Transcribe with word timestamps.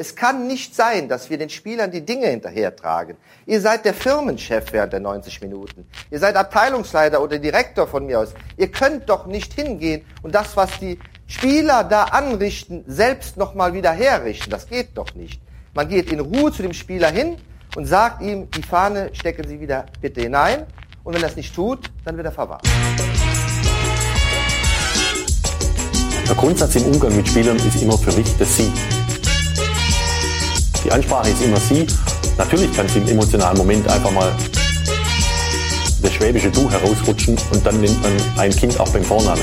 Es 0.00 0.14
kann 0.14 0.46
nicht 0.46 0.76
sein, 0.76 1.08
dass 1.08 1.28
wir 1.28 1.38
den 1.38 1.50
Spielern 1.50 1.90
die 1.90 2.06
Dinge 2.06 2.28
hinterhertragen. 2.28 3.16
Ihr 3.46 3.60
seid 3.60 3.84
der 3.84 3.94
Firmenchef 3.94 4.72
während 4.72 4.92
der 4.92 5.00
90 5.00 5.40
Minuten. 5.40 5.88
Ihr 6.12 6.20
seid 6.20 6.36
Abteilungsleiter 6.36 7.20
oder 7.20 7.40
Direktor 7.40 7.88
von 7.88 8.06
mir 8.06 8.20
aus. 8.20 8.28
Ihr 8.56 8.70
könnt 8.70 9.08
doch 9.08 9.26
nicht 9.26 9.54
hingehen 9.54 10.04
und 10.22 10.36
das, 10.36 10.56
was 10.56 10.78
die 10.78 11.00
Spieler 11.26 11.82
da 11.82 12.04
anrichten, 12.04 12.84
selbst 12.86 13.36
nochmal 13.36 13.72
wieder 13.72 13.90
herrichten. 13.90 14.50
Das 14.50 14.68
geht 14.68 14.90
doch 14.94 15.16
nicht. 15.16 15.40
Man 15.74 15.88
geht 15.88 16.12
in 16.12 16.20
Ruhe 16.20 16.52
zu 16.52 16.62
dem 16.62 16.74
Spieler 16.74 17.10
hin 17.10 17.36
und 17.74 17.86
sagt 17.86 18.22
ihm, 18.22 18.48
die 18.52 18.62
Fahne 18.62 19.10
stecken 19.14 19.48
Sie 19.48 19.58
wieder 19.58 19.86
bitte 20.00 20.20
hinein. 20.20 20.64
Und 21.02 21.14
wenn 21.14 21.22
er 21.22 21.28
es 21.28 21.34
nicht 21.34 21.52
tut, 21.52 21.90
dann 22.04 22.16
wird 22.16 22.26
er 22.26 22.32
verwarnt. 22.32 22.62
Der 26.28 26.36
Grundsatz 26.36 26.76
im 26.76 26.84
Umgang 26.84 27.16
mit 27.16 27.26
Spielern 27.26 27.56
ist 27.56 27.82
immer 27.82 27.98
für 27.98 28.12
mich 28.12 28.36
das 28.38 28.56
Sie. 28.56 28.72
Die 30.88 30.94
Ansprache 30.94 31.28
ist 31.28 31.42
immer 31.42 31.60
Sie. 31.60 31.86
Natürlich 32.38 32.74
kann 32.74 32.86
es 32.86 32.96
im 32.96 33.06
emotionalen 33.06 33.58
Moment 33.58 33.86
einfach 33.88 34.10
mal 34.10 34.32
das 36.00 36.12
schwäbische 36.14 36.50
Du 36.50 36.70
herausrutschen 36.70 37.36
und 37.52 37.66
dann 37.66 37.78
nennt 37.78 38.00
man 38.00 38.10
ein 38.38 38.50
Kind 38.56 38.80
auch 38.80 38.88
beim 38.88 39.04
Vornamen. 39.04 39.42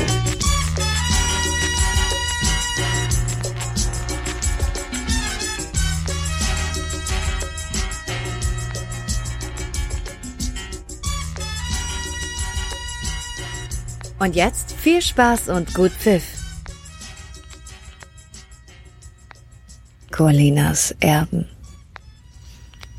Und 14.18 14.36
jetzt 14.36 14.72
viel 14.72 15.00
Spaß 15.00 15.50
und 15.50 15.76
gut 15.76 15.92
Pfiff. 15.92 16.35
Colinas 20.16 20.96
Erben. 21.02 21.46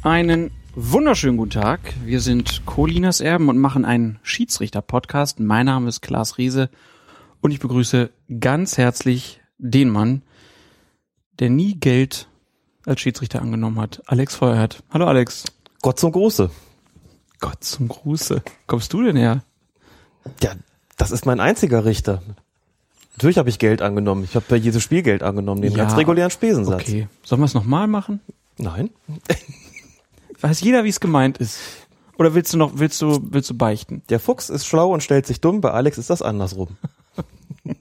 Einen 0.02 0.51
wunderschönen 0.74 1.38
guten 1.38 1.52
Tag. 1.52 1.80
Wir 2.04 2.21
sind 2.21 2.66
Colinas 2.66 3.23
Erben 3.23 3.49
und 3.49 3.57
machen 3.57 3.87
einen 3.87 4.18
Schiedsrichter-Podcast. 4.23 5.40
Mein 5.40 5.65
Name 5.65 5.88
ist 5.88 6.02
Klaas 6.02 6.37
Riese 6.37 6.68
und 7.40 7.52
ich 7.52 7.59
begrüße 7.59 8.10
ganz 8.38 8.77
herzlich 8.77 9.40
den 9.57 9.88
Mann, 9.88 10.24
der 11.38 11.49
nie 11.49 11.80
Geld 11.80 12.29
als 12.85 13.01
Schiedsrichter 13.01 13.40
angenommen 13.40 13.80
hat. 13.80 14.02
Alex 14.05 14.35
Feuerhardt. 14.35 14.83
Hallo 14.90 15.07
Alex. 15.07 15.45
Gott 15.80 15.99
zum 15.99 16.12
Gruße. 16.12 16.51
Gott 17.40 17.65
zum 17.65 17.88
Gruße. 17.88 18.43
Kommst 18.66 18.93
du 18.93 19.02
denn 19.02 19.16
her? 19.16 19.43
Ja, 20.43 20.52
das 20.99 21.12
ist 21.12 21.24
mein 21.24 21.40
einziger 21.40 21.87
Richter. 21.87 22.21
Natürlich 23.16 23.38
habe 23.38 23.48
ich 23.48 23.59
Geld 23.59 23.82
angenommen. 23.82 24.24
Ich 24.24 24.34
habe 24.34 24.45
bei 24.48 24.56
jedem 24.56 24.80
Spiel 24.80 25.02
Geld 25.02 25.22
angenommen, 25.22 25.62
den 25.62 25.72
Ja, 25.72 25.78
ganz 25.78 25.96
regulären 25.96 26.30
Spesensatz. 26.30 26.82
Okay. 26.82 27.09
Sollen 27.22 27.40
wir 27.40 27.46
es 27.46 27.54
nochmal 27.54 27.86
machen? 27.86 28.20
Nein. 28.59 28.90
Weiß 30.40 30.60
jeder, 30.60 30.84
wie 30.84 30.90
es 30.90 31.00
gemeint 31.00 31.38
ist? 31.38 31.59
Oder 32.18 32.34
willst 32.34 32.52
du 32.52 32.59
noch, 32.59 32.72
willst 32.76 33.00
du, 33.00 33.18
willst 33.30 33.50
du 33.50 33.54
beichten? 33.54 34.02
Der 34.09 34.20
Fuchs 34.20 34.50
ist 34.50 34.66
schlau 34.66 34.92
und 34.92 35.02
stellt 35.02 35.26
sich 35.26 35.40
dumm, 35.40 35.60
bei 35.60 35.70
Alex 35.70 35.98
ist 35.98 36.10
das 36.10 36.22
andersrum. 36.22 36.68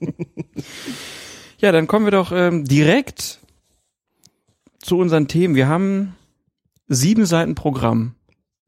Ja, 1.58 1.72
dann 1.72 1.86
kommen 1.86 2.04
wir 2.04 2.10
doch 2.10 2.32
ähm, 2.32 2.64
direkt 2.64 3.40
zu 4.78 4.98
unseren 4.98 5.26
Themen. 5.26 5.54
Wir 5.54 5.68
haben 5.68 6.14
sieben 6.86 7.24
Seiten 7.24 7.54
Programm. 7.54 8.14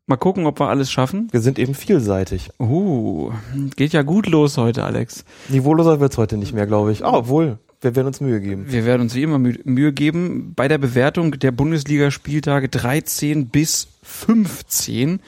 Mal 0.09 0.17
gucken, 0.17 0.47
ob 0.47 0.59
wir 0.59 0.71
alles 0.71 0.91
schaffen. 0.91 1.29
Wir 1.33 1.43
sind 1.43 1.59
eben 1.59 1.75
vielseitig. 1.75 2.49
Uh, 2.59 3.31
geht 3.77 3.93
ja 3.93 4.01
gut 4.01 4.27
los 4.27 4.57
heute, 4.57 4.85
Alex. 4.85 5.27
Niveauloser 5.51 6.01
wird's 6.01 6.17
heute 6.17 6.39
nicht 6.39 6.55
mehr, 6.55 6.67
glaube 6.67 6.93
ich. 6.93 7.05
Ah, 7.05 7.13
obwohl, 7.13 7.59
wir 7.83 7.95
werden 7.95 8.07
uns 8.07 8.23
Mühe 8.23 8.41
geben. 8.41 8.73
Wir 8.73 8.87
werden 8.87 9.03
uns 9.03 9.15
wie 9.15 9.23
immer 9.23 9.39
Mü 9.39 9.59
Mühe 9.65 9.93
geben 9.93 10.55
bei 10.57 10.67
der 10.67 10.79
Bewertung 10.79 11.33
der 11.33 11.53
Bundesligaspieltage 11.53 12.71
13 12.71 13.49
bis 13.49 13.89
15. 14.03 15.21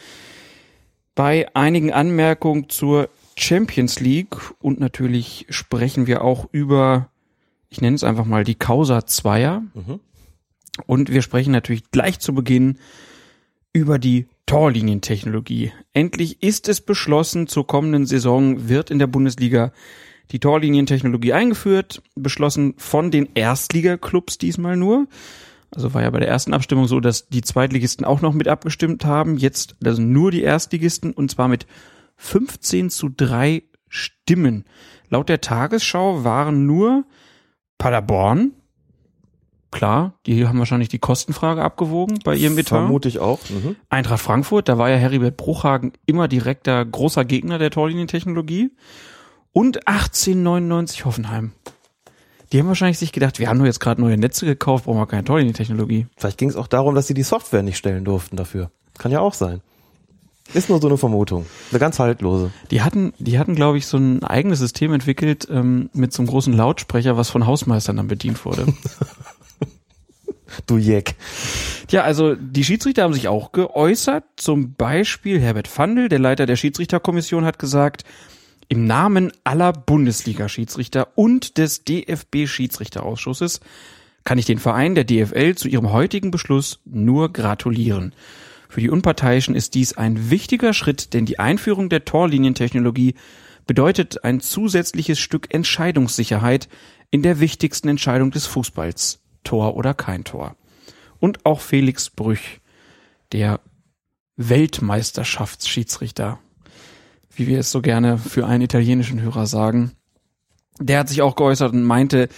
Bei 1.14 1.54
einigen 1.54 1.92
Anmerkungen 1.92 2.70
zur 2.70 3.10
Champions 3.36 4.00
League 4.00 4.36
und 4.60 4.80
natürlich 4.80 5.44
sprechen 5.50 6.06
wir 6.06 6.24
auch 6.24 6.48
über, 6.52 7.10
ich 7.68 7.82
nenne 7.82 7.96
es 7.96 8.04
einfach 8.04 8.24
mal 8.24 8.44
die 8.44 8.54
Causa 8.54 9.04
Zweier. 9.04 9.62
Und 10.86 11.12
wir 11.12 11.20
sprechen 11.20 11.52
natürlich 11.52 11.90
gleich 11.90 12.18
zu 12.18 12.34
Beginn 12.34 12.78
über 13.74 13.98
die 13.98 14.26
Torlinientechnologie. 14.50 15.70
Endlich 15.92 16.42
ist 16.42 16.68
es 16.68 16.80
beschlossen, 16.80 17.46
zur 17.46 17.68
kommenden 17.68 18.04
Saison 18.04 18.68
wird 18.68 18.90
in 18.90 18.98
der 18.98 19.06
Bundesliga 19.06 19.70
die 20.32 20.40
Torlinientechnologie 20.40 21.32
eingeführt, 21.32 22.02
beschlossen 22.16 22.74
von 22.76 23.12
den 23.12 23.28
Erstligaklubs 23.34 24.38
diesmal 24.38 24.76
nur. 24.76 25.06
Also 25.70 25.94
war 25.94 26.02
ja 26.02 26.10
bei 26.10 26.18
der 26.18 26.26
ersten 26.26 26.52
Abstimmung 26.52 26.88
so, 26.88 26.98
dass 26.98 27.28
die 27.28 27.42
Zweitligisten 27.42 28.04
auch 28.04 28.22
noch 28.22 28.32
mit 28.32 28.48
abgestimmt 28.48 29.04
haben. 29.04 29.36
Jetzt 29.36 29.76
also 29.84 30.02
nur 30.02 30.32
die 30.32 30.42
Erstligisten 30.42 31.12
und 31.12 31.30
zwar 31.30 31.46
mit 31.46 31.68
15 32.16 32.90
zu 32.90 33.08
3 33.08 33.62
Stimmen. 33.86 34.64
Laut 35.10 35.28
der 35.28 35.40
Tagesschau 35.40 36.24
waren 36.24 36.66
nur 36.66 37.04
Paderborn, 37.78 38.50
klar, 39.70 40.14
die 40.26 40.46
haben 40.46 40.58
wahrscheinlich 40.58 40.88
die 40.88 40.98
Kostenfrage 40.98 41.62
abgewogen 41.62 42.18
bei 42.24 42.34
ihrem 42.34 42.58
Etat. 42.58 42.78
Vermute 42.78 43.08
ich 43.08 43.18
auch. 43.18 43.38
Mhm. 43.48 43.76
Eintracht 43.88 44.20
Frankfurt, 44.20 44.68
da 44.68 44.78
war 44.78 44.90
ja 44.90 44.96
Heribert 44.96 45.36
Bruchhagen 45.36 45.92
immer 46.06 46.28
direkter 46.28 46.84
großer 46.84 47.24
Gegner 47.24 47.58
der 47.58 47.70
Torlinientechnologie. 47.70 48.70
Und 49.52 49.88
1899 49.88 51.04
Hoffenheim. 51.04 51.52
Die 52.52 52.58
haben 52.58 52.68
wahrscheinlich 52.68 52.98
sich 52.98 53.12
gedacht, 53.12 53.38
wir 53.38 53.48
haben 53.48 53.58
nur 53.58 53.66
jetzt 53.66 53.80
gerade 53.80 54.00
neue 54.00 54.16
Netze 54.16 54.44
gekauft, 54.44 54.84
brauchen 54.84 54.98
wir 54.98 55.06
keine 55.06 55.24
Torlinientechnologie. 55.24 56.06
Vielleicht 56.16 56.38
ging 56.38 56.48
es 56.48 56.56
auch 56.56 56.66
darum, 56.66 56.94
dass 56.94 57.06
sie 57.06 57.14
die 57.14 57.22
Software 57.22 57.62
nicht 57.62 57.76
stellen 57.76 58.04
durften 58.04 58.36
dafür. 58.36 58.70
Kann 58.98 59.12
ja 59.12 59.20
auch 59.20 59.34
sein. 59.34 59.60
Ist 60.52 60.68
nur 60.68 60.80
so 60.80 60.88
eine 60.88 60.98
Vermutung. 60.98 61.46
Eine 61.70 61.78
ganz 61.78 62.00
haltlose. 62.00 62.50
Die 62.72 62.82
hatten, 62.82 63.12
die 63.18 63.38
hatten, 63.38 63.54
glaube 63.54 63.78
ich, 63.78 63.86
so 63.86 63.98
ein 63.98 64.24
eigenes 64.24 64.58
System 64.58 64.92
entwickelt 64.92 65.46
ähm, 65.48 65.90
mit 65.92 66.12
so 66.12 66.22
einem 66.22 66.28
großen 66.28 66.52
Lautsprecher, 66.52 67.16
was 67.16 67.30
von 67.30 67.46
Hausmeistern 67.46 67.96
dann 67.96 68.08
bedient 68.08 68.44
wurde. 68.44 68.66
Du 70.66 70.78
Jeck. 70.78 71.14
Tja, 71.86 72.02
also 72.02 72.34
die 72.34 72.64
Schiedsrichter 72.64 73.02
haben 73.02 73.14
sich 73.14 73.28
auch 73.28 73.52
geäußert. 73.52 74.24
Zum 74.36 74.74
Beispiel 74.74 75.40
Herbert 75.40 75.68
Fandl, 75.68 76.08
der 76.08 76.18
Leiter 76.18 76.46
der 76.46 76.56
Schiedsrichterkommission, 76.56 77.44
hat 77.44 77.58
gesagt, 77.58 78.04
im 78.68 78.86
Namen 78.86 79.32
aller 79.42 79.72
Bundesliga-Schiedsrichter 79.72 81.08
und 81.16 81.58
des 81.58 81.84
DFB-Schiedsrichterausschusses 81.84 83.60
kann 84.24 84.38
ich 84.38 84.46
den 84.46 84.58
Verein 84.58 84.94
der 84.94 85.04
DFL 85.04 85.56
zu 85.56 85.66
ihrem 85.66 85.90
heutigen 85.92 86.30
Beschluss 86.30 86.80
nur 86.84 87.32
gratulieren. 87.32 88.14
Für 88.68 88.80
die 88.80 88.90
Unparteiischen 88.90 89.56
ist 89.56 89.74
dies 89.74 89.94
ein 89.94 90.30
wichtiger 90.30 90.72
Schritt, 90.72 91.14
denn 91.14 91.26
die 91.26 91.40
Einführung 91.40 91.88
der 91.88 92.04
Torlinientechnologie 92.04 93.14
bedeutet 93.66 94.22
ein 94.22 94.40
zusätzliches 94.40 95.18
Stück 95.18 95.52
Entscheidungssicherheit 95.52 96.68
in 97.10 97.22
der 97.22 97.40
wichtigsten 97.40 97.88
Entscheidung 97.88 98.30
des 98.30 98.46
Fußballs. 98.46 99.20
Tor 99.44 99.76
oder 99.76 99.94
kein 99.94 100.24
Tor. 100.24 100.56
Und 101.18 101.44
auch 101.44 101.60
Felix 101.60 102.10
Brüch, 102.10 102.60
der 103.32 103.60
Weltmeisterschaftsschiedsrichter, 104.36 106.38
wie 107.34 107.46
wir 107.46 107.60
es 107.60 107.70
so 107.70 107.82
gerne 107.82 108.18
für 108.18 108.46
einen 108.46 108.62
italienischen 108.62 109.20
Hörer 109.20 109.46
sagen, 109.46 109.92
der 110.78 111.00
hat 111.00 111.08
sich 111.08 111.22
auch 111.22 111.36
geäußert 111.36 111.72
und 111.72 111.84
meinte, 111.84 112.28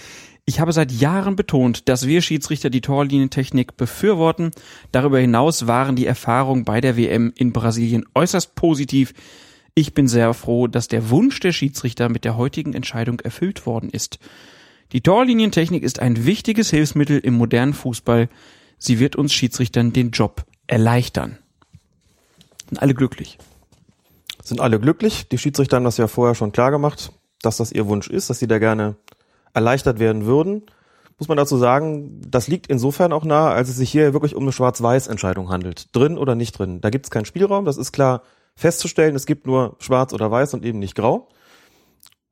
ich 0.45 0.59
habe 0.59 0.73
seit 0.73 0.91
Jahren 0.91 1.37
betont, 1.37 1.87
dass 1.87 2.05
wir 2.05 2.21
Schiedsrichter 2.21 2.69
die 2.69 2.81
Torlinientechnik 2.81 3.77
befürworten. 3.77 4.51
Darüber 4.91 5.19
hinaus 5.19 5.67
waren 5.67 5.95
die 5.95 6.05
Erfahrungen 6.05 6.65
bei 6.65 6.81
der 6.81 6.97
WM 6.97 7.31
in 7.35 7.53
Brasilien 7.53 8.05
äußerst 8.13 8.53
positiv. 8.55 9.13
Ich 9.73 9.93
bin 9.93 10.09
sehr 10.09 10.33
froh, 10.33 10.67
dass 10.67 10.89
der 10.89 11.09
Wunsch 11.09 11.39
der 11.39 11.53
Schiedsrichter 11.53 12.09
mit 12.09 12.25
der 12.25 12.35
heutigen 12.35 12.73
Entscheidung 12.73 13.21
erfüllt 13.21 13.65
worden 13.65 13.89
ist. 13.89 14.19
Die 14.93 15.01
Torlinientechnik 15.01 15.81
ist 15.81 15.99
ein 15.99 16.23
wichtiges 16.23 16.69
Hilfsmittel 16.69 17.17
im 17.17 17.33
modernen 17.33 17.73
Fußball. 17.73 18.29
Sie 18.77 18.99
wird 18.99 19.15
uns 19.15 19.33
Schiedsrichtern 19.33 19.91
den 19.91 20.11
Job 20.11 20.45
erleichtern. 20.67 21.39
Sind 22.69 22.79
alle 22.79 22.93
glücklich. 22.93 23.39
Sind 24.43 24.61
alle 24.61 24.79
glücklich. 24.79 25.27
Die 25.29 25.39
Schiedsrichter 25.39 25.77
haben 25.77 25.83
das 25.83 25.97
ja 25.97 26.07
vorher 26.07 26.35
schon 26.35 26.51
klar 26.51 26.69
gemacht, 26.69 27.11
dass 27.41 27.57
das 27.57 27.71
ihr 27.71 27.87
Wunsch 27.87 28.07
ist, 28.07 28.29
dass 28.29 28.37
sie 28.37 28.45
da 28.45 28.59
gerne 28.59 28.95
erleichtert 29.55 29.97
werden 29.97 30.27
würden. 30.27 30.61
Muss 31.17 31.27
man 31.27 31.37
dazu 31.37 31.57
sagen, 31.57 32.21
das 32.27 32.47
liegt 32.47 32.67
insofern 32.67 33.13
auch 33.13 33.23
nahe, 33.23 33.51
als 33.51 33.69
es 33.69 33.77
sich 33.77 33.89
hier 33.89 34.13
wirklich 34.13 34.35
um 34.35 34.43
eine 34.43 34.51
Schwarz-Weiß-Entscheidung 34.51 35.49
handelt. 35.49 35.87
Drin 35.95 36.19
oder 36.19 36.35
nicht 36.35 36.59
drin. 36.59 36.81
Da 36.81 36.91
gibt 36.91 37.07
es 37.07 37.09
keinen 37.09 37.25
Spielraum, 37.25 37.65
das 37.65 37.77
ist 37.77 37.93
klar 37.93 38.21
festzustellen. 38.55 39.15
Es 39.15 39.25
gibt 39.25 39.47
nur 39.47 39.75
Schwarz 39.79 40.13
oder 40.13 40.29
Weiß 40.29 40.53
und 40.53 40.63
eben 40.63 40.77
nicht 40.77 40.93
Grau. 40.93 41.29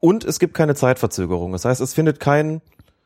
Und 0.01 0.25
es 0.25 0.39
gibt 0.39 0.53
keine 0.53 0.75
Zeitverzögerung. 0.75 1.53
Das 1.53 1.63
heißt, 1.63 1.79
es 1.79 1.93
findet 1.93 2.19
kein 2.19 2.61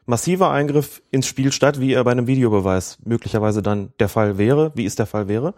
massiver 0.07 0.49
Eingriff 0.49 1.03
ins 1.11 1.27
Spiel 1.27 1.51
statt, 1.51 1.79
wie 1.79 1.93
er 1.93 2.03
bei 2.03 2.11
einem 2.11 2.25
Videobeweis 2.25 2.97
möglicherweise 3.05 3.61
dann 3.61 3.93
der 3.99 4.09
Fall 4.09 4.39
wäre, 4.39 4.71
wie 4.73 4.85
es 4.85 4.95
der 4.95 5.05
Fall 5.05 5.27
wäre. 5.27 5.53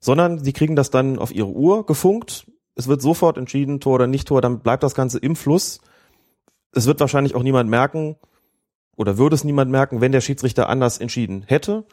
Sondern 0.00 0.42
sie 0.42 0.52
kriegen 0.52 0.74
das 0.74 0.90
dann 0.90 1.18
auf 1.18 1.32
ihre 1.32 1.48
Uhr 1.48 1.86
gefunkt. 1.86 2.46
Es 2.74 2.88
wird 2.88 3.02
sofort 3.02 3.38
entschieden, 3.38 3.78
Tor 3.78 3.94
oder 3.94 4.06
nicht 4.06 4.26
Tor, 4.26 4.40
dann 4.40 4.60
bleibt 4.60 4.82
das 4.82 4.94
Ganze 4.94 5.18
im 5.18 5.36
Fluss. 5.36 5.80
Es 6.72 6.86
wird 6.86 6.98
wahrscheinlich 7.00 7.34
auch 7.34 7.42
niemand 7.42 7.68
merken, 7.70 8.16
oder 8.98 9.16
würde 9.16 9.36
es 9.36 9.44
niemand 9.44 9.70
merken, 9.70 10.00
wenn 10.00 10.12
der 10.12 10.20
Schiedsrichter 10.20 10.68
anders 10.68 10.98
entschieden 10.98 11.44
hätte. 11.46 11.84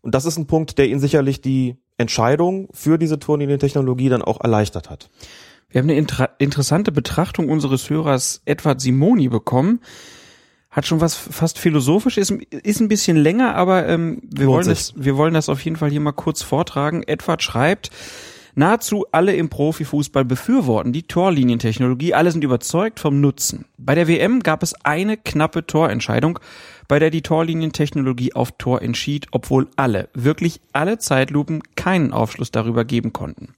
Und 0.00 0.14
das 0.14 0.24
ist 0.24 0.38
ein 0.38 0.46
Punkt, 0.46 0.78
der 0.78 0.88
ihn 0.88 1.00
sicherlich 1.00 1.42
die 1.42 1.76
Entscheidung 1.98 2.68
für 2.72 2.98
diese 2.98 3.18
Turnlinientechnologie 3.18 4.08
dann 4.08 4.22
auch 4.22 4.40
erleichtert 4.40 4.88
hat. 4.88 5.10
Wir 5.68 5.80
haben 5.80 5.88
eine 5.88 5.98
inter 5.98 6.30
interessante 6.38 6.92
Betrachtung 6.92 7.48
unseres 7.48 7.90
Hörers 7.90 8.42
Edward 8.44 8.80
Simoni 8.80 9.28
bekommen. 9.28 9.80
Hat 10.70 10.86
schon 10.86 11.00
was 11.00 11.14
fast 11.14 11.58
philosophisch, 11.58 12.18
ist, 12.18 12.30
ist 12.30 12.80
ein 12.80 12.88
bisschen 12.88 13.16
länger, 13.16 13.54
aber 13.54 13.88
ähm, 13.88 14.20
wir, 14.22 14.46
wollen 14.46 14.68
das, 14.68 14.92
wir 14.96 15.16
wollen 15.16 15.32
das 15.34 15.48
auf 15.48 15.64
jeden 15.64 15.76
Fall 15.76 15.90
hier 15.90 16.00
mal 16.00 16.12
kurz 16.12 16.42
vortragen. 16.42 17.02
Edward 17.02 17.42
schreibt, 17.42 17.90
Nahezu 18.58 19.04
alle 19.12 19.36
im 19.36 19.50
Profifußball 19.50 20.24
befürworten 20.24 20.90
die 20.90 21.02
Torlinientechnologie, 21.02 22.14
alle 22.14 22.32
sind 22.32 22.42
überzeugt 22.42 23.00
vom 23.00 23.20
Nutzen. 23.20 23.66
Bei 23.76 23.94
der 23.94 24.08
WM 24.08 24.40
gab 24.40 24.62
es 24.62 24.72
eine 24.82 25.18
knappe 25.18 25.66
Torentscheidung, 25.66 26.38
bei 26.88 26.98
der 26.98 27.10
die 27.10 27.20
Torlinientechnologie 27.20 28.32
auf 28.32 28.52
Tor 28.52 28.80
entschied, 28.80 29.26
obwohl 29.30 29.68
alle, 29.76 30.08
wirklich 30.14 30.62
alle 30.72 30.96
Zeitlupen 30.96 31.62
keinen 31.74 32.14
Aufschluss 32.14 32.50
darüber 32.50 32.86
geben 32.86 33.12
konnten. 33.12 33.54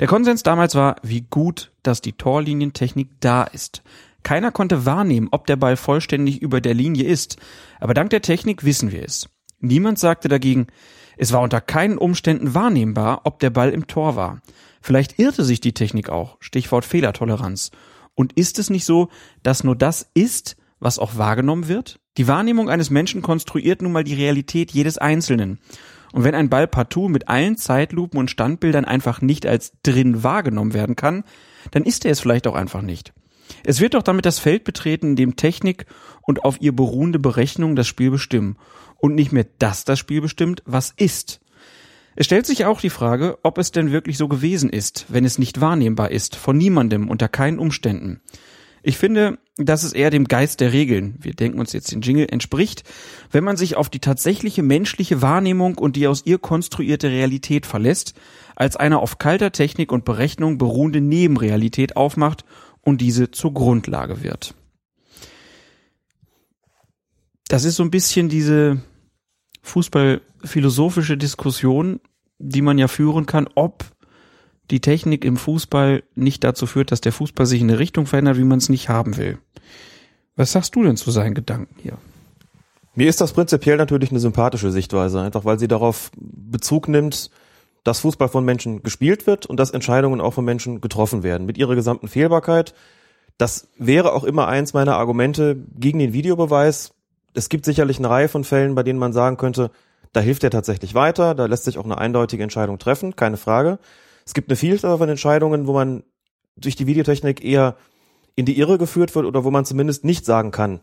Der 0.00 0.06
Konsens 0.06 0.42
damals 0.42 0.74
war, 0.74 0.96
wie 1.02 1.22
gut, 1.22 1.72
dass 1.82 2.00
die 2.00 2.12
Torlinientechnik 2.12 3.08
da 3.20 3.44
ist. 3.44 3.82
Keiner 4.22 4.52
konnte 4.52 4.86
wahrnehmen, 4.86 5.28
ob 5.30 5.46
der 5.46 5.56
Ball 5.56 5.76
vollständig 5.76 6.40
über 6.42 6.60
der 6.60 6.74
Linie 6.74 7.04
ist, 7.04 7.36
aber 7.80 7.94
dank 7.94 8.10
der 8.10 8.22
Technik 8.22 8.64
wissen 8.64 8.92
wir 8.92 9.04
es. 9.04 9.28
Niemand 9.60 9.98
sagte 9.98 10.28
dagegen, 10.28 10.68
es 11.16 11.32
war 11.32 11.40
unter 11.40 11.60
keinen 11.60 11.98
Umständen 11.98 12.54
wahrnehmbar, 12.54 13.22
ob 13.24 13.40
der 13.40 13.50
Ball 13.50 13.70
im 13.70 13.88
Tor 13.88 14.14
war. 14.14 14.40
Vielleicht 14.80 15.18
irrte 15.18 15.44
sich 15.44 15.60
die 15.60 15.72
Technik 15.72 16.10
auch. 16.10 16.36
Stichwort 16.40 16.84
Fehlertoleranz. 16.84 17.72
Und 18.14 18.32
ist 18.34 18.58
es 18.58 18.70
nicht 18.70 18.84
so, 18.84 19.08
dass 19.42 19.64
nur 19.64 19.74
das 19.74 20.08
ist, 20.14 20.56
was 20.78 21.00
auch 21.00 21.16
wahrgenommen 21.16 21.66
wird? 21.66 21.98
Die 22.18 22.28
Wahrnehmung 22.28 22.68
eines 22.68 22.90
Menschen 22.90 23.22
konstruiert 23.22 23.82
nun 23.82 23.92
mal 23.92 24.04
die 24.04 24.14
Realität 24.14 24.70
jedes 24.70 24.98
Einzelnen. 24.98 25.58
Und 26.12 26.24
wenn 26.24 26.34
ein 26.34 26.48
Ball 26.48 26.66
partout 26.66 27.08
mit 27.08 27.28
allen 27.28 27.56
Zeitlupen 27.56 28.18
und 28.18 28.30
Standbildern 28.30 28.84
einfach 28.84 29.20
nicht 29.20 29.46
als 29.46 29.72
drin 29.82 30.22
wahrgenommen 30.22 30.74
werden 30.74 30.96
kann, 30.96 31.24
dann 31.70 31.84
ist 31.84 32.04
er 32.04 32.12
es 32.12 32.20
vielleicht 32.20 32.46
auch 32.46 32.54
einfach 32.54 32.82
nicht. 32.82 33.12
Es 33.64 33.80
wird 33.80 33.94
doch 33.94 34.02
damit 34.02 34.26
das 34.26 34.38
Feld 34.38 34.64
betreten, 34.64 35.10
in 35.10 35.16
dem 35.16 35.36
Technik 35.36 35.86
und 36.22 36.44
auf 36.44 36.60
ihr 36.60 36.74
beruhende 36.74 37.18
Berechnungen 37.18 37.76
das 37.76 37.86
Spiel 37.86 38.10
bestimmen 38.10 38.56
und 38.96 39.14
nicht 39.14 39.32
mehr 39.32 39.46
das 39.58 39.84
das 39.84 39.98
Spiel 39.98 40.20
bestimmt, 40.20 40.62
was 40.66 40.92
ist. 40.96 41.40
Es 42.16 42.26
stellt 42.26 42.46
sich 42.46 42.64
auch 42.64 42.80
die 42.80 42.90
Frage, 42.90 43.38
ob 43.44 43.58
es 43.58 43.70
denn 43.70 43.92
wirklich 43.92 44.18
so 44.18 44.26
gewesen 44.26 44.70
ist, 44.70 45.06
wenn 45.08 45.24
es 45.24 45.38
nicht 45.38 45.60
wahrnehmbar 45.60 46.10
ist, 46.10 46.34
von 46.34 46.58
niemandem, 46.58 47.08
unter 47.08 47.28
keinen 47.28 47.60
Umständen. 47.60 48.20
Ich 48.82 48.96
finde, 48.96 49.38
dass 49.56 49.82
es 49.82 49.92
eher 49.92 50.10
dem 50.10 50.26
Geist 50.26 50.60
der 50.60 50.72
Regeln, 50.72 51.16
wir 51.20 51.34
denken 51.34 51.58
uns 51.58 51.72
jetzt 51.72 51.90
den 51.90 52.00
Jingle, 52.00 52.26
entspricht, 52.30 52.84
wenn 53.30 53.44
man 53.44 53.56
sich 53.56 53.76
auf 53.76 53.90
die 53.90 53.98
tatsächliche 53.98 54.62
menschliche 54.62 55.20
Wahrnehmung 55.20 55.78
und 55.78 55.96
die 55.96 56.06
aus 56.06 56.22
ihr 56.24 56.38
konstruierte 56.38 57.08
Realität 57.08 57.66
verlässt, 57.66 58.14
als 58.54 58.76
eine 58.76 59.00
auf 59.00 59.18
kalter 59.18 59.52
Technik 59.52 59.92
und 59.92 60.04
Berechnung 60.04 60.58
beruhende 60.58 61.00
Nebenrealität 61.00 61.96
aufmacht 61.96 62.44
und 62.82 63.00
diese 63.00 63.30
zur 63.30 63.52
Grundlage 63.52 64.22
wird. 64.22 64.54
Das 67.48 67.64
ist 67.64 67.76
so 67.76 67.82
ein 67.82 67.90
bisschen 67.90 68.28
diese 68.28 68.80
fußballphilosophische 69.62 71.16
Diskussion, 71.16 72.00
die 72.38 72.62
man 72.62 72.78
ja 72.78 72.88
führen 72.88 73.26
kann, 73.26 73.48
ob 73.54 73.84
die 74.70 74.80
Technik 74.80 75.24
im 75.24 75.36
Fußball 75.36 76.02
nicht 76.14 76.44
dazu 76.44 76.66
führt, 76.66 76.92
dass 76.92 77.00
der 77.00 77.12
Fußball 77.12 77.46
sich 77.46 77.60
in 77.60 77.70
eine 77.70 77.78
Richtung 77.78 78.06
verändert, 78.06 78.36
wie 78.36 78.44
man 78.44 78.58
es 78.58 78.68
nicht 78.68 78.88
haben 78.88 79.16
will. 79.16 79.38
Was 80.36 80.52
sagst 80.52 80.76
du 80.76 80.82
denn 80.82 80.96
zu 80.96 81.10
seinen 81.10 81.34
Gedanken 81.34 81.74
hier? 81.82 81.98
Mir 82.94 83.08
ist 83.08 83.20
das 83.20 83.32
prinzipiell 83.32 83.76
natürlich 83.76 84.10
eine 84.10 84.20
sympathische 84.20 84.70
Sichtweise, 84.70 85.20
einfach 85.20 85.44
weil 85.44 85.58
sie 85.58 85.68
darauf 85.68 86.10
Bezug 86.16 86.88
nimmt, 86.88 87.30
dass 87.84 88.00
Fußball 88.00 88.28
von 88.28 88.44
Menschen 88.44 88.82
gespielt 88.82 89.26
wird 89.26 89.46
und 89.46 89.58
dass 89.58 89.70
Entscheidungen 89.70 90.20
auch 90.20 90.34
von 90.34 90.44
Menschen 90.44 90.80
getroffen 90.80 91.22
werden. 91.22 91.46
Mit 91.46 91.58
ihrer 91.58 91.74
gesamten 91.74 92.08
Fehlbarkeit. 92.08 92.74
Das 93.38 93.68
wäre 93.78 94.12
auch 94.12 94.24
immer 94.24 94.48
eins 94.48 94.74
meiner 94.74 94.96
Argumente 94.96 95.56
gegen 95.78 96.00
den 96.00 96.12
Videobeweis 96.12 96.92
es 97.34 97.48
gibt 97.48 97.64
sicherlich 97.64 97.98
eine 97.98 98.10
Reihe 98.10 98.28
von 98.28 98.44
Fällen, 98.44 98.74
bei 98.74 98.82
denen 98.82 98.98
man 98.98 99.12
sagen 99.12 99.36
könnte, 99.36 99.70
da 100.12 100.20
hilft 100.20 100.44
er 100.44 100.50
tatsächlich 100.50 100.94
weiter, 100.94 101.34
da 101.34 101.46
lässt 101.46 101.64
sich 101.64 101.78
auch 101.78 101.84
eine 101.84 101.98
eindeutige 101.98 102.42
Entscheidung 102.42 102.78
treffen, 102.78 103.16
keine 103.16 103.36
Frage. 103.36 103.78
Es 104.28 104.34
gibt 104.34 104.50
eine 104.50 104.56
Vielzahl 104.56 104.98
von 104.98 105.08
Entscheidungen, 105.08 105.66
wo 105.66 105.72
man 105.72 106.02
durch 106.54 106.76
die 106.76 106.86
Videotechnik 106.86 107.42
eher 107.42 107.76
in 108.36 108.44
die 108.44 108.58
Irre 108.58 108.76
geführt 108.76 109.14
wird 109.14 109.24
oder 109.24 109.42
wo 109.42 109.50
man 109.50 109.64
zumindest 109.64 110.04
nicht 110.04 110.26
sagen 110.26 110.50
kann, 110.50 110.80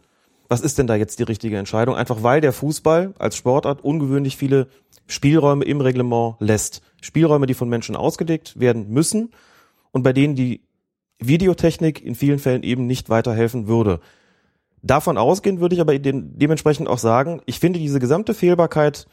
was 0.47 0.61
ist 0.61 0.79
denn 0.79 0.87
da 0.87 0.95
jetzt 0.95 1.19
die 1.19 1.23
richtige 1.23 1.59
Entscheidung? 1.59 1.95
Einfach 1.95 2.23
weil 2.23 2.41
der 2.41 2.53
Fußball 2.53 3.13
als 3.19 3.35
Sportart 3.35 3.83
ungewöhnlich 3.83 4.35
viele 4.35 4.65
Spielräume 5.05 5.63
im 5.63 5.79
Reglement 5.79 6.37
lässt. 6.39 6.81
Spielräume, 7.01 7.45
die 7.45 7.53
von 7.53 7.69
Menschen 7.69 7.95
ausgelegt 7.95 8.59
werden 8.59 8.89
müssen 8.89 9.29
und 9.91 10.01
bei 10.01 10.11
denen 10.11 10.33
die 10.33 10.63
Videotechnik 11.19 12.03
in 12.03 12.15
vielen 12.15 12.39
Fällen 12.39 12.63
eben 12.63 12.87
nicht 12.87 13.11
weiterhelfen 13.11 13.67
würde. 13.67 13.99
Davon 14.81 15.19
ausgehend 15.19 15.59
würde 15.59 15.75
ich 15.75 15.81
aber 15.81 15.99
dementsprechend 15.99 16.87
auch 16.87 16.97
sagen, 16.97 17.43
ich 17.45 17.59
finde 17.59 17.77
diese 17.77 17.99
gesamte 17.99 18.33
Fehlbarkeit 18.33 19.05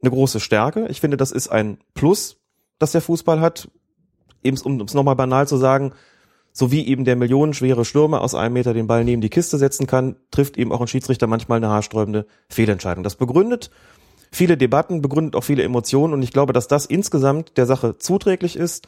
eine 0.00 0.10
große 0.10 0.40
Stärke. 0.40 0.86
Ich 0.88 1.02
finde, 1.02 1.18
das 1.18 1.32
ist 1.32 1.48
ein 1.48 1.76
Plus, 1.92 2.38
das 2.78 2.92
der 2.92 3.00
Fußball 3.00 3.40
hat. 3.40 3.68
Eben, 4.42 4.58
um 4.60 4.80
es 4.80 4.94
nochmal 4.94 5.16
banal 5.16 5.48
zu 5.48 5.56
sagen, 5.56 5.92
so 6.52 6.70
wie 6.70 6.86
eben 6.86 7.04
der 7.04 7.16
millionenschwere 7.16 7.84
Stürmer 7.84 8.20
aus 8.20 8.34
einem 8.34 8.54
Meter 8.54 8.74
den 8.74 8.86
Ball 8.86 9.04
neben 9.04 9.20
die 9.22 9.30
Kiste 9.30 9.58
setzen 9.58 9.86
kann, 9.86 10.16
trifft 10.30 10.56
eben 10.56 10.70
auch 10.70 10.80
ein 10.80 10.86
Schiedsrichter 10.86 11.26
manchmal 11.26 11.56
eine 11.56 11.68
haarsträubende 11.68 12.26
Fehlentscheidung. 12.48 13.02
Das 13.02 13.16
begründet 13.16 13.70
viele 14.30 14.56
Debatten, 14.56 15.02
begründet 15.02 15.36
auch 15.36 15.44
viele 15.44 15.62
Emotionen 15.62 16.12
und 16.12 16.22
ich 16.22 16.32
glaube, 16.32 16.52
dass 16.52 16.68
das 16.68 16.86
insgesamt 16.86 17.56
der 17.56 17.66
Sache 17.66 17.98
zuträglich 17.98 18.56
ist 18.56 18.86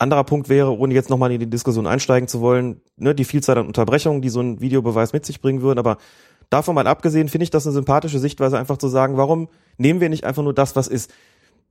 anderer 0.00 0.24
Punkt 0.24 0.48
wäre, 0.48 0.76
ohne 0.76 0.94
jetzt 0.94 1.10
nochmal 1.10 1.32
in 1.32 1.40
die 1.40 1.50
Diskussion 1.50 1.86
einsteigen 1.86 2.28
zu 2.28 2.40
wollen, 2.40 2.80
ne, 2.96 3.14
die 3.14 3.24
Vielzahl 3.24 3.58
an 3.58 3.66
Unterbrechungen, 3.66 4.22
die 4.22 4.28
so 4.28 4.40
ein 4.40 4.60
Videobeweis 4.60 5.12
mit 5.12 5.26
sich 5.26 5.40
bringen 5.40 5.62
würden. 5.62 5.78
Aber 5.78 5.98
davon 6.50 6.74
mal 6.74 6.86
abgesehen, 6.86 7.28
finde 7.28 7.44
ich 7.44 7.50
das 7.50 7.66
eine 7.66 7.74
sympathische 7.74 8.18
Sichtweise, 8.18 8.58
einfach 8.58 8.78
zu 8.78 8.88
sagen, 8.88 9.16
warum 9.16 9.48
nehmen 9.78 10.00
wir 10.00 10.08
nicht 10.08 10.24
einfach 10.24 10.42
nur 10.42 10.54
das, 10.54 10.76
was 10.76 10.88
ist? 10.88 11.12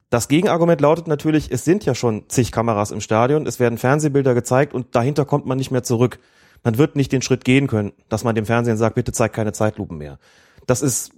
Das 0.10 0.28
Gegenargument 0.28 0.82
lautet 0.82 1.08
natürlich, 1.08 1.52
es 1.52 1.66
sind 1.66 1.84
ja 1.86 1.96
schon 1.96 2.30
zig 2.30 2.52
Kameras 2.52 2.92
im 2.92 3.02
Stadion, 3.02 3.48
es 3.48 3.60
werden 3.60 3.78
Fernsehbilder 3.78 4.34
gezeigt 4.34 4.74
und 4.74 4.96
dahinter 4.96 5.26
kommt 5.26 5.46
man 5.46 5.58
nicht 5.58 5.72
mehr 5.72 5.84
zurück. 5.84 6.20
Man 6.64 6.78
wird 6.78 6.96
nicht 6.96 7.12
den 7.12 7.22
Schritt 7.22 7.44
gehen 7.44 7.68
können, 7.68 7.94
dass 8.10 8.24
man 8.24 8.36
dem 8.36 8.46
Fernsehen 8.46 8.78
sagt, 8.78 8.96
bitte 8.96 9.12
zeig 9.12 9.34
keine 9.34 9.54
Zeitlupen 9.54 9.98
mehr. 9.98 10.20
Das 10.68 10.82
ist 10.82 11.12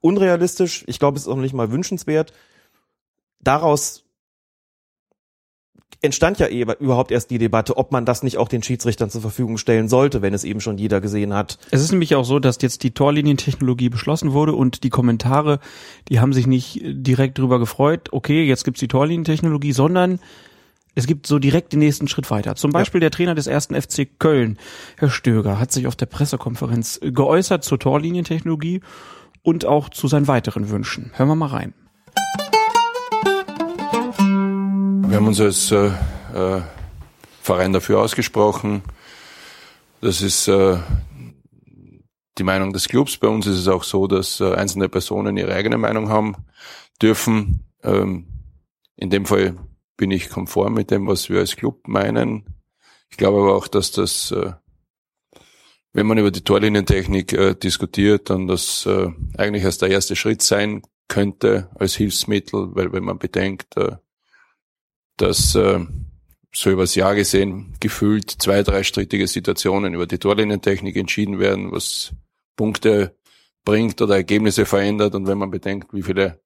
unrealistisch. 0.00 0.84
Ich 0.86 0.98
glaube, 0.98 1.16
es 1.16 1.22
ist 1.22 1.28
auch 1.28 1.36
nicht 1.36 1.54
mal 1.54 1.70
wünschenswert. 1.70 2.32
Daraus 3.40 4.04
entstand 6.02 6.38
ja 6.38 6.46
eh 6.46 6.62
überhaupt 6.80 7.10
erst 7.10 7.30
die 7.30 7.38
Debatte, 7.38 7.76
ob 7.76 7.92
man 7.92 8.04
das 8.04 8.22
nicht 8.22 8.38
auch 8.38 8.48
den 8.48 8.62
Schiedsrichtern 8.62 9.10
zur 9.10 9.20
Verfügung 9.20 9.58
stellen 9.58 9.88
sollte, 9.88 10.22
wenn 10.22 10.34
es 10.34 10.44
eben 10.44 10.60
schon 10.60 10.78
jeder 10.78 11.00
gesehen 11.00 11.34
hat. 11.34 11.58
Es 11.70 11.82
ist 11.82 11.92
nämlich 11.92 12.14
auch 12.14 12.24
so, 12.24 12.38
dass 12.38 12.60
jetzt 12.62 12.82
die 12.82 12.92
Torlinientechnologie 12.92 13.88
beschlossen 13.90 14.32
wurde 14.32 14.54
und 14.54 14.82
die 14.82 14.90
Kommentare, 14.90 15.60
die 16.08 16.20
haben 16.20 16.32
sich 16.32 16.46
nicht 16.46 16.80
direkt 16.84 17.38
drüber 17.38 17.58
gefreut, 17.58 18.08
okay, 18.12 18.44
jetzt 18.44 18.64
gibt's 18.64 18.80
die 18.80 18.88
Torlinientechnologie, 18.88 19.72
sondern 19.72 20.20
es 20.94 21.06
gibt 21.06 21.26
so 21.26 21.38
direkt 21.38 21.72
den 21.72 21.78
nächsten 21.78 22.08
Schritt 22.08 22.30
weiter. 22.30 22.56
Zum 22.56 22.72
Beispiel 22.72 23.00
ja. 23.00 23.08
der 23.08 23.10
Trainer 23.10 23.34
des 23.34 23.46
ersten 23.46 23.80
FC 23.80 24.08
Köln, 24.18 24.58
Herr 24.96 25.10
Stöger, 25.10 25.60
hat 25.60 25.70
sich 25.70 25.86
auf 25.86 25.96
der 25.96 26.06
Pressekonferenz 26.06 26.98
geäußert 27.02 27.62
zur 27.62 27.78
Torlinientechnologie 27.78 28.80
und 29.42 29.66
auch 29.66 29.88
zu 29.88 30.08
seinen 30.08 30.28
weiteren 30.28 30.70
Wünschen. 30.70 31.12
Hören 31.14 31.28
wir 31.28 31.36
mal 31.36 31.46
rein. 31.46 31.74
Wir 35.10 35.16
haben 35.16 35.26
uns 35.26 35.40
als 35.40 35.72
äh, 35.72 35.88
äh, 36.34 36.62
Verein 37.42 37.72
dafür 37.72 37.98
ausgesprochen. 37.98 38.84
Das 40.00 40.22
ist 40.22 40.46
äh, 40.46 40.78
die 42.38 42.44
Meinung 42.44 42.72
des 42.72 42.86
Clubs. 42.86 43.16
Bei 43.16 43.26
uns 43.26 43.44
ist 43.48 43.58
es 43.58 43.66
auch 43.66 43.82
so, 43.82 44.06
dass 44.06 44.38
äh, 44.38 44.54
einzelne 44.54 44.88
Personen 44.88 45.36
ihre 45.36 45.52
eigene 45.52 45.78
Meinung 45.78 46.10
haben 46.10 46.36
dürfen. 47.02 47.64
Ähm, 47.82 48.28
in 48.94 49.10
dem 49.10 49.26
Fall 49.26 49.56
bin 49.96 50.12
ich 50.12 50.30
konform 50.30 50.74
mit 50.74 50.92
dem, 50.92 51.08
was 51.08 51.28
wir 51.28 51.40
als 51.40 51.56
Club 51.56 51.88
meinen. 51.88 52.44
Ich 53.10 53.16
glaube 53.16 53.40
aber 53.40 53.56
auch, 53.56 53.66
dass 53.66 53.90
das, 53.90 54.30
äh, 54.30 54.52
wenn 55.92 56.06
man 56.06 56.18
über 56.18 56.30
die 56.30 56.44
Torlinientechnik 56.44 57.32
äh, 57.32 57.54
diskutiert, 57.56 58.30
dann 58.30 58.46
das 58.46 58.86
äh, 58.86 59.08
eigentlich 59.36 59.64
erst 59.64 59.82
der 59.82 59.90
erste 59.90 60.14
Schritt 60.14 60.40
sein 60.40 60.82
könnte 61.08 61.68
als 61.74 61.96
Hilfsmittel, 61.96 62.76
weil 62.76 62.92
wenn 62.92 63.02
man 63.02 63.18
bedenkt, 63.18 63.76
äh, 63.76 63.96
dass 65.20 65.54
äh, 65.54 65.80
so 66.52 66.70
übers 66.70 66.94
Jahr 66.94 67.14
gesehen 67.14 67.74
gefühlt 67.78 68.30
zwei, 68.30 68.62
drei 68.62 68.82
strittige 68.82 69.26
Situationen 69.26 69.94
über 69.94 70.06
die 70.06 70.18
Torlinientechnik 70.18 70.96
entschieden 70.96 71.38
werden, 71.38 71.70
was 71.72 72.12
Punkte 72.56 73.16
bringt 73.64 74.00
oder 74.02 74.16
Ergebnisse 74.16 74.66
verändert. 74.66 75.14
Und 75.14 75.26
wenn 75.26 75.38
man 75.38 75.50
bedenkt, 75.50 75.92
wie 75.92 76.02
viele 76.02 76.40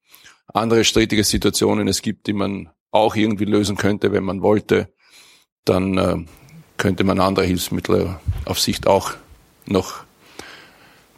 andere 0.48 0.84
strittige 0.84 1.24
Situationen 1.24 1.88
es 1.88 2.02
gibt, 2.02 2.26
die 2.26 2.32
man 2.32 2.68
auch 2.90 3.16
irgendwie 3.16 3.46
lösen 3.46 3.76
könnte, 3.76 4.12
wenn 4.12 4.24
man 4.24 4.42
wollte, 4.42 4.92
dann 5.64 5.96
äh, 5.96 6.16
könnte 6.76 7.04
man 7.04 7.20
andere 7.20 7.46
Hilfsmittel 7.46 8.18
auf 8.44 8.60
Sicht 8.60 8.86
auch 8.86 9.12
noch 9.66 10.04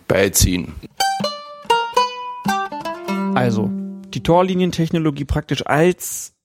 beiziehen. 0.06 0.74
Also, 3.34 3.70
die 4.14 4.22
Torlinientechnologie 4.22 5.24
praktisch 5.24 5.66
als 5.66 6.35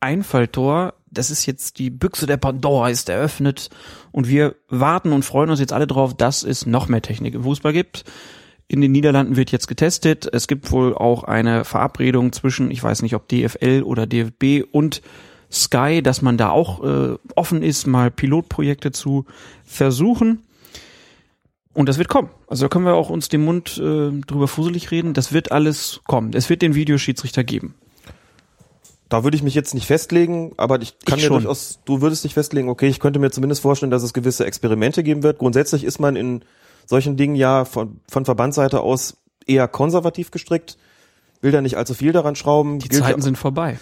Einfalltor, 0.00 0.94
das 1.10 1.30
ist 1.30 1.46
jetzt 1.46 1.78
die 1.78 1.90
Büchse 1.90 2.26
der 2.26 2.36
Pandora 2.36 2.90
ist 2.90 3.08
eröffnet 3.08 3.70
und 4.12 4.28
wir 4.28 4.56
warten 4.68 5.12
und 5.12 5.24
freuen 5.24 5.50
uns 5.50 5.60
jetzt 5.60 5.72
alle 5.72 5.86
drauf, 5.86 6.14
dass 6.16 6.42
es 6.42 6.66
noch 6.66 6.88
mehr 6.88 7.02
Technik 7.02 7.34
im 7.34 7.42
Fußball 7.42 7.72
gibt. 7.72 8.04
In 8.68 8.80
den 8.80 8.92
Niederlanden 8.92 9.36
wird 9.36 9.50
jetzt 9.50 9.66
getestet. 9.66 10.28
Es 10.32 10.46
gibt 10.46 10.70
wohl 10.70 10.94
auch 10.94 11.24
eine 11.24 11.64
Verabredung 11.64 12.32
zwischen, 12.32 12.70
ich 12.70 12.82
weiß 12.82 13.02
nicht, 13.02 13.16
ob 13.16 13.28
DFL 13.28 13.82
oder 13.84 14.06
DFB 14.06 14.64
und 14.70 15.02
Sky, 15.50 16.00
dass 16.02 16.22
man 16.22 16.38
da 16.38 16.50
auch 16.50 16.84
äh, 16.84 17.16
offen 17.34 17.62
ist, 17.62 17.88
mal 17.88 18.12
Pilotprojekte 18.12 18.92
zu 18.92 19.26
versuchen. 19.64 20.44
Und 21.72 21.88
das 21.88 21.98
wird 21.98 22.08
kommen. 22.08 22.30
Also 22.46 22.64
da 22.64 22.68
können 22.68 22.84
wir 22.84 22.94
auch 22.94 23.10
uns 23.10 23.28
den 23.28 23.44
Mund 23.44 23.76
äh, 23.78 24.10
drüber 24.26 24.46
fuselig 24.46 24.92
reden. 24.92 25.14
Das 25.14 25.32
wird 25.32 25.50
alles 25.50 26.00
kommen. 26.06 26.32
Es 26.34 26.48
wird 26.48 26.62
den 26.62 26.76
Videoschiedsrichter 26.76 27.42
geben. 27.42 27.74
Da 29.10 29.24
würde 29.24 29.36
ich 29.36 29.42
mich 29.42 29.56
jetzt 29.56 29.74
nicht 29.74 29.86
festlegen, 29.86 30.52
aber 30.56 30.80
ich 30.80 30.98
kann 31.00 31.18
Ich 31.18 31.24
mir 31.24 31.28
schon. 31.28 31.42
durchaus, 31.42 31.80
du 31.84 32.00
würdest 32.00 32.22
dich 32.22 32.32
festlegen, 32.32 32.68
okay, 32.68 32.86
ich 32.86 33.00
könnte 33.00 33.18
mir 33.18 33.30
zumindest 33.30 33.60
vorstellen, 33.60 33.90
dass 33.90 34.04
es 34.04 34.14
gewisse 34.14 34.46
Experimente 34.46 35.02
geben 35.02 35.24
wird. 35.24 35.38
Grundsätzlich 35.38 35.82
ist 35.82 35.98
man 35.98 36.14
in 36.14 36.44
solchen 36.86 37.16
Dingen 37.16 37.34
ja 37.34 37.64
von, 37.64 38.00
von 38.08 38.24
Verbandsseite 38.24 38.80
aus 38.80 39.16
eher 39.46 39.66
konservativ 39.66 40.30
gestrickt, 40.30 40.78
will 41.40 41.50
da 41.50 41.60
nicht 41.60 41.76
allzu 41.76 41.94
viel 41.94 42.12
daran 42.12 42.36
schrauben. 42.36 42.78
Die 42.78 42.88
Gilt 42.88 43.02
Zeiten 43.02 43.20
sind 43.20 43.36
vorbei. 43.36 43.80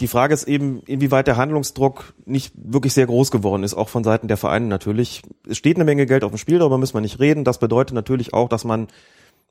Die 0.00 0.08
Frage 0.08 0.34
ist 0.34 0.48
eben, 0.48 0.82
inwieweit 0.86 1.28
der 1.28 1.36
Handlungsdruck 1.36 2.14
nicht 2.26 2.52
wirklich 2.56 2.94
sehr 2.94 3.06
groß 3.06 3.30
geworden 3.30 3.62
ist, 3.62 3.74
auch 3.74 3.88
von 3.88 4.02
Seiten 4.02 4.26
der 4.26 4.36
Vereine 4.36 4.66
natürlich. 4.66 5.22
Es 5.48 5.56
steht 5.56 5.76
eine 5.76 5.84
Menge 5.84 6.06
Geld 6.06 6.24
auf 6.24 6.32
dem 6.32 6.38
Spiel, 6.38 6.58
darüber 6.58 6.78
müssen 6.78 6.94
wir 6.94 7.00
nicht 7.00 7.20
reden. 7.20 7.44
Das 7.44 7.58
bedeutet 7.58 7.94
natürlich 7.94 8.34
auch, 8.34 8.48
dass 8.48 8.64
man 8.64 8.88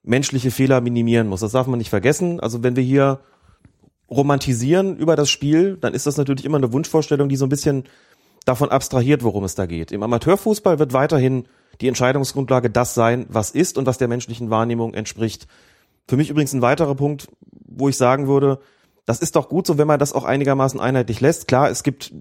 menschliche 0.04 0.52
Fehler 0.52 0.82
minimieren 0.82 1.28
muss. 1.28 1.40
Das 1.40 1.54
darf 1.54 1.68
man 1.68 1.78
nicht 1.80 1.90
vergessen. 1.90 2.42
Also 2.42 2.62
wenn 2.62 2.76
wir 2.76 2.84
hier 2.84 3.22
romantisieren 4.14 4.96
über 4.98 5.16
das 5.16 5.30
Spiel, 5.30 5.78
dann 5.80 5.94
ist 5.94 6.06
das 6.06 6.18
natürlich 6.18 6.46
immer 6.46 6.58
eine 6.58 6.72
Wunschvorstellung, 6.72 7.30
die 7.30 7.36
so 7.36 7.46
ein 7.46 7.50
bisschen 7.50 7.86
davon 8.46 8.70
abstrahiert, 8.70 9.24
worum 9.24 9.44
es 9.44 9.56
da 9.56 9.66
geht. 9.66 9.92
Im 9.92 10.04
Amateurfußball 10.04 10.80
wird 10.80 10.94
weiterhin 10.94 11.46
die 11.82 11.88
Entscheidungsgrundlage 11.88 12.70
das 12.70 12.94
sein, 12.94 13.26
was 13.30 13.52
ist 13.52 13.78
und 13.78 13.86
was 13.86 13.98
der 13.98 14.08
menschlichen 14.08 14.50
Wahrnehmung 14.50 14.94
entspricht. 14.94 15.48
Für 16.08 16.18
mich 16.18 16.30
übrigens 16.30 16.54
ein 16.54 16.62
weiterer 16.62 16.96
Punkt, 16.96 17.28
wo 17.66 17.90
ich 17.90 17.98
sagen 17.98 18.28
würde, 18.28 18.60
das 19.06 19.20
ist 19.20 19.36
doch 19.36 19.50
gut 19.50 19.68
so, 19.68 19.78
wenn 19.78 19.88
man 19.88 20.00
das 20.00 20.14
auch 20.14 20.24
einigermaßen 20.24 20.80
einheitlich 20.80 21.20
lässt. 21.20 21.48
Klar, 21.48 21.70
es 21.70 21.84
gibt 21.84 22.14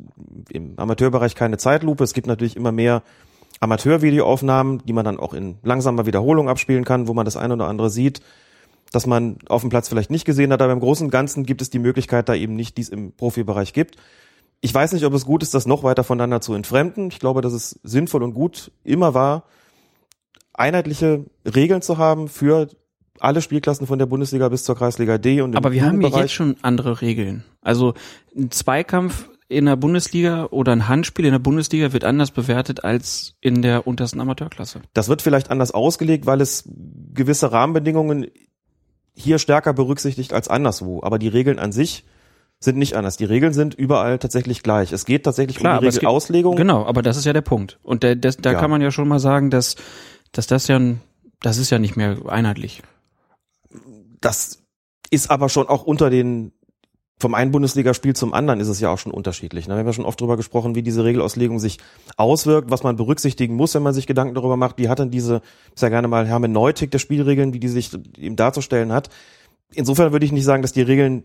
im 0.50 0.74
Amateurbereich 0.76 1.34
keine 1.34 1.58
Zeitlupe, 1.58 2.02
es 2.02 2.14
gibt 2.14 2.26
natürlich 2.26 2.56
immer 2.56 2.72
mehr 2.72 3.02
Amateurvideoaufnahmen, 3.60 4.82
die 4.84 4.92
man 4.92 5.04
dann 5.04 5.20
auch 5.20 5.34
in 5.34 5.58
langsamer 5.62 6.06
Wiederholung 6.06 6.48
abspielen 6.48 6.84
kann, 6.84 7.06
wo 7.06 7.14
man 7.14 7.24
das 7.24 7.36
eine 7.36 7.54
oder 7.54 7.68
andere 7.68 7.90
sieht, 7.90 8.20
dass 8.92 9.06
man 9.06 9.38
auf 9.48 9.62
dem 9.62 9.70
Platz 9.70 9.88
vielleicht 9.88 10.10
nicht 10.10 10.24
gesehen 10.24 10.52
hat, 10.52 10.62
aber 10.62 10.72
im 10.72 10.80
Großen 10.80 11.06
und 11.06 11.10
Ganzen 11.10 11.44
gibt 11.44 11.62
es 11.62 11.70
die 11.70 11.78
Möglichkeit 11.78 12.28
da 12.28 12.34
eben 12.34 12.54
nicht, 12.54 12.76
die 12.76 12.82
es 12.82 12.88
im 12.88 13.12
Profibereich 13.12 13.72
gibt. 13.72 13.96
Ich 14.60 14.72
weiß 14.72 14.92
nicht, 14.92 15.04
ob 15.04 15.14
es 15.14 15.24
gut 15.24 15.42
ist, 15.42 15.54
das 15.54 15.66
noch 15.66 15.82
weiter 15.82 16.04
voneinander 16.04 16.40
zu 16.40 16.54
entfremden. 16.54 17.08
Ich 17.08 17.18
glaube, 17.18 17.40
dass 17.40 17.52
es 17.52 17.80
sinnvoll 17.82 18.22
und 18.22 18.34
gut 18.34 18.70
immer 18.84 19.14
war, 19.14 19.44
einheitliche 20.54 21.24
Regeln 21.44 21.82
zu 21.82 21.98
haben 21.98 22.28
für 22.28 22.68
alle 23.18 23.40
Spielklassen 23.40 23.86
von 23.86 23.98
der 23.98 24.06
Bundesliga 24.06 24.48
bis 24.48 24.64
zur 24.64 24.76
Kreisliga 24.76 25.18
D 25.18 25.40
und 25.40 25.56
Aber 25.56 25.72
wir 25.72 25.84
haben 25.84 26.00
ja 26.00 26.08
jetzt 26.08 26.32
schon 26.32 26.56
andere 26.62 27.00
Regeln. 27.00 27.44
Also 27.60 27.94
ein 28.36 28.50
Zweikampf 28.50 29.28
in 29.48 29.66
der 29.66 29.76
Bundesliga 29.76 30.46
oder 30.46 30.72
ein 30.72 30.88
Handspiel 30.88 31.26
in 31.26 31.32
der 31.32 31.38
Bundesliga 31.38 31.92
wird 31.92 32.04
anders 32.04 32.30
bewertet 32.30 32.84
als 32.84 33.34
in 33.40 33.62
der 33.62 33.86
untersten 33.86 34.20
Amateurklasse. 34.20 34.80
Das 34.94 35.08
wird 35.08 35.22
vielleicht 35.22 35.50
anders 35.50 35.72
ausgelegt, 35.72 36.26
weil 36.26 36.40
es 36.40 36.68
gewisse 37.12 37.52
Rahmenbedingungen 37.52 38.28
hier 39.14 39.38
stärker 39.38 39.72
berücksichtigt 39.72 40.32
als 40.32 40.48
anderswo. 40.48 41.02
Aber 41.02 41.18
die 41.18 41.28
Regeln 41.28 41.58
an 41.58 41.72
sich 41.72 42.04
sind 42.60 42.78
nicht 42.78 42.94
anders. 42.96 43.16
Die 43.16 43.24
Regeln 43.24 43.52
sind 43.52 43.74
überall 43.74 44.18
tatsächlich 44.18 44.62
gleich. 44.62 44.92
Es 44.92 45.04
geht 45.04 45.24
tatsächlich 45.24 45.56
Klar, 45.58 45.78
um 45.78 45.80
die 45.80 45.86
geht- 45.88 45.96
Regelauslegung. 45.96 46.56
Genau, 46.56 46.84
aber 46.86 47.02
das 47.02 47.16
ist 47.16 47.24
ja 47.24 47.32
der 47.32 47.40
Punkt. 47.40 47.78
Und 47.82 48.02
der, 48.04 48.14
das, 48.16 48.36
da 48.36 48.52
Ja. 48.52 48.60
kann 48.60 48.70
man 48.70 48.80
ja 48.80 48.90
schon 48.90 49.08
mal 49.08 49.18
sagen, 49.18 49.50
dass, 49.50 49.74
dass 50.30 50.46
das 50.46 50.68
ja, 50.68 50.80
das 51.40 51.58
ist 51.58 51.70
ja 51.70 51.78
nicht 51.78 51.96
mehr 51.96 52.18
einheitlich. 52.28 52.82
Das 54.20 54.62
ist 55.10 55.30
aber 55.30 55.48
schon 55.48 55.68
auch 55.68 55.82
unter 55.82 56.08
den, 56.10 56.52
vom 57.22 57.34
einen 57.34 57.52
Bundesligaspiel 57.52 58.14
zum 58.16 58.34
anderen 58.34 58.58
ist 58.58 58.66
es 58.66 58.80
ja 58.80 58.90
auch 58.90 58.98
schon 58.98 59.12
unterschiedlich. 59.12 59.68
ne? 59.68 59.74
Wir 59.74 59.78
haben 59.78 59.86
ja 59.86 59.92
schon 59.92 60.04
oft 60.04 60.20
darüber 60.20 60.36
gesprochen, 60.36 60.74
wie 60.74 60.82
diese 60.82 61.04
Regelauslegung 61.04 61.60
sich 61.60 61.78
auswirkt, 62.16 62.70
was 62.70 62.82
man 62.82 62.96
berücksichtigen 62.96 63.54
muss, 63.54 63.74
wenn 63.74 63.84
man 63.84 63.94
sich 63.94 64.08
Gedanken 64.08 64.34
darüber 64.34 64.56
macht, 64.56 64.78
wie 64.78 64.88
hat 64.88 64.98
denn 64.98 65.12
diese, 65.12 65.40
ist 65.72 65.82
ja 65.82 65.88
gerne 65.88 66.08
mal 66.08 66.26
Hermeneutik 66.26 66.90
der 66.90 66.98
Spielregeln, 66.98 67.54
wie 67.54 67.60
die 67.60 67.68
sich 67.68 67.90
eben 68.18 68.34
darzustellen 68.34 68.92
hat. 68.92 69.08
Insofern 69.72 70.10
würde 70.10 70.26
ich 70.26 70.32
nicht 70.32 70.44
sagen, 70.44 70.62
dass 70.62 70.72
die 70.72 70.82
Regeln 70.82 71.22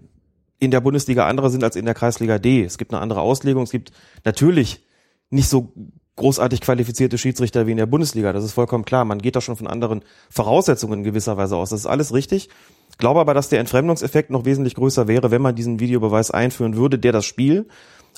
in 0.60 0.70
der 0.70 0.82
Bundesliga 0.82 1.28
andere 1.28 1.50
sind 1.50 1.64
als 1.64 1.76
in 1.76 1.86
der 1.86 1.96
Kreisliga 1.96 2.38
D. 2.38 2.64
Es 2.64 2.78
gibt 2.78 2.94
eine 2.94 3.02
andere 3.02 3.22
Auslegung. 3.22 3.64
Es 3.64 3.72
gibt 3.72 3.92
natürlich 4.24 4.86
nicht 5.32 5.50
so 5.50 5.74
großartig 6.16 6.62
qualifizierte 6.62 7.18
Schiedsrichter 7.18 7.66
wie 7.66 7.72
in 7.72 7.78
der 7.78 7.86
Bundesliga. 7.88 8.34
Das 8.34 8.44
ist 8.44 8.54
vollkommen 8.54 8.86
klar. 8.86 9.04
Man 9.04 9.20
geht 9.20 9.36
da 9.36 9.42
schon 9.42 9.56
von 9.56 9.68
anderen 9.68 10.04
Voraussetzungen 10.30 11.00
in 11.00 11.04
gewisser 11.04 11.38
Weise 11.38 11.56
aus. 11.56 11.72
Das 11.72 11.80
ist 11.80 11.88
alles 11.88 12.14
richtig. 12.14 12.50
Glaube 12.98 13.20
aber, 13.20 13.34
dass 13.34 13.50
der 13.50 13.60
Entfremdungseffekt 13.60 14.30
noch 14.30 14.46
wesentlich 14.46 14.76
größer 14.76 15.08
wäre, 15.08 15.32
wenn 15.32 15.42
man 15.42 15.56
diesen 15.56 15.80
Videobeweis 15.80 16.32
einführen 16.32 16.76
würde, 16.76 16.98
der 16.98 17.12
das 17.12 17.26
Spiel 17.26 17.68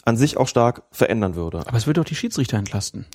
an 0.06 0.16
sich 0.16 0.38
auch 0.38 0.48
stark 0.48 0.84
verändern 0.92 1.36
würde. 1.36 1.60
Aber 1.68 1.78
es 1.78 1.88
wird 1.88 1.98
doch 1.98 2.06
die 2.06 2.16
Schiedsrichter 2.16 2.58
entlasten. 2.58 3.06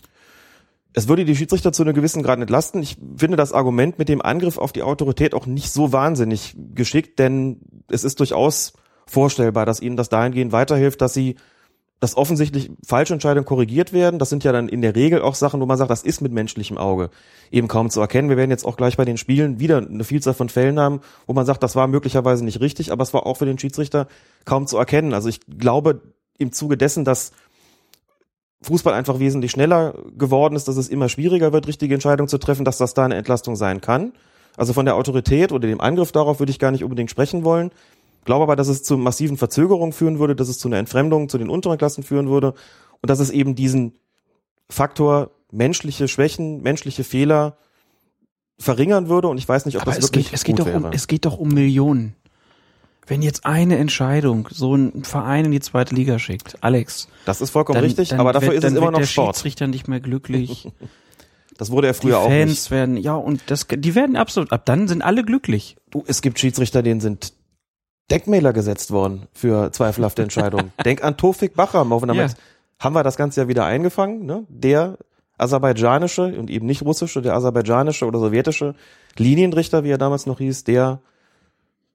Es 0.93 1.09
würde 1.09 1.25
die 1.25 1.35
Schiedsrichter 1.35 1.73
zu 1.73 1.83
einem 1.83 1.95
gewissen 1.95 2.23
Grad 2.23 2.39
entlasten. 2.39 2.81
Ich 2.83 2.97
finde 3.17 3.37
das 3.37 3.53
Argument 3.53 3.99
mit 3.99 4.09
dem 4.09 4.23
Angriff 4.23 4.59
auf 4.59 4.73
die 4.73 4.83
Autorität 4.83 5.35
auch 5.35 5.47
nicht 5.47 5.73
so 5.73 5.93
wahnsinnig 5.93 6.55
geschickt, 6.75 7.19
denn 7.19 7.61
es 7.91 8.05
ist 8.05 8.21
durchaus 8.21 8.75
vorstellbar, 9.07 9.67
dass 9.67 9.81
ihnen 9.81 9.97
das 9.97 10.09
dahingehend 10.09 10.53
weiterhilft, 10.53 11.01
dass 11.01 11.13
sie 11.13 11.37
dass 12.01 12.17
offensichtlich 12.17 12.71
falsche 12.85 13.15
Entscheidungen 13.15 13.47
korrigiert 13.47 13.93
werden. 13.93 14.19
Das 14.19 14.29
sind 14.29 14.45
ja 14.45 14.53
dann 14.53 14.69
in 14.69 14.83
der 14.83 14.95
Regel 14.95 15.23
auch 15.23 15.35
Sachen, 15.35 15.61
wo 15.61 15.67
man 15.67 15.79
sagt, 15.79 15.91
das 15.91 16.03
ist 16.03 16.21
mit 16.21 16.33
menschlichem 16.33 16.77
Auge 16.77 17.11
eben 17.51 17.69
kaum 17.69 17.89
zu 17.89 18.01
erkennen. 18.01 18.29
Wir 18.29 18.37
werden 18.37 18.51
jetzt 18.51 18.65
auch 18.65 18.77
gleich 18.77 18.97
bei 18.97 19.05
den 19.05 19.17
Spielen 19.17 19.59
wieder 19.61 19.79
eine 19.79 20.05
Vielzahl 20.05 20.35
von 20.35 20.49
Fällen 20.49 20.79
haben, 20.79 21.01
wo 21.27 21.33
man 21.33 21.47
sagt, 21.47 21.63
das 21.63 21.77
war 21.77 21.87
möglicherweise 21.87 22.45
nicht 22.45 22.61
richtig, 22.61 22.93
aber 22.93 23.03
es 23.03 23.15
war 23.15 23.27
auch 23.27 23.37
für 23.37 23.47
den 23.47 23.59
Schiedsrichter 23.59 24.07
kaum 24.45 24.67
zu 24.67 24.77
erkennen. 24.77 25.15
Also 25.15 25.29
ich 25.29 25.41
glaube 25.47 26.03
im 26.37 26.53
Zuge 26.53 26.77
dessen, 26.77 27.05
dass 27.05 27.33
Fußball 28.63 28.95
einfach 28.95 29.19
wesentlich 29.19 29.53
schneller 29.53 29.95
geworden 30.17 30.57
ist, 30.57 30.69
dass 30.69 30.77
es 30.77 30.89
immer 30.89 31.09
schwieriger 31.09 31.53
wird, 31.53 31.69
richtige 31.69 31.95
Entscheidungen 31.95 32.29
zu 32.29 32.39
treffen, 32.39 32.65
dass 32.65 32.79
das 32.79 32.95
da 32.95 33.05
eine 33.05 33.15
Entlastung 33.15 33.57
sein 33.57 33.81
kann. 33.81 34.13
Also 34.57 34.73
von 34.73 34.85
der 34.85 34.97
Autorität 34.97 35.53
oder 35.53 35.69
dem 35.69 35.81
Angriff 35.81 36.13
darauf 36.13 36.39
würde 36.39 36.51
ich 36.51 36.59
gar 36.59 36.71
nicht 36.71 36.85
unbedingt 36.85 37.11
sprechen 37.11 37.45
wollen. 37.45 37.71
Glaube 38.25 38.45
aber, 38.45 38.57
dass 38.57 38.69
es 38.69 38.83
zu 38.83 38.97
massiven 38.97 39.37
Verzögerungen 39.37 39.93
führen 39.93 40.19
würde, 40.19 40.35
dass 40.35 40.49
es 40.49 40.59
zu 40.59 40.69
einer 40.69 40.79
Entfremdung 40.79 41.29
zu 41.29 41.39
den 41.39 41.51
unteren 41.51 41.79
Klassen 41.79 42.03
führen 42.03 42.29
würde 42.29 42.55
und 43.01 43.11
dass 43.11 43.21
es 43.21 43.31
eben 43.31 43.55
diesen 43.55 43.99
Faktor 44.69 45.31
menschliche 45.51 46.09
Schwächen, 46.09 46.63
menschliche 46.63 47.05
Fehler 47.05 47.57
verringern 48.59 49.09
würde 49.09 49.29
und 49.29 49.39
ich 49.39 49.49
weiß 49.49 49.67
nicht, 49.67 49.77
ob 49.77 49.83
Aber 49.83 49.93
das 49.93 49.99
es 49.99 50.05
wirklich 50.05 50.27
geht, 50.27 50.35
es 50.35 50.45
geht 50.45 50.57
gut 50.57 50.67
doch 50.67 50.75
um, 50.75 50.83
wäre. 50.85 50.95
es 50.95 51.07
geht 51.07 51.25
doch 51.25 51.39
um 51.39 51.49
Millionen. 51.49 52.15
Wenn 53.07 53.21
jetzt 53.21 53.45
eine 53.45 53.77
Entscheidung 53.77 54.49
so 54.51 54.75
ein 54.75 55.05
Verein 55.05 55.45
in 55.45 55.51
die 55.51 55.61
zweite 55.61 55.95
Liga 55.95 56.19
schickt, 56.19 56.57
Alex, 56.63 57.09
das 57.27 57.43
ist 57.43 57.51
vollkommen 57.51 57.75
dann, 57.75 57.85
richtig, 57.85 58.11
dann 58.11 58.21
aber 58.21 58.33
dafür 58.33 58.53
wird, 58.53 58.65
ist 58.65 58.71
es 58.71 58.77
immer 58.77 58.91
noch 58.91 59.01
der 59.01 59.07
Sport. 59.07 59.37
Schiedsrichter 59.37 59.67
nicht 59.67 59.89
mehr 59.89 60.01
glücklich. 60.01 60.69
Das 61.57 61.71
wurde 61.71 61.87
er 61.87 61.93
Die 61.93 62.01
früher 62.01 62.19
auch. 62.19 62.27
Fans 62.27 62.73
werden, 62.73 62.97
ja, 62.97 63.15
und 63.15 63.43
das, 63.47 63.69
die 63.71 63.95
werden 63.95 64.17
absolut, 64.17 64.51
ab 64.51 64.67
dann 64.67 64.89
sind 64.89 65.03
alle 65.03 65.23
glücklich. 65.23 65.77
Du, 65.91 66.03
es 66.07 66.21
gibt 66.21 66.41
Schiedsrichter, 66.41 66.83
denen 66.83 67.01
sind 67.01 67.33
Denkmäler 68.11 68.53
gesetzt 68.53 68.91
worden 68.91 69.27
für 69.33 69.73
zweifelhafte 69.73 70.23
Entscheidungen. 70.23 70.73
Denk 70.85 71.03
an 71.03 71.17
Tofik 71.17 71.55
Bachram, 71.55 71.93
auch 71.93 72.03
wenn 72.03 72.09
damit 72.09 72.31
Ja. 72.31 72.37
haben 72.79 72.95
wir 72.95 73.03
das 73.03 73.17
Ganze 73.17 73.43
ja 73.43 73.49
wieder 73.49 73.65
eingefangen, 73.65 74.27
ne? 74.27 74.45
Der 74.49 74.99
aserbaidschanische 75.39 76.39
und 76.39 76.51
eben 76.51 76.67
nicht 76.67 76.83
russische, 76.83 77.23
der 77.23 77.35
aserbaidschanische 77.35 78.07
oder 78.07 78.19
sowjetische 78.19 78.75
Linienrichter, 79.17 79.85
wie 79.85 79.91
er 79.91 79.99
damals 79.99 80.27
noch 80.27 80.39
hieß, 80.39 80.65
der 80.65 81.01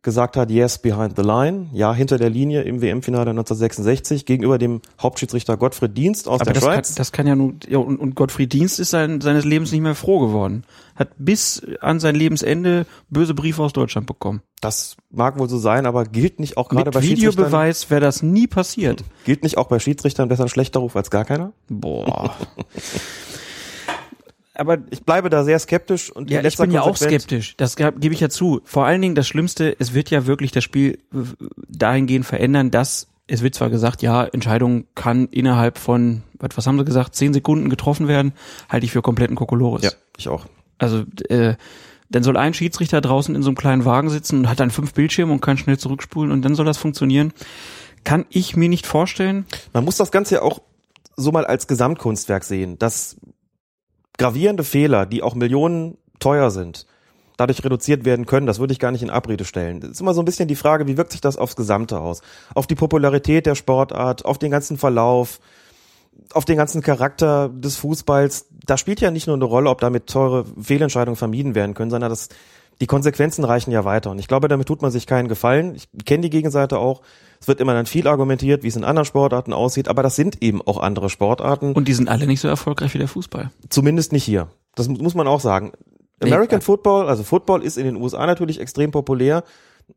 gesagt 0.01 0.38
hat, 0.38 0.50
yes, 0.50 0.77
behind 0.77 1.15
the 1.18 1.24
line, 1.24 1.68
ja, 1.74 1.94
hinter 1.94 2.18
der 2.18 2.29
Linie 2.29 2.62
im 2.62 2.82
WM-Finale 2.82 3.32
1966 3.32 4.25
gegenüber 4.25 4.58
dem 4.58 4.82
Hauptschiedsrichter 5.01 5.58
Gottfried 5.58 5.98
Dienst 5.98 6.27
aus 6.27 6.39
Aber 6.39 6.46
der 6.46 6.53
das 6.53 6.63
kann, 6.63 6.74
Schweiz. 6.74 6.96
das 6.96 7.12
kann 7.12 7.27
ja 7.27 7.36
nun, 7.36 7.60
ja, 7.68 7.79
und, 7.79 7.98
und 8.00 8.15
Gottfried 8.15 8.53
Dienst 8.53 8.79
ist 8.79 8.91
sein, 8.91 9.20
seines 9.20 9.44
Lebens 9.44 9.72
nicht 9.72 9.82
mehr 9.82 9.96
froh 9.96 10.20
geworden. 10.20 10.63
Hat 10.96 11.10
bis 11.18 11.62
an 11.82 12.00
sein 12.00 12.15
Lebensende 12.15 12.86
böse 13.10 13.34
Briefe 13.34 13.62
aus 13.62 13.74
Deutschland 13.74 14.08
bekommen. 14.08 14.41
das 14.62 14.96
mag 15.10 15.38
wohl 15.39 15.50
so 15.50 15.58
sein, 15.58 15.86
aber 15.86 16.06
gilt 16.06 16.39
nicht 16.39 16.56
auch 16.58 16.70
gerade 16.70 16.86
Mit 16.86 16.94
bei 16.94 17.01
Schiedsrichtern, 17.01 17.34
Videobeweis 17.38 17.89
wäre 17.89 18.01
das 18.01 18.22
nie 18.24 18.48
passiert. 18.48 19.03
gilt 19.25 19.44
nicht 19.44 19.58
auch 19.58 19.68
bei 19.68 19.79
Schiedsrichtern 19.79 20.29
besser 20.29 20.44
ein 20.44 20.50
schlechter 20.50 20.79
Ruf 20.79 20.96
als 20.96 21.10
gar 21.10 21.25
keiner? 21.25 21.51
Boah. 21.68 22.36
Aber 24.60 24.78
Ich 24.92 25.04
bleibe 25.04 25.30
da 25.30 25.44
sehr 25.44 25.58
skeptisch 25.60 26.12
und 26.12 26.30
Ja, 26.30 26.44
ich 26.44 26.58
bin 26.58 26.72
ja 26.72 26.82
auch 26.82 26.96
skeptisch. 26.98 27.56
Das 27.58 27.75
gebe 27.75 28.13
ich 28.13 28.20
ja 28.20 28.30
zu. 28.30 28.62
Vor 28.66 28.86
allen 28.86 29.01
Dingen 29.01 29.16
das 29.16 29.28
Schlimmste, 29.28 29.75
es 29.80 29.94
wird 29.94 30.10
ja 30.10 30.25
wirklich 30.25 30.51
das 30.51 30.63
Spiel 30.63 31.00
dahingehend 31.68 32.25
verändern, 32.25 32.72
dass 32.72 33.08
es 33.28 33.44
wird 33.44 33.54
zwar 33.56 33.70
gesagt, 33.70 34.01
ja, 34.01 34.25
Entscheidung 34.25 34.86
kann 34.96 35.28
innerhalb 35.28 35.78
von, 35.78 36.24
was, 36.39 36.50
was 36.56 36.66
haben 36.66 36.80
sie 36.80 36.86
gesagt, 36.86 37.16
zehn 37.16 37.32
Sekunden 37.32 37.70
getroffen 37.70 38.08
werden, 38.08 38.34
halte 38.70 38.86
ich 38.86 38.92
für 38.92 39.04
kompletten 39.04 39.36
Kokolores. 39.36 39.84
Ja, 39.84 39.92
ich 40.18 40.28
auch. 40.30 40.46
Also 40.80 41.04
äh, 41.30 41.54
Dann 42.10 42.24
soll 42.24 42.38
ein 42.38 42.56
Schiedsrichter 42.56 43.01
draußen 43.01 43.36
in 43.36 43.44
so 43.44 43.50
einem 43.50 43.56
kleinen 43.56 43.86
Wagen 43.86 44.10
sitzen 44.10 44.39
und 44.39 44.50
hat 44.50 44.60
dann 44.60 44.72
fünf 44.72 44.94
Bildschirme 44.94 45.32
und 45.32 45.42
kann 45.42 45.58
schnell 45.58 45.78
zurückspulen 45.78 46.32
und 46.32 46.42
dann 46.42 46.56
soll 46.56 46.66
das 46.66 46.78
funktionieren. 46.78 47.32
Kann 48.04 48.25
ich 48.30 48.56
mir 48.56 48.68
nicht 48.68 48.88
vorstellen. 48.88 49.46
Man 49.74 49.86
muss 49.86 49.98
das 49.98 50.12
Ganze 50.12 50.36
ja 50.36 50.42
auch 50.42 50.62
so 51.16 51.32
mal 51.32 51.46
als 51.46 51.68
Gesamtkunstwerk 51.68 52.44
sehen, 52.44 52.80
dass 52.80 53.18
gravierende 54.19 54.63
Fehler, 54.63 55.07
die 55.07 55.23
auch 55.23 55.33
Millionen 55.33 55.97
teuer 56.19 56.51
sind, 56.51 56.85
dadurch 57.38 57.63
reduziert 57.63 58.05
werden 58.05 58.25
können, 58.25 58.45
das 58.45 58.59
würde 58.59 58.73
ich 58.73 58.79
gar 58.79 58.91
nicht 58.91 59.01
in 59.01 59.09
Abrede 59.09 59.45
stellen. 59.45 59.79
Das 59.79 59.91
ist 59.91 60.01
immer 60.01 60.13
so 60.13 60.21
ein 60.21 60.25
bisschen 60.25 60.47
die 60.47 60.55
Frage, 60.55 60.85
wie 60.88 60.97
wirkt 60.97 61.13
sich 61.13 61.21
das 61.21 61.38
aufs 61.38 61.55
Gesamte 61.55 61.99
aus? 61.99 62.21
Auf 62.53 62.67
die 62.67 62.75
Popularität 62.75 63.45
der 63.45 63.55
Sportart, 63.55 64.25
auf 64.25 64.38
den 64.38 64.51
ganzen 64.51 64.77
Verlauf, 64.77 65.39
auf 66.33 66.43
den 66.43 66.57
ganzen 66.57 66.81
Charakter 66.81 67.49
des 67.49 67.77
Fußballs. 67.77 68.47
Da 68.65 68.77
spielt 68.77 68.99
ja 68.99 69.09
nicht 69.09 69.25
nur 69.25 69.38
eine 69.38 69.45
Rolle, 69.45 69.69
ob 69.69 69.79
damit 69.79 70.07
teure 70.07 70.45
Fehlentscheidungen 70.61 71.15
vermieden 71.15 71.55
werden 71.55 71.73
können, 71.73 71.89
sondern 71.89 72.09
das, 72.09 72.27
die 72.81 72.88
Konsequenzen 72.88 73.45
reichen 73.45 73.71
ja 73.71 73.85
weiter. 73.85 74.11
Und 74.11 74.19
ich 74.19 74.27
glaube, 74.27 74.49
damit 74.49 74.67
tut 74.67 74.81
man 74.81 74.91
sich 74.91 75.07
keinen 75.07 75.29
Gefallen. 75.29 75.75
Ich 75.75 75.88
kenne 76.05 76.21
die 76.21 76.29
Gegenseite 76.29 76.77
auch. 76.77 77.01
Es 77.41 77.48
wird 77.48 77.62
immer 77.62 77.74
dann 77.74 77.86
viel 77.86 78.08
argumentiert, 78.08 78.63
wie 78.63 78.67
es 78.67 78.75
in 78.75 78.84
anderen 78.84 79.05
Sportarten 79.05 79.53
aussieht, 79.53 79.88
aber 79.88 80.03
das 80.03 80.15
sind 80.15 80.41
eben 80.43 80.62
auch 80.62 80.77
andere 80.77 81.10
Sportarten. 81.10 81.74
Und 81.74 81.88
die 81.88 81.93
sind 81.93 82.10
alle 82.10 82.27
nicht 82.27 82.41
so 82.41 82.48
erfolgreich 82.48 82.93
wie 82.93 82.98
der 82.98 83.08
Fußball. 83.08 83.51
Zumindest 83.69 84.12
nicht 84.12 84.25
hier. 84.25 84.50
Das 84.75 84.88
muss 84.88 85.15
man 85.15 85.27
auch 85.27 85.39
sagen. 85.39 85.72
Nee, 86.22 86.27
American 86.31 86.60
äh, 86.60 86.62
Football, 86.62 87.08
also 87.08 87.24
Football 87.24 87.63
ist 87.63 87.77
in 87.77 87.86
den 87.86 87.96
USA 87.96 88.25
natürlich 88.25 88.60
extrem 88.60 88.91
populär. 88.91 89.43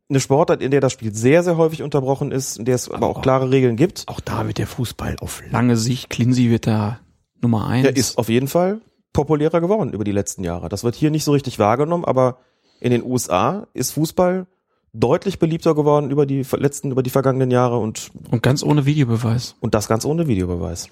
Eine 0.09 0.19
Sportart, 0.19 0.61
in 0.61 0.71
der 0.71 0.79
das 0.79 0.93
Spiel 0.93 1.13
sehr, 1.13 1.43
sehr 1.43 1.57
häufig 1.57 1.83
unterbrochen 1.83 2.31
ist, 2.31 2.57
in 2.57 2.65
der 2.65 2.75
es 2.75 2.89
aber 2.89 3.07
auch 3.07 3.21
klare 3.21 3.51
Regeln 3.51 3.75
gibt. 3.75 4.05
Auch 4.07 4.21
da 4.21 4.47
wird 4.47 4.57
der 4.57 4.67
Fußball 4.67 5.17
auf 5.19 5.43
lange 5.51 5.77
Sicht, 5.77 6.09
Clincy 6.09 6.49
wird 6.49 6.65
da 6.65 6.99
Nummer 7.41 7.67
eins. 7.67 7.83
Der 7.83 7.95
ist 7.95 8.17
auf 8.17 8.29
jeden 8.29 8.47
Fall 8.47 8.81
populärer 9.11 9.61
geworden 9.61 9.93
über 9.93 10.03
die 10.03 10.11
letzten 10.11 10.43
Jahre. 10.43 10.69
Das 10.69 10.83
wird 10.83 10.95
hier 10.95 11.11
nicht 11.11 11.23
so 11.23 11.33
richtig 11.33 11.59
wahrgenommen, 11.59 12.05
aber 12.05 12.39
in 12.79 12.91
den 12.91 13.03
USA 13.03 13.67
ist 13.73 13.91
Fußball 13.91 14.47
deutlich 14.93 15.39
beliebter 15.39 15.73
geworden 15.73 16.11
über 16.11 16.25
die 16.25 16.45
letzten, 16.57 16.91
über 16.91 17.03
die 17.03 17.09
vergangenen 17.09 17.51
Jahre 17.51 17.79
und, 17.79 18.11
und 18.29 18.43
ganz 18.43 18.63
ohne 18.63 18.85
Videobeweis. 18.85 19.55
und 19.59 19.73
das 19.73 19.87
ganz 19.87 20.05
ohne 20.05 20.27
Videobeweis. 20.27 20.89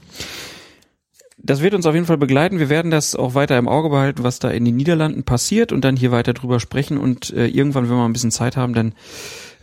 Das 1.44 1.62
wird 1.62 1.74
uns 1.74 1.88
auf 1.88 1.96
jeden 1.96 2.06
Fall 2.06 2.18
begleiten. 2.18 2.60
Wir 2.60 2.70
werden 2.70 2.92
das 2.92 3.16
auch 3.16 3.34
weiter 3.34 3.58
im 3.58 3.68
Auge 3.68 3.90
behalten, 3.90 4.24
was 4.24 4.38
da 4.38 4.50
in 4.52 4.64
den 4.64 4.76
Niederlanden 4.76 5.24
passiert 5.24 5.72
und 5.72 5.84
dann 5.84 5.96
hier 5.96 6.12
weiter 6.12 6.34
drüber 6.34 6.60
sprechen 6.60 7.00
und 7.00 7.32
äh, 7.32 7.48
irgendwann, 7.48 7.86
wenn 7.86 7.92
wir 7.92 7.98
mal 7.98 8.06
ein 8.06 8.14
bisschen 8.14 8.32
Zeit 8.32 8.58
haben, 8.58 8.74
dann 8.74 8.94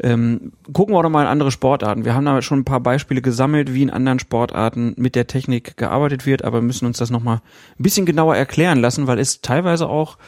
ähm, 0.01 0.53
gucken 0.73 0.95
wir 0.95 0.99
auch 0.99 1.05
noch 1.05 1.11
mal 1.11 1.23
in 1.23 1.29
andere 1.29 1.53
Sportarten. 1.53 2.05
Wir 2.05 2.15
haben 2.15 2.25
da 2.25 2.43
schon 2.43 2.61
ein 2.61 2.65
paar 2.65 2.81
Beispiele 2.81 3.23
gesammelt, 3.23 3.75
wie 3.75 3.83
in 3.83 3.91
anderen 3.91 4.19
Sportarten 4.19 4.95
mit 4.97 5.15
der 5.15 5.29
Technik 5.29 5.77
gearbeitet 5.77 6.27
wird, 6.27 6.45
aber 6.45 6.63
müssen 6.63 6.87
uns 6.87 6.99
das 6.99 7.11
noch 7.11 7.23
mal 7.23 7.43
ein 7.79 7.83
bisschen 7.83 8.07
genauer 8.07 8.37
erklären 8.37 8.81
lassen, 8.81 9.07
weil 9.07 9.19
es 9.19 9.41
teilweise 9.41 9.89
auch 9.89 10.19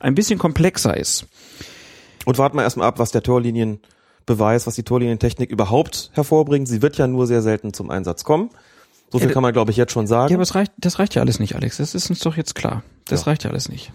ein 0.00 0.14
bisschen 0.14 0.38
komplexer 0.38 0.96
ist. 0.96 1.26
Und 2.24 2.38
warten 2.38 2.56
wir 2.56 2.62
erstmal 2.62 2.88
ab, 2.88 2.98
was 2.98 3.10
der 3.10 3.22
Torlinienbeweis, 3.22 4.66
was 4.66 4.74
die 4.74 4.82
Torlinientechnik 4.82 5.50
überhaupt 5.50 6.10
hervorbringt. 6.14 6.68
Sie 6.68 6.82
wird 6.82 6.96
ja 6.98 7.06
nur 7.06 7.26
sehr 7.26 7.42
selten 7.42 7.72
zum 7.72 7.90
Einsatz 7.90 8.24
kommen. 8.24 8.50
So 9.10 9.18
viel 9.18 9.28
Ja, 9.28 9.32
kann 9.34 9.42
man, 9.42 9.52
glaube 9.54 9.70
ich, 9.70 9.76
jetzt 9.78 9.92
schon 9.92 10.06
sagen. 10.06 10.30
Ja, 10.30 10.36
aber 10.36 10.42
es 10.42 10.54
reicht, 10.54 10.72
das 10.76 10.98
reicht 10.98 11.14
ja 11.14 11.22
alles 11.22 11.38
nicht, 11.40 11.54
Alex. 11.54 11.78
Das 11.78 11.94
ist 11.94 12.10
uns 12.10 12.20
doch 12.20 12.36
jetzt 12.36 12.54
klar. 12.54 12.82
Das 13.06 13.20
Ja. 13.22 13.26
reicht 13.28 13.44
ja 13.44 13.50
alles 13.50 13.68
nicht. 13.70 13.90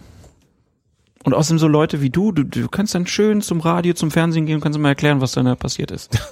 Und 1.23 1.33
außerdem 1.33 1.59
so 1.59 1.67
Leute 1.67 2.01
wie 2.01 2.09
du, 2.09 2.31
du, 2.31 2.43
du 2.43 2.67
kannst 2.67 2.95
dann 2.95 3.05
schön 3.07 3.41
zum 3.41 3.61
Radio, 3.61 3.93
zum 3.93 4.09
Fernsehen 4.11 4.45
gehen 4.45 4.55
und 4.55 4.61
kannst 4.61 4.77
mal 4.79 4.89
erklären, 4.89 5.21
was 5.21 5.33
da 5.33 5.55
passiert 5.55 5.91
ist. 5.91 6.11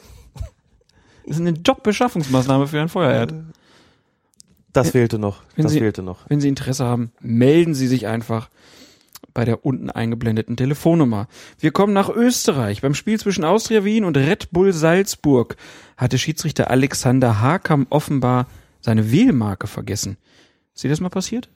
Das 1.23 1.35
ist 1.39 1.41
eine 1.47 1.51
Jobbeschaffungsmaßnahme 1.51 2.67
für 2.67 2.81
ein 2.81 2.89
Feuerherd. 2.89 3.33
das 4.73 4.89
fehlte 4.89 5.19
noch. 5.19 5.43
wenn 5.55 5.63
Das 5.63 5.71
Sie- 5.71 5.79
fehlte 5.79 6.01
noch. 6.01 6.27
Wenn 6.27 6.41
Sie 6.41 6.49
Interesse 6.49 6.83
haben, 6.83 7.11
melden 7.21 7.75
Sie 7.75 7.87
sich 7.87 8.07
einfach 8.07 8.49
bei 9.33 9.45
der 9.45 9.65
unten 9.65 9.89
eingeblendeten 9.89 10.57
Telefonnummer. 10.57 11.27
Wir 11.59 11.71
kommen 11.71 11.93
nach 11.93 12.09
Österreich. 12.09 12.81
Beim 12.81 12.93
Spiel 12.93 13.19
zwischen 13.19 13.43
Austria 13.43 13.83
Wien 13.83 14.03
und 14.03 14.17
Red 14.17 14.51
Bull 14.51 14.73
Salzburg 14.73 15.55
hatte 15.97 16.17
Schiedsrichter 16.17 16.69
Alexander 16.69 17.41
Hakam 17.41 17.87
offenbar 17.89 18.47
seine 18.81 19.11
Wählmarke 19.11 19.67
vergessen. 19.67 20.17
Ist 20.73 20.83
dir 20.83 20.89
das 20.89 20.99
mal 20.99 21.09
passiert? 21.09 21.49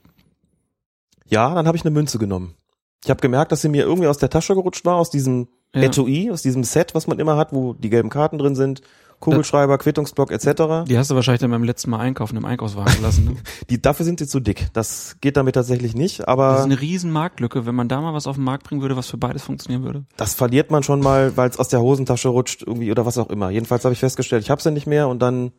Ja, 1.27 1.53
dann 1.55 1.67
habe 1.67 1.77
ich 1.77 1.83
eine 1.83 1.93
Münze 1.93 2.19
genommen. 2.19 2.55
Ich 3.03 3.09
habe 3.09 3.21
gemerkt, 3.21 3.51
dass 3.51 3.61
sie 3.61 3.69
mir 3.69 3.83
irgendwie 3.83 4.07
aus 4.07 4.17
der 4.17 4.29
Tasche 4.29 4.55
gerutscht 4.55 4.85
war, 4.85 4.95
aus 4.95 5.09
diesem 5.09 5.47
Ja. 5.73 5.83
Etui, 5.83 6.31
aus 6.31 6.41
diesem 6.41 6.63
Set, 6.63 6.95
was 6.95 7.07
man 7.07 7.19
immer 7.19 7.37
hat, 7.37 7.53
wo 7.53 7.73
die 7.73 7.89
gelben 7.89 8.09
Karten 8.09 8.37
drin 8.37 8.55
sind, 8.55 8.81
Kugelschreiber, 9.19 9.77
Quittungsblock 9.77 10.31
etc. 10.31 10.85
Die 10.87 10.97
hast 10.97 11.09
du 11.09 11.15
wahrscheinlich 11.15 11.41
dann 11.41 11.51
beim 11.51 11.63
letzten 11.63 11.89
Mal 11.89 11.99
einkaufen 11.99 12.37
im 12.37 12.45
Einkaufswagen 12.45 12.95
gelassen. 12.95 13.25
Ne? 13.25 13.35
Die, 13.69 13.81
dafür 13.81 14.05
sind 14.05 14.19
sie 14.19 14.27
zu 14.27 14.39
dick. 14.39 14.67
Das 14.73 15.17
geht 15.21 15.37
damit 15.37 15.55
tatsächlich 15.55 15.95
nicht, 15.95 16.19
Das 16.19 16.23
ist 16.25 16.27
aber 16.27 16.63
eine 16.63 16.79
riesen 16.79 17.11
Marktlücke, 17.11 17.65
wenn 17.65 17.75
man 17.75 17.87
da 17.87 18.01
mal 18.01 18.13
was 18.13 18.27
auf 18.27 18.35
den 18.35 18.43
Markt 18.43 18.63
bringen 18.63 18.81
würde, 18.81 18.95
was 18.97 19.07
für 19.09 19.17
beides 19.17 19.43
funktionieren 19.43 19.83
würde. 19.83 20.05
das 20.17 20.35
verliert 20.35 20.69
man 20.71 20.83
schon 20.83 20.99
mal, 20.99 21.35
weil 21.37 21.49
es 21.49 21.57
aus 21.57 21.69
der 21.69 21.81
Hosentasche 21.81 22.29
rutscht 22.29 22.61
irgendwie 22.61 22.91
oder 22.91 23.05
was 23.05 23.17
auch 23.17 23.29
immer. 23.29 23.49
Jedenfalls 23.49 23.83
habe 23.85 23.93
ich 23.93 23.99
festgestellt, 23.99 24.43
ich 24.43 24.49
habe 24.49 24.61
sie 24.61 24.71
nicht 24.71 24.85
mehr 24.87 25.07
und 25.07 25.19
dann 25.21 25.51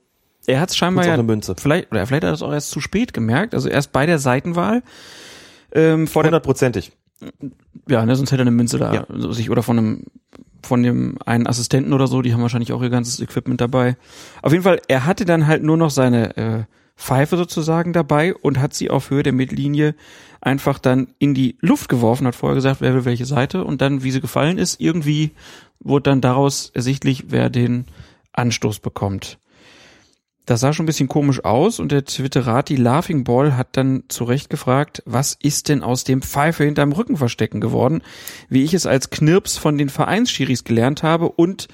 Er 0.46 0.60
hat 0.60 0.70
es 0.70 0.76
scheinbar 0.76 1.04
ja, 1.06 1.14
eine 1.14 1.22
Münze. 1.24 1.54
vielleicht, 1.58 1.90
oder 1.90 2.06
vielleicht 2.06 2.22
hat 2.24 2.30
er 2.30 2.34
es 2.34 2.42
auch 2.42 2.52
erst 2.52 2.70
zu 2.70 2.80
spät 2.80 3.12
gemerkt, 3.12 3.54
also 3.54 3.68
erst 3.68 3.90
bei 3.92 4.06
der 4.06 4.18
Seitenwahl. 4.18 4.82
Ähm, 5.72 6.06
vor 6.06 6.22
der, 6.22 6.30
hundertprozentig. 6.30 6.92
ja, 7.88 8.06
ne, 8.06 8.14
sonst 8.16 8.30
hätte 8.30 8.42
er 8.42 8.46
eine 8.46 8.50
Münze 8.52 8.78
da 8.78 8.94
Ja. 8.94 9.32
sich 9.32 9.50
oder 9.50 9.62
von 9.62 9.78
einem 9.78 10.04
von 10.62 10.82
dem 10.82 11.16
einen 11.24 11.46
Assistenten 11.46 11.92
oder 11.92 12.06
so, 12.06 12.22
die 12.22 12.32
haben 12.32 12.42
wahrscheinlich 12.42 12.72
auch 12.72 12.82
ihr 12.82 12.90
ganzes 12.90 13.20
Equipment 13.20 13.60
dabei. 13.60 13.96
Auf 14.42 14.52
jeden 14.52 14.64
Fall, 14.64 14.80
er 14.88 15.06
hatte 15.06 15.24
dann 15.24 15.46
halt 15.46 15.62
nur 15.62 15.76
noch 15.76 15.90
seine 15.90 16.36
äh, 16.36 16.64
Pfeife 16.96 17.36
sozusagen 17.36 17.92
dabei 17.92 18.34
und 18.34 18.58
hat 18.58 18.74
sie 18.74 18.90
auf 18.90 19.10
Höhe 19.10 19.22
der 19.22 19.32
Mittellinie 19.32 19.94
einfach 20.40 20.78
dann 20.78 21.08
in 21.18 21.34
die 21.34 21.56
Luft 21.60 21.88
geworfen, 21.88 22.26
hat 22.26 22.34
vorher 22.34 22.54
gesagt, 22.54 22.80
wer 22.80 22.94
will 22.94 23.04
welche 23.04 23.26
Seite 23.26 23.64
und 23.64 23.80
dann, 23.80 24.02
wie 24.02 24.10
sie 24.10 24.20
gefallen 24.20 24.58
ist, 24.58 24.80
irgendwie 24.80 25.32
wurde 25.80 26.10
dann 26.10 26.20
daraus 26.20 26.70
ersichtlich, 26.74 27.24
wer 27.28 27.50
den 27.50 27.86
Anstoß 28.32 28.80
bekommt. 28.80 29.38
Das 30.46 30.60
sah 30.60 30.72
schon 30.72 30.84
ein 30.84 30.86
bisschen 30.86 31.08
komisch 31.08 31.44
aus 31.44 31.80
und 31.80 31.90
der 31.90 32.04
Twitterati 32.04 32.76
Laughing 32.76 33.24
Ball 33.24 33.56
hat 33.56 33.76
dann 33.76 34.04
zu 34.08 34.22
Recht 34.22 34.48
gefragt, 34.48 35.02
was 35.04 35.36
ist 35.42 35.68
denn 35.68 35.82
aus 35.82 36.04
dem 36.04 36.22
Pfeife 36.22 36.62
hinterm 36.62 36.92
Rücken 36.92 37.16
verstecken 37.16 37.60
geworden, 37.60 38.00
wie 38.48 38.62
ich 38.62 38.72
es 38.72 38.86
als 38.86 39.10
Knirps 39.10 39.58
von 39.58 39.76
den 39.76 39.88
Vereinsschiris 39.88 40.62
gelernt 40.62 41.02
habe 41.02 41.28
und 41.28 41.66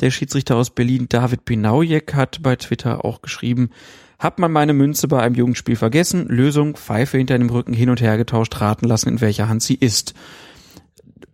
der 0.00 0.12
Schiedsrichter 0.12 0.56
aus 0.56 0.70
Berlin 0.70 1.08
David 1.08 1.44
Binaujek 1.44 2.14
hat 2.14 2.42
bei 2.42 2.56
Twitter 2.56 3.04
auch 3.04 3.22
geschrieben, 3.22 3.70
hat 4.20 4.38
man 4.38 4.52
meine 4.52 4.72
Münze 4.72 5.08
bei 5.08 5.20
einem 5.20 5.34
Jugendspiel 5.34 5.76
vergessen, 5.76 6.28
Lösung, 6.28 6.76
Pfeife 6.76 7.18
hinter 7.18 7.38
dem 7.38 7.50
Rücken 7.50 7.72
hin 7.72 7.90
und 7.90 8.00
her 8.00 8.16
getauscht, 8.16 8.60
raten 8.60 8.86
lassen, 8.86 9.08
in 9.08 9.20
welcher 9.20 9.48
Hand 9.48 9.62
sie 9.62 9.74
ist. 9.74 10.14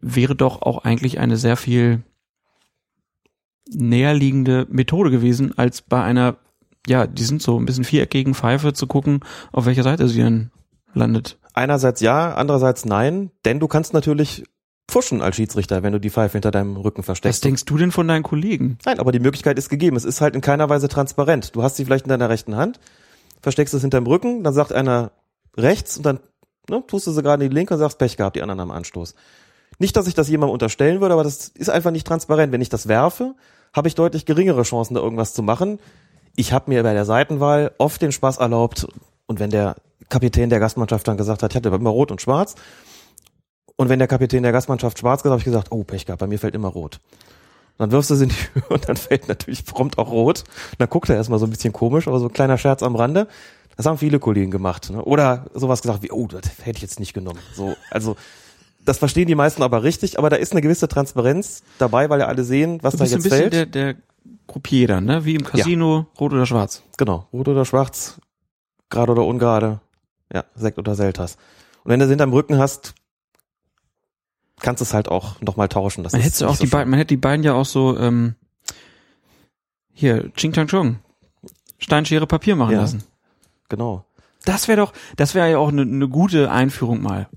Wäre 0.01 0.35
doch 0.35 0.63
auch 0.63 0.85
eigentlich 0.85 1.19
eine 1.19 1.37
sehr 1.37 1.57
viel 1.57 2.03
näherliegende 3.69 4.67
Methode 4.71 5.11
gewesen, 5.11 5.57
als 5.59 5.83
bei 5.83 6.03
einer, 6.03 6.39
ja, 6.87 7.07
die 7.07 7.25
sind 7.25 7.43
so 7.43 7.59
ein 7.59 7.67
bisschen 7.67 7.85
viereckigen 7.85 8.35
Pfeife 8.35 8.73
zu 8.73 8.87
gucken, 8.87 9.21
auf 9.53 9.67
welcher 9.67 9.83
Seite 9.83 10.09
sie 10.09 10.23
dann 10.23 10.51
landet. 10.95 11.39
Einerseits 11.55 12.01
ja, 12.01 12.35
andererseits 12.35 12.85
nein, 12.85 13.31
denn 13.45 13.61
du 13.61 13.69
kannst 13.69 13.93
natürlich 13.93 14.45
pfuschen 14.89 15.21
als 15.21 15.37
Schiedsrichter, 15.37 15.83
wenn 15.83 15.93
du 15.93 16.01
die 16.01 16.11
Pfeife 16.11 16.33
hinter 16.33 16.51
deinem 16.51 16.77
Rücken 16.77 16.99
Was 16.99 17.07
versteckst. 17.07 17.45
denkst 17.45 17.65
du 17.65 17.77
denn 17.77 17.93
von 17.93 18.07
deinen 18.07 18.23
Kollegen? 18.23 18.79
Nein, 18.85 19.01
aber 19.01 19.13
die 19.13 19.19
Möglichkeit 19.19 19.59
ist 19.59 19.69
gegeben. 19.69 19.97
Es 19.97 20.05
ist 20.05 20.21
halt 20.21 20.35
in 20.35 20.41
keiner 20.41 20.69
Weise 20.69 20.89
transparent. 20.89 21.57
Du 21.57 21.63
hast 21.63 21.77
sie 21.77 21.85
vielleicht 21.85 22.07
in 22.07 22.11
deiner 22.11 22.29
rechten 22.29 22.57
Hand, 22.57 22.79
versteckst 23.43 23.75
es 23.75 23.83
hinterm 23.83 24.07
Rücken, 24.07 24.45
dann 24.45 24.55
sagt 24.55 24.73
einer 24.73 25.13
rechts 25.57 25.97
und 25.97 26.07
dann 26.07 26.21
ne, 26.71 26.85
tust 26.87 27.07
du 27.07 27.11
sie 27.11 27.23
gerade 27.23 27.45
in 27.45 27.51
die 27.51 27.55
linke 27.55 27.75
und 27.75 27.81
sagst 27.81 27.99
Pech 27.99 28.17
gehabt, 28.17 28.37
die 28.37 28.43
anderen 28.43 28.61
am 28.61 28.71
Anstoß. 28.71 29.15
Nicht, 29.79 29.97
dass 29.97 30.07
ich 30.07 30.15
das 30.15 30.29
jemandem 30.29 30.53
unterstellen 30.53 31.01
würde, 31.01 31.15
aber 31.15 31.25
das 31.25 31.49
ist 31.49 31.69
einfach 31.69 31.91
nicht 31.91 32.07
transparent. 32.07 32.53
Wenn 32.53 32.61
ich 32.61 32.69
das 32.69 32.89
werfe, 32.89 33.35
habe 33.75 33.89
ich 33.89 33.95
deutlich 33.95 34.25
geringere 34.25 34.63
Chancen, 34.63 34.95
da 34.95 35.01
irgendwas 35.01 35.35
zu 35.35 35.43
machen. 35.43 35.79
Ich 36.37 36.53
habe 36.53 36.71
mir 36.71 36.83
bei 36.83 36.93
der 36.93 37.05
Seitenwahl 37.05 37.73
oft 37.79 38.01
den 38.03 38.13
Spaß 38.13 38.39
erlaubt 38.39 38.87
und 39.27 39.41
wenn 39.41 39.51
der 39.51 39.77
Kapitän 40.09 40.51
der 40.51 40.61
Gastmannschaft 40.61 41.09
dann 41.09 41.17
gesagt 41.17 41.43
hat, 41.43 41.53
ich 41.53 41.57
hatte 41.57 41.71
immer 41.71 41.91
rot 41.91 42.11
und 42.11 42.21
schwarz, 42.21 42.55
und 43.77 43.89
wenn 43.91 43.99
der 43.99 44.09
Kapitän 44.09 44.43
der 44.43 44.53
Gastmannschaft 44.53 44.99
schwarz 44.99 45.23
gesagt 45.23 45.33
hat, 45.33 45.33
habe 45.33 45.41
ich 45.41 45.45
gesagt, 45.45 45.69
oh, 45.71 45.85
Pech 45.85 46.07
gehabt, 46.07 46.21
bei 46.21 46.27
mir 46.27 46.39
fällt 46.39 46.55
immer 46.55 46.69
rot. 46.69 47.01
Dann 47.79 47.91
wirfst 47.91 48.09
du 48.09 48.15
sie 48.15 48.25
in 48.25 48.31
die 48.31 48.35
Höhe 48.55 48.69
und 48.71 48.89
dann 48.89 48.97
fällt 48.97 49.29
natürlich 49.29 49.65
prompt 49.67 49.99
auch 49.99 50.11
rot. 50.11 50.45
Und 50.73 50.81
dann 50.81 50.89
guckt 50.89 51.11
er 51.11 51.17
erstmal 51.17 51.39
so 51.39 51.47
ein 51.47 51.51
bisschen 51.51 51.75
komisch, 51.75 52.09
aber 52.09 52.19
so 52.19 52.27
ein 52.27 52.33
kleiner 52.33 52.57
Scherz 52.57 52.83
am 52.83 52.97
Rande. 52.97 53.29
Das 53.77 53.85
haben 53.85 53.99
viele 53.99 54.19
Kollegen 54.19 54.51
gemacht. 54.51 54.89
Ne? 54.91 55.05
Oder 55.05 55.47
sowas 55.53 55.83
gesagt 55.83 56.03
wie, 56.03 56.11
oh, 56.11 56.27
das 56.27 56.43
hätte 56.63 56.79
ich 56.79 56.83
jetzt 56.83 56.99
nicht 57.01 57.13
genommen. 57.13 57.39
So, 57.55 57.77
also 57.91 58.17
das 58.83 58.97
verstehen 58.97 59.27
die 59.27 59.35
meisten 59.35 59.63
aber 59.63 59.83
richtig, 59.83 60.19
aber 60.19 60.31
da 60.31 60.37
ist 60.37 60.53
eine 60.53 60.63
gewisse 60.63 60.89
Transparenz 60.89 61.63
dabei, 61.79 62.09
weil 62.09 62.21
ja 62.21 62.29
alle 62.29 62.45
sehen, 62.45 62.79
was 62.83 62.93
Du 62.93 62.99
da 62.99 63.05
bist 63.05 63.15
ein 63.15 63.19
jetzt 63.19 63.25
bisschen 63.25 63.51
fällt. 63.51 63.75
der, 63.75 63.93
der 63.93 64.03
Dann, 64.89 65.05
ne? 65.05 65.25
Wie 65.25 65.35
im 65.35 65.45
Casino, 65.45 66.07
rot 66.19 66.33
oder 66.33 66.47
schwarz. 66.47 66.83
Genau, 66.97 67.29
rot 67.33 67.47
oder 67.49 67.65
schwarz, 67.67 68.21
gerade 68.89 69.13
oder 69.13 69.25
ungerade, 69.25 69.81
ja, 70.33 70.45
Sekt 70.55 70.79
oder 70.79 70.95
Selters. 70.95 71.37
Und 71.85 71.91
wenn 71.91 72.01
du 72.01 72.07
sie 72.07 72.13
hinterm 72.13 72.33
Rücken 72.33 72.59
hast, 72.59 72.95
kannst 74.61 74.81
du 74.81 74.85
es 74.85 74.95
halt 74.95 75.09
auch 75.09 75.41
nochmal 75.43 75.69
tauschen. 75.69 76.05
Das 76.05 76.13
Man 76.15 76.23
hätte 76.23 76.49
auch 76.49 76.57
die 76.57 76.67
beiden, 76.67 76.91
man 76.91 76.99
hätte 76.99 77.09
die 77.09 77.17
beiden 77.19 77.45
ja 77.45 77.53
auch 77.53 77.67
so, 77.67 77.99
ähm, 77.99 78.35
hier, 79.93 80.33
Ching 80.35 80.53
Chang 80.53 80.69
Chung. 80.69 80.99
Steinschere 81.79 82.27
Papier 82.27 82.57
machen 82.57 82.73
Ja. 82.73 82.81
lassen. 82.81 83.03
Genau. 83.69 84.05
Das 84.45 84.69
wäre 84.69 84.79
doch, 84.81 84.93
das 85.17 85.35
wäre 85.35 85.51
ja 85.51 85.59
auch 85.59 85.69
eine 85.69 85.85
ne 85.85 86.09
gute 86.09 86.51
Einführung 86.51 87.03
mal. 87.03 87.29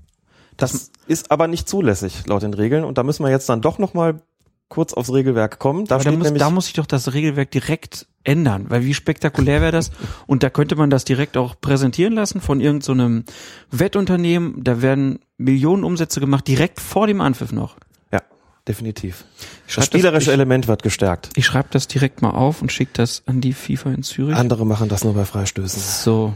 Das 0.56 0.90
ist 1.06 1.30
aber 1.30 1.48
nicht 1.48 1.68
zulässig 1.68 2.26
laut 2.26 2.42
den 2.42 2.54
Regeln 2.54 2.84
und 2.84 2.98
da 2.98 3.02
müssen 3.02 3.24
wir 3.24 3.30
jetzt 3.30 3.48
dann 3.48 3.60
doch 3.60 3.78
noch 3.78 3.94
mal 3.94 4.22
kurz 4.70 4.94
aufs 4.94 5.12
Regelwerk 5.12 5.58
kommen. 5.58 5.84
Da 5.84 5.98
da 5.98 6.10
muss, 6.12 6.32
da 6.32 6.48
muss 6.48 6.64
sich 6.64 6.74
doch 6.74 6.86
das 6.86 7.12
Regelwerk 7.12 7.50
direkt 7.50 8.06
ändern, 8.24 8.66
weil 8.68 8.84
wie 8.84 8.94
spektakulär 8.94 9.60
wäre 9.60 9.72
das? 9.72 9.90
Und 10.26 10.42
da 10.42 10.48
könnte 10.48 10.76
man 10.76 10.88
das 10.88 11.04
direkt 11.04 11.36
auch 11.36 11.54
präsentieren 11.60 12.14
lassen 12.14 12.40
von 12.40 12.60
irgendeinem 12.60 13.24
so 13.26 13.78
Wettunternehmen. 13.78 14.62
Da 14.64 14.80
werden 14.82 15.18
Millionen 15.36 15.84
Umsätze 15.84 16.20
gemacht, 16.20 16.46
direkt 16.48 16.80
vor 16.80 17.06
dem 17.06 17.20
Anpfiff 17.20 17.52
noch. 17.52 17.76
ja, 18.12 18.20
definitiv. 18.68 19.24
Ich 19.38 19.44
Das 19.44 19.72
schreib 19.74 19.76
das- 19.76 19.86
spielerische 19.86 20.30
ich- 20.30 20.34
Element 20.34 20.68
wird 20.68 20.82
gestärkt. 20.82 21.30
Ich 21.36 21.46
schreibe 21.46 21.68
das 21.70 21.88
direkt 21.88 22.22
mal 22.22 22.30
auf 22.30 22.62
und 22.62 22.70
schicke 22.72 22.92
das 22.94 23.22
an 23.26 23.40
die 23.40 23.52
FIFA 23.52 23.90
in 23.92 24.02
Zürich. 24.02 24.36
Andere 24.36 24.64
machen 24.66 24.88
das 24.88 25.04
nur 25.04 25.14
bei 25.14 25.24
Freistößen. 25.24 25.80
so. 25.80 26.34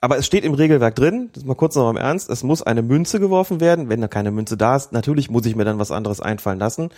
Aber 0.00 0.18
es 0.18 0.26
steht 0.26 0.44
im 0.44 0.52
Regelwerk 0.52 0.96
drin, 0.96 1.30
das 1.32 1.44
ist 1.44 1.46
mal 1.46 1.54
kurz 1.54 1.76
noch 1.76 1.88
im 1.88 1.96
Ernst, 1.96 2.28
es 2.28 2.42
muss 2.42 2.60
eine 2.62 2.82
Münze 2.82 3.20
geworfen 3.20 3.60
werden. 3.60 3.88
Wenn 3.88 4.02
da 4.02 4.08
keine 4.08 4.30
Münze 4.32 4.58
da 4.58 4.76
ist, 4.76 4.92
natürlich 4.92 5.30
muss 5.30 5.46
ich 5.46 5.56
mir 5.56 5.64
dann 5.64 5.78
was 5.78 5.90
anderes 5.90 6.20
einfallen 6.20 6.58
lassen. 6.58 6.90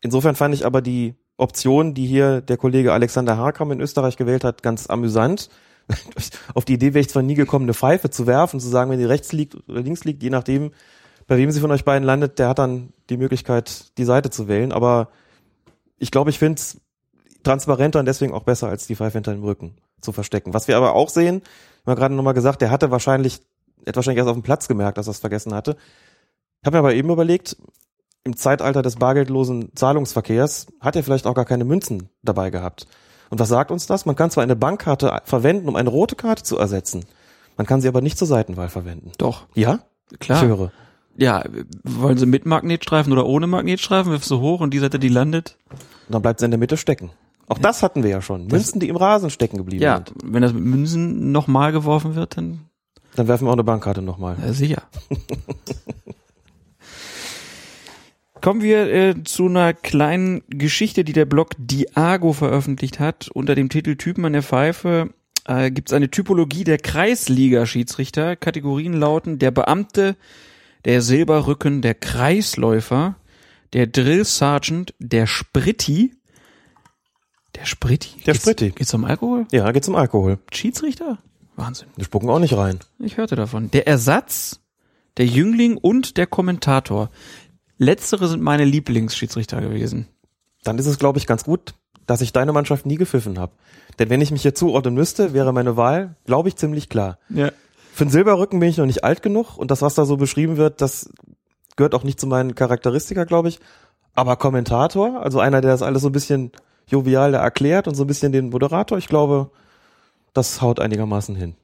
Insofern 0.00 0.36
fand 0.36 0.54
ich 0.54 0.64
aber 0.64 0.82
die 0.82 1.14
Option, 1.36 1.94
die 1.94 2.06
hier 2.06 2.40
der 2.40 2.56
Kollege 2.56 2.92
Alexander 2.92 3.36
Harkam 3.36 3.72
in 3.72 3.80
Österreich 3.80 4.16
gewählt 4.16 4.44
hat, 4.44 4.62
ganz 4.62 4.88
amüsant. 4.88 5.48
Auf 6.54 6.64
die 6.64 6.74
Idee 6.74 6.94
wäre 6.94 7.00
ich 7.00 7.08
zwar 7.08 7.22
nie 7.22 7.34
gekommen, 7.34 7.64
eine 7.64 7.74
Pfeife 7.74 8.10
zu 8.10 8.26
werfen, 8.26 8.60
zu 8.60 8.68
sagen, 8.68 8.90
wenn 8.90 8.98
die 8.98 9.04
rechts 9.04 9.32
liegt 9.32 9.56
oder 9.68 9.80
links 9.80 10.04
liegt, 10.04 10.22
je 10.22 10.30
nachdem, 10.30 10.72
bei 11.26 11.36
wem 11.36 11.50
sie 11.50 11.60
von 11.60 11.70
euch 11.70 11.84
beiden 11.84 12.04
landet, 12.04 12.38
der 12.38 12.48
hat 12.48 12.58
dann 12.58 12.92
die 13.08 13.16
Möglichkeit, 13.16 13.96
die 13.98 14.04
Seite 14.04 14.30
zu 14.30 14.48
wählen. 14.48 14.72
Aber 14.72 15.10
ich 15.98 16.10
glaube, 16.10 16.30
ich 16.30 16.38
finde 16.38 16.58
es 16.58 16.80
transparenter 17.44 18.00
und 18.00 18.06
deswegen 18.06 18.32
auch 18.32 18.42
besser, 18.42 18.68
als 18.68 18.86
die 18.86 18.96
Pfeife 18.96 19.18
hinter 19.18 19.32
dem 19.32 19.44
Rücken 19.44 19.76
zu 20.00 20.12
verstecken. 20.12 20.54
Was 20.54 20.68
wir 20.68 20.76
aber 20.76 20.94
auch 20.94 21.08
sehen, 21.08 21.36
haben 21.36 21.92
wir 21.92 21.96
gerade 21.96 22.14
nochmal 22.14 22.34
gesagt, 22.34 22.62
der 22.62 22.70
hatte 22.70 22.90
wahrscheinlich, 22.90 23.40
er 23.84 23.90
hat 23.90 23.96
wahrscheinlich 23.96 24.18
erst 24.18 24.28
auf 24.28 24.36
dem 24.36 24.42
Platz 24.42 24.68
gemerkt, 24.68 24.98
dass 24.98 25.06
er 25.06 25.12
es 25.12 25.18
vergessen 25.18 25.54
hatte. 25.54 25.76
Ich 26.60 26.66
habe 26.66 26.76
mir 26.76 26.80
aber 26.80 26.94
eben 26.94 27.10
überlegt, 27.10 27.56
im 28.24 28.36
Zeitalter 28.36 28.82
des 28.82 28.96
bargeldlosen 28.96 29.70
Zahlungsverkehrs 29.74 30.66
hat 30.80 30.96
er 30.96 31.02
vielleicht 31.02 31.26
auch 31.26 31.34
gar 31.34 31.44
keine 31.44 31.64
Münzen 31.64 32.08
dabei 32.22 32.50
gehabt. 32.50 32.86
Und 33.30 33.38
was 33.40 33.48
sagt 33.48 33.70
uns 33.70 33.86
das? 33.86 34.06
Man 34.06 34.16
kann 34.16 34.30
zwar 34.30 34.42
eine 34.42 34.56
Bankkarte 34.56 35.20
verwenden, 35.24 35.68
um 35.68 35.76
eine 35.76 35.88
rote 35.90 36.16
Karte 36.16 36.42
zu 36.42 36.58
ersetzen. 36.58 37.04
Man 37.56 37.66
kann 37.66 37.80
sie 37.80 37.88
aber 37.88 38.00
nicht 38.00 38.18
zur 38.18 38.28
Seitenwahl 38.28 38.68
verwenden. 38.68 39.12
Doch, 39.18 39.46
Ja? 39.54 39.80
klar. 40.20 40.42
Ich 40.42 40.48
höre. 40.48 40.72
Ja, 41.16 41.42
wollen 41.82 42.16
sie 42.16 42.26
mit 42.26 42.46
Magnetstreifen 42.46 43.12
oder 43.12 43.26
ohne 43.26 43.46
Magnetstreifen? 43.48 44.12
Wirfst 44.12 44.30
du 44.30 44.40
hoch 44.40 44.60
und 44.60 44.72
die 44.72 44.78
Seite, 44.78 44.98
die 45.00 45.08
landet? 45.08 45.56
Und 45.70 46.14
dann 46.14 46.22
bleibt 46.22 46.38
sie 46.38 46.44
in 46.44 46.52
der 46.52 46.60
Mitte 46.60 46.76
stecken. 46.76 47.10
Auch 47.48 47.58
das 47.58 47.82
hatten 47.82 48.02
wir 48.02 48.10
ja 48.10 48.22
schon. 48.22 48.46
Münzen, 48.46 48.78
die 48.78 48.88
im 48.88 48.96
Rasen 48.96 49.30
stecken 49.30 49.56
geblieben 49.56 49.82
Ja, 49.82 49.96
sind. 49.96 50.12
wenn 50.22 50.42
das 50.42 50.52
mit 50.52 50.62
Münzen 50.64 51.32
nochmal 51.32 51.72
geworfen 51.72 52.14
wird, 52.14 52.36
dann 52.36 52.60
Dann 53.16 53.26
werfen 53.26 53.46
wir 53.46 53.50
auch 53.50 53.54
eine 53.54 53.64
Bankkarte 53.64 54.00
nochmal. 54.02 54.36
Ja, 54.40 54.52
sicher. 54.52 54.82
Kommen 58.48 58.62
wir 58.62 58.90
äh, 58.90 59.24
zu 59.24 59.44
einer 59.44 59.74
kleinen 59.74 60.40
Geschichte, 60.48 61.04
die 61.04 61.12
der 61.12 61.26
Blog 61.26 61.50
Diago 61.58 62.32
veröffentlicht 62.32 62.98
hat. 62.98 63.28
Unter 63.34 63.54
dem 63.54 63.68
Titel 63.68 63.96
Typen 63.96 64.24
an 64.24 64.32
der 64.32 64.42
Pfeife 64.42 65.12
äh, 65.44 65.70
gibt 65.70 65.90
es 65.90 65.92
eine 65.92 66.10
Typologie 66.10 66.64
der 66.64 66.78
Kreisliga-Schiedsrichter. 66.78 68.36
Kategorien 68.36 68.94
lauten 68.94 69.38
der 69.38 69.50
Beamte, 69.50 70.16
der 70.86 71.02
Silberrücken, 71.02 71.82
der 71.82 71.92
Kreisläufer, 71.94 73.16
der 73.74 73.86
Drill 73.86 74.24
Sergeant, 74.24 74.94
der 74.98 75.26
Spritti. 75.26 76.14
Der 77.54 77.66
Spritti? 77.66 78.12
Der 78.24 78.32
Geht's- 78.32 78.40
Spritti. 78.40 78.70
Geht's 78.70 78.94
um 78.94 79.04
Alkohol? 79.04 79.46
Ja, 79.52 79.70
geht's 79.72 79.88
um 79.88 79.94
Alkohol. 79.94 80.38
Schiedsrichter? 80.54 81.18
Wahnsinn. 81.56 81.88
Wir 81.96 82.06
spucken 82.06 82.30
auch 82.30 82.38
nicht 82.38 82.56
rein. 82.56 82.78
Ich 82.98 83.18
hörte 83.18 83.36
davon. 83.36 83.70
Der 83.72 83.86
Ersatz, 83.86 84.60
der 85.18 85.26
Jüngling 85.26 85.76
und 85.76 86.16
der 86.16 86.26
Kommentator. 86.26 87.10
Letztere 87.78 88.28
sind 88.28 88.42
meine 88.42 88.64
Lieblingsschiedsrichter 88.64 89.60
gewesen. 89.60 90.08
Dann 90.64 90.78
ist 90.78 90.86
es, 90.86 90.98
glaube 90.98 91.18
ich, 91.18 91.26
ganz 91.26 91.44
gut, 91.44 91.74
dass 92.06 92.20
ich 92.20 92.32
deine 92.32 92.52
Mannschaft 92.52 92.86
nie 92.86 92.96
gepfiffen 92.96 93.38
habe. 93.38 93.52
Denn 93.98 94.10
wenn 94.10 94.20
ich 94.20 94.30
mich 94.30 94.42
hier 94.42 94.54
zuordnen 94.54 94.94
müsste, 94.94 95.32
wäre 95.32 95.52
meine 95.52 95.76
Wahl, 95.76 96.16
glaube 96.26 96.48
ich, 96.48 96.56
ziemlich 96.56 96.88
klar. 96.88 97.18
Ja. 97.28 97.52
Für 97.92 98.04
den 98.04 98.10
Silberrücken 98.10 98.60
bin 98.60 98.68
ich 98.68 98.78
noch 98.78 98.86
nicht 98.86 99.04
alt 99.04 99.22
genug 99.22 99.56
und 99.56 99.70
das, 99.70 99.82
was 99.82 99.94
da 99.94 100.04
so 100.04 100.16
beschrieben 100.16 100.56
wird, 100.56 100.80
das 100.80 101.10
gehört 101.76 101.94
auch 101.94 102.04
nicht 102.04 102.20
zu 102.20 102.26
meinen 102.26 102.54
Charakteristika, 102.54 103.24
glaube 103.24 103.48
ich. 103.48 103.60
Aber 104.14 104.36
Kommentator, 104.36 105.22
also 105.22 105.38
einer, 105.38 105.60
der 105.60 105.70
das 105.70 105.82
alles 105.82 106.02
so 106.02 106.08
ein 106.08 106.12
bisschen 106.12 106.52
jovial 106.88 107.32
da 107.32 107.38
erklärt 107.38 107.86
und 107.86 107.94
so 107.94 108.04
ein 108.04 108.06
bisschen 108.06 108.32
den 108.32 108.50
Moderator, 108.50 108.98
ich 108.98 109.08
glaube, 109.08 109.50
das 110.32 110.60
haut 110.60 110.80
einigermaßen 110.80 111.36
hin. 111.36 111.54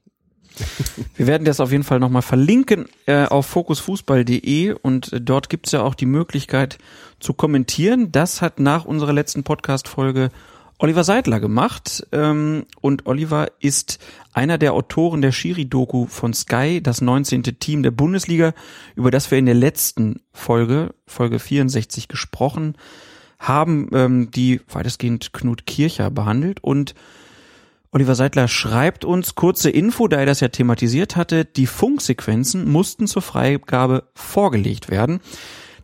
Wir 1.17 1.27
werden 1.27 1.45
das 1.45 1.61
auf 1.61 1.73
jeden 1.73 1.85
Fall 1.85 2.01
nochmal 2.01 2.23
verlinken 2.23 2.87
äh, 3.07 3.25
auf 3.25 3.47
fokusfußball.de 3.47 4.73
und 4.73 5.13
äh, 5.13 5.21
dort 5.21 5.49
gibt's 5.49 5.73
ja 5.73 5.83
auch 5.83 5.95
die 5.95 6.07
Möglichkeit 6.07 6.79
zu 7.21 7.35
kommentieren. 7.35 8.13
Das 8.13 8.43
hat 8.43 8.61
nach 8.61 8.85
unserer 8.85 9.13
letzten 9.13 9.45
Podcast-Folge 9.45 10.31
Oliver 10.79 11.05
Seidler 11.05 11.41
gemacht. 11.41 12.07
Ähm, 12.13 12.67
und 12.81 13.07
Oliver 13.07 13.49
ist 13.61 13.99
einer 14.33 14.59
der 14.59 14.75
Autoren 14.75 15.23
der 15.23 15.33
Schiri-Doku 15.33 16.07
von 16.07 16.35
Sky, 16.35 16.83
das 16.83 17.01
19. 17.01 17.43
Team 17.59 17.83
der 17.83 17.91
Bundesliga, 17.91 18.53
über 18.97 19.11
das 19.11 19.31
wir 19.31 19.39
in 19.39 19.47
der 19.47 19.55
letzten 19.55 20.21
Folge, 20.33 20.95
Folge 21.07 21.39
64, 21.39 22.09
gesprochen 22.09 22.77
haben, 23.39 23.89
ähm, 23.93 24.31
die 24.31 24.61
weitestgehend 24.69 25.33
Knut 25.33 25.67
Kircher 25.67 26.11
behandelt 26.11 26.63
und 26.63 26.95
Oliver 27.95 28.17
Seidler 28.17 28.49
schreibt 28.49 29.05
uns 29.05 29.37
kurze 29.37 29.71
Info, 29.71 30.09
da 30.09 30.19
er 30.19 30.27
das 30.27 30.41
ja 30.41 30.49
thematisiert 30.49 31.15
hatte. 31.15 31.45
Die 31.45 31.69
Funksequenzen 31.69 32.69
mussten 32.69 33.07
zur 33.07 33.23
Freigabe 33.23 34.09
vorgelegt 34.15 34.91
werden. 34.91 35.21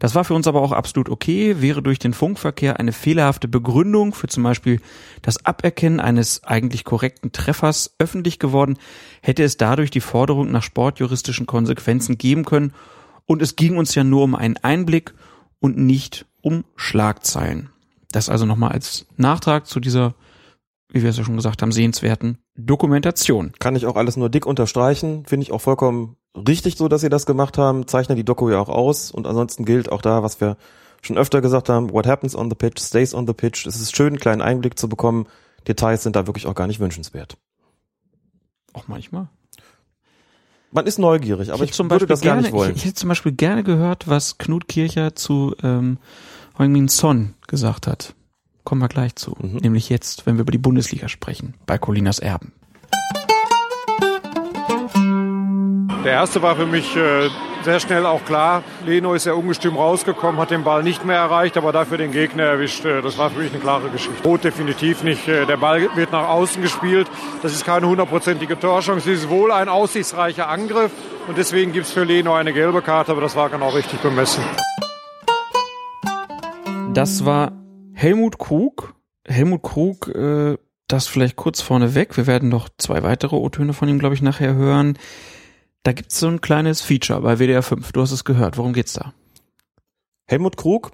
Das 0.00 0.16
war 0.16 0.24
für 0.24 0.34
uns 0.34 0.48
aber 0.48 0.60
auch 0.60 0.72
absolut 0.72 1.08
okay, 1.08 1.60
wäre 1.60 1.82
durch 1.82 2.00
den 2.00 2.12
Funkverkehr 2.12 2.80
eine 2.80 2.90
fehlerhafte 2.90 3.46
Begründung 3.46 4.12
für 4.12 4.26
zum 4.26 4.42
Beispiel 4.42 4.80
das 5.22 5.46
Aberkennen 5.46 6.00
eines 6.00 6.42
eigentlich 6.42 6.84
korrekten 6.84 7.30
Treffers 7.30 7.94
öffentlich 8.00 8.40
geworden, 8.40 8.76
hätte 9.22 9.44
es 9.44 9.56
dadurch 9.56 9.92
die 9.92 10.00
Forderung 10.00 10.50
nach 10.50 10.64
sportjuristischen 10.64 11.46
Konsequenzen 11.46 12.18
geben 12.18 12.44
können 12.44 12.72
und 13.26 13.40
es 13.40 13.54
ging 13.54 13.76
uns 13.76 13.94
ja 13.94 14.02
nur 14.02 14.24
um 14.24 14.34
einen 14.34 14.56
Einblick 14.56 15.14
und 15.60 15.78
nicht 15.78 16.26
um 16.40 16.64
Schlagzeilen. 16.74 17.70
Das 18.10 18.28
also 18.28 18.46
nochmal 18.46 18.72
als 18.72 19.06
Nachtrag 19.16 19.68
zu 19.68 19.78
dieser 19.78 20.14
wie 20.92 21.02
wir 21.02 21.10
es 21.10 21.16
ja 21.16 21.24
schon 21.24 21.36
gesagt 21.36 21.62
haben, 21.62 21.72
sehenswerten 21.72 22.38
Dokumentation. 22.56 23.52
Kann 23.58 23.76
ich 23.76 23.86
auch 23.86 23.96
alles 23.96 24.16
nur 24.16 24.28
dick 24.28 24.46
unterstreichen. 24.46 25.24
Finde 25.26 25.44
ich 25.44 25.52
auch 25.52 25.60
vollkommen 25.60 26.16
richtig 26.36 26.76
so, 26.76 26.88
dass 26.88 27.00
sie 27.00 27.08
das 27.08 27.26
gemacht 27.26 27.58
haben. 27.58 27.86
Zeichnet 27.86 28.18
die 28.18 28.24
Doku 28.24 28.50
ja 28.50 28.58
auch 28.58 28.68
aus. 28.68 29.10
Und 29.10 29.26
ansonsten 29.26 29.64
gilt 29.64 29.90
auch 29.90 30.02
da, 30.02 30.22
was 30.22 30.40
wir 30.40 30.56
schon 31.02 31.16
öfter 31.16 31.40
gesagt 31.40 31.68
haben, 31.68 31.92
what 31.92 32.06
happens 32.06 32.34
on 32.34 32.50
the 32.50 32.56
pitch 32.56 32.80
stays 32.80 33.14
on 33.14 33.26
the 33.26 33.32
pitch. 33.32 33.66
Es 33.66 33.80
ist 33.80 33.96
schön, 33.96 34.08
einen 34.08 34.18
kleinen 34.18 34.42
Einblick 34.42 34.78
zu 34.78 34.88
bekommen. 34.88 35.26
Details 35.66 36.02
sind 36.02 36.16
da 36.16 36.26
wirklich 36.26 36.46
auch 36.46 36.54
gar 36.54 36.66
nicht 36.66 36.80
wünschenswert. 36.80 37.36
Auch 38.72 38.88
manchmal. 38.88 39.28
Man 40.72 40.86
ist 40.86 40.98
neugierig, 40.98 41.52
aber 41.52 41.64
ich, 41.64 41.70
hätte 41.70 41.76
zum 41.76 41.90
würde 41.90 42.06
Beispiel 42.06 42.08
das 42.08 42.20
gar 42.20 42.34
gerne, 42.34 42.42
nicht 42.42 42.52
wollen. 42.52 42.70
Ich, 42.70 42.76
ich 42.78 42.84
hätte 42.84 42.94
zum 42.94 43.08
Beispiel 43.08 43.32
gerne 43.32 43.64
gehört, 43.64 44.06
was 44.08 44.38
Knut 44.38 44.68
Kircher 44.68 45.16
zu 45.16 45.54
ähm, 45.62 45.98
Heung-Min 46.58 46.88
Son 46.88 47.34
gesagt 47.48 47.88
hat. 47.88 48.14
Kommen 48.70 48.82
wir 48.82 48.88
gleich 48.88 49.16
zu. 49.16 49.34
Mhm. 49.36 49.56
Nämlich 49.56 49.88
jetzt, 49.88 50.26
wenn 50.26 50.36
wir 50.36 50.42
über 50.42 50.52
die 50.52 50.58
Bundesliga 50.58 51.08
sprechen, 51.08 51.54
bei 51.66 51.76
Colinas 51.76 52.20
Erben. 52.20 52.52
Der 56.04 56.12
erste 56.12 56.40
war 56.40 56.54
für 56.54 56.66
mich 56.66 56.94
äh, 56.94 57.30
sehr 57.64 57.80
schnell 57.80 58.06
auch 58.06 58.24
klar. 58.24 58.62
Leno 58.86 59.14
ist 59.14 59.26
ja 59.26 59.32
ungestüm 59.32 59.74
rausgekommen, 59.74 60.40
hat 60.40 60.52
den 60.52 60.62
Ball 60.62 60.84
nicht 60.84 61.04
mehr 61.04 61.16
erreicht, 61.16 61.56
aber 61.56 61.72
dafür 61.72 61.98
den 61.98 62.12
Gegner 62.12 62.44
erwischt. 62.44 62.84
Äh, 62.84 63.02
Das 63.02 63.18
war 63.18 63.30
für 63.30 63.40
mich 63.40 63.50
eine 63.50 63.58
klare 63.60 63.88
Geschichte. 63.88 64.22
Rot 64.22 64.44
definitiv 64.44 65.02
nicht. 65.02 65.26
Äh, 65.26 65.46
Der 65.46 65.56
Ball 65.56 65.88
wird 65.96 66.12
nach 66.12 66.28
außen 66.28 66.62
gespielt. 66.62 67.08
Das 67.42 67.52
ist 67.52 67.66
keine 67.66 67.88
hundertprozentige 67.88 68.56
Torchance. 68.56 69.10
Es 69.10 69.22
ist 69.24 69.28
wohl 69.30 69.50
ein 69.50 69.68
aussichtsreicher 69.68 70.48
Angriff. 70.48 70.92
Und 71.26 71.36
deswegen 71.38 71.72
gibt 71.72 71.86
es 71.86 71.92
für 71.92 72.04
Leno 72.04 72.36
eine 72.36 72.52
gelbe 72.52 72.82
Karte, 72.82 73.10
aber 73.10 73.20
das 73.20 73.34
war 73.34 73.48
genau 73.50 73.70
richtig 73.70 73.98
bemessen. 73.98 74.44
Das 76.94 77.24
war 77.24 77.50
Helmut 78.00 78.38
Krug. 78.38 78.94
Helmut 79.26 79.62
Krug, 79.62 80.08
äh, 80.08 80.56
das 80.88 81.06
vielleicht 81.06 81.36
kurz 81.36 81.60
vorneweg. 81.60 82.16
Wir 82.16 82.26
werden 82.26 82.48
noch 82.48 82.70
zwei 82.78 83.02
weitere 83.02 83.36
O-Töne 83.36 83.74
von 83.74 83.90
ihm, 83.90 83.98
glaube 83.98 84.14
ich, 84.14 84.22
nachher 84.22 84.54
hören. 84.54 84.98
Da 85.82 85.92
gibt's 85.92 86.18
so 86.18 86.26
ein 86.26 86.40
kleines 86.40 86.80
Feature 86.80 87.20
bei 87.20 87.38
WDR 87.38 87.62
5. 87.62 87.92
Du 87.92 88.00
hast 88.00 88.12
es 88.12 88.24
gehört. 88.24 88.56
Worum 88.56 88.72
geht's 88.72 88.94
da? 88.94 89.12
Helmut 90.24 90.56
Krug 90.56 90.92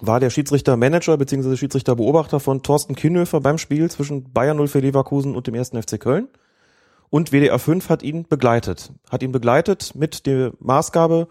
war 0.00 0.18
der 0.18 0.30
Schiedsrichter-Manager 0.30 1.18
bzw. 1.18 1.54
Schiedsrichter-Beobachter 1.54 2.40
von 2.40 2.62
Thorsten 2.62 2.94
Kienhöfer 2.94 3.42
beim 3.42 3.58
Spiel 3.58 3.90
zwischen 3.90 4.32
Bayern 4.32 4.56
0 4.56 4.68
für 4.68 4.80
Leverkusen 4.80 5.36
und 5.36 5.46
dem 5.46 5.54
1. 5.54 5.72
FC 5.72 6.00
Köln. 6.00 6.28
Und 7.10 7.32
WDR 7.32 7.58
5 7.58 7.90
hat 7.90 8.02
ihn 8.02 8.26
begleitet. 8.26 8.90
Hat 9.10 9.22
ihn 9.22 9.32
begleitet 9.32 9.94
mit 9.94 10.24
der 10.24 10.54
Maßgabe, 10.60 11.28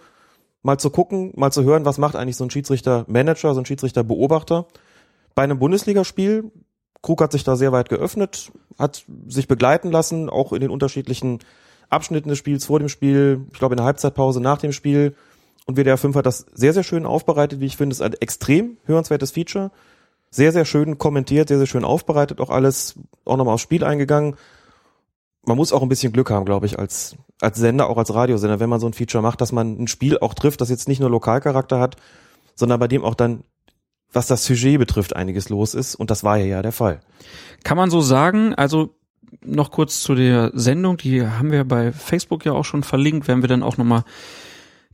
mal 0.65 0.79
zu 0.79 0.89
gucken, 0.89 1.31
mal 1.35 1.51
zu 1.51 1.63
hören, 1.63 1.85
was 1.85 1.99
macht 1.99 2.15
eigentlich 2.15 2.37
so 2.37 2.43
ein 2.43 2.49
Schiedsrichter-Manager, 2.49 3.53
so 3.53 3.61
ein 3.61 3.67
Schiedsrichter-Beobachter 3.67 4.65
bei 5.35 5.43
einem 5.43 5.59
Bundesligaspiel. 5.59 6.51
Krug 7.03 7.21
hat 7.21 7.31
sich 7.31 7.43
da 7.43 7.55
sehr 7.55 7.71
weit 7.71 7.87
geöffnet, 7.87 8.51
hat 8.79 9.05
sich 9.27 9.47
begleiten 9.47 9.91
lassen, 9.91 10.27
auch 10.27 10.53
in 10.53 10.61
den 10.61 10.71
unterschiedlichen 10.71 11.39
Abschnitten 11.89 12.29
des 12.29 12.39
Spiels, 12.39 12.65
vor 12.65 12.79
dem 12.79 12.89
Spiel, 12.89 13.45
ich 13.53 13.59
glaube 13.59 13.73
in 13.73 13.77
der 13.77 13.85
Halbzeitpause, 13.85 14.41
nach 14.41 14.57
dem 14.57 14.71
Spiel. 14.71 15.15
Und 15.67 15.77
WDR 15.77 15.97
5 15.97 16.15
hat 16.15 16.25
das 16.25 16.47
sehr, 16.53 16.73
sehr 16.73 16.83
schön 16.83 17.05
aufbereitet, 17.05 17.59
wie 17.59 17.67
ich 17.67 17.77
finde. 17.77 17.93
Ist 17.93 18.01
ein 18.01 18.13
extrem 18.13 18.77
hörenswertes 18.85 19.31
Feature. 19.31 19.71
Sehr, 20.31 20.51
sehr 20.51 20.65
schön 20.65 20.97
kommentiert, 20.97 21.47
sehr, 21.47 21.59
sehr 21.59 21.67
schön 21.67 21.85
aufbereitet, 21.85 22.41
auch 22.41 22.49
alles, 22.49 22.95
auch 23.23 23.37
nochmal 23.37 23.53
aufs 23.53 23.63
Spiel 23.63 23.83
eingegangen. 23.83 24.35
Man 25.45 25.57
muss 25.57 25.71
auch 25.71 25.83
ein 25.83 25.89
bisschen 25.89 26.11
Glück 26.11 26.31
haben, 26.31 26.45
glaube 26.45 26.65
ich, 26.65 26.79
als, 26.79 27.17
als 27.41 27.57
Sender, 27.57 27.89
auch 27.89 27.97
als 27.97 28.13
Radiosender, 28.13 28.59
wenn 28.59 28.69
man 28.69 28.79
so 28.79 28.87
ein 28.87 28.93
Feature 28.93 29.21
macht, 29.21 29.41
dass 29.41 29.51
man 29.51 29.77
ein 29.81 29.87
Spiel 29.87 30.17
auch 30.19 30.33
trifft, 30.33 30.61
das 30.61 30.69
jetzt 30.69 30.87
nicht 30.87 30.99
nur 30.99 31.09
Lokalcharakter 31.09 31.79
hat, 31.79 31.97
sondern 32.55 32.79
bei 32.79 32.87
dem 32.87 33.03
auch 33.03 33.15
dann, 33.15 33.43
was 34.13 34.27
das 34.27 34.45
Sujet 34.45 34.79
betrifft, 34.79 35.15
einiges 35.15 35.49
los 35.49 35.73
ist. 35.73 35.95
Und 35.95 36.11
das 36.11 36.23
war 36.23 36.37
ja 36.37 36.45
ja 36.45 36.61
der 36.61 36.71
Fall. 36.71 37.01
Kann 37.63 37.77
man 37.77 37.89
so 37.89 38.01
sagen, 38.01 38.53
also 38.55 38.95
noch 39.43 39.71
kurz 39.71 40.01
zu 40.01 40.15
der 40.15 40.51
Sendung, 40.53 40.97
die 40.97 41.25
haben 41.25 41.51
wir 41.51 41.65
bei 41.65 41.91
Facebook 41.91 42.45
ja 42.45 42.53
auch 42.53 42.63
schon 42.63 42.83
verlinkt, 42.83 43.27
werden 43.27 43.43
wir 43.43 43.49
dann 43.49 43.63
auch 43.63 43.77
nochmal 43.77 44.03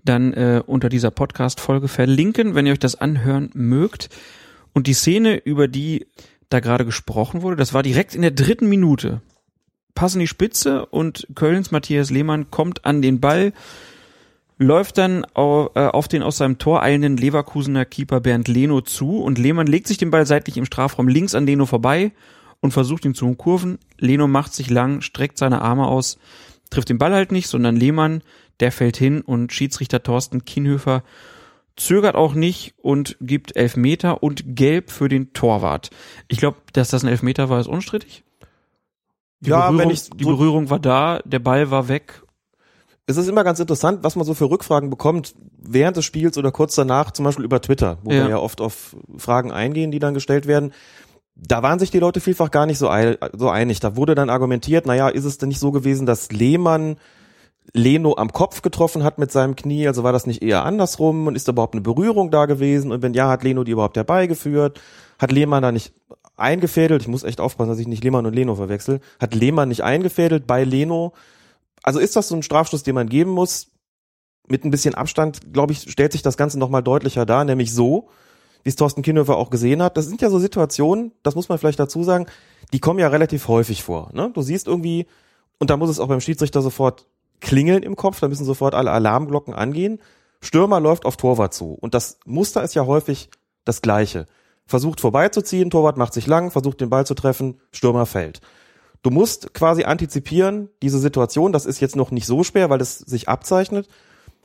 dann 0.03 0.33
äh, 0.33 0.63
unter 0.65 0.89
dieser 0.89 1.11
Podcast-Folge 1.11 1.87
verlinken, 1.87 2.55
wenn 2.55 2.65
ihr 2.65 2.73
euch 2.73 2.79
das 2.79 2.95
anhören 2.95 3.51
mögt. 3.53 4.09
Und 4.73 4.87
die 4.87 4.93
Szene, 4.93 5.37
über 5.37 5.67
die 5.67 6.07
da 6.49 6.59
gerade 6.59 6.85
gesprochen 6.85 7.43
wurde, 7.43 7.55
das 7.55 7.73
war 7.73 7.83
direkt 7.83 8.15
in 8.15 8.21
der 8.21 8.31
dritten 8.31 8.67
Minute. 8.67 9.21
Passen 9.95 10.19
die 10.19 10.27
Spitze 10.27 10.85
und 10.87 11.27
Kölns 11.35 11.71
Matthias 11.71 12.09
Lehmann 12.09 12.49
kommt 12.49 12.85
an 12.85 13.01
den 13.01 13.19
Ball, 13.19 13.53
läuft 14.57 14.97
dann 14.97 15.25
auf, 15.33 15.71
äh, 15.75 15.87
auf 15.87 16.07
den 16.07 16.23
aus 16.23 16.37
seinem 16.37 16.57
Tor 16.57 16.83
eilenden 16.83 17.17
Leverkusener 17.17 17.85
Keeper 17.85 18.19
Bernd 18.19 18.47
Leno 18.47 18.81
zu 18.81 19.21
und 19.21 19.37
Lehmann 19.37 19.67
legt 19.67 19.87
sich 19.87 19.97
den 19.97 20.11
Ball 20.11 20.25
seitlich 20.25 20.57
im 20.57 20.65
Strafraum 20.65 21.07
links 21.07 21.35
an 21.35 21.45
Leno 21.45 21.65
vorbei 21.65 22.11
und 22.59 22.71
versucht 22.71 23.05
ihn 23.05 23.15
zu 23.15 23.25
umkurven. 23.25 23.79
Leno 23.97 24.27
macht 24.27 24.53
sich 24.53 24.69
lang, 24.69 25.01
streckt 25.01 25.37
seine 25.37 25.61
Arme 25.61 25.87
aus, 25.87 26.19
trifft 26.69 26.89
den 26.89 26.99
Ball 26.99 27.13
halt 27.13 27.31
nicht, 27.31 27.47
sondern 27.47 27.75
Lehmann, 27.75 28.21
der 28.59 28.71
fällt 28.71 28.97
hin 28.97 29.21
und 29.21 29.51
Schiedsrichter 29.51 30.03
Thorsten 30.03 30.45
Kienhöfer 30.45 31.03
zögert 31.75 32.15
auch 32.15 32.33
nicht 32.33 32.75
und 32.77 33.17
gibt 33.21 33.55
Elfmeter 33.55 34.21
und 34.21 34.55
Gelb 34.55 34.91
für 34.91 35.09
den 35.09 35.33
Torwart. 35.33 35.89
Ich 36.27 36.37
glaube, 36.37 36.57
dass 36.73 36.89
das 36.89 37.03
ein 37.03 37.09
Elfmeter 37.09 37.49
war, 37.49 37.59
ist 37.59 37.67
unstrittig. 37.67 38.23
Die 39.41 39.49
Ja, 39.49 39.67
Berührung, 39.67 39.79
wenn 39.79 39.89
ich 39.89 40.09
die 40.09 40.23
so- 40.23 40.29
Berührung 40.29 40.69
war 40.69 40.79
da, 40.79 41.19
der 41.25 41.39
Ball 41.39 41.69
war 41.71 41.87
weg. 41.87 42.21
Es 43.07 43.17
ist 43.17 43.27
immer 43.27 43.43
ganz 43.43 43.59
interessant, 43.59 43.99
was 44.03 44.15
man 44.15 44.25
so 44.25 44.33
für 44.33 44.49
Rückfragen 44.49 44.89
bekommt 44.89 45.33
während 45.57 45.97
des 45.97 46.05
Spiels 46.05 46.37
oder 46.37 46.51
kurz 46.51 46.75
danach, 46.75 47.11
zum 47.11 47.25
Beispiel 47.25 47.43
über 47.45 47.59
Twitter, 47.59 47.97
wo 48.03 48.11
Ja. 48.11 48.23
wir 48.23 48.29
ja 48.29 48.37
oft 48.37 48.61
auf 48.61 48.95
Fragen 49.17 49.51
eingehen, 49.51 49.91
die 49.91 49.99
dann 49.99 50.13
gestellt 50.13 50.45
werden. 50.47 50.71
Da 51.35 51.63
waren 51.63 51.79
sich 51.79 51.89
die 51.91 51.99
Leute 51.99 52.19
vielfach 52.19 52.51
gar 52.51 52.65
nicht 52.67 52.77
so 52.77 52.87
einig. 52.89 53.79
Da 53.79 53.95
wurde 53.95 54.15
dann 54.15 54.29
argumentiert, 54.29 54.85
naja, 54.85 55.09
ist 55.09 55.25
es 55.25 55.37
denn 55.39 55.49
nicht 55.49 55.59
so 55.59 55.71
gewesen, 55.71 56.05
dass 56.05 56.31
Lehmann 56.31 56.97
Leno 57.73 58.15
am 58.17 58.31
Kopf 58.33 58.61
getroffen 58.61 59.03
hat 59.03 59.17
mit 59.17 59.31
seinem 59.31 59.55
Knie, 59.55 59.87
also 59.87 60.03
war 60.03 60.11
das 60.11 60.25
nicht 60.27 60.41
eher 60.43 60.65
andersrum 60.65 61.27
und 61.27 61.35
ist 61.35 61.47
da 61.47 61.51
überhaupt 61.53 61.73
eine 61.73 61.81
Berührung 61.81 62.29
da 62.31 62.45
gewesen 62.45 62.91
und 62.91 63.01
wenn 63.01 63.13
ja, 63.13 63.29
hat 63.29 63.43
Leno 63.43 63.63
die 63.63 63.71
überhaupt 63.71 63.97
herbeigeführt? 63.97 64.79
Hat 65.19 65.31
Lehmann 65.31 65.61
da 65.63 65.71
nicht 65.71 65.93
eingefädelt? 66.37 67.01
Ich 67.01 67.07
muss 67.07 67.23
echt 67.23 67.39
aufpassen, 67.39 67.69
dass 67.69 67.79
ich 67.79 67.87
nicht 67.87 68.03
Lehmann 68.03 68.25
und 68.25 68.33
Leno 68.33 68.55
verwechsel. 68.55 68.99
Hat 69.19 69.35
Lehmann 69.35 69.69
nicht 69.69 69.83
eingefädelt 69.83 70.47
bei 70.47 70.63
Leno? 70.63 71.13
Also 71.83 71.99
ist 71.99 72.15
das 72.15 72.27
so 72.27 72.35
ein 72.35 72.43
Strafstoß, 72.43 72.83
den 72.83 72.95
man 72.95 73.09
geben 73.09 73.31
muss? 73.31 73.67
Mit 74.47 74.65
ein 74.65 74.71
bisschen 74.71 74.95
Abstand, 74.95 75.53
glaube 75.53 75.73
ich, 75.73 75.91
stellt 75.91 76.11
sich 76.11 76.21
das 76.21 76.37
Ganze 76.37 76.59
nochmal 76.59 76.83
deutlicher 76.83 77.25
dar, 77.25 77.45
nämlich 77.45 77.73
so, 77.73 78.09
wie 78.63 78.69
es 78.69 78.75
Thorsten 78.75 79.01
Kienhöfer 79.01 79.37
auch 79.37 79.49
gesehen 79.49 79.81
hat. 79.81 79.97
Das 79.97 80.07
sind 80.07 80.21
ja 80.21 80.29
so 80.29 80.39
Situationen, 80.39 81.11
das 81.23 81.35
muss 81.35 81.49
man 81.49 81.57
vielleicht 81.57 81.79
dazu 81.79 82.03
sagen, 82.03 82.25
die 82.73 82.79
kommen 82.79 82.99
ja 82.99 83.07
relativ 83.07 83.47
häufig 83.47 83.83
vor. 83.83 84.09
Ne? 84.13 84.31
Du 84.33 84.41
siehst 84.41 84.67
irgendwie, 84.67 85.07
und 85.59 85.69
da 85.69 85.77
muss 85.77 85.89
es 85.89 85.99
auch 85.99 86.07
beim 86.07 86.21
Schiedsrichter 86.21 86.61
sofort 86.61 87.07
klingeln 87.39 87.83
im 87.83 87.95
Kopf, 87.95 88.19
da 88.19 88.27
müssen 88.27 88.45
sofort 88.45 88.75
alle 88.75 88.91
Alarmglocken 88.91 89.53
angehen. 89.53 89.99
Stürmer 90.41 90.79
läuft 90.79 91.05
auf 91.05 91.17
Torwart 91.17 91.53
zu. 91.53 91.73
Und 91.73 91.93
das 91.93 92.19
Muster 92.25 92.63
ist 92.63 92.73
ja 92.73 92.85
häufig 92.85 93.29
das 93.63 93.81
gleiche. 93.81 94.27
Versucht 94.71 95.01
vorbeizuziehen, 95.01 95.69
Torwart 95.69 95.97
macht 95.97 96.13
sich 96.13 96.27
lang, 96.27 96.49
versucht 96.49 96.79
den 96.79 96.89
Ball 96.89 97.05
zu 97.05 97.13
treffen, 97.13 97.59
Stürmer 97.73 98.05
fällt. 98.05 98.39
Du 99.03 99.09
musst 99.09 99.53
quasi 99.53 99.83
antizipieren, 99.83 100.69
diese 100.81 100.97
Situation, 100.97 101.51
das 101.51 101.65
ist 101.65 101.81
jetzt 101.81 101.97
noch 101.97 102.09
nicht 102.09 102.25
so 102.25 102.45
schwer, 102.45 102.69
weil 102.69 102.79
es 102.79 102.97
sich 102.97 103.27
abzeichnet, 103.27 103.89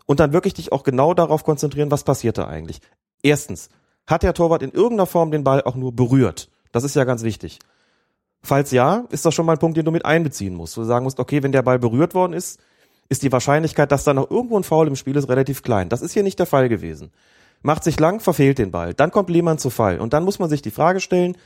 und 0.04 0.18
dann 0.18 0.32
wirklich 0.32 0.54
dich 0.54 0.72
auch 0.72 0.82
genau 0.82 1.14
darauf 1.14 1.44
konzentrieren, 1.44 1.92
was 1.92 2.02
passiert 2.02 2.38
da 2.38 2.48
eigentlich. 2.48 2.80
Erstens, 3.22 3.68
hat 4.04 4.24
der 4.24 4.34
Torwart 4.34 4.62
in 4.62 4.72
irgendeiner 4.72 5.06
Form 5.06 5.30
den 5.30 5.44
Ball 5.44 5.62
auch 5.62 5.76
nur 5.76 5.92
berührt? 5.94 6.48
Das 6.72 6.82
ist 6.82 6.96
ja 6.96 7.04
ganz 7.04 7.22
wichtig. 7.22 7.60
Falls 8.42 8.72
ja, 8.72 9.04
ist 9.10 9.24
das 9.24 9.32
schon 9.32 9.46
mal 9.46 9.52
ein 9.52 9.58
Punkt, 9.60 9.76
den 9.76 9.84
du 9.84 9.92
mit 9.92 10.04
einbeziehen 10.04 10.54
musst. 10.56 10.76
Du 10.76 10.82
sagen 10.82 11.04
musst, 11.04 11.20
okay, 11.20 11.44
wenn 11.44 11.52
der 11.52 11.62
Ball 11.62 11.78
berührt 11.78 12.14
worden 12.14 12.32
ist, 12.32 12.58
ist 13.08 13.22
die 13.22 13.30
Wahrscheinlichkeit, 13.30 13.92
dass 13.92 14.02
da 14.02 14.12
noch 14.12 14.28
irgendwo 14.28 14.58
ein 14.58 14.64
Foul 14.64 14.88
im 14.88 14.96
Spiel 14.96 15.14
ist, 15.14 15.28
relativ 15.28 15.62
klein. 15.62 15.88
Das 15.88 16.02
ist 16.02 16.14
hier 16.14 16.24
nicht 16.24 16.40
der 16.40 16.46
Fall 16.46 16.68
gewesen. 16.68 17.12
Macht 17.66 17.83
sich 17.83 17.98
lang, 17.98 18.20
verfehlt 18.20 18.59
den 18.59 18.70
Ball. 18.70 18.94
Dann 18.94 19.11
kommt 19.11 19.29
Lehmann 19.29 19.59
zu 19.59 19.70
Fall. 19.70 19.98
Und 19.98 20.12
dann 20.12 20.22
muss 20.22 20.38
man 20.38 20.48
sich 20.48 20.62
die 20.62 20.70
Frage 20.70 21.00
stellen, 21.00 21.37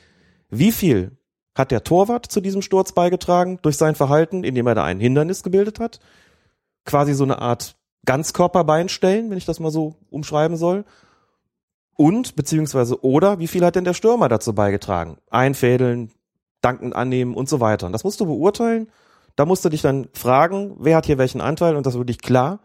wie 0.51 0.71
viel 0.71 1.13
hat 1.55 1.71
der 1.71 1.83
Torwart 1.83 2.27
zu 2.27 2.43
diesem 2.43 2.61
Sturz 2.61 2.93
beigetragen 2.93 3.59
durch 3.63 3.79
sein 3.79 3.95
Verhalten, 3.95 4.45
indem 4.45 4.67
er 4.67 4.75
da 4.75 4.85
ein 4.85 5.01
Hindernis 5.01 5.43
gebildet 5.43 5.81
hat? 5.81 5.99
Quasi 6.85 7.15
so 7.15 7.25
eine 7.25 7.41
Art 7.41 7.75
Ganzkörperbein 8.05 8.91
stellen, 8.91 9.31
wenn 9.31 9.39
ich 9.39 9.47
das 9.47 9.61
mal 9.61 9.71
so 9.71 9.95
umschreiben 10.11 10.59
soll. 10.59 10.85
Und, 11.97 12.37
beziehungsweise, 12.37 13.03
oder, 13.03 13.39
wie 13.39 13.49
viel 13.49 13.65
hat 13.65 13.77
denn 13.77 13.85
der 13.85 13.95
Stürmer 13.95 14.29
dazu 14.29 14.55
beigetragen? 14.55 15.17
Einfädeln, 15.31 16.11
Danken 16.61 16.93
annehmen 16.93 17.33
und 17.33 17.49
so 17.49 17.61
weiter. 17.61 17.87
Und 17.87 17.95
das 17.95 18.05
musst 18.05 18.21
du 18.21 18.27
beurteilen. 18.27 18.91
Da 19.37 19.47
musst 19.47 19.65
du 19.65 19.71
dich 19.71 19.81
dann 19.81 20.11
fragen, 20.13 20.77
wer 20.81 20.99
hat 20.99 21.07
hier 21.07 21.17
welchen 21.17 21.41
Anteil 21.41 21.77
und 21.77 21.87
das 21.87 21.95
wirklich 21.95 22.19
klar 22.19 22.61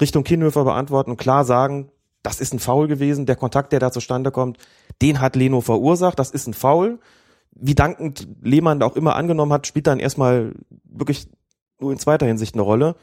Richtung 0.00 0.22
Kienhöfer 0.22 0.62
beantworten 0.62 1.10
und 1.10 1.16
klar 1.16 1.44
sagen, 1.44 1.90
das 2.24 2.40
ist 2.40 2.52
ein 2.54 2.58
Foul 2.58 2.88
gewesen, 2.88 3.26
der 3.26 3.36
Kontakt, 3.36 3.70
der 3.72 3.78
da 3.78 3.92
zustande 3.92 4.32
kommt, 4.32 4.58
den 5.02 5.20
hat 5.20 5.36
Leno 5.36 5.60
verursacht, 5.60 6.18
das 6.18 6.30
ist 6.30 6.48
ein 6.48 6.54
Foul. 6.54 6.98
Wie 7.52 7.74
dankend 7.76 8.26
Lehmann 8.42 8.82
auch 8.82 8.96
immer 8.96 9.14
angenommen 9.14 9.52
hat, 9.52 9.66
spielt 9.68 9.86
dann 9.86 10.00
erstmal 10.00 10.54
wirklich 10.84 11.28
nur 11.78 11.92
in 11.92 11.98
zweiter 11.98 12.26
Hinsicht 12.26 12.54
eine 12.54 12.62
Rolle. 12.62 12.96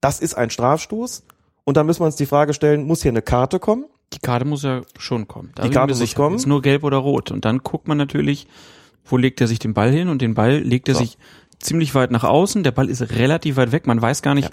Das 0.00 0.20
ist 0.20 0.34
ein 0.34 0.48
Strafstoß. 0.48 1.24
Und 1.64 1.76
dann 1.76 1.86
müssen 1.86 2.00
wir 2.00 2.06
uns 2.06 2.16
die 2.16 2.24
Frage 2.24 2.54
stellen, 2.54 2.86
muss 2.86 3.02
hier 3.02 3.10
eine 3.10 3.20
Karte 3.20 3.58
kommen? 3.58 3.84
Die 4.14 4.20
Karte 4.20 4.46
muss 4.46 4.62
ja 4.62 4.82
schon 4.96 5.28
kommen. 5.28 5.50
Da 5.54 5.64
Die 5.64 5.70
Karte 5.70 5.94
muss 5.94 6.14
kommen. 6.14 6.36
Ist 6.36 6.46
nur 6.46 6.62
gelb 6.62 6.84
oder 6.84 6.96
rot. 6.98 7.30
Und 7.30 7.44
dann 7.44 7.58
guckt 7.58 7.88
man 7.88 7.98
natürlich, 7.98 8.46
wo 9.04 9.16
legt 9.16 9.40
er 9.40 9.48
sich 9.48 9.58
den 9.58 9.74
Ball 9.74 9.90
hin? 9.90 10.08
Und 10.08 10.22
den 10.22 10.34
Ball 10.34 10.58
legt 10.60 10.88
er 10.88 10.94
So. 10.94 11.00
sich 11.00 11.18
ziemlich 11.58 11.94
weit 11.94 12.12
nach 12.12 12.24
außen. 12.24 12.62
Der 12.62 12.70
Ball 12.70 12.88
ist 12.88 13.02
relativ 13.10 13.56
weit 13.56 13.72
weg. 13.72 13.86
Man 13.86 14.00
weiß 14.00 14.22
gar 14.22 14.34
nicht. 14.34 14.50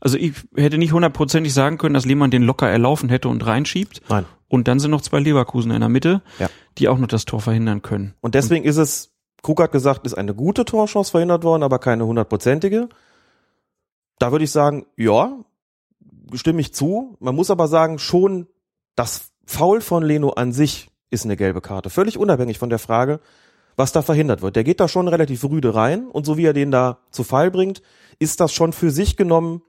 Also 0.00 0.16
ich 0.16 0.34
hätte 0.56 0.78
nicht 0.78 0.92
hundertprozentig 0.92 1.52
sagen 1.52 1.78
können, 1.78 1.94
dass 1.94 2.04
Lehmann 2.06 2.30
den 2.30 2.42
locker 2.42 2.68
erlaufen 2.68 3.08
hätte 3.08 3.28
und 3.28 3.44
reinschiebt. 3.44 4.00
Nein. 4.08 4.24
Und 4.48 4.68
dann 4.68 4.78
sind 4.80 4.90
noch 4.90 5.00
zwei 5.02 5.18
Leverkusen 5.20 5.70
in 5.72 5.80
der 5.80 5.88
Mitte, 5.88 6.22
Ja. 6.38 6.48
die 6.78 6.88
auch 6.88 6.98
noch 6.98 7.08
das 7.08 7.24
Tor 7.24 7.40
verhindern 7.40 7.82
können. 7.82 8.14
Und 8.20 8.34
deswegen 8.34 8.64
ist 8.64 8.76
es, 8.76 9.12
Krug 9.42 9.60
hat 9.60 9.72
gesagt, 9.72 10.06
ist 10.06 10.14
eine 10.14 10.34
gute 10.34 10.64
Torchance 10.64 11.10
verhindert 11.10 11.42
worden, 11.44 11.62
aber 11.62 11.78
keine 11.78 12.06
hundertprozentige. 12.06 12.88
Da 14.18 14.32
würde 14.32 14.44
ich 14.44 14.50
sagen, 14.50 14.86
ja, 14.96 15.38
stimme 16.34 16.60
ich 16.60 16.72
zu. 16.74 17.16
Man 17.20 17.34
muss 17.34 17.50
aber 17.50 17.68
sagen, 17.68 17.98
schon 17.98 18.46
das 18.96 19.32
Foul 19.46 19.80
von 19.80 20.02
Leno 20.02 20.30
an 20.30 20.52
sich 20.52 20.88
ist 21.10 21.24
eine 21.24 21.36
gelbe 21.36 21.60
Karte. 21.60 21.90
Völlig 21.90 22.18
unabhängig 22.18 22.58
von 22.58 22.68
der 22.70 22.78
Frage, 22.78 23.20
was 23.76 23.92
da 23.92 24.02
verhindert 24.02 24.42
wird. 24.42 24.56
Der 24.56 24.64
geht 24.64 24.80
da 24.80 24.88
schon 24.88 25.08
relativ 25.08 25.44
rüde 25.44 25.74
rein 25.74 26.06
und 26.08 26.26
so 26.26 26.36
wie 26.36 26.44
er 26.44 26.52
den 26.52 26.70
da 26.70 26.98
zu 27.10 27.22
Fall 27.24 27.50
bringt, 27.50 27.80
ist 28.18 28.40
das 28.40 28.52
schon 28.52 28.72
für 28.72 28.90
sich 28.90 29.16
genommen 29.16 29.62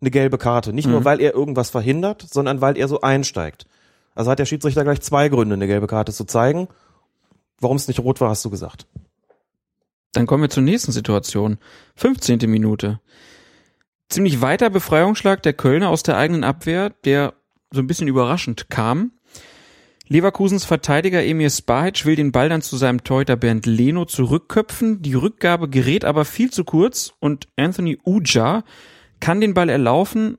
eine 0.00 0.10
gelbe 0.10 0.38
Karte. 0.38 0.72
Nicht 0.72 0.88
nur, 0.88 1.00
Mhm. 1.00 1.04
weil 1.04 1.20
er 1.20 1.34
irgendwas 1.34 1.70
verhindert, 1.70 2.22
sondern 2.22 2.60
weil 2.60 2.76
er 2.76 2.88
so 2.88 3.00
einsteigt. 3.00 3.66
Also 4.14 4.30
hat 4.30 4.38
der 4.38 4.46
Schiedsrichter 4.46 4.84
gleich 4.84 5.00
zwei 5.00 5.28
Gründe, 5.28 5.54
eine 5.54 5.66
gelbe 5.66 5.86
Karte 5.86 6.12
zu 6.12 6.24
zeigen. 6.24 6.68
Warum 7.60 7.76
es 7.76 7.88
nicht 7.88 8.00
rot 8.00 8.20
war, 8.20 8.30
hast 8.30 8.44
du 8.44 8.50
gesagt. 8.50 8.86
Dann 10.12 10.26
kommen 10.26 10.42
wir 10.42 10.50
zur 10.50 10.62
nächsten 10.62 10.92
Situation. 10.92 11.58
15. 11.96 12.38
Minute. 12.50 13.00
Ziemlich 14.08 14.40
weiter 14.40 14.70
Befreiungsschlag 14.70 15.42
der 15.42 15.52
Kölner 15.52 15.90
aus 15.90 16.02
der 16.02 16.16
eigenen 16.16 16.44
Abwehr, 16.44 16.90
der 17.04 17.34
so 17.72 17.80
ein 17.80 17.86
bisschen 17.86 18.08
überraschend 18.08 18.70
kam. 18.70 19.12
Leverkusens 20.08 20.64
Verteidiger 20.64 21.24
Emir 21.24 21.50
Spahic 21.50 22.06
will 22.06 22.14
den 22.14 22.30
Ball 22.30 22.48
dann 22.48 22.62
zu 22.62 22.76
seinem 22.76 23.02
Torhüter 23.02 23.34
Bernd 23.36 23.66
Leno 23.66 24.04
zurückköpfen. 24.04 25.02
Die 25.02 25.14
Rückgabe 25.14 25.68
gerät 25.68 26.04
aber 26.04 26.24
viel 26.24 26.50
zu 26.52 26.62
kurz 26.64 27.12
und 27.18 27.48
Anthony 27.56 27.98
Uja 28.04 28.62
kann 29.20 29.40
den 29.40 29.54
Ball 29.54 29.68
erlaufen. 29.68 30.38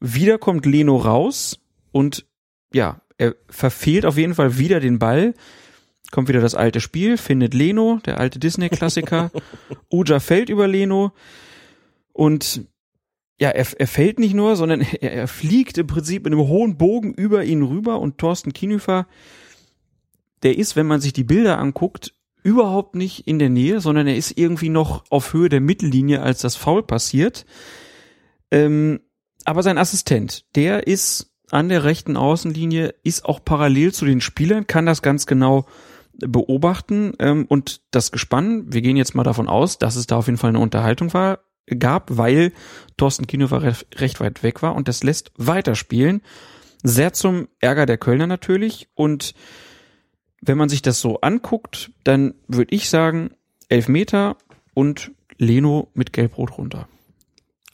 Wieder 0.00 0.38
kommt 0.38 0.66
Leno 0.66 0.96
raus 0.96 1.58
und 1.92 2.26
ja, 2.72 3.00
er 3.16 3.34
verfehlt 3.48 4.06
auf 4.06 4.16
jeden 4.16 4.34
Fall 4.34 4.58
wieder 4.58 4.80
den 4.80 4.98
Ball. 4.98 5.34
Kommt 6.10 6.28
wieder 6.28 6.40
das 6.40 6.54
alte 6.54 6.80
Spiel, 6.80 7.18
findet 7.18 7.52
Leno, 7.52 8.00
der 8.06 8.18
alte 8.18 8.38
Disney-Klassiker. 8.38 9.30
Uja 9.90 10.20
fällt 10.20 10.48
über 10.48 10.66
Leno 10.66 11.12
und 12.12 12.66
ja, 13.40 13.50
er, 13.50 13.66
er 13.78 13.86
fällt 13.86 14.18
nicht 14.18 14.34
nur, 14.34 14.56
sondern 14.56 14.80
er, 15.00 15.12
er 15.12 15.28
fliegt 15.28 15.78
im 15.78 15.86
Prinzip 15.86 16.26
in 16.26 16.32
einem 16.32 16.48
hohen 16.48 16.76
Bogen 16.76 17.14
über 17.14 17.44
ihn 17.44 17.62
rüber 17.62 18.00
und 18.00 18.18
Thorsten 18.18 18.52
Kienhöfer, 18.52 19.06
der 20.42 20.56
ist, 20.56 20.76
wenn 20.76 20.86
man 20.86 21.00
sich 21.00 21.12
die 21.12 21.24
Bilder 21.24 21.58
anguckt, 21.58 22.14
überhaupt 22.42 22.94
nicht 22.94 23.26
in 23.26 23.38
der 23.38 23.50
Nähe, 23.50 23.80
sondern 23.80 24.06
er 24.06 24.16
ist 24.16 24.38
irgendwie 24.38 24.68
noch 24.68 25.04
auf 25.10 25.32
Höhe 25.32 25.48
der 25.48 25.60
Mittellinie, 25.60 26.22
als 26.22 26.40
das 26.40 26.56
Foul 26.56 26.82
passiert. 26.82 27.44
Ähm, 28.50 29.00
aber 29.44 29.62
sein 29.62 29.78
Assistent, 29.78 30.44
der 30.56 30.86
ist 30.86 31.32
an 31.50 31.68
der 31.68 31.84
rechten 31.84 32.16
Außenlinie, 32.16 32.94
ist 33.02 33.24
auch 33.24 33.44
parallel 33.44 33.92
zu 33.92 34.04
den 34.04 34.20
Spielern, 34.20 34.66
kann 34.66 34.86
das 34.86 35.02
ganz 35.02 35.26
genau 35.26 35.66
beobachten 36.18 37.14
ähm, 37.20 37.46
und 37.48 37.80
das 37.90 38.10
Gespann, 38.10 38.72
wir 38.72 38.82
gehen 38.82 38.96
jetzt 38.96 39.14
mal 39.14 39.22
davon 39.22 39.48
aus, 39.48 39.78
dass 39.78 39.96
es 39.96 40.06
da 40.06 40.16
auf 40.16 40.26
jeden 40.26 40.38
Fall 40.38 40.50
eine 40.50 40.58
Unterhaltung 40.58 41.14
war, 41.14 41.40
gab, 41.78 42.16
weil 42.16 42.52
Thorsten 42.96 43.24
recht, 43.24 44.00
recht 44.00 44.20
weit 44.20 44.42
weg 44.42 44.62
war 44.62 44.74
und 44.74 44.88
das 44.88 45.02
lässt 45.02 45.32
weiterspielen. 45.36 46.22
Sehr 46.82 47.12
zum 47.12 47.48
Ärger 47.60 47.86
der 47.86 47.98
Kölner 47.98 48.26
natürlich 48.26 48.88
und 48.94 49.34
wenn 50.40 50.58
man 50.58 50.68
sich 50.68 50.82
das 50.82 51.00
so 51.00 51.20
anguckt, 51.20 51.90
dann 52.04 52.34
würde 52.46 52.74
ich 52.74 52.88
sagen, 52.88 53.30
elf 53.68 53.88
Meter 53.88 54.36
und 54.74 55.10
Leno 55.36 55.90
mit 55.94 56.12
Gelb-Rot 56.12 56.58
runter. 56.58 56.88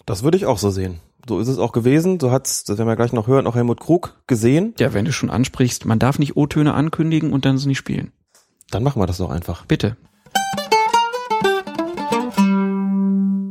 Das 0.06 0.22
würde 0.22 0.36
ich 0.36 0.44
auch 0.44 0.58
so 0.58 0.70
sehen. 0.70 1.00
So 1.26 1.38
ist 1.38 1.48
es 1.48 1.58
auch 1.58 1.72
gewesen. 1.72 2.20
So 2.20 2.30
hat's, 2.30 2.64
das 2.64 2.76
werden 2.76 2.88
wir 2.88 2.96
gleich 2.96 3.14
noch 3.14 3.26
hören, 3.26 3.46
auch 3.46 3.54
Helmut 3.54 3.80
Krug 3.80 4.14
gesehen. 4.26 4.74
Ja, 4.78 4.92
wenn 4.92 5.06
du 5.06 5.12
schon 5.12 5.30
ansprichst, 5.30 5.86
man 5.86 5.98
darf 5.98 6.18
nicht 6.18 6.36
O-Töne 6.36 6.74
ankündigen 6.74 7.32
und 7.32 7.46
dann 7.46 7.56
sie 7.56 7.68
nicht 7.68 7.78
spielen. 7.78 8.12
Dann 8.70 8.82
machen 8.82 9.00
wir 9.00 9.06
das 9.06 9.16
doch 9.16 9.30
einfach. 9.30 9.64
Bitte. 9.64 9.96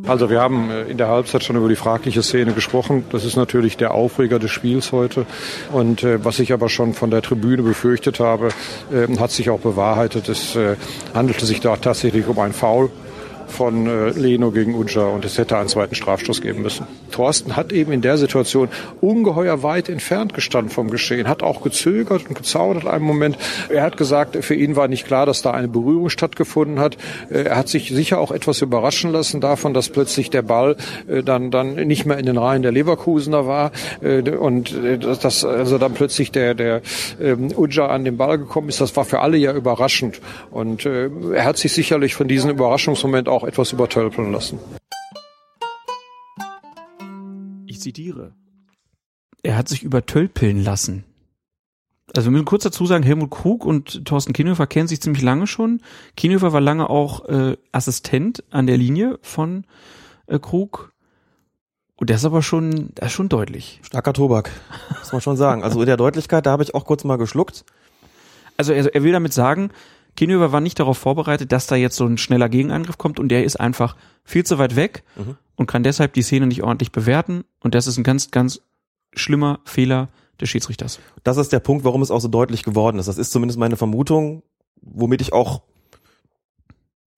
Also 0.06 0.30
wir 0.30 0.42
haben 0.42 0.70
äh, 0.70 0.84
in 0.84 0.98
der 0.98 1.08
Halbzeit 1.08 1.44
schon 1.44 1.56
über 1.56 1.70
die 1.70 1.76
fragliche 1.76 2.22
Szene 2.22 2.54
gesprochen. 2.54 3.06
Das 3.10 3.26
ist 3.26 3.36
natürlich 3.36 3.78
der 3.78 3.94
Aufreger 3.94 4.38
des 4.38 4.52
Spiels 4.52 4.92
heute. 4.92 5.26
Und 5.72 6.04
äh, 6.04 6.24
was 6.24 6.38
ich 6.40 6.54
aber 6.54 6.70
schon 6.70 6.94
von 6.94 7.10
der 7.10 7.24
Tribüne 7.24 7.64
befürchtet 7.64 8.20
habe, 8.20 8.50
äh, 8.92 9.08
hat 9.18 9.32
sich 9.32 9.50
auch 9.50 9.62
bewahrheitet. 9.62 10.30
Es 10.30 10.56
äh, 10.56 10.76
handelte 11.16 11.46
sich 11.48 11.62
da 11.62 11.78
tatsächlich 11.78 12.28
um 12.28 12.38
ein 12.38 12.54
Foul 12.54 12.92
von 13.54 13.88
äh, 13.88 14.10
Leno 14.10 14.52
gegen 14.52 14.76
Uja 14.76 15.04
und 15.04 15.24
es 15.24 15.38
hätte 15.38 15.58
einen 15.58 15.70
zweiten 15.70 15.96
Strafstoß 15.96 16.42
geben 16.42 16.62
müssen. 16.62 16.88
Thorsten 17.12 17.56
hat 17.56 17.72
eben 17.72 17.92
in 17.92 18.02
der 18.02 18.18
Situation 18.18 18.68
ungeheuer 19.00 19.64
weit 19.64 19.88
entfernt 19.88 20.34
gestanden 20.34 20.72
vom 20.72 20.90
Geschehen, 20.90 21.28
hat 21.28 21.44
auch 21.44 21.62
gezögert 21.62 22.28
und 22.28 22.36
gezaudert 22.36 22.88
einen 22.88 23.06
Moment. 23.06 23.38
Er 23.70 23.84
hat 23.84 23.98
gesagt, 23.98 24.44
für 24.44 24.56
ihn 24.56 24.76
war 24.76 24.88
nicht 24.88 25.06
klar, 25.06 25.26
dass 25.26 25.42
da 25.42 25.52
eine 25.52 25.68
Berührung 25.68 26.10
stattgefunden 26.10 26.80
hat. 26.80 26.98
Äh, 27.30 27.44
er 27.44 27.58
hat 27.58 27.70
sich 27.70 27.90
sicher 27.90 28.20
auch 28.20 28.32
etwas 28.32 28.62
überraschen 28.62 29.12
lassen 29.12 29.40
davon, 29.40 29.74
dass 29.74 29.90
plötzlich 29.90 30.30
der 30.30 30.42
Ball 30.42 30.76
äh, 31.08 31.24
dann, 31.24 31.52
dann 31.52 31.76
nicht 31.76 32.06
mehr 32.06 32.18
in 32.18 32.26
den 32.26 32.38
Reihen 32.38 32.64
der 32.64 32.72
Leverkusener 32.72 33.46
war 33.48 33.72
äh, 34.02 34.22
und 34.32 34.74
äh, 34.74 34.98
dass 34.98 35.46
also 35.46 35.78
dann 35.78 35.94
plötzlich 35.94 36.32
der, 36.32 36.56
der 36.56 36.82
ähm, 37.22 37.50
Uja 37.56 37.88
an 37.88 38.04
den 38.04 38.18
Ball 38.18 38.38
gekommen 38.38 38.70
ist. 38.70 38.82
Das 38.82 38.96
war 38.96 39.06
für 39.06 39.20
alle 39.20 39.38
ja 39.38 39.54
überraschend. 39.54 40.20
Und 40.52 40.86
äh, 40.86 41.10
er 41.34 41.46
hat 41.46 41.58
sich 41.58 41.72
sicherlich 41.74 42.16
von 42.16 42.28
diesem 42.28 42.50
Überraschungsmoment 42.50 43.30
auch 43.30 43.43
etwas 43.46 43.72
übertölpeln 43.72 44.32
lassen. 44.32 44.60
Ich 47.66 47.82
zitiere. 47.82 48.34
Er 49.42 49.58
hat 49.58 49.68
sich 49.68 49.84
übertölpeln 49.84 50.64
lassen. 50.64 51.04
Also 52.16 52.28
wir 52.28 52.32
müssen 52.32 52.46
kurz 52.46 52.64
dazu 52.64 52.86
sagen, 52.86 53.04
Helmut 53.04 53.32
Krug 53.32 53.66
und 53.66 54.06
Thorsten 54.06 54.34
Kienhöfer 54.34 54.68
kennen 54.68 54.88
sich 54.88 55.02
ziemlich 55.02 55.24
lange 55.24 55.48
schon. 55.48 55.82
Kienhöfer 56.16 56.54
war 56.54 56.62
lange 56.62 56.90
auch 56.90 57.26
äh, 57.28 57.58
Assistent 57.72 58.44
an 58.52 58.68
der 58.68 58.78
Linie 58.78 59.18
von 59.22 59.66
äh, 60.28 60.38
Krug. 60.38 60.92
Und 61.96 62.10
der 62.10 62.18
ist 62.18 62.26
aber 62.26 62.42
schon, 62.42 62.94
der 62.96 63.08
ist 63.08 63.14
schon 63.14 63.30
deutlich. 63.30 63.80
Starker 63.84 64.14
Tobak, 64.14 64.52
muss 65.00 65.12
man 65.12 65.22
schon 65.22 65.38
sagen. 65.38 65.64
Also 65.64 65.80
in 65.80 65.88
der 65.88 65.98
Deutlichkeit, 65.98 66.46
da 66.46 66.52
habe 66.52 66.64
ich 66.64 66.76
auch 66.76 66.86
kurz 66.86 67.04
mal 67.04 67.18
geschluckt. 67.18 67.66
Also 68.58 68.74
er, 68.74 68.94
er 68.94 69.04
will 69.04 69.12
damit 69.12 69.34
sagen, 69.34 69.72
Kienhöfer 70.16 70.52
war 70.52 70.62
nicht 70.62 70.80
darauf 70.80 70.98
vorbereitet, 70.98 71.52
dass 71.52 71.68
da 71.68 71.76
jetzt 71.76 71.96
so 71.96 72.06
ein 72.06 72.18
schneller 72.18 72.50
Gegenangriff 72.50 72.98
kommt 72.98 73.20
und 73.20 73.30
der 73.30 73.44
ist 73.44 73.60
einfach 73.60 73.96
viel 74.24 74.46
zu 74.46 74.58
weit 74.60 74.76
weg 74.76 75.04
Mhm. 75.16 75.38
und 75.56 75.68
kann 75.68 75.84
deshalb 75.84 76.14
die 76.14 76.22
Szene 76.22 76.48
nicht 76.48 76.64
ordentlich 76.64 76.92
bewerten. 76.92 77.44
Und 77.62 77.74
das 77.76 77.88
ist 77.88 77.98
ein 77.98 78.04
ganz, 78.04 78.32
ganz 78.32 78.62
schlimmer 79.14 79.60
Fehler 79.66 80.10
des 80.40 80.50
Schiedsrichters. 80.50 81.00
Das 81.24 81.38
ist 81.38 81.52
der 81.52 81.60
Punkt, 81.60 81.84
warum 81.84 82.02
es 82.02 82.12
auch 82.12 82.20
so 82.20 82.28
deutlich 82.28 82.64
geworden 82.64 83.00
ist. 83.00 83.08
Das 83.08 83.18
ist 83.18 83.32
zumindest 83.32 83.60
meine 83.60 83.78
Vermutung, 83.78 84.44
womit 84.82 85.22
ich 85.22 85.34
auch 85.34 85.62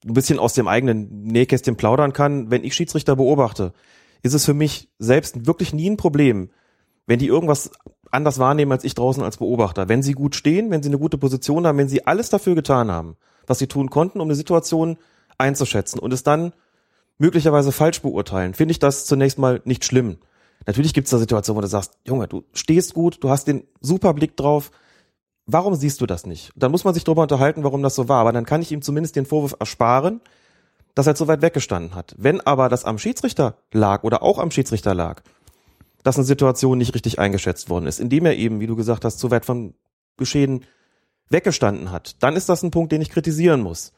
ein 0.06 0.14
bisschen 0.14 0.40
aus 0.40 0.54
dem 0.54 0.68
eigenen 0.68 1.24
Nähkästchen 1.24 1.78
plaudern 1.78 2.14
kann. 2.14 2.52
Wenn 2.52 2.64
ich 2.64 2.76
Schiedsrichter 2.76 3.16
beobachte, 3.16 3.74
ist 4.22 4.34
es 4.34 4.46
für 4.46 4.54
mich 4.54 4.90
selbst 5.00 5.46
wirklich 5.48 5.74
nie 5.74 5.90
ein 5.90 5.98
Problem, 5.98 6.50
wenn 7.08 7.20
die 7.20 7.28
irgendwas 7.28 7.72
anders 8.12 8.40
wahrnehmen 8.40 8.72
als 8.72 8.84
ich 8.84 8.96
draußen 8.96 9.24
als 9.24 9.38
Beobachter. 9.38 9.90
Wenn 9.90 10.04
sie 10.04 10.14
gut 10.14 10.36
stehen, 10.36 10.72
wenn 10.72 10.84
sie 10.84 10.90
eine 10.90 11.00
gute 11.00 11.18
Position 11.18 11.66
haben, 11.68 11.78
wenn 11.78 11.90
sie 11.90 12.06
alles 12.06 12.30
dafür 12.30 12.56
getan 12.56 12.92
haben, 12.92 13.16
was 13.48 13.60
sie 13.60 13.68
tun 13.68 13.90
konnten, 13.90 14.22
um 14.22 14.28
eine 14.28 14.36
Situation 14.36 14.98
einzuschätzen 15.38 16.00
und 16.00 16.14
es 16.14 16.24
dann 16.24 16.54
möglicherweise 17.18 17.72
falsch 17.72 18.02
beurteilen, 18.02 18.54
finde 18.54 18.72
ich 18.72 18.80
das 18.80 19.06
zunächst 19.06 19.38
mal 19.38 19.62
nicht 19.66 19.86
schlimm. 19.86 20.18
Natürlich 20.66 20.94
gibt 20.94 21.06
es 21.06 21.12
da 21.12 21.18
Situationen, 21.18 21.58
wo 21.58 21.62
du 21.62 21.68
sagst, 21.68 21.98
Junge, 22.06 22.28
du 22.28 22.44
stehst 22.54 22.94
gut, 22.94 23.24
du 23.24 23.30
hast 23.30 23.48
den 23.48 23.64
super 23.82 24.14
Blick 24.14 24.36
drauf. 24.36 24.72
Warum 25.46 25.76
siehst 25.76 26.02
du 26.02 26.06
das 26.06 26.26
nicht? 26.26 26.52
Dann 26.56 26.72
muss 26.72 26.84
man 26.84 26.94
sich 26.94 27.04
darüber 27.04 27.22
unterhalten, 27.22 27.64
warum 27.64 27.84
das 27.84 27.96
so 27.96 28.10
war. 28.10 28.22
Aber 28.22 28.32
dann 28.32 28.46
kann 28.46 28.62
ich 28.62 28.72
ihm 28.72 28.82
zumindest 28.82 29.16
den 29.16 29.26
Vorwurf 29.26 29.56
ersparen, 29.60 30.22
dass 30.96 31.08
er 31.08 31.16
zu 31.16 31.28
weit 31.28 31.42
weggestanden 31.42 31.94
hat. 31.94 32.16
Wenn 32.18 32.42
aber 32.42 32.70
das 32.70 32.86
am 32.86 32.98
Schiedsrichter 32.98 33.58
lag 33.72 34.04
oder 34.04 34.24
auch 34.24 34.40
am 34.40 34.50
Schiedsrichter 34.50 34.96
lag, 34.96 35.22
dass 36.06 36.18
eine 36.18 36.26
Situation 36.26 36.78
nicht 36.78 36.94
richtig 36.94 37.18
eingeschätzt 37.18 37.72
worden 37.72 37.88
ist, 37.88 38.00
indem 38.00 38.28
er 38.28 38.36
eben, 38.38 38.60
wie 38.60 38.68
du 38.68 38.76
gesagt 38.76 39.04
hast, 39.04 39.18
zu 39.18 39.32
weit 39.32 39.44
vom 39.44 39.74
Geschehen 40.18 40.64
weggestanden 41.30 41.92
hat, 41.92 42.22
dann 42.22 42.36
ist 42.36 42.48
das 42.48 42.62
ein 42.62 42.70
Punkt, 42.70 42.92
den 42.92 43.02
ich 43.02 43.10
kritisieren 43.10 43.62
muss. 43.62 43.92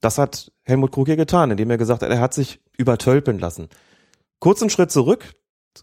Das 0.00 0.18
hat 0.18 0.52
Helmut 0.62 0.92
Krug 0.92 1.06
hier 1.06 1.16
getan, 1.16 1.50
indem 1.50 1.68
er 1.68 1.78
gesagt 1.78 2.02
hat, 2.02 2.10
er 2.10 2.20
hat 2.20 2.32
sich 2.32 2.60
übertölpeln 2.78 3.40
lassen. 3.40 3.68
Kurzen 4.38 4.70
Schritt 4.70 4.92
zurück. 4.92 5.34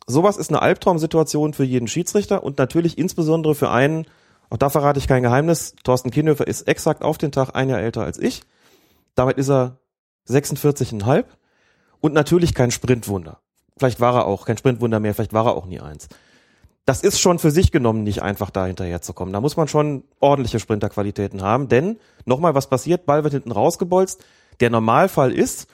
Sowas 0.08 0.38
ist 0.38 0.50
eine 0.50 0.62
Albtraumsituation 0.62 1.54
für 1.54 1.66
jeden 1.66 1.90
Schiedsrichter 1.90 2.42
und 2.42 2.58
natürlich 2.58 2.98
insbesondere 2.98 3.54
für 3.54 3.70
einen, 3.70 4.06
auch 4.50 4.58
da 4.58 4.70
verrate 4.70 5.00
ich 5.00 5.10
kein 5.10 5.24
Geheimnis, 5.24 5.76
Thorsten 5.84 6.10
Kienhöfer 6.10 6.48
ist 6.48 6.70
exakt 6.70 7.04
auf 7.04 7.18
den 7.18 7.34
Tag 7.34 7.54
ein 7.54 7.68
Jahr 7.68 7.82
älter 7.82 8.04
als 8.04 8.18
ich. 8.18 8.44
Damit 9.14 9.38
ist 9.38 9.50
er 9.50 9.82
46,5 10.30 11.26
und 12.00 12.14
natürlich 12.14 12.54
kein 12.54 12.72
Sprintwunder. 12.72 13.43
Vielleicht 13.78 14.00
war 14.00 14.16
er 14.16 14.26
auch 14.26 14.46
kein 14.46 14.58
Sprintwunder 14.58 15.00
mehr, 15.00 15.14
vielleicht 15.14 15.34
war 15.34 15.46
er 15.46 15.56
auch 15.56 15.66
nie 15.66 15.80
eins. 15.80 16.08
Das 16.86 17.02
ist 17.02 17.20
schon 17.20 17.40
für 17.40 17.52
sich 17.52 17.72
genommen 17.72 18.04
nicht 18.04 18.22
einfach, 18.22 18.50
da 18.50 18.66
hinterherzukommen. 18.66 19.34
Da 19.34 19.40
muss 19.40 19.56
man 19.56 19.68
schon 19.68 20.04
ordentliche 20.20 20.60
Sprinterqualitäten 20.60 21.42
haben, 21.42 21.70
denn 21.70 21.98
nochmal, 22.26 22.56
was 22.56 22.68
passiert? 22.68 23.06
Ball 23.06 23.24
wird 23.24 23.34
hinten 23.34 23.52
rausgebolzt. 23.52 24.24
Der 24.60 24.70
Normalfall 24.70 25.32
ist, 25.32 25.68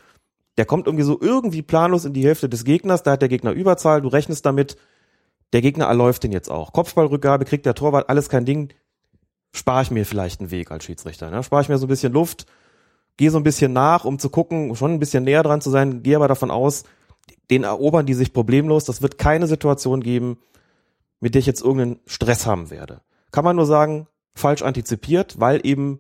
der 0.58 0.66
kommt 0.66 0.88
irgendwie 0.88 1.06
so 1.06 1.18
irgendwie 1.20 1.62
planlos 1.62 2.06
in 2.06 2.14
die 2.14 2.26
Hälfte 2.26 2.48
des 2.48 2.64
Gegners, 2.64 3.02
da 3.02 3.12
hat 3.12 3.22
der 3.22 3.30
Gegner 3.30 3.52
Überzahl, 3.52 4.02
du 4.02 4.10
rechnest 4.10 4.46
damit, 4.46 4.78
der 5.54 5.62
Gegner 5.62 5.86
erläuft 5.86 6.24
den 6.24 6.32
jetzt 6.32 6.52
auch. 6.52 6.74
Kopfballrückgabe 6.74 7.46
kriegt 7.46 7.66
der 7.66 7.76
Torwart, 7.76 8.10
alles 8.10 8.30
kein 8.30 8.46
Ding. 8.46 8.70
Spare 9.52 9.82
ich 9.82 9.90
mir 9.90 10.06
vielleicht 10.06 10.42
einen 10.42 10.52
Weg 10.52 10.70
als 10.70 10.84
Schiedsrichter. 10.84 11.32
Ne? 11.32 11.42
Spare 11.42 11.64
ich 11.64 11.70
mir 11.70 11.80
so 11.80 11.88
ein 11.88 11.90
bisschen 11.90 12.14
Luft, 12.14 12.46
gehe 13.18 13.32
so 13.32 13.38
ein 13.38 13.44
bisschen 13.44 13.74
nach, 13.74 14.06
um 14.06 14.20
zu 14.20 14.30
gucken, 14.30 14.76
schon 14.76 14.92
ein 14.92 15.00
bisschen 15.00 15.24
näher 15.24 15.42
dran 15.42 15.62
zu 15.62 15.72
sein, 15.72 16.04
gehe 16.04 16.16
aber 16.16 16.28
davon 16.28 16.52
aus, 16.52 16.84
den 17.50 17.64
erobern 17.64 18.06
die 18.06 18.14
sich 18.14 18.34
problemlos. 18.34 18.86
Das 18.86 19.02
wird 19.02 19.18
keine 19.18 19.48
Situation 19.48 20.02
geben, 20.02 20.38
mit 21.20 21.34
der 21.36 21.40
ich 21.40 21.46
jetzt 21.46 21.62
irgendeinen 21.62 22.00
Stress 22.06 22.46
haben 22.46 22.70
werde. 22.70 23.02
Kann 23.32 23.44
man 23.44 23.56
nur 23.56 23.66
sagen, 23.66 24.08
falsch 24.36 24.62
antizipiert, 24.62 25.40
weil 25.40 25.62
eben 25.66 26.00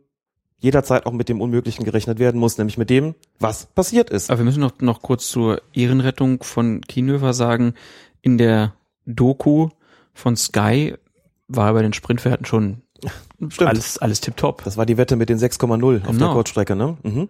jederzeit 0.57 1.05
auch 1.05 1.13
mit 1.13 1.29
dem 1.29 1.39
Unmöglichen 1.41 1.85
gerechnet 1.85 2.19
werden 2.19 2.39
muss, 2.39 2.57
nämlich 2.57 2.77
mit 2.77 2.89
dem, 2.89 3.15
was 3.39 3.65
passiert 3.67 4.09
ist. 4.09 4.29
Aber 4.29 4.39
wir 4.39 4.45
müssen 4.45 4.59
noch, 4.59 4.79
noch 4.81 5.01
kurz 5.01 5.29
zur 5.29 5.61
Ehrenrettung 5.73 6.43
von 6.43 6.81
Kienhöfer 6.81 7.33
sagen, 7.33 7.73
in 8.21 8.37
der 8.37 8.73
Doku 9.05 9.69
von 10.13 10.35
Sky 10.35 10.95
war 11.47 11.73
bei 11.73 11.81
den 11.81 11.93
Sprintwerten 11.93 12.45
schon 12.45 12.81
Stimmt. 13.49 13.69
alles, 13.69 13.97
alles 13.97 14.19
tipptopp. 14.19 14.63
Das 14.65 14.75
war 14.75 14.85
die 14.85 14.97
Wette 14.97 15.15
mit 15.15 15.29
den 15.29 15.37
6,0 15.39 15.97
auf 15.99 16.03
der 16.03 16.11
Genau. 16.13 16.33
Kurzstrecke, 16.33 16.75
ne? 16.75 16.97
Mhm. 17.03 17.29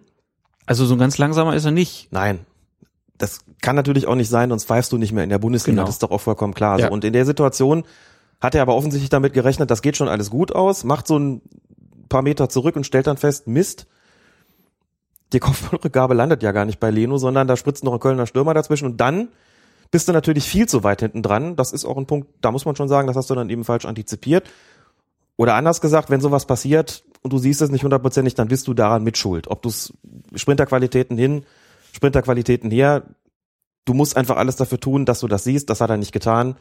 Also 0.66 0.84
so 0.84 0.94
ein 0.94 0.98
ganz 0.98 1.16
langsamer 1.18 1.54
ist 1.54 1.64
er 1.64 1.70
nicht. 1.70 2.08
Nein. 2.10 2.40
Das 3.20 3.40
kann 3.60 3.76
natürlich 3.76 4.06
auch 4.06 4.14
nicht 4.14 4.30
sein, 4.30 4.48
sonst 4.48 4.64
pfeifst 4.64 4.90
du 4.92 4.98
nicht 4.98 5.12
mehr 5.12 5.24
in 5.24 5.30
der 5.30 5.38
Bundesliga. 5.38 5.76
Genau. 5.76 5.86
Das 5.86 5.96
ist 5.96 6.02
doch 6.02 6.10
auch 6.10 6.20
vollkommen 6.20 6.54
klar. 6.54 6.78
So, 6.78 6.84
Ja. 6.84 6.90
Und 6.90 7.04
in 7.04 7.12
der 7.12 7.26
Situation 7.26 7.84
hat 8.40 8.54
er 8.54 8.62
aber 8.62 8.74
offensichtlich 8.74 9.10
damit 9.10 9.34
gerechnet, 9.34 9.70
das 9.70 9.82
geht 9.82 9.96
schon 9.98 10.08
alles 10.08 10.30
gut 10.30 10.52
aus, 10.52 10.84
macht 10.84 11.06
so 11.06 11.18
ein 11.18 11.42
paar 12.08 12.22
Meter 12.22 12.48
zurück 12.48 12.76
und 12.76 12.84
stellt 12.84 13.06
dann 13.06 13.18
fest, 13.18 13.46
Mist, 13.46 13.86
die 15.34 15.38
Kopfballrückgabe 15.38 16.14
landet 16.14 16.42
ja 16.42 16.52
gar 16.52 16.64
nicht 16.64 16.80
bei 16.80 16.90
Leno, 16.90 17.18
sondern 17.18 17.46
da 17.46 17.56
spritzt 17.56 17.84
noch 17.84 17.92
ein 17.92 18.00
Kölner 18.00 18.26
Stürmer 18.26 18.54
dazwischen 18.54 18.86
und 18.86 18.96
dann 19.00 19.28
bist 19.90 20.08
du 20.08 20.12
natürlich 20.12 20.44
viel 20.44 20.66
zu 20.66 20.82
weit 20.82 21.00
hinten 21.00 21.22
dran. 21.22 21.56
Das 21.56 21.72
ist 21.72 21.84
auch 21.84 21.98
ein 21.98 22.06
Punkt, 22.06 22.28
da 22.40 22.50
muss 22.50 22.64
man 22.64 22.76
schon 22.76 22.88
sagen, 22.88 23.06
das 23.06 23.16
hast 23.16 23.28
du 23.28 23.34
dann 23.34 23.50
eben 23.50 23.64
falsch 23.64 23.84
antizipiert. 23.84 24.48
Oder 25.36 25.54
anders 25.54 25.80
gesagt, 25.80 26.10
wenn 26.10 26.20
sowas 26.20 26.46
passiert 26.46 27.04
und 27.22 27.32
du 27.32 27.38
siehst 27.38 27.60
es 27.60 27.70
nicht 27.70 27.84
hundertprozentig, 27.84 28.34
dann 28.34 28.48
bist 28.48 28.66
du 28.68 28.74
daran 28.74 29.02
mitschuld. 29.02 29.48
Ob 29.48 29.62
du 29.62 29.70
Sprinterqualitäten 30.34 31.18
hin, 31.18 31.44
Sprinterqualitäten 31.92 32.70
her, 32.70 33.02
du 33.84 33.94
musst 33.94 34.16
einfach 34.16 34.36
alles 34.36 34.56
dafür 34.56 34.78
tun, 34.80 35.04
dass 35.04 35.20
du 35.20 35.28
das 35.28 35.44
siehst. 35.44 35.70
Das 35.70 35.80
hat 35.80 35.90
er 35.90 35.96
nicht 35.96 36.12
getan. 36.12 36.56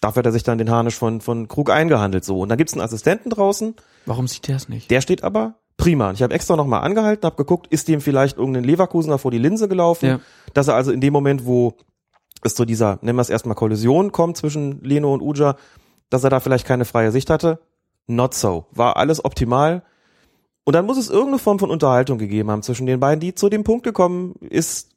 Dafür 0.00 0.20
hat 0.20 0.26
er 0.26 0.32
sich 0.32 0.42
dann 0.42 0.58
den 0.58 0.70
Harnisch 0.70 0.96
von, 0.96 1.20
von 1.20 1.48
Krug 1.48 1.70
eingehandelt 1.70 2.24
so. 2.24 2.40
Und 2.40 2.48
dann 2.50 2.58
gibt's 2.58 2.74
einen 2.74 2.82
Assistenten 2.82 3.30
draußen, 3.30 3.74
Warum 4.04 4.28
sieht 4.28 4.46
der 4.48 4.56
es 4.56 4.68
nicht? 4.68 4.90
der 4.90 5.00
steht 5.00 5.24
aber 5.24 5.54
prima. 5.78 6.10
Ich 6.12 6.22
habe 6.22 6.34
extra 6.34 6.56
nochmal 6.56 6.82
angehalten, 6.82 7.24
habe 7.24 7.36
geguckt, 7.36 7.66
ist 7.68 7.88
dem 7.88 8.00
vielleicht 8.00 8.36
irgendein 8.36 8.64
Leverkusener 8.64 9.18
vor 9.18 9.30
die 9.30 9.38
Linse 9.38 9.68
gelaufen, 9.68 10.06
Ja. 10.06 10.20
dass 10.54 10.68
er 10.68 10.74
also 10.74 10.90
in 10.92 11.00
dem 11.00 11.12
Moment, 11.12 11.46
wo 11.46 11.74
es 12.42 12.54
zu 12.54 12.64
dieser, 12.66 12.98
nennen 13.02 13.16
wir 13.16 13.22
es 13.22 13.30
erstmal 13.30 13.54
Kollision 13.56 14.12
kommt 14.12 14.36
zwischen 14.36 14.82
Leno 14.82 15.12
und 15.14 15.22
Uja, 15.22 15.56
dass 16.10 16.24
er 16.24 16.30
da 16.30 16.40
vielleicht 16.40 16.66
keine 16.66 16.84
freie 16.84 17.10
Sicht 17.10 17.30
hatte. 17.30 17.58
Not 18.06 18.34
so. 18.34 18.66
War 18.70 18.96
alles 18.96 19.24
optimal. 19.24 19.82
Und 20.66 20.72
dann 20.72 20.84
muss 20.84 20.98
es 20.98 21.08
irgendeine 21.08 21.38
Form 21.38 21.60
von 21.60 21.70
Unterhaltung 21.70 22.18
gegeben 22.18 22.50
haben 22.50 22.62
zwischen 22.62 22.86
den 22.86 22.98
beiden, 22.98 23.20
die 23.20 23.36
zu 23.36 23.48
dem 23.48 23.62
Punkt 23.62 23.84
gekommen 23.84 24.34
ist, 24.40 24.90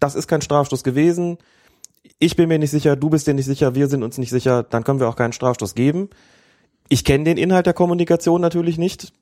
das 0.00 0.16
ist 0.16 0.26
kein 0.26 0.42
Strafstoß 0.42 0.82
gewesen. 0.82 1.38
Ich 2.18 2.34
bin 2.34 2.48
mir 2.48 2.58
nicht 2.58 2.72
sicher, 2.72 2.96
du 2.96 3.08
bist 3.08 3.28
dir 3.28 3.32
nicht 3.32 3.44
sicher, 3.44 3.76
wir 3.76 3.86
sind 3.86 4.02
uns 4.02 4.18
nicht 4.18 4.30
sicher, 4.30 4.64
dann 4.64 4.82
können 4.82 4.98
wir 4.98 5.08
auch 5.08 5.14
keinen 5.14 5.32
Strafstoß 5.32 5.76
geben. 5.76 6.10
Ich 6.88 7.04
kenne 7.04 7.22
den 7.22 7.36
Inhalt 7.36 7.66
der 7.66 7.72
Kommunikation 7.72 8.40
natürlich 8.40 8.78
nicht, 8.78 9.12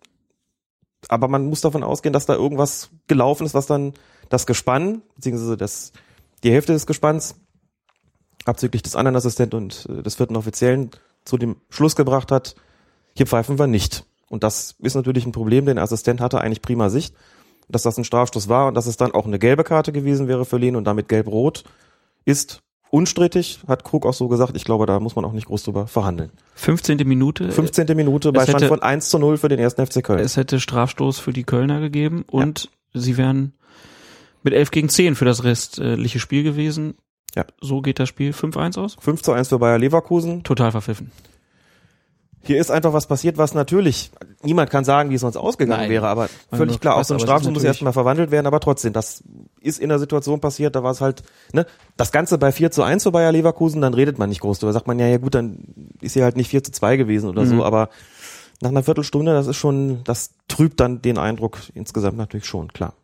aber 1.09 1.29
man 1.29 1.45
muss 1.47 1.61
davon 1.61 1.83
ausgehen, 1.83 2.15
dass 2.15 2.25
da 2.25 2.35
irgendwas 2.35 2.89
gelaufen 3.07 3.45
ist, 3.45 3.53
was 3.53 3.67
dann 3.67 3.93
das 4.31 4.47
Gespann, 4.47 5.03
beziehungsweise 5.17 5.59
das, 5.59 5.93
die 6.45 6.51
Hälfte 6.51 6.73
des 6.73 6.87
Gespanns, 6.87 7.35
abzüglich 8.47 8.83
des 8.83 8.97
anderen 8.97 9.17
Assistenten 9.17 9.57
und 9.57 9.87
äh, 9.91 10.03
des 10.03 10.15
vierten 10.15 10.37
Offiziellen, 10.37 10.93
zu 11.27 11.37
dem 11.37 11.57
Schluss 11.69 11.95
gebracht 11.95 12.33
hat, 12.33 12.55
hier 13.15 13.27
pfeifen 13.27 13.59
wir 13.59 13.67
nicht. 13.67 14.07
Und 14.35 14.43
das 14.43 14.75
ist 14.81 14.95
natürlich 14.97 15.25
ein 15.27 15.33
Problem, 15.33 15.65
denn 15.65 15.77
der 15.77 15.85
Assistent 15.85 16.21
hatte 16.21 16.41
eigentlich 16.41 16.61
prima 16.61 16.91
Sicht, 16.91 17.15
dass 17.69 17.83
das 17.83 17.97
ein 17.97 18.05
Strafstoß 18.05 18.49
war 18.49 18.67
und 18.69 18.75
dass 18.75 18.87
es 18.87 18.97
dann 18.97 19.13
auch 19.13 19.25
eine 19.27 19.39
gelbe 19.39 19.65
Karte 19.65 19.93
gewesen 19.93 20.29
wäre 20.29 20.45
für 20.45 20.59
Lehn 20.59 20.75
und 20.77 20.85
damit 20.85 21.09
gelb-rot 21.09 21.63
ist 22.25 22.61
unstrittig, 22.91 23.61
hat 23.69 23.85
Krug 23.85 24.07
auch 24.07 24.13
so 24.13 24.27
gesagt. 24.29 24.57
Ich 24.57 24.65
glaube, 24.65 24.87
da 24.87 24.99
muss 25.01 25.15
man 25.17 25.25
auch 25.25 25.33
nicht 25.33 25.47
groß 25.47 25.63
drüber 25.63 25.87
verhandeln. 25.87 26.31
15. 26.57 26.99
Minute. 27.09 27.51
15. 27.51 27.87
Minute 27.97 28.33
bei 28.33 28.43
Stand 28.43 28.57
hätte- 28.59 28.69
von 28.69 28.83
1 28.83 29.09
zu 29.09 29.19
0 29.19 29.37
für 29.39 29.49
den 29.49 29.59
ersten 29.61 29.87
FC 29.87 30.03
Köln. 30.03 30.19
Es 30.19 30.37
hätte 30.37 30.59
Strafstoß 30.61 31.19
für 31.21 31.33
die 31.33 31.45
Kölner 31.45 31.81
gegeben 31.81 32.25
und 32.29 32.71
sie 32.93 33.17
wären 33.17 33.53
mit 34.43 34.53
11 34.53 34.71
gegen 34.73 34.89
10 34.89 35.15
für 35.15 35.25
das 35.25 35.45
restliche 35.45 36.19
Spiel 36.19 36.43
gewesen. 36.43 36.95
Ja. 37.35 37.45
So 37.61 37.83
geht 37.83 37.99
das 37.99 38.09
Spiel 38.09 38.33
5-1 38.33 38.79
aus. 38.79 38.97
5 39.01 39.23
zu 39.23 39.33
1 39.33 39.49
für 39.49 39.59
Bayer 39.59 39.79
Leverkusen. 39.79 40.43
Total 40.45 40.71
verpfiffen. 40.73 41.11
Hier 42.47 42.59
ist 42.61 42.71
einfach 42.71 42.93
was 42.93 43.07
passiert, 43.07 43.39
was 43.39 43.55
natürlich, 43.55 44.11
niemand 44.43 44.71
kann 44.71 44.85
sagen, 44.85 45.11
wie 45.11 45.15
es 45.15 45.21
sonst 45.23 45.37
ausgegangen 45.37 45.83
Nein. 45.83 45.91
wäre, 45.91 46.09
aber 46.09 46.29
Man 46.51 46.59
völlig 46.59 46.81
klar, 46.81 46.97
aus 46.97 47.11
es 47.11 47.17
ist 47.17 47.23
Strafstoß 47.23 47.53
muss 47.53 47.65
erstmal 47.65 47.93
verwandelt 47.93 48.31
werden, 48.31 48.47
aber 48.47 48.61
trotzdem, 48.61 48.93
das 48.93 49.23
ist 49.61 49.79
in 49.81 49.89
der 49.89 49.99
Situation 49.99 50.41
passiert, 50.41 50.77
da 50.77 50.83
war 50.83 50.91
es 50.93 51.01
halt, 51.01 51.23
ne, 51.53 51.67
das 51.97 52.13
Ganze 52.13 52.39
bei 52.39 52.53
4 52.53 52.71
zu 52.71 52.83
1 52.83 53.03
für 53.03 53.13
Bayer 53.13 53.33
Leverkusen, 53.33 53.81
dann 53.81 53.95
redet 53.95 54.19
man 54.19 54.29
nicht 54.29 54.41
groß 54.41 54.59
drüber, 54.59 54.73
sagt 54.73 54.87
man, 54.87 54.99
ja, 54.99 55.07
ja 55.07 55.19
gut, 55.19 55.35
dann 55.35 55.59
ist 56.01 56.13
hier 56.15 56.25
halt 56.25 56.37
nicht 56.37 56.49
4 56.49 56.63
zu 56.65 56.73
2 56.73 56.97
gewesen 56.97 57.29
oder 57.29 57.43
Mhm. 57.45 57.49
so, 57.49 57.65
aber 57.65 57.89
nach 58.61 58.71
einer 58.71 58.83
Viertelstunde, 58.83 59.33
das 59.33 59.47
ist 59.47 59.57
schon, 59.57 60.05
das 60.05 60.31
trübt 60.49 60.81
dann 60.81 61.03
den 61.03 61.19
Eindruck 61.19 61.59
insgesamt 61.75 62.17
natürlich 62.17 62.47
schon, 62.47 62.73
klar. 62.73 62.95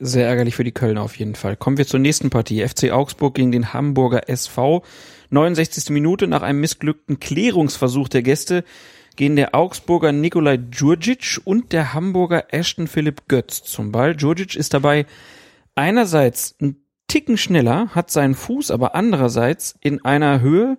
Sehr 0.00 0.26
ärgerlich 0.26 0.56
für 0.56 0.64
die 0.64 0.72
Kölner 0.72 1.02
auf 1.02 1.16
jeden 1.16 1.36
Fall. 1.36 1.56
Kommen 1.56 1.78
wir 1.78 1.86
zur 1.86 2.00
nächsten 2.00 2.28
Partie. 2.28 2.66
FC 2.66 2.90
Augsburg 2.90 3.34
gegen 3.34 3.52
den 3.52 3.72
Hamburger 3.72 4.28
SV. 4.28 4.82
69. 5.34 5.90
Minute 5.90 6.26
nach 6.26 6.42
einem 6.42 6.60
missglückten 6.60 7.20
Klärungsversuch 7.20 8.08
der 8.08 8.22
Gäste 8.22 8.64
gehen 9.16 9.36
der 9.36 9.54
Augsburger 9.54 10.12
Nikolai 10.12 10.56
Djurdjic 10.56 11.40
und 11.44 11.72
der 11.72 11.94
Hamburger 11.94 12.52
Ashton 12.52 12.88
Philipp 12.88 13.28
Götz 13.28 13.62
zum 13.62 13.92
Ball. 13.92 14.16
Djurdjic 14.16 14.56
ist 14.56 14.74
dabei 14.74 15.06
einerseits 15.74 16.56
ein 16.60 16.76
Ticken 17.06 17.36
schneller, 17.36 17.88
hat 17.94 18.10
seinen 18.10 18.34
Fuß 18.34 18.70
aber 18.70 18.94
andererseits 18.94 19.76
in 19.80 20.04
einer 20.04 20.40
Höhe, 20.40 20.78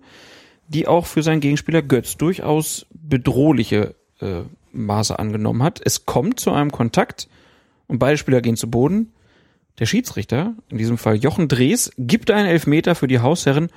die 0.68 0.86
auch 0.86 1.06
für 1.06 1.22
seinen 1.22 1.40
Gegenspieler 1.40 1.82
Götz 1.82 2.16
durchaus 2.16 2.86
bedrohliche 2.90 3.94
äh, 4.20 4.42
Maße 4.72 5.18
angenommen 5.18 5.62
hat. 5.62 5.80
Es 5.82 6.04
kommt 6.04 6.40
zu 6.40 6.52
einem 6.52 6.72
Kontakt 6.72 7.28
und 7.86 7.98
beide 7.98 8.18
Spieler 8.18 8.40
gehen 8.40 8.56
zu 8.56 8.70
Boden. 8.70 9.12
Der 9.78 9.86
Schiedsrichter, 9.86 10.54
in 10.68 10.78
diesem 10.78 10.98
Fall 10.98 11.16
Jochen 11.16 11.48
Drees, 11.48 11.92
gibt 11.98 12.30
einen 12.30 12.48
Elfmeter 12.48 12.94
für 12.94 13.06
die 13.06 13.20
Hausherren 13.20 13.68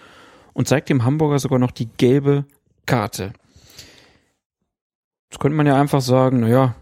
und 0.54 0.68
zeigt 0.68 0.89
dem 0.89 1.04
Hamburger 1.04 1.39
sogar 1.39 1.60
noch 1.60 1.72
die 1.72 1.89
gelbe 1.97 2.45
Karte. 2.86 3.34
Jetzt 5.30 5.39
könnte 5.39 5.56
man 5.56 5.68
ja 5.68 5.80
einfach 5.80 6.02
sagen, 6.02 6.39
naja, 6.39 6.76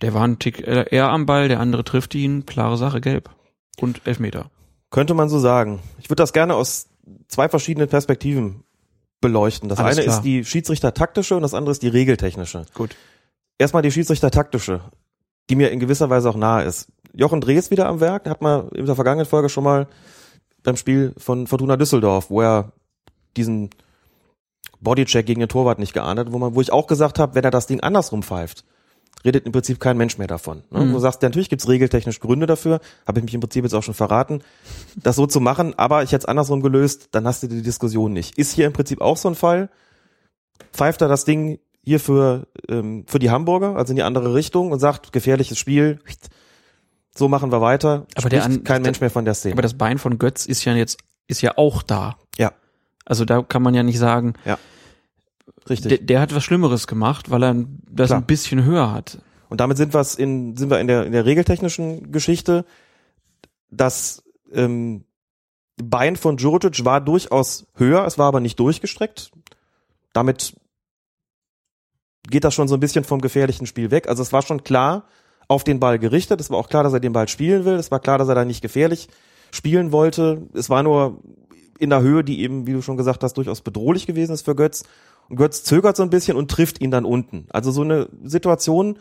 der 0.00 0.14
war 0.14 0.26
ein 0.26 0.38
Tick 0.38 0.66
eher 0.66 1.10
am 1.10 1.26
Ball, 1.26 1.48
der 1.48 1.60
andere 1.60 1.84
trifft 1.84 2.14
ihn, 2.14 2.46
klare 2.46 2.76
Sache, 2.76 3.00
gelb. 3.00 3.30
Und 3.80 4.02
Elfmeter. 4.04 4.50
Könnte 4.90 5.14
man 5.14 5.28
so 5.28 5.38
sagen. 5.38 5.80
Ich 5.98 6.10
würde 6.10 6.22
das 6.22 6.32
gerne 6.32 6.54
aus 6.54 6.88
zwei 7.28 7.48
verschiedenen 7.48 7.88
Perspektiven 7.88 8.64
beleuchten. 9.20 9.68
Das 9.68 9.78
Alles 9.78 9.96
eine 9.96 10.04
klar. 10.04 10.16
ist 10.16 10.22
die 10.22 10.44
Schiedsrichter-taktische 10.44 11.36
und 11.36 11.42
das 11.42 11.54
andere 11.54 11.72
ist 11.72 11.82
die 11.82 11.88
regeltechnische. 11.88 12.66
Gut. 12.74 12.96
Erstmal 13.58 13.82
die 13.82 13.92
Schiedsrichter-taktische, 13.92 14.80
die 15.48 15.56
mir 15.56 15.70
in 15.70 15.80
gewisser 15.80 16.10
Weise 16.10 16.28
auch 16.28 16.36
nahe 16.36 16.64
ist. 16.64 16.88
Jochen 17.14 17.40
Drees 17.40 17.70
wieder 17.70 17.86
am 17.86 18.00
Werk, 18.00 18.28
hat 18.28 18.42
man 18.42 18.68
in 18.70 18.86
der 18.86 18.94
vergangenen 18.94 19.26
Folge 19.26 19.48
schon 19.48 19.64
mal 19.64 19.86
beim 20.62 20.76
Spiel 20.76 21.14
von 21.16 21.46
Fortuna 21.46 21.76
Düsseldorf, 21.76 22.30
wo 22.30 22.42
er 22.42 22.72
diesen 23.36 23.70
Bodycheck 24.80 25.26
gegen 25.26 25.40
den 25.40 25.48
Torwart 25.48 25.78
nicht 25.78 25.92
geahnt 25.94 26.18
hat, 26.18 26.32
wo 26.32 26.38
man, 26.38 26.54
wo 26.54 26.60
ich 26.60 26.72
auch 26.72 26.86
gesagt 26.86 27.18
habe, 27.18 27.34
wenn 27.34 27.44
er 27.44 27.50
das 27.50 27.66
Ding 27.66 27.80
andersrum 27.80 28.22
pfeift, 28.22 28.64
redet 29.24 29.46
im 29.46 29.52
Prinzip 29.52 29.78
kein 29.78 29.96
Mensch 29.96 30.18
mehr 30.18 30.26
davon. 30.26 30.64
Ne? 30.70 30.80
Mhm. 30.84 30.92
Du 30.92 30.98
sagst, 30.98 31.22
ja, 31.22 31.28
natürlich 31.28 31.48
gibt's 31.48 31.68
regeltechnisch 31.68 32.18
Gründe 32.18 32.46
dafür, 32.46 32.80
habe 33.06 33.20
ich 33.20 33.24
mich 33.24 33.34
im 33.34 33.40
Prinzip 33.40 33.62
jetzt 33.64 33.74
auch 33.74 33.82
schon 33.84 33.94
verraten, 33.94 34.42
das 34.96 35.14
so 35.16 35.26
zu 35.26 35.40
machen, 35.40 35.78
aber 35.78 36.02
ich 36.02 36.10
hätte 36.10 36.22
es 36.22 36.26
andersrum 36.26 36.60
gelöst, 36.62 37.08
dann 37.12 37.26
hast 37.26 37.42
du 37.42 37.46
die 37.46 37.62
Diskussion 37.62 38.12
nicht. 38.12 38.36
Ist 38.38 38.52
hier 38.52 38.66
im 38.66 38.72
Prinzip 38.72 39.00
auch 39.00 39.16
so 39.16 39.28
ein 39.28 39.36
Fall, 39.36 39.70
pfeift 40.72 41.00
er 41.02 41.08
das 41.08 41.24
Ding 41.24 41.60
hier 41.84 42.00
für, 42.00 42.48
ähm, 42.68 43.04
für 43.06 43.18
die 43.20 43.30
Hamburger, 43.30 43.76
also 43.76 43.92
in 43.92 43.96
die 43.96 44.02
andere 44.02 44.34
Richtung 44.34 44.72
und 44.72 44.80
sagt, 44.80 45.12
gefährliches 45.12 45.58
Spiel, 45.58 46.00
so 47.16 47.28
machen 47.28 47.52
wir 47.52 47.60
weiter, 47.60 48.06
Aber 48.16 48.28
der 48.28 48.44
an- 48.44 48.64
kein 48.64 48.82
Mensch 48.82 49.00
mehr 49.00 49.10
von 49.10 49.24
der 49.24 49.34
Szene. 49.34 49.52
Aber 49.54 49.62
das 49.62 49.74
Bein 49.74 49.98
von 49.98 50.18
Götz 50.18 50.46
ist 50.46 50.64
ja 50.64 50.74
jetzt, 50.74 50.98
ist 51.28 51.42
ja 51.42 51.56
auch 51.58 51.82
da. 51.82 52.16
ja, 52.38 52.52
Also 53.04 53.24
da 53.24 53.42
kann 53.42 53.62
man 53.62 53.74
ja 53.74 53.82
nicht 53.82 53.98
sagen, 53.98 54.34
richtig. 55.68 55.88
der, 55.88 55.98
der 55.98 56.20
hat 56.20 56.34
was 56.34 56.44
Schlimmeres 56.44 56.86
gemacht, 56.86 57.30
weil 57.30 57.42
er 57.42 57.54
das 57.90 58.08
Klar. 58.08 58.20
ein 58.20 58.26
bisschen 58.26 58.64
höher 58.64 58.92
hat. 58.92 59.18
Und 59.48 59.60
damit 59.60 59.76
sind, 59.76 59.92
wir's 59.92 60.14
in, 60.14 60.56
sind 60.56 60.70
wir 60.70 60.80
in 60.80 60.86
der, 60.86 61.04
in 61.04 61.12
der 61.12 61.26
regeltechnischen 61.26 62.10
Geschichte. 62.10 62.64
Das 63.70 64.22
ähm, 64.52 65.04
Bein 65.76 66.16
von 66.16 66.36
Djurdjic 66.36 66.84
war 66.84 67.00
durchaus 67.00 67.66
höher, 67.76 68.04
es 68.06 68.18
war 68.18 68.26
aber 68.26 68.40
nicht 68.40 68.58
durchgestreckt. 68.58 69.30
Damit 70.12 70.54
geht 72.28 72.44
das 72.44 72.54
schon 72.54 72.68
so 72.68 72.74
ein 72.74 72.80
bisschen 72.80 73.04
vom 73.04 73.20
gefährlichen 73.20 73.66
Spiel 73.66 73.90
weg. 73.90 74.08
Also 74.08 74.22
es 74.22 74.32
war 74.32 74.42
schon 74.42 74.62
klar 74.62 75.06
auf 75.48 75.64
den 75.64 75.80
Ball 75.80 75.98
gerichtet. 75.98 76.40
Es 76.40 76.50
war 76.50 76.58
auch 76.58 76.68
klar, 76.68 76.84
dass 76.84 76.92
er 76.92 77.00
den 77.00 77.12
Ball 77.12 77.28
spielen 77.28 77.64
will. 77.64 77.74
Es 77.74 77.90
war 77.90 78.00
klar, 78.00 78.18
dass 78.18 78.28
er 78.28 78.34
da 78.34 78.44
nicht 78.44 78.62
gefährlich 78.62 79.08
spielen 79.50 79.92
wollte. 79.92 80.46
Es 80.54 80.70
war 80.70 80.82
nur 80.82 81.20
in 81.82 81.90
der 81.90 82.00
Höhe, 82.00 82.22
die 82.22 82.40
eben, 82.40 82.66
wie 82.66 82.72
du 82.72 82.80
schon 82.80 82.96
gesagt 82.96 83.22
hast, 83.22 83.34
durchaus 83.34 83.60
bedrohlich 83.60 84.06
gewesen 84.06 84.32
ist 84.32 84.44
für 84.44 84.54
Götz. 84.54 84.84
Und 85.28 85.36
Götz 85.36 85.64
zögert 85.64 85.96
so 85.96 86.02
ein 86.02 86.10
bisschen 86.10 86.36
und 86.36 86.50
trifft 86.50 86.80
ihn 86.80 86.90
dann 86.90 87.04
unten. 87.04 87.46
Also 87.50 87.70
so 87.70 87.82
eine 87.82 88.08
Situation, 88.22 88.98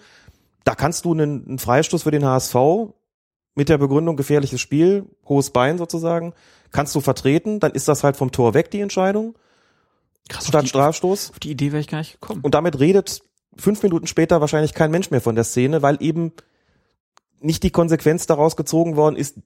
da 0.63 0.75
kannst 0.75 1.05
du 1.05 1.13
einen, 1.13 1.47
einen 1.47 1.59
Freistoß 1.59 2.03
für 2.03 2.11
den 2.11 2.25
HSV 2.25 2.55
mit 3.53 3.69
der 3.69 3.77
Begründung 3.77 4.15
gefährliches 4.15 4.59
Spiel, 4.59 5.05
hohes 5.27 5.51
Bein 5.51 5.77
sozusagen, 5.77 6.33
kannst 6.71 6.95
du 6.95 7.01
vertreten, 7.01 7.59
dann 7.59 7.71
ist 7.71 7.87
das 7.87 8.03
halt 8.03 8.17
vom 8.17 8.31
Tor 8.31 8.53
weg, 8.53 8.71
die 8.71 8.79
Entscheidung, 8.79 9.37
Krass, 10.29 10.47
statt 10.47 10.55
auf 10.55 10.61
die, 10.63 10.69
Strafstoß. 10.69 11.31
auf 11.31 11.39
die 11.39 11.51
Idee 11.51 11.71
wäre 11.71 11.81
ich 11.81 11.87
gar 11.87 11.99
nicht 11.99 12.13
gekommen. 12.13 12.41
Und 12.41 12.55
damit 12.55 12.79
redet 12.79 13.21
fünf 13.57 13.83
Minuten 13.83 14.07
später 14.07 14.41
wahrscheinlich 14.41 14.73
kein 14.73 14.91
Mensch 14.91 15.11
mehr 15.11 15.21
von 15.21 15.35
der 15.35 15.43
Szene, 15.43 15.81
weil 15.81 15.97
eben 16.01 16.31
nicht 17.41 17.63
die 17.63 17.71
Konsequenz 17.71 18.25
daraus 18.25 18.55
gezogen 18.55 18.95
worden 18.95 19.15
ist, 19.15 19.37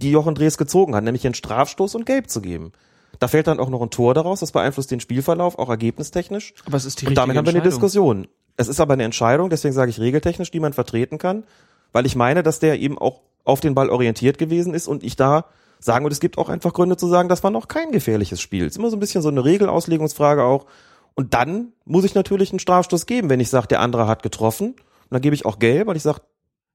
die 0.00 0.10
Jochen 0.10 0.34
Drees 0.34 0.58
gezogen 0.58 0.94
hat, 0.94 1.04
nämlich 1.04 1.24
einen 1.24 1.34
Strafstoß 1.34 1.94
und 1.94 2.06
Gelb 2.06 2.28
zu 2.28 2.40
geben. 2.40 2.72
Da 3.18 3.28
fällt 3.28 3.46
dann 3.46 3.60
auch 3.60 3.68
noch 3.68 3.82
ein 3.82 3.90
Tor 3.90 4.14
daraus, 4.14 4.40
das 4.40 4.52
beeinflusst 4.52 4.90
den 4.90 5.00
Spielverlauf, 5.00 5.58
auch 5.58 5.68
ergebnistechnisch. 5.68 6.54
Aber 6.66 6.76
es 6.76 6.84
ist 6.84 7.00
die 7.02 7.06
Und 7.06 7.14
damit 7.16 7.36
haben 7.36 7.46
wir 7.46 7.54
eine. 7.54 7.62
Diskussion. 7.62 8.26
Es 8.56 8.68
ist 8.68 8.80
aber 8.80 8.94
eine 8.94 9.04
Entscheidung, 9.04 9.50
deswegen 9.50 9.74
sage 9.74 9.90
ich 9.90 10.00
regeltechnisch, 10.00 10.50
die 10.50 10.60
man 10.60 10.72
vertreten 10.72 11.18
kann, 11.18 11.44
weil 11.92 12.06
ich 12.06 12.16
meine, 12.16 12.42
dass 12.42 12.58
der 12.58 12.78
eben 12.78 12.98
auch 12.98 13.20
auf 13.44 13.60
den 13.60 13.74
Ball 13.74 13.88
orientiert 13.88 14.38
gewesen 14.38 14.74
ist 14.74 14.86
und 14.86 15.02
ich 15.02 15.16
da 15.16 15.46
sagen 15.78 16.04
würde, 16.04 16.12
es 16.12 16.20
gibt 16.20 16.36
auch 16.38 16.48
einfach 16.48 16.72
Gründe 16.72 16.96
zu 16.96 17.08
sagen, 17.08 17.28
das 17.28 17.42
war 17.42 17.50
noch 17.50 17.68
kein 17.68 17.90
gefährliches 17.90 18.40
Spiel. 18.40 18.66
Es 18.66 18.72
ist 18.72 18.78
immer 18.78 18.90
so 18.90 18.96
ein 18.96 19.00
bisschen 19.00 19.22
so 19.22 19.28
eine 19.28 19.44
Regelauslegungsfrage 19.44 20.44
auch. 20.44 20.66
Und 21.14 21.34
dann 21.34 21.72
muss 21.84 22.04
ich 22.04 22.14
natürlich 22.14 22.52
einen 22.52 22.58
Strafstoß 22.58 23.06
geben, 23.06 23.30
wenn 23.30 23.40
ich 23.40 23.50
sage, 23.50 23.68
der 23.68 23.80
andere 23.80 24.06
hat 24.06 24.22
getroffen. 24.22 24.70
Und 24.70 25.10
dann 25.10 25.22
gebe 25.22 25.34
ich 25.34 25.46
auch 25.46 25.58
gelb, 25.58 25.88
weil 25.88 25.96
ich 25.96 26.02
sage, 26.02 26.20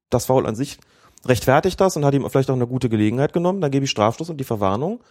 das 0.10 0.26
Foul 0.26 0.46
an 0.46 0.56
sich 0.56 0.80
rechtfertigt 1.26 1.80
das 1.80 1.98
und 1.98 2.06
hat 2.06 2.14
ihm 2.14 2.30
vielleicht 2.30 2.50
auch 2.50 2.56
eine 2.56 2.68
gute 2.68 2.90
Gelegenheit 2.90 3.34
genommen. 3.34 3.62
Dann 3.62 3.72
gebe 3.72 3.86
ich 3.86 3.92
Strafstoß 3.92 4.30
und 4.30 4.38
die 4.38 4.44
Verwarnung 4.44 5.02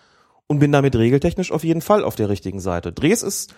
und 0.47 0.59
bin 0.59 0.73
damit 0.73 0.97
regeltechnisch 0.97 1.53
auf 1.53 1.65
jeden 1.65 1.81
Fall 1.81 2.05
auf 2.05 2.17
der 2.17 2.29
richtigen 2.29 2.61
Seite. 2.61 2.93
Dres 2.93 3.23
ist 3.23 3.55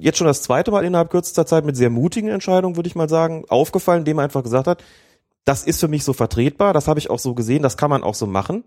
jetzt 0.00 0.18
schon 0.18 0.26
das 0.26 0.42
zweite 0.42 0.70
Mal 0.70 0.84
innerhalb 0.84 1.10
kürzester 1.10 1.46
Zeit 1.46 1.64
mit 1.64 1.76
sehr 1.76 1.90
mutigen 1.90 2.28
Entscheidungen, 2.28 2.76
würde 2.76 2.88
ich 2.88 2.94
mal 2.94 3.08
sagen, 3.08 3.44
aufgefallen, 3.48 4.00
indem 4.00 4.18
er 4.18 4.24
einfach 4.24 4.42
gesagt 4.42 4.66
hat, 4.66 4.84
das 5.44 5.64
ist 5.64 5.80
für 5.80 5.88
mich 5.88 6.04
so 6.04 6.12
vertretbar, 6.12 6.74
das 6.74 6.88
habe 6.88 6.98
ich 6.98 7.08
auch 7.08 7.18
so 7.18 7.34
gesehen, 7.34 7.62
das 7.62 7.76
kann 7.76 7.90
man 7.90 8.02
auch 8.02 8.14
so 8.14 8.26
machen. 8.26 8.64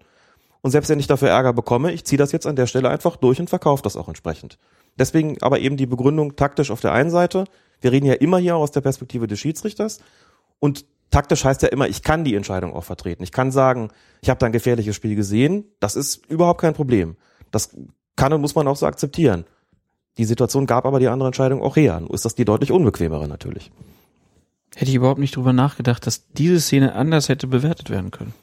Und 0.61 0.71
selbst 0.71 0.89
wenn 0.89 0.99
ich 0.99 1.07
dafür 1.07 1.29
Ärger 1.29 1.53
bekomme, 1.53 1.91
ich 1.91 2.05
ziehe 2.05 2.17
das 2.17 2.31
jetzt 2.31 2.47
an 2.47 2.55
der 2.55 2.67
Stelle 2.67 2.89
einfach 2.89 3.17
durch 3.17 3.39
und 3.39 3.49
verkaufe 3.49 3.83
das 3.83 3.97
auch 3.97 4.07
entsprechend. 4.07 4.57
Deswegen 4.97 5.41
aber 5.41 5.59
eben 5.59 5.77
die 5.77 5.85
Begründung 5.85 6.35
taktisch 6.35 6.71
auf 6.71 6.81
der 6.81 6.91
einen 6.91 7.09
Seite. 7.09 7.45
Wir 7.81 7.91
reden 7.91 8.05
ja 8.05 8.13
immer 8.13 8.37
hier 8.37 8.55
aus 8.55 8.71
der 8.71 8.81
Perspektive 8.81 9.27
des 9.27 9.39
Schiedsrichters. 9.39 9.99
Und 10.59 10.85
taktisch 11.11 11.45
heißt 11.45 11.61
ja 11.61 11.67
immer, 11.67 11.87
ich 11.87 12.01
kann 12.01 12.23
die 12.23 12.35
Entscheidung 12.35 12.73
auch 12.73 12.83
vertreten. 12.83 13.23
Ich 13.23 13.31
kann 13.31 13.51
sagen, 13.51 13.89
ich 14.21 14.29
habe 14.29 14.39
da 14.39 14.47
ein 14.47 14.51
gefährliches 14.51 14.95
Spiel 14.95 15.15
gesehen. 15.15 15.65
Das 15.79 15.95
ist 15.95 16.25
überhaupt 16.25 16.61
kein 16.61 16.73
Problem. 16.73 17.17
Das 17.51 17.75
kann 18.15 18.33
und 18.33 18.41
muss 18.41 18.55
man 18.55 18.67
auch 18.67 18.75
so 18.75 18.85
akzeptieren. 18.85 19.45
Die 20.17 20.25
Situation 20.25 20.65
gab 20.65 20.85
aber 20.85 20.99
die 20.99 21.07
andere 21.07 21.27
Entscheidung 21.27 21.61
auch 21.61 21.75
her. 21.75 21.99
Nur 21.99 22.13
ist 22.13 22.25
das 22.25 22.35
die 22.35 22.45
deutlich 22.45 22.71
unbequemere 22.71 23.27
natürlich. 23.27 23.71
Hätte 24.75 24.89
ich 24.89 24.95
überhaupt 24.95 25.19
nicht 25.19 25.35
drüber 25.35 25.53
nachgedacht, 25.53 26.05
dass 26.07 26.27
diese 26.29 26.59
Szene 26.59 26.95
anders 26.95 27.29
hätte 27.29 27.47
bewertet 27.47 27.89
werden 27.89 28.11
können. 28.11 28.33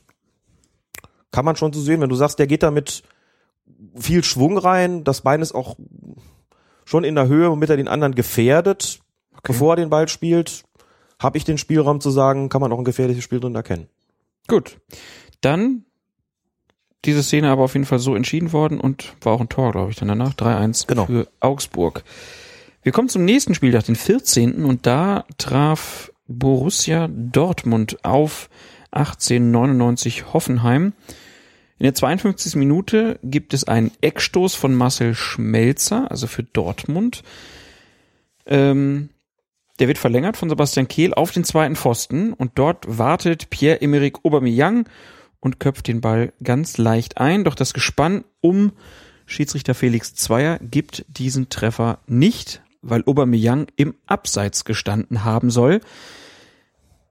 Kann 1.31 1.45
man 1.45 1.57
schon 1.57 1.73
so 1.73 1.81
sehen, 1.81 2.01
wenn 2.01 2.09
du 2.09 2.17
sagst, 2.17 2.39
der 2.39 2.47
geht 2.47 2.63
da 2.63 2.71
mit 2.71 3.03
viel 3.95 4.25
Schwung 4.25 4.59
rein, 4.59 5.05
das 5.05 5.23
Bein 5.23 5.43
ist 5.43 5.55
auch 5.55 5.77
schon 6.85 7.05
in 7.05 7.15
der 7.15 7.29
Höhe, 7.29 7.51
womit 7.51 7.71
er 7.71 7.77
den 7.77 7.89
anderen 7.89 8.15
gefährdet, 8.15 9.01
bevor 9.43 9.75
er 9.75 9.77
den 9.77 9.91
Ball 9.91 10.09
spielt, 10.09 10.65
habe 11.19 11.39
ich 11.39 11.45
den 11.45 11.59
Spielraum 11.59 12.01
zu 12.01 12.11
sagen, 12.11 12.49
kann 12.49 12.61
man 12.61 12.73
auch 12.73 12.79
ein 12.79 12.85
gefährliches 12.85 13.25
Spiel 13.25 13.41
drin 13.41 13.55
erkennen. 13.55 13.89
Gut. 14.47 14.79
Dann 15.41 15.85
diese 17.05 17.23
Szene 17.23 17.51
aber 17.51 17.63
auf 17.65 17.75
jeden 17.75 17.87
Fall 17.87 17.99
so 17.99 18.15
entschieden 18.15 18.53
worden 18.53 18.81
und 18.81 19.15
war 19.21 19.33
auch 19.33 19.41
ein 19.41 19.49
Tor, 19.49 19.73
glaube 19.73 19.91
ich, 19.91 19.97
dann 19.97 20.09
danach. 20.09 20.35
3-1 20.35 20.87
Genau. 20.87 21.07
für 21.07 21.29
Augsburg. 21.41 22.03
Wir 22.83 22.93
kommen 22.93 23.09
zum 23.09 23.25
nächsten 23.25 23.55
Spieltag, 23.55 23.85
den 23.85 23.97
14. 23.97 24.65
Und 24.65 24.87
da 24.87 25.25
traf 25.37 26.13
Borussia 26.27 27.09
Dortmund 27.11 28.05
auf 28.05 28.49
1899 28.91 30.33
Hoffenheim. 30.33 30.93
In 31.79 31.85
der 31.85 31.95
52. 31.95 32.57
Minute 32.57 33.21
gibt 33.23 33.55
es 33.55 33.65
einen 33.65 33.93
Eckstoß 34.01 34.55
von 34.57 34.75
Marcel 34.75 35.15
Schmelzer, 35.15 36.11
also 36.11 36.27
für 36.27 36.43
Dortmund. 36.43 37.23
Ähm, 38.47 39.11
der 39.79 39.89
wird 39.89 39.99
verlängert 39.99 40.37
von 40.37 40.49
Sebastian 40.49 40.89
Kehl 40.89 41.15
auf 41.15 41.31
den 41.31 41.45
zweiten 41.45 41.77
Pfosten 41.77 42.33
und 42.33 42.53
dort 42.57 42.85
wartet 42.87 43.51
Pierre-Emerick 43.51 44.25
Aubameyang 44.25 44.89
und 45.41 45.61
köpft 45.61 45.87
den 45.87 46.01
Ball 46.01 46.33
ganz 46.43 46.79
leicht 46.79 47.19
ein. 47.19 47.45
Doch 47.45 47.55
das 47.55 47.75
Gespann 47.75 48.25
um 48.41 48.73
Schiedsrichter 49.27 49.75
Felix 49.75 50.15
Zweier 50.15 50.59
gibt 50.59 51.05
diesen 51.09 51.49
Treffer 51.49 51.99
nicht, 52.07 52.63
weil 52.83 53.05
Aubameyang 53.07 53.67
im 53.77 53.95
Abseits 54.07 54.65
gestanden 54.65 55.25
haben 55.25 55.51
soll. 55.51 55.81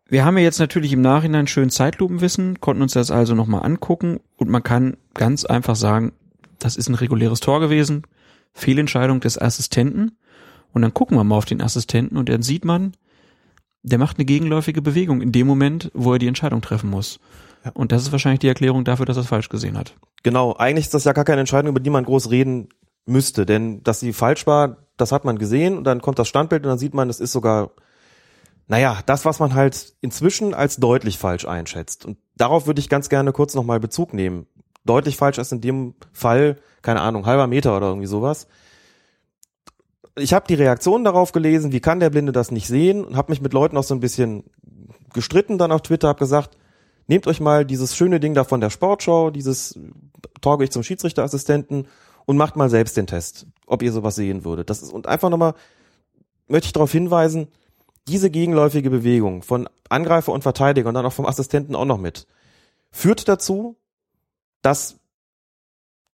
Wir 0.10 0.26
haben 0.26 0.38
ja 0.38 0.44
jetzt 0.44 0.60
natürlich 0.60 0.94
im 0.94 1.02
Nachhinein 1.02 1.48
schön 1.48 1.70
Zeitlupenwissen, 1.70 2.60
konnten 2.60 2.82
uns 2.82 2.94
das 2.94 3.12
also 3.12 3.36
nochmal 3.36 3.66
angucken 3.66 4.20
und 4.38 4.50
man 4.50 4.64
kann 4.64 4.98
ganz 5.14 5.46
einfach 5.46 5.76
sagen, 5.76 6.14
das 6.60 6.76
ist 6.76 6.90
ein 6.90 6.96
reguläres 6.96 7.40
Tor 7.40 7.60
gewesen, 7.60 8.04
Fehlentscheidung 8.54 9.20
des 9.20 9.40
Assistenten 9.40 10.18
und 10.74 10.82
dann 10.82 10.94
gucken 10.94 11.18
wir 11.18 11.24
mal 11.24 11.38
auf 11.38 11.46
den 11.46 11.62
Assistenten 11.62 12.18
und 12.18 12.30
dann 12.30 12.42
sieht 12.42 12.66
man, 12.66 12.94
der 13.84 14.00
macht 14.00 14.18
eine 14.18 14.26
gegenläufige 14.26 14.82
Bewegung 14.82 15.22
in 15.22 15.32
dem 15.32 15.48
Moment, 15.48 15.92
wo 15.94 16.14
er 16.14 16.20
die 16.20 16.28
Entscheidung 16.28 16.62
treffen 16.62 16.90
muss. 16.90 17.20
Und 17.74 17.92
das 17.92 18.04
ist 18.04 18.12
wahrscheinlich 18.12 18.40
die 18.40 18.48
Erklärung 18.48 18.84
dafür, 18.84 19.06
dass 19.06 19.18
er 19.18 19.22
es 19.22 19.28
falsch 19.28 19.50
gesehen 19.50 19.78
hat. 19.78 19.96
Genau, 20.24 20.54
eigentlich 20.54 20.86
ist 20.86 20.94
das 20.94 21.04
ja 21.04 21.14
gar 21.14 21.26
keine 21.26 21.42
Entscheidung, 21.42 21.70
über 21.70 21.80
die 21.80 21.90
man 21.90 22.04
groß 22.04 22.30
reden 22.32 22.70
müsste, 23.06 23.46
denn 23.46 23.84
dass 23.84 24.00
sie 24.00 24.14
falsch 24.14 24.46
war, 24.46 24.78
das 24.98 25.12
hat 25.12 25.26
man 25.26 25.38
gesehen 25.38 25.78
und 25.78 25.84
dann 25.84 26.02
kommt 26.02 26.20
das 26.20 26.28
Standbild 26.28 26.64
und 26.64 26.70
dann 26.70 26.78
sieht 26.78 26.94
man, 26.94 27.10
es 27.10 27.20
ist 27.20 27.32
sogar, 27.32 27.72
naja, 28.68 29.00
das, 29.06 29.26
was 29.26 29.40
man 29.40 29.54
halt 29.54 29.94
inzwischen 30.02 30.54
als 30.54 30.78
deutlich 30.78 31.18
falsch 31.18 31.46
einschätzt. 31.46 32.06
Und 32.06 32.18
darauf 32.36 32.68
würde 32.68 32.82
ich 32.82 32.90
ganz 32.90 33.08
gerne 33.10 33.32
kurz 33.32 33.56
nochmal 33.56 33.80
Bezug 33.80 34.14
nehmen. 34.14 34.48
Deutlich 34.84 35.16
falsch 35.16 35.38
ist 35.38 35.54
in 35.54 35.62
dem 35.62 35.96
Fall, 36.12 36.58
keine 36.82 37.02
Ahnung, 37.02 37.26
halber 37.26 37.48
Meter 37.48 37.76
oder 37.78 37.88
irgendwie 37.88 38.08
sowas. 38.08 38.48
Ich 40.18 40.34
habe 40.34 40.48
die 40.48 40.56
Reaktion 40.56 41.04
darauf 41.04 41.32
gelesen, 41.32 41.72
wie 41.72 41.80
kann 41.80 42.00
der 42.00 42.10
Blinde 42.10 42.32
das 42.32 42.52
nicht 42.52 42.68
sehen 42.68 43.06
und 43.06 43.16
habe 43.16 43.32
mich 43.32 43.42
mit 43.42 43.54
Leuten 43.54 43.78
auch 43.78 43.84
so 43.84 43.94
ein 43.94 44.00
bisschen 44.00 44.44
gestritten 45.14 45.58
dann 45.58 45.72
auf 45.72 45.82
Twitter, 45.84 46.08
habe 46.08 46.20
gesagt, 46.20 46.58
nehmt 47.08 47.28
euch 47.28 47.40
mal 47.40 47.66
dieses 47.66 47.96
schöne 47.96 48.20
Ding 48.20 48.34
da 48.34 48.44
von 48.44 48.60
der 48.60 48.70
Sportschau, 48.70 49.30
dieses 49.30 49.80
Torge 50.42 50.64
ich 50.64 50.72
zum 50.72 50.84
Schiedsrichterassistenten 50.84 51.88
und 52.26 52.38
macht 52.38 52.56
mal 52.56 52.70
selbst 52.70 52.98
den 52.98 53.08
Test, 53.08 53.46
ob 53.68 53.82
ihr 53.82 53.92
sowas 53.92 54.16
sehen 54.16 54.44
würdet. 54.44 54.70
Das 54.70 54.82
ist 54.82 54.92
und 54.92 55.08
einfach 55.08 55.30
nochmal 55.30 55.54
möchte 56.48 56.68
ich 56.68 56.74
darauf 56.74 56.92
hinweisen, 56.92 57.48
diese 58.08 58.30
gegenläufige 58.30 58.90
Bewegung 58.90 59.44
von 59.44 59.70
Angreifer 59.90 60.32
und 60.32 60.42
Verteidiger 60.42 60.90
und 60.90 60.96
dann 60.96 61.06
auch 61.06 61.14
vom 61.14 61.26
Assistenten 61.26 61.76
auch 61.76 61.86
noch 61.86 61.98
mit, 61.98 62.26
führt 62.92 63.28
dazu, 63.28 63.76
dass 64.62 64.98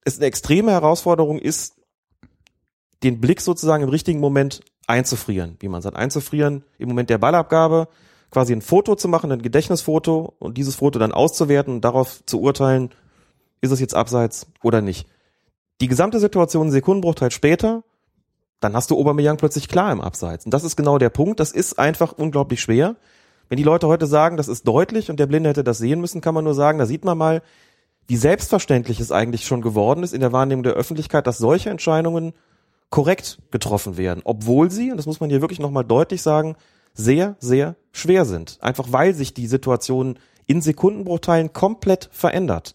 es 0.04 0.16
eine 0.16 0.26
extreme 0.26 0.70
Herausforderung 0.72 1.38
ist, 1.38 1.79
den 3.02 3.20
Blick 3.20 3.40
sozusagen 3.40 3.82
im 3.82 3.88
richtigen 3.88 4.20
Moment 4.20 4.60
einzufrieren, 4.86 5.56
wie 5.60 5.68
man 5.68 5.82
sagt, 5.82 5.96
einzufrieren 5.96 6.64
im 6.78 6.88
Moment 6.88 7.10
der 7.10 7.18
Ballabgabe, 7.18 7.88
quasi 8.30 8.52
ein 8.52 8.62
Foto 8.62 8.94
zu 8.94 9.08
machen, 9.08 9.32
ein 9.32 9.42
Gedächtnisfoto 9.42 10.34
und 10.38 10.58
dieses 10.58 10.76
Foto 10.76 10.98
dann 10.98 11.12
auszuwerten 11.12 11.74
und 11.74 11.84
darauf 11.84 12.24
zu 12.26 12.40
urteilen, 12.40 12.90
ist 13.60 13.70
es 13.70 13.80
jetzt 13.80 13.94
abseits 13.94 14.46
oder 14.62 14.80
nicht. 14.80 15.06
Die 15.80 15.88
gesamte 15.88 16.20
Situation 16.20 16.64
einen 16.64 16.72
Sekundenbruchteil 16.72 17.30
später, 17.30 17.82
dann 18.60 18.74
hast 18.74 18.90
du 18.90 18.98
Aubameyang 18.98 19.38
plötzlich 19.38 19.68
klar 19.68 19.90
im 19.90 20.00
Abseits. 20.00 20.44
Und 20.44 20.52
das 20.52 20.64
ist 20.64 20.76
genau 20.76 20.98
der 20.98 21.08
Punkt. 21.08 21.40
Das 21.40 21.50
ist 21.50 21.78
einfach 21.78 22.12
unglaublich 22.12 22.60
schwer. 22.60 22.96
Wenn 23.48 23.56
die 23.56 23.62
Leute 23.62 23.88
heute 23.88 24.06
sagen, 24.06 24.36
das 24.36 24.48
ist 24.48 24.68
deutlich 24.68 25.10
und 25.10 25.18
der 25.18 25.26
Blinde 25.26 25.48
hätte 25.48 25.64
das 25.64 25.78
sehen 25.78 26.00
müssen, 26.00 26.20
kann 26.20 26.34
man 26.34 26.44
nur 26.44 26.54
sagen, 26.54 26.78
da 26.78 26.86
sieht 26.86 27.04
man 27.04 27.16
mal, 27.16 27.42
wie 28.06 28.16
selbstverständlich 28.16 29.00
es 29.00 29.12
eigentlich 29.12 29.46
schon 29.46 29.62
geworden 29.62 30.02
ist 30.02 30.12
in 30.12 30.20
der 30.20 30.32
Wahrnehmung 30.32 30.62
der 30.62 30.74
Öffentlichkeit, 30.74 31.26
dass 31.26 31.38
solche 31.38 31.70
Entscheidungen 31.70 32.34
korrekt 32.90 33.38
getroffen 33.50 33.96
werden, 33.96 34.20
obwohl 34.24 34.70
sie, 34.70 34.90
und 34.90 34.96
das 34.96 35.06
muss 35.06 35.20
man 35.20 35.30
hier 35.30 35.40
wirklich 35.40 35.60
nochmal 35.60 35.84
deutlich 35.84 36.22
sagen, 36.22 36.56
sehr, 36.92 37.36
sehr 37.38 37.76
schwer 37.92 38.24
sind. 38.24 38.58
Einfach 38.60 38.88
weil 38.90 39.14
sich 39.14 39.32
die 39.32 39.46
Situation 39.46 40.18
in 40.46 40.60
Sekundenbruchteilen 40.60 41.52
komplett 41.52 42.08
verändert. 42.12 42.74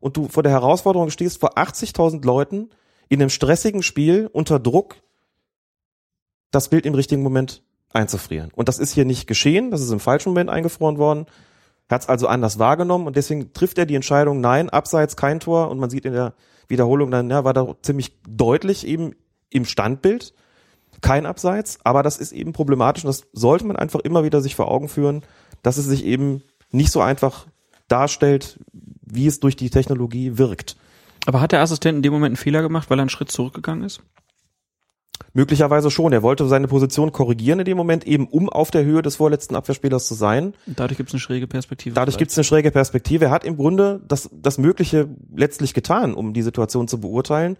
Und 0.00 0.16
du 0.16 0.28
vor 0.28 0.42
der 0.42 0.52
Herausforderung 0.52 1.10
stehst, 1.10 1.40
vor 1.40 1.58
80.000 1.58 2.24
Leuten 2.24 2.70
in 3.10 3.20
einem 3.20 3.28
stressigen 3.28 3.82
Spiel 3.82 4.30
unter 4.32 4.58
Druck 4.58 4.96
das 6.50 6.70
Bild 6.70 6.86
im 6.86 6.94
richtigen 6.94 7.22
Moment 7.22 7.62
einzufrieren. 7.92 8.50
Und 8.54 8.68
das 8.68 8.78
ist 8.78 8.94
hier 8.94 9.04
nicht 9.04 9.26
geschehen, 9.26 9.70
das 9.70 9.82
ist 9.82 9.90
im 9.90 10.00
falschen 10.00 10.30
Moment 10.30 10.48
eingefroren 10.48 10.96
worden. 10.96 11.26
Er 11.88 11.96
hat 11.96 12.02
es 12.02 12.08
also 12.08 12.28
anders 12.28 12.58
wahrgenommen 12.58 13.06
und 13.06 13.16
deswegen 13.16 13.52
trifft 13.52 13.76
er 13.76 13.84
die 13.84 13.96
Entscheidung, 13.96 14.40
nein, 14.40 14.70
abseits 14.70 15.16
kein 15.16 15.40
Tor. 15.40 15.70
Und 15.70 15.78
man 15.78 15.90
sieht 15.90 16.04
in 16.04 16.12
der 16.12 16.34
Wiederholung 16.68 17.10
dann, 17.10 17.28
ja, 17.28 17.44
war 17.44 17.52
da 17.52 17.74
ziemlich 17.82 18.16
deutlich 18.26 18.86
eben 18.86 19.14
im 19.50 19.64
Standbild 19.64 20.32
kein 21.00 21.26
Abseits, 21.26 21.78
aber 21.84 22.02
das 22.02 22.18
ist 22.18 22.32
eben 22.32 22.52
problematisch 22.52 23.04
und 23.04 23.08
das 23.08 23.26
sollte 23.32 23.66
man 23.66 23.76
einfach 23.76 24.00
immer 24.00 24.24
wieder 24.24 24.40
sich 24.40 24.54
vor 24.54 24.70
Augen 24.70 24.88
führen, 24.88 25.22
dass 25.62 25.76
es 25.76 25.86
sich 25.86 26.04
eben 26.04 26.42
nicht 26.70 26.92
so 26.92 27.00
einfach 27.00 27.46
darstellt, 27.88 28.58
wie 29.02 29.26
es 29.26 29.40
durch 29.40 29.56
die 29.56 29.70
Technologie 29.70 30.38
wirkt. 30.38 30.76
Aber 31.26 31.40
hat 31.40 31.52
der 31.52 31.60
Assistent 31.60 31.96
in 31.96 32.02
dem 32.02 32.12
Moment 32.12 32.30
einen 32.30 32.36
Fehler 32.36 32.62
gemacht, 32.62 32.90
weil 32.90 32.98
er 32.98 33.02
einen 33.02 33.10
Schritt 33.10 33.30
zurückgegangen 33.30 33.84
ist? 33.84 34.00
Möglicherweise 35.32 35.90
schon. 35.90 36.12
Er 36.12 36.22
wollte 36.22 36.46
seine 36.48 36.66
Position 36.66 37.12
korrigieren 37.12 37.60
in 37.60 37.64
dem 37.64 37.76
Moment, 37.76 38.06
eben 38.06 38.26
um 38.26 38.48
auf 38.48 38.70
der 38.70 38.84
Höhe 38.84 39.02
des 39.02 39.16
vorletzten 39.16 39.54
Abwehrspielers 39.54 40.06
zu 40.06 40.14
sein. 40.14 40.54
Dadurch 40.66 40.96
gibt 40.96 41.10
es 41.10 41.14
eine 41.14 41.20
schräge 41.20 41.46
Perspektive. 41.46 41.94
Dadurch 41.94 42.16
gibt 42.16 42.30
es 42.30 42.38
eine 42.38 42.44
schräge 42.44 42.70
Perspektive. 42.70 43.26
Er 43.26 43.30
hat 43.30 43.44
im 43.44 43.56
Grunde 43.56 44.00
das, 44.08 44.30
das 44.32 44.58
Mögliche 44.58 45.08
letztlich 45.34 45.74
getan, 45.74 46.14
um 46.14 46.32
die 46.32 46.42
Situation 46.42 46.88
zu 46.88 47.00
beurteilen, 47.00 47.58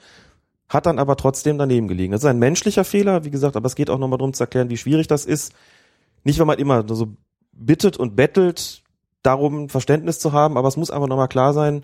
hat 0.70 0.86
dann 0.86 0.98
aber 1.00 1.16
trotzdem 1.16 1.58
daneben 1.58 1.88
gelegen. 1.88 2.12
Das 2.12 2.22
ist 2.22 2.26
ein 2.30 2.38
menschlicher 2.38 2.84
Fehler, 2.84 3.24
wie 3.24 3.30
gesagt, 3.30 3.56
aber 3.56 3.66
es 3.66 3.74
geht 3.74 3.90
auch 3.90 3.98
nochmal 3.98 4.18
darum 4.18 4.32
zu 4.32 4.44
erklären, 4.44 4.70
wie 4.70 4.76
schwierig 4.76 5.08
das 5.08 5.26
ist. 5.26 5.52
Nicht, 6.22 6.38
wenn 6.38 6.46
man 6.46 6.58
immer 6.58 6.84
so 6.88 7.08
bittet 7.52 7.96
und 7.96 8.14
bettelt, 8.14 8.82
darum 9.22 9.68
Verständnis 9.68 10.18
zu 10.20 10.32
haben, 10.32 10.56
aber 10.56 10.68
es 10.68 10.76
muss 10.76 10.90
einfach 10.90 11.08
nochmal 11.08 11.28
klar 11.28 11.52
sein, 11.52 11.82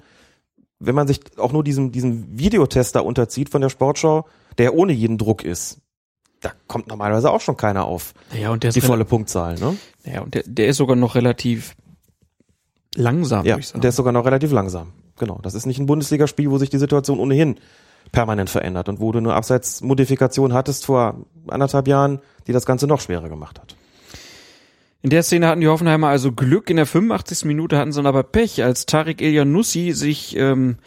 wenn 0.78 0.94
man 0.94 1.08
sich 1.08 1.20
auch 1.38 1.52
nur 1.52 1.64
diesem, 1.64 1.90
diesem 1.90 2.38
Videotester 2.38 3.04
unterzieht 3.04 3.48
von 3.50 3.60
der 3.60 3.70
Sportschau, 3.70 4.26
der 4.58 4.74
ohne 4.74 4.92
jeden 4.92 5.18
Druck 5.18 5.42
ist, 5.44 5.78
da 6.40 6.52
kommt 6.68 6.86
normalerweise 6.86 7.30
auch 7.30 7.40
schon 7.40 7.56
keiner 7.56 7.86
auf 7.86 8.14
Ja, 8.38 8.50
und 8.50 8.62
der 8.62 8.68
ist 8.68 8.74
die 8.76 8.80
volle 8.82 9.04
Punktzahl. 9.04 9.58
Ne? 9.58 9.76
Ja, 10.04 10.20
und 10.20 10.34
der, 10.34 10.44
der 10.46 10.68
ist 10.68 10.76
sogar 10.76 10.94
noch 10.94 11.14
relativ 11.16 11.74
langsam, 12.94 13.44
Ja, 13.44 13.54
würde 13.54 13.60
ich 13.60 13.66
sagen. 13.68 13.78
und 13.78 13.84
der 13.84 13.88
ist 13.88 13.96
sogar 13.96 14.12
noch 14.12 14.24
relativ 14.26 14.52
langsam. 14.52 14.92
Genau, 15.18 15.40
das 15.42 15.54
ist 15.54 15.66
nicht 15.66 15.78
ein 15.78 15.86
Bundesligaspiel, 15.86 16.50
wo 16.50 16.58
sich 16.58 16.70
die 16.70 16.78
Situation 16.78 17.18
ohnehin 17.18 17.56
permanent 18.12 18.50
verändert 18.50 18.88
und 18.88 19.00
wo 19.00 19.12
du 19.12 19.18
eine 19.18 19.34
Abseitsmodifikation 19.34 20.52
hattest 20.52 20.86
vor 20.86 21.26
anderthalb 21.48 21.88
Jahren, 21.88 22.20
die 22.46 22.52
das 22.52 22.66
Ganze 22.66 22.86
noch 22.86 23.00
schwerer 23.00 23.28
gemacht 23.28 23.60
hat. 23.60 23.76
In 25.02 25.10
der 25.10 25.22
Szene 25.22 25.46
hatten 25.46 25.60
die 25.60 25.68
Hoffenheimer 25.68 26.08
also 26.08 26.32
Glück. 26.32 26.68
In 26.68 26.76
der 26.76 26.86
85. 26.86 27.44
Minute 27.44 27.78
hatten 27.78 27.92
sie 27.92 27.98
dann 27.98 28.06
aber 28.06 28.24
Pech, 28.24 28.64
als 28.64 28.86
Tarik 28.86 29.22
Elyanussi 29.22 29.92
sich 29.92 30.36
ähm, 30.36 30.78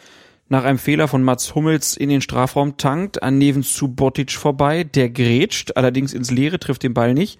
nach 0.48 0.64
einem 0.64 0.78
Fehler 0.78 1.08
von 1.08 1.22
Mats 1.22 1.54
Hummels 1.54 1.96
in 1.96 2.10
den 2.10 2.20
Strafraum 2.20 2.76
tankt, 2.76 3.22
an 3.22 3.38
Neven 3.38 3.62
Subotic 3.62 4.32
vorbei. 4.32 4.84
Der 4.84 5.08
grätscht, 5.08 5.76
allerdings 5.76 6.12
ins 6.12 6.30
Leere, 6.30 6.58
trifft 6.58 6.82
den 6.82 6.92
Ball 6.92 7.14
nicht. 7.14 7.38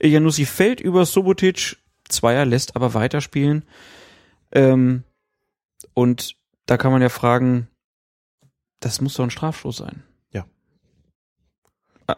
Elyanussi 0.00 0.44
fällt 0.44 0.80
über 0.80 1.04
Subotic, 1.04 1.76
Zweier 2.08 2.46
lässt 2.46 2.74
aber 2.74 2.94
weiterspielen. 2.94 3.64
Ähm, 4.50 5.04
und 5.94 6.36
da 6.66 6.76
kann 6.78 6.90
man 6.90 7.02
ja 7.02 7.10
fragen, 7.10 7.68
das 8.80 9.00
muss 9.00 9.14
doch 9.14 9.24
ein 9.24 9.30
Strafstoß 9.30 9.76
sein. 9.76 10.02
Ja. 10.32 10.46
Ah, 12.06 12.16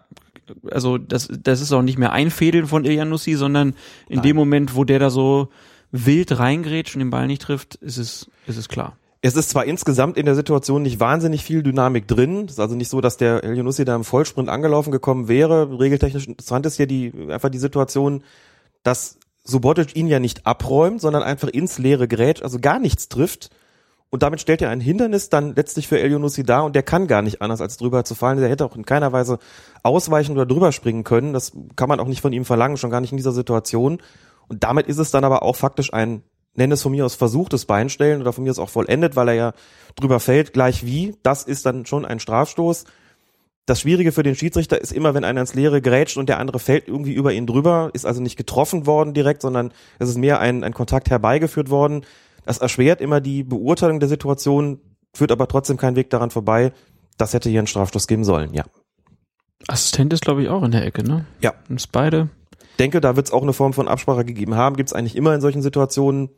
also 0.71 0.99
das, 0.99 1.29
das 1.31 1.61
ist 1.61 1.73
auch 1.73 1.83
nicht 1.83 1.99
mehr 1.99 2.13
Einfädeln 2.13 2.67
von 2.67 2.85
Iljanussi, 2.85 3.35
sondern 3.35 3.75
in 4.09 4.23
dem 4.23 4.37
Moment, 4.37 4.75
wo 4.75 4.85
der 4.85 4.99
da 4.99 5.11
so 5.11 5.49
wild 5.93 6.39
reingrätscht 6.39 6.95
und 6.95 7.01
den 7.01 7.11
Ball 7.11 7.27
nicht 7.27 7.43
trifft, 7.43 7.77
ist 7.77 7.99
es, 7.99 8.31
ist 8.47 8.57
es 8.57 8.69
klar. 8.69 8.97
Es 9.23 9.37
ist 9.37 9.51
zwar 9.51 9.67
insgesamt 9.67 10.17
in 10.17 10.25
der 10.25 10.35
Situation 10.35 10.83
nicht 10.83 10.99
wahnsinnig 10.99 11.45
viel 11.45 11.63
Dynamik 11.63 12.09
drin. 12.09 12.47
Es 12.47 12.53
ist 12.53 12.61
also 12.61 12.75
nicht 12.75 12.89
so, 12.89 13.03
dass 13.03 13.19
der 13.19 13.45
El 13.45 13.57
Yunussi 13.57 13.85
da 13.85 13.95
im 13.95 14.05
Vollsprint 14.05 14.49
angelaufen 14.49 14.93
gekommen 14.93 15.29
wäre. 15.29 15.79
Regeltechnisch 15.79 16.27
interessant 16.27 16.65
ist 16.65 16.77
hier 16.77 16.87
die, 16.87 17.13
einfach 17.29 17.51
die 17.51 17.59
Situation, 17.59 18.23
dass 18.83 19.19
Subotic 19.45 19.95
ihn 19.95 20.07
ja 20.07 20.21
nicht 20.21 20.47
abräumt, 20.47 21.03
sondern 21.03 21.23
einfach 21.23 21.49
ins 21.49 21.79
leere 21.79 22.09
Gerät, 22.09 22.43
also 22.43 22.59
gar 22.61 22.79
nichts 22.79 23.09
trifft. 23.09 23.51
Und 24.11 24.25
damit 24.25 24.41
stellt 24.41 24.61
er 24.61 24.71
ein 24.71 24.81
Hindernis 24.81 25.29
dann 25.29 25.55
letztlich 25.55 25.87
für 25.87 26.01
El 26.01 26.11
Yunussi 26.11 26.43
dar 26.43 26.65
und 26.65 26.75
der 26.75 26.83
kann 26.83 27.07
gar 27.07 27.23
nicht 27.23 27.41
anders 27.41 27.61
als 27.61 27.77
drüber 27.77 28.05
zu 28.05 28.17
fallen. 28.17 28.41
Der 28.41 28.49
hätte 28.49 28.65
auch 28.65 28.75
in 28.75 28.85
keiner 28.85 29.13
Weise 29.13 29.39
ausweichen 29.85 30.33
oder 30.33 30.47
drüber 30.47 30.73
springen 30.73 31.05
können. 31.05 31.33
Das 31.33 31.53
kann 31.77 31.89
man 31.89 32.01
auch 32.01 32.09
nicht 32.09 32.21
von 32.21 32.33
ihm 32.33 32.45
verlangen, 32.45 32.77
schon 32.77 32.91
gar 32.91 33.01
nicht 33.01 33.13
in 33.13 33.17
dieser 33.17 33.33
Situation. 33.33 33.99
Und 34.49 34.65
damit 34.65 34.89
ist 34.89 34.99
es 34.99 35.13
dann 35.13 35.23
aber 35.23 35.45
auch 35.45 35.55
faktisch 35.55 35.93
ein, 35.95 36.25
nenne 36.55 36.75
es 36.75 36.83
von 36.83 36.91
mir 36.91 37.07
aus 37.07 37.15
versuchtes 37.15 37.67
Beinstellen 37.67 38.21
oder 38.21 38.33
von 38.33 38.43
mir 38.43 38.51
aus 38.51 38.59
auch 38.59 38.69
vollendet, 38.69 39.15
weil 39.15 39.29
er 39.29 39.35
ja 39.35 39.53
drüber 39.95 40.19
fällt, 40.19 40.53
gleich 40.53 40.85
wie. 40.85 41.15
Das 41.23 41.45
ist 41.45 41.65
dann 41.65 41.87
schon 41.87 42.05
ein 42.05 42.19
Strafstoß. 42.19 42.87
Das 43.67 43.81
Schwierige 43.81 44.11
für 44.11 44.25
den 44.25 44.35
Schiedsrichter 44.35 44.81
ist 44.81 44.91
immer, 44.91 45.15
wenn 45.15 45.23
einer 45.23 45.43
ins 45.43 45.55
Leere 45.55 45.81
grätscht 45.81 46.17
und 46.17 46.29
der 46.29 46.41
andere 46.41 46.59
fällt 46.59 46.89
irgendwie 46.89 47.13
über 47.13 47.33
ihn 47.33 47.47
drüber, 47.47 47.91
ist 47.93 48.07
also 48.07 48.21
nicht 48.21 48.37
getroffen 48.37 48.87
worden 48.87 49.15
direkt, 49.15 49.43
sondern 49.43 49.71
es 50.01 50.09
ist 50.09 50.19
mehr 50.19 50.41
ein, 50.41 50.65
ein 50.65 50.75
Kontakt 50.75 51.11
herbeigeführt 51.11 51.71
worden. 51.71 52.05
Das 52.45 52.59
erschwert 52.59 53.01
immer 53.01 53.21
die 53.21 53.43
Beurteilung 53.43 54.01
der 54.01 54.09
Situation, 54.09 54.81
führt 55.15 55.33
aber 55.33 55.49
trotzdem 55.49 55.77
keinen 55.77 55.97
Weg 55.97 56.11
daran 56.11 56.31
vorbei. 56.31 56.73
Das 57.17 57.35
hätte 57.35 57.51
hier 57.51 57.61
einen 57.61 57.67
Strafstoß 57.67 58.07
geben 58.07 58.25
sollen, 58.25 58.55
ja. 58.55 58.65
Assistent 59.69 60.13
ist, 60.13 60.23
glaube 60.23 60.43
ich, 60.43 60.49
auch 60.49 60.63
in 60.63 60.71
der 60.71 60.85
Ecke, 60.85 61.05
ne? 61.05 61.27
Ja. 61.41 61.55
Und 61.69 61.79
es 61.79 61.87
beide. 61.87 62.31
denke, 62.79 63.01
da 63.01 63.17
wird 63.17 63.27
es 63.27 63.33
auch 63.33 63.43
eine 63.43 63.53
Form 63.53 63.73
von 63.73 63.89
Absprache 63.89 64.25
gegeben 64.25 64.55
haben. 64.55 64.77
Gibt 64.77 64.89
es 64.89 64.95
eigentlich 64.95 65.17
immer 65.17 65.35
in 65.35 65.41
solchen 65.41 65.63
Situationen. 65.63 66.31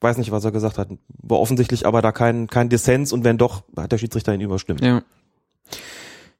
Weiß 0.00 0.16
nicht, 0.16 0.30
was 0.30 0.44
er 0.44 0.52
gesagt 0.52 0.78
hat. 0.78 0.88
War 1.08 1.40
offensichtlich 1.40 1.86
aber 1.86 2.00
da 2.00 2.12
kein, 2.12 2.46
kein 2.46 2.68
Dissens 2.68 3.12
und 3.12 3.24
wenn 3.24 3.38
doch, 3.38 3.64
hat 3.76 3.92
der 3.92 3.98
Schiedsrichter 3.98 4.32
ihn 4.32 4.40
überstimmt. 4.40 4.82
Ja. 4.82 5.02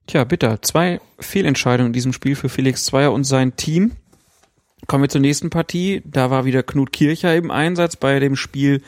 Tja, 0.06 0.24
bitter. 0.24 0.62
Zwei 0.62 1.00
Fehlentscheidungen 1.18 1.88
in 1.88 1.92
diesem 1.92 2.12
Spiel 2.12 2.36
für 2.36 2.48
Felix 2.48 2.84
Zweier 2.84 3.12
und 3.12 3.24
sein 3.24 3.56
Team. 3.56 3.92
Kommen 4.86 5.04
wir 5.04 5.08
zur 5.08 5.20
nächsten 5.20 5.50
Partie. 5.50 6.02
Da 6.04 6.30
war 6.30 6.44
wieder 6.44 6.62
Knut 6.62 6.92
Kircher 6.92 7.36
im 7.36 7.50
Einsatz 7.50 7.96
bei 7.96 8.18
dem 8.18 8.36
Spiel 8.36 8.82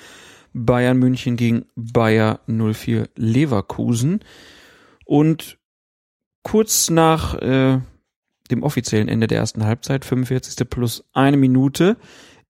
Bayern 0.54 0.98
München 0.98 1.36
gegen 1.36 1.66
Bayer 1.76 2.40
04 2.46 3.08
Leverkusen. 3.16 4.20
Und 5.04 5.58
kurz 6.42 6.90
nach 6.90 7.34
äh, 7.34 7.80
dem 8.50 8.62
offiziellen 8.62 9.08
Ende 9.08 9.26
der 9.26 9.38
ersten 9.38 9.64
Halbzeit, 9.64 10.04
45. 10.04 10.68
plus 10.68 11.04
eine 11.12 11.36
Minute, 11.36 11.96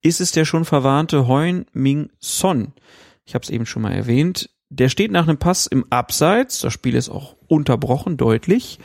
ist 0.02 0.20
es 0.20 0.32
der 0.32 0.44
schon 0.44 0.64
verwarnte 0.64 1.28
Heun 1.28 1.66
Ming 1.72 2.10
Son. 2.18 2.72
Ich 3.24 3.34
habe 3.34 3.44
es 3.44 3.50
eben 3.50 3.66
schon 3.66 3.82
mal 3.82 3.92
erwähnt. 3.92 4.50
Der 4.68 4.88
steht 4.88 5.12
nach 5.12 5.28
einem 5.28 5.38
Pass 5.38 5.66
im 5.66 5.84
Abseits. 5.90 6.60
Das 6.60 6.72
Spiel 6.72 6.94
ist 6.94 7.08
auch 7.08 7.36
unterbrochen, 7.46 8.16
deutlich. 8.16 8.78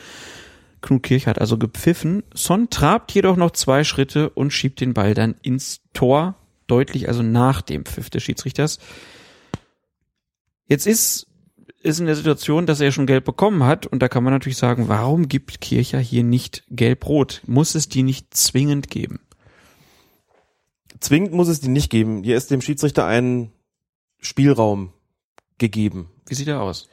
Knut 0.82 1.03
Kirch 1.03 1.28
hat 1.28 1.39
also 1.39 1.57
gepfiffen. 1.57 2.23
Son 2.34 2.69
trabt 2.69 3.11
jedoch 3.11 3.36
noch 3.36 3.51
zwei 3.51 3.84
Schritte 3.84 4.30
und 4.30 4.51
schiebt 4.51 4.80
den 4.80 4.93
Ball 4.93 5.13
dann 5.13 5.36
ins 5.41 5.82
Tor. 5.93 6.36
Deutlich 6.67 7.07
also 7.07 7.23
nach 7.23 7.61
dem 7.61 7.86
Pfiff 7.86 8.09
des 8.09 8.23
Schiedsrichters. 8.23 8.80
Jetzt 10.67 10.86
ist 10.86 11.28
ist 11.82 11.99
in 11.99 12.05
der 12.05 12.15
Situation, 12.15 12.65
dass 12.65 12.82
er 12.82 12.91
schon 12.91 13.05
gelb 13.05 13.23
bekommen 13.25 13.63
hat 13.63 13.86
und 13.86 14.01
da 14.01 14.09
kann 14.09 14.23
man 14.23 14.34
natürlich 14.34 14.57
sagen, 14.57 14.89
warum 14.89 15.30
gibt 15.30 15.61
Kircher 15.61 15.99
hier 15.99 16.23
nicht 16.23 16.63
gelb-rot? 16.69 17.41
Muss 17.45 17.75
es 17.75 17.88
die 17.88 18.03
nicht 18.03 18.34
zwingend 18.34 18.89
geben? 18.89 19.19
Zwingend 20.99 21.34
muss 21.34 21.47
es 21.47 21.61
die 21.61 21.69
nicht 21.69 21.89
geben. 21.89 22.23
Hier 22.23 22.36
ist 22.36 22.51
dem 22.51 22.61
Schiedsrichter 22.61 23.05
ein 23.05 23.51
Spielraum 24.19 24.91
gegeben. 25.57 26.09
Wie 26.28 26.36
sieht 26.36 26.47
er 26.47 26.61
aus? 26.61 26.89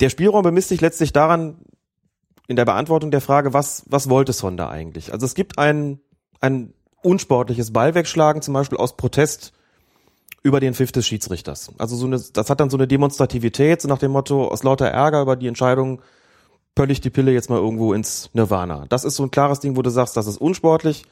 Der 0.00 0.10
Spielraum 0.10 0.44
bemisst 0.44 0.68
sich 0.68 0.80
letztlich 0.80 1.12
daran, 1.12 1.58
in 2.48 2.56
der 2.56 2.64
Beantwortung 2.64 3.10
der 3.12 3.20
Frage, 3.20 3.52
was, 3.52 3.84
was 3.86 4.08
wollte 4.08 4.32
Sonda 4.32 4.70
eigentlich? 4.70 5.12
Also 5.12 5.26
es 5.26 5.34
gibt 5.34 5.58
ein, 5.58 6.00
ein 6.40 6.72
unsportliches 7.02 7.72
Ballwegschlagen, 7.72 8.42
zum 8.42 8.54
Beispiel 8.54 8.78
aus 8.78 8.96
Protest 8.96 9.52
über 10.42 10.58
den 10.58 10.72
Pfiff 10.74 10.90
des 10.90 11.06
Schiedsrichters. 11.06 11.70
Also 11.78 11.94
so 11.94 12.06
eine, 12.06 12.18
das 12.18 12.48
hat 12.48 12.58
dann 12.58 12.70
so 12.70 12.78
eine 12.78 12.88
Demonstrativität, 12.88 13.82
so 13.82 13.88
nach 13.88 13.98
dem 13.98 14.12
Motto, 14.12 14.48
aus 14.48 14.62
lauter 14.62 14.86
Ärger 14.86 15.20
über 15.20 15.36
die 15.36 15.46
Entscheidung, 15.46 16.00
pöllig 16.74 17.02
die 17.02 17.10
Pille 17.10 17.32
jetzt 17.32 17.50
mal 17.50 17.58
irgendwo 17.58 17.92
ins 17.92 18.30
Nirvana. 18.32 18.86
Das 18.88 19.04
ist 19.04 19.16
so 19.16 19.24
ein 19.24 19.30
klares 19.30 19.60
Ding, 19.60 19.76
wo 19.76 19.82
du 19.82 19.90
sagst, 19.90 20.16
das 20.16 20.26
ist 20.26 20.40
unsportlich, 20.40 21.04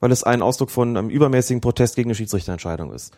weil 0.00 0.12
es 0.12 0.22
ein 0.22 0.42
Ausdruck 0.42 0.70
von 0.70 0.96
einem 0.96 1.08
übermäßigen 1.08 1.62
Protest 1.62 1.96
gegen 1.96 2.08
eine 2.10 2.14
Schiedsrichterentscheidung 2.14 2.92
ist. 2.92 3.16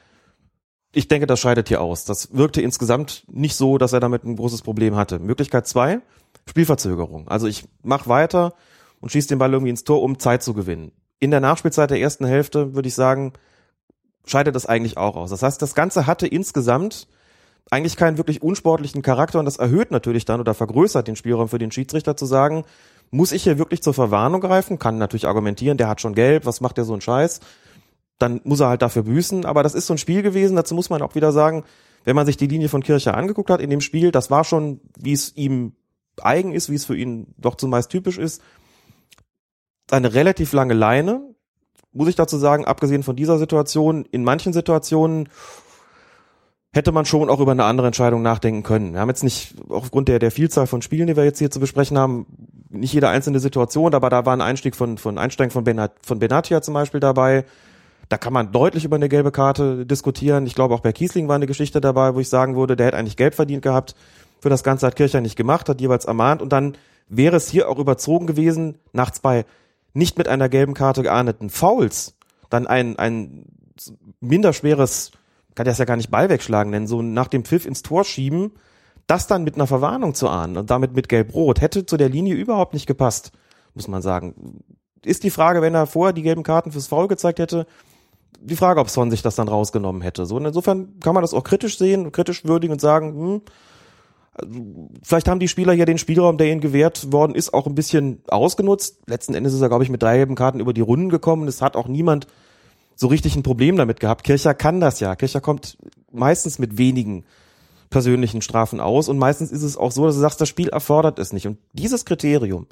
Ich 0.92 1.08
denke, 1.08 1.26
das 1.26 1.40
scheidet 1.40 1.68
hier 1.68 1.80
aus. 1.80 2.04
Das 2.04 2.36
wirkte 2.36 2.62
insgesamt 2.62 3.24
nicht 3.28 3.56
so, 3.56 3.76
dass 3.76 3.92
er 3.92 4.00
damit 4.00 4.24
ein 4.24 4.36
großes 4.36 4.62
Problem 4.62 4.94
hatte. 4.94 5.18
Möglichkeit 5.18 5.66
zwei, 5.66 6.00
Spielverzögerung. 6.48 7.28
Also 7.28 7.46
ich 7.46 7.64
mach 7.82 8.06
weiter 8.06 8.54
und 9.00 9.10
schieße 9.10 9.28
den 9.28 9.38
Ball 9.38 9.52
irgendwie 9.52 9.70
ins 9.70 9.84
Tor, 9.84 10.02
um 10.02 10.18
Zeit 10.18 10.42
zu 10.42 10.54
gewinnen. 10.54 10.92
In 11.18 11.30
der 11.30 11.40
Nachspielzeit 11.40 11.90
der 11.90 12.00
ersten 12.00 12.26
Hälfte 12.26 12.74
würde 12.74 12.88
ich 12.88 12.94
sagen, 12.94 13.32
scheidet 14.26 14.54
das 14.54 14.66
eigentlich 14.66 14.96
auch 14.96 15.16
aus. 15.16 15.30
Das 15.30 15.42
heißt, 15.42 15.60
das 15.62 15.74
Ganze 15.74 16.06
hatte 16.06 16.26
insgesamt 16.26 17.08
eigentlich 17.70 17.96
keinen 17.96 18.16
wirklich 18.16 18.42
unsportlichen 18.42 19.02
Charakter 19.02 19.38
und 19.38 19.44
das 19.44 19.56
erhöht 19.56 19.90
natürlich 19.90 20.24
dann 20.24 20.40
oder 20.40 20.54
vergrößert 20.54 21.08
den 21.08 21.16
Spielraum 21.16 21.48
für 21.48 21.58
den 21.58 21.72
Schiedsrichter 21.72 22.16
zu 22.16 22.26
sagen, 22.26 22.64
muss 23.10 23.32
ich 23.32 23.44
hier 23.44 23.58
wirklich 23.58 23.82
zur 23.82 23.94
Verwarnung 23.94 24.40
greifen? 24.40 24.78
Kann 24.78 24.98
natürlich 24.98 25.26
argumentieren, 25.26 25.78
der 25.78 25.88
hat 25.88 26.00
schon 26.00 26.14
gelb, 26.14 26.46
was 26.46 26.60
macht 26.60 26.76
der 26.76 26.84
so 26.84 26.94
ein 26.94 27.00
Scheiß? 27.00 27.40
Dann 28.18 28.40
muss 28.44 28.60
er 28.60 28.68
halt 28.68 28.82
dafür 28.82 29.02
büßen, 29.02 29.44
aber 29.44 29.62
das 29.62 29.74
ist 29.74 29.86
so 29.86 29.94
ein 29.94 29.98
Spiel 29.98 30.22
gewesen, 30.22 30.56
dazu 30.56 30.74
muss 30.74 30.90
man 30.90 31.02
auch 31.02 31.14
wieder 31.14 31.32
sagen, 31.32 31.64
wenn 32.04 32.16
man 32.16 32.26
sich 32.26 32.36
die 32.36 32.46
Linie 32.46 32.68
von 32.68 32.82
Kircher 32.82 33.16
angeguckt 33.16 33.50
hat 33.50 33.60
in 33.60 33.70
dem 33.70 33.80
Spiel, 33.80 34.12
das 34.12 34.30
war 34.30 34.44
schon, 34.44 34.80
wie 34.96 35.12
es 35.12 35.36
ihm 35.36 35.72
eigen 36.22 36.52
ist, 36.52 36.70
wie 36.70 36.74
es 36.74 36.84
für 36.84 36.96
ihn 36.96 37.34
doch 37.38 37.56
zumeist 37.56 37.90
typisch 37.90 38.18
ist, 38.18 38.42
eine 39.90 40.14
relativ 40.14 40.52
lange 40.52 40.74
Leine, 40.74 41.22
muss 41.92 42.08
ich 42.08 42.16
dazu 42.16 42.36
sagen, 42.36 42.64
abgesehen 42.64 43.02
von 43.02 43.16
dieser 43.16 43.38
Situation, 43.38 44.04
in 44.10 44.24
manchen 44.24 44.52
Situationen 44.52 45.28
hätte 46.72 46.92
man 46.92 47.06
schon 47.06 47.30
auch 47.30 47.40
über 47.40 47.52
eine 47.52 47.64
andere 47.64 47.86
Entscheidung 47.86 48.20
nachdenken 48.20 48.62
können. 48.62 48.92
Wir 48.92 49.00
haben 49.00 49.08
jetzt 49.08 49.24
nicht, 49.24 49.54
aufgrund 49.70 50.08
der, 50.08 50.18
der 50.18 50.30
Vielzahl 50.30 50.66
von 50.66 50.82
Spielen, 50.82 51.06
die 51.06 51.16
wir 51.16 51.24
jetzt 51.24 51.38
hier 51.38 51.50
zu 51.50 51.58
besprechen 51.58 51.96
haben, 51.96 52.26
nicht 52.68 52.92
jede 52.92 53.08
einzelne 53.08 53.40
Situation, 53.40 53.94
aber 53.94 54.10
da 54.10 54.26
war 54.26 54.34
ein 54.34 54.42
Einstieg 54.42 54.76
von, 54.76 54.98
von 54.98 55.16
Einsteigen 55.16 55.50
von, 55.50 55.64
Benat, 55.64 55.92
von 56.02 56.18
Benatia 56.18 56.60
zum 56.60 56.74
Beispiel 56.74 57.00
dabei. 57.00 57.46
Da 58.10 58.18
kann 58.18 58.34
man 58.34 58.52
deutlich 58.52 58.84
über 58.84 58.96
eine 58.96 59.08
gelbe 59.08 59.32
Karte 59.32 59.86
diskutieren. 59.86 60.46
Ich 60.46 60.54
glaube, 60.54 60.74
auch 60.74 60.80
bei 60.80 60.92
Kiesling 60.92 61.28
war 61.28 61.36
eine 61.36 61.46
Geschichte 61.46 61.80
dabei, 61.80 62.14
wo 62.14 62.20
ich 62.20 62.28
sagen 62.28 62.56
würde, 62.56 62.76
der 62.76 62.86
hätte 62.86 62.98
eigentlich 62.98 63.16
Geld 63.16 63.34
verdient 63.34 63.62
gehabt. 63.62 63.94
Für 64.40 64.48
das 64.48 64.62
Ganze 64.62 64.86
hat 64.86 64.96
Kircher 64.96 65.20
nicht 65.20 65.36
gemacht, 65.36 65.68
hat 65.68 65.80
jeweils 65.80 66.04
ermahnt 66.04 66.42
und 66.42 66.52
dann 66.52 66.76
wäre 67.08 67.36
es 67.36 67.48
hier 67.48 67.68
auch 67.68 67.78
überzogen 67.78 68.26
gewesen, 68.26 68.78
nach 68.92 69.10
zwei 69.10 69.44
nicht 69.94 70.18
mit 70.18 70.28
einer 70.28 70.48
gelben 70.48 70.74
Karte 70.74 71.02
geahndeten 71.02 71.50
Fouls, 71.50 72.16
dann 72.50 72.66
ein, 72.66 72.98
ein 72.98 73.46
minder 74.20 74.52
schweres, 74.52 75.12
kann 75.54 75.66
das 75.66 75.78
ja 75.78 75.84
gar 75.84 75.96
nicht 75.96 76.10
Ball 76.10 76.28
wegschlagen 76.28 76.70
nennen, 76.70 76.86
so 76.86 77.00
nach 77.00 77.28
dem 77.28 77.44
Pfiff 77.44 77.64
ins 77.64 77.82
Tor 77.82 78.04
schieben, 78.04 78.52
das 79.06 79.26
dann 79.26 79.44
mit 79.44 79.54
einer 79.54 79.66
Verwarnung 79.66 80.14
zu 80.14 80.28
ahnen 80.28 80.56
und 80.56 80.70
damit 80.70 80.94
mit 80.94 81.08
Gelb-Rot, 81.08 81.60
hätte 81.60 81.86
zu 81.86 81.96
der 81.96 82.08
Linie 82.08 82.34
überhaupt 82.34 82.74
nicht 82.74 82.86
gepasst, 82.86 83.32
muss 83.74 83.88
man 83.88 84.02
sagen. 84.02 84.62
Ist 85.04 85.22
die 85.22 85.30
Frage, 85.30 85.62
wenn 85.62 85.74
er 85.74 85.86
vorher 85.86 86.12
die 86.12 86.22
gelben 86.22 86.42
Karten 86.42 86.72
fürs 86.72 86.88
Foul 86.88 87.08
gezeigt 87.08 87.38
hätte, 87.38 87.66
die 88.40 88.56
Frage, 88.56 88.80
ob 88.80 88.90
Son 88.90 89.10
sich 89.10 89.22
das 89.22 89.36
dann 89.36 89.48
rausgenommen 89.48 90.02
hätte. 90.02 90.26
So, 90.26 90.36
und 90.36 90.44
insofern 90.44 91.00
kann 91.00 91.14
man 91.14 91.22
das 91.22 91.32
auch 91.32 91.44
kritisch 91.44 91.78
sehen, 91.78 92.12
kritisch 92.12 92.44
würdigen 92.44 92.72
und 92.72 92.80
sagen, 92.80 93.14
hm, 93.14 93.42
vielleicht 95.02 95.28
haben 95.28 95.40
die 95.40 95.48
Spieler 95.48 95.72
hier 95.72 95.86
den 95.86 95.98
Spielraum, 95.98 96.38
der 96.38 96.50
ihnen 96.50 96.60
gewährt 96.60 97.12
worden 97.12 97.34
ist, 97.34 97.54
auch 97.54 97.66
ein 97.66 97.74
bisschen 97.74 98.22
ausgenutzt. 98.28 99.00
Letzten 99.06 99.34
Endes 99.34 99.54
ist 99.54 99.60
er, 99.60 99.68
glaube 99.68 99.84
ich, 99.84 99.90
mit 99.90 100.02
drei 100.02 100.16
gelben 100.16 100.34
Karten 100.34 100.60
über 100.60 100.72
die 100.72 100.80
Runden 100.80 101.08
gekommen. 101.08 101.48
Es 101.48 101.62
hat 101.62 101.76
auch 101.76 101.88
niemand 101.88 102.26
so 102.94 103.06
richtig 103.06 103.36
ein 103.36 103.42
Problem 103.42 103.76
damit 103.76 104.00
gehabt. 104.00 104.24
Kircher 104.24 104.54
kann 104.54 104.80
das 104.80 105.00
ja. 105.00 105.16
Kircher 105.16 105.40
kommt 105.40 105.78
meistens 106.10 106.58
mit 106.58 106.78
wenigen 106.78 107.24
persönlichen 107.90 108.42
Strafen 108.42 108.80
aus 108.80 109.08
und 109.08 109.18
meistens 109.18 109.52
ist 109.52 109.62
es 109.62 109.76
auch 109.76 109.92
so, 109.92 110.06
dass 110.06 110.16
du 110.16 110.20
sagst, 110.20 110.40
das 110.40 110.48
Spiel 110.48 110.68
erfordert 110.68 111.18
es 111.18 111.32
nicht. 111.32 111.46
Und 111.46 111.58
dieses 111.72 112.04
Kriterium, 112.04 112.66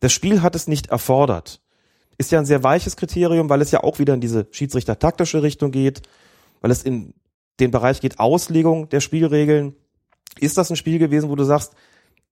das 0.00 0.12
Spiel 0.12 0.42
hat 0.42 0.54
es 0.54 0.68
nicht 0.68 0.88
erfordert, 0.88 1.60
ist 2.16 2.32
ja 2.32 2.38
ein 2.38 2.46
sehr 2.46 2.62
weiches 2.62 2.96
Kriterium, 2.96 3.48
weil 3.48 3.60
es 3.60 3.70
ja 3.70 3.82
auch 3.82 3.98
wieder 3.98 4.14
in 4.14 4.20
diese 4.20 4.46
Schiedsrichter-taktische 4.50 5.42
Richtung 5.42 5.70
geht, 5.70 6.02
weil 6.60 6.70
es 6.70 6.82
in 6.82 7.14
den 7.60 7.70
Bereich 7.70 8.00
geht, 8.00 8.18
Auslegung 8.18 8.88
der 8.88 9.00
Spielregeln. 9.00 9.74
Ist 10.40 10.58
das 10.58 10.70
ein 10.70 10.76
Spiel 10.76 10.98
gewesen, 10.98 11.30
wo 11.30 11.36
du 11.36 11.44
sagst, 11.44 11.74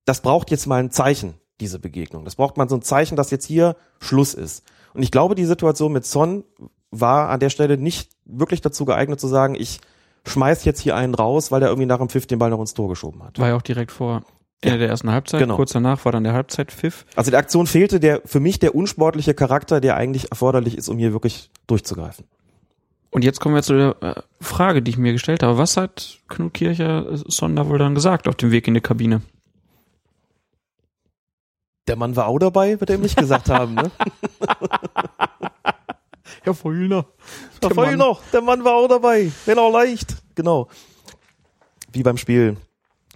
das 0.04 0.20
braucht 0.20 0.50
jetzt 0.50 0.66
mal 0.66 0.80
ein 0.80 0.90
Zeichen, 0.90 1.34
diese 1.60 1.78
Begegnung. 1.78 2.24
Das 2.24 2.36
braucht 2.36 2.56
man 2.56 2.68
so 2.68 2.76
ein 2.76 2.82
Zeichen, 2.82 3.16
dass 3.16 3.30
jetzt 3.30 3.46
hier 3.46 3.76
Schluss 4.00 4.34
ist. 4.34 4.64
Und 4.94 5.02
ich 5.02 5.10
glaube, 5.10 5.34
die 5.34 5.44
Situation 5.44 5.92
mit 5.92 6.06
Son 6.06 6.44
war 6.90 7.28
an 7.28 7.40
der 7.40 7.50
Stelle 7.50 7.76
nicht 7.76 8.10
wirklich 8.24 8.60
dazu 8.60 8.84
geeignet 8.84 9.20
zu 9.20 9.28
sagen, 9.28 9.54
ich 9.54 9.80
schmeiß 10.26 10.64
jetzt 10.64 10.80
hier 10.80 10.96
einen 10.96 11.14
raus, 11.14 11.50
weil 11.52 11.60
der 11.60 11.68
irgendwie 11.68 11.86
nach 11.86 11.98
dem 11.98 12.08
Pfiff 12.08 12.26
den 12.26 12.38
Ball 12.38 12.50
noch 12.50 12.60
ins 12.60 12.74
Tor 12.74 12.88
geschoben 12.88 13.22
hat. 13.22 13.38
War 13.38 13.48
ja 13.48 13.56
auch 13.56 13.62
direkt 13.62 13.92
vor 13.92 14.22
Ende 14.60 14.78
der 14.78 14.88
ersten 14.88 15.10
Halbzeit. 15.10 15.40
Genau. 15.40 15.56
Kurz 15.56 15.72
danach 15.72 16.04
war 16.04 16.12
dann 16.12 16.24
der 16.24 16.32
Halbzeitpfiff. 16.32 17.04
Also 17.14 17.30
der 17.30 17.40
Aktion 17.40 17.66
fehlte 17.66 18.00
der 18.00 18.22
für 18.24 18.40
mich 18.40 18.58
der 18.58 18.74
unsportliche 18.74 19.34
Charakter, 19.34 19.80
der 19.80 19.96
eigentlich 19.96 20.30
erforderlich 20.30 20.76
ist, 20.76 20.88
um 20.88 20.98
hier 20.98 21.12
wirklich 21.12 21.50
durchzugreifen. 21.66 22.26
Und 23.16 23.24
jetzt 23.24 23.40
kommen 23.40 23.54
wir 23.54 23.62
zu 23.62 23.72
der 23.72 23.96
äh, 24.02 24.20
Frage, 24.42 24.82
die 24.82 24.90
ich 24.90 24.98
mir 24.98 25.12
gestellt 25.14 25.42
habe. 25.42 25.56
Was 25.56 25.78
hat 25.78 26.18
Knut 26.28 26.52
Kircher 26.52 27.10
äh, 27.10 27.16
Sonder 27.16 27.66
wohl 27.66 27.78
dann 27.78 27.94
gesagt 27.94 28.28
auf 28.28 28.34
dem 28.34 28.50
Weg 28.50 28.68
in 28.68 28.74
die 28.74 28.82
Kabine? 28.82 29.22
Der 31.88 31.96
Mann 31.96 32.14
war 32.14 32.26
auch 32.26 32.38
dabei, 32.38 32.78
wird 32.78 32.90
er 32.90 32.96
ihm 32.96 33.00
nicht 33.00 33.16
gesagt 33.16 33.48
haben, 33.48 33.72
ne? 33.72 33.90
Herr 36.42 36.52
Feulner. 36.52 37.06
Mann. 37.74 37.96
noch, 37.96 38.20
der 38.34 38.42
Mann 38.42 38.64
war 38.64 38.74
auch 38.74 38.88
dabei, 38.88 39.32
wenn 39.46 39.58
auch 39.58 39.72
leicht. 39.72 40.16
Genau. 40.34 40.68
Wie 41.90 42.02
beim 42.02 42.18
Spiel 42.18 42.58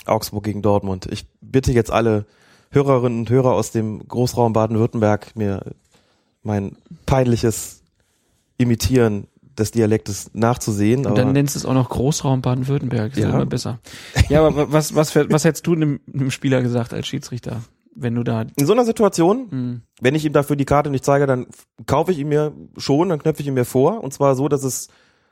Augsburg 0.06 0.44
gegen 0.44 0.62
Dortmund. 0.62 1.08
Ich 1.12 1.26
bitte 1.42 1.72
jetzt 1.72 1.90
alle 1.90 2.24
Hörerinnen 2.70 3.18
und 3.18 3.28
Hörer 3.28 3.52
aus 3.52 3.70
dem 3.70 4.08
Großraum 4.08 4.54
Baden-Württemberg, 4.54 5.36
mir 5.36 5.74
mein 6.42 6.78
peinliches 7.04 7.82
Imitieren 8.56 9.26
des 9.60 9.70
Dialektes 9.70 10.30
nachzusehen. 10.34 11.06
Und 11.06 11.16
dann 11.16 11.32
nennst 11.32 11.54
du 11.54 11.58
es 11.60 11.64
auch 11.66 11.74
noch 11.74 11.88
Großraum 11.90 12.40
Baden-Württemberg. 12.42 13.12
Ist 13.12 13.18
Ja. 13.18 13.30
immer 13.30 13.46
besser. 13.46 13.78
Ja, 14.28 14.44
aber 14.44 14.72
was, 14.72 14.94
was, 14.94 15.14
was 15.14 15.44
hättest 15.44 15.66
du 15.66 15.74
einem, 15.74 16.00
einem 16.12 16.30
Spieler 16.30 16.62
gesagt 16.62 16.92
als 16.92 17.06
Schiedsrichter, 17.06 17.62
wenn 17.94 18.14
du 18.14 18.22
da, 18.24 18.42
in 18.56 18.66
so 18.66 18.72
einer 18.72 18.84
Situation, 18.84 19.46
mh, 19.50 19.80
wenn 20.00 20.14
ich 20.14 20.24
ihm 20.24 20.32
dafür 20.32 20.56
die 20.56 20.64
Karte 20.64 20.90
nicht 20.90 21.04
zeige, 21.04 21.26
dann 21.26 21.46
kaufe 21.86 22.12
ich 22.12 22.18
ihn 22.18 22.28
mir 22.28 22.52
schon, 22.76 23.08
dann 23.10 23.18
knöpfe 23.20 23.42
ich 23.42 23.48
ihn 23.48 23.54
mir 23.54 23.64
vor. 23.64 24.02
Und 24.02 24.12
zwar 24.12 24.34
so, 24.34 24.48
dass 24.48 24.64
es 24.64 24.88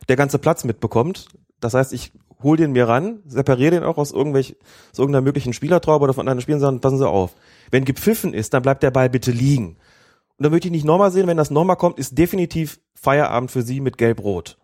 der 0.08 0.16
ganze 0.16 0.38
Platz 0.38 0.64
mitbekommt. 0.64 1.26
Das 1.60 1.74
heißt, 1.74 1.92
ich 1.92 2.12
hol 2.42 2.56
den 2.56 2.72
mir 2.72 2.86
ran, 2.86 3.18
separiere 3.26 3.72
den 3.72 3.82
auch 3.82 3.98
aus, 3.98 4.12
irgendwelch, 4.12 4.56
aus 4.92 4.98
irgendeiner 4.98 5.22
möglichen 5.22 5.52
Spielertraube 5.52 6.04
oder 6.04 6.14
von 6.14 6.28
anderen 6.28 6.40
Spielern, 6.40 6.60
sagen, 6.60 6.80
passen 6.80 6.98
Sie 6.98 7.08
auf. 7.08 7.34
Wenn 7.70 7.84
gepfiffen 7.84 8.32
ist, 8.32 8.54
dann 8.54 8.62
bleibt 8.62 8.82
der 8.82 8.90
Ball 8.92 9.10
bitte 9.10 9.32
liegen. 9.32 9.76
Und 10.38 10.44
dann 10.44 10.52
möchte 10.52 10.68
ich 10.68 10.72
nicht 10.72 10.84
nochmal 10.84 11.10
sehen, 11.10 11.26
wenn 11.26 11.36
das 11.36 11.50
nochmal 11.50 11.76
kommt, 11.76 11.98
ist 11.98 12.16
definitiv 12.16 12.80
Feierabend 12.94 13.50
für 13.50 13.62
Sie 13.62 13.80
mit 13.80 13.98
Gelb-Rot. 13.98 14.56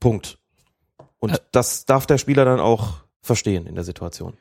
Punkt. 0.00 0.38
Und 1.18 1.32
Ä- 1.34 1.40
das 1.52 1.86
darf 1.86 2.06
der 2.06 2.18
Spieler 2.18 2.44
dann 2.44 2.60
auch 2.60 2.94
verstehen 3.20 3.66
in 3.66 3.74
der 3.74 3.84
Situation. 3.84 4.34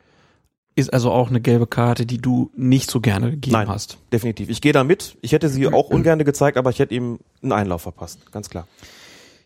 ist 0.75 0.93
also 0.93 1.11
auch 1.11 1.29
eine 1.29 1.41
gelbe 1.41 1.67
Karte, 1.67 2.05
die 2.05 2.17
du 2.19 2.49
nicht 2.55 2.89
so 2.89 3.01
gerne 3.01 3.31
gegeben 3.31 3.53
Nein. 3.53 3.67
hast. 3.67 3.97
Definitiv. 4.13 4.49
Ich 4.49 4.61
gehe 4.61 4.71
da 4.71 4.83
mit. 4.83 5.17
Ich 5.21 5.33
hätte 5.33 5.49
sie 5.49 5.67
auch 5.67 5.89
ungern 5.89 6.17
gezeigt, 6.23 6.57
aber 6.57 6.69
ich 6.69 6.79
hätte 6.79 6.95
ihm 6.95 7.19
einen 7.43 7.51
Einlauf 7.51 7.81
verpasst. 7.81 8.31
Ganz 8.31 8.49
klar. 8.49 8.67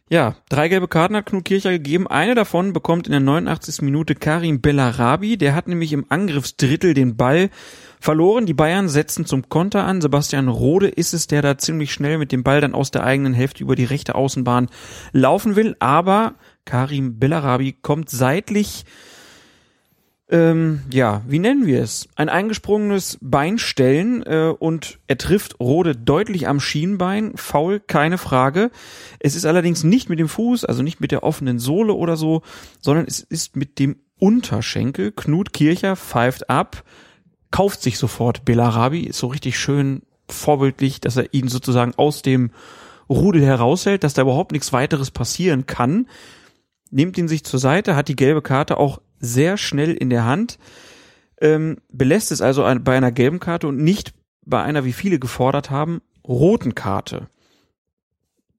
Ja, 0.07 0.35
drei 0.49 0.67
gelbe 0.69 0.87
Karten 0.87 1.15
hat 1.15 1.25
Knut 1.25 1.45
Kircher 1.45 1.71
gegeben. 1.71 2.05
Eine 2.07 2.35
davon 2.35 2.73
bekommt 2.73 3.07
in 3.07 3.11
der 3.11 3.21
89. 3.21 3.81
Minute 3.81 4.13
Karim 4.13 4.61
Bellarabi. 4.61 5.35
Der 5.37 5.55
hat 5.55 5.67
nämlich 5.67 5.93
im 5.93 6.05
Angriffsdrittel 6.09 6.93
den 6.93 7.17
Ball 7.17 7.49
verloren. 7.99 8.45
Die 8.45 8.53
Bayern 8.53 8.89
setzen 8.89 9.25
zum 9.25 9.49
Konter 9.49 9.85
an. 9.85 10.01
Sebastian 10.01 10.47
Rode 10.47 10.87
ist 10.87 11.13
es, 11.13 11.27
der 11.27 11.41
da 11.41 11.57
ziemlich 11.57 11.93
schnell 11.93 12.17
mit 12.17 12.31
dem 12.31 12.43
Ball 12.43 12.61
dann 12.61 12.75
aus 12.75 12.91
der 12.91 13.03
eigenen 13.03 13.33
Hälfte 13.33 13.63
über 13.63 13.75
die 13.75 13.85
rechte 13.85 14.15
Außenbahn 14.15 14.69
laufen 15.11 15.55
will. 15.55 15.75
Aber 15.79 16.35
Karim 16.65 17.19
Bellarabi 17.19 17.73
kommt 17.73 18.09
seitlich 18.09 18.85
ähm, 20.27 20.81
ja, 20.91 21.21
wie 21.27 21.37
nennen 21.37 21.67
wir 21.67 21.83
es? 21.83 22.09
Ein 22.15 22.29
eingesprungenes 22.29 23.19
Beinstellen 23.21 24.23
äh, 24.23 24.53
und 24.57 24.99
er 25.07 25.19
trifft 25.19 25.59
Rode 25.59 25.95
deutlich 25.95 26.47
am 26.47 26.59
Schienbein. 26.59 27.33
Faul, 27.35 27.79
keine 27.79 28.17
Frage. 28.17 28.71
Es 29.19 29.35
ist 29.35 29.45
allerdings 29.45 29.83
nicht 29.83 30.09
mit 30.09 30.17
dem 30.17 30.27
Fuß, 30.27 30.65
also 30.65 30.81
nicht 30.81 30.99
mit 30.99 31.11
der 31.11 31.23
offenen 31.23 31.59
Sohle 31.59 31.93
oder 31.93 32.17
so, 32.17 32.41
sondern 32.81 33.05
es 33.07 33.19
ist 33.19 33.55
mit 33.55 33.77
dem 33.77 33.97
Unterschenkel. 34.17 35.11
Knut 35.11 35.53
Kircher 35.53 35.95
pfeift 35.95 36.49
ab, 36.49 36.83
kauft 37.51 37.81
sich 37.81 37.97
sofort 37.97 38.45
Belarabi, 38.45 39.01
ist 39.01 39.19
so 39.19 39.27
richtig 39.27 39.57
schön 39.57 40.01
vorbildlich, 40.29 40.99
dass 40.99 41.17
er 41.17 41.33
ihn 41.33 41.47
sozusagen 41.47 41.93
aus 41.95 42.21
dem 42.21 42.51
Rudel 43.09 43.43
heraushält, 43.43 44.03
dass 44.03 44.15
da 44.15 44.23
überhaupt 44.23 44.51
nichts 44.51 44.73
weiteres 44.73 45.11
passieren 45.11 45.65
kann 45.65 46.07
nimmt 46.95 47.17
ihn 47.17 47.27
sich 47.27 47.43
zur 47.43 47.59
Seite, 47.59 47.95
hat 47.95 48.07
die 48.07 48.15
gelbe 48.15 48.41
Karte 48.41 48.77
auch 48.77 49.01
sehr 49.19 49.57
schnell 49.57 49.93
in 49.93 50.09
der 50.09 50.25
Hand, 50.25 50.57
ähm, 51.41 51.77
belässt 51.91 52.31
es 52.31 52.41
also 52.41 52.63
bei 52.81 52.95
einer 52.95 53.11
gelben 53.11 53.39
Karte 53.39 53.67
und 53.67 53.77
nicht 53.77 54.13
bei 54.45 54.61
einer, 54.63 54.85
wie 54.85 54.93
viele 54.93 55.19
gefordert 55.19 55.69
haben, 55.69 56.01
roten 56.25 56.75
Karte. 56.75 57.27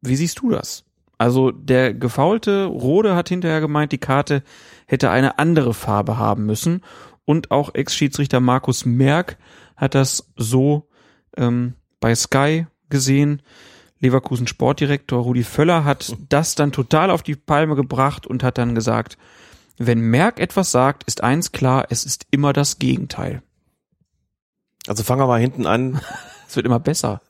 Wie 0.02 0.16
siehst 0.16 0.40
du 0.40 0.50
das? 0.50 0.84
Also 1.18 1.50
der 1.50 1.94
gefaulte 1.94 2.66
Rode 2.66 3.16
hat 3.16 3.30
hinterher 3.30 3.60
gemeint, 3.60 3.92
die 3.92 3.98
Karte 3.98 4.42
hätte 4.86 5.08
eine 5.08 5.38
andere 5.38 5.72
Farbe 5.72 6.18
haben 6.18 6.44
müssen 6.44 6.82
und 7.26 7.50
auch 7.50 7.74
Ex-Schiedsrichter 7.74 8.40
Markus 8.40 8.86
Merck 8.86 9.36
hat 9.76 9.94
das 9.94 10.32
so 10.36 10.88
ähm, 11.36 11.74
bei 12.00 12.14
Sky 12.14 12.66
gesehen. 12.88 13.42
Leverkusen 13.98 14.46
Sportdirektor 14.46 15.22
Rudi 15.22 15.42
Völler 15.42 15.84
hat 15.84 16.16
das 16.28 16.54
dann 16.54 16.72
total 16.72 17.10
auf 17.10 17.22
die 17.22 17.34
Palme 17.34 17.76
gebracht 17.76 18.26
und 18.26 18.42
hat 18.42 18.56
dann 18.56 18.74
gesagt, 18.74 19.18
wenn 19.78 20.00
Merck 20.00 20.40
etwas 20.40 20.70
sagt, 20.70 21.04
ist 21.04 21.22
eins 21.22 21.52
klar, 21.52 21.86
es 21.90 22.04
ist 22.04 22.26
immer 22.30 22.52
das 22.52 22.78
Gegenteil. 22.78 23.42
Also 24.86 25.02
fangen 25.02 25.20
wir 25.20 25.26
mal 25.26 25.40
hinten 25.40 25.66
an. 25.66 26.00
Es 26.48 26.54
wird 26.54 26.64
immer 26.64 26.78
besser. 26.78 27.22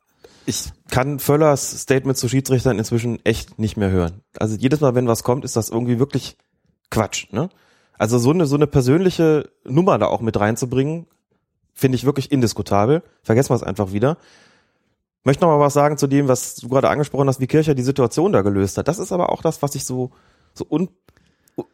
Ich 0.45 0.73
kann 0.91 1.21
Völlers 1.21 1.81
Statement 1.81 2.19
zu 2.19 2.29
Schiedsrichtern 2.29 2.79
inzwischen 2.79 3.19
echt 3.25 3.59
nicht 3.59 3.79
mehr 3.79 3.91
hören. 3.91 4.21
Also 4.39 4.57
jedes 4.57 4.81
Mal, 4.81 4.95
wenn 4.95 5.09
was 5.09 5.23
kommt, 5.23 5.43
ist 5.43 5.57
das 5.57 5.71
irgendwie 5.71 5.99
wirklich 5.99 6.37
Quatsch. 6.91 7.33
Ne? 7.33 7.49
Also 7.99 8.19
so 8.19 8.31
eine 8.31 8.47
so 8.47 8.57
eine 8.57 8.67
persönliche 8.67 9.51
Nummer 9.65 9.99
da 9.99 10.07
auch 10.07 10.21
mit 10.21 10.39
reinzubringen, 10.39 11.07
finde 11.75 11.97
ich 11.97 12.05
wirklich 12.05 12.33
indiskutabel. 12.33 13.03
Vergessen 13.23 13.51
wir 13.51 13.57
es 13.57 13.63
einfach 13.63 13.93
wieder. 13.93 14.19
Möchte 15.25 15.45
noch 15.45 15.51
mal 15.51 15.61
was 15.61 15.75
sagen 15.75 15.99
zu 15.99 16.07
dem, 16.07 16.29
was 16.29 16.57
du 16.57 16.69
gerade 16.69 16.89
angesprochen 16.89 17.29
hast, 17.29 17.41
wie 17.41 17.47
Kircher 17.47 17.75
die 17.75 17.83
Situation 17.83 18.33
da 18.33 18.43
gelöst 18.43 18.79
hat. 18.79 18.89
Das 18.89 18.99
ist 18.99 19.13
aber 19.13 19.31
auch 19.31 19.43
das, 19.43 19.61
was 19.63 19.75
ich 19.75 19.85
so 19.85 20.11
so 20.55 20.67
un, 20.71 20.89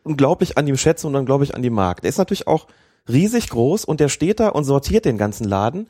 unglaublich 0.03 0.59
an 0.59 0.67
ihm 0.67 0.77
schätze 0.77 1.07
und 1.07 1.15
unglaublich 1.15 1.55
an 1.55 1.63
ihm 1.63 1.75
mag. 1.75 2.01
Der 2.03 2.09
ist 2.09 2.19
natürlich 2.19 2.47
auch 2.47 2.67
riesig 3.09 3.51
groß 3.51 3.85
und 3.85 4.01
der 4.01 4.09
steht 4.09 4.41
da 4.41 4.49
und 4.49 4.65
sortiert 4.65 5.05
den 5.05 5.19
ganzen 5.19 5.45
Laden 5.45 5.89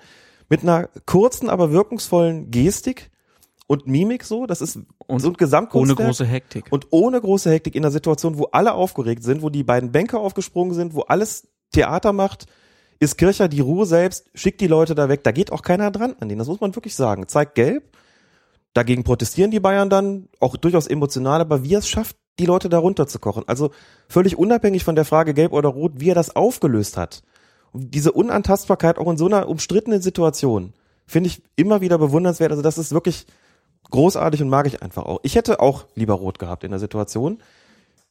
mit 0.49 0.63
einer 0.63 0.89
kurzen, 1.07 1.49
aber 1.49 1.71
wirkungsvollen 1.71 2.51
Gestik 2.51 3.12
und 3.73 3.87
Mimik 3.87 4.25
so. 4.25 4.45
Das 4.45 4.61
ist 4.61 4.79
Und 5.07 5.21
so 5.21 5.29
ein 5.29 5.33
Gesamtkunstwerk. 5.33 5.99
Ohne 5.99 6.09
große 6.09 6.27
Hektik. 6.27 6.67
Und 6.71 6.89
ohne 6.91 7.19
große 7.19 7.51
Hektik 7.51 7.75
in 7.75 7.83
einer 7.83 7.91
Situation, 7.91 8.37
wo 8.37 8.45
alle 8.53 8.75
aufgeregt 8.75 9.25
sind, 9.25 9.41
wo 9.41 9.49
die 9.49 9.65
beiden 9.65 9.93
Bänke 9.93 10.19
aufgesprungen 10.19 10.75
sind, 10.75 10.93
wo 10.93 11.01
alles 11.01 11.49
Theater 11.73 12.13
macht, 12.13 12.45
ist 13.01 13.17
Kircher 13.17 13.49
die 13.49 13.61
Ruhe 13.61 13.87
selbst, 13.87 14.27
schickt 14.35 14.61
die 14.61 14.67
Leute 14.67 14.95
da 14.95 15.09
weg. 15.09 15.25
Da 15.25 15.33
geht 15.33 15.51
auch 15.53 15.63
keiner 15.63 15.91
dran 15.91 16.15
an 16.21 16.29
den. 16.29 16.39
Das 16.39 16.49
muss 16.49 16.61
man 16.61 16.77
wirklich 16.77 16.95
sagen. 16.95 17.29
Zeigt 17.29 17.55
gelb. 17.55 17.97
Dagegen 18.75 19.05
protestieren 19.05 19.51
die 19.51 19.61
Bayern 19.61 19.89
dann, 19.89 20.29
auch 20.39 20.59
durchaus 20.59 20.87
emotional, 20.87 21.41
aber 21.41 21.65
wie 21.65 21.73
er 21.73 21.79
es 21.79 21.89
schafft, 21.89 22.17
die 22.39 22.47
Leute 22.47 22.69
da 22.69 22.79
runterzukochen. 22.79 23.45
Also 23.47 23.71
völlig 24.07 24.37
unabhängig 24.37 24.85
von 24.85 24.97
der 24.97 25.07
Frage 25.07 25.33
gelb 25.33 25.53
oder 25.53 25.71
rot, 25.71 25.93
wie 25.97 26.11
er 26.11 26.15
das 26.15 26.37
aufgelöst 26.37 26.99
hat. 26.99 27.23
Und 27.73 27.95
diese 27.95 28.13
Unantastbarkeit 28.13 28.99
auch 28.99 29.11
in 29.11 29.17
so 29.17 29.25
einer 29.25 29.49
umstrittenen 29.49 30.03
Situation 30.03 30.75
finde 31.07 31.29
ich 31.29 31.43
immer 31.57 31.81
wieder 31.81 31.97
bewundernswert. 31.97 32.51
Also 32.51 32.63
das 32.63 32.77
ist 32.77 32.93
wirklich 32.93 33.27
großartig 33.93 34.43
und 34.43 34.49
mag 34.49 34.67
ich 34.67 34.83
einfach 34.83 35.05
auch. 35.05 35.21
Ich 35.23 35.37
hätte 35.37 35.61
auch 35.61 35.87
lieber 35.95 36.15
rot 36.15 36.39
gehabt 36.39 36.65
in 36.65 36.71
der 36.71 36.81
Situation. 36.81 37.39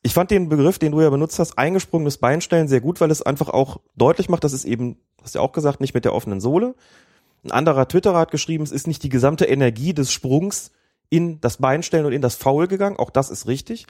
Ich 0.03 0.13
fand 0.13 0.31
den 0.31 0.49
Begriff, 0.49 0.79
den 0.79 0.91
du 0.91 1.01
ja 1.01 1.09
benutzt 1.09 1.37
hast, 1.37 1.57
eingesprungenes 1.57 2.17
Beinstellen 2.17 2.67
sehr 2.67 2.81
gut, 2.81 3.01
weil 3.01 3.11
es 3.11 3.21
einfach 3.21 3.49
auch 3.49 3.81
deutlich 3.95 4.29
macht, 4.29 4.43
dass 4.43 4.53
es 4.53 4.65
eben, 4.65 4.97
hast 5.21 5.35
du 5.35 5.39
ja 5.39 5.43
auch 5.45 5.51
gesagt, 5.51 5.81
nicht 5.81 5.93
mit 5.93 6.05
der 6.05 6.13
offenen 6.13 6.41
Sohle. 6.41 6.73
Ein 7.43 7.51
anderer 7.51 7.87
Twitterer 7.87 8.19
hat 8.19 8.31
geschrieben, 8.31 8.63
es 8.63 8.71
ist 8.71 8.87
nicht 8.87 9.03
die 9.03 9.09
gesamte 9.09 9.45
Energie 9.45 9.93
des 9.93 10.11
Sprungs 10.11 10.71
in 11.09 11.41
das 11.41 11.57
Beinstellen 11.57 12.05
und 12.05 12.13
in 12.13 12.21
das 12.21 12.35
Foul 12.35 12.67
gegangen. 12.67 12.97
Auch 12.97 13.09
das 13.09 13.29
ist 13.29 13.47
richtig. 13.47 13.85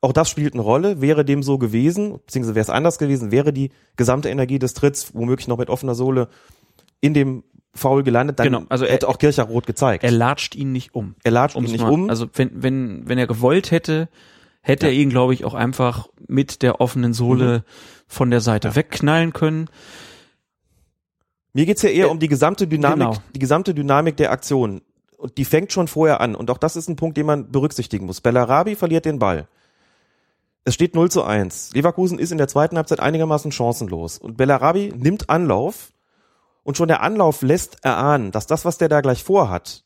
Auch 0.00 0.12
das 0.12 0.28
spielt 0.28 0.54
eine 0.54 0.62
Rolle. 0.62 1.00
Wäre 1.00 1.24
dem 1.24 1.42
so 1.42 1.58
gewesen, 1.58 2.18
beziehungsweise 2.26 2.54
wäre 2.56 2.62
es 2.62 2.70
anders 2.70 2.98
gewesen, 2.98 3.30
wäre 3.30 3.52
die 3.52 3.70
gesamte 3.96 4.30
Energie 4.30 4.58
des 4.58 4.74
Tritts 4.74 5.14
womöglich 5.14 5.46
noch 5.46 5.58
mit 5.58 5.70
offener 5.70 5.94
Sohle 5.94 6.28
in 7.00 7.14
dem 7.14 7.44
Foul 7.74 8.02
gelandet, 8.02 8.38
dann 8.38 8.44
Genau, 8.46 8.62
also 8.68 8.84
er- 8.84 8.92
hätte 8.92 9.08
auch 9.08 9.18
Kircher 9.18 9.44
rot 9.44 9.66
gezeigt. 9.66 10.04
Er 10.04 10.10
latscht 10.10 10.54
ihn 10.54 10.72
nicht 10.72 10.94
um. 10.94 11.14
Er 11.24 11.30
latscht 11.30 11.56
ihn 11.56 11.62
nicht 11.62 11.80
mal- 11.80 11.90
um. 11.90 12.10
Also 12.10 12.26
wenn, 12.34 12.62
wenn, 12.62 13.08
wenn 13.08 13.18
er 13.18 13.26
gewollt 13.26 13.70
hätte, 13.70 14.08
hätte 14.60 14.86
er 14.86 14.92
ihn, 14.92 15.08
glaube 15.10 15.32
ich, 15.34 15.44
auch 15.44 15.54
einfach 15.54 16.08
mit 16.28 16.62
der 16.62 16.80
offenen 16.80 17.14
Sohle 17.14 17.58
Mhm. 17.58 17.62
von 18.06 18.30
der 18.30 18.40
Seite 18.40 18.76
wegknallen 18.76 19.32
können. 19.32 19.68
Mir 21.54 21.66
geht's 21.66 21.82
ja 21.82 21.90
eher 21.90 22.10
um 22.10 22.18
die 22.18 22.28
gesamte 22.28 22.66
Dynamik, 22.66 22.98
Genau. 23.08 23.16
die 23.34 23.38
gesamte 23.38 23.74
Dynamik 23.74 24.16
der 24.16 24.32
Aktion. 24.32 24.80
Und 25.18 25.36
die 25.38 25.44
fängt 25.44 25.72
schon 25.72 25.86
vorher 25.88 26.20
an. 26.20 26.34
Und 26.34 26.50
auch 26.50 26.58
das 26.58 26.76
ist 26.76 26.88
ein 26.88 26.96
Punkt, 26.96 27.16
den 27.16 27.26
man 27.26 27.50
berücksichtigen 27.52 28.06
muss. 28.06 28.20
Bellarabi 28.20 28.74
verliert 28.74 29.04
den 29.04 29.18
Ball. 29.18 29.46
Es 30.64 30.74
steht 30.74 30.94
0 30.94 31.10
zu 31.10 31.24
1. 31.24 31.70
Leverkusen 31.74 32.18
ist 32.18 32.32
in 32.32 32.38
der 32.38 32.48
zweiten 32.48 32.76
Halbzeit 32.76 33.00
einigermaßen 33.00 33.52
chancenlos. 33.52 34.18
Und 34.18 34.36
Bellarabi 34.36 34.92
nimmt 34.96 35.28
Anlauf. 35.28 35.92
Und 36.64 36.76
schon 36.76 36.88
der 36.88 37.02
Anlauf 37.02 37.42
lässt 37.42 37.84
erahnen, 37.84 38.30
dass 38.30 38.46
das, 38.46 38.64
was 38.64 38.78
der 38.78 38.88
da 38.88 39.00
gleich 39.00 39.24
vorhat, 39.24 39.82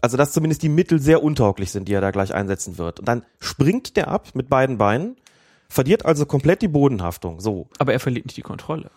also 0.00 0.16
dass 0.16 0.32
zumindest 0.32 0.62
die 0.62 0.68
Mittel 0.68 1.00
sehr 1.00 1.22
untauglich 1.22 1.70
sind, 1.70 1.88
die 1.88 1.94
er 1.94 2.00
da 2.00 2.10
gleich 2.10 2.34
einsetzen 2.34 2.78
wird. 2.78 3.00
Und 3.00 3.08
dann 3.08 3.24
springt 3.40 3.96
der 3.96 4.08
ab 4.08 4.28
mit 4.34 4.48
beiden 4.48 4.78
Beinen, 4.78 5.16
verliert 5.68 6.04
also 6.04 6.26
komplett 6.26 6.62
die 6.62 6.68
Bodenhaftung. 6.68 7.40
So. 7.40 7.68
Aber 7.78 7.92
er 7.92 8.00
verliert 8.00 8.26
nicht 8.26 8.36
die 8.36 8.42
Kontrolle. 8.42 8.90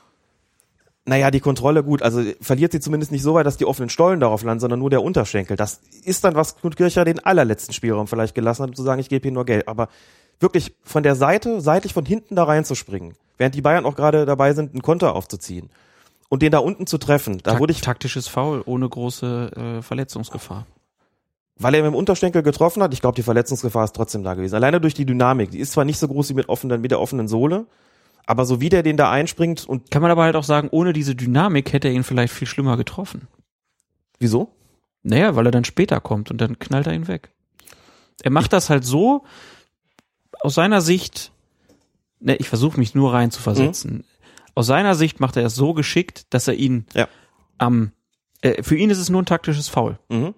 Naja, 1.06 1.32
die 1.32 1.40
Kontrolle 1.40 1.84
gut, 1.84 2.02
also 2.02 2.22
verliert 2.42 2.74
sie 2.74 2.82
zumindest 2.82 3.14
nicht 3.14 3.24
so 3.24 3.34
weit, 3.34 3.46
dass 3.46 3.56
die 3.56 3.66
offenen 3.66 3.90
Stollen 3.90 4.20
darauf 4.20 4.44
landen, 4.44 4.60
sondern 4.60 4.80
nur 4.80 4.90
der 4.90 5.02
Unterschenkel. 5.02 5.56
Das 5.56 5.80
ist 6.04 6.26
dann, 6.26 6.36
was 6.36 6.58
Knut 6.58 6.76
Kircher 6.76 7.06
den 7.06 7.24
allerletzten 7.24 7.74
Spielraum 7.74 8.08
vielleicht 8.08 8.36
gelassen 8.36 8.64
hat, 8.64 8.70
um 8.72 8.76
zu 8.76 8.84
sagen, 8.84 9.00
ich 9.00 9.08
gebe 9.08 9.24
hier 9.24 9.32
nur 9.32 9.46
Geld. 9.46 9.70
Aber 9.70 9.88
wirklich 10.42 10.76
von 10.84 11.04
der 11.04 11.16
Seite, 11.16 11.62
seitlich 11.62 11.94
von 11.94 12.06
hinten 12.06 12.36
da 12.36 12.44
reinzuspringen, 12.44 13.14
während 13.38 13.56
die 13.56 13.62
Bayern 13.62 13.86
auch 13.86 13.96
gerade 13.96 14.26
dabei 14.26 14.54
sind, 14.54 14.74
einen 14.74 14.82
Konter 14.82 15.16
aufzuziehen 15.16 15.70
und 16.30 16.42
den 16.42 16.52
da 16.52 16.60
unten 16.60 16.88
zu 16.88 16.98
treffen, 16.98 17.38
da 17.44 17.52
Tak- 17.52 17.60
wurde 17.60 17.72
ich, 17.72 17.82
taktisches 17.82 18.28
Foul 18.28 18.62
ohne 18.66 18.88
große 18.88 19.78
äh, 19.80 19.82
Verletzungsgefahr. 19.82 20.66
weil 21.60 21.74
er 21.76 21.82
mit 21.84 21.92
dem 21.94 21.96
Unterschenkel 21.96 22.44
getroffen 22.44 22.84
hat, 22.84 22.94
ich 22.94 23.02
glaube, 23.02 23.16
die 23.16 23.24
Verletzungsgefahr 23.24 23.84
ist 23.86 23.96
trotzdem 23.96 24.24
da 24.24 24.34
gewesen. 24.36 24.56
Alleine 24.56 24.80
durch 24.82 24.94
die 24.94 25.06
Dynamik. 25.06 25.52
Die 25.52 25.60
ist 25.60 25.72
zwar 25.72 25.86
nicht 25.86 25.98
so 26.00 26.08
groß 26.08 26.30
wie 26.30 26.34
mit, 26.36 26.50
offenen, 26.50 26.82
mit 26.82 26.92
der 26.92 27.00
offenen 27.00 27.28
Sohle, 27.28 27.66
aber 28.26 28.46
so 28.46 28.60
wie 28.62 28.70
der 28.70 28.84
den 28.84 28.98
da 28.98 29.10
einspringt 29.10 29.66
und 29.68 29.90
Kann 29.90 30.02
man 30.02 30.12
aber 30.12 30.24
halt 30.24 30.36
auch 30.36 30.44
sagen, 30.44 30.68
ohne 30.72 30.92
diese 30.94 31.16
Dynamik 31.16 31.72
hätte 31.74 31.88
er 31.88 31.94
ihn 31.94 32.04
vielleicht 32.04 32.34
viel 32.34 32.48
schlimmer 32.48 32.78
getroffen. 32.78 33.28
wieso? 34.20 34.50
Naja, 35.04 35.36
weil 35.38 35.46
er 35.46 35.52
dann 35.52 35.64
später 35.64 36.02
kommt 36.02 36.30
und 36.32 36.40
dann 36.42 36.60
knallt 36.60 36.88
er 36.88 36.94
ihn 36.94 37.08
weg. 37.08 37.30
Er 38.24 38.32
macht 38.32 38.52
das 38.52 38.70
halt 38.70 38.84
so, 38.84 39.24
aus 40.42 40.56
seiner 40.56 40.82
Sicht, 40.82 41.32
ne, 42.20 42.36
ich 42.36 42.50
versuche 42.50 42.78
mich 42.80 42.94
nur 42.94 43.14
rein 43.14 43.32
zu 43.32 43.42
versetzen. 43.42 44.04
Aus 44.58 44.66
seiner 44.68 44.96
Sicht 44.96 45.20
macht 45.20 45.38
er 45.38 45.46
es 45.46 45.56
so 45.56 45.74
geschickt, 45.74 46.34
dass 46.34 46.48
er 46.48 46.56
ihn 46.56 46.86
Ja. 46.94 47.08
am, 47.60 47.92
äh, 48.42 48.64
für 48.64 48.76
ihn 48.76 48.90
ist 48.90 48.98
es 48.98 49.10
nur 49.10 49.22
ein 49.22 49.26
taktisches 49.26 49.68
Foul. 49.70 50.00
Mhm. 50.10 50.34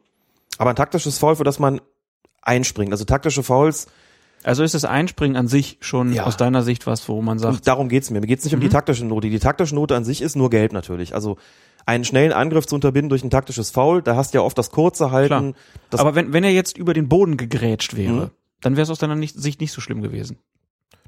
Aber 0.58 0.72
ein 0.72 0.76
taktisches 0.76 1.18
Foul, 1.18 1.38
für 1.38 1.44
das 1.46 1.58
man 1.60 1.80
einspringt. 2.42 2.92
Also 2.92 3.06
taktische 3.06 3.44
Fouls, 3.44 3.88
Also 4.44 4.64
ist 4.64 4.74
das 4.74 4.86
Einspringen 4.86 5.36
an 5.36 5.48
sich 5.50 5.78
schon 5.82 6.14
Ja. 6.14 6.24
aus 6.26 6.38
deiner 6.38 6.64
Sicht 6.64 6.88
was, 6.88 7.08
wo 7.10 7.22
man 7.22 7.40
sagt, 7.40 7.54
und 7.56 7.68
darum 7.68 7.90
geht's 7.90 8.10
mir. 8.10 8.22
Mir 8.22 8.28
geht's 8.28 8.46
nicht 8.46 8.54
um 8.54 8.62
die 8.62 8.70
taktische 8.70 9.06
Note. 9.06 9.30
Die 9.30 9.38
taktische 9.40 9.76
Note 9.76 9.96
an 9.98 10.06
sich 10.06 10.22
ist 10.22 10.36
nur 10.38 10.50
gelb 10.50 10.72
natürlich. 10.72 11.14
Also 11.14 11.38
einen 11.86 12.06
schnellen 12.06 12.32
Angriff 12.32 12.66
zu 12.66 12.76
unterbinden 12.76 13.10
durch 13.10 13.22
ein 13.24 13.30
taktisches 13.30 13.70
Foul, 13.70 14.02
da 14.02 14.16
hast 14.16 14.34
du 14.34 14.38
ja 14.38 14.44
oft 14.44 14.58
das 14.58 14.72
kurze 14.72 15.12
Halten. 15.12 15.56
Das, 15.90 16.00
aber 16.00 16.16
wenn, 16.16 16.32
wenn 16.34 16.44
er 16.46 16.52
jetzt 16.52 16.78
über 16.78 16.94
den 16.94 17.10
Boden 17.10 17.36
gegrätscht 17.36 17.96
wäre, 17.98 18.14
Mhm. 18.28 18.30
dann 18.62 18.76
wäre 18.78 18.84
es 18.84 18.90
aus 18.90 19.00
deiner 19.00 19.18
Sicht 19.28 19.60
nicht 19.60 19.72
so 19.74 19.82
schlimm 19.82 20.02
gewesen. 20.02 20.38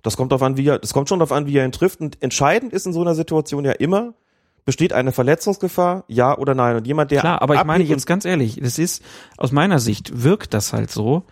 Das 0.04 0.18
kommt 0.18 0.32
darauf 0.32 0.44
an, 0.44 0.58
wie 0.58 0.68
er, 0.68 0.80
das 0.80 0.94
kommt 0.94 1.10
schon 1.10 1.20
darauf 1.20 1.32
an, 1.32 1.46
wie 1.48 1.58
er 1.58 1.66
ihn 1.66 1.72
trifft. 1.72 2.02
Und 2.02 2.22
entscheidend 2.22 2.74
ist 2.74 2.86
in 2.86 2.94
so 2.94 3.02
einer 3.02 3.16
Situation 3.16 3.66
ja 3.66 3.72
immer, 3.74 4.14
besteht 4.66 4.94
eine 4.94 5.12
Verletzungsgefahr, 5.12 6.04
ja 6.08 6.38
oder 6.38 6.54
nein. 6.56 6.76
Und 6.76 6.88
jemand, 6.88 7.12
der 7.12 7.22
Klar, 7.22 7.42
aber 7.42 7.56
ich 7.56 7.64
meine 7.64 7.84
jetzt 7.84 8.06
ganz 8.06 8.26
ehrlich, 8.26 8.60
das 8.62 8.78
ist, 8.80 9.04
aus 9.38 9.52
meiner 9.52 9.80
Sicht 9.80 10.24
wirkt 10.24 10.54
das 10.54 10.74
halt 10.74 10.92
so 10.92 11.24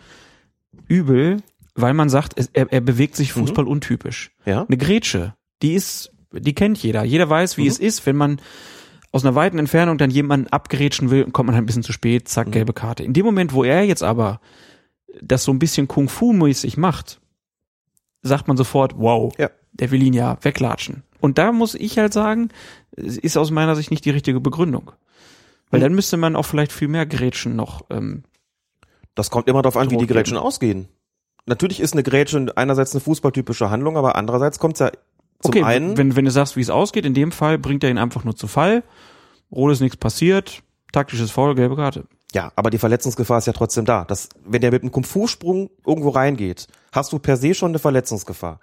übel, 0.87 1.37
weil 1.75 1.93
man 1.93 2.09
sagt, 2.09 2.33
es, 2.35 2.49
er, 2.53 2.71
er 2.71 2.81
bewegt 2.81 3.15
sich 3.15 3.35
Mhm. 3.35 3.41
Fußball 3.41 3.67
untypisch. 3.67 4.31
Ja. 4.45 4.65
Eine 4.67 4.77
Grätsche, 4.77 5.33
die 5.61 5.73
ist, 5.73 6.11
die 6.31 6.53
kennt 6.53 6.77
jeder. 6.79 7.03
Jeder 7.03 7.29
weiß, 7.29 7.57
Mhm. 7.57 7.63
wie 7.63 7.67
es 7.67 7.79
ist, 7.79 8.05
wenn 8.05 8.15
man 8.15 8.41
aus 9.11 9.25
einer 9.25 9.33
weiten 9.35 9.57
Entfernung 9.57 9.97
dann 9.97 10.11
jemanden 10.11 10.47
abgrätschen 10.47 11.09
will, 11.09 11.25
kommt 11.31 11.47
man 11.47 11.55
halt 11.55 11.63
ein 11.63 11.65
bisschen 11.65 11.83
zu 11.83 11.93
spät, 11.93 12.27
zack, 12.27 12.47
Mhm. 12.47 12.51
gelbe 12.51 12.73
Karte. 12.73 13.03
In 13.03 13.13
dem 13.13 13.25
Moment, 13.25 13.53
wo 13.53 13.63
er 13.63 13.83
jetzt 13.83 14.03
aber 14.03 14.39
das 15.21 15.43
so 15.43 15.51
ein 15.51 15.59
bisschen 15.59 15.87
Kung-Fu-mäßig 15.87 16.77
macht, 16.77 17.19
sagt 18.21 18.47
man 18.47 18.57
sofort, 18.57 18.93
wow, 18.97 19.33
Ja. 19.37 19.49
der 19.73 19.91
will 19.91 20.01
ihn 20.03 20.13
ja 20.13 20.37
weglatschen. 20.41 21.03
Und 21.21 21.37
da 21.37 21.51
muss 21.51 21.75
ich 21.75 21.97
halt 21.97 22.13
sagen, 22.13 22.49
ist 22.95 23.37
aus 23.37 23.51
meiner 23.51 23.75
Sicht 23.75 23.91
nicht 23.91 24.05
die 24.05 24.09
richtige 24.09 24.39
Begründung. 24.39 24.91
Weil 25.69 25.79
Hm. 25.79 25.85
dann 25.85 25.93
müsste 25.95 26.17
man 26.17 26.35
auch 26.35 26.45
vielleicht 26.45 26.71
viel 26.71 26.87
mehr 26.87 27.05
Grätschen 27.05 27.55
noch. 27.55 27.85
Ähm, 27.89 28.23
Das 29.15 29.29
kommt 29.29 29.47
immer 29.47 29.61
darauf 29.61 29.77
an, 29.77 29.91
wie 29.91 29.97
die 29.97 30.07
Grätschen 30.07 30.35
geben. 30.35 30.45
ausgehen. 30.45 30.87
Natürlich 31.45 31.79
ist 31.79 31.93
eine 31.93 32.03
Grätsche 32.03 32.51
einerseits 32.55 32.93
eine 32.93 33.01
fußballtypische 33.01 33.69
Handlung, 33.69 33.97
aber 33.97 34.15
andererseits 34.15 34.59
kommt 34.59 34.75
es 34.75 34.79
ja 34.79 34.91
zum 35.41 35.49
okay, 35.51 35.63
einen. 35.63 35.97
wenn, 35.97 36.15
wenn 36.15 36.25
du 36.25 36.31
sagst, 36.31 36.55
wie 36.57 36.61
es 36.61 36.69
ausgeht, 36.69 37.05
in 37.05 37.13
dem 37.13 37.31
Fall 37.31 37.57
bringt 37.57 37.83
er 37.83 37.89
ihn 37.89 37.97
einfach 37.97 38.23
nur 38.23 38.35
zu 38.35 38.47
Fall. 38.47 38.83
Rot 39.51 39.71
ist 39.71 39.79
nichts 39.79 39.97
passiert, 39.97 40.61
taktisches 40.91 41.31
Foul, 41.31 41.55
gelbe 41.55 41.75
Karte. 41.75 42.05
ja, 42.33 42.51
aber 42.55 42.69
die 42.69 42.77
Verletzungsgefahr 42.77 43.39
ist 43.39 43.47
ja 43.47 43.53
trotzdem 43.53 43.85
da. 43.85 44.05
Das, 44.05 44.29
wenn 44.45 44.61
der 44.61 44.71
mit 44.71 44.83
einem 44.83 44.91
Kung-Fu-Sprung 44.91 45.69
irgendwo 45.85 46.09
reingeht, 46.09 46.67
hast 46.91 47.11
du 47.13 47.19
per 47.19 47.37
se 47.37 47.53
schon 47.53 47.71
eine 47.71 47.79
Verletzungsgefahr. 47.79 48.59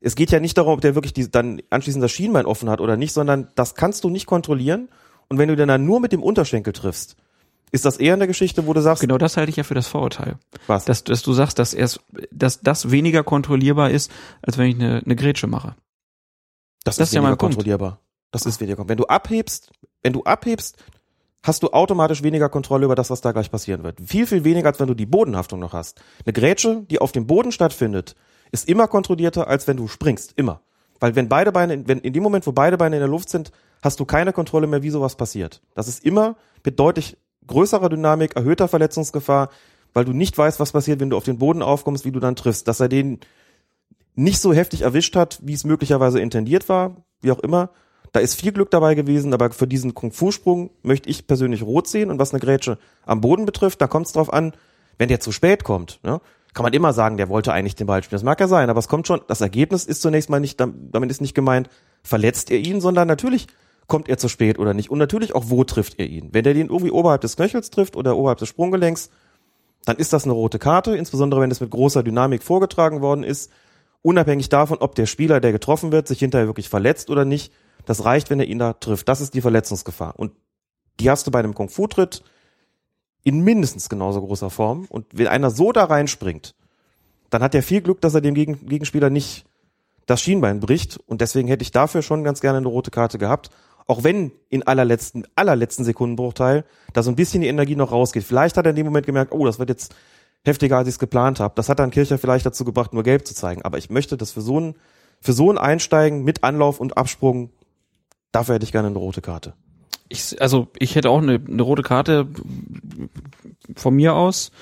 Es 0.00 0.14
geht 0.14 0.30
ja 0.30 0.38
nicht 0.40 0.56
darum, 0.56 0.74
ob 0.74 0.80
der 0.80 0.94
wirklich 0.94 1.12
die, 1.12 1.30
dann 1.30 1.60
anschließend 1.70 2.02
das 2.02 2.12
Schienbein 2.12 2.46
offen 2.46 2.70
hat 2.70 2.80
oder 2.80 2.96
nicht, 2.96 3.12
sondern 3.12 3.48
das 3.56 3.74
kannst 3.74 4.04
du 4.04 4.10
nicht 4.10 4.26
kontrollieren. 4.26 4.88
Und 5.28 5.38
wenn 5.38 5.48
du 5.48 5.56
dann 5.56 5.84
nur 5.84 6.00
mit 6.00 6.12
dem 6.12 6.22
Unterschenkel 6.22 6.72
triffst, 6.72 7.16
ist 7.70 7.84
das 7.84 7.98
eher 7.98 8.14
eine 8.14 8.26
Geschichte, 8.26 8.66
wo 8.66 8.72
du 8.72 8.80
sagst, 8.80 9.02
Genau 9.02 9.18
das 9.18 9.36
halte 9.36 9.50
ich 9.50 9.56
ja 9.56 9.64
für 9.64 9.74
das 9.74 9.88
Vorurteil. 9.88 10.38
was? 10.68 10.84
Dass, 10.86 11.04
dass 11.04 11.22
du 11.22 11.32
sagst, 11.32 11.58
dass, 11.58 11.74
erst, 11.74 12.00
dass 12.30 12.60
das 12.60 12.90
weniger 12.90 13.24
kontrollierbar 13.24 13.90
ist, 13.90 14.10
als 14.40 14.56
wenn 14.56 14.68
ich 14.68 14.76
eine, 14.76 15.02
eine 15.04 15.16
Grätsche 15.16 15.48
mache. 15.48 15.74
Das, 16.84 16.96
Das 16.96 17.08
ist 17.08 17.10
ist 17.10 17.14
ja 17.16 17.20
Punkt. 17.22 17.38
kontrollierbar. 17.40 18.00
Das 18.30 18.46
ist 18.46 18.60
weniger. 18.60 18.88
Wenn 18.88 18.96
du 18.96 19.04
abhebst, 19.06 19.70
wenn 20.02 20.12
du 20.12 20.22
abhebst, 20.22 20.82
hast 21.42 21.62
du 21.62 21.68
automatisch 21.68 22.22
weniger 22.22 22.48
Kontrolle 22.48 22.84
über 22.84 22.94
das, 22.94 23.10
was 23.10 23.20
da 23.20 23.32
gleich 23.32 23.50
passieren 23.50 23.82
wird. 23.82 24.00
Viel, 24.04 24.26
viel 24.26 24.44
weniger, 24.44 24.68
als 24.68 24.80
wenn 24.80 24.88
du 24.88 24.94
die 24.94 25.06
Bodenhaftung 25.06 25.60
noch 25.60 25.72
hast. 25.72 26.00
Eine 26.24 26.32
Grätsche, 26.32 26.84
die 26.90 27.00
auf 27.00 27.12
dem 27.12 27.26
Boden 27.26 27.52
stattfindet, 27.52 28.16
ist 28.50 28.68
immer 28.68 28.88
kontrollierter, 28.88 29.48
als 29.48 29.66
wenn 29.66 29.76
du 29.76 29.88
springst. 29.88 30.32
Immer. 30.36 30.60
Weil 31.00 31.14
wenn 31.14 31.28
beide 31.28 31.52
Beine, 31.52 31.86
wenn 31.86 32.00
in 32.00 32.12
dem 32.12 32.22
Moment, 32.22 32.46
wo 32.46 32.52
beide 32.52 32.76
Beine 32.76 32.96
in 32.96 33.00
der 33.00 33.08
Luft 33.08 33.28
sind, 33.28 33.52
hast 33.82 34.00
du 34.00 34.04
keine 34.04 34.32
Kontrolle 34.32 34.66
mehr, 34.66 34.82
wie 34.82 34.90
sowas 34.90 35.16
passiert. 35.16 35.62
Das 35.74 35.86
ist 35.86 36.04
immer 36.04 36.36
mit 36.64 36.80
deutlich 36.80 37.16
größerer 37.46 37.88
Dynamik, 37.88 38.36
erhöhter 38.36 38.68
Verletzungsgefahr, 38.68 39.50
weil 39.94 40.04
du 40.04 40.12
nicht 40.12 40.36
weißt, 40.36 40.60
was 40.60 40.72
passiert, 40.72 41.00
wenn 41.00 41.10
du 41.10 41.16
auf 41.16 41.24
den 41.24 41.38
Boden 41.38 41.62
aufkommst, 41.62 42.04
wie 42.04 42.12
du 42.12 42.20
dann 42.20 42.36
triffst. 42.36 42.66
Dass 42.68 42.80
er 42.80 42.88
den 42.88 43.20
nicht 44.14 44.40
so 44.40 44.52
heftig 44.52 44.82
erwischt 44.82 45.14
hat, 45.14 45.38
wie 45.42 45.54
es 45.54 45.64
möglicherweise 45.64 46.20
intendiert 46.20 46.68
war, 46.68 46.96
wie 47.20 47.30
auch 47.30 47.38
immer. 47.38 47.70
Da 48.12 48.20
ist 48.20 48.34
viel 48.34 48.52
Glück 48.52 48.70
dabei 48.70 48.94
gewesen, 48.94 49.34
aber 49.34 49.50
für 49.50 49.66
diesen 49.66 49.94
Kung-Fu-Sprung 49.94 50.70
möchte 50.82 51.08
ich 51.08 51.26
persönlich 51.26 51.62
rot 51.62 51.86
sehen. 51.88 52.10
Und 52.10 52.18
was 52.18 52.32
eine 52.32 52.40
Grätsche 52.40 52.78
am 53.04 53.20
Boden 53.20 53.44
betrifft, 53.44 53.80
da 53.80 53.86
kommt 53.86 54.06
es 54.06 54.12
drauf 54.12 54.32
an, 54.32 54.52
wenn 54.98 55.08
der 55.08 55.20
zu 55.20 55.32
spät 55.32 55.64
kommt, 55.64 56.00
ne, 56.02 56.20
kann 56.54 56.64
man 56.64 56.72
immer 56.72 56.92
sagen, 56.92 57.18
der 57.18 57.28
wollte 57.28 57.52
eigentlich 57.52 57.76
den 57.76 57.86
Ball 57.86 58.02
spielen. 58.02 58.16
Das 58.16 58.24
mag 58.24 58.40
ja 58.40 58.48
sein, 58.48 58.68
aber 58.68 58.80
es 58.80 58.88
kommt 58.88 59.06
schon, 59.06 59.20
das 59.28 59.40
Ergebnis 59.40 59.84
ist 59.84 60.02
zunächst 60.02 60.28
mal 60.28 60.40
nicht, 60.40 60.58
damit 60.60 61.10
ist 61.10 61.20
nicht 61.20 61.34
gemeint, 61.34 61.68
verletzt 62.02 62.50
er 62.50 62.58
ihn, 62.58 62.80
sondern 62.80 63.06
natürlich 63.06 63.46
kommt 63.86 64.08
er 64.08 64.18
zu 64.18 64.28
spät 64.28 64.58
oder 64.58 64.74
nicht. 64.74 64.90
Und 64.90 64.98
natürlich 64.98 65.34
auch, 65.34 65.44
wo 65.46 65.62
trifft 65.64 65.98
er 65.98 66.06
ihn. 66.06 66.30
Wenn 66.32 66.44
er 66.44 66.54
den 66.54 66.68
irgendwie 66.68 66.90
oberhalb 66.90 67.20
des 67.20 67.36
Knöchels 67.36 67.70
trifft 67.70 67.96
oder 67.96 68.16
oberhalb 68.16 68.38
des 68.38 68.48
Sprunggelenks, 68.48 69.10
dann 69.84 69.96
ist 69.96 70.12
das 70.12 70.24
eine 70.24 70.32
rote 70.32 70.58
Karte, 70.58 70.96
insbesondere 70.96 71.40
wenn 71.40 71.50
es 71.50 71.60
mit 71.60 71.70
großer 71.70 72.02
Dynamik 72.02 72.42
vorgetragen 72.42 73.00
worden 73.00 73.24
ist. 73.24 73.50
Unabhängig 74.02 74.48
davon, 74.48 74.78
ob 74.78 74.94
der 74.94 75.06
Spieler, 75.06 75.40
der 75.40 75.52
getroffen 75.52 75.92
wird, 75.92 76.08
sich 76.08 76.18
hinterher 76.18 76.46
wirklich 76.46 76.68
verletzt 76.68 77.08
oder 77.08 77.24
nicht. 77.24 77.52
Das 77.88 78.04
reicht, 78.04 78.28
wenn 78.28 78.38
er 78.38 78.46
ihn 78.46 78.58
da 78.58 78.74
trifft. 78.74 79.08
Das 79.08 79.22
ist 79.22 79.32
die 79.32 79.40
Verletzungsgefahr. 79.40 80.12
Und 80.18 80.32
die 81.00 81.08
hast 81.08 81.26
du 81.26 81.30
bei 81.30 81.38
einem 81.38 81.54
Kung-Fu-Tritt 81.54 82.22
in 83.24 83.40
mindestens 83.40 83.88
genauso 83.88 84.20
großer 84.20 84.50
Form. 84.50 84.84
Und 84.90 85.06
wenn 85.12 85.26
einer 85.26 85.50
so 85.50 85.72
da 85.72 85.84
reinspringt, 85.84 86.54
dann 87.30 87.42
hat 87.42 87.54
er 87.54 87.62
viel 87.62 87.80
Glück, 87.80 88.02
dass 88.02 88.12
er 88.12 88.20
dem 88.20 88.34
Gegen 88.34 88.66
Gegenspieler 88.66 89.08
nicht 89.08 89.46
das 90.04 90.20
Schienbein 90.20 90.60
bricht. 90.60 90.98
Und 91.06 91.22
deswegen 91.22 91.48
hätte 91.48 91.62
ich 91.62 91.72
dafür 91.72 92.02
schon 92.02 92.24
ganz 92.24 92.42
gerne 92.42 92.58
eine 92.58 92.68
rote 92.68 92.90
Karte 92.90 93.16
gehabt. 93.16 93.48
Auch 93.86 94.04
wenn 94.04 94.32
in 94.50 94.66
allerletzten, 94.66 95.26
allerletzten 95.34 95.86
Sekundenbruchteil 95.86 96.66
da 96.92 97.02
so 97.02 97.10
ein 97.10 97.16
bisschen 97.16 97.40
die 97.40 97.48
Energie 97.48 97.74
noch 97.74 97.90
rausgeht. 97.90 98.22
Vielleicht 98.22 98.58
hat 98.58 98.66
er 98.66 98.70
in 98.70 98.76
dem 98.76 98.84
Moment 98.84 99.06
gemerkt, 99.06 99.32
oh, 99.32 99.46
das 99.46 99.58
wird 99.58 99.70
jetzt 99.70 99.94
heftiger, 100.44 100.76
als 100.76 100.88
ich 100.88 100.96
es 100.96 100.98
geplant 100.98 101.40
habe. 101.40 101.54
Das 101.56 101.70
hat 101.70 101.78
dann 101.78 101.90
Kircher 101.90 102.18
vielleicht 102.18 102.44
dazu 102.44 102.66
gebracht, 102.66 102.92
nur 102.92 103.02
gelb 103.02 103.26
zu 103.26 103.34
zeigen. 103.34 103.62
Aber 103.62 103.78
ich 103.78 103.88
möchte 103.88 104.18
das 104.18 104.30
für 104.30 104.42
so 104.42 104.60
ein, 104.60 104.74
für 105.22 105.32
so 105.32 105.50
ein 105.50 105.56
Einsteigen 105.56 106.22
mit 106.22 106.44
Anlauf 106.44 106.80
und 106.80 106.98
Absprung, 106.98 107.48
dafür 108.38 108.54
hätte 108.54 108.64
ich 108.64 108.72
gerne 108.72 108.88
eine 108.88 108.98
rote 108.98 109.20
Karte. 109.20 109.54
Ich, 110.08 110.40
also 110.40 110.68
ich 110.78 110.94
hätte 110.94 111.10
auch 111.10 111.20
eine, 111.20 111.34
eine 111.44 111.62
rote 111.62 111.82
Karte 111.82 112.28
von 113.74 113.94
mir 113.94 114.14
aus, 114.14 114.52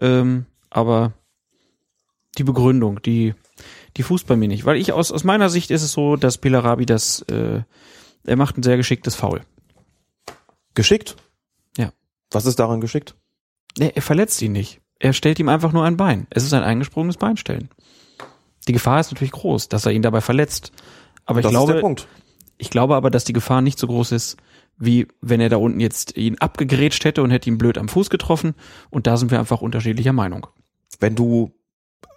ähm, 0.00 0.46
aber 0.70 1.12
die 2.38 2.44
Begründung, 2.44 3.02
die 3.02 3.34
die 3.96 4.02
fußt 4.02 4.26
bei 4.26 4.36
mir 4.36 4.48
nicht, 4.48 4.64
weil 4.64 4.76
ich 4.76 4.92
aus 4.92 5.10
aus 5.10 5.24
meiner 5.24 5.50
Sicht 5.50 5.70
ist 5.70 5.82
es 5.82 5.92
so, 5.92 6.16
dass 6.16 6.38
Pilarabi 6.38 6.86
das, 6.86 7.22
äh, 7.22 7.62
er 8.24 8.36
macht 8.36 8.56
ein 8.56 8.62
sehr 8.62 8.76
geschicktes 8.76 9.14
Foul. 9.14 9.40
Geschickt? 10.74 11.16
Ja. 11.76 11.90
Was 12.30 12.46
ist 12.46 12.58
daran 12.58 12.80
geschickt? 12.80 13.16
Nee, 13.78 13.92
er 13.94 14.02
verletzt 14.02 14.40
ihn 14.42 14.52
nicht. 14.52 14.80
Er 14.98 15.14
stellt 15.14 15.38
ihm 15.38 15.48
einfach 15.48 15.72
nur 15.72 15.84
ein 15.84 15.96
Bein. 15.96 16.26
Es 16.30 16.44
ist 16.44 16.52
ein 16.52 16.62
eingesprungenes 16.62 17.16
Beinstellen. 17.16 17.70
Die 18.68 18.72
Gefahr 18.72 19.00
ist 19.00 19.10
natürlich 19.12 19.32
groß, 19.32 19.68
dass 19.68 19.86
er 19.86 19.92
ihn 19.92 20.02
dabei 20.02 20.20
verletzt. 20.20 20.72
Aber 21.24 21.40
ich 21.40 21.42
das 21.42 21.52
ist 21.52 21.56
glaube, 21.56 21.72
der 21.74 21.80
Punkt. 21.80 22.06
Ich 22.58 22.70
glaube 22.70 22.96
aber, 22.96 23.10
dass 23.10 23.24
die 23.24 23.32
Gefahr 23.32 23.60
nicht 23.62 23.78
so 23.78 23.86
groß 23.86 24.12
ist, 24.12 24.36
wie 24.78 25.06
wenn 25.20 25.40
er 25.40 25.48
da 25.48 25.56
unten 25.56 25.80
jetzt 25.80 26.16
ihn 26.16 26.38
abgegrätscht 26.38 27.04
hätte 27.04 27.22
und 27.22 27.30
hätte 27.30 27.48
ihn 27.50 27.58
blöd 27.58 27.78
am 27.78 27.88
Fuß 27.88 28.10
getroffen. 28.10 28.54
Und 28.90 29.06
da 29.06 29.16
sind 29.16 29.30
wir 29.30 29.38
einfach 29.38 29.62
unterschiedlicher 29.62 30.12
Meinung. 30.12 30.46
Wenn 31.00 31.14
du 31.14 31.52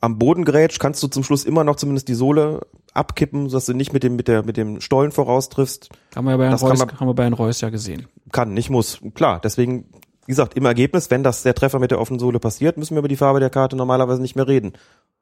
am 0.02 0.18
Boden 0.18 0.46
grätsch, 0.46 0.80
kannst 0.80 1.02
du 1.04 1.08
zum 1.08 1.24
Schluss 1.24 1.44
immer 1.46 1.64
noch 1.64 1.76
zumindest 1.76 2.08
die 2.08 2.14
Sohle 2.16 2.62
abkippen, 2.94 3.50
sodass 3.50 3.66
du 3.66 3.74
nicht 3.74 3.94
mit 3.94 4.04
dem, 4.04 4.16
mit 4.16 4.28
der, 4.28 4.44
mit 4.44 4.58
dem 4.58 4.82
Stollen 4.82 5.12
voraustriffst. 5.12 5.90
Haben 6.16 6.26
wir 6.26 6.38
bei 6.38 6.46
Herrn 6.48 6.56
Reus, 6.60 6.80
man- 6.80 7.00
haben 7.00 7.08
wir 7.08 7.14
bei 7.14 7.24
Herrn 7.24 7.34
Reus 7.34 7.62
ja 7.62 7.70
gesehen. 7.70 8.08
Kann, 8.32 8.54
nicht 8.54 8.70
muss. 8.70 9.00
Klar, 9.14 9.40
deswegen, 9.44 9.86
wie 10.26 10.32
gesagt, 10.32 10.56
im 10.56 10.66
Ergebnis, 10.66 11.12
wenn 11.12 11.24
das 11.24 11.44
der 11.44 11.54
Treffer 11.54 11.80
mit 11.80 11.92
der 11.92 12.00
offenen 12.00 12.20
Sohle 12.20 12.40
passiert, 12.40 12.78
müssen 12.78 12.96
wir 12.96 13.00
über 13.00 13.08
die 13.08 13.18
Farbe 13.18 13.40
der 13.40 13.50
Karte 13.50 13.76
normalerweise 13.76 14.22
nicht 14.22 14.36
mehr 14.36 14.48
reden. 14.48 14.74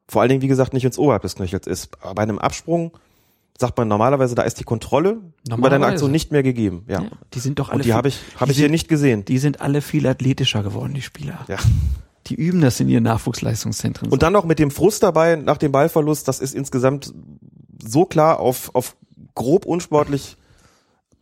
Vor 0.08 0.22
allen 0.22 0.28
Dingen, 0.30 0.42
wie 0.42 0.48
gesagt, 0.48 0.72
nicht 0.72 0.84
ins 0.84 0.98
oberhalb 0.98 1.22
des 1.22 1.34
Knöchels 1.36 1.66
ist. 1.66 1.90
Aber 2.02 2.14
bei 2.14 2.22
einem 2.22 2.38
Absprung 2.38 2.92
sagt 3.60 3.76
man 3.76 3.88
normalerweise, 3.88 4.34
da 4.34 4.42
ist 4.42 4.60
die 4.60 4.64
Kontrolle 4.64 5.18
über 5.50 5.68
deine. 5.68 5.86
Aktion 5.86 6.10
nicht 6.12 6.30
mehr 6.30 6.42
gegeben. 6.42 6.84
Ja. 6.88 7.02
Ja, 7.02 7.08
die 7.34 7.40
sind 7.40 7.58
doch 7.58 7.68
alle 7.70 7.76
Und 7.78 7.84
die 7.84 7.88
viel- 7.88 7.94
habe 7.94 8.08
ich, 8.08 8.16
die 8.18 8.44
ich 8.50 8.56
hier 8.56 8.64
sind- 8.64 8.70
nicht 8.70 8.88
gesehen. 8.88 9.24
Die 9.24 9.38
sind 9.38 9.60
alle 9.60 9.82
viel 9.82 10.06
athletischer 10.06 10.62
geworden, 10.62 10.94
die 10.94 11.02
Spieler. 11.02 11.44
Ja. 11.48 11.56
Die 12.28 12.34
üben 12.34 12.60
das 12.60 12.78
in 12.78 12.88
ihren 12.88 13.04
Nachwuchsleistungszentren. 13.04 14.10
Und 14.10 14.22
dann 14.22 14.32
noch 14.32 14.44
mit 14.44 14.58
dem 14.58 14.70
Frust 14.70 15.02
dabei 15.02 15.36
nach 15.36 15.56
dem 15.56 15.72
Ballverlust, 15.72 16.28
das 16.28 16.40
ist 16.40 16.54
insgesamt 16.54 17.12
so 17.82 18.04
klar 18.04 18.38
auf, 18.38 18.70
auf 18.74 18.96
grob 19.34 19.64
unsportlich 19.66 20.36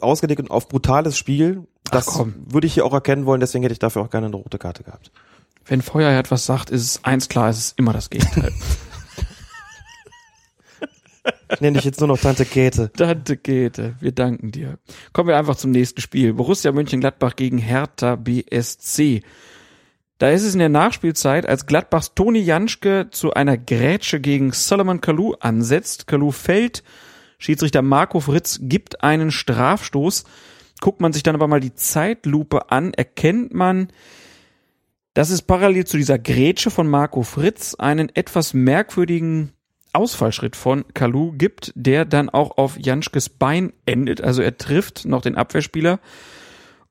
ausgelegt 0.00 0.40
und 0.40 0.50
auf 0.50 0.68
brutales 0.68 1.16
Spiel. 1.16 1.64
Das 1.84 2.20
würde 2.48 2.66
ich 2.66 2.74
hier 2.74 2.84
auch 2.84 2.92
erkennen 2.92 3.24
wollen, 3.24 3.40
deswegen 3.40 3.62
hätte 3.62 3.72
ich 3.72 3.78
dafür 3.78 4.02
auch 4.02 4.10
gerne 4.10 4.26
eine 4.26 4.36
rote 4.36 4.58
Karte 4.58 4.82
gehabt. 4.82 5.10
Wenn 5.64 5.80
Feuerherd 5.80 6.30
was 6.30 6.44
sagt, 6.44 6.70
ist 6.70 6.82
es 6.82 7.04
eins 7.04 7.28
klar, 7.28 7.48
es 7.48 7.58
ist 7.58 7.78
immer 7.78 7.92
das 7.92 8.10
Gegenteil. 8.10 8.52
Nenne 11.60 11.76
dich 11.76 11.84
jetzt 11.84 12.00
nur 12.00 12.08
noch 12.08 12.18
Tante 12.18 12.44
Käthe. 12.44 12.90
Tante 12.92 13.36
Käthe, 13.36 13.94
wir 14.00 14.12
danken 14.12 14.50
dir. 14.50 14.78
Kommen 15.12 15.28
wir 15.28 15.36
einfach 15.36 15.56
zum 15.56 15.70
nächsten 15.70 16.00
Spiel. 16.00 16.32
Borussia 16.34 16.72
Mönchengladbach 16.72 17.36
gegen 17.36 17.58
Hertha 17.58 18.16
BSC. 18.16 19.22
Da 20.18 20.30
ist 20.30 20.44
es 20.44 20.54
in 20.54 20.60
der 20.60 20.70
Nachspielzeit, 20.70 21.46
als 21.46 21.66
Gladbachs 21.66 22.14
Toni 22.14 22.40
Janschke 22.40 23.08
zu 23.10 23.34
einer 23.34 23.58
Grätsche 23.58 24.18
gegen 24.18 24.52
Solomon 24.52 25.00
Kalou 25.00 25.34
ansetzt. 25.40 26.06
Kalou 26.06 26.30
fällt, 26.30 26.82
Schiedsrichter 27.38 27.82
Marco 27.82 28.20
Fritz 28.20 28.58
gibt 28.62 29.02
einen 29.02 29.30
Strafstoß. 29.30 30.24
Guckt 30.80 31.00
man 31.00 31.12
sich 31.12 31.22
dann 31.22 31.34
aber 31.34 31.48
mal 31.48 31.60
die 31.60 31.74
Zeitlupe 31.74 32.70
an, 32.70 32.94
erkennt 32.94 33.52
man, 33.52 33.88
dass 35.14 35.30
es 35.30 35.42
parallel 35.42 35.86
zu 35.86 35.96
dieser 35.96 36.18
Grätsche 36.18 36.70
von 36.70 36.88
Marco 36.88 37.22
Fritz 37.22 37.74
einen 37.74 38.14
etwas 38.14 38.52
merkwürdigen 38.52 39.52
Ausfallschritt 39.96 40.56
von 40.56 40.84
Kalu 40.94 41.32
gibt, 41.32 41.72
der 41.74 42.04
dann 42.04 42.28
auch 42.28 42.58
auf 42.58 42.78
Janschkes 42.78 43.28
Bein 43.28 43.72
endet. 43.86 44.20
Also 44.20 44.42
er 44.42 44.56
trifft 44.56 45.04
noch 45.04 45.22
den 45.22 45.34
Abwehrspieler. 45.34 45.98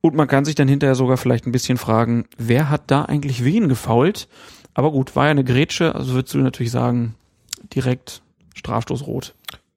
Und 0.01 0.15
man 0.15 0.27
kann 0.27 0.45
sich 0.45 0.55
dann 0.55 0.67
hinterher 0.67 0.95
sogar 0.95 1.17
vielleicht 1.17 1.47
ein 1.47 1.51
bisschen 1.51 1.77
fragen, 1.77 2.25
wer 2.37 2.69
hat 2.69 2.83
da 2.87 3.05
eigentlich 3.05 3.43
wen 3.43 3.69
gefault? 3.69 4.27
Aber 4.73 4.91
gut, 4.91 5.15
war 5.15 5.25
ja 5.25 5.31
eine 5.31 5.43
Grätsche, 5.43 5.95
also 5.95 6.13
würdest 6.13 6.33
du 6.33 6.39
natürlich 6.39 6.71
sagen, 6.71 7.15
direkt 7.73 8.21
Strafstoß 8.53 9.07
rot. 9.07 9.33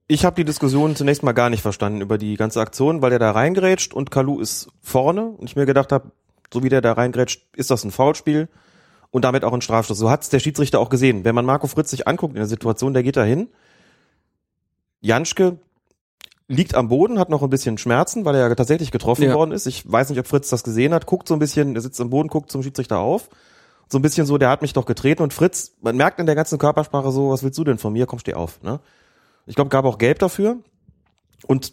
Ich 0.06 0.24
habe 0.24 0.36
die 0.36 0.44
Diskussion 0.44 0.96
zunächst 0.96 1.22
mal 1.22 1.32
gar 1.32 1.50
nicht 1.50 1.62
verstanden 1.62 2.00
über 2.00 2.18
die 2.18 2.36
ganze 2.36 2.60
Aktion, 2.60 3.00
weil 3.02 3.10
der 3.10 3.18
da 3.18 3.30
reingrätscht 3.30 3.94
und 3.94 4.10
Kalu 4.10 4.40
ist 4.40 4.68
vorne 4.82 5.26
und 5.26 5.48
ich 5.48 5.56
mir 5.56 5.66
gedacht 5.66 5.92
habe, 5.92 6.12
so 6.52 6.62
wie 6.62 6.68
der 6.68 6.80
da 6.80 6.92
reingrätscht, 6.92 7.42
ist 7.56 7.70
das 7.70 7.84
ein 7.84 7.90
Foulspiel 7.90 8.48
und 9.11 9.24
damit 9.24 9.44
auch 9.44 9.52
ein 9.52 9.61
Strafstoß. 9.61 9.96
So 9.98 10.11
hat's 10.11 10.28
der 10.28 10.38
Schiedsrichter 10.40 10.80
auch 10.80 10.90
gesehen. 10.90 11.24
Wenn 11.24 11.34
man 11.34 11.44
Marco 11.46 11.66
Fritz 11.66 11.90
sich 11.90 12.06
anguckt 12.06 12.34
in 12.34 12.40
der 12.40 12.46
Situation, 12.46 12.94
der 12.94 13.02
geht 13.02 13.16
da 13.16 13.24
hin. 13.24 13.48
Janschke 15.00 15.59
liegt 16.48 16.74
am 16.74 16.88
Boden, 16.88 17.18
hat 17.18 17.28
noch 17.28 17.42
ein 17.42 17.50
bisschen 17.50 17.78
Schmerzen, 17.78 18.24
weil 18.24 18.34
er 18.34 18.48
ja 18.48 18.54
tatsächlich 18.54 18.90
getroffen 18.90 19.24
Ja. 19.24 19.34
worden 19.34 19.52
ist. 19.52 19.66
Ich 19.66 19.90
weiß 19.90 20.09
nicht, 20.11 20.18
ob 20.18 20.26
Fritz 20.26 20.48
das 20.48 20.64
gesehen 20.64 20.94
hat, 20.94 21.06
guckt 21.06 21.28
so 21.28 21.34
ein 21.34 21.38
bisschen, 21.40 21.74
er 21.74 21.82
sitzt 21.82 22.00
am 22.00 22.11
Boden, 22.11 22.28
guckt 22.28 22.50
zum 22.50 22.62
Schiedsrichter 22.62 22.98
auf. 22.98 23.28
So 23.90 23.98
ein 23.98 24.02
bisschen 24.02 24.26
so, 24.26 24.38
der 24.38 24.50
hat 24.50 24.62
mich 24.62 24.72
doch 24.72 24.86
getreten 24.86 25.22
und 25.22 25.32
Fritz, 25.32 25.72
man 25.80 25.96
merkt 25.96 26.18
in 26.20 26.26
der 26.26 26.34
ganzen 26.34 26.59
Körpersprache 26.59 27.11
so, 27.12 27.30
was 27.30 27.42
willst 27.42 27.59
du 27.59 27.64
denn 27.64 27.78
von 27.78 27.92
mir? 27.92 28.06
Komm, 28.06 28.18
steh 28.18 28.34
auf. 28.34 28.62
Ne? 28.62 28.80
Ich 29.46 29.54
glaube, 29.54 29.70
gab 29.70 29.84
auch 29.84 29.98
Gelb 29.98 30.18
dafür. 30.18 30.59
Und 31.46 31.72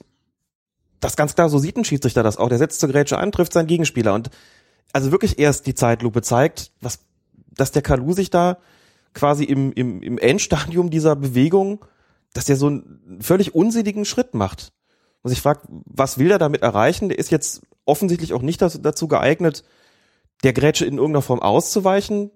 das 0.99 1.15
ganz 1.15 1.35
klar, 1.35 1.49
so 1.49 1.57
sieht 1.57 1.77
ein 1.77 1.83
Schiedsrichter 1.85 2.23
das 2.23 2.37
auch. 2.37 2.49
Der 2.49 2.57
setzt 2.57 2.79
zur 2.79 2.89
Grätsche 2.89 3.17
an, 3.17 3.31
trifft 3.31 3.53
seinen 3.53 3.67
Gegenspieler. 3.67 4.13
Und 4.13 4.29
also 4.93 5.11
wirklich 5.11 5.39
erst 5.39 5.67
die 5.67 5.75
Zeitlupe 5.75 6.21
zeigt, 6.21 6.71
was, 6.81 6.99
dass 7.57 7.71
der 7.71 7.81
Kalu 7.81 8.13
sich 8.13 8.29
da 8.29 8.57
quasi 9.13 9.45
im, 9.45 9.71
im, 9.73 10.01
im 10.01 10.17
Endstadium 10.17 10.89
dieser 10.89 11.15
Bewegung, 11.15 11.83
dass 12.33 12.45
der 12.45 12.57
so 12.57 12.67
einen 12.67 13.19
völlig 13.21 13.55
unsinnigen 13.55 14.05
Schritt 14.05 14.33
macht. 14.33 14.73
Und 15.21 15.29
sich 15.29 15.41
fragt, 15.41 15.65
was 15.69 16.19
will 16.19 16.29
er 16.29 16.37
damit 16.37 16.61
erreichen? 16.61 17.09
Der 17.09 17.17
ist 17.17 17.31
jetzt 17.31 17.63
offensichtlich 17.85 18.33
auch 18.33 18.41
nicht 18.43 18.61
dazu, 18.61 19.07
geeignet, 19.07 19.63
der 20.43 20.53
Grätsche 20.53 20.85
in 20.85 20.97
irgendeiner 20.97 21.23
Form 21.23 21.39
auszuweichen. 21.39 22.29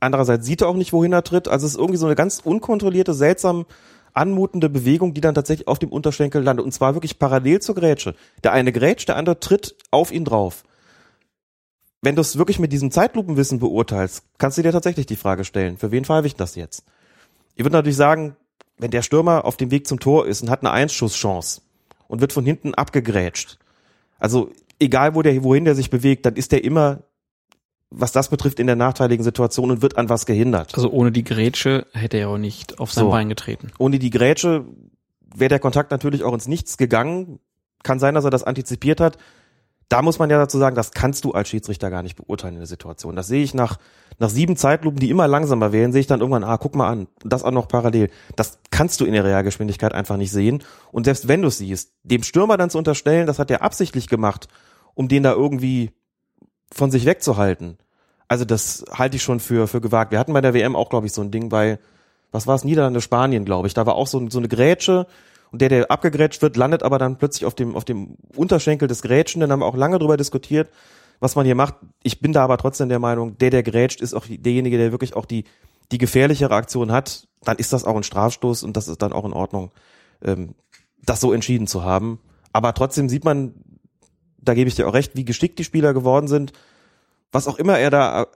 Andererseits 0.00 0.44
sieht 0.44 0.60
er 0.60 0.68
auch 0.68 0.74
nicht, 0.74 0.92
wohin 0.92 1.12
er 1.12 1.22
tritt. 1.22 1.48
Also 1.48 1.66
es 1.66 1.72
ist 1.72 1.78
irgendwie 1.78 1.96
so 1.96 2.06
eine 2.06 2.14
ganz 2.14 2.40
unkontrollierte, 2.44 3.14
seltsam 3.14 3.64
anmutende 4.12 4.68
Bewegung, 4.68 5.14
die 5.14 5.20
dann 5.20 5.34
tatsächlich 5.34 5.68
auf 5.68 5.78
dem 5.78 5.90
Unterschenkel 5.90 6.42
landet. 6.42 6.64
Und 6.64 6.72
zwar 6.72 6.94
wirklich 6.94 7.18
parallel 7.18 7.60
zur 7.60 7.74
Grätsche. 7.74 8.14
Der 8.42 8.52
eine 8.52 8.72
grätscht, 8.72 9.08
der 9.08 9.16
andere 9.16 9.40
tritt 9.40 9.76
auf 9.90 10.12
ihn 10.12 10.24
drauf. 10.24 10.64
Wenn 12.04 12.16
du 12.16 12.20
es 12.20 12.36
wirklich 12.36 12.58
mit 12.58 12.70
diesem 12.70 12.90
Zeitlupenwissen 12.90 13.58
beurteilst, 13.58 14.24
kannst 14.36 14.58
du 14.58 14.62
dir 14.62 14.72
tatsächlich 14.72 15.06
die 15.06 15.16
Frage 15.16 15.44
stellen, 15.44 15.78
für 15.78 15.90
wen 15.90 16.04
pfeife 16.04 16.26
ich 16.26 16.36
das 16.36 16.54
jetzt? 16.54 16.84
Ich 17.54 17.64
würde 17.64 17.76
natürlich 17.76 17.96
sagen, 17.96 18.36
wenn 18.76 18.90
der 18.90 19.00
Stürmer 19.00 19.46
auf 19.46 19.56
dem 19.56 19.70
Weg 19.70 19.86
zum 19.86 20.00
Tor 20.00 20.26
ist 20.26 20.42
und 20.42 20.50
hat 20.50 20.60
eine 20.60 20.70
Einschusschance 20.70 21.62
und 22.06 22.20
wird 22.20 22.34
von 22.34 22.44
hinten 22.44 22.74
abgegrätscht, 22.74 23.58
also 24.18 24.50
egal 24.78 25.14
wo 25.14 25.22
der, 25.22 25.42
wohin 25.44 25.64
der 25.64 25.74
sich 25.74 25.88
bewegt, 25.88 26.26
dann 26.26 26.36
ist 26.36 26.52
der 26.52 26.62
immer, 26.62 27.04
was 27.88 28.12
das 28.12 28.28
betrifft, 28.28 28.60
in 28.60 28.66
der 28.66 28.76
nachteiligen 28.76 29.24
Situation 29.24 29.70
und 29.70 29.80
wird 29.80 29.96
an 29.96 30.10
was 30.10 30.26
gehindert. 30.26 30.74
Also 30.74 30.90
ohne 30.90 31.10
die 31.10 31.24
Grätsche 31.24 31.86
hätte 31.92 32.18
er 32.18 32.28
auch 32.28 32.38
nicht 32.38 32.80
auf 32.80 32.92
sein 32.92 33.04
So. 33.04 33.10
Bein 33.10 33.30
getreten. 33.30 33.70
Ohne 33.78 33.98
die 33.98 34.10
Grätsche 34.10 34.66
wäre 35.34 35.48
der 35.48 35.58
Kontakt 35.58 35.90
natürlich 35.90 36.22
auch 36.22 36.34
ins 36.34 36.48
Nichts 36.48 36.76
gegangen. 36.76 37.40
Kann 37.82 37.98
sein, 37.98 38.14
dass 38.14 38.24
er 38.24 38.30
das 38.30 38.44
antizipiert 38.44 39.00
hat. 39.00 39.16
Da 39.88 40.02
muss 40.02 40.18
man 40.18 40.30
ja 40.30 40.38
dazu 40.38 40.58
sagen, 40.58 40.76
das 40.76 40.92
kannst 40.92 41.24
du 41.24 41.32
als 41.32 41.48
Schiedsrichter 41.48 41.90
gar 41.90 42.02
nicht 42.02 42.16
beurteilen 42.16 42.54
in 42.54 42.60
der 42.60 42.66
Situation. 42.66 43.16
Das 43.16 43.26
sehe 43.26 43.42
ich 43.42 43.54
nach, 43.54 43.78
nach 44.18 44.30
sieben 44.30 44.56
Zeitlupen, 44.56 44.98
die 44.98 45.10
immer 45.10 45.28
langsamer 45.28 45.72
werden, 45.72 45.92
sehe 45.92 46.00
ich 46.00 46.06
dann 46.06 46.20
irgendwann, 46.20 46.44
ah, 46.44 46.56
guck 46.56 46.74
mal 46.74 46.88
an, 46.88 47.06
das 47.24 47.44
auch 47.44 47.50
noch 47.50 47.68
parallel. 47.68 48.10
Das 48.36 48.58
kannst 48.70 49.00
du 49.00 49.04
in 49.04 49.12
der 49.12 49.24
Realgeschwindigkeit 49.24 49.92
einfach 49.92 50.16
nicht 50.16 50.32
sehen. 50.32 50.62
Und 50.90 51.04
selbst 51.04 51.28
wenn 51.28 51.42
du 51.42 51.48
es 51.48 51.58
siehst, 51.58 51.92
dem 52.02 52.22
Stürmer 52.22 52.56
dann 52.56 52.70
zu 52.70 52.78
unterstellen, 52.78 53.26
das 53.26 53.38
hat 53.38 53.50
er 53.50 53.62
absichtlich 53.62 54.08
gemacht, 54.08 54.48
um 54.94 55.08
den 55.08 55.22
da 55.22 55.32
irgendwie 55.32 55.90
von 56.72 56.90
sich 56.90 57.04
wegzuhalten. 57.04 57.78
Also 58.26 58.44
das 58.44 58.84
halte 58.90 59.16
ich 59.16 59.22
schon 59.22 59.38
für, 59.38 59.68
für 59.68 59.80
gewagt. 59.80 60.10
Wir 60.10 60.18
hatten 60.18 60.32
bei 60.32 60.40
der 60.40 60.54
WM 60.54 60.76
auch, 60.76 60.88
glaube 60.88 61.06
ich, 61.06 61.12
so 61.12 61.22
ein 61.22 61.30
Ding 61.30 61.50
bei, 61.50 61.78
was 62.32 62.46
war 62.46 62.54
es, 62.54 62.64
Niederlande, 62.64 63.00
Spanien, 63.00 63.44
glaube 63.44 63.68
ich. 63.68 63.74
Da 63.74 63.86
war 63.86 63.94
auch 63.94 64.06
so, 64.06 64.28
so 64.30 64.38
eine 64.38 64.48
Grätsche 64.48 65.06
und 65.54 65.60
der, 65.60 65.68
der 65.68 65.88
abgegrätscht 65.88 66.42
wird, 66.42 66.56
landet 66.56 66.82
aber 66.82 66.98
dann 66.98 67.16
plötzlich 67.16 67.44
auf 67.44 67.54
dem, 67.54 67.76
auf 67.76 67.84
dem 67.84 68.16
Unterschenkel 68.34 68.88
des 68.88 69.02
Grätschenden. 69.02 69.52
haben 69.52 69.60
wir 69.60 69.66
auch 69.66 69.76
lange 69.76 70.00
drüber 70.00 70.16
diskutiert, 70.16 70.68
was 71.20 71.36
man 71.36 71.46
hier 71.46 71.54
macht. 71.54 71.76
Ich 72.02 72.18
bin 72.18 72.32
da 72.32 72.42
aber 72.42 72.58
trotzdem 72.58 72.88
der 72.88 72.98
Meinung, 72.98 73.38
der, 73.38 73.50
der 73.50 73.62
grätscht, 73.62 74.00
ist 74.00 74.14
auch 74.14 74.26
derjenige, 74.28 74.78
der 74.78 74.90
wirklich 74.90 75.14
auch 75.14 75.26
die, 75.26 75.44
die 75.92 75.98
gefährlichere 75.98 76.52
Aktion 76.52 76.90
hat. 76.90 77.28
Dann 77.44 77.56
ist 77.56 77.72
das 77.72 77.84
auch 77.84 77.94
ein 77.94 78.02
Strafstoß 78.02 78.64
und 78.64 78.76
das 78.76 78.88
ist 78.88 79.00
dann 79.00 79.12
auch 79.12 79.24
in 79.24 79.32
Ordnung, 79.32 79.70
ähm, 80.24 80.56
das 81.04 81.20
so 81.20 81.32
entschieden 81.32 81.68
zu 81.68 81.84
haben. 81.84 82.18
Aber 82.52 82.74
trotzdem 82.74 83.08
sieht 83.08 83.24
man, 83.24 83.54
da 84.38 84.54
gebe 84.54 84.66
ich 84.66 84.74
dir 84.74 84.88
auch 84.88 84.94
recht, 84.94 85.14
wie 85.14 85.24
geschickt 85.24 85.60
die 85.60 85.64
Spieler 85.64 85.94
geworden 85.94 86.26
sind. 86.26 86.52
Was 87.30 87.46
auch 87.46 87.58
immer 87.60 87.78
er 87.78 87.90
da 87.90 88.22
äh, 88.22 88.26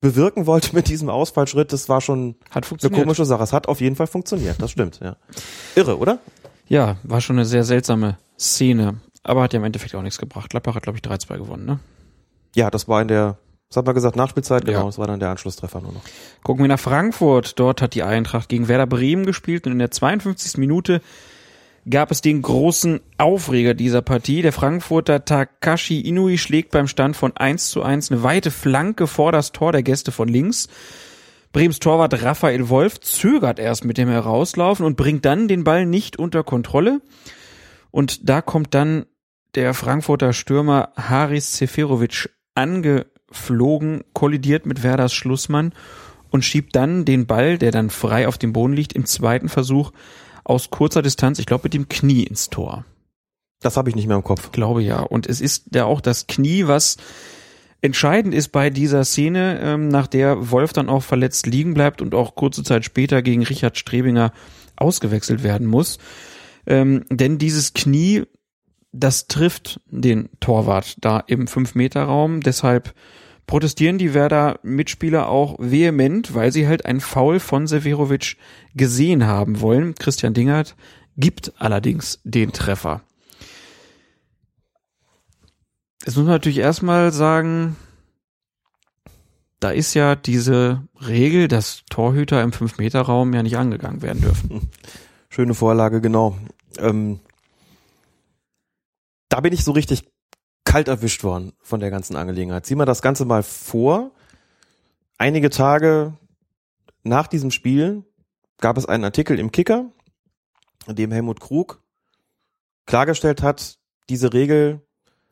bewirken 0.00 0.46
wollte 0.46 0.74
mit 0.74 0.88
diesem 0.88 1.08
Ausfallschritt, 1.08 1.72
das 1.72 1.88
war 1.88 2.00
schon 2.00 2.34
Hat 2.50 2.66
eine 2.82 2.90
komische 2.90 3.24
Sache. 3.24 3.44
Es 3.44 3.52
hat 3.52 3.68
auf 3.68 3.80
jeden 3.80 3.94
Fall 3.94 4.08
funktioniert, 4.08 4.60
das 4.60 4.72
stimmt, 4.72 4.98
ja. 4.98 5.14
Irre, 5.76 5.98
oder? 5.98 6.18
Ja, 6.68 6.96
war 7.02 7.20
schon 7.20 7.36
eine 7.36 7.44
sehr 7.46 7.64
seltsame 7.64 8.18
Szene. 8.38 9.00
Aber 9.22 9.42
hat 9.42 9.52
ja 9.52 9.58
im 9.58 9.64
Endeffekt 9.64 9.94
auch 9.94 10.02
nichts 10.02 10.18
gebracht. 10.18 10.50
Gladbach 10.50 10.74
hat, 10.74 10.82
glaube 10.84 10.98
ich, 10.98 11.02
3-2 11.04 11.38
gewonnen, 11.38 11.64
ne? 11.66 11.78
Ja, 12.54 12.70
das 12.70 12.88
war 12.88 13.02
in 13.02 13.08
der, 13.08 13.36
was 13.68 13.76
hat 13.76 13.84
man 13.86 13.94
gesagt, 13.94 14.16
Nachspielzeit, 14.16 14.64
genau, 14.64 14.80
Ja. 14.80 14.84
das 14.86 14.98
war 14.98 15.06
dann 15.06 15.20
der 15.20 15.30
Anschlusstreffer 15.30 15.80
nur 15.80 15.92
noch. 15.92 16.02
Gucken 16.42 16.64
wir 16.64 16.68
nach 16.68 16.78
Frankfurt. 16.80 17.58
Dort 17.58 17.82
hat 17.82 17.94
die 17.94 18.02
Eintracht 18.02 18.48
gegen 18.48 18.68
Werder 18.68 18.86
Bremen 18.86 19.26
gespielt 19.26 19.66
und 19.66 19.72
in 19.72 19.78
der 19.78 19.90
52. 19.90 20.56
Minute 20.58 21.02
gab 21.88 22.10
es 22.10 22.20
den 22.20 22.42
großen 22.42 23.00
Aufreger 23.18 23.74
dieser 23.74 24.02
Partie. 24.02 24.42
Der 24.42 24.52
Frankfurter 24.52 25.24
Takashi 25.24 26.00
Inui 26.00 26.38
schlägt 26.38 26.70
beim 26.70 26.86
Stand 26.88 27.16
von 27.16 27.36
1 27.36 27.70
zu 27.70 27.82
1 27.82 28.10
eine 28.10 28.22
weite 28.22 28.50
Flanke 28.50 29.06
vor 29.06 29.32
das 29.32 29.52
Tor 29.52 29.72
der 29.72 29.82
Gäste 29.82 30.12
von 30.12 30.28
links. 30.28 30.68
Brems 31.52 31.78
Torwart 31.78 32.22
Raphael 32.22 32.68
Wolf 32.68 33.00
zögert 33.00 33.58
erst 33.58 33.84
mit 33.84 33.98
dem 33.98 34.08
Herauslaufen 34.08 34.84
und 34.84 34.96
bringt 34.96 35.24
dann 35.24 35.48
den 35.48 35.64
Ball 35.64 35.86
nicht 35.86 36.18
unter 36.18 36.44
Kontrolle. 36.44 37.00
Und 37.90 38.28
da 38.28 38.42
kommt 38.42 38.74
dann 38.74 39.06
der 39.54 39.74
Frankfurter 39.74 40.32
Stürmer 40.32 40.92
Haris 40.96 41.56
Seferovic 41.56 42.30
angeflogen, 42.54 44.04
kollidiert 44.12 44.66
mit 44.66 44.82
Werders 44.82 45.14
Schlussmann 45.14 45.72
und 46.30 46.44
schiebt 46.44 46.76
dann 46.76 47.04
den 47.04 47.26
Ball, 47.26 47.56
der 47.56 47.70
dann 47.70 47.90
frei 47.90 48.28
auf 48.28 48.36
dem 48.36 48.52
Boden 48.52 48.74
liegt, 48.74 48.92
im 48.92 49.06
zweiten 49.06 49.48
Versuch 49.48 49.92
aus 50.44 50.70
kurzer 50.70 51.02
Distanz, 51.02 51.38
ich 51.38 51.46
glaube 51.46 51.64
mit 51.64 51.74
dem 51.74 51.88
Knie 51.88 52.24
ins 52.24 52.50
Tor. 52.50 52.84
Das 53.60 53.76
habe 53.76 53.90
ich 53.90 53.96
nicht 53.96 54.06
mehr 54.06 54.16
im 54.16 54.24
Kopf. 54.24 54.52
Glaube 54.52 54.82
ja. 54.82 55.00
Und 55.00 55.26
es 55.26 55.40
ist 55.40 55.74
ja 55.74 55.84
auch 55.84 56.00
das 56.00 56.26
Knie, 56.26 56.68
was 56.68 56.96
entscheidend 57.80 58.34
ist 58.34 58.48
bei 58.48 58.70
dieser 58.70 59.04
Szene, 59.04 59.60
ähm, 59.62 59.88
nach 59.88 60.06
der 60.06 60.50
Wolf 60.50 60.72
dann 60.72 60.88
auch 60.88 61.02
verletzt 61.02 61.46
liegen 61.46 61.74
bleibt 61.74 62.02
und 62.02 62.14
auch 62.14 62.34
kurze 62.34 62.62
Zeit 62.62 62.84
später 62.84 63.22
gegen 63.22 63.44
Richard 63.44 63.78
Strebinger 63.78 64.32
ausgewechselt 64.76 65.42
werden 65.42 65.66
muss. 65.66 65.98
Ähm, 66.66 67.04
denn 67.10 67.38
dieses 67.38 67.74
Knie, 67.74 68.24
das 68.92 69.26
trifft 69.26 69.80
den 69.86 70.28
Torwart 70.40 70.96
da 71.00 71.20
im 71.26 71.46
5-Meter-Raum. 71.46 72.40
Deshalb 72.40 72.94
protestieren 73.46 73.98
die 73.98 74.14
Werder 74.14 74.60
Mitspieler 74.62 75.28
auch 75.28 75.56
vehement, 75.58 76.34
weil 76.34 76.52
sie 76.52 76.68
halt 76.68 76.84
ein 76.84 77.00
Foul 77.00 77.40
von 77.40 77.66
Severovic 77.66 78.36
gesehen 78.74 79.26
haben 79.26 79.60
wollen. 79.60 79.94
Christian 79.94 80.34
Dingert 80.34 80.76
gibt 81.16 81.52
allerdings 81.58 82.20
den 82.24 82.52
Treffer. 82.52 83.02
Jetzt 86.04 86.16
muss 86.16 86.24
man 86.24 86.34
natürlich 86.34 86.58
erstmal 86.58 87.12
sagen, 87.12 87.76
da 89.60 89.70
ist 89.70 89.94
ja 89.94 90.14
diese 90.14 90.84
Regel, 91.00 91.48
dass 91.48 91.84
Torhüter 91.90 92.42
im 92.42 92.52
5-Meter-Raum 92.52 93.34
ja 93.34 93.42
nicht 93.42 93.56
angegangen 93.56 94.02
werden 94.02 94.22
dürfen. 94.22 94.70
Schöne 95.28 95.54
Vorlage, 95.54 96.00
genau. 96.00 96.36
Ähm, 96.78 97.20
da 99.28 99.40
bin 99.40 99.52
ich 99.52 99.64
so 99.64 99.72
richtig 99.72 100.08
kalt 100.64 100.88
erwischt 100.88 101.24
worden 101.24 101.52
von 101.60 101.80
der 101.80 101.90
ganzen 101.90 102.16
Angelegenheit. 102.16 102.66
Zieh 102.66 102.74
mal 102.74 102.84
das 102.84 103.02
Ganze 103.02 103.24
mal 103.24 103.42
vor. 103.42 104.12
Einige 105.16 105.50
Tage 105.50 106.16
nach 107.02 107.26
diesem 107.26 107.50
Spiel 107.50 108.04
gab 108.58 108.76
es 108.76 108.86
einen 108.86 109.04
Artikel 109.04 109.38
im 109.38 109.50
Kicker, 109.50 109.90
in 110.86 110.96
dem 110.96 111.10
Helmut 111.10 111.40
Krug 111.40 111.82
klargestellt 112.86 113.42
hat, 113.42 113.78
diese 114.08 114.32
Regel, 114.32 114.80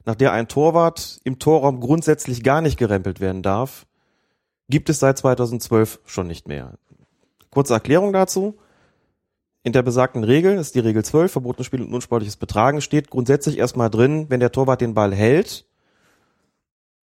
nach 0.07 0.15
der 0.15 0.33
ein 0.33 0.49
Torwart 0.49 1.21
im 1.25 1.39
Torraum 1.39 1.81
grundsätzlich 1.81 2.43
gar 2.43 2.63
nicht 2.63 2.79
gerempelt 2.79 3.21
werden 3.21 3.43
darf, 3.43 3.87
gibt 4.69 4.89
es 4.89 5.01
seit 5.01 5.19
2012 5.19 6.01
schon 6.07 6.29
nicht 6.29 6.49
mehr. 6.49 6.75
Kurze 7.51 7.75
Erklärung 7.75 8.13
dazu. 8.13 8.57
In 9.63 9.73
der 9.73 9.83
besagten 9.83 10.23
Regel, 10.23 10.57
das 10.57 10.69
ist 10.69 10.75
die 10.77 10.81
Regel 10.81 11.05
12, 11.05 11.33
verbotenes 11.33 11.67
Spiel 11.67 11.83
und 11.83 11.93
unsportliches 11.93 12.37
Betragen, 12.37 12.81
steht 12.81 13.11
grundsätzlich 13.11 13.59
erstmal 13.59 13.91
drin, 13.91 14.27
wenn 14.29 14.39
der 14.39 14.53
Torwart 14.53 14.81
den 14.81 14.95
Ball 14.95 15.13
hält, 15.13 15.67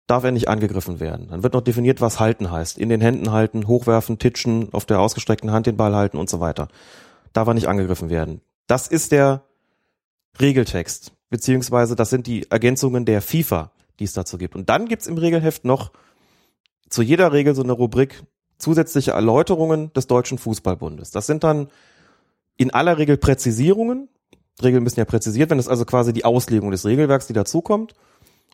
darf 0.06 0.24
er 0.24 0.32
nicht 0.32 0.48
angegriffen 0.48 1.00
werden. 1.00 1.28
Dann 1.28 1.42
wird 1.42 1.54
noch 1.54 1.62
definiert, 1.62 2.02
was 2.02 2.20
halten 2.20 2.50
heißt. 2.50 2.76
In 2.76 2.90
den 2.90 3.00
Händen 3.00 3.32
halten, 3.32 3.66
hochwerfen, 3.68 4.18
titschen, 4.18 4.74
auf 4.74 4.84
der 4.84 5.00
ausgestreckten 5.00 5.50
Hand 5.50 5.66
den 5.66 5.78
Ball 5.78 5.94
halten 5.94 6.18
und 6.18 6.28
so 6.28 6.40
weiter. 6.40 6.68
Darf 7.32 7.48
er 7.48 7.54
nicht 7.54 7.68
angegriffen 7.68 8.10
werden. 8.10 8.42
Das 8.66 8.86
ist 8.86 9.12
der 9.12 9.44
Regeltext, 10.38 11.12
beziehungsweise 11.32 11.96
das 11.96 12.10
sind 12.10 12.28
die 12.28 12.48
Ergänzungen 12.50 13.04
der 13.04 13.20
FIFA, 13.20 13.72
die 13.98 14.04
es 14.04 14.12
dazu 14.12 14.38
gibt. 14.38 14.54
Und 14.54 14.68
dann 14.68 14.86
gibt's 14.86 15.08
im 15.08 15.18
Regelheft 15.18 15.64
noch 15.64 15.90
zu 16.88 17.02
jeder 17.02 17.32
Regel 17.32 17.56
so 17.56 17.62
eine 17.62 17.72
Rubrik 17.72 18.22
zusätzliche 18.58 19.12
Erläuterungen 19.12 19.92
des 19.94 20.06
Deutschen 20.06 20.38
Fußballbundes. 20.38 21.10
Das 21.10 21.26
sind 21.26 21.42
dann 21.42 21.68
in 22.56 22.70
aller 22.70 22.98
Regel 22.98 23.16
Präzisierungen. 23.16 24.08
Regeln 24.62 24.84
müssen 24.84 25.00
ja 25.00 25.04
präzisiert 25.04 25.50
werden. 25.50 25.58
Das 25.58 25.66
ist 25.66 25.70
also 25.70 25.86
quasi 25.86 26.12
die 26.12 26.24
Auslegung 26.24 26.70
des 26.70 26.84
Regelwerks, 26.84 27.26
die 27.26 27.32
dazukommt. 27.32 27.94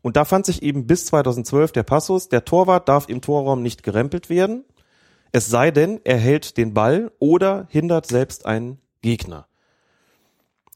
Und 0.00 0.16
da 0.16 0.24
fand 0.24 0.46
sich 0.46 0.62
eben 0.62 0.86
bis 0.86 1.04
2012 1.06 1.72
der 1.72 1.82
Passus, 1.82 2.28
der 2.28 2.44
Torwart 2.44 2.88
darf 2.88 3.08
im 3.08 3.20
Torraum 3.20 3.62
nicht 3.62 3.82
gerempelt 3.82 4.30
werden, 4.30 4.64
es 5.32 5.46
sei 5.46 5.72
denn, 5.72 6.00
er 6.04 6.16
hält 6.16 6.56
den 6.56 6.72
Ball 6.72 7.10
oder 7.18 7.66
hindert 7.68 8.06
selbst 8.06 8.46
einen 8.46 8.78
Gegner. 9.02 9.47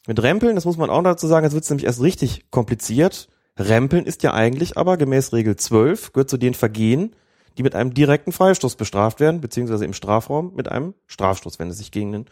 Mit 0.06 0.20
Rempeln, 0.22 0.56
das 0.56 0.64
muss 0.64 0.76
man 0.76 0.90
auch 0.90 1.02
dazu 1.02 1.26
sagen, 1.26 1.44
jetzt 1.44 1.54
wird 1.54 1.64
es 1.64 1.70
nämlich 1.70 1.86
erst 1.86 2.02
richtig 2.02 2.50
kompliziert. 2.50 3.28
Rempeln 3.56 4.04
ist 4.04 4.22
ja 4.22 4.34
eigentlich 4.34 4.76
aber 4.76 4.96
gemäß 4.96 5.32
Regel 5.32 5.56
12, 5.56 6.12
gehört 6.12 6.30
zu 6.30 6.38
den 6.38 6.54
Vergehen, 6.54 7.14
die 7.56 7.62
mit 7.62 7.74
einem 7.74 7.94
direkten 7.94 8.32
Freistoß 8.32 8.76
bestraft 8.76 9.20
werden, 9.20 9.40
beziehungsweise 9.40 9.84
im 9.84 9.92
Strafraum 9.92 10.52
mit 10.54 10.68
einem 10.68 10.94
Strafstoß, 11.06 11.58
wenn 11.58 11.68
es 11.68 11.78
sich 11.78 11.92
gegen 11.92 12.14
einen 12.14 12.26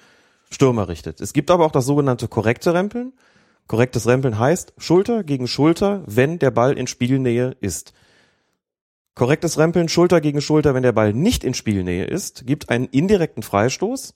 Stürmer 0.51 0.89
richtet. 0.89 1.21
Es 1.21 1.33
gibt 1.33 1.51
aber 1.51 1.65
auch 1.65 1.71
das 1.71 1.87
sogenannte 1.87 2.27
korrekte 2.27 2.75
Rempeln. 2.75 3.13
Korrektes 3.69 4.07
Rempeln 4.09 4.39
heißt 4.39 4.73
Schulter 4.79 5.23
gegen 5.23 5.47
Schulter, 5.47 6.03
wenn 6.07 6.41
der 6.41 6.51
Ball 6.51 6.77
in 6.77 6.89
Spielnähe 6.89 7.57
ist. 7.61 7.93
Korrektes 9.15 9.59
Rempeln 9.59 9.89
Schulter 9.89 10.21
gegen 10.21 10.41
Schulter, 10.41 10.75
wenn 10.75 10.83
der 10.83 10.93
Ball 10.93 11.13
nicht 11.13 11.45
in 11.45 11.55
Spielnähe 11.55 12.05
ist, 12.05 12.47
gibt 12.47 12.71
einen 12.71 12.87
indirekten 12.87 13.43
Freistoß. 13.43 14.15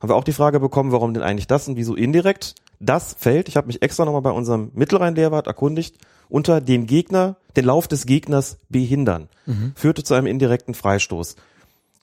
Haben 0.00 0.10
wir 0.10 0.16
auch 0.16 0.24
die 0.24 0.32
Frage 0.32 0.58
bekommen, 0.60 0.92
warum 0.92 1.14
denn 1.14 1.22
eigentlich 1.22 1.46
das 1.46 1.68
und 1.68 1.76
wieso 1.76 1.94
indirekt? 1.94 2.56
Das 2.84 3.14
fällt, 3.16 3.46
ich 3.46 3.56
habe 3.56 3.68
mich 3.68 3.80
extra 3.80 4.04
nochmal 4.04 4.22
bei 4.22 4.32
unserem 4.32 4.72
Mittelrhein-Lehrwart 4.74 5.46
erkundigt, 5.46 5.98
unter 6.28 6.60
den 6.60 6.86
Gegner, 6.86 7.36
den 7.54 7.64
Lauf 7.64 7.86
des 7.86 8.06
Gegners 8.06 8.58
behindern, 8.70 9.28
mhm. 9.46 9.72
führte 9.76 10.02
zu 10.02 10.14
einem 10.14 10.26
indirekten 10.26 10.74
Freistoß. 10.74 11.36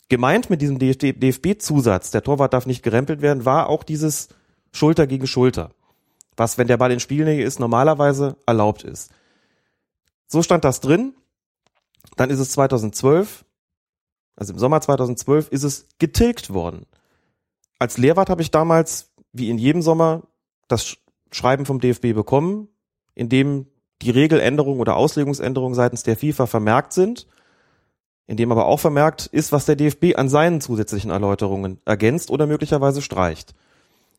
Gemeint 0.08 0.50
mit 0.50 0.62
diesem 0.62 0.80
DFB-Zusatz, 0.80 2.12
der 2.12 2.24
Torwart 2.24 2.54
darf 2.54 2.66
nicht 2.66 2.82
gerempelt 2.82 3.22
werden, 3.22 3.44
war 3.44 3.68
auch 3.68 3.84
dieses 3.84 4.30
Schulter 4.72 5.06
gegen 5.06 5.28
Schulter, 5.28 5.72
was, 6.38 6.58
wenn 6.58 6.68
der 6.68 6.78
Ball 6.78 6.94
in 6.94 7.02
Spielnähe 7.02 7.44
ist, 7.44 7.60
normalerweise 7.60 8.38
erlaubt 8.46 8.84
ist. 8.84 9.12
So 10.28 10.42
stand 10.42 10.64
das 10.64 10.80
drin. 10.80 11.14
Dann 12.16 12.30
ist 12.30 12.40
es 12.40 12.54
2012, 12.54 13.44
also 14.38 14.54
im 14.54 14.60
Sommer 14.60 14.80
2012, 14.80 15.50
ist 15.50 15.64
es 15.64 15.88
getilgt 16.00 16.54
worden. 16.54 16.86
Als 17.80 17.98
Lehrwart 17.98 18.30
habe 18.30 18.42
ich 18.42 18.52
damals, 18.52 19.12
wie 19.34 19.50
in 19.50 19.58
jedem 19.58 19.82
Sommer, 19.82 20.24
das 20.70 20.98
Schreiben 21.32 21.66
vom 21.66 21.82
DFB 21.82 22.14
bekommen, 22.14 22.70
in 23.14 23.28
dem 23.28 23.68
die 24.02 24.12
Regeländerungen 24.12 24.80
oder 24.80 24.96
Auslegungsänderungen 24.96 25.76
seitens 25.76 26.04
der 26.04 26.16
FIFA 26.16 26.46
vermerkt 26.46 26.94
sind 26.94 27.28
in 28.30 28.38
dem 28.38 28.52
aber 28.52 28.68
auch 28.68 28.80
vermerkt 28.80 29.26
ist, 29.26 29.52
was 29.52 29.66
der 29.66 29.76
DFB 29.76 30.16
an 30.16 30.30
seinen 30.30 30.62
zusätzlichen 30.62 31.10
Erläuterungen 31.10 31.82
ergänzt 31.84 32.30
oder 32.30 32.46
möglicherweise 32.46 33.02
streicht. 33.02 33.56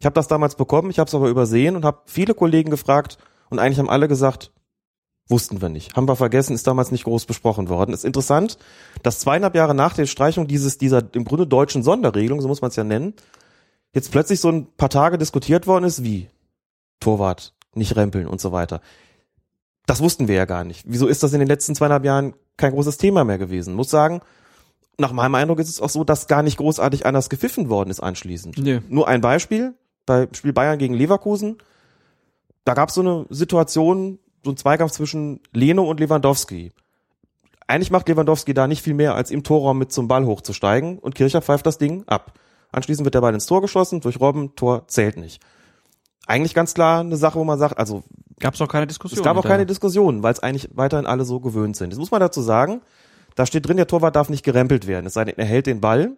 Ich 0.00 0.04
habe 0.04 0.14
das 0.14 0.26
damals 0.26 0.56
bekommen, 0.56 0.90
ich 0.90 0.98
habe 0.98 1.06
es 1.06 1.14
aber 1.14 1.28
übersehen 1.28 1.76
und 1.76 1.84
habe 1.84 2.00
viele 2.06 2.34
Kollegen 2.34 2.72
gefragt 2.72 3.18
und 3.50 3.60
eigentlich 3.60 3.78
haben 3.78 3.88
alle 3.88 4.08
gesagt, 4.08 4.50
wussten 5.28 5.62
wir 5.62 5.68
nicht, 5.68 5.94
haben 5.94 6.08
wir 6.08 6.16
vergessen, 6.16 6.54
ist 6.54 6.66
damals 6.66 6.90
nicht 6.90 7.04
groß 7.04 7.24
besprochen 7.24 7.68
worden. 7.68 7.94
Ist 7.94 8.04
interessant, 8.04 8.58
dass 9.04 9.20
zweieinhalb 9.20 9.54
Jahre 9.54 9.76
nach 9.76 9.94
der 9.94 10.06
Streichung 10.06 10.48
dieses 10.48 10.76
dieser 10.76 11.04
im 11.14 11.24
Grunde 11.24 11.46
deutschen 11.46 11.84
Sonderregelung, 11.84 12.40
so 12.40 12.48
muss 12.48 12.62
man 12.62 12.70
es 12.70 12.76
ja 12.76 12.82
nennen, 12.82 13.14
jetzt 13.94 14.10
plötzlich 14.10 14.40
so 14.40 14.48
ein 14.48 14.66
paar 14.76 14.90
Tage 14.90 15.18
diskutiert 15.18 15.68
worden 15.68 15.84
ist, 15.84 16.02
wie 16.02 16.28
Torwart 17.00 17.54
nicht 17.74 17.96
rempeln 17.96 18.26
und 18.26 18.40
so 18.40 18.52
weiter. 18.52 18.80
Das 19.86 20.00
wussten 20.00 20.28
wir 20.28 20.36
ja 20.36 20.44
gar 20.44 20.64
nicht. 20.64 20.84
Wieso 20.86 21.06
ist 21.06 21.22
das 21.22 21.32
in 21.32 21.40
den 21.40 21.48
letzten 21.48 21.74
zweieinhalb 21.74 22.04
Jahren 22.04 22.34
kein 22.56 22.72
großes 22.72 22.98
Thema 22.98 23.24
mehr 23.24 23.38
gewesen? 23.38 23.74
Muss 23.74 23.90
sagen, 23.90 24.20
nach 24.98 25.12
meinem 25.12 25.34
Eindruck 25.34 25.58
ist 25.58 25.68
es 25.68 25.80
auch 25.80 25.88
so, 25.88 26.04
dass 26.04 26.28
gar 26.28 26.42
nicht 26.42 26.58
großartig 26.58 27.06
anders 27.06 27.30
gepfiffen 27.30 27.68
worden 27.68 27.90
ist 27.90 28.00
anschließend. 28.00 28.58
Nee. 28.58 28.82
Nur 28.88 29.08
ein 29.08 29.20
Beispiel, 29.20 29.74
bei 30.06 30.28
Spiel 30.32 30.52
Bayern 30.52 30.78
gegen 30.78 30.94
Leverkusen, 30.94 31.58
da 32.64 32.74
gab 32.74 32.90
es 32.90 32.94
so 32.94 33.00
eine 33.00 33.26
Situation, 33.30 34.18
so 34.44 34.50
ein 34.50 34.56
Zweikampf 34.56 34.92
zwischen 34.92 35.40
Leno 35.52 35.88
und 35.88 36.00
Lewandowski. 36.00 36.72
Eigentlich 37.66 37.90
macht 37.90 38.08
Lewandowski 38.08 38.52
da 38.52 38.66
nicht 38.66 38.82
viel 38.82 38.94
mehr, 38.94 39.14
als 39.14 39.30
im 39.30 39.42
Torraum 39.42 39.78
mit 39.78 39.92
zum 39.92 40.08
Ball 40.08 40.26
hochzusteigen 40.26 40.98
und 40.98 41.14
Kircher 41.14 41.40
pfeift 41.40 41.66
das 41.66 41.78
Ding 41.78 42.04
ab. 42.06 42.38
Anschließend 42.72 43.04
wird 43.04 43.14
der 43.14 43.20
Ball 43.20 43.34
ins 43.34 43.46
Tor 43.46 43.62
geschossen, 43.62 44.00
durch 44.00 44.20
Robben, 44.20 44.54
Tor 44.54 44.86
zählt 44.86 45.16
nicht. 45.16 45.42
Eigentlich 46.30 46.54
ganz 46.54 46.74
klar 46.74 47.00
eine 47.00 47.16
Sache, 47.16 47.40
wo 47.40 47.44
man 47.44 47.58
sagt, 47.58 47.76
also 47.76 48.04
Gab 48.38 48.54
es 48.54 48.60
auch 48.60 48.68
keine 48.68 48.86
Diskussion. 48.86 49.18
Es 49.18 49.24
gab 49.24 49.36
auch 49.36 49.44
keine 49.44 49.66
Diskussion, 49.66 50.22
weil 50.22 50.32
es 50.32 50.40
eigentlich 50.40 50.70
weiterhin 50.74 51.06
alle 51.06 51.24
so 51.24 51.40
gewöhnt 51.40 51.76
sind. 51.76 51.92
Das 51.92 51.98
muss 51.98 52.12
man 52.12 52.20
dazu 52.20 52.40
sagen. 52.40 52.82
Da 53.34 53.46
steht 53.46 53.66
drin, 53.66 53.76
der 53.76 53.88
Torwart 53.88 54.14
darf 54.14 54.30
nicht 54.30 54.44
gerempelt 54.44 54.86
werden. 54.86 55.06
Es 55.06 55.14
sei 55.14 55.24
denn, 55.24 55.36
er 55.38 55.44
hält 55.44 55.66
den 55.66 55.80
Ball 55.80 56.12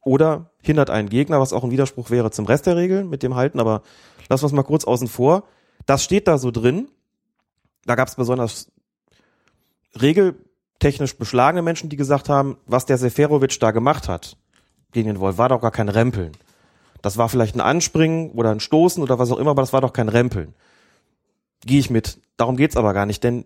oder 0.00 0.50
hindert 0.62 0.90
einen 0.90 1.08
Gegner, 1.08 1.40
was 1.40 1.52
auch 1.52 1.64
ein 1.64 1.72
Widerspruch 1.72 2.10
wäre 2.10 2.30
zum 2.30 2.46
Rest 2.46 2.66
der 2.66 2.76
Regeln 2.76 3.10
mit 3.10 3.24
dem 3.24 3.34
Halten. 3.34 3.58
Aber 3.58 3.82
lassen 4.28 4.44
wir 4.44 4.46
es 4.46 4.52
mal 4.52 4.62
kurz 4.62 4.84
außen 4.84 5.08
vor. 5.08 5.42
Das 5.86 6.04
steht 6.04 6.28
da 6.28 6.38
so 6.38 6.52
drin. 6.52 6.88
Da 7.86 7.96
gab 7.96 8.06
es 8.06 8.14
besonders 8.14 8.70
regeltechnisch 10.00 11.18
beschlagene 11.18 11.62
Menschen, 11.62 11.90
die 11.90 11.96
gesagt 11.96 12.28
haben, 12.28 12.58
was 12.66 12.86
der 12.86 12.96
Seferovic 12.96 13.58
da 13.58 13.72
gemacht 13.72 14.08
hat 14.08 14.36
gegen 14.92 15.08
den 15.08 15.18
Wolf, 15.18 15.36
war 15.36 15.48
doch 15.48 15.60
gar 15.60 15.72
kein 15.72 15.88
Rempeln. 15.88 16.30
Das 17.04 17.18
war 17.18 17.28
vielleicht 17.28 17.54
ein 17.54 17.60
Anspringen 17.60 18.32
oder 18.32 18.50
ein 18.50 18.60
Stoßen 18.60 19.02
oder 19.02 19.18
was 19.18 19.30
auch 19.30 19.38
immer, 19.38 19.50
aber 19.50 19.62
das 19.62 19.72
war 19.72 19.80
doch 19.80 19.92
kein 19.92 20.08
Rempeln 20.08 20.54
gehe 21.66 21.80
ich 21.80 21.90
mit. 21.90 22.18
Darum 22.36 22.56
geht's 22.56 22.76
aber 22.76 22.92
gar 22.94 23.06
nicht, 23.06 23.24
denn 23.24 23.44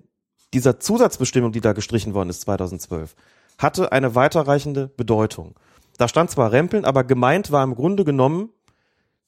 dieser 0.55 0.81
Zusatzbestimmung, 0.81 1.53
die 1.53 1.61
da 1.61 1.73
gestrichen 1.73 2.15
worden 2.15 2.31
ist 2.31 2.43
2012, 2.43 3.15
hatte 3.59 3.93
eine 3.93 4.15
weiterreichende 4.15 4.89
Bedeutung. 4.89 5.55
Da 5.99 6.09
stand 6.09 6.31
zwar 6.31 6.53
Rempeln, 6.53 6.85
aber 6.85 7.05
gemeint 7.05 7.51
war 7.51 7.65
im 7.65 7.75
Grunde 7.75 8.05
genommen, 8.05 8.51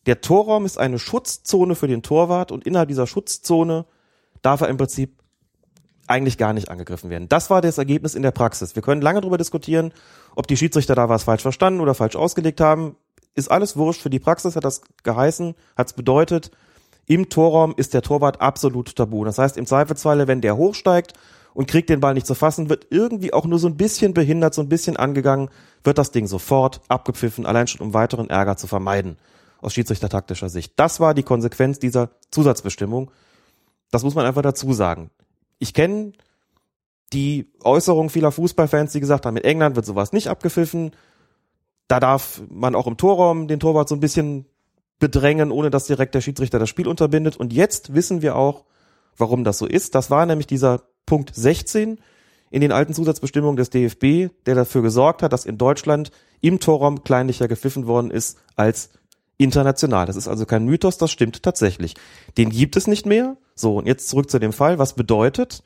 der 0.07 0.20
Torraum 0.20 0.65
ist 0.65 0.78
eine 0.78 0.98
Schutzzone 0.98 1.74
für 1.74 1.89
den 1.89 2.02
Torwart 2.02 2.52
und 2.52 2.65
innerhalb 2.65 2.89
dieser 2.89 3.07
Schutzzone 3.07 3.85
darf 4.40 4.62
er 4.62 4.69
im 4.69 4.78
Prinzip 4.78 5.20
eigentlich 6.07 6.39
gar 6.39 6.52
nicht 6.52 6.70
angegriffen 6.70 7.11
werden. 7.11 7.28
Das 7.28 7.51
war 7.51 7.61
das 7.61 7.78
Ergebnis 7.78 8.15
in 8.15 8.23
der 8.23 8.31
Praxis. 8.31 8.74
Wir 8.74 8.82
können 8.82 9.02
lange 9.02 9.20
darüber 9.20 9.36
diskutieren, 9.36 9.93
ob 10.35 10.47
die 10.47 10.57
Schiedsrichter 10.57 10.94
da 10.94 11.09
was 11.09 11.24
falsch 11.24 11.43
verstanden 11.43 11.81
oder 11.81 11.94
falsch 11.94 12.16
ausgelegt 12.16 12.61
haben. 12.61 12.97
Ist 13.35 13.51
alles 13.51 13.77
wurscht. 13.77 14.02
Für 14.02 14.11
die 14.11 14.19
Praxis 14.19 14.57
hat 14.57 14.65
das 14.65 14.82
geheißen, 15.02 15.55
hat 15.77 15.86
es 15.89 15.93
bedeutet, 15.93 16.51
im 17.07 17.28
Torraum 17.28 17.74
ist 17.77 17.94
der 17.94 18.02
Torwart 18.02 18.40
absolut 18.40 18.94
tabu. 18.94 19.24
Das 19.24 19.39
heißt, 19.39 19.57
im 19.57 19.66
Zweifelsfalle, 19.66 20.28
wenn 20.28 20.40
der 20.40 20.57
hochsteigt 20.57 21.15
und 21.55 21.66
kriegt 21.66 21.89
den 21.89 22.01
Ball 22.01 22.15
nicht 22.15 22.27
zu 22.27 22.35
fassen, 22.35 22.69
wird 22.69 22.86
irgendwie 22.90 23.32
auch 23.32 23.47
nur 23.47 23.59
so 23.59 23.66
ein 23.66 23.77
bisschen 23.77 24.15
behindert, 24.15 24.55
so 24.55 24.62
ein 24.62 24.69
bisschen 24.69 24.97
angegangen, 24.97 25.51
wird 25.82 25.98
das 25.98 26.12
Ding 26.12 26.27
sofort 26.27 26.81
abgepfiffen, 26.89 27.47
allein 27.47 27.66
schon 27.66 27.81
um 27.81 27.94
weiteren 27.94 28.31
Ärger 28.31 28.57
zu 28.57 28.66
vermeiden, 28.66 29.16
aus 29.61 29.74
schiedsrichtertaktischer 29.74 30.48
Sicht. 30.48 30.74
Das 30.77 31.01
war 31.01 31.15
die 31.15 31.24
Konsequenz 31.24 31.78
dieser 31.78 32.11
Zusatzbestimmung. 32.31 33.11
Das 33.90 34.05
muss 34.05 34.15
man 34.15 34.27
einfach 34.27 34.43
dazu 34.43 34.73
sagen. 34.73 35.11
Ich 35.59 35.74
kenne 35.74 36.12
die 37.12 37.51
Äußerung 37.65 38.09
vieler 38.09 38.31
Fußballfans, 38.31 38.93
die 38.93 39.01
gesagt 39.01 39.27
haben, 39.27 39.36
in 39.36 39.44
England 39.44 39.74
wird 39.74 39.86
sowas 39.86 40.12
nicht 40.12 40.28
abgepfiffen. 40.28 40.93
Da 41.90 41.98
darf 41.98 42.40
man 42.48 42.76
auch 42.76 42.86
im 42.86 42.96
Torraum 42.96 43.48
den 43.48 43.58
Torwart 43.58 43.88
so 43.88 43.96
ein 43.96 44.00
bisschen 44.00 44.46
bedrängen, 45.00 45.50
ohne 45.50 45.70
dass 45.70 45.88
direkt 45.88 46.14
der 46.14 46.20
Schiedsrichter 46.20 46.60
das 46.60 46.68
Spiel 46.68 46.86
unterbindet. 46.86 47.36
Und 47.36 47.52
jetzt 47.52 47.94
wissen 47.94 48.22
wir 48.22 48.36
auch, 48.36 48.64
warum 49.16 49.42
das 49.42 49.58
so 49.58 49.66
ist. 49.66 49.96
Das 49.96 50.08
war 50.08 50.24
nämlich 50.24 50.46
dieser 50.46 50.82
Punkt 51.04 51.34
16 51.34 51.98
in 52.50 52.60
den 52.60 52.70
alten 52.70 52.94
Zusatzbestimmungen 52.94 53.56
des 53.56 53.70
DFB, 53.70 54.32
der 54.46 54.54
dafür 54.54 54.82
gesorgt 54.82 55.24
hat, 55.24 55.32
dass 55.32 55.44
in 55.44 55.58
Deutschland 55.58 56.12
im 56.40 56.60
Torraum 56.60 57.02
kleinlicher 57.02 57.48
gepfiffen 57.48 57.88
worden 57.88 58.12
ist 58.12 58.38
als 58.54 58.90
international. 59.36 60.06
Das 60.06 60.14
ist 60.14 60.28
also 60.28 60.46
kein 60.46 60.66
Mythos, 60.66 60.96
das 60.96 61.10
stimmt 61.10 61.42
tatsächlich. 61.42 61.96
Den 62.38 62.50
gibt 62.50 62.76
es 62.76 62.86
nicht 62.86 63.04
mehr. 63.04 63.36
So, 63.56 63.78
und 63.78 63.88
jetzt 63.88 64.08
zurück 64.08 64.30
zu 64.30 64.38
dem 64.38 64.52
Fall. 64.52 64.78
Was 64.78 64.94
bedeutet, 64.94 65.64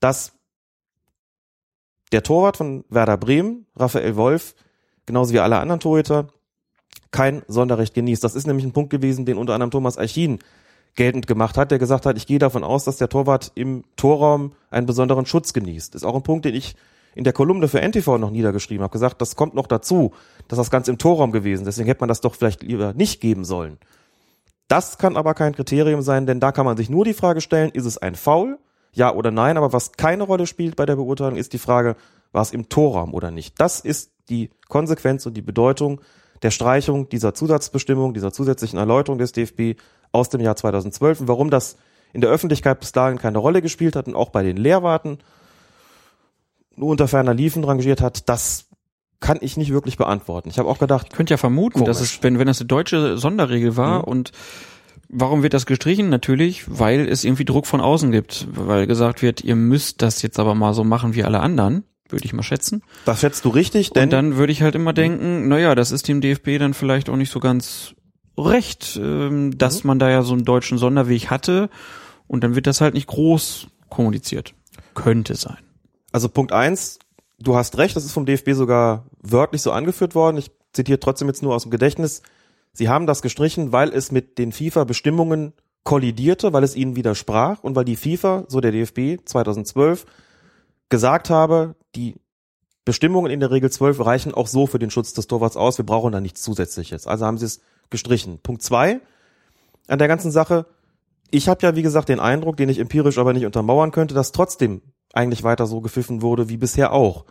dass 0.00 0.32
der 2.10 2.24
Torwart 2.24 2.56
von 2.56 2.84
Werder 2.88 3.16
Bremen, 3.16 3.66
Raphael 3.76 4.16
Wolf, 4.16 4.56
genauso 5.06 5.32
wie 5.32 5.40
alle 5.40 5.58
anderen 5.58 5.80
Torhüter, 5.80 6.28
kein 7.10 7.42
Sonderrecht 7.48 7.94
genießt. 7.94 8.22
Das 8.22 8.34
ist 8.34 8.46
nämlich 8.46 8.66
ein 8.66 8.72
Punkt 8.72 8.90
gewesen, 8.90 9.24
den 9.24 9.38
unter 9.38 9.54
anderem 9.54 9.70
Thomas 9.70 9.96
Eichin 9.96 10.38
geltend 10.96 11.26
gemacht 11.26 11.56
hat, 11.56 11.70
der 11.70 11.78
gesagt 11.78 12.06
hat, 12.06 12.16
ich 12.16 12.26
gehe 12.26 12.38
davon 12.38 12.64
aus, 12.64 12.84
dass 12.84 12.96
der 12.96 13.08
Torwart 13.08 13.52
im 13.54 13.84
Torraum 13.96 14.52
einen 14.70 14.86
besonderen 14.86 15.26
Schutz 15.26 15.52
genießt. 15.52 15.94
Ist 15.94 16.04
auch 16.04 16.14
ein 16.14 16.22
Punkt, 16.22 16.44
den 16.44 16.54
ich 16.54 16.74
in 17.14 17.24
der 17.24 17.32
Kolumne 17.32 17.68
für 17.68 17.80
NTV 17.80 18.18
noch 18.18 18.30
niedergeschrieben 18.30 18.82
habe, 18.82 18.92
gesagt, 18.92 19.20
das 19.22 19.36
kommt 19.36 19.54
noch 19.54 19.66
dazu, 19.66 20.12
dass 20.48 20.58
das 20.58 20.70
ganz 20.70 20.88
im 20.88 20.98
Torraum 20.98 21.32
gewesen. 21.32 21.64
Deswegen 21.64 21.86
hätte 21.86 22.00
man 22.00 22.08
das 22.08 22.20
doch 22.20 22.34
vielleicht 22.34 22.62
lieber 22.62 22.92
nicht 22.92 23.20
geben 23.20 23.44
sollen. 23.44 23.78
Das 24.68 24.98
kann 24.98 25.16
aber 25.16 25.34
kein 25.34 25.54
Kriterium 25.54 26.02
sein, 26.02 26.26
denn 26.26 26.40
da 26.40 26.52
kann 26.52 26.66
man 26.66 26.76
sich 26.76 26.90
nur 26.90 27.04
die 27.04 27.14
Frage 27.14 27.40
stellen, 27.40 27.70
ist 27.70 27.86
es 27.86 27.98
ein 27.98 28.16
Foul? 28.16 28.58
Ja 28.92 29.14
oder 29.14 29.30
nein? 29.30 29.56
Aber 29.56 29.72
was 29.72 29.92
keine 29.92 30.24
Rolle 30.24 30.46
spielt 30.46 30.76
bei 30.76 30.86
der 30.86 30.96
Beurteilung, 30.96 31.36
ist 31.36 31.52
die 31.52 31.58
Frage, 31.58 31.96
war 32.32 32.42
es 32.42 32.52
im 32.52 32.68
Torraum 32.68 33.14
oder 33.14 33.30
nicht? 33.30 33.60
Das 33.60 33.80
ist 33.80 34.10
die 34.28 34.50
Konsequenz 34.68 35.26
und 35.26 35.34
die 35.34 35.42
Bedeutung 35.42 36.00
der 36.42 36.50
Streichung 36.50 37.08
dieser 37.08 37.34
Zusatzbestimmung, 37.34 38.12
dieser 38.14 38.32
zusätzlichen 38.32 38.78
Erläuterung 38.78 39.18
des 39.18 39.32
DFB 39.32 39.78
aus 40.12 40.28
dem 40.28 40.40
Jahr 40.40 40.56
2012 40.56 41.20
und 41.20 41.28
warum 41.28 41.50
das 41.50 41.76
in 42.12 42.20
der 42.20 42.30
Öffentlichkeit 42.30 42.80
bis 42.80 42.92
dahin 42.92 43.18
keine 43.18 43.38
Rolle 43.38 43.62
gespielt 43.62 43.96
hat 43.96 44.06
und 44.06 44.14
auch 44.14 44.30
bei 44.30 44.42
den 44.42 44.56
Lehrwarten 44.56 45.18
nur 46.76 46.90
unter 46.90 47.08
ferner 47.08 47.34
Liefen 47.34 47.64
rangiert 47.64 48.00
hat, 48.00 48.28
das 48.28 48.66
kann 49.20 49.38
ich 49.40 49.56
nicht 49.56 49.72
wirklich 49.72 49.96
beantworten. 49.96 50.50
Ich 50.50 50.58
habe 50.58 50.68
auch 50.68 50.78
gedacht, 50.78 51.08
Ich 51.10 51.16
könnte 51.16 51.32
ja 51.34 51.38
vermuten, 51.38 51.84
dass 51.84 51.98
Komisch. 51.98 52.16
es, 52.18 52.22
wenn, 52.22 52.38
wenn 52.38 52.46
das 52.46 52.60
eine 52.60 52.68
deutsche 52.68 53.16
Sonderregel 53.16 53.76
war 53.76 54.00
Mhm. 54.00 54.04
und 54.04 54.32
warum 55.08 55.42
wird 55.42 55.54
das 55.54 55.64
gestrichen? 55.64 56.10
Natürlich, 56.10 56.64
weil 56.68 57.08
es 57.08 57.24
irgendwie 57.24 57.46
Druck 57.46 57.66
von 57.66 57.80
außen 57.80 58.12
gibt, 58.12 58.46
weil 58.52 58.86
gesagt 58.86 59.22
wird, 59.22 59.42
ihr 59.42 59.56
müsst 59.56 60.02
das 60.02 60.20
jetzt 60.20 60.38
aber 60.38 60.54
mal 60.54 60.74
so 60.74 60.84
machen 60.84 61.14
wie 61.14 61.24
alle 61.24 61.40
anderen, 61.40 61.84
würde 62.08 62.24
ich 62.24 62.32
mal 62.32 62.42
schätzen. 62.42 62.82
das 63.04 63.20
schätzt 63.20 63.44
du 63.44 63.48
richtig, 63.48 63.90
denn 63.90 64.04
Und 64.04 64.10
dann 64.10 64.36
würde 64.36 64.52
ich 64.52 64.62
halt 64.62 64.74
immer 64.74 64.92
denken, 64.92 65.48
naja, 65.48 65.74
das 65.74 65.90
ist 65.90 66.08
dem 66.08 66.20
DFB 66.20 66.58
dann 66.58 66.74
vielleicht 66.74 67.08
auch 67.08 67.16
nicht 67.16 67.30
so 67.30 67.40
ganz 67.40 67.94
recht, 68.38 68.98
ähm, 69.02 69.56
dass 69.56 69.84
man 69.84 69.98
da 69.98 70.10
ja 70.10 70.22
so 70.22 70.34
einen 70.34 70.44
deutschen 70.44 70.78
Sonderweg 70.78 71.30
hatte 71.30 71.70
und 72.26 72.44
dann 72.44 72.54
wird 72.54 72.66
das 72.66 72.80
halt 72.80 72.94
nicht 72.94 73.06
groß 73.06 73.68
kommuniziert. 73.88 74.54
Könnte 74.94 75.34
sein. 75.34 75.58
Also 76.12 76.28
Punkt 76.28 76.52
eins, 76.52 76.98
du 77.38 77.56
hast 77.56 77.78
recht, 77.78 77.96
das 77.96 78.04
ist 78.04 78.12
vom 78.12 78.26
DFB 78.26 78.52
sogar 78.52 79.06
wörtlich 79.20 79.62
so 79.62 79.72
angeführt 79.72 80.14
worden. 80.14 80.36
Ich 80.36 80.50
zitiere 80.72 81.00
trotzdem 81.00 81.28
jetzt 81.28 81.42
nur 81.42 81.54
aus 81.54 81.62
dem 81.62 81.70
Gedächtnis. 81.70 82.22
Sie 82.72 82.88
haben 82.88 83.06
das 83.06 83.22
gestrichen, 83.22 83.72
weil 83.72 83.90
es 83.92 84.12
mit 84.12 84.38
den 84.38 84.52
FIFA-Bestimmungen 84.52 85.54
kollidierte, 85.84 86.52
weil 86.52 86.64
es 86.64 86.76
ihnen 86.76 86.96
widersprach 86.96 87.62
und 87.62 87.74
weil 87.76 87.84
die 87.84 87.96
FIFA, 87.96 88.44
so 88.48 88.60
der 88.60 88.72
DFB 88.72 89.24
2012, 89.24 90.04
gesagt 90.88 91.30
habe, 91.30 91.74
die 91.96 92.14
Bestimmungen 92.84 93.32
in 93.32 93.40
der 93.40 93.50
Regel 93.50 93.70
12 93.70 93.98
reichen 94.00 94.34
auch 94.34 94.46
so 94.46 94.66
für 94.66 94.78
den 94.78 94.90
Schutz 94.90 95.12
des 95.12 95.26
Torwarts 95.26 95.56
aus, 95.56 95.78
wir 95.78 95.86
brauchen 95.86 96.12
da 96.12 96.20
nichts 96.20 96.42
Zusätzliches. 96.42 97.06
Also 97.06 97.26
haben 97.26 97.38
sie 97.38 97.46
es 97.46 97.60
gestrichen. 97.90 98.38
Punkt 98.38 98.62
zwei 98.62 99.00
an 99.88 99.98
der 99.98 100.08
ganzen 100.08 100.30
Sache, 100.30 100.66
ich 101.30 101.48
habe 101.48 101.62
ja, 101.62 101.74
wie 101.74 101.82
gesagt, 101.82 102.08
den 102.08 102.20
Eindruck, 102.20 102.56
den 102.56 102.68
ich 102.68 102.78
empirisch 102.78 103.18
aber 103.18 103.32
nicht 103.32 103.46
untermauern 103.46 103.90
könnte, 103.90 104.14
dass 104.14 104.32
trotzdem 104.32 104.82
eigentlich 105.12 105.42
weiter 105.42 105.66
so 105.66 105.80
gepfiffen 105.80 106.22
wurde 106.22 106.48
wie 106.48 106.56
bisher 106.56 106.92
auch. 106.92 107.24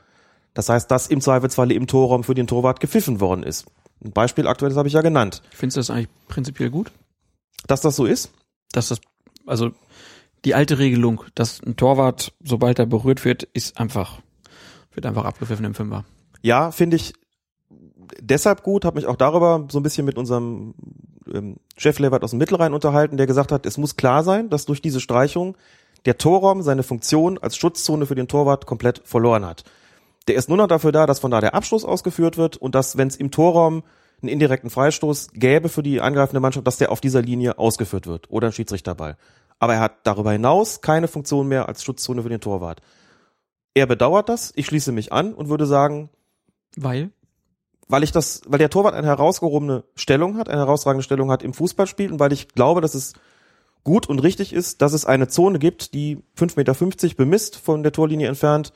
Das 0.54 0.70
heißt, 0.70 0.90
dass 0.90 1.08
im 1.08 1.22
Zweifelsfalle 1.22 1.74
im 1.74 1.88
Torraum 1.88 2.24
für 2.24 2.34
den 2.34 2.48
Torwart 2.48 2.80
gepfiffen 2.80 3.20
worden 3.20 3.44
ist. 3.44 3.66
Ein 4.04 4.12
Beispiel 4.12 4.48
aktuell, 4.48 4.70
das 4.70 4.78
habe 4.78 4.88
ich 4.88 4.94
ja 4.94 5.02
genannt. 5.02 5.42
Findest 5.52 5.78
du 5.78 5.80
das 5.80 5.90
eigentlich 5.90 6.10
prinzipiell 6.28 6.70
gut? 6.70 6.92
Dass 7.68 7.82
das 7.82 7.96
so 7.96 8.06
ist, 8.06 8.32
dass 8.72 8.90
das, 8.90 9.00
also 9.46 9.72
die 10.44 10.56
alte 10.56 10.78
Regelung, 10.78 11.24
dass 11.34 11.62
ein 11.62 11.76
Torwart, 11.76 12.34
sobald 12.44 12.80
er 12.80 12.86
berührt 12.86 13.26
wird, 13.26 13.44
ist 13.44 13.78
einfach, 13.80 14.22
wird 14.96 15.06
einfach 15.06 15.26
abgepfiffen 15.26 15.66
im 15.66 15.74
Fünfer. 15.74 16.06
ja, 16.42 16.72
finde 16.72 16.98
ich 16.98 17.14
deshalb 18.20 18.64
gut, 18.64 18.86
habe 18.86 18.96
mich 18.96 19.08
auch 19.08 19.16
darüber 19.16 19.68
so 19.70 19.80
ein 19.80 19.84
bisschen 19.84 20.06
mit 20.06 20.18
unserem 20.18 20.74
ähm, 21.32 21.58
Cheflevert 21.78 22.24
aus 22.24 22.32
dem 22.32 22.40
Mittelrhein 22.40 22.74
unterhalten, 22.74 23.18
der 23.18 23.28
gesagt 23.28 23.52
hat, 23.52 23.66
es 23.66 23.78
muss 23.78 23.96
klar 23.96 24.24
sein, 24.24 24.50
dass 24.50 24.66
durch 24.66 24.82
diese 24.82 25.02
Streichung 25.02 25.58
der 26.06 26.18
Torraum 26.18 26.62
seine 26.62 26.84
Funktion 26.84 27.38
als 27.38 27.58
Schutzzone 27.58 28.06
für 28.06 28.16
den 28.16 28.28
Torwart 28.28 28.66
komplett 28.66 29.02
verloren 29.06 29.46
hat. 29.46 29.64
Der 30.28 30.36
ist 30.36 30.50
nur 30.50 30.58
noch 30.58 30.68
dafür 30.68 30.92
da, 30.92 31.06
dass 31.06 31.20
von 31.20 31.32
da 31.32 31.42
der 31.42 31.56
Abschluss 31.56 31.86
ausgeführt 31.86 32.38
wird 32.38 32.58
und 32.58 32.76
dass, 32.76 32.98
wenn 32.98 33.08
es 33.08 33.16
im 33.16 33.32
Torraum 33.32 33.84
einen 34.22 34.30
indirekten 34.30 34.70
Freistoß 34.70 35.30
gäbe 35.34 35.70
für 35.70 35.84
die 35.84 36.02
angreifende 36.02 36.40
Mannschaft, 36.40 36.66
dass 36.66 36.78
der 36.78 36.92
auf 36.92 37.02
dieser 37.02 37.22
Linie 37.22 37.60
ausgeführt 37.60 38.08
wird 38.08 38.30
oder 38.32 38.48
ein 38.48 38.54
Schiedsrichterball. 38.54 39.18
Aber 39.60 39.74
er 39.76 39.80
hat 39.80 39.98
darüber 40.04 40.32
hinaus 40.32 40.82
keine 40.82 41.08
Funktion 41.08 41.48
mehr 41.48 41.68
als 41.68 41.84
Schutzzone 41.84 42.24
für 42.24 42.30
den 42.30 42.42
Torwart. 42.42 42.82
Er 43.76 43.86
bedauert 43.86 44.30
das, 44.30 44.54
ich 44.56 44.66
schließe 44.66 44.94
mich 44.94 45.12
an 45.12 45.34
und 45.34 45.50
würde 45.50 45.66
sagen, 45.66 46.10
Weil? 46.78 47.12
weil 47.90 48.04
ich 48.04 48.14
das, 48.14 48.42
weil 48.48 48.58
der 48.58 48.70
Torwart 48.70 48.96
eine 48.96 49.06
herausgehobene 49.06 49.84
Stellung 49.96 50.38
hat, 50.38 50.50
eine 50.50 50.62
herausragende 50.62 51.04
Stellung 51.04 51.30
hat 51.30 51.44
im 51.44 51.54
Fußballspiel 51.54 52.12
und 52.12 52.20
weil 52.20 52.32
ich 52.32 52.48
glaube, 52.48 52.80
dass 52.80 52.96
es 52.96 53.14
gut 53.84 54.08
und 54.08 54.20
richtig 54.20 54.54
ist, 54.54 54.82
dass 54.82 54.94
es 54.94 55.06
eine 55.06 55.28
Zone 55.28 55.60
gibt, 55.60 55.94
die 55.94 56.18
5,50 56.38 56.56
Meter 56.58 57.16
bemisst 57.16 57.58
von 57.58 57.84
der 57.84 57.92
Torlinie 57.92 58.30
entfernt, 58.30 58.72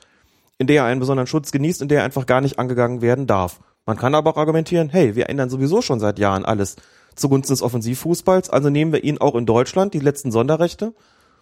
in 0.58 0.66
der 0.66 0.82
er 0.82 0.84
einen 0.84 1.00
besonderen 1.00 1.26
Schutz 1.26 1.50
genießt, 1.50 1.80
in 1.80 1.88
der 1.88 2.00
er 2.00 2.04
einfach 2.04 2.26
gar 2.26 2.42
nicht 2.42 2.58
angegangen 2.58 3.00
werden 3.00 3.26
darf. 3.26 3.60
Man 3.86 3.96
kann 3.96 4.14
aber 4.14 4.30
auch 4.30 4.36
argumentieren, 4.36 4.90
hey, 4.90 5.16
wir 5.16 5.30
ändern 5.30 5.48
sowieso 5.48 5.80
schon 5.80 5.98
seit 5.98 6.18
Jahren 6.18 6.44
alles 6.44 6.76
zugunsten 7.16 7.54
des 7.54 7.62
Offensivfußballs, 7.62 8.50
also 8.50 8.68
nehmen 8.68 8.92
wir 8.92 9.02
ihn 9.02 9.18
auch 9.18 9.34
in 9.34 9.46
Deutschland, 9.46 9.94
die 9.94 9.98
letzten 9.98 10.30
Sonderrechte, 10.30 10.94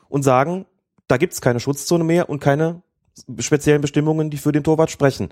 und 0.08 0.22
sagen, 0.22 0.64
da 1.08 1.16
gibt's 1.16 1.40
keine 1.40 1.58
Schutzzone 1.60 2.04
mehr 2.04 2.30
und 2.30 2.38
keine 2.40 2.82
speziellen 3.38 3.80
Bestimmungen, 3.80 4.30
die 4.30 4.36
für 4.36 4.52
den 4.52 4.64
Torwart 4.64 4.90
sprechen. 4.90 5.28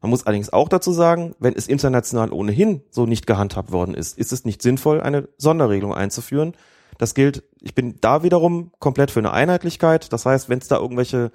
Man 0.00 0.10
muss 0.10 0.26
allerdings 0.26 0.52
auch 0.52 0.68
dazu 0.68 0.92
sagen, 0.92 1.34
wenn 1.38 1.54
es 1.54 1.66
international 1.66 2.30
ohnehin 2.30 2.82
so 2.90 3.06
nicht 3.06 3.26
gehandhabt 3.26 3.72
worden 3.72 3.94
ist, 3.94 4.18
ist 4.18 4.32
es 4.32 4.44
nicht 4.44 4.60
sinnvoll, 4.60 5.00
eine 5.00 5.28
Sonderregelung 5.38 5.94
einzuführen. 5.94 6.52
Das 6.98 7.14
gilt, 7.14 7.42
ich 7.60 7.74
bin 7.74 7.96
da 8.00 8.22
wiederum 8.22 8.70
komplett 8.78 9.10
für 9.10 9.20
eine 9.20 9.32
Einheitlichkeit. 9.32 10.12
Das 10.12 10.26
heißt, 10.26 10.48
wenn 10.48 10.58
es 10.58 10.68
da 10.68 10.78
irgendwelche 10.78 11.32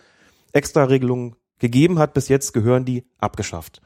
Extra-Regelungen 0.54 1.36
gegeben 1.58 2.00
hat, 2.00 2.14
bis 2.14 2.28
jetzt 2.28 2.54
gehören 2.54 2.86
die 2.86 3.06
abgeschafft. 3.18 3.82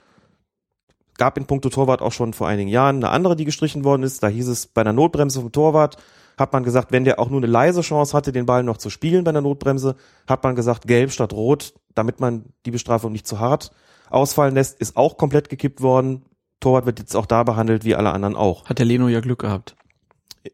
Gab 1.18 1.38
in 1.38 1.46
puncto 1.46 1.70
Torwart 1.70 2.02
auch 2.02 2.12
schon 2.12 2.34
vor 2.34 2.48
einigen 2.48 2.70
Jahren 2.70 2.98
eine 2.98 3.10
andere, 3.10 3.36
die 3.36 3.46
gestrichen 3.46 3.84
worden 3.84 4.04
ist. 4.04 4.24
Da 4.24 4.28
hieß 4.28 4.48
es, 4.48 4.68
bei 4.68 4.82
einer 4.82 4.94
Notbremse 4.94 5.42
vom 5.42 5.52
Torwart 5.52 5.98
hat 6.38 6.54
man 6.54 6.64
gesagt, 6.64 6.92
wenn 6.92 7.04
der 7.04 7.20
auch 7.20 7.30
nur 7.30 7.40
eine 7.40 7.48
leise 7.48 7.82
Chance 7.82 8.16
hatte, 8.18 8.32
den 8.32 8.46
Ball 8.46 8.64
noch 8.64 8.78
zu 8.78 8.90
spielen 8.90 9.24
bei 9.24 9.30
einer 9.30 9.42
Notbremse, 9.42 9.96
hat 10.28 10.44
man 10.44 10.56
gesagt, 10.56 10.88
gelb 10.88 11.12
statt 11.12 11.32
rot, 11.34 11.74
damit 11.95 12.20
man 12.20 12.45
die 12.65 12.72
Bestrafung 12.72 13.11
nicht 13.11 13.28
zu 13.28 13.40
hart 13.40 13.72
ausfallen 14.10 14.53
lässt, 14.53 14.80
ist 14.80 14.95
auch 14.95 15.18
komplett 15.18 15.49
gekippt 15.49 15.82
worden. 15.82 16.24
Torwart 16.60 16.86
wird 16.86 16.99
jetzt 16.99 17.15
auch 17.15 17.26
da 17.26 17.44
behandelt, 17.44 17.84
wie 17.84 17.95
alle 17.95 18.11
anderen 18.11 18.36
auch. 18.36 18.65
Hat 18.65 18.80
der 18.80 18.86
Leno 18.86 19.07
ja 19.07 19.20
Glück 19.20 19.40
gehabt. 19.40 19.76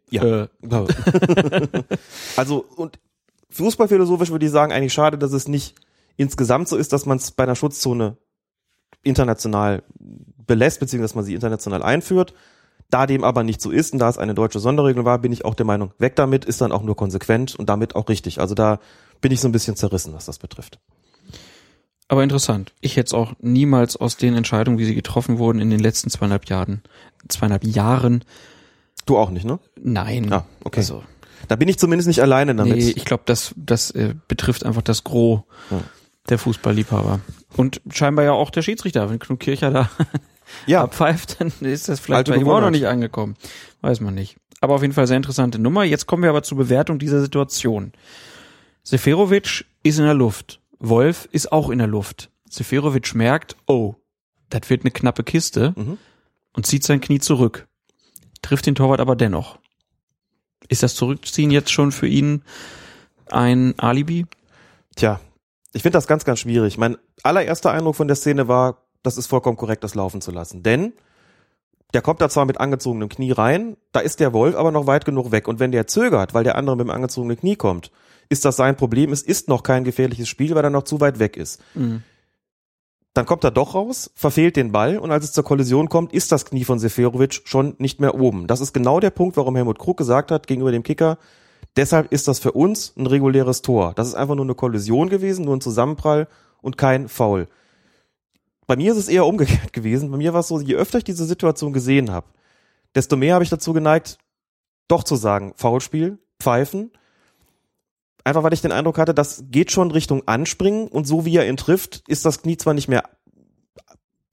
Ja. 0.10 0.24
Äh, 0.24 0.48
also, 2.36 2.66
und 2.76 2.99
fußballphilosophisch 3.49 4.30
würde 4.30 4.45
ich 4.45 4.52
sagen, 4.52 4.72
eigentlich 4.72 4.94
schade, 4.94 5.18
dass 5.18 5.34
es 5.34 5.48
nicht 5.48 5.76
insgesamt 6.16 6.68
so 6.68 6.78
ist, 6.78 6.94
dass 6.94 7.06
man 7.06 7.18
es 7.18 7.32
bei 7.32 7.44
einer 7.44 7.56
Schutzzone 7.56 8.18
international 9.03 9.84
belässt, 10.45 10.80
beziehungsweise 10.80 11.11
dass 11.11 11.16
man 11.16 11.26
sie 11.26 11.34
international 11.34 11.84
einführt. 11.84 12.34
Da 12.90 13.06
dem 13.06 13.24
aber 13.24 13.44
nicht 13.44 13.61
so 13.61 13.70
ist 13.70 13.94
und 13.94 13.99
da 13.99 14.10
es 14.10 14.18
eine 14.18 14.34
deutsche 14.34 14.60
Sonderregelung 14.60 15.06
war, 15.06 15.20
bin 15.20 15.32
ich 15.32 15.45
auch 15.45 15.53
der 15.53 15.66
Meinung, 15.66 15.94
weg 15.99 16.16
damit 16.16 16.44
ist 16.44 16.60
dann 16.60 16.72
auch 16.72 16.82
nur 16.82 16.95
konsequent 16.95 17.56
und 17.56 17.70
damit 17.70 17.95
auch 17.95 18.10
richtig. 18.10 18.40
Also 18.40 18.56
da 18.56 18.80
bin 19.22 19.32
ich 19.32 19.41
so 19.41 19.48
ein 19.48 19.52
bisschen 19.52 19.76
zerrissen, 19.76 20.14
was 20.14 20.26
das 20.26 20.40
betrifft. 20.40 20.80
Aber 22.10 22.23
interessant. 22.23 22.73
Ich 22.81 22.98
hätte 22.98 23.07
es 23.07 23.14
auch 23.14 23.34
niemals 23.40 23.95
aus 23.95 24.18
den 24.18 24.36
Entscheidungen, 24.36 24.77
wie 24.80 24.86
sie 24.86 24.95
getroffen 24.95 25.38
wurden 25.38 25.60
in 25.60 25.69
den 25.69 25.80
letzten 25.80 26.10
zweieinhalb 26.10 26.45
Jahren, 26.49 26.81
zweieinhalb 27.30 27.64
Jahren, 27.64 28.26
Du 29.06 29.18
auch 29.18 29.30
nicht, 29.31 29.45
ne? 29.45 29.60
nein. 29.81 30.31
Ah, 30.31 30.45
okay. 30.64 30.81
Also, 30.81 31.03
Da 31.48 31.56
bin 31.56 31.68
ich 31.69 31.80
zumindest 31.80 32.07
nicht 32.07 32.22
alleine 32.22 32.53
damit. 32.53 32.76
nee, 32.77 32.94
ich 32.95 33.06
glaube, 33.06 33.23
das, 33.26 33.53
das 33.56 33.90
äh, 33.91 34.14
betrifft 34.27 34.65
einfach 34.65 34.81
das 34.84 35.03
Gros 35.03 35.41
Ja. 35.72 35.80
der 36.27 36.38
Fußballliebhaber. 36.38 37.19
Und 37.57 37.81
scheinbar 37.91 38.26
ja 38.26 38.34
auch 38.34 38.52
der 38.52 38.61
Schiedsrichter. 38.61 39.10
Wenn 39.10 39.18
Knut 39.18 39.40
Kircher 39.40 39.72
da 39.72 39.90
ja, 40.68 40.84
abpfeift, 40.84 41.38
dann 41.40 41.52
ist 41.61 41.90
das 41.90 41.99
vielleicht 41.99 42.18
Alte 42.30 42.31
bei 42.34 42.38
ihm 42.38 42.49
auch 42.49 42.61
noch 42.61 42.69
nicht 42.69 42.86
angekommen. 42.88 43.36
Weiß 43.81 43.99
man 44.02 44.14
nicht. 44.14 44.36
Aber 44.61 44.76
auf 44.76 44.81
jeden 44.84 44.94
Fall 44.94 45.07
sehr 45.07 45.18
interessante 45.18 45.57
Nummer. 45.57 45.84
Jetzt 45.86 46.06
kommen 46.06 46.22
wir 46.22 46.30
aber 46.30 46.44
zur 46.44 46.57
Bewertung 46.60 46.99
dieser 46.99 47.22
Situation. 47.22 47.94
Seferovic 48.84 49.65
ist 49.84 49.98
in 49.99 50.06
der 50.06 50.14
Luft. 50.14 50.59
Wolf 50.80 51.27
ist 51.31 51.51
auch 51.51 51.69
in 51.69 51.77
der 51.80 51.88
Luft. 51.88 52.31
Seferovic 52.49 53.14
merkt, 53.15 53.56
oh, 53.68 53.95
das 54.49 54.69
wird 54.69 54.81
eine 54.81 54.91
knappe 54.91 55.23
Kiste 55.23 55.73
Mhm. 55.76 55.97
und 56.53 56.65
zieht 56.65 56.84
sein 56.84 57.01
Knie 57.01 57.19
zurück. 57.19 57.68
trifft 58.41 58.65
den 58.65 58.76
Torwart 58.76 59.01
aber 59.01 59.18
dennoch. 59.18 59.60
Ist 60.69 60.81
das 60.81 60.95
Zurückziehen 60.95 61.51
jetzt 61.51 61.72
schon 61.72 61.91
für 61.91 62.07
ihn 62.07 62.43
ein 63.30 63.77
Alibi? 63.77 64.26
Tja, 64.95 65.19
ich 65.73 65.81
finde 65.81 65.97
das 65.97 66.07
ganz, 66.07 66.23
ganz 66.23 66.39
schwierig. 66.39 66.77
Mein 66.77 66.97
allererster 67.22 67.72
Eindruck 67.72 67.97
von 67.97 68.07
der 68.07 68.15
Szene 68.15 68.47
war, 68.47 68.77
das 69.03 69.18
ist 69.18 69.27
vollkommen 69.27 69.57
korrekt, 69.57 69.84
das 69.84 69.93
laufen 69.93 70.22
zu 70.22 70.31
lassen. 70.31 70.64
Denn 70.64 70.93
der 71.93 72.01
kommt 72.01 72.22
da 72.22 72.30
zwar 72.30 72.45
mit 72.45 72.60
angezogenem 72.61 73.10
Knie 73.10 73.31
rein, 73.31 73.76
da 73.91 73.99
ist 73.99 74.19
der 74.22 74.31
Wolf 74.31 74.56
aber 74.56 74.72
noch 74.72 74.88
weit 74.88 75.03
genug 75.06 75.31
weg. 75.31 75.47
Und 75.49 75.60
wenn 75.60 75.72
der 75.73 75.88
zögert, 75.88 76.34
weil 76.34 76.45
der 76.45 76.56
andere 76.56 76.77
mit 76.77 76.88
dem 76.88 76.91
angezogenen 76.91 77.38
Knie 77.38 77.57
kommt, 77.57 77.91
ist 78.30 78.45
das 78.45 78.56
sein 78.56 78.77
Problem. 78.77 79.11
Es 79.11 79.22
ist 79.22 79.47
noch 79.47 79.64
kein 79.64 79.84
gefährliches 79.84 80.30
Spiel, 80.30 80.56
weil 80.56 80.64
er 80.64 80.69
noch 80.69 80.84
zu 80.84 81.01
weit 81.01 81.19
weg 81.19 81.35
ist. 81.35 81.60
Mhm. 81.73 82.03
Dann 83.14 83.26
kommt 83.26 83.43
er 83.43 83.51
doch 83.51 83.73
raus, 83.73 84.11
verfehlt 84.15 84.56
den 84.56 84.72
Ball 84.72 84.97
und 84.97 85.11
als 85.11 85.26
es 85.26 85.34
zur 85.34 85.43
Kollision 85.43 85.89
kommt, 85.89 86.14
ist 86.14 86.31
das 86.31 86.45
Knie 86.45 86.64
von 86.64 86.80
Seferovic 86.80 87.41
schon 87.43 87.76
nicht 87.80 87.99
mehr 87.99 88.15
oben. 88.15 88.45
Das 88.47 88.61
ist 88.61 88.72
genau 88.72 88.99
der 88.99 89.10
Punkt, 89.10 89.35
warum 89.35 89.56
Helmut 89.56 89.80
Krug 89.80 89.97
gesagt 89.97 90.31
hat 90.31 90.45
gegenüber 90.45 90.72
dem 90.72 90.84
Kicker, 90.84 91.18
deshalb 91.76 92.11
ist 92.11 92.27
das 92.27 92.39
für 92.39 92.51
uns 92.51 92.93
ein 92.95 93.07
reguläres 93.07 93.64
Tor. 93.64 93.93
Das 93.95 94.07
ist 94.07 94.14
einfach 94.14 94.35
nur 94.35 94.45
eine 94.45 94.56
Kollision 94.56 95.10
gewesen, 95.10 95.45
nur 95.45 95.57
ein 95.57 95.61
Zusammenprall 95.61 96.27
und 96.61 96.77
kein 96.77 97.10
Foul. 97.10 97.47
Bei 98.68 98.76
mir 98.76 98.91
ist 98.91 98.99
es 98.99 99.07
eher 99.07 99.26
umgekehrt 99.26 99.73
gewesen. 99.73 100.11
Bei 100.11 100.18
mir 100.18 100.34
war 100.34 100.41
es 100.41 100.47
so, 100.47 100.60
je 100.60 100.76
öfter 100.76 100.99
ich 100.99 101.03
diese 101.03 101.26
Situation 101.26 101.73
gesehen 101.73 102.11
habe, 102.11 102.27
desto 102.93 103.18
mehr 103.18 103.34
habe 103.34 103.43
ich 103.43 103.49
dazu 103.49 103.73
geneigt, 103.73 104.19
doch 104.88 105.03
zu 105.03 105.15
sagen, 105.15 105.53
Foulspiel, 105.56 106.19
pfeifen. 106.39 106.91
Einfach 108.24 108.44
weil 108.44 108.54
ich 108.54 108.62
den 108.62 108.72
Eindruck 108.72 108.98
hatte, 108.98 109.14
das 109.14 109.46
geht 109.50 109.72
schon 109.72 109.91
Richtung 109.91 110.28
Anspringen 110.28 110.88
und 110.88 111.08
so 111.08 111.26
wie 111.26 111.36
er 111.36 111.48
ihn 111.48 111.58
trifft, 111.58 112.04
ist 112.08 112.26
das 112.26 112.41
Knie 112.41 112.58
zwar 112.58 112.74
nicht 112.74 112.88
mehr 112.88 113.04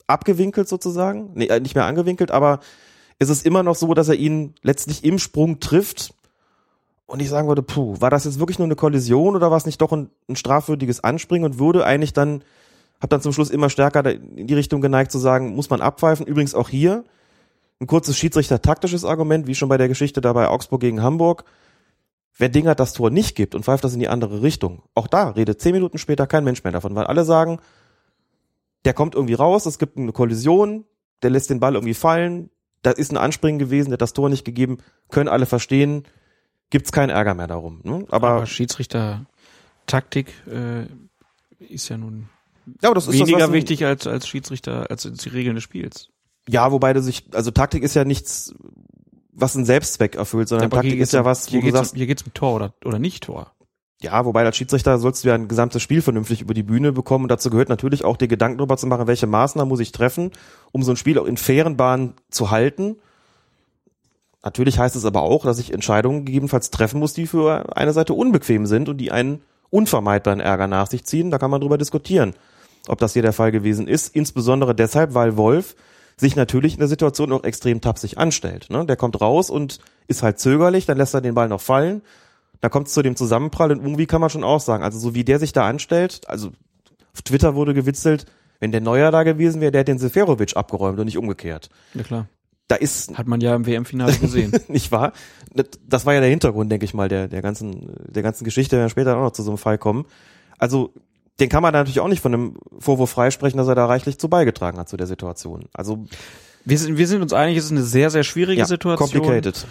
abgewinkelt 0.07 0.69
sozusagen, 0.69 1.31
nee, 1.35 1.47
äh, 1.47 1.61
nicht 1.61 1.75
mehr 1.75 1.85
angewinkelt, 1.85 2.31
aber 2.31 2.61
es 3.19 3.29
ist 3.29 3.47
immer 3.47 3.63
noch 3.63 3.77
so, 3.77 3.95
dass 3.95 4.09
er 4.09 4.15
ihn 4.15 4.55
letztlich 4.63 5.05
im 5.05 5.19
Sprung 5.19 5.61
trifft 5.61 6.15
und 7.07 7.23
ich 7.23 7.29
sagen 7.29 7.49
würde, 7.49 7.63
puh, 7.63 8.01
war 8.01 8.11
das 8.11 8.25
jetzt 8.25 8.39
wirklich 8.39 8.59
nur 8.59 8.67
eine 8.67 8.77
Kollision 8.77 9.37
oder 9.37 9.51
war 9.51 9.57
es 9.57 9.67
nicht 9.67 9.81
doch 9.81 9.93
ein, 9.93 10.11
ein 10.29 10.37
strafwürdiges 10.37 11.03
Anspringen 11.03 11.51
und 11.51 11.59
würde 11.59 11.87
eigentlich 11.87 12.13
dann, 12.13 12.43
hab 13.01 13.11
dann 13.11 13.23
zum 13.23 13.33
Schluss 13.33 13.51
immer 13.51 13.71
stärker 13.71 14.05
in 14.11 14.47
die 14.47 14.55
Richtung 14.55 14.81
geneigt 14.81 15.13
zu 15.13 15.19
sagen, 15.19 15.55
muss 15.55 15.71
man 15.71 15.81
abpfeifen. 15.81 16.27
Übrigens 16.27 16.55
auch 16.55 16.69
hier 16.69 17.05
ein 17.81 17.87
kurzes 17.87 18.17
Schiedsrichter-taktisches 18.19 19.05
Argument, 19.05 19.47
wie 19.47 19.55
schon 19.55 19.69
bei 19.69 19.79
der 19.79 19.89
Geschichte 19.89 20.21
da 20.21 20.33
bei 20.33 20.49
Augsburg 20.49 20.81
gegen 20.81 21.03
Hamburg. 21.03 21.45
Wenn 22.39 22.53
Dinger 22.53 22.75
das 22.75 22.93
Tor 22.93 23.11
nicht 23.11 23.35
gibt 23.35 23.55
und 23.55 23.65
pfeift 23.65 23.85
das 23.85 23.95
in 23.95 24.01
die 24.01 24.09
andere 24.09 24.43
Richtung, 24.43 24.83
auch 24.95 25.07
da 25.07 25.31
redet 25.31 25.61
zehn 25.61 25.73
Minuten 25.73 25.99
später 25.99 26.27
kein 26.27 26.45
Mensch 26.45 26.63
mehr 26.65 26.73
davon, 26.73 26.95
weil 26.95 27.07
alle 27.07 27.25
sagen, 27.25 27.59
der 28.85 28.95
kommt 28.95 29.15
irgendwie 29.15 29.35
raus, 29.35 29.67
es 29.67 29.79
gibt 29.79 29.97
eine 29.99 30.13
Kollision, 30.13 30.85
der 31.23 31.31
lässt 31.31 31.51
den 31.51 31.61
Ball 31.61 31.75
irgendwie 31.75 31.95
fallen, 31.95 32.51
da 32.83 32.91
ist 32.91 33.11
ein 33.11 33.17
Anspringen 33.17 33.59
gewesen, 33.59 33.89
der 33.89 33.95
hat 33.95 34.03
das 34.03 34.13
Tor 34.13 34.29
nicht 34.29 34.45
gegeben, 34.45 34.79
können 35.11 35.29
alle 35.29 35.47
verstehen, 35.47 36.05
gibt's 36.71 36.93
keinen 36.93 37.11
Ärger 37.11 37.35
mehr 37.35 37.47
darum. 37.47 37.81
Ne? 37.85 38.05
Aber, 38.11 38.29
Aber 38.29 38.47
Schiedsrichter 38.47 39.25
Taktik 39.87 40.33
äh, 40.47 40.87
ist 41.73 41.89
ja 41.89 41.97
nun 41.97 42.29
ja, 42.83 42.93
das 42.93 43.07
ist 43.07 43.15
weniger 43.15 43.39
was 43.39 43.45
ein- 43.45 43.53
wichtig 43.53 43.85
als 43.85 44.07
als 44.09 44.27
Schiedsrichter 44.27 44.91
als 44.91 45.03
die 45.03 45.29
Regeln 45.29 45.55
des 45.55 45.63
Spiels. 45.65 46.09
Ja, 46.49 46.71
wobei 46.73 46.93
du 46.93 47.01
sich, 47.03 47.25
also 47.33 47.51
Taktik 47.51 47.83
ist 47.83 47.95
ja 47.95 48.05
nichts, 48.05 48.55
was 49.37 49.55
einen 49.55 49.67
Selbstzweck 49.67 50.17
erfüllt, 50.17 50.49
sondern 50.49 50.71
hier 50.71 50.81
Taktik 50.81 51.01
ist 51.01 51.13
ja 51.13 51.25
was, 51.25 51.47
wo 51.47 51.51
hier 51.51 51.61
du 51.61 51.67
geht's, 51.67 51.77
sagst, 51.77 51.93
um, 51.93 51.97
hier 51.99 52.07
geht's 52.07 52.23
um 52.23 52.35
Tor 52.35 52.55
oder 52.55 52.75
oder 52.85 52.99
nicht 52.99 53.25
Tor. 53.25 53.53
ja, 54.01 54.25
wobei 54.25 54.45
als 54.45 54.57
Schiedsrichter 54.57 54.99
sollst 54.99 55.25
du 55.25 55.29
ja 55.29 55.35
ein 55.35 55.49
gesamtes 55.49 55.83
Spiel 55.83 56.03
vernünftig 56.03 56.41
über 56.41 56.55
die 56.55 56.63
Bühne 56.63 56.93
bekommen 56.93 57.25
und 57.25 57.29
dazu 57.31 57.51
gehört 57.51 57.69
natürlich 57.69 58.05
auch 58.05 58.17
dir 58.17 58.29
Gedanken 58.29 58.59
darüber 58.59 58.77
zu 58.77 58.87
machen, 58.87 59.07
welche 59.07 59.27
Maßnahmen 59.27 59.69
muss 59.69 59.81
ich 59.81 59.93
treffen, 59.93 60.31
um 60.73 60.83
so 60.83 60.93
ein 60.93 60.97
Spiel 60.97 61.19
auch 61.19 61.27
in 61.27 61.37
fairen 61.37 61.77
Bahnen 61.77 62.15
zu 62.31 62.51
halten. 62.51 62.97
Natürlich 64.43 64.79
heißt 64.79 64.97
es 64.97 65.05
aber 65.05 65.23
auch, 65.23 65.45
dass 65.45 65.59
ich 65.59 65.73
Entscheidungen 65.73 66.25
gegebenenfalls 66.25 66.71
treffen 66.71 67.01
muss, 67.01 67.15
die 67.15 67.27
für 67.27 67.77
eine 67.77 67.93
Seite 67.93 68.15
unbequem 68.15 68.67
sind 68.67 68.89
und 68.89 68.99
die 68.99 69.11
einen 69.11 69.43
unvermeidbaren 69.71 70.41
Ärger 70.41 70.69
nach 70.69 70.89
sich 70.89 71.05
ziehen. 71.05 71.31
Da 71.31 71.39
kann 71.39 71.51
man 71.51 71.61
drüber 71.61 71.79
diskutieren, 71.79 72.35
ob 72.87 72.99
das 73.01 73.15
hier 73.15 73.23
der 73.23 73.33
Fall 73.33 73.51
gewesen 73.51 73.89
ist. 73.89 74.15
Insbesondere 74.15 74.75
deshalb, 74.75 75.15
weil 75.15 75.37
Wolf 75.37 75.75
sich 76.19 76.37
natürlich 76.37 76.75
in 76.75 76.79
der 76.79 76.89
Situation 76.89 77.33
auch 77.33 77.45
extrem 77.45 77.81
tapsig 77.81 78.19
anstellt. 78.19 78.69
Ne? 78.71 78.87
Der 78.87 78.97
kommt 78.97 79.21
raus 79.21 79.51
und 79.51 79.79
ist 80.09 80.23
halt 80.23 80.39
zögerlich, 80.39 80.87
dann 80.87 80.97
lässt 80.97 81.15
er 81.15 81.21
den 81.21 81.35
Ball 81.35 81.49
noch 81.49 81.61
fallen. 81.61 82.03
Da 82.61 82.71
kommt 82.71 82.89
es 82.89 82.95
zu 82.95 83.03
dem 83.03 83.17
Zusammenprall 83.17 83.71
und 83.71 83.81
irgendwie 83.83 84.07
kann 84.07 84.21
man 84.23 84.31
schon 84.31 84.45
auch 84.45 84.61
sagen, 84.61 84.83
also 84.83 84.99
so 84.99 85.15
wie 85.15 85.25
der 85.25 85.39
sich 85.39 85.53
da 85.53 85.69
anstellt, 85.69 86.23
also 86.27 86.53
auf 87.13 87.23
Twitter 87.23 87.55
wurde 87.55 87.75
gewitzelt, 87.75 88.25
wenn 88.61 88.73
der 88.73 88.81
Neuer 88.81 89.11
da 89.11 89.23
gewesen 89.23 89.61
wäre, 89.61 89.73
der 89.73 89.81
hätte 89.81 89.93
den 89.93 89.99
Seferovic 89.99 90.57
abgeräumt 90.57 90.99
und 90.99 91.05
nicht 91.05 91.19
umgekehrt. 91.19 91.69
Ja 91.95 92.03
klar. 92.03 92.29
Da 92.69 92.75
ist 92.77 93.17
Hat 93.17 93.27
man 93.27 93.41
ja 93.41 93.55
im 93.55 93.67
WM-Finale 93.67 94.17
gesehen. 94.21 94.53
nicht 94.69 94.91
wahr? 94.91 95.13
Das 95.87 96.07
war 96.07 96.15
ja 96.15 96.21
der 96.21 96.31
Hintergrund, 96.31 96.73
denke 96.73 96.85
ich 96.85 96.95
mal, 96.95 97.09
der, 97.09 97.29
der 97.29 97.43
ganzen, 97.43 97.95
der 98.09 98.23
ganzen 98.23 98.45
Geschichte, 98.45 98.77
wenn 98.77 98.85
wir 98.85 98.89
später 98.89 99.17
auch 99.17 99.23
noch 99.23 99.33
zu 99.33 99.43
so 99.43 99.51
einem 99.51 99.59
Fall 99.59 99.79
kommen. 99.79 100.07
Also, 100.59 100.93
den 101.41 101.49
kann 101.49 101.63
man 101.63 101.73
da 101.73 101.81
natürlich 101.81 102.01
auch 102.01 102.09
nicht 102.09 102.23
von 102.23 102.35
einem 102.35 102.57
Vorwurf 102.79 103.11
freisprechen, 103.11 103.59
dass 103.59 103.69
er 103.69 103.75
da 103.75 103.87
reichlich 103.87 104.19
zu 104.19 104.29
beigetragen 104.29 104.79
hat 104.79 104.89
zu 104.89 104.97
der 104.97 105.07
Situation. 105.07 105.67
Also, 105.73 106.07
wir 106.65 106.79
sind 106.79 106.97
wir 106.99 107.07
sind 107.07 107.23
uns 107.23 107.33
einig, 107.33 107.57
es 107.59 107.67
ist 107.67 107.73
eine 107.73 107.83
sehr 107.83 108.11
sehr 108.11 108.25
schwierige 108.25 108.61
ja, 108.61 108.67
Situation. 108.67 109.09
complicated. 109.09 109.67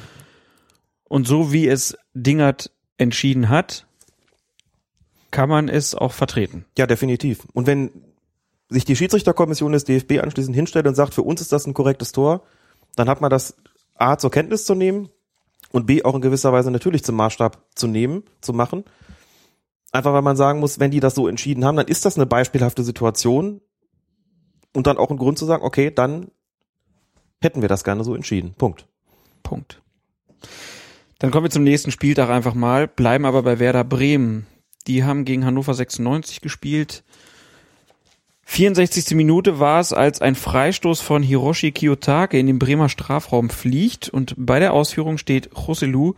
Und 1.08 1.28
so 1.28 1.52
wie 1.52 1.68
es 1.68 1.98
Dingert 2.14 2.72
entschieden 2.98 3.50
hat, 3.50 3.86
kann 5.32 5.50
man 5.50 5.70
es 5.70 5.96
auch 5.96 6.14
vertreten. 6.14 6.66
Ja, 6.78 6.88
definitiv. 6.88 7.46
Und 7.54 7.68
wenn 7.68 7.92
sich 8.70 8.86
die 8.86 8.96
Schiedsrichterkommission 8.96 9.72
des 9.72 9.84
DFB 9.84 10.20
anschließend 10.22 10.56
hinstellt 10.56 10.88
und 10.88 10.96
sagt, 10.96 11.14
für 11.14 11.22
uns 11.22 11.42
ist 11.42 11.52
das 11.52 11.68
ein 11.68 11.74
korrektes 11.74 12.12
Tor, 12.12 12.44
dann 12.96 13.10
hat 13.10 13.22
man 13.22 13.30
das 13.30 13.56
A 13.96 14.18
zur 14.18 14.32
Kenntnis 14.32 14.66
zu 14.66 14.76
nehmen 14.76 15.10
und 15.72 15.86
B 15.86 16.04
auch 16.04 16.16
in 16.16 16.22
gewisser 16.22 16.54
Weise 16.54 16.72
natürlich 16.72 17.04
zum 17.04 17.16
Maßstab 17.16 17.62
zu 17.76 17.88
nehmen, 17.88 18.24
zu 18.42 18.54
machen. 18.54 18.86
Einfach 19.96 20.12
weil 20.12 20.22
man 20.22 20.36
sagen 20.36 20.60
muss, 20.60 20.78
wenn 20.80 20.92
die 20.92 21.00
das 21.00 21.16
so 21.16 21.26
entschieden 21.26 21.64
haben, 21.64 21.78
dann 21.78 21.88
ist 21.88 22.04
das 22.04 22.18
eine 22.18 22.26
beispielhafte 22.26 22.84
Situation 22.84 23.62
und 24.74 24.88
dann 24.88 24.98
auch 24.98 25.10
ein 25.10 25.18
Grund 25.18 25.38
zu 25.38 25.46
sagen, 25.46 25.64
okay, 25.64 25.90
dann 25.90 26.32
hätten 27.42 27.62
wir 27.62 27.70
das 27.70 27.86
gerne 27.86 28.04
so 28.04 28.14
entschieden. 28.14 28.56
Punkt. 28.58 28.88
Punkt. 29.42 29.82
Dann 31.20 31.32
kommen 31.32 31.46
wir 31.46 31.50
zum 31.50 31.64
nächsten 31.64 31.92
Spieltag 31.92 32.30
einfach 32.30 32.56
mal, 32.56 32.90
bleiben 32.90 33.26
aber 33.26 33.42
bei 33.42 33.60
Werder 33.60 33.86
Bremen. 33.86 34.48
Die 34.86 35.06
haben 35.06 35.24
gegen 35.24 35.46
Hannover 35.46 35.74
96 35.74 36.42
gespielt. 36.42 37.06
64. 38.44 39.16
Minute 39.16 39.60
war 39.60 39.80
es, 39.80 39.94
als 39.94 40.22
ein 40.22 40.36
Freistoß 40.36 41.00
von 41.00 41.24
Hiroshi 41.24 41.72
Kiyotake 41.72 42.38
in 42.38 42.48
den 42.48 42.60
Bremer 42.60 42.90
Strafraum 42.90 43.50
fliegt 43.50 44.10
und 44.10 44.36
bei 44.38 44.60
der 44.60 44.74
Ausführung 44.74 45.18
steht 45.18 45.52
Joselu, 45.56 46.16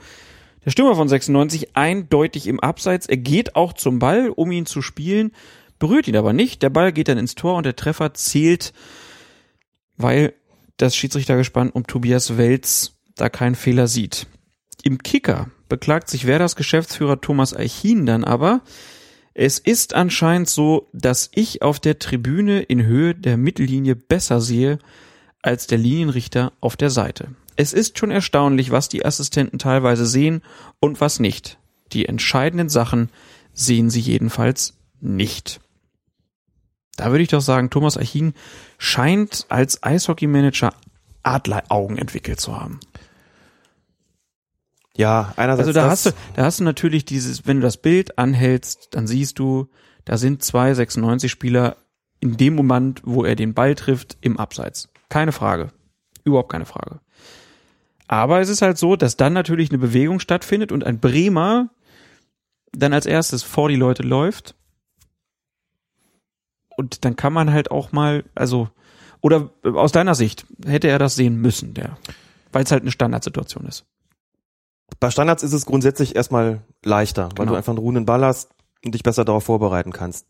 der 0.68 0.72
Stürmer 0.72 0.98
von 0.98 1.07
96, 1.07 1.77
eindeutig 1.77 2.45
im 2.45 2.60
Abseits. 2.60 3.06
Er 3.06 3.15
geht 3.15 3.56
auch 3.56 3.72
zum 3.72 3.99
Ball, 3.99 4.27
um 4.27 4.52
ihn 4.52 4.65
zu 4.65 4.81
spielen, 4.81 5.31
berührt 5.80 6.10
ihn 6.10 6.18
aber 6.18 6.34
nicht. 6.34 6.61
Der 6.61 6.69
Ball 6.69 6.91
geht 6.91 7.07
dann 7.07 7.18
ins 7.18 7.35
Tor 7.35 7.56
und 7.56 7.65
der 7.65 7.77
Treffer 7.77 8.14
zählt, 8.14 8.73
weil 9.95 10.34
das 10.76 10.94
Schiedsrichtergespann 10.94 11.69
um 11.69 11.88
Tobias 11.88 12.38
Welz 12.38 12.98
da 13.15 13.30
keinen 13.30 13.56
Fehler 13.56 13.88
sieht. 13.88 14.27
Im 14.84 14.98
Kicker 14.98 15.49
beklagt 15.69 16.10
sich 16.10 16.27
Werders 16.27 16.57
Geschäftsführer 16.57 17.22
Thomas 17.22 17.56
Eichin 17.56 18.06
dann 18.06 18.26
aber, 18.26 18.60
es 19.34 19.60
ist 19.60 19.94
anscheinend 19.94 20.49
so, 20.49 20.89
dass 20.91 21.31
ich 21.34 21.61
auf 21.61 21.80
der 21.80 21.98
Tribüne 21.98 22.61
in 22.61 22.84
Höhe 22.84 23.15
der 23.15 23.38
Mittellinie 23.38 23.95
besser 23.95 24.41
sehe 24.41 24.80
als 25.41 25.65
der 25.65 25.77
Linienrichter 25.77 26.52
auf 26.60 26.76
der 26.76 26.89
Seite. 26.89 27.30
Es 27.57 27.73
ist 27.73 27.97
schon 27.97 28.11
erstaunlich, 28.11 28.71
was 28.71 28.88
die 28.88 29.03
Assistenten 29.05 29.59
teilweise 29.59 30.05
sehen 30.05 30.41
und 30.79 31.01
was 31.01 31.19
nicht. 31.19 31.57
Die 31.91 32.05
entscheidenden 32.05 32.69
Sachen 32.69 33.09
sehen 33.53 33.89
sie 33.89 33.99
jedenfalls 33.99 34.77
nicht. 35.01 35.59
Da 36.95 37.11
würde 37.11 37.23
ich 37.23 37.29
doch 37.29 37.41
sagen, 37.41 37.69
Thomas 37.69 37.97
Achin 37.97 38.34
scheint 38.77 39.45
als 39.49 39.84
Eishockeymanager 39.84 40.73
Adleraugen 41.23 41.97
entwickelt 41.97 42.39
zu 42.39 42.59
haben. 42.59 42.79
Ja, 44.95 45.34
einerseits 45.35 45.67
Also 45.67 45.79
da 45.79 45.89
hast 45.89 46.05
du, 46.07 46.11
da 46.35 46.45
hast 46.45 46.59
du 46.59 46.63
natürlich 46.63 47.05
dieses, 47.05 47.45
wenn 47.45 47.57
du 47.57 47.63
das 47.63 47.77
Bild 47.77 48.17
anhältst, 48.17 48.89
dann 48.91 49.07
siehst 49.07 49.38
du, 49.38 49.69
da 50.05 50.17
sind 50.17 50.43
zwei 50.43 50.73
96 50.73 51.29
Spieler 51.31 51.77
in 52.19 52.38
dem 52.38 52.55
Moment, 52.55 53.01
wo 53.03 53.23
er 53.23 53.35
den 53.35 53.53
Ball 53.53 53.75
trifft, 53.75 54.17
im 54.21 54.39
Abseits. 54.39 54.89
Keine 55.09 55.31
Frage. 55.31 55.71
Überhaupt 56.23 56.51
keine 56.51 56.65
Frage. 56.65 56.99
Aber 58.07 58.39
es 58.39 58.49
ist 58.49 58.61
halt 58.61 58.77
so, 58.77 58.95
dass 58.95 59.17
dann 59.17 59.34
natürlich 59.34 59.69
eine 59.69 59.79
Bewegung 59.79 60.19
stattfindet 60.19 60.71
und 60.71 60.84
ein 60.85 60.99
Bremer 60.99 61.69
dann 62.71 62.93
als 62.93 63.05
erstes 63.05 63.43
vor 63.43 63.69
die 63.69 63.75
Leute 63.75 64.03
läuft. 64.03 64.55
Und 66.75 67.05
dann 67.05 67.15
kann 67.15 67.34
man 67.34 67.51
halt 67.51 67.71
auch 67.71 67.91
mal, 67.91 68.23
also, 68.35 68.69
oder 69.21 69.49
aus 69.63 69.91
deiner 69.91 70.15
Sicht, 70.15 70.45
hätte 70.65 70.88
er 70.88 70.99
das 70.99 71.15
sehen 71.15 71.41
müssen, 71.41 71.73
der, 71.73 71.97
weil 72.51 72.63
es 72.63 72.71
halt 72.71 72.84
eine 72.84 72.91
Standardsituation 72.91 73.65
ist. 73.65 73.85
Bei 74.99 75.09
Standards 75.09 75.43
ist 75.43 75.53
es 75.53 75.65
grundsätzlich 75.65 76.15
erstmal 76.15 76.61
leichter, 76.84 77.23
weil 77.35 77.45
Genau. 77.45 77.51
du 77.51 77.55
einfach 77.57 77.71
einen 77.71 77.79
ruhenden 77.79 78.05
Ball 78.05 78.23
hast 78.23 78.51
und 78.85 78.93
dich 78.93 79.03
besser 79.03 79.25
darauf 79.25 79.43
vorbereiten 79.43 79.91
kannst. 79.91 80.27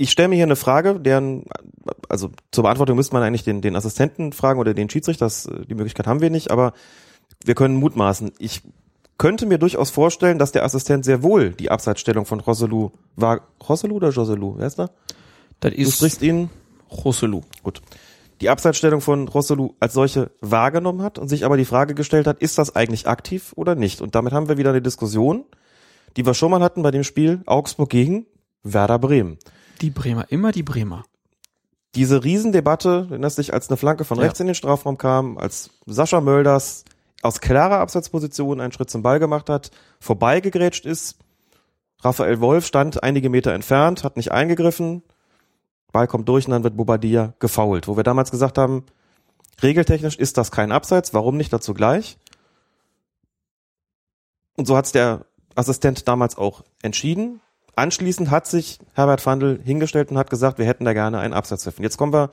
Ich 0.00 0.10
stelle 0.10 0.28
mir 0.28 0.36
hier 0.36 0.44
eine 0.44 0.56
Frage, 0.56 0.98
deren, 0.98 1.44
also 2.08 2.30
zur 2.52 2.64
Beantwortung 2.64 2.96
müsste 2.96 3.12
man 3.12 3.22
eigentlich 3.22 3.44
den, 3.44 3.60
den 3.60 3.76
Assistenten 3.76 4.32
fragen 4.32 4.58
oder 4.58 4.72
den 4.72 4.88
Schiedsrichter, 4.88 5.26
das, 5.26 5.46
die 5.68 5.74
Möglichkeit 5.74 6.06
haben 6.06 6.22
wir 6.22 6.30
nicht, 6.30 6.50
aber 6.50 6.72
Wir 7.44 7.54
können 7.54 7.74
mutmaßen. 7.76 8.32
Ich 8.38 8.62
könnte 9.18 9.44
mir 9.44 9.58
durchaus 9.58 9.90
vorstellen, 9.90 10.38
dass 10.38 10.52
der 10.52 10.64
Assistent 10.64 11.04
sehr 11.04 11.22
wohl 11.22 11.50
die 11.50 11.70
Abseitsstellung 11.70 12.24
von 12.24 12.40
Rosselu 12.40 12.92
war. 13.16 13.42
Rosselu 13.68 13.96
oder 13.96 14.08
Joselu? 14.08 14.54
Wer 14.56 14.66
ist 14.68 14.78
da? 14.78 14.88
Das 15.60 15.72
Du 15.72 15.76
ist 15.76 15.96
sprichst 15.96 16.22
ihn 16.22 16.48
Rosselu. 16.90 17.42
Gut. 17.62 17.82
Die 18.40 18.48
Abseitsstellung 18.48 19.02
von 19.02 19.28
Rosselu 19.28 19.74
als 19.80 19.92
solche 19.92 20.30
wahrgenommen 20.40 21.02
hat 21.02 21.18
und 21.18 21.28
sich 21.28 21.44
aber 21.44 21.58
die 21.58 21.66
Frage 21.66 21.94
gestellt 21.94 22.26
hat, 22.26 22.38
ist 22.40 22.56
das 22.56 22.74
eigentlich 22.74 23.06
aktiv 23.06 23.52
oder 23.54 23.74
nicht? 23.74 24.00
Und 24.00 24.14
damit 24.14 24.32
haben 24.32 24.48
wir 24.48 24.56
wieder 24.56 24.70
eine 24.70 24.80
Diskussion, 24.80 25.44
die 26.16 26.24
wir 26.24 26.32
schon 26.32 26.50
mal 26.50 26.62
hatten 26.62 26.82
bei 26.82 26.90
dem 26.90 27.04
Spiel 27.04 27.42
Augsburg 27.44 27.90
gegen 27.90 28.24
Werder 28.62 28.98
Bremen. 28.98 29.36
Die 29.80 29.90
Bremer, 29.90 30.26
immer 30.30 30.52
die 30.52 30.62
Bremer. 30.62 31.04
Diese 31.94 32.22
Riesendebatte, 32.22 33.10
wenn 33.10 33.22
das 33.22 33.36
sich 33.36 33.52
als 33.52 33.68
eine 33.68 33.76
Flanke 33.76 34.04
von 34.04 34.18
Ja. 34.18 34.24
rechts 34.24 34.40
in 34.40 34.46
den 34.46 34.54
Strafraum 34.54 34.98
kam, 34.98 35.38
als 35.38 35.70
Sascha 35.86 36.20
Mölders 36.20 36.84
aus 37.22 37.40
klarer 37.40 37.78
Abseitsposition 37.80 38.60
einen 38.60 38.72
Schritt 38.72 38.90
zum 38.90 39.02
Ball 39.02 39.18
gemacht 39.18 39.50
hat, 39.50 39.70
vorbeigegrätscht 39.98 40.86
ist, 40.86 41.18
Raphael 42.02 42.40
Wolf 42.40 42.66
stand 42.66 43.02
einige 43.02 43.28
Meter 43.28 43.52
entfernt, 43.52 44.04
hat 44.04 44.16
nicht 44.16 44.32
eingegriffen, 44.32 45.02
Ball 45.92 46.06
kommt 46.06 46.28
durch 46.28 46.46
und 46.46 46.52
dann 46.52 46.62
wird 46.62 46.76
Bobadilla 46.76 47.34
gefoult. 47.40 47.88
Wo 47.88 47.96
wir 47.96 48.04
damals 48.04 48.30
gesagt 48.30 48.56
haben, 48.56 48.86
regeltechnisch 49.62 50.16
ist 50.16 50.38
das 50.38 50.50
kein 50.50 50.72
Abseits, 50.72 51.12
warum 51.12 51.36
nicht 51.36 51.52
dazu 51.52 51.74
gleich? 51.74 52.16
Und 54.56 54.66
so 54.66 54.76
hat's 54.76 54.92
der 54.92 55.26
Assistent 55.56 56.06
damals 56.06 56.38
auch 56.38 56.62
entschieden. 56.82 57.40
Anschließend 57.80 58.30
hat 58.30 58.46
sich 58.46 58.78
Herbert 58.92 59.22
Fandl 59.22 59.58
hingestellt 59.64 60.10
und 60.10 60.18
hat 60.18 60.28
gesagt, 60.28 60.58
wir 60.58 60.66
hätten 60.66 60.84
da 60.84 60.92
gerne 60.92 61.18
einen 61.18 61.32
Abseits 61.32 61.62
pfiffen. 61.62 61.82
Jetzt 61.82 61.96
kommen 61.96 62.12
wir 62.12 62.30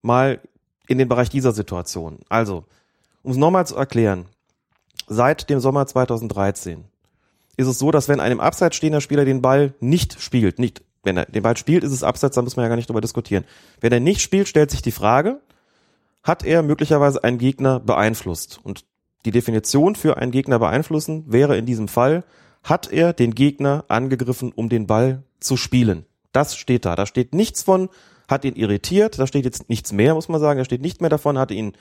mal 0.00 0.38
in 0.86 0.96
den 0.96 1.08
Bereich 1.08 1.28
dieser 1.28 1.50
Situation. 1.50 2.20
Also, 2.28 2.62
um 3.24 3.32
es 3.32 3.36
nochmal 3.36 3.66
zu 3.66 3.74
erklären, 3.74 4.26
seit 5.08 5.50
dem 5.50 5.58
Sommer 5.58 5.88
2013 5.88 6.84
ist 7.56 7.66
es 7.66 7.80
so, 7.80 7.90
dass 7.90 8.08
wenn 8.08 8.20
einem 8.20 8.38
Abseits 8.38 8.76
stehender 8.76 9.00
Spieler 9.00 9.24
den 9.24 9.42
Ball 9.42 9.74
nicht 9.80 10.22
spielt, 10.22 10.60
nicht, 10.60 10.84
wenn 11.02 11.16
er 11.16 11.24
den 11.24 11.42
Ball 11.42 11.56
spielt, 11.56 11.82
ist 11.82 11.90
es 11.92 12.04
Abseits, 12.04 12.36
da 12.36 12.42
muss 12.42 12.54
man 12.54 12.62
ja 12.62 12.68
gar 12.68 12.76
nicht 12.76 12.88
drüber 12.88 13.00
diskutieren. 13.00 13.44
Wenn 13.80 13.92
er 13.92 13.98
nicht 13.98 14.20
spielt, 14.20 14.46
stellt 14.46 14.70
sich 14.70 14.82
die 14.82 14.92
Frage, 14.92 15.40
hat 16.22 16.44
er 16.44 16.62
möglicherweise 16.62 17.24
einen 17.24 17.38
Gegner 17.38 17.80
beeinflusst? 17.80 18.60
Und 18.62 18.84
die 19.24 19.32
Definition 19.32 19.96
für 19.96 20.16
einen 20.16 20.30
Gegner 20.30 20.60
beeinflussen 20.60 21.24
wäre 21.26 21.56
in 21.56 21.66
diesem 21.66 21.88
Fall, 21.88 22.22
hat 22.62 22.92
er 22.92 23.12
den 23.12 23.34
Gegner 23.34 23.84
angegriffen, 23.88 24.52
um 24.54 24.68
den 24.68 24.86
Ball 24.86 25.22
zu 25.40 25.56
spielen. 25.56 26.04
Das 26.32 26.56
steht 26.56 26.84
da. 26.84 26.96
Da 26.96 27.06
steht 27.06 27.34
nichts 27.34 27.62
von, 27.62 27.88
hat 28.28 28.44
ihn 28.44 28.54
irritiert, 28.54 29.18
da 29.18 29.26
steht 29.26 29.44
jetzt 29.44 29.68
nichts 29.68 29.92
mehr, 29.92 30.14
muss 30.14 30.28
man 30.28 30.40
sagen. 30.40 30.58
Da 30.58 30.64
steht 30.64 30.82
nicht 30.82 31.00
mehr 31.00 31.10
davon, 31.10 31.38
hat 31.38 31.50
ihn 31.50 31.72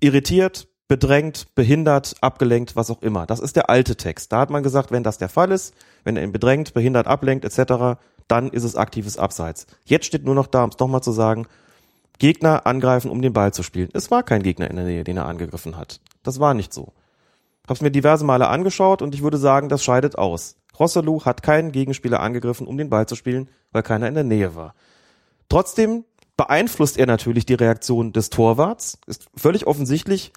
irritiert, 0.00 0.68
bedrängt, 0.88 1.54
behindert, 1.54 2.14
abgelenkt, 2.20 2.76
was 2.76 2.90
auch 2.90 3.02
immer. 3.02 3.26
Das 3.26 3.40
ist 3.40 3.56
der 3.56 3.70
alte 3.70 3.96
Text. 3.96 4.32
Da 4.32 4.40
hat 4.40 4.50
man 4.50 4.62
gesagt, 4.62 4.90
wenn 4.90 5.02
das 5.02 5.18
der 5.18 5.28
Fall 5.28 5.50
ist, 5.50 5.74
wenn 6.04 6.16
er 6.16 6.22
ihn 6.22 6.32
bedrängt, 6.32 6.74
behindert, 6.74 7.06
ablenkt 7.06 7.44
etc., 7.44 7.98
dann 8.28 8.50
ist 8.50 8.64
es 8.64 8.76
aktives 8.76 9.16
Abseits. 9.16 9.66
Jetzt 9.84 10.06
steht 10.06 10.24
nur 10.24 10.34
noch 10.34 10.46
da, 10.46 10.64
um 10.64 10.70
es 10.70 10.78
nochmal 10.78 11.02
zu 11.02 11.12
sagen, 11.12 11.46
Gegner 12.18 12.66
angreifen, 12.66 13.10
um 13.10 13.20
den 13.20 13.32
Ball 13.32 13.52
zu 13.52 13.62
spielen. 13.62 13.88
Es 13.94 14.10
war 14.10 14.22
kein 14.22 14.42
Gegner 14.42 14.70
in 14.70 14.76
der 14.76 14.84
Nähe, 14.84 15.04
den 15.04 15.16
er 15.16 15.26
angegriffen 15.26 15.76
hat. 15.76 16.00
Das 16.22 16.38
war 16.38 16.54
nicht 16.54 16.72
so. 16.72 16.92
Hab's 17.68 17.80
mir 17.80 17.90
diverse 17.90 18.24
Male 18.24 18.48
angeschaut 18.48 19.02
und 19.02 19.14
ich 19.14 19.22
würde 19.22 19.38
sagen, 19.38 19.68
das 19.68 19.84
scheidet 19.84 20.18
aus. 20.18 20.56
Rosselu 20.78 21.24
hat 21.24 21.42
keinen 21.42 21.72
Gegenspieler 21.72 22.20
angegriffen, 22.20 22.66
um 22.66 22.76
den 22.76 22.90
Ball 22.90 23.06
zu 23.06 23.14
spielen, 23.14 23.48
weil 23.72 23.82
keiner 23.82 24.08
in 24.08 24.14
der 24.14 24.24
Nähe 24.24 24.54
war. 24.54 24.74
Trotzdem 25.48 26.04
beeinflusst 26.36 26.98
er 26.98 27.06
natürlich 27.06 27.46
die 27.46 27.54
Reaktion 27.54 28.12
des 28.12 28.30
Torwarts. 28.30 28.98
Ist 29.06 29.28
völlig 29.36 29.66
offensichtlich, 29.66 30.32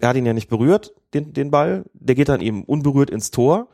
er 0.00 0.10
hat 0.10 0.16
ihn 0.16 0.26
ja 0.26 0.32
nicht 0.32 0.48
berührt, 0.48 0.94
den, 1.12 1.32
den 1.32 1.50
Ball. 1.50 1.84
Der 1.92 2.14
geht 2.14 2.28
dann 2.28 2.40
eben 2.40 2.64
unberührt 2.64 3.10
ins 3.10 3.30
Tor. 3.30 3.68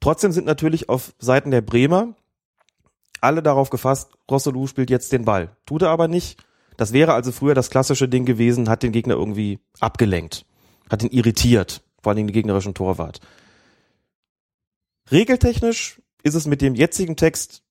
Trotzdem 0.00 0.32
sind 0.32 0.46
natürlich 0.46 0.88
auf 0.88 1.14
Seiten 1.18 1.50
der 1.50 1.62
Bremer 1.62 2.14
alle 3.20 3.42
darauf 3.42 3.70
gefasst, 3.70 4.12
Rosselu 4.30 4.66
spielt 4.66 4.90
jetzt 4.90 5.12
den 5.12 5.24
Ball. 5.24 5.56
Tut 5.66 5.82
er 5.82 5.90
aber 5.90 6.08
nicht. 6.08 6.42
Das 6.76 6.92
wäre 6.92 7.14
also 7.14 7.32
früher 7.32 7.54
das 7.54 7.70
klassische 7.70 8.08
Ding 8.08 8.24
gewesen, 8.24 8.68
hat 8.68 8.82
den 8.82 8.92
Gegner 8.92 9.14
irgendwie 9.14 9.60
abgelenkt, 9.80 10.44
hat 10.90 11.02
ihn 11.02 11.10
irritiert, 11.10 11.82
vor 12.06 12.12
allem 12.12 12.28
den 12.28 12.32
gegnerischen 12.32 12.72
Torwart. 12.72 13.18
Regeltechnisch 15.10 16.00
ist 16.22 16.34
es 16.34 16.46
mit 16.46 16.62
dem 16.62 16.76
jetzigen 16.76 17.16
Text 17.16 17.64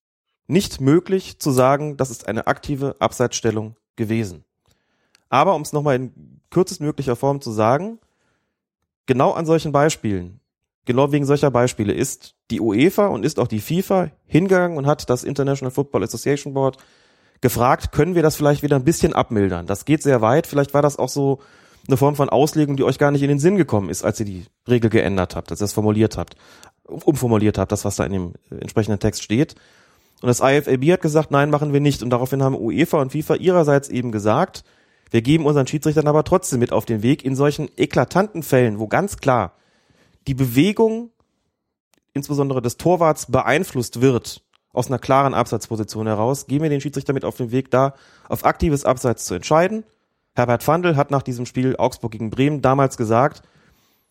nicht 0.46 0.82
möglich 0.82 1.40
zu 1.40 1.52
sagen, 1.52 1.96
das 1.96 2.12
ist 2.12 2.28
eine 2.28 2.46
aktive 2.46 2.98
Abseitsstellung 3.00 3.78
gewesen. 3.96 4.44
Aber 5.30 5.56
um 5.56 5.62
es 5.62 5.72
nochmal 5.72 5.96
in 5.96 6.42
kürzestmöglicher 6.50 7.16
Form 7.16 7.40
zu 7.40 7.50
sagen, 7.52 7.98
genau 9.06 9.32
an 9.32 9.46
solchen 9.46 9.72
Beispielen, 9.72 10.42
genau 10.84 11.14
wegen 11.14 11.26
solcher 11.26 11.50
Beispiele 11.50 11.94
ist 11.94 12.36
die 12.52 12.60
UEFA 12.60 13.08
und 13.08 13.24
ist 13.24 13.40
auch 13.40 13.48
die 13.48 13.62
FIFA 13.62 14.12
hingegangen 14.26 14.78
und 14.78 14.86
hat 14.86 15.10
das 15.10 15.24
International 15.24 15.72
Football 15.72 16.04
Association 16.04 16.54
Board 16.54 16.76
gefragt, 17.40 17.94
können 17.94 18.16
wir 18.16 18.22
das 18.22 18.36
vielleicht 18.36 18.64
wieder 18.64 18.76
ein 18.76 18.84
bisschen 18.84 19.14
abmildern? 19.14 19.66
Das 19.66 19.86
geht 19.86 20.04
sehr 20.04 20.20
weit. 20.20 20.46
Vielleicht 20.46 20.74
war 20.74 20.82
das 20.82 21.00
auch 21.00 21.08
so 21.08 21.40
eine 21.88 21.98
Form 21.98 22.16
von 22.16 22.30
Auslegung, 22.30 22.78
die 22.78 22.84
euch 22.84 22.98
gar 22.98 23.12
nicht 23.12 23.22
in 23.22 23.30
den 23.30 23.40
Sinn 23.40 23.58
gekommen 23.58 23.90
ist, 23.90 24.04
als 24.04 24.20
ihr 24.20 24.26
die 24.26 24.46
Regel 24.68 24.90
geändert 24.90 25.36
habt, 25.36 25.52
als 25.52 25.62
ihr 25.62 25.66
das 25.66 25.74
formuliert 25.74 26.18
habt, 26.18 26.36
umformuliert 26.84 27.58
habt, 27.58 27.72
das, 27.72 27.86
was 27.86 27.96
da 27.96 28.06
in 28.06 28.14
dem 28.14 28.34
äh, 28.52 28.56
entsprechenden 28.56 29.00
Text 29.00 29.24
steht. 29.24 29.56
Und 30.22 30.28
das 30.28 30.40
IFAB 30.40 30.92
hat 30.92 31.02
gesagt, 31.02 31.32
nein, 31.32 31.50
machen 31.50 31.74
wir 31.74 31.82
nicht. 31.82 32.02
Und 32.02 32.10
daraufhin 32.10 32.42
haben 32.42 32.56
UEFA 32.56 33.02
und 33.02 33.12
FIFA 33.12 33.36
ihrerseits 33.36 33.90
eben 33.90 34.12
gesagt, 34.12 34.64
wir 35.12 35.22
geben 35.22 35.46
unseren 35.46 35.68
Schiedsrichtern 35.68 36.08
aber 36.08 36.24
trotzdem 36.24 36.60
mit 36.60 36.72
auf 36.72 36.86
den 36.86 37.04
Weg 37.04 37.24
in 37.24 37.36
solchen 37.36 37.70
eklatanten 37.78 38.44
Fällen, 38.44 38.80
wo 38.80 38.88
ganz 38.88 39.18
klar 39.18 39.54
die 40.28 40.34
Bewegung 40.34 41.12
insbesondere 42.14 42.62
des 42.62 42.78
Torwarts 42.78 43.28
beeinflusst 43.28 44.02
wird, 44.02 44.42
aus 44.74 44.88
einer 44.88 45.00
klaren 45.00 45.34
Abseitsposition 45.34 46.08
heraus, 46.08 46.48
gehen 46.48 46.62
wir 46.62 46.70
den 46.70 46.82
Schiedsrichter 46.82 47.14
mit 47.14 47.24
auf 47.24 47.38
den 47.38 47.52
Weg, 47.52 47.72
da 47.72 47.94
auf 48.28 48.46
aktives 48.46 48.84
Abseits 48.84 49.26
zu 49.26 49.36
entscheiden. 49.36 49.84
Herbert 50.36 50.64
Fandl 50.64 50.96
hat 50.96 51.12
nach 51.12 51.24
diesem 51.24 51.46
Spiel 51.46 51.76
Augsburg 51.78 52.12
gegen 52.12 52.30
Bremen 52.30 52.62
damals 52.62 52.98
gesagt, 52.98 53.42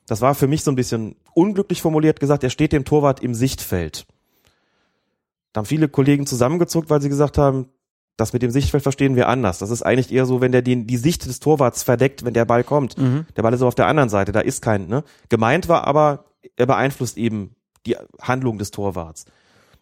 das 0.06 0.20
war 0.20 0.34
für 0.34 0.46
mich 0.46 0.64
so 0.64 0.70
ein 0.70 0.76
bisschen 0.76 1.16
unglücklich 1.34 1.82
formuliert 1.82 2.20
gesagt, 2.20 2.44
er 2.44 2.50
steht 2.50 2.72
dem 2.72 2.84
Torwart 2.84 3.20
im 3.20 3.34
Sichtfeld. 3.34 4.06
Da 5.52 5.60
haben 5.60 5.66
viele 5.66 5.88
Kollegen 5.88 6.26
zusammengezuckt, 6.26 6.90
weil 6.90 7.00
sie 7.00 7.08
gesagt 7.08 7.38
haben, 7.38 7.68
das 8.16 8.32
mit 8.32 8.42
dem 8.42 8.50
Sichtfeld 8.50 8.82
verstehen 8.82 9.16
wir 9.16 9.28
anders. 9.28 9.58
Das 9.58 9.70
ist 9.70 9.82
eigentlich 9.82 10.12
eher 10.12 10.26
so, 10.26 10.40
wenn 10.40 10.52
der 10.52 10.62
die, 10.62 10.86
die 10.86 10.96
Sicht 10.96 11.26
des 11.26 11.40
Torwarts 11.40 11.82
verdeckt, 11.82 12.24
wenn 12.24 12.34
der 12.34 12.44
Ball 12.44 12.64
kommt. 12.64 12.96
Der 13.36 13.42
Ball 13.42 13.52
ist 13.52 13.60
so 13.60 13.66
auf 13.66 13.74
der 13.74 13.86
anderen 13.86 14.08
Seite, 14.08 14.32
da 14.32 14.40
ist 14.40 14.62
kein, 14.62 14.88
ne? 14.88 15.04
Gemeint 15.28 15.68
war 15.68 15.86
aber, 15.86 16.24
er 16.56 16.66
beeinflusst 16.66 17.16
eben 17.16 17.56
die 17.86 17.96
Handlung 18.20 18.58
des 18.58 18.70
Torwarts. 18.70 19.26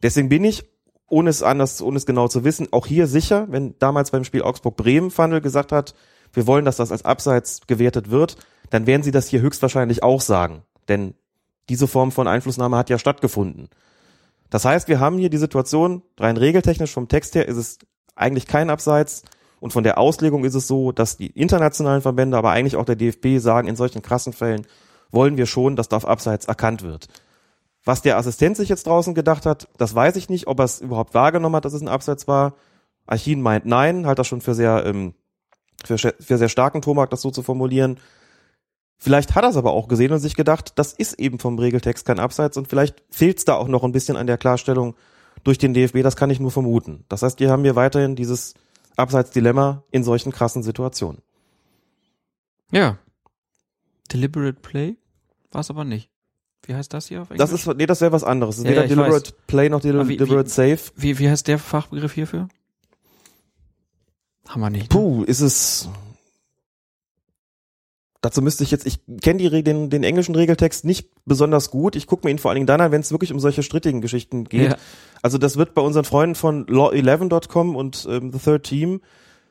Deswegen 0.03 0.29
bin 0.29 0.45
ich, 0.45 0.65
ohne 1.09 1.31
es 1.31 1.43
anders, 1.43 1.83
ohne 1.83 1.99
es 1.99 2.07
genau 2.07 2.27
zu 2.29 2.43
wissen, 2.43 2.69
auch 2.71 2.87
hier 2.87 3.07
sicher, 3.07 3.47
wenn 3.51 3.79
damals 3.79 4.11
beim 4.11 4.25
Spiel 4.25 4.43
Augsburg-Bremen 4.43 5.11
Fandel 5.11 5.41
gesagt 5.41 5.73
hat, 5.73 5.95
wir 6.33 6.47
wollen, 6.47 6.65
dass 6.65 6.77
das 6.77 6.93
als 6.93 7.05
Abseits 7.05 7.61
gewertet 7.67 8.11
wird, 8.11 8.37
dann 8.71 8.87
werden 8.87 9.03
sie 9.03 9.11
das 9.11 9.29
hier 9.29 9.41
höchstwahrscheinlich 9.41 10.03
auch 10.03 10.21
sagen. 10.21 10.63
Denn 10.89 11.15
diese 11.69 11.87
Form 11.87 12.13
von 12.13 12.27
Einflussnahme 12.27 12.77
hat 12.77 12.91
ja 12.91 12.99
stattgefunden. 12.99 13.69
Das 14.51 14.65
heißt, 14.65 14.89
wir 14.89 15.01
haben 15.01 15.19
hier 15.19 15.31
die 15.31 15.39
Situation, 15.39 16.03
rein 16.19 16.37
regeltechnisch 16.37 16.93
vom 16.93 17.09
Text 17.09 17.35
her 17.35 17.49
ist 17.49 17.57
es 17.57 17.79
eigentlich 18.15 18.47
kein 18.47 18.71
Abseits 18.71 19.23
und 19.61 19.73
von 19.73 19.85
der 19.85 19.97
Auslegung 19.97 20.45
ist 20.45 20.55
es 20.55 20.67
so, 20.67 20.93
dass 20.93 21.17
die 21.17 21.29
internationalen 21.29 22.03
Verbände, 22.03 22.37
aber 22.37 22.51
eigentlich 22.51 22.77
auch 22.77 22.85
der 22.85 22.97
DFB 22.97 23.39
sagen, 23.39 23.69
in 23.69 23.77
solchen 23.77 24.03
krassen 24.03 24.33
Fällen 24.33 24.67
wollen 25.11 25.37
wir 25.37 25.47
schon, 25.47 25.77
dass 25.77 25.89
da 25.89 25.97
auf 25.97 26.07
Abseits 26.07 26.47
erkannt 26.47 26.83
wird. 26.83 27.09
Was 27.85 28.03
der 28.03 28.17
Assistent 28.17 28.57
sich 28.57 28.69
jetzt 28.69 28.87
draußen 28.87 29.15
gedacht 29.15 29.47
hat, 29.47 29.69
das 29.79 29.95
weiß 29.95 30.17
ich 30.17 30.29
nicht, 30.29 30.47
ob 30.47 30.61
er 30.61 30.65
es 30.65 30.81
überhaupt 30.81 31.15
wahrgenommen 31.15 31.57
hat, 31.57 31.65
dass 31.65 31.73
es 31.73 31.81
ein 31.81 31.89
Abseits 31.89 32.29
war. 32.29 32.55
Archin 33.07 33.41
meint 33.41 33.67
nein, 33.67 34.07
halt 34.07 34.19
das 34.19 34.27
schon 34.27 34.41
für 34.41 34.55
sehr, 34.55 34.85
ähm, 34.85 35.15
für, 35.89 35.99
für 35.99 36.39
sehr 36.39 36.49
starken 36.49 36.83
Tomark, 36.83 37.11
das 37.11 37.23
so 37.23 37.31
zu 37.31 37.43
formulieren. 37.43 37.99
Vielleicht 38.99 39.35
hat 39.35 39.43
er 39.45 39.51
es 39.51 39.57
aber 39.57 39.73
auch 39.73 39.89
gesehen 39.89 40.13
und 40.13 40.21
sich 40.21 40.37
gedacht, 40.37 40.73
das 40.77 40.93
ist 40.93 41.19
eben 41.19 41.39
vom 41.39 41.59
Regeltext 41.59 42.07
kein 42.07 42.21
Abseits 42.21 42.57
und 42.57 42.69
vielleicht 42.69 43.03
fehlt 43.11 43.39
es 43.39 43.45
da 43.45 43.55
auch 43.55 43.67
noch 43.69 43.83
ein 43.83 43.93
bisschen 43.93 44.17
an 44.17 44.27
der 44.29 44.39
Klarstellung 44.39 44.95
durch 45.45 45.59
den 45.59 45.75
DFB, 45.75 46.03
das 46.03 46.15
kann 46.15 46.31
ich 46.31 46.39
nur 46.39 46.53
vermuten. 46.53 47.05
Das 47.09 47.23
heißt, 47.23 47.41
wir 47.41 47.51
haben 47.51 47.65
hier 47.65 47.75
weiterhin 47.75 48.15
dieses 48.15 48.55
Abseitsdilemma 48.97 49.83
in 49.91 50.05
solchen 50.05 50.31
krassen 50.31 50.63
Situationen. 50.63 51.21
Ja. 52.71 52.99
Deliberate 54.13 54.61
Play 54.61 54.97
war 55.51 55.63
es 55.63 55.71
aber 55.71 55.85
nicht. 55.85 56.11
Wie 56.65 56.75
heißt 56.75 56.93
das 56.95 57.09
hier 57.09 57.23
auf 57.23 57.31
Englisch? 57.31 57.51
Das 57.51 57.53
ist, 57.53 57.67
nee, 57.77 57.87
das 57.87 58.01
wäre 58.01 58.13
was 58.13 58.23
anderes. 58.23 58.57
Das 58.57 58.65
ist 58.65 58.65
Ja, 58.67 58.71
weder 58.71 58.83
ja, 58.83 58.89
Deliberate 58.89 59.33
Play 59.49 59.69
noch 59.69 59.81
Del 59.81 59.99
Aber 59.99 60.09
wie- 60.09 60.17
Deliberate 60.17 60.49
Safe. 60.49 60.79
wie, 60.95 61.19
wie 61.19 61.29
heißt 61.29 61.49
der 61.49 61.59
Fachbegriff 61.59 62.13
hierfür? 62.13 62.47
Haben 64.49 64.61
wir 64.61 64.71
nicht. 64.71 64.93
ne? 64.93 65.01
Puh, 65.01 65.25
ist 65.25 65.41
es. 65.41 65.89
Dazu 68.21 68.41
müsste 68.41 68.63
ich 68.63 68.71
jetzt, 68.71 68.87
ich 68.87 69.01
kenne 69.21 69.39
die 69.39 69.63
den, 69.65 69.91
den 69.91 70.05
englischen 70.05 70.37
Regeltext 70.37 70.85
nicht 70.85 71.11
besonders 71.25 71.71
gut. 71.71 71.97
Ich 71.97 72.07
gucke 72.07 72.25
mir 72.25 72.31
ihn 72.31 72.39
vor 72.39 72.51
allen 72.51 72.57
Dingen 72.57 72.67
dann 72.69 72.81
an, 72.81 72.93
wenn 72.93 73.01
es 73.01 73.11
wirklich 73.11 73.33
um 73.33 73.41
solche 73.41 73.65
strittigen 73.65 74.01
Geschichten 74.01 74.45
geht. 74.45 74.71
Ja. 74.71 74.77
Also 75.23 75.39
das 75.39 75.57
wird 75.57 75.75
bei 75.75 75.83
unseren 75.83 76.05
Freunden 76.05 76.37
von 76.37 76.67
law11.com 76.67 77.75
und 77.75 78.07
ähm, 78.09 78.33
The 78.33 78.39
Third 78.39 78.63
Team 78.63 79.01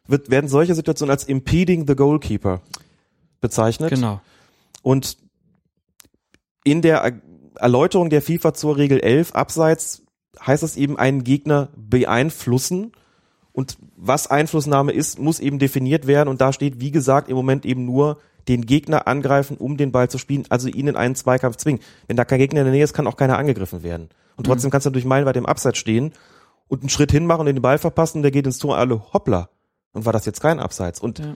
wird, 0.08 0.30
werden 0.30 0.48
solche 0.48 0.74
Situationen 0.74 1.12
als 1.12 1.26
impeding 1.26 1.86
the 1.86 1.96
goalkeeper 1.96 2.62
bezeichnet. 3.42 3.90
Genau. 3.90 4.22
Und 4.84 5.18
in 6.64 6.82
der 6.82 7.22
Erläuterung 7.56 8.10
der 8.10 8.22
FIFA 8.22 8.54
zur 8.54 8.78
Regel 8.78 9.02
11 9.02 9.34
abseits 9.34 10.04
heißt 10.46 10.64
es 10.64 10.78
eben 10.78 10.98
einen 10.98 11.24
Gegner 11.24 11.70
beeinflussen. 11.76 12.94
Und 13.54 13.78
was 13.98 14.28
Einflussnahme 14.28 14.92
ist, 14.92 15.20
muss 15.20 15.40
eben 15.40 15.60
definiert 15.60 16.08
werden. 16.08 16.30
Und 16.30 16.42
da 16.42 16.54
steht, 16.54 16.80
wie 16.80 16.92
gesagt, 16.92 17.30
im 17.30 17.36
Moment 17.36 17.66
eben 17.66 17.86
nur 17.86 18.18
den 18.48 18.66
Gegner 18.66 19.08
angreifen, 19.08 19.58
um 19.58 19.78
den 19.78 19.92
Ball 19.92 20.10
zu 20.10 20.18
spielen, 20.18 20.46
also 20.50 20.68
ihn 20.68 20.88
in 20.88 20.96
einen 20.96 21.16
Zweikampf 21.16 21.58
zwingen. 21.58 21.82
Wenn 22.08 22.18
da 22.18 22.26
kein 22.26 22.40
Gegner 22.40 22.62
in 22.62 22.66
der 22.66 22.74
Nähe 22.74 22.84
ist, 22.84 22.94
kann 22.94 23.08
auch 23.08 23.18
keiner 23.18 23.38
angegriffen 23.38 23.84
werden. 23.84 24.10
Und 24.36 24.46
trotzdem 24.46 24.70
mhm. 24.70 24.72
kannst 24.72 24.88
du 24.88 24.92
durch 24.92 25.06
meilenweit 25.06 25.38
im 25.38 25.46
Abseits 25.46 25.78
stehen 25.78 26.14
und 26.68 26.82
einen 26.82 26.90
Schritt 26.90 27.12
hinmachen 27.12 27.42
und 27.42 27.54
den 27.54 27.62
Ball 27.62 27.78
verpassen 27.78 28.20
und 28.20 28.24
der 28.24 28.32
geht 28.32 28.46
ins 28.46 28.58
Tor, 28.58 28.78
alle 28.78 29.14
hoppla. 29.14 29.50
Und 29.94 30.06
war 30.06 30.14
das 30.14 30.26
jetzt 30.26 30.42
kein 30.42 30.60
Abseits? 30.60 31.00
Und 31.00 31.20
ja. 31.20 31.36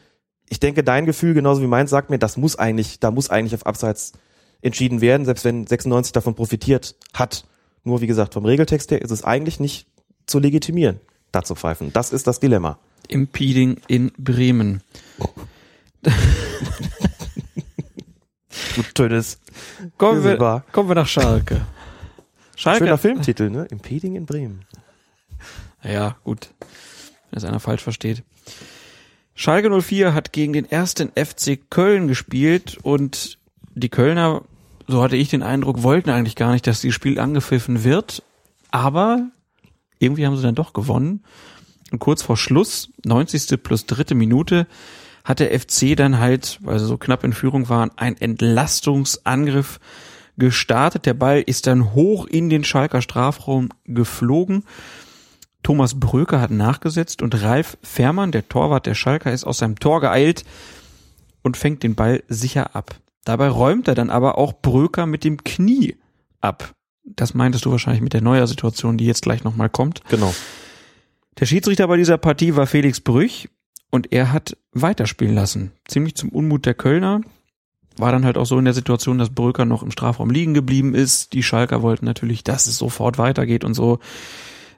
ich 0.50 0.60
denke, 0.60 0.84
dein 0.84 1.06
Gefühl, 1.06 1.34
genauso 1.34 1.62
wie 1.62 1.68
meins, 1.68 1.90
sagt 1.90 2.10
mir, 2.10 2.18
das 2.18 2.38
muss 2.38 2.58
eigentlich, 2.58 3.00
da 3.00 3.12
muss 3.12 3.30
eigentlich 3.30 3.54
auf 3.54 3.66
Abseits 3.66 4.14
entschieden 4.62 5.02
werden, 5.02 5.26
selbst 5.26 5.46
wenn 5.46 5.68
96 5.68 6.14
davon 6.14 6.36
profitiert 6.36 6.96
hat. 7.14 7.46
Nur 7.84 8.02
wie 8.02 8.08
gesagt, 8.08 8.34
vom 8.34 8.46
Regeltext 8.46 8.90
her 8.92 9.02
ist 9.02 9.12
es 9.12 9.24
eigentlich 9.24 9.60
nicht 9.60 9.88
zu 10.26 10.40
legitimieren, 10.40 11.00
da 11.36 11.44
zu 11.44 11.56
pfeifen. 11.56 11.92
Das 11.94 12.12
ist 12.12 12.28
das 12.28 12.40
Dilemma. 12.40 12.80
Impeding 13.08 13.82
in 13.88 14.12
Bremen. 14.18 14.82
du 18.76 18.84
Tönes. 18.94 19.40
Kommen 19.98 20.24
wir, 20.24 20.64
kommen 20.72 20.90
wir 20.90 20.96
nach 20.96 21.08
Schalke. 21.08 21.62
Schalke. 22.56 22.86
Schöner 22.86 22.98
Filmtitel, 22.98 23.50
ne? 23.50 23.66
Impeding 23.70 24.16
in 24.16 24.26
Bremen. 24.26 24.66
Ja, 25.84 26.16
gut. 26.24 26.50
Wenn 27.30 27.38
es 27.38 27.44
einer 27.44 27.60
falsch 27.60 27.84
versteht. 27.84 28.24
Schalke 29.36 29.70
04 29.82 30.14
hat 30.14 30.32
gegen 30.32 30.54
den 30.54 30.66
ersten 30.66 31.12
FC 31.12 31.60
Köln 31.70 32.08
gespielt 32.08 32.78
und 32.82 33.38
die 33.74 33.90
Kölner, 33.90 34.44
so 34.88 35.04
hatte 35.04 35.18
ich 35.18 35.30
den 35.30 35.44
Eindruck, 35.44 35.84
wollten 35.84 36.10
eigentlich 36.10 36.38
gar 36.38 36.54
nicht, 36.54 36.66
dass 36.66 36.80
dieses 36.80 36.96
Spiel 36.96 37.20
angepfiffen 37.20 37.84
wird, 37.84 38.24
aber 38.72 39.30
irgendwie 40.00 40.26
haben 40.26 40.36
sie 40.36 40.44
dann 40.44 40.56
doch 40.56 40.74
gewonnen. 40.74 41.24
Und 41.92 42.00
kurz 42.00 42.22
vor 42.22 42.38
Schluss, 42.38 42.90
90. 43.06 43.62
plus 43.62 43.86
dritte 43.86 44.16
Minute, 44.16 44.68
hat 45.24 45.40
der 45.40 45.60
FC 45.60 45.96
dann 45.96 46.20
halt, 46.20 46.60
weil 46.62 46.80
sie 46.80 46.86
so 46.86 46.98
knapp 46.98 47.24
in 47.24 47.34
Führung 47.34 47.68
waren, 47.70 47.92
ein 47.96 48.16
Entlastungsangriff 48.16 49.80
gestartet. 50.38 51.06
Der 51.06 51.14
Ball 51.14 51.42
ist 51.42 51.68
dann 51.68 51.94
hoch 51.94 52.28
in 52.28 52.50
den 52.50 52.64
Schalker 52.64 53.02
Strafraum 53.02 53.70
geflogen. 53.86 54.64
Thomas 55.64 56.00
Bröker 56.00 56.42
hat 56.42 56.52
nachgesetzt 56.52 57.24
und 57.24 57.42
Ralf 57.42 57.78
Fährmann, 57.82 58.32
der 58.32 58.48
Torwart 58.48 58.86
der 58.86 58.94
Schalker, 58.94 59.34
ist 59.34 59.46
aus 59.46 59.58
seinem 59.58 59.80
Tor 59.80 60.00
geeilt 60.00 60.46
und 61.42 61.58
fängt 61.58 61.82
den 61.82 61.96
Ball 61.96 62.24
sicher 62.28 62.76
ab. 62.76 62.96
Dabei 63.24 63.48
räumt 63.48 63.88
er 63.88 63.96
dann 63.96 64.12
aber 64.12 64.38
auch 64.38 64.54
Bröker 64.54 65.08
mit 65.08 65.24
dem 65.24 65.44
Knie 65.44 65.96
ab. 66.40 66.75
Das 67.06 67.34
meintest 67.34 67.66
du 67.66 67.72
wahrscheinlich 67.72 68.02
mit 68.02 68.14
der 68.14 68.22
neuer 68.22 68.48
Situation, 68.48 68.98
die 68.98 69.06
jetzt 69.06 69.22
gleich 69.22 69.44
nochmal 69.44 69.70
kommt. 69.70 70.02
Genau. 70.10 70.34
Der 71.40 71.46
Schiedsrichter 71.46 71.88
bei 71.88 71.98
dieser 71.98 72.18
Partie 72.18 72.56
war 72.56 72.66
Felix 72.66 73.00
Brüch 73.00 73.50
und 73.92 74.12
er 74.12 74.32
hat 74.32 74.58
weiterspielen 74.72 75.36
lassen. 75.36 75.72
Ziemlich 75.88 76.16
zum 76.16 76.30
Unmut 76.30 76.66
der 76.66 76.74
Kölner. 76.74 77.22
War 77.98 78.12
dann 78.12 78.26
halt 78.26 78.38
auch 78.38 78.46
so 78.46 78.58
in 78.60 78.66
der 78.66 78.74
Situation, 78.74 79.18
dass 79.18 79.30
Bröker 79.30 79.64
noch 79.64 79.84
im 79.84 79.92
Strafraum 79.92 80.30
liegen 80.30 80.54
geblieben 80.54 80.94
ist. 80.94 81.34
Die 81.34 81.44
Schalker 81.44 81.82
wollten 81.82 82.06
natürlich, 82.06 82.44
dass 82.44 82.68
es 82.68 82.78
sofort 82.78 83.18
weitergeht 83.18 83.64
und 83.64 83.74
so. 83.74 84.00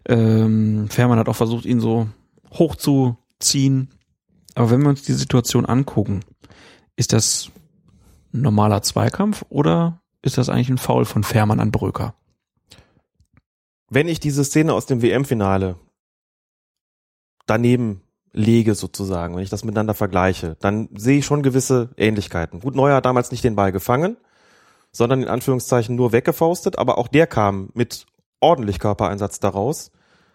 Ähm, 0.05 0.87
Fährmann 0.89 1.17
hat 1.17 1.27
auch 1.27 1.35
versucht, 1.35 1.65
ihn 1.65 1.79
so 1.79 2.07
hochzuziehen. 2.53 3.89
Aber 4.53 4.69
wenn 4.69 4.81
wir 4.81 4.89
uns 4.89 5.01
die 5.03 5.13
Situation 5.13 5.65
angucken, 5.65 6.19
ist 6.95 7.13
das 7.13 7.49
ein 8.33 8.41
normaler 8.41 8.81
Zweikampf 8.81 9.45
oder 9.49 10.01
ist 10.22 10.38
das 10.38 10.49
eigentlich 10.49 10.69
ein 10.69 10.77
Foul 10.77 11.06
von 11.06 11.23
Fährmann 11.23 11.60
an 11.60 11.72
Bröker? 11.72 12.15
Wenn 13.89 14.07
ich 14.07 14.19
diese 14.19 14.44
Szene 14.44 14.73
aus 14.73 14.85
dem 14.85 15.02
WM-Finale 15.02 15.77
daneben 17.45 18.02
lege 18.34 18.76
sozusagen, 18.76 19.35
wenn 19.35 19.44
ich 19.44 19.49
das 19.49 19.64
miteinander 19.64 19.94
vergleiche, 19.94 20.57
dann 20.60 20.89
sehe 20.95 21.19
ich 21.19 21.26
schon 21.26 21.44
gewisse 21.44 21.89
Ähnlichkeiten. 21.98 22.60
Gut, 22.60 22.76
Neuer 22.76 22.98
hat 22.98 23.06
damals 23.06 23.31
nicht 23.31 23.44
den 23.44 23.56
Ball 23.56 23.72
gefangen, 23.72 24.18
sondern 24.91 25.23
in 25.23 25.27
Anführungszeichen 25.27 25.95
nur 25.95 26.11
weggefaustet, 26.11 26.77
aber 26.77 26.98
auch 26.98 27.07
der 27.07 27.27
kam 27.27 27.69
mit 27.73 28.06
ordentlich 28.39 28.80
Körpereinsatz 28.80 29.39
daraus, 29.39 29.91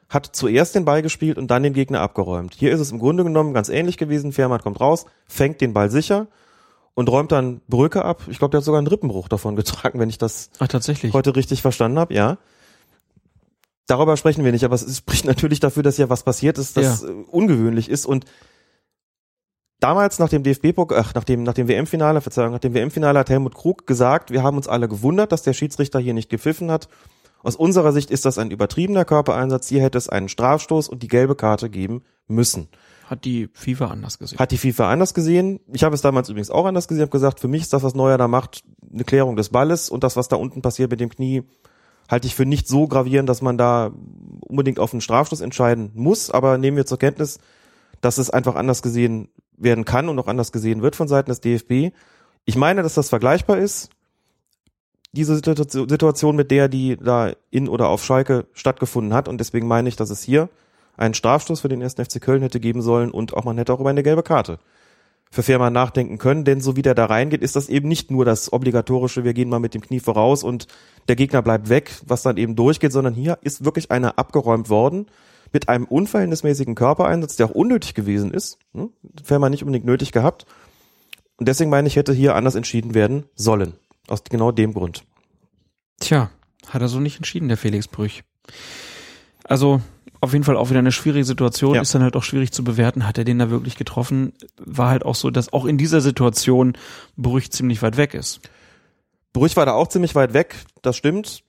hat 0.08 0.26
zuerst 0.32 0.74
den 0.74 0.84
Ball 0.84 1.02
gespielt 1.02 1.38
und 1.38 1.50
dann 1.50 1.62
den 1.62 1.72
Gegner 1.72 2.00
abgeräumt. 2.00 2.54
Hier 2.54 2.72
ist 2.72 2.80
es 2.80 2.90
im 2.90 2.98
Grunde 2.98 3.24
genommen 3.24 3.54
ganz 3.54 3.68
ähnlich 3.68 3.96
gewesen. 3.96 4.32
Fährmann 4.32 4.60
kommt 4.60 4.80
raus, 4.80 5.06
fängt 5.26 5.60
den 5.60 5.72
Ball 5.72 5.90
sicher 5.90 6.26
und 6.94 7.08
räumt 7.10 7.32
dann 7.32 7.60
Brücke 7.68 8.04
ab. 8.04 8.22
Ich 8.28 8.38
glaube, 8.38 8.50
der 8.52 8.58
hat 8.58 8.64
sogar 8.64 8.78
einen 8.78 8.86
Rippenbruch 8.86 9.28
davon 9.28 9.56
getragen, 9.56 9.98
wenn 9.98 10.10
ich 10.10 10.18
das 10.18 10.50
Ach, 10.58 10.68
tatsächlich. 10.68 11.12
heute 11.12 11.36
richtig 11.36 11.62
verstanden 11.62 11.98
habe, 11.98 12.14
ja. 12.14 12.38
Darüber 13.86 14.16
sprechen 14.16 14.44
wir 14.44 14.52
nicht, 14.52 14.64
aber 14.64 14.74
es 14.74 14.96
spricht 14.98 15.24
natürlich 15.24 15.60
dafür, 15.60 15.82
dass 15.82 15.98
ja 15.98 16.08
was 16.08 16.22
passiert 16.22 16.58
ist, 16.58 16.76
das 16.76 17.02
ja. 17.02 17.08
Äh, 17.08 17.12
ungewöhnlich 17.30 17.88
ist 17.88 18.06
und 18.06 18.24
damals 19.80 20.18
nach 20.18 20.28
dem 20.28 20.44
DFB 20.44 20.78
ach, 20.92 21.14
nach 21.14 21.24
dem 21.24 21.42
nach 21.42 21.54
dem 21.54 21.68
WM-Finale, 21.68 22.20
Verzeihung, 22.20 22.52
nach 22.52 22.60
dem 22.60 22.74
WM-Finale 22.74 23.18
hat 23.18 23.30
Helmut 23.30 23.54
Krug 23.54 23.86
gesagt, 23.86 24.30
wir 24.30 24.42
haben 24.42 24.56
uns 24.56 24.68
alle 24.68 24.88
gewundert, 24.88 25.32
dass 25.32 25.42
der 25.42 25.52
Schiedsrichter 25.52 25.98
hier 25.98 26.14
nicht 26.14 26.30
gepfiffen 26.30 26.70
hat. 26.70 26.88
Aus 27.42 27.56
unserer 27.56 27.92
Sicht 27.92 28.12
ist 28.12 28.24
das 28.24 28.38
ein 28.38 28.52
übertriebener 28.52 29.04
Körpereinsatz. 29.04 29.68
Hier 29.68 29.82
hätte 29.82 29.98
es 29.98 30.08
einen 30.08 30.28
Strafstoß 30.28 30.88
und 30.88 31.02
die 31.02 31.08
gelbe 31.08 31.34
Karte 31.34 31.68
geben 31.68 32.04
müssen. 32.28 32.68
Hat 33.12 33.26
die 33.26 33.50
FIFA 33.52 33.88
anders 33.88 34.18
gesehen? 34.18 34.38
Hat 34.38 34.52
die 34.52 34.56
FIFA 34.56 34.90
anders 34.90 35.12
gesehen. 35.12 35.60
Ich 35.70 35.84
habe 35.84 35.94
es 35.94 36.00
damals 36.00 36.30
übrigens 36.30 36.50
auch 36.50 36.64
anders 36.64 36.88
gesehen. 36.88 37.02
Ich 37.02 37.08
habe 37.08 37.12
gesagt, 37.12 37.40
für 37.40 37.48
mich 37.48 37.60
ist 37.60 37.74
das, 37.74 37.82
was 37.82 37.94
Neuer 37.94 38.16
da 38.16 38.26
macht, 38.26 38.64
eine 38.90 39.04
Klärung 39.04 39.36
des 39.36 39.50
Balles 39.50 39.90
und 39.90 40.02
das, 40.02 40.16
was 40.16 40.28
da 40.28 40.36
unten 40.36 40.62
passiert 40.62 40.90
mit 40.90 40.98
dem 40.98 41.10
Knie, 41.10 41.42
halte 42.10 42.26
ich 42.26 42.34
für 42.34 42.46
nicht 42.46 42.66
so 42.68 42.88
gravierend, 42.88 43.28
dass 43.28 43.42
man 43.42 43.58
da 43.58 43.92
unbedingt 44.40 44.78
auf 44.78 44.94
einen 44.94 45.02
Strafstoß 45.02 45.42
entscheiden 45.42 45.90
muss. 45.92 46.30
Aber 46.30 46.56
nehmen 46.56 46.78
wir 46.78 46.86
zur 46.86 46.98
Kenntnis, 46.98 47.38
dass 48.00 48.16
es 48.16 48.30
einfach 48.30 48.54
anders 48.54 48.80
gesehen 48.80 49.28
werden 49.58 49.84
kann 49.84 50.08
und 50.08 50.18
auch 50.18 50.26
anders 50.26 50.50
gesehen 50.50 50.80
wird 50.80 50.96
von 50.96 51.06
Seiten 51.06 51.28
des 51.28 51.42
DFB. 51.42 51.94
Ich 52.46 52.56
meine, 52.56 52.82
dass 52.82 52.94
das 52.94 53.10
vergleichbar 53.10 53.58
ist 53.58 53.90
diese 55.12 55.36
Situation 55.36 56.34
mit 56.34 56.50
der, 56.50 56.68
die 56.68 56.96
da 56.96 57.32
in 57.50 57.68
oder 57.68 57.88
auf 57.88 58.02
Schalke 58.02 58.46
stattgefunden 58.54 59.12
hat. 59.12 59.28
Und 59.28 59.36
deswegen 59.36 59.68
meine 59.68 59.90
ich, 59.90 59.96
dass 59.96 60.08
es 60.08 60.22
hier 60.22 60.48
einen 60.96 61.14
Strafstoß 61.14 61.60
für 61.60 61.68
den 61.68 61.80
ersten 61.80 62.04
FC 62.04 62.20
Köln 62.20 62.42
hätte 62.42 62.60
geben 62.60 62.82
sollen 62.82 63.10
und 63.10 63.34
auch 63.34 63.44
man 63.44 63.58
hätte 63.58 63.72
auch 63.72 63.80
über 63.80 63.90
eine 63.90 64.02
gelbe 64.02 64.22
Karte 64.22 64.58
für 65.32 65.42
Fährmann 65.42 65.72
nachdenken 65.72 66.18
können, 66.18 66.44
denn 66.44 66.60
so 66.60 66.76
wie 66.76 66.82
der 66.82 66.94
da 66.94 67.06
reingeht, 67.06 67.40
ist 67.40 67.56
das 67.56 67.70
eben 67.70 67.88
nicht 67.88 68.10
nur 68.10 68.26
das 68.26 68.52
obligatorische, 68.52 69.24
wir 69.24 69.32
gehen 69.32 69.48
mal 69.48 69.60
mit 69.60 69.72
dem 69.72 69.80
Knie 69.80 69.98
voraus 69.98 70.44
und 70.44 70.66
der 71.08 71.16
Gegner 71.16 71.40
bleibt 71.40 71.70
weg, 71.70 71.90
was 72.06 72.22
dann 72.22 72.36
eben 72.36 72.54
durchgeht, 72.54 72.92
sondern 72.92 73.14
hier 73.14 73.38
ist 73.40 73.64
wirklich 73.64 73.90
einer 73.90 74.18
abgeräumt 74.18 74.68
worden 74.68 75.06
mit 75.50 75.70
einem 75.70 75.86
unverhältnismäßigen 75.86 76.74
Körpereinsatz, 76.74 77.36
der 77.36 77.46
auch 77.46 77.54
unnötig 77.54 77.94
gewesen 77.94 78.30
ist, 78.30 78.58
hm? 78.74 78.90
Fährmann 79.24 79.52
nicht 79.52 79.62
unbedingt 79.62 79.86
nötig 79.86 80.12
gehabt. 80.12 80.44
Und 81.38 81.48
deswegen 81.48 81.70
meine 81.70 81.88
ich, 81.88 81.96
hätte 81.96 82.12
hier 82.12 82.34
anders 82.34 82.54
entschieden 82.54 82.92
werden 82.92 83.24
sollen. 83.34 83.74
Aus 84.08 84.24
genau 84.24 84.52
dem 84.52 84.74
Grund. 84.74 85.04
Tja, 85.98 86.30
hat 86.68 86.82
er 86.82 86.88
so 86.88 87.00
nicht 87.00 87.16
entschieden, 87.16 87.48
der 87.48 87.56
Felix 87.56 87.88
Brüch. 87.88 88.22
Also 89.44 89.80
auf 90.20 90.32
jeden 90.32 90.44
Fall 90.44 90.56
auch 90.56 90.70
wieder 90.70 90.78
eine 90.78 90.92
schwierige 90.92 91.24
Situation, 91.24 91.74
ja. 91.74 91.82
ist 91.82 91.94
dann 91.94 92.02
halt 92.04 92.14
auch 92.14 92.22
schwierig 92.22 92.52
zu 92.52 92.62
bewerten, 92.62 93.06
hat 93.06 93.18
er 93.18 93.24
den 93.24 93.40
da 93.40 93.50
wirklich 93.50 93.76
getroffen? 93.76 94.32
War 94.56 94.88
halt 94.88 95.04
auch 95.04 95.16
so, 95.16 95.30
dass 95.30 95.52
auch 95.52 95.64
in 95.64 95.78
dieser 95.78 96.00
Situation 96.00 96.74
Brüch 97.16 97.50
ziemlich 97.50 97.82
weit 97.82 97.96
weg 97.96 98.14
ist. 98.14 98.40
Brüch 99.32 99.56
war 99.56 99.66
da 99.66 99.72
auch 99.72 99.88
ziemlich 99.88 100.14
weit 100.14 100.32
weg, 100.32 100.54
das 100.82 100.96
stimmt. 100.96 101.42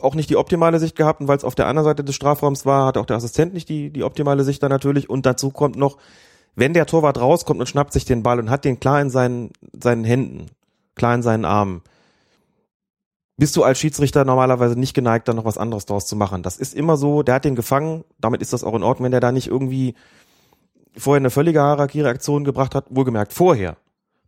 Auch 0.00 0.16
nicht 0.16 0.28
die 0.28 0.36
optimale 0.36 0.80
Sicht 0.80 0.96
gehabt, 0.96 1.20
und 1.20 1.28
weil 1.28 1.36
es 1.36 1.44
auf 1.44 1.54
der 1.54 1.68
anderen 1.68 1.84
Seite 1.84 2.02
des 2.02 2.16
Strafraums 2.16 2.66
war, 2.66 2.86
hat 2.86 2.98
auch 2.98 3.06
der 3.06 3.16
Assistent 3.16 3.54
nicht 3.54 3.68
die, 3.68 3.90
die 3.90 4.02
optimale 4.02 4.42
Sicht 4.42 4.60
da 4.60 4.68
natürlich. 4.68 5.08
Und 5.08 5.24
dazu 5.24 5.50
kommt 5.50 5.76
noch, 5.76 5.98
wenn 6.56 6.74
der 6.74 6.86
Torwart 6.86 7.20
rauskommt 7.20 7.60
und 7.60 7.68
schnappt 7.68 7.92
sich 7.92 8.04
den 8.04 8.24
Ball 8.24 8.40
und 8.40 8.50
hat 8.50 8.64
den 8.64 8.80
klar 8.80 9.00
in 9.00 9.10
seinen, 9.10 9.52
seinen 9.72 10.02
Händen, 10.02 10.46
klar 10.96 11.14
in 11.14 11.22
seinen 11.22 11.44
Armen, 11.44 11.82
bist 13.36 13.56
du 13.56 13.64
als 13.64 13.78
Schiedsrichter 13.78 14.24
normalerweise 14.24 14.78
nicht 14.78 14.94
geneigt, 14.94 15.26
da 15.28 15.34
noch 15.34 15.44
was 15.44 15.58
anderes 15.58 15.86
draus 15.86 16.06
zu 16.06 16.16
machen. 16.16 16.42
Das 16.42 16.56
ist 16.56 16.74
immer 16.74 16.96
so, 16.96 17.22
der 17.22 17.36
hat 17.36 17.44
den 17.44 17.56
gefangen, 17.56 18.04
damit 18.18 18.40
ist 18.40 18.52
das 18.52 18.64
auch 18.64 18.74
in 18.74 18.82
Ordnung, 18.82 19.06
wenn 19.06 19.12
der 19.12 19.20
da 19.20 19.32
nicht 19.32 19.48
irgendwie 19.48 19.94
vorher 20.96 21.20
eine 21.20 21.30
völlige 21.30 21.60
Hierarchie-Reaktion 21.60 22.44
gebracht 22.44 22.74
hat, 22.74 22.86
wohlgemerkt 22.90 23.32
vorher. 23.32 23.76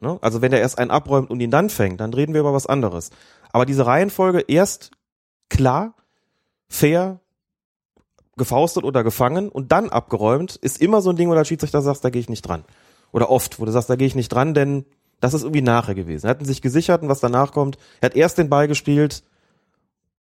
Ne? 0.01 0.19
Also 0.20 0.43
wenn 0.43 0.51
der 0.51 0.61
erst 0.61 0.78
einen 0.78 0.91
abräumt 0.91 1.31
und 1.31 1.41
ihn 1.41 1.51
dann 1.51 1.70
fängt, 1.70 2.01
dann 2.01 2.12
reden 2.12 2.35
wir 2.35 2.41
über 2.41 2.53
was 2.53 2.66
anderes. 2.66 3.11
Aber 3.53 3.65
diese 3.65 3.87
Reihenfolge 3.87 4.41
erst 4.41 4.91
klar, 5.49 5.95
fair, 6.69 7.20
gefaustet 8.37 8.85
oder 8.85 9.05
gefangen 9.05 9.49
und 9.49 9.73
dann 9.73 9.89
abgeräumt, 9.89 10.57
ist 10.57 10.81
immer 10.81 11.01
so 11.01 11.11
ein 11.11 11.16
Ding, 11.16 11.31
wo 11.31 11.35
der 11.35 11.45
Schiedsrichter 11.45 11.81
sagt, 11.81 12.05
da 12.05 12.11
gehe 12.11 12.20
ich 12.20 12.28
nicht 12.28 12.43
dran. 12.43 12.65
Oder 13.12 13.31
oft, 13.31 13.61
wo 13.61 13.65
du 13.65 13.73
sagst, 13.73 13.89
da 13.89 13.97
gehe 13.97 14.07
ich 14.07 14.15
nicht 14.15 14.28
dran, 14.28 14.53
denn 14.53 14.85
das 15.20 15.34
ist 15.34 15.43
irgendwie 15.43 15.62
nachher 15.62 15.94
gewesen. 15.94 16.26
Er 16.26 16.30
hatten 16.30 16.44
sich 16.44 16.62
gesichert 16.62 17.02
und 17.02 17.09
was 17.09 17.20
danach 17.20 17.52
kommt. 17.52 17.78
Er 18.01 18.06
hat 18.06 18.16
erst 18.16 18.38
den 18.38 18.48
Ball 18.48 18.68
gespielt 18.68 19.22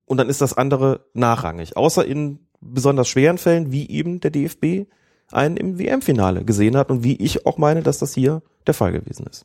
und 0.06 0.18
dann 0.18 0.28
ist 0.28 0.40
das 0.40 0.54
andere 0.54 1.06
nachrangig. 1.14 1.76
Außer 1.76 2.04
in 2.04 2.38
besonders 2.60 3.08
schweren 3.08 3.38
Fällen, 3.38 3.72
wie 3.72 3.88
eben 3.88 4.20
der 4.20 4.30
DFB 4.30 4.88
einen 5.30 5.56
im 5.56 5.78
WM-Finale 5.78 6.44
gesehen 6.44 6.76
hat 6.76 6.90
und 6.90 7.02
wie 7.02 7.16
ich 7.16 7.46
auch 7.46 7.58
meine, 7.58 7.82
dass 7.82 7.98
das 7.98 8.14
hier 8.14 8.42
der 8.66 8.74
Fall 8.74 8.92
gewesen 8.92 9.26
ist. 9.26 9.44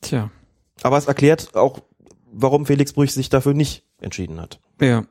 Tja. 0.00 0.30
Aber 0.82 0.96
es 0.96 1.06
erklärt 1.06 1.54
auch, 1.54 1.80
warum 2.32 2.66
Felix 2.66 2.92
Brüch 2.92 3.12
sich 3.12 3.28
dafür 3.28 3.54
nicht 3.54 3.84
entschieden 4.00 4.40
hat. 4.40 4.60
Ja. 4.80 5.04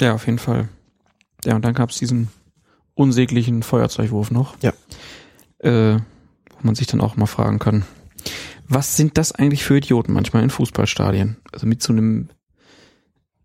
Ja, 0.00 0.14
auf 0.14 0.26
jeden 0.26 0.38
Fall. 0.38 0.68
Ja, 1.44 1.56
und 1.56 1.64
dann 1.64 1.74
gab 1.74 1.90
es 1.90 1.98
diesen 1.98 2.28
unsäglichen 2.94 3.62
Feuerzeugwurf 3.62 4.30
noch. 4.30 4.56
Ja. 4.62 4.72
Äh, 5.58 5.98
wo 6.50 6.66
man 6.66 6.74
sich 6.74 6.86
dann 6.86 7.00
auch 7.00 7.16
mal 7.16 7.26
fragen 7.26 7.58
kann, 7.58 7.84
was 8.68 8.96
sind 8.96 9.16
das 9.18 9.32
eigentlich 9.32 9.64
für 9.64 9.78
Idioten 9.78 10.12
manchmal 10.12 10.42
in 10.42 10.50
Fußballstadien? 10.50 11.36
Also 11.52 11.66
mit 11.66 11.82
so 11.82 11.92
einem 11.92 12.28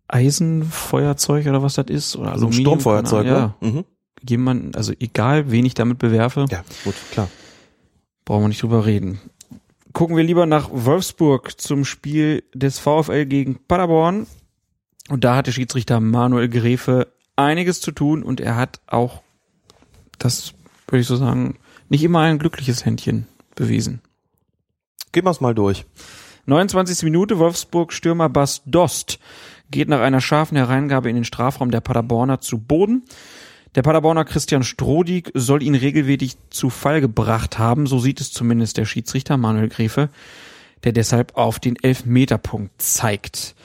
Eisenfeuerzeug 0.07 1.47
oder 1.47 1.63
was 1.63 1.75
das 1.75 1.87
ist 1.87 2.15
oder 2.15 2.31
Also 2.33 2.45
ein 2.45 2.49
Aluminium. 2.51 2.79
Sturmfeuerzeug, 2.79 3.25
keine 3.25 3.37
Ahnung, 3.37 3.53
ne? 3.61 3.69
Mhm. 3.69 3.77
Ja, 3.77 3.83
jemand, 4.29 4.77
also 4.77 4.93
egal, 4.99 5.51
wen 5.51 5.65
ich 5.65 5.73
damit 5.73 5.99
bewerfe, 5.99 6.45
Ja, 6.49 6.63
gut, 6.83 6.95
klar. 7.11 7.29
brauchen 8.25 8.43
wir 8.43 8.47
nicht 8.49 8.61
drüber 8.61 8.85
reden. 8.85 9.19
Gucken 9.93 10.15
wir 10.17 10.23
lieber 10.23 10.45
nach 10.45 10.69
Wolfsburg 10.71 11.59
zum 11.59 11.85
Spiel 11.85 12.43
des 12.53 12.79
VfL 12.79 13.25
gegen 13.25 13.59
Paderborn. 13.67 14.27
Und 15.09 15.23
da 15.23 15.35
hatte 15.35 15.51
Schiedsrichter 15.51 15.99
Manuel 15.99 16.47
Gräfe 16.49 17.07
einiges 17.35 17.81
zu 17.81 17.91
tun 17.91 18.23
und 18.23 18.39
er 18.39 18.55
hat 18.55 18.79
auch, 18.87 19.21
das 20.17 20.53
würde 20.87 21.01
ich 21.01 21.07
so 21.07 21.15
sagen, 21.17 21.57
nicht 21.89 22.03
immer 22.03 22.21
ein 22.21 22.39
glückliches 22.39 22.85
Händchen 22.85 23.27
bewiesen. 23.55 24.01
Gehen 25.13 25.25
wir 25.25 25.29
es 25.29 25.41
mal 25.41 25.53
durch. 25.53 25.85
29. 26.47 27.03
Minute, 27.03 27.37
Wolfsburg-Stürmer 27.37 28.29
Bas 28.29 28.63
Dost 28.65 29.19
geht 29.69 29.87
nach 29.87 30.01
einer 30.01 30.21
scharfen 30.21 30.57
Hereingabe 30.57 31.07
in 31.07 31.15
den 31.15 31.23
Strafraum 31.23 31.69
der 31.69 31.81
Paderborner 31.81 32.41
zu 32.41 32.57
Boden. 32.57 33.03
Der 33.75 33.83
Paderborner 33.83 34.25
Christian 34.25 34.63
Strodig 34.63 35.31
soll 35.35 35.61
ihn 35.61 35.75
regelmäßig 35.75 36.35
zu 36.49 36.71
Fall 36.71 36.99
gebracht 36.99 37.59
haben, 37.59 37.85
so 37.85 37.99
sieht 37.99 38.21
es 38.21 38.31
zumindest 38.31 38.77
der 38.77 38.85
Schiedsrichter 38.85 39.37
Manuel 39.37 39.69
Gräfe, 39.69 40.09
der 40.83 40.93
deshalb 40.93 41.37
auf 41.37 41.59
den 41.59 41.75
Elfmeterpunkt 41.75 42.81
zeigt. 42.81 43.55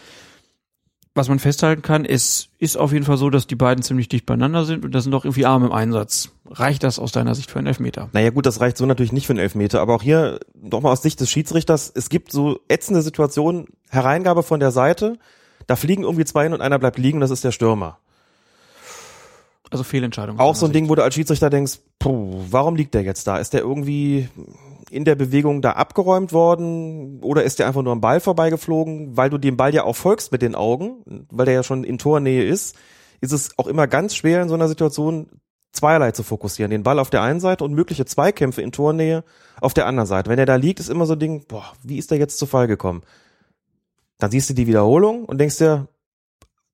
Was 1.19 1.28
man 1.28 1.40
festhalten 1.40 1.82
kann, 1.82 2.05
es 2.05 2.51
ist 2.61 2.77
auf 2.77 2.93
jeden 2.93 3.05
Fall 3.05 3.16
so, 3.16 3.28
dass 3.28 3.49
die 3.49 3.57
beiden 3.57 3.82
ziemlich 3.82 4.09
dicht 4.09 4.24
beieinander 4.24 4.65
sind 4.65 4.85
und 4.85 4.95
das 4.95 5.03
sind 5.03 5.11
doch 5.11 5.24
irgendwie 5.24 5.47
Arme 5.47 5.66
im 5.66 5.73
Einsatz. 5.73 6.31
Reicht 6.49 6.85
das 6.85 7.01
aus 7.01 7.11
deiner 7.11 7.35
Sicht 7.35 7.51
für 7.51 7.59
einen 7.59 7.66
Elfmeter? 7.66 8.09
Naja 8.12 8.31
gut, 8.31 8.47
das 8.47 8.61
reicht 8.61 8.77
so 8.77 8.86
natürlich 8.86 9.11
nicht 9.11 9.27
für 9.27 9.32
einen 9.32 9.40
Elfmeter, 9.40 9.81
aber 9.81 9.97
auch 9.97 10.03
hier 10.03 10.39
nochmal 10.55 10.93
aus 10.93 11.03
Sicht 11.03 11.19
des 11.19 11.28
Schiedsrichters, 11.28 11.90
es 11.93 12.09
gibt 12.09 12.31
so 12.31 12.61
ätzende 12.69 13.03
Situationen, 13.03 13.66
Hereingabe 13.90 14.45
von 14.45 14.61
der 14.61 14.70
Seite, 14.70 15.19
da 15.66 15.74
fliegen 15.74 16.05
irgendwie 16.05 16.24
zwei 16.24 16.45
hin 16.45 16.53
und 16.53 16.61
einer 16.61 16.78
bleibt 16.78 16.99
liegen, 16.99 17.19
das 17.19 17.32
ist 17.32 17.43
der 17.43 17.51
Stürmer. 17.51 17.99
Also 19.70 19.82
Fehlentscheidung. 19.82 20.39
Auch 20.39 20.55
so 20.55 20.66
ein 20.66 20.73
Ding, 20.73 20.89
wo 20.89 20.95
du 20.95 21.03
als 21.03 21.16
Schiedsrichter 21.16 21.51
denkst, 21.51 21.81
puh, 21.99 22.45
warum 22.49 22.77
liegt 22.77 22.95
der 22.95 23.03
jetzt 23.03 23.27
da? 23.27 23.39
Ist 23.39 23.55
der 23.55 23.62
irgendwie 23.62 24.28
in 24.90 25.05
der 25.05 25.15
Bewegung 25.15 25.62
da 25.62 25.73
abgeräumt 25.73 26.32
worden 26.32 27.20
oder 27.23 27.44
ist 27.44 27.59
der 27.59 27.66
einfach 27.66 27.82
nur 27.82 27.93
am 27.93 28.01
Ball 28.01 28.20
vorbeigeflogen? 28.20 29.16
Weil 29.16 29.31
du 29.31 29.39
dem 29.39 29.56
Ball 29.56 29.74
ja 29.74 29.85
auch 29.85 29.97
folgst 29.97 30.32
mit 30.32 30.43
den 30.43 30.55
Augen, 30.55 31.27
weil 31.31 31.47
der 31.47 31.55
ja 31.55 31.62
schon 31.62 31.85
in 31.85 31.98
Tornähe 31.98 32.44
ist, 32.44 32.77
ist 33.20 33.32
es 33.32 33.59
auch 33.59 33.66
immer 33.66 33.86
ganz 33.86 34.15
schwer 34.15 34.43
in 34.43 34.48
so 34.48 34.55
einer 34.55 34.69
Situation 34.69 35.28
zweierlei 35.73 36.12
zu 36.12 36.23
fokussieren. 36.23 36.70
Den 36.70 36.82
Ball 36.82 36.98
auf 36.98 37.10
der 37.10 37.23
einen 37.23 37.40
Seite 37.40 37.65
und 37.65 37.74
mögliche 37.74 38.05
Zweikämpfe 38.05 38.62
in 38.62 38.73
Tornähe 38.73 39.24
auf 39.60 39.74
der 39.74 39.86
anderen 39.86 40.06
Seite. 40.06 40.31
Wenn 40.31 40.39
er 40.39 40.47
da 40.47 40.56
liegt, 40.56 40.81
ist 40.81 40.89
immer 40.89 41.06
so 41.06 41.12
ein 41.15 41.19
Ding, 41.19 41.44
boah, 41.47 41.73
wie 41.82 41.98
ist 41.98 42.10
der 42.10 42.19
jetzt 42.19 42.39
zu 42.39 42.47
Fall 42.47 42.66
gekommen? 42.66 43.02
Dann 44.19 44.31
siehst 44.31 44.51
du 44.51 44.55
die 44.55 44.66
Wiederholung 44.66 45.24
und 45.24 45.39
denkst 45.39 45.59
dir, 45.59 45.89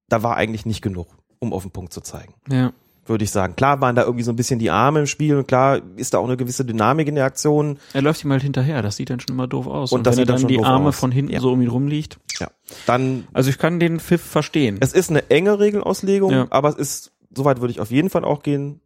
da 0.08 0.22
war 0.22 0.36
eigentlich 0.36 0.66
nicht 0.66 0.82
genug, 0.82 1.08
um 1.38 1.52
auf 1.52 1.62
den 1.62 1.72
Punkt 1.72 1.92
zu 1.92 2.00
zeigen 2.00 2.34
Ja. 2.48 2.72
Würde 3.06 3.24
ich 3.24 3.30
sagen. 3.30 3.54
Klar 3.56 3.80
waren 3.80 3.94
da 3.96 4.02
irgendwie 4.02 4.24
so 4.24 4.32
ein 4.32 4.36
bisschen 4.36 4.58
die 4.58 4.70
Arme 4.70 5.00
im 5.00 5.06
Spiel 5.06 5.36
und 5.36 5.46
klar 5.48 5.80
ist 5.96 6.14
da 6.14 6.18
auch 6.18 6.24
eine 6.24 6.36
gewisse 6.36 6.64
Dynamik 6.64 7.06
in 7.08 7.14
der 7.16 7.24
Aktion. 7.26 7.78
Er 7.92 8.02
läuft 8.02 8.24
ihm 8.24 8.32
halt 8.32 8.42
hinterher, 8.42 8.80
das 8.82 8.96
sieht 8.96 9.10
dann 9.10 9.20
schon 9.20 9.34
immer 9.34 9.46
doof 9.46 9.66
aus. 9.66 9.92
Und 9.92 10.06
das 10.06 10.16
wenn 10.16 10.22
er 10.22 10.26
dann 10.26 10.40
dann 10.40 10.48
die 10.48 10.62
Arme 10.64 10.88
aus. 10.88 10.96
von 10.98 11.12
hinten 11.12 11.32
Ja. 11.32 11.40
so 11.40 11.52
um 11.52 11.60
ihn 11.60 11.68
rumliegt. 11.68 12.18
Ja. 12.40 12.48
Dann, 12.86 13.26
Also 13.32 13.50
ich 13.50 13.58
kann 13.58 13.78
den 13.80 14.00
Pfiff 14.00 14.22
verstehen. 14.22 14.78
es 14.80 14.92
ist 14.92 15.10
eine 15.10 15.28
enge 15.30 15.58
Regelauslegung, 15.58 16.30
Ja. 16.32 16.46
aber 16.50 16.68
es 16.70 16.76
ist, 16.76 17.12
soweit 17.34 17.60
würde 17.60 17.72
ich 17.72 17.80
auf 17.80 17.90
jeden 17.90 18.08
Fall 18.10 18.24
auch 18.24 18.42
gehen, 18.42 18.80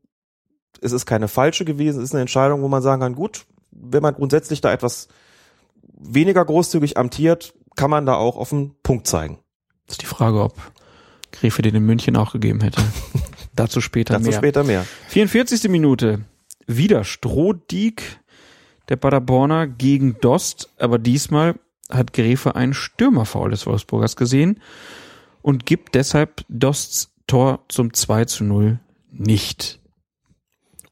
es 0.81 0.93
ist 0.93 1.07
keine 1.07 1.29
falsche 1.29 1.65
gewesen, 1.65 1.99
es 1.99 2.05
ist 2.05 2.15
eine 2.15 2.21
Entscheidung, 2.23 2.63
wo 2.63 2.69
man 2.69 2.83
sagen 2.83 3.03
kann, 3.03 3.15
gut, 3.15 3.47
wenn 3.71 4.03
man 4.03 4.15
grundsätzlich 4.15 4.61
da 4.61 4.73
etwas 4.73 5.09
weniger 6.01 6.45
großzügig 6.45 6.97
amtiert, 6.97 7.55
kann 7.77 7.91
man 7.91 8.07
da 8.07 8.15
auch 8.15 8.37
auf 8.37 8.51
den 8.51 8.75
Punkt 8.83 9.07
zeigen. 9.07 9.39
Das 9.87 9.95
ist 9.95 10.03
die 10.03 10.07
Frage, 10.07 10.43
ob 10.43 10.55
Gräfe 11.33 11.63
den 11.63 11.75
in 11.75 11.85
München 11.85 12.17
auch 12.17 12.33
gegeben 12.33 12.61
hätte. 12.61 12.83
Dazu 13.59 13.81
später 13.81 14.15
Dazu 14.15 14.31
mehr. 14.31 14.39
später 14.39 14.65
mehr. 14.65 14.87
44. 15.09 15.69
Minute. 15.69 16.21
Wieder 16.67 17.05
Strohdiek, 17.05 18.21
der 18.89 18.97
Paderborner 18.97 19.67
gegen 19.67 20.21
Dost, 20.21 20.71
aber 20.79 20.99
diesmal 20.99 21.59
hat 21.91 22.13
Gräfe 22.13 22.55
einen 22.55 22.75
Stürmerfoul 22.75 23.51
des 23.51 23.67
Wolfsburgers 23.67 24.17
gesehen 24.17 24.61
und 25.43 25.67
gibt 25.67 25.95
deshalb 25.95 26.45
Dosts 26.49 27.11
Tor 27.27 27.65
zum 27.69 27.93
2 27.93 28.27
zu 28.27 28.45
0 28.45 28.79
nicht. 29.11 29.81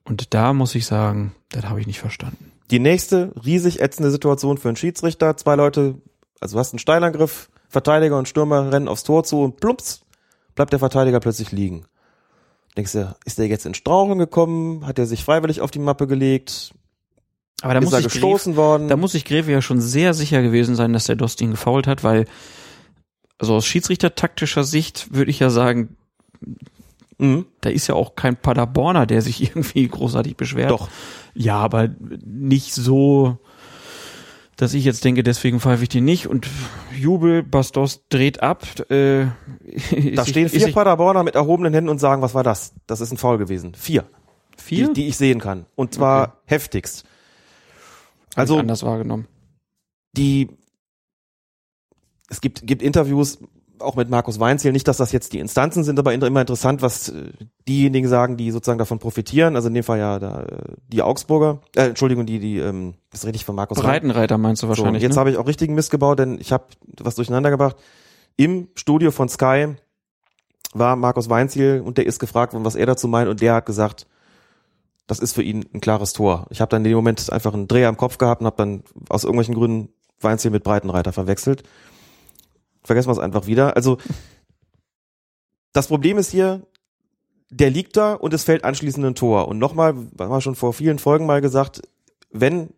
Und 0.04 0.34
da 0.34 0.52
muss 0.52 0.74
ich 0.74 0.86
sagen, 0.86 1.34
das 1.50 1.64
habe 1.64 1.80
ich 1.80 1.86
nicht 1.86 2.00
verstanden. 2.00 2.52
Die 2.70 2.78
nächste 2.78 3.32
riesig 3.44 3.80
ätzende 3.80 4.10
Situation 4.10 4.58
für 4.58 4.68
einen 4.68 4.76
Schiedsrichter. 4.76 5.36
Zwei 5.36 5.56
Leute, 5.56 5.96
also 6.40 6.56
du 6.56 6.60
hast 6.60 6.72
einen 6.72 6.78
Steilangriff, 6.78 7.48
Verteidiger 7.68 8.18
und 8.18 8.28
Stürmer 8.28 8.72
rennen 8.72 8.88
aufs 8.88 9.04
Tor 9.04 9.24
zu 9.24 9.42
und 9.42 9.60
plumps, 9.60 10.02
bleibt 10.54 10.72
der 10.72 10.78
Verteidiger 10.78 11.20
plötzlich 11.20 11.52
liegen. 11.52 11.86
Denkst 12.76 12.92
du, 12.92 13.16
ist 13.24 13.38
der 13.38 13.46
jetzt 13.46 13.66
in 13.66 13.74
Straucheln 13.74 14.18
gekommen? 14.18 14.86
Hat 14.86 14.98
er 14.98 15.06
sich 15.06 15.24
freiwillig 15.24 15.60
auf 15.60 15.70
die 15.70 15.78
Mappe 15.78 16.06
gelegt? 16.06 16.74
Aber 17.62 17.72
da 17.72 17.78
ist 17.80 17.84
muss, 17.86 17.94
er 17.94 18.00
ich 18.00 18.04
gestoßen 18.04 18.52
Gräfe, 18.52 18.62
worden? 18.62 18.88
da 18.88 18.96
muss 18.96 19.14
ich 19.14 19.24
Gräfe 19.24 19.50
ja 19.50 19.62
schon 19.62 19.80
sehr 19.80 20.12
sicher 20.12 20.42
gewesen 20.42 20.76
sein, 20.76 20.92
dass 20.92 21.04
der 21.04 21.16
Dost 21.16 21.40
ihn 21.40 21.52
gefoult 21.52 21.86
hat, 21.86 22.04
weil 22.04 22.26
also 23.38 23.54
aus 23.54 23.66
Schiedsrichtertaktischer 23.66 24.64
Sicht 24.64 25.14
würde 25.14 25.30
ich 25.30 25.38
ja 25.38 25.50
sagen, 25.50 25.96
mhm. 27.18 27.46
da 27.62 27.70
ist 27.70 27.86
ja 27.86 27.94
auch 27.94 28.14
kein 28.14 28.36
Paderborner, 28.36 29.06
der 29.06 29.22
sich 29.22 29.42
irgendwie 29.48 29.88
großartig 29.88 30.36
beschwert. 30.36 30.70
Doch. 30.70 30.88
Ja, 31.34 31.56
aber 31.56 31.88
nicht 32.24 32.74
so, 32.74 33.38
dass 34.56 34.74
ich 34.74 34.84
jetzt 34.84 35.04
denke, 35.04 35.22
deswegen 35.22 35.60
pfeife 35.60 35.82
ich 35.82 35.88
den 35.88 36.04
nicht. 36.04 36.26
Und 36.26 36.46
Jubel, 36.96 37.42
Bastos 37.42 38.06
dreht 38.08 38.42
ab. 38.42 38.64
Äh, 38.90 39.26
Da 40.14 40.24
stehen 40.26 40.48
vier 40.48 40.72
Paderborner 40.72 41.22
mit 41.22 41.34
erhobenen 41.34 41.72
Händen 41.74 41.90
und 41.90 41.98
sagen, 41.98 42.22
was 42.22 42.34
war 42.34 42.42
das? 42.42 42.74
Das 42.86 43.00
ist 43.00 43.12
ein 43.12 43.16
Foul 43.18 43.38
gewesen. 43.38 43.74
Vier. 43.74 44.04
vier? 44.56 44.88
Die, 44.88 44.92
die 44.94 45.08
ich 45.08 45.16
sehen 45.16 45.40
kann. 45.40 45.66
Und 45.74 45.94
zwar 45.94 46.28
Okay. 46.28 46.36
heftigst. 46.46 47.04
Hab 47.04 48.32
ich 48.32 48.38
Also 48.38 48.58
anders 48.58 48.82
wahrgenommen. 48.82 49.26
die 50.16 50.48
es 52.28 52.40
gibt, 52.40 52.66
gibt 52.66 52.82
Interviews 52.82 53.38
auch 53.78 53.96
mit 53.96 54.10
Markus 54.10 54.40
Weinziel, 54.40 54.72
nicht, 54.72 54.88
dass 54.88 54.96
das 54.96 55.12
jetzt 55.12 55.32
die 55.32 55.38
Instanzen 55.38 55.84
sind, 55.84 55.98
aber 55.98 56.12
immer 56.14 56.40
interessant, 56.40 56.82
was 56.82 57.08
äh, 57.08 57.30
diejenigen 57.68 58.08
sagen, 58.08 58.36
die 58.36 58.50
sozusagen 58.50 58.78
davon 58.78 58.98
profitieren. 58.98 59.56
Also 59.56 59.68
in 59.68 59.74
dem 59.74 59.84
Fall 59.84 59.98
ja 59.98 60.18
da, 60.18 60.42
äh, 60.42 60.74
die 60.88 61.02
Augsburger, 61.02 61.60
äh, 61.74 61.88
Entschuldigung, 61.88 62.26
die, 62.26 62.38
die, 62.38 62.58
ähm, 62.58 62.94
das 63.10 63.26
rede 63.26 63.36
ich 63.36 63.44
von 63.44 63.54
Markus 63.54 63.78
Weinziel. 63.78 63.90
Breitenreiter 63.90 64.38
meinst 64.38 64.62
du 64.62 64.66
So, 64.66 64.68
wahrscheinlich. 64.68 65.02
jetzt 65.02 65.14
ne? 65.14 65.20
habe 65.20 65.30
ich 65.30 65.36
auch 65.36 65.46
richtigen 65.46 65.74
Mist 65.74 65.90
gebaut, 65.90 66.18
denn 66.18 66.38
ich 66.40 66.52
habe 66.52 66.64
was 67.00 67.14
durcheinander 67.16 67.50
gebracht. 67.50 67.76
Im 68.36 68.68
Studio 68.74 69.10
von 69.10 69.28
Sky 69.28 69.76
war 70.74 70.96
Markus 70.96 71.28
Weinziel 71.28 71.82
und 71.84 71.98
der 71.98 72.06
ist 72.06 72.18
gefragt 72.18 72.52
worden, 72.52 72.64
was 72.64 72.74
er 72.74 72.86
dazu 72.86 73.08
meint 73.08 73.28
und 73.28 73.40
der 73.40 73.54
hat 73.54 73.66
gesagt, 73.66 74.06
das 75.06 75.20
ist 75.20 75.34
für 75.34 75.42
ihn 75.42 75.64
ein 75.72 75.80
klares 75.80 76.12
Tor. 76.12 76.46
Ich 76.50 76.60
habe 76.60 76.68
dann 76.68 76.80
in 76.84 76.90
dem 76.90 76.96
Moment 76.96 77.32
einfach 77.32 77.54
einen 77.54 77.68
Dreher 77.68 77.88
im 77.88 77.96
Kopf 77.96 78.18
gehabt 78.18 78.40
und 78.40 78.46
habe 78.46 78.56
dann 78.56 78.82
aus 79.08 79.24
irgendwelchen 79.24 79.54
Gründen 79.54 79.88
Weinziel 80.20 80.50
mit 80.50 80.64
Breitenreiter 80.64 81.12
verwechselt. 81.12 81.62
Vergessen 82.86 83.08
wir 83.08 83.12
es 83.12 83.18
einfach 83.18 83.46
wieder. 83.46 83.76
Also 83.76 83.98
das 85.72 85.88
Problem 85.88 86.18
ist 86.18 86.30
hier, 86.30 86.62
der 87.50 87.70
liegt 87.70 87.96
da 87.96 88.14
und 88.14 88.32
es 88.32 88.44
fällt 88.44 88.64
anschließend 88.64 89.04
ein 89.04 89.14
Tor. 89.14 89.48
Und 89.48 89.58
nochmal, 89.58 89.94
haben 89.94 90.10
wir 90.18 90.40
schon 90.40 90.54
vor 90.54 90.72
vielen 90.72 90.98
Folgen 90.98 91.26
mal 91.26 91.40
gesagt, 91.40 91.82
wenn 92.30 92.70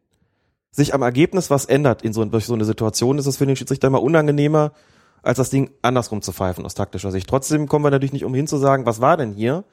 sich 0.70 0.94
am 0.94 1.02
Ergebnis 1.02 1.50
was 1.50 1.64
ändert 1.64 2.02
in 2.02 2.12
so, 2.12 2.24
durch 2.24 2.46
so 2.46 2.54
eine 2.54 2.64
Situation, 2.64 3.18
ist 3.18 3.26
es 3.26 3.36
für 3.36 3.46
den 3.46 3.56
Schiedsrichter 3.56 3.88
immer 3.88 4.02
unangenehmer, 4.02 4.72
als 5.22 5.38
das 5.38 5.50
Ding 5.50 5.70
andersrum 5.82 6.22
zu 6.22 6.32
pfeifen 6.32 6.64
aus 6.64 6.74
taktischer 6.74 7.10
Sicht. 7.10 7.28
Trotzdem 7.28 7.68
kommen 7.68 7.84
wir 7.84 7.90
natürlich 7.90 8.12
nicht 8.12 8.24
umhin 8.24 8.46
zu 8.46 8.56
sagen, 8.56 8.86
was 8.86 9.00
war 9.00 9.16
denn 9.16 9.32
hier? 9.32 9.64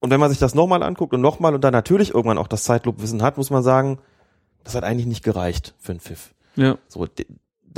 Und 0.00 0.10
wenn 0.10 0.20
man 0.20 0.30
sich 0.30 0.38
das 0.38 0.54
nochmal 0.54 0.82
anguckt 0.82 1.12
und 1.12 1.20
nochmal 1.20 1.54
und 1.54 1.62
dann 1.64 1.72
natürlich 1.72 2.14
irgendwann 2.14 2.38
auch 2.38 2.46
das 2.46 2.64
Zeitlobwissen 2.64 3.22
hat, 3.22 3.36
muss 3.36 3.50
man 3.50 3.62
sagen, 3.62 3.98
das 4.64 4.74
hat 4.74 4.84
eigentlich 4.84 5.06
nicht 5.06 5.24
gereicht 5.24 5.74
für 5.78 5.92
einen 5.92 6.00
Pfiff. 6.00 6.34
ja. 6.56 6.78
So, 6.88 7.06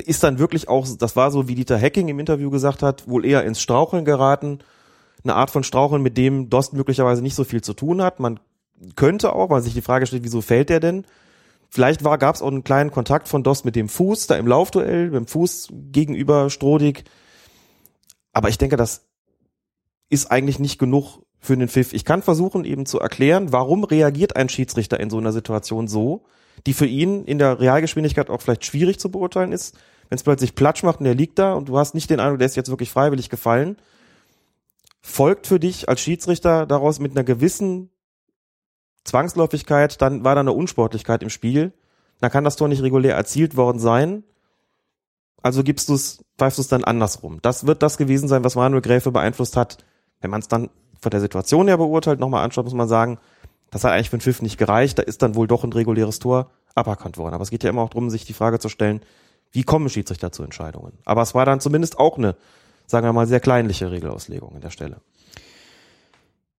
ist 0.00 0.22
dann 0.22 0.38
wirklich 0.38 0.68
auch, 0.68 0.86
das 0.98 1.16
war 1.16 1.30
so, 1.30 1.48
wie 1.48 1.54
Dieter 1.54 1.78
Hecking 1.78 2.08
im 2.08 2.18
Interview 2.18 2.50
gesagt 2.50 2.82
hat, 2.82 3.08
wohl 3.08 3.24
eher 3.24 3.44
ins 3.44 3.60
Straucheln 3.60 4.04
geraten. 4.04 4.60
Eine 5.22 5.34
Art 5.34 5.50
von 5.50 5.64
Straucheln, 5.64 6.02
mit 6.02 6.16
dem 6.16 6.50
Dost 6.50 6.72
möglicherweise 6.72 7.22
nicht 7.22 7.34
so 7.34 7.44
viel 7.44 7.62
zu 7.62 7.74
tun 7.74 8.02
hat. 8.02 8.20
Man 8.20 8.40
könnte 8.96 9.34
auch, 9.34 9.50
weil 9.50 9.62
sich 9.62 9.74
die 9.74 9.82
Frage 9.82 10.06
stellt, 10.06 10.24
wieso 10.24 10.40
fällt 10.40 10.70
der 10.70 10.80
denn? 10.80 11.04
Vielleicht 11.68 12.02
gab 12.02 12.34
es 12.34 12.42
auch 12.42 12.48
einen 12.48 12.64
kleinen 12.64 12.90
Kontakt 12.90 13.28
von 13.28 13.42
Dost 13.42 13.64
mit 13.64 13.76
dem 13.76 13.88
Fuß, 13.88 14.26
da 14.26 14.36
im 14.36 14.46
Laufduell, 14.46 15.06
mit 15.06 15.14
dem 15.14 15.26
Fuß 15.26 15.68
gegenüber 15.92 16.50
Strodig. 16.50 17.04
Aber 18.32 18.48
ich 18.48 18.58
denke, 18.58 18.76
das 18.76 19.06
ist 20.08 20.30
eigentlich 20.30 20.58
nicht 20.58 20.78
genug 20.78 21.20
für 21.38 21.56
den 21.56 21.68
Pfiff. 21.68 21.92
Ich 21.92 22.04
kann 22.04 22.22
versuchen, 22.22 22.64
eben 22.64 22.86
zu 22.86 22.98
erklären, 22.98 23.52
warum 23.52 23.84
reagiert 23.84 24.36
ein 24.36 24.48
Schiedsrichter 24.48 24.98
in 24.98 25.10
so 25.10 25.18
einer 25.18 25.32
Situation 25.32 25.86
so. 25.86 26.24
Die 26.66 26.74
für 26.74 26.86
ihn 26.86 27.24
in 27.24 27.38
der 27.38 27.60
Realgeschwindigkeit 27.60 28.30
auch 28.30 28.40
vielleicht 28.40 28.64
schwierig 28.64 28.98
zu 28.98 29.10
beurteilen 29.10 29.52
ist. 29.52 29.76
Wenn 30.08 30.16
es 30.16 30.22
plötzlich 30.22 30.54
Platsch 30.54 30.82
macht 30.82 30.98
und 30.98 31.04
der 31.04 31.14
liegt 31.14 31.38
da 31.38 31.54
und 31.54 31.68
du 31.68 31.78
hast 31.78 31.94
nicht 31.94 32.10
den 32.10 32.20
Eindruck, 32.20 32.38
der 32.38 32.46
ist 32.46 32.56
jetzt 32.56 32.70
wirklich 32.70 32.90
freiwillig 32.90 33.30
gefallen, 33.30 33.76
folgt 35.00 35.46
für 35.46 35.60
dich 35.60 35.88
als 35.88 36.00
Schiedsrichter 36.00 36.66
daraus 36.66 36.98
mit 36.98 37.12
einer 37.12 37.24
gewissen 37.24 37.90
Zwangsläufigkeit, 39.04 40.00
dann 40.02 40.24
war 40.24 40.34
da 40.34 40.40
eine 40.40 40.52
Unsportlichkeit 40.52 41.22
im 41.22 41.30
Spiel, 41.30 41.72
dann 42.20 42.30
kann 42.30 42.44
das 42.44 42.56
Tor 42.56 42.68
nicht 42.68 42.82
regulär 42.82 43.14
erzielt 43.14 43.56
worden 43.56 43.78
sein. 43.78 44.24
Also 45.42 45.62
gibst 45.62 45.88
du 45.88 45.94
es, 45.94 46.22
pfeifst 46.36 46.58
du 46.58 46.62
es 46.62 46.68
dann 46.68 46.84
andersrum. 46.84 47.38
Das 47.40 47.66
wird 47.66 47.82
das 47.82 47.96
gewesen 47.96 48.28
sein, 48.28 48.44
was 48.44 48.56
Manuel 48.56 48.82
Gräfe 48.82 49.10
beeinflusst 49.10 49.56
hat. 49.56 49.78
Wenn 50.20 50.30
man 50.30 50.40
es 50.40 50.48
dann 50.48 50.68
von 51.00 51.10
der 51.10 51.20
Situation 51.20 51.66
her 51.66 51.78
beurteilt, 51.78 52.20
nochmal 52.20 52.44
anschaut, 52.44 52.64
muss 52.64 52.74
man 52.74 52.88
sagen, 52.88 53.18
das 53.70 53.84
hat 53.84 53.92
eigentlich 53.92 54.10
für 54.10 54.16
den 54.16 54.22
Pfiff 54.22 54.42
nicht 54.42 54.58
gereicht. 54.58 54.98
Da 54.98 55.02
ist 55.02 55.22
dann 55.22 55.34
wohl 55.34 55.46
doch 55.46 55.64
ein 55.64 55.72
reguläres 55.72 56.18
Tor 56.18 56.50
aberkannt 56.74 57.18
worden. 57.18 57.34
Aber 57.34 57.42
es 57.42 57.50
geht 57.50 57.64
ja 57.64 57.70
immer 57.70 57.82
auch 57.82 57.90
darum, 57.90 58.10
sich 58.10 58.24
die 58.24 58.32
Frage 58.32 58.58
zu 58.58 58.68
stellen, 58.68 59.00
wie 59.52 59.62
kommen 59.62 59.88
Schiedsrichter 59.88 60.32
zu 60.32 60.42
Entscheidungen? 60.42 60.92
Aber 61.04 61.22
es 61.22 61.34
war 61.34 61.44
dann 61.44 61.60
zumindest 61.60 61.98
auch 61.98 62.18
eine, 62.18 62.36
sagen 62.86 63.06
wir 63.06 63.12
mal, 63.12 63.26
sehr 63.26 63.40
kleinliche 63.40 63.90
Regelauslegung 63.90 64.54
an 64.54 64.60
der 64.60 64.70
Stelle. 64.70 65.00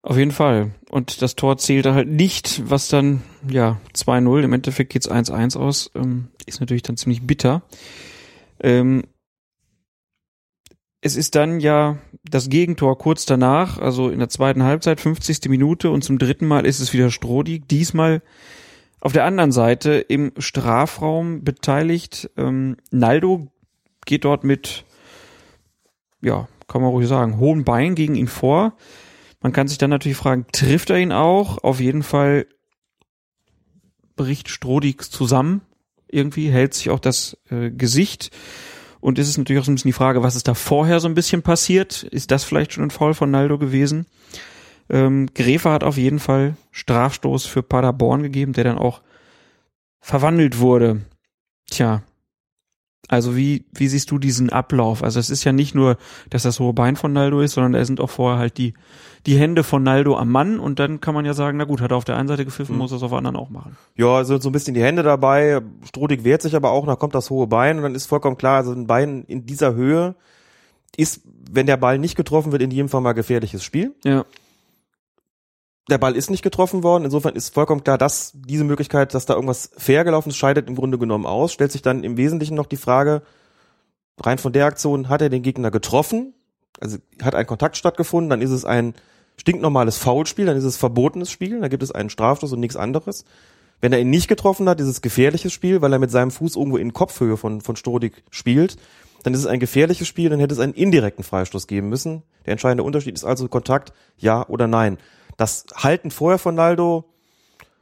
Auf 0.03 0.17
jeden 0.17 0.31
Fall. 0.31 0.71
Und 0.89 1.21
das 1.21 1.35
Tor 1.35 1.57
zählte 1.57 1.93
halt 1.93 2.09
nicht, 2.09 2.69
was 2.69 2.87
dann, 2.87 3.21
ja, 3.47 3.79
2-0, 3.93 4.43
im 4.43 4.53
Endeffekt 4.53 4.91
geht's 4.91 5.09
1-1 5.09 5.57
aus, 5.57 5.91
ähm, 5.93 6.29
ist 6.47 6.59
natürlich 6.59 6.81
dann 6.81 6.97
ziemlich 6.97 7.25
bitter. 7.25 7.61
Ähm, 8.59 9.03
es 11.01 11.15
ist 11.15 11.35
dann 11.35 11.59
ja 11.59 11.97
das 12.23 12.49
Gegentor 12.49 12.97
kurz 12.97 13.25
danach, 13.25 13.79
also 13.79 14.09
in 14.09 14.19
der 14.19 14.29
zweiten 14.29 14.63
Halbzeit, 14.63 15.01
50. 15.01 15.49
Minute 15.49 15.89
und 15.89 16.03
zum 16.03 16.19
dritten 16.19 16.47
Mal 16.47 16.65
ist 16.65 16.79
es 16.79 16.93
wieder 16.93 17.09
Strodig, 17.09 17.67
diesmal 17.67 18.21
auf 18.99 19.11
der 19.11 19.25
anderen 19.25 19.51
Seite 19.51 19.93
im 19.93 20.31
Strafraum 20.37 21.43
beteiligt. 21.43 22.29
Ähm, 22.37 22.77
Naldo 22.91 23.47
geht 24.05 24.25
dort 24.25 24.43
mit, 24.43 24.85
ja, 26.21 26.47
kann 26.67 26.83
man 26.83 26.91
ruhig 26.91 27.07
sagen, 27.07 27.39
hohen 27.39 27.65
Bein 27.65 27.95
gegen 27.95 28.13
ihn 28.13 28.27
vor. 28.27 28.77
Man 29.41 29.53
kann 29.53 29.67
sich 29.67 29.79
dann 29.79 29.89
natürlich 29.89 30.17
fragen, 30.17 30.45
trifft 30.51 30.91
er 30.91 30.99
ihn 30.99 31.11
auch? 31.11 31.63
Auf 31.63 31.79
jeden 31.79 32.03
Fall 32.03 32.45
bricht 34.15 34.49
Strodig 34.49 35.01
zusammen. 35.01 35.61
Irgendwie 36.07 36.51
hält 36.51 36.75
sich 36.75 36.91
auch 36.91 36.99
das 36.99 37.37
äh, 37.49 37.71
Gesicht. 37.71 38.29
Und 39.01 39.19
ist 39.19 39.27
es 39.27 39.37
natürlich 39.37 39.59
auch 39.61 39.65
so 39.65 39.71
ein 39.71 39.75
bisschen 39.75 39.89
die 39.89 39.93
Frage, 39.93 40.23
was 40.23 40.35
ist 40.35 40.47
da 40.47 40.53
vorher 40.53 40.99
so 40.99 41.07
ein 41.07 41.15
bisschen 41.15 41.41
passiert? 41.41 42.03
Ist 42.03 42.31
das 42.31 42.43
vielleicht 42.43 42.73
schon 42.73 42.83
ein 42.83 42.91
Foul 42.91 43.13
von 43.13 43.31
Naldo 43.31 43.57
gewesen? 43.57 44.05
Ähm, 44.89 45.27
Gräfer 45.33 45.71
hat 45.71 45.83
auf 45.83 45.97
jeden 45.97 46.19
Fall 46.19 46.55
Strafstoß 46.71 47.45
für 47.45 47.63
Paderborn 47.63 48.23
gegeben, 48.23 48.53
der 48.53 48.63
dann 48.63 48.77
auch 48.77 49.01
verwandelt 49.99 50.59
wurde. 50.59 51.01
Tja, 51.69 52.03
also 53.07 53.35
wie, 53.35 53.65
wie 53.73 53.87
siehst 53.87 54.11
du 54.11 54.19
diesen 54.19 54.49
Ablauf? 54.51 55.03
Also 55.03 55.19
es 55.19 55.29
ist 55.29 55.43
ja 55.43 55.51
nicht 55.51 55.75
nur, 55.75 55.97
dass 56.29 56.43
das 56.43 56.59
hohe 56.59 56.73
Bein 56.73 56.95
von 56.95 57.11
Naldo 57.11 57.41
ist, 57.41 57.53
sondern 57.53 57.73
da 57.73 57.83
sind 57.83 57.99
auch 57.99 58.09
vorher 58.09 58.39
halt 58.39 58.57
die, 58.57 58.73
die 59.25 59.37
Hände 59.37 59.63
von 59.63 59.83
Naldo 59.83 60.17
am 60.17 60.29
Mann 60.31 60.59
und 60.59 60.79
dann 60.79 60.99
kann 60.99 61.13
man 61.13 61.25
ja 61.25 61.33
sagen, 61.33 61.57
na 61.57 61.65
gut, 61.65 61.81
hat 61.81 61.91
er 61.91 61.97
auf 61.97 62.05
der 62.05 62.17
einen 62.17 62.27
Seite 62.27 62.45
gepfiffen, 62.45 62.73
mhm. 62.73 62.79
muss 62.79 62.91
er 62.91 62.97
es 62.97 63.03
auf 63.03 63.11
der 63.11 63.17
anderen 63.19 63.35
auch 63.35 63.49
machen. 63.49 63.77
Ja, 63.95 64.15
also 64.15 64.39
so 64.39 64.49
ein 64.49 64.51
bisschen 64.51 64.73
die 64.73 64.83
Hände 64.83 65.03
dabei, 65.03 65.61
Strodig 65.83 66.23
wehrt 66.23 66.41
sich 66.41 66.55
aber 66.55 66.71
auch, 66.71 66.85
dann 66.85 66.97
kommt 66.97 67.15
das 67.15 67.29
hohe 67.29 67.47
Bein 67.47 67.77
und 67.77 67.83
dann 67.83 67.95
ist 67.95 68.07
vollkommen 68.07 68.37
klar, 68.37 68.57
also 68.57 68.71
ein 68.71 68.87
Bein 68.87 69.23
in 69.27 69.45
dieser 69.45 69.75
Höhe 69.75 70.15
ist, 70.97 71.21
wenn 71.51 71.67
der 71.67 71.77
Ball 71.77 71.99
nicht 71.99 72.15
getroffen 72.15 72.51
wird, 72.51 72.61
in 72.61 72.71
jedem 72.71 72.89
Fall 72.89 73.01
mal 73.01 73.13
gefährliches 73.13 73.63
Spiel. 73.63 73.95
Ja 74.03 74.25
der 75.89 75.97
Ball 75.97 76.15
ist 76.15 76.29
nicht 76.29 76.41
getroffen 76.41 76.83
worden. 76.83 77.05
Insofern 77.05 77.35
ist 77.35 77.53
vollkommen 77.53 77.83
klar, 77.83 77.97
dass 77.97 78.31
diese 78.33 78.63
Möglichkeit, 78.63 79.13
dass 79.13 79.25
da 79.25 79.33
irgendwas 79.33 79.71
fair 79.77 80.03
gelaufen 80.03 80.29
ist, 80.29 80.37
scheidet 80.37 80.67
im 80.67 80.75
Grunde 80.75 80.97
genommen 80.97 81.25
aus. 81.25 81.53
Stellt 81.53 81.71
sich 81.71 81.81
dann 81.81 82.03
im 82.03 82.17
Wesentlichen 82.17 82.55
noch 82.55 82.65
die 82.65 82.77
Frage, 82.77 83.21
rein 84.19 84.37
von 84.37 84.53
der 84.53 84.65
Aktion, 84.65 85.09
hat 85.09 85.21
er 85.21 85.29
den 85.29 85.43
Gegner 85.43 85.69
getroffen? 85.69 86.33
Also 86.79 86.97
hat 87.21 87.35
ein 87.35 87.45
Kontakt 87.45 87.77
stattgefunden, 87.77 88.29
dann 88.29 88.41
ist 88.41 88.51
es 88.51 88.63
ein 88.65 88.93
stinknormales 89.41 89.97
Foulspiel, 89.97 90.45
dann 90.45 90.55
ist 90.55 90.63
es 90.63 90.77
verbotenes 90.77 91.31
Spiel, 91.31 91.61
da 91.61 91.67
gibt 91.67 91.81
es 91.81 91.91
einen 91.91 92.11
Strafstoß 92.11 92.53
und 92.53 92.59
nichts 92.59 92.75
anderes. 92.75 93.25
Wenn 93.81 93.91
er 93.91 93.99
ihn 93.99 94.11
nicht 94.11 94.27
getroffen 94.27 94.69
hat, 94.69 94.79
ist 94.79 94.87
es 94.87 95.01
gefährliches 95.01 95.51
Spiel, 95.51 95.81
weil 95.81 95.91
er 95.91 95.97
mit 95.97 96.11
seinem 96.11 96.29
Fuß 96.29 96.55
irgendwo 96.55 96.77
in 96.77 96.93
Kopfhöhe 96.93 97.37
von, 97.37 97.61
von 97.61 97.75
Stodik 97.75 98.23
spielt. 98.29 98.77
Dann 99.23 99.33
ist 99.33 99.39
es 99.39 99.47
ein 99.47 99.59
gefährliches 99.59 100.07
Spiel, 100.07 100.29
dann 100.29 100.39
hätte 100.39 100.53
es 100.53 100.59
einen 100.59 100.75
indirekten 100.75 101.23
Freistoß 101.23 101.65
geben 101.65 101.89
müssen. 101.89 102.21
Der 102.45 102.51
entscheidende 102.51 102.83
Unterschied 102.83 103.15
ist 103.15 103.23
also 103.23 103.47
Kontakt, 103.47 103.93
ja 104.17 104.47
oder 104.47 104.67
nein. 104.67 104.99
Das 105.37 105.65
Halten 105.75 106.11
vorher 106.11 106.37
von 106.37 106.53
Naldo 106.53 107.05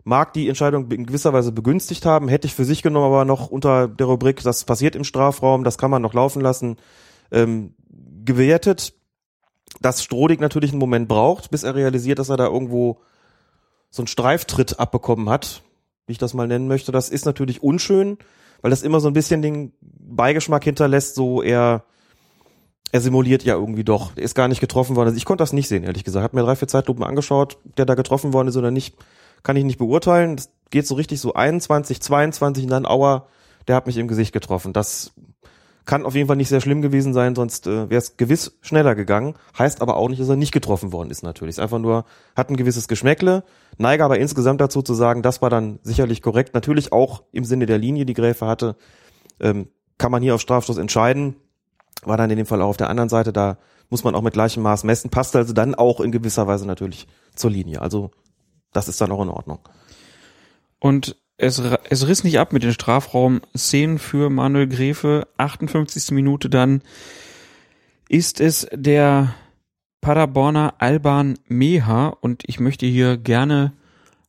mag 0.05 0.31
die 0.31 0.47
Entscheidung 0.47 0.89
in 0.91 1.05
gewisser 1.05 1.33
Weise 1.33 1.51
begünstigt 1.51 2.05
haben, 2.05 2.29
hätte 2.29 2.47
ich 2.47 2.55
für 2.55 2.63
sich 2.63 2.81
genommen, 2.81 3.07
aber 3.07 3.25
noch 3.25 3.49
unter 3.49 3.89
der 3.89 4.07
Rubrik, 4.07 4.41
das 4.43 4.63
passiert 4.63 4.95
im 4.95 5.03
Strafraum, 5.03 5.65
das 5.65 5.77
kann 5.77 5.91
man 5.91 6.01
noch 6.01 6.13
laufen 6.13 6.41
lassen, 6.41 6.77
ähm, 7.31 7.73
gewertet, 8.23 8.93
dass 9.81 10.03
Strodig 10.03 10.39
natürlich 10.39 10.71
einen 10.71 10.79
Moment 10.79 11.07
braucht, 11.07 11.51
bis 11.51 11.63
er 11.63 11.75
realisiert, 11.75 12.19
dass 12.19 12.29
er 12.29 12.37
da 12.37 12.45
irgendwo 12.45 12.99
so 13.89 14.01
einen 14.01 14.07
Streiftritt 14.07 14.79
abbekommen 14.79 15.29
hat, 15.29 15.61
wie 16.07 16.13
ich 16.13 16.17
das 16.17 16.33
mal 16.33 16.47
nennen 16.47 16.67
möchte. 16.67 16.91
Das 16.91 17.09
ist 17.09 17.25
natürlich 17.25 17.63
unschön, 17.63 18.17
weil 18.61 18.71
das 18.71 18.83
immer 18.83 18.99
so 18.99 19.07
ein 19.07 19.13
bisschen 19.13 19.41
den 19.41 19.73
Beigeschmack 19.81 20.63
hinterlässt, 20.63 21.15
so 21.15 21.41
er 21.41 21.83
er 22.91 23.01
simuliert 23.01 23.43
ja 23.43 23.53
irgendwie 23.53 23.83
doch. 23.83 24.11
Er 24.15 24.23
ist 24.23 24.35
gar 24.35 24.47
nicht 24.47 24.61
getroffen 24.61 24.95
worden. 24.95 25.09
Also 25.09 25.17
ich 25.17 25.25
konnte 25.25 25.43
das 25.43 25.53
nicht 25.53 25.67
sehen, 25.67 25.83
ehrlich 25.83 26.03
gesagt. 26.03 26.23
Hab 26.23 26.33
mir 26.33 26.41
drei, 26.41 26.55
vier 26.55 26.67
Zeitlupen 26.67 27.03
angeschaut, 27.03 27.57
der 27.77 27.85
da 27.85 27.95
getroffen 27.95 28.33
worden 28.33 28.47
ist 28.47 28.57
oder 28.57 28.71
nicht, 28.71 28.95
kann 29.43 29.55
ich 29.55 29.63
nicht 29.63 29.77
beurteilen. 29.77 30.35
Das 30.35 30.49
geht 30.71 30.87
so 30.87 30.95
richtig 30.95 31.21
so 31.21 31.33
21, 31.33 32.01
22 32.01 32.63
und 32.63 32.71
dann 32.71 32.85
Auer, 32.85 33.27
der 33.67 33.75
hat 33.75 33.85
mich 33.85 33.97
im 33.97 34.07
Gesicht 34.07 34.33
getroffen. 34.33 34.73
Das 34.73 35.13
kann 35.89 36.05
auf 36.05 36.13
jeden 36.15 36.27
Fall 36.27 36.35
nicht 36.35 36.49
sehr 36.49 36.61
schlimm 36.61 36.81
gewesen 36.81 37.13
sein, 37.13 37.35
sonst 37.35 37.65
äh, 37.67 37.89
wäre 37.89 37.97
es 37.97 38.15
gewiss 38.15 38.57
schneller 38.61 38.95
gegangen. 38.95 39.33
Heißt 39.57 39.81
aber 39.81 39.97
auch 39.97 40.07
nicht, 40.07 40.21
dass 40.21 40.29
er 40.29 40.35
nicht 40.35 40.51
getroffen 40.51 40.91
worden 40.91 41.09
ist 41.09 41.23
natürlich. 41.23 41.55
Ist 41.55 41.59
einfach 41.59 41.79
nur, 41.79 42.05
hat 42.35 42.49
ein 42.49 42.57
gewisses 42.57 42.87
Geschmäckle, 42.87 43.43
neige 43.77 44.05
aber 44.05 44.19
insgesamt 44.19 44.61
dazu 44.61 44.81
zu 44.81 44.93
sagen, 44.93 45.21
das 45.23 45.41
war 45.41 45.49
dann 45.49 45.79
sicherlich 45.81 46.21
korrekt. 46.21 46.53
Natürlich 46.53 46.93
auch 46.93 47.23
im 47.31 47.43
Sinne 47.43 47.65
der 47.65 47.79
Linie, 47.79 48.05
die 48.05 48.13
Gräfe 48.13 48.45
hatte, 48.45 48.75
ähm, 49.39 49.67
kann 49.97 50.11
man 50.11 50.21
hier 50.21 50.35
auf 50.35 50.41
Strafstoß 50.41 50.77
entscheiden 50.77 51.35
war 52.03 52.17
dann 52.17 52.29
in 52.29 52.37
dem 52.37 52.45
Fall 52.45 52.61
auch 52.61 52.69
auf 52.69 52.77
der 52.77 52.89
anderen 52.89 53.09
Seite, 53.09 53.33
da 53.33 53.57
muss 53.89 54.03
man 54.03 54.15
auch 54.15 54.21
mit 54.21 54.33
gleichem 54.33 54.63
Maß 54.63 54.83
messen, 54.83 55.09
passt 55.09 55.35
also 55.35 55.53
dann 55.53 55.75
auch 55.75 55.99
in 55.99 56.11
gewisser 56.11 56.47
Weise 56.47 56.65
natürlich 56.65 57.07
zur 57.35 57.51
Linie. 57.51 57.81
Also 57.81 58.11
das 58.71 58.87
ist 58.87 59.01
dann 59.01 59.11
auch 59.11 59.21
in 59.21 59.29
Ordnung. 59.29 59.59
Und 60.79 61.17
es, 61.39 61.61
es 61.89 62.07
riss 62.07 62.23
nicht 62.23 62.37
ab 62.37 62.53
mit 62.53 62.63
den 62.63 62.73
Strafraum-Szenen 62.73 63.97
für 63.97 64.29
Manuel 64.29 64.67
Gräfe. 64.67 65.27
58. 65.37 66.11
Minute 66.11 66.49
dann 66.49 66.81
ist 68.09 68.41
es 68.41 68.67
der 68.73 69.33
Paderborner 70.01 70.75
Alban 70.79 71.39
Meha 71.47 72.07
und 72.07 72.43
ich 72.45 72.59
möchte 72.59 72.85
hier 72.85 73.17
gerne 73.17 73.73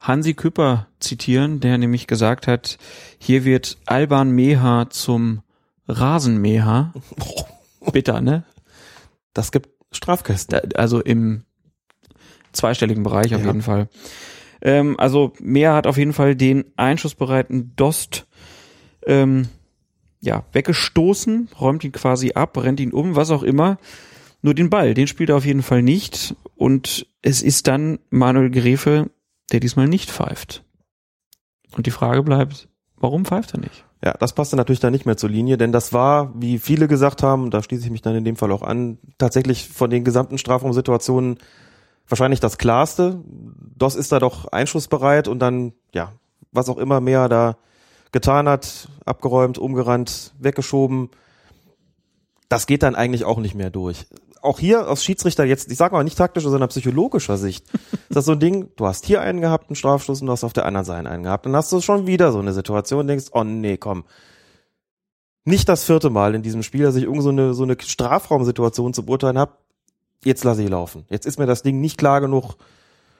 Hansi 0.00 0.34
Küpper 0.34 0.86
zitieren, 1.00 1.60
der 1.60 1.78
nämlich 1.78 2.06
gesagt 2.06 2.46
hat, 2.46 2.78
hier 3.18 3.44
wird 3.44 3.76
Alban 3.86 4.30
Meha 4.30 4.88
zum 4.90 5.42
Rasenmäher. 5.88 6.92
Bitter, 7.92 8.20
ne? 8.20 8.44
Das 9.34 9.50
gibt 9.50 9.68
Strafkästen. 9.90 10.74
Also 10.74 11.00
im 11.00 11.44
zweistelligen 12.52 13.02
Bereich 13.02 13.34
auf 13.34 13.40
ja. 13.40 13.48
jeden 13.48 13.62
Fall. 13.62 13.88
Ähm, 14.62 14.98
also 14.98 15.32
Mehr 15.40 15.74
hat 15.74 15.86
auf 15.86 15.96
jeden 15.96 16.12
Fall 16.12 16.36
den 16.36 16.64
einschussbereiten 16.76 17.72
Dost 17.76 18.26
ähm, 19.06 19.48
ja, 20.20 20.44
weggestoßen, 20.52 21.48
räumt 21.58 21.84
ihn 21.84 21.92
quasi 21.92 22.32
ab, 22.32 22.56
rennt 22.58 22.80
ihn 22.80 22.92
um, 22.92 23.16
was 23.16 23.30
auch 23.30 23.42
immer. 23.42 23.78
Nur 24.42 24.54
den 24.54 24.70
Ball, 24.70 24.94
den 24.94 25.06
spielt 25.06 25.30
er 25.30 25.36
auf 25.36 25.46
jeden 25.46 25.62
Fall 25.62 25.82
nicht. 25.82 26.34
Und 26.56 27.06
es 27.22 27.42
ist 27.42 27.66
dann 27.66 27.98
Manuel 28.10 28.50
Gräfe, 28.50 29.10
der 29.52 29.60
diesmal 29.60 29.88
nicht 29.88 30.10
pfeift. 30.10 30.64
Und 31.76 31.86
die 31.86 31.90
Frage 31.90 32.22
bleibt, 32.22 32.68
warum 32.96 33.24
pfeift 33.24 33.54
er 33.54 33.60
nicht? 33.60 33.84
Ja, 34.04 34.14
das 34.18 34.34
passte 34.34 34.56
natürlich 34.56 34.80
dann 34.80 34.92
nicht 34.92 35.04
mehr 35.04 35.18
zur 35.18 35.28
Linie, 35.28 35.58
denn 35.58 35.72
das 35.72 35.92
war, 35.92 36.32
wie 36.40 36.58
viele 36.58 36.88
gesagt 36.88 37.22
haben, 37.22 37.50
da 37.50 37.62
schließe 37.62 37.84
ich 37.84 37.90
mich 37.90 38.00
dann 38.00 38.16
in 38.16 38.24
dem 38.24 38.36
Fall 38.36 38.50
auch 38.50 38.62
an, 38.62 38.98
tatsächlich 39.18 39.68
von 39.68 39.90
den 39.90 40.04
gesamten 40.04 40.38
Strafraumsituationen 40.38 41.38
wahrscheinlich 42.10 42.40
das 42.40 42.58
klarste. 42.58 43.22
DOS 43.76 43.94
ist 43.94 44.12
da 44.12 44.18
doch 44.18 44.46
einschussbereit 44.46 45.28
und 45.28 45.38
dann, 45.38 45.72
ja, 45.94 46.12
was 46.52 46.68
auch 46.68 46.78
immer 46.78 47.00
mehr 47.00 47.28
da 47.28 47.56
getan 48.12 48.48
hat, 48.48 48.88
abgeräumt, 49.04 49.58
umgerannt, 49.58 50.34
weggeschoben, 50.38 51.10
das 52.48 52.66
geht 52.66 52.82
dann 52.82 52.96
eigentlich 52.96 53.24
auch 53.24 53.38
nicht 53.38 53.54
mehr 53.54 53.70
durch 53.70 54.06
auch 54.42 54.58
hier 54.58 54.88
aus 54.88 55.04
Schiedsrichter 55.04 55.44
jetzt, 55.44 55.70
ich 55.70 55.78
sage 55.78 55.94
mal 55.94 56.04
nicht 56.04 56.18
taktischer, 56.18 56.50
sondern 56.50 56.68
psychologischer 56.68 57.36
Sicht, 57.36 57.66
ist 57.72 58.16
das 58.16 58.24
so 58.24 58.32
ein 58.32 58.40
Ding, 58.40 58.70
du 58.76 58.86
hast 58.86 59.04
hier 59.04 59.20
einen 59.20 59.40
gehabt, 59.40 59.68
einen 59.68 59.76
Strafstoß 59.76 60.20
und 60.20 60.26
du 60.26 60.32
hast 60.32 60.44
auf 60.44 60.52
der 60.52 60.66
anderen 60.66 60.84
Seite 60.84 61.10
einen 61.10 61.22
gehabt. 61.22 61.46
Dann 61.46 61.56
hast 61.56 61.72
du 61.72 61.80
schon 61.80 62.06
wieder 62.06 62.32
so 62.32 62.38
eine 62.38 62.52
Situation 62.52 63.00
und 63.00 63.06
denkst, 63.08 63.26
oh 63.32 63.44
nee, 63.44 63.76
komm. 63.76 64.04
Nicht 65.44 65.68
das 65.68 65.84
vierte 65.84 66.10
Mal 66.10 66.34
in 66.34 66.42
diesem 66.42 66.62
Spiel, 66.62 66.84
dass 66.84 66.96
ich 66.96 67.04
irgend 67.04 67.22
so 67.22 67.30
eine, 67.30 67.54
so 67.54 67.62
eine 67.62 67.76
Strafraumsituation 67.78 68.94
zu 68.94 69.04
beurteilen 69.04 69.38
habe. 69.38 69.52
Jetzt 70.24 70.44
lasse 70.44 70.62
ich 70.62 70.68
laufen. 70.68 71.04
Jetzt 71.08 71.26
ist 71.26 71.38
mir 71.38 71.46
das 71.46 71.62
Ding 71.62 71.80
nicht 71.80 71.98
klar 71.98 72.20
genug, 72.20 72.56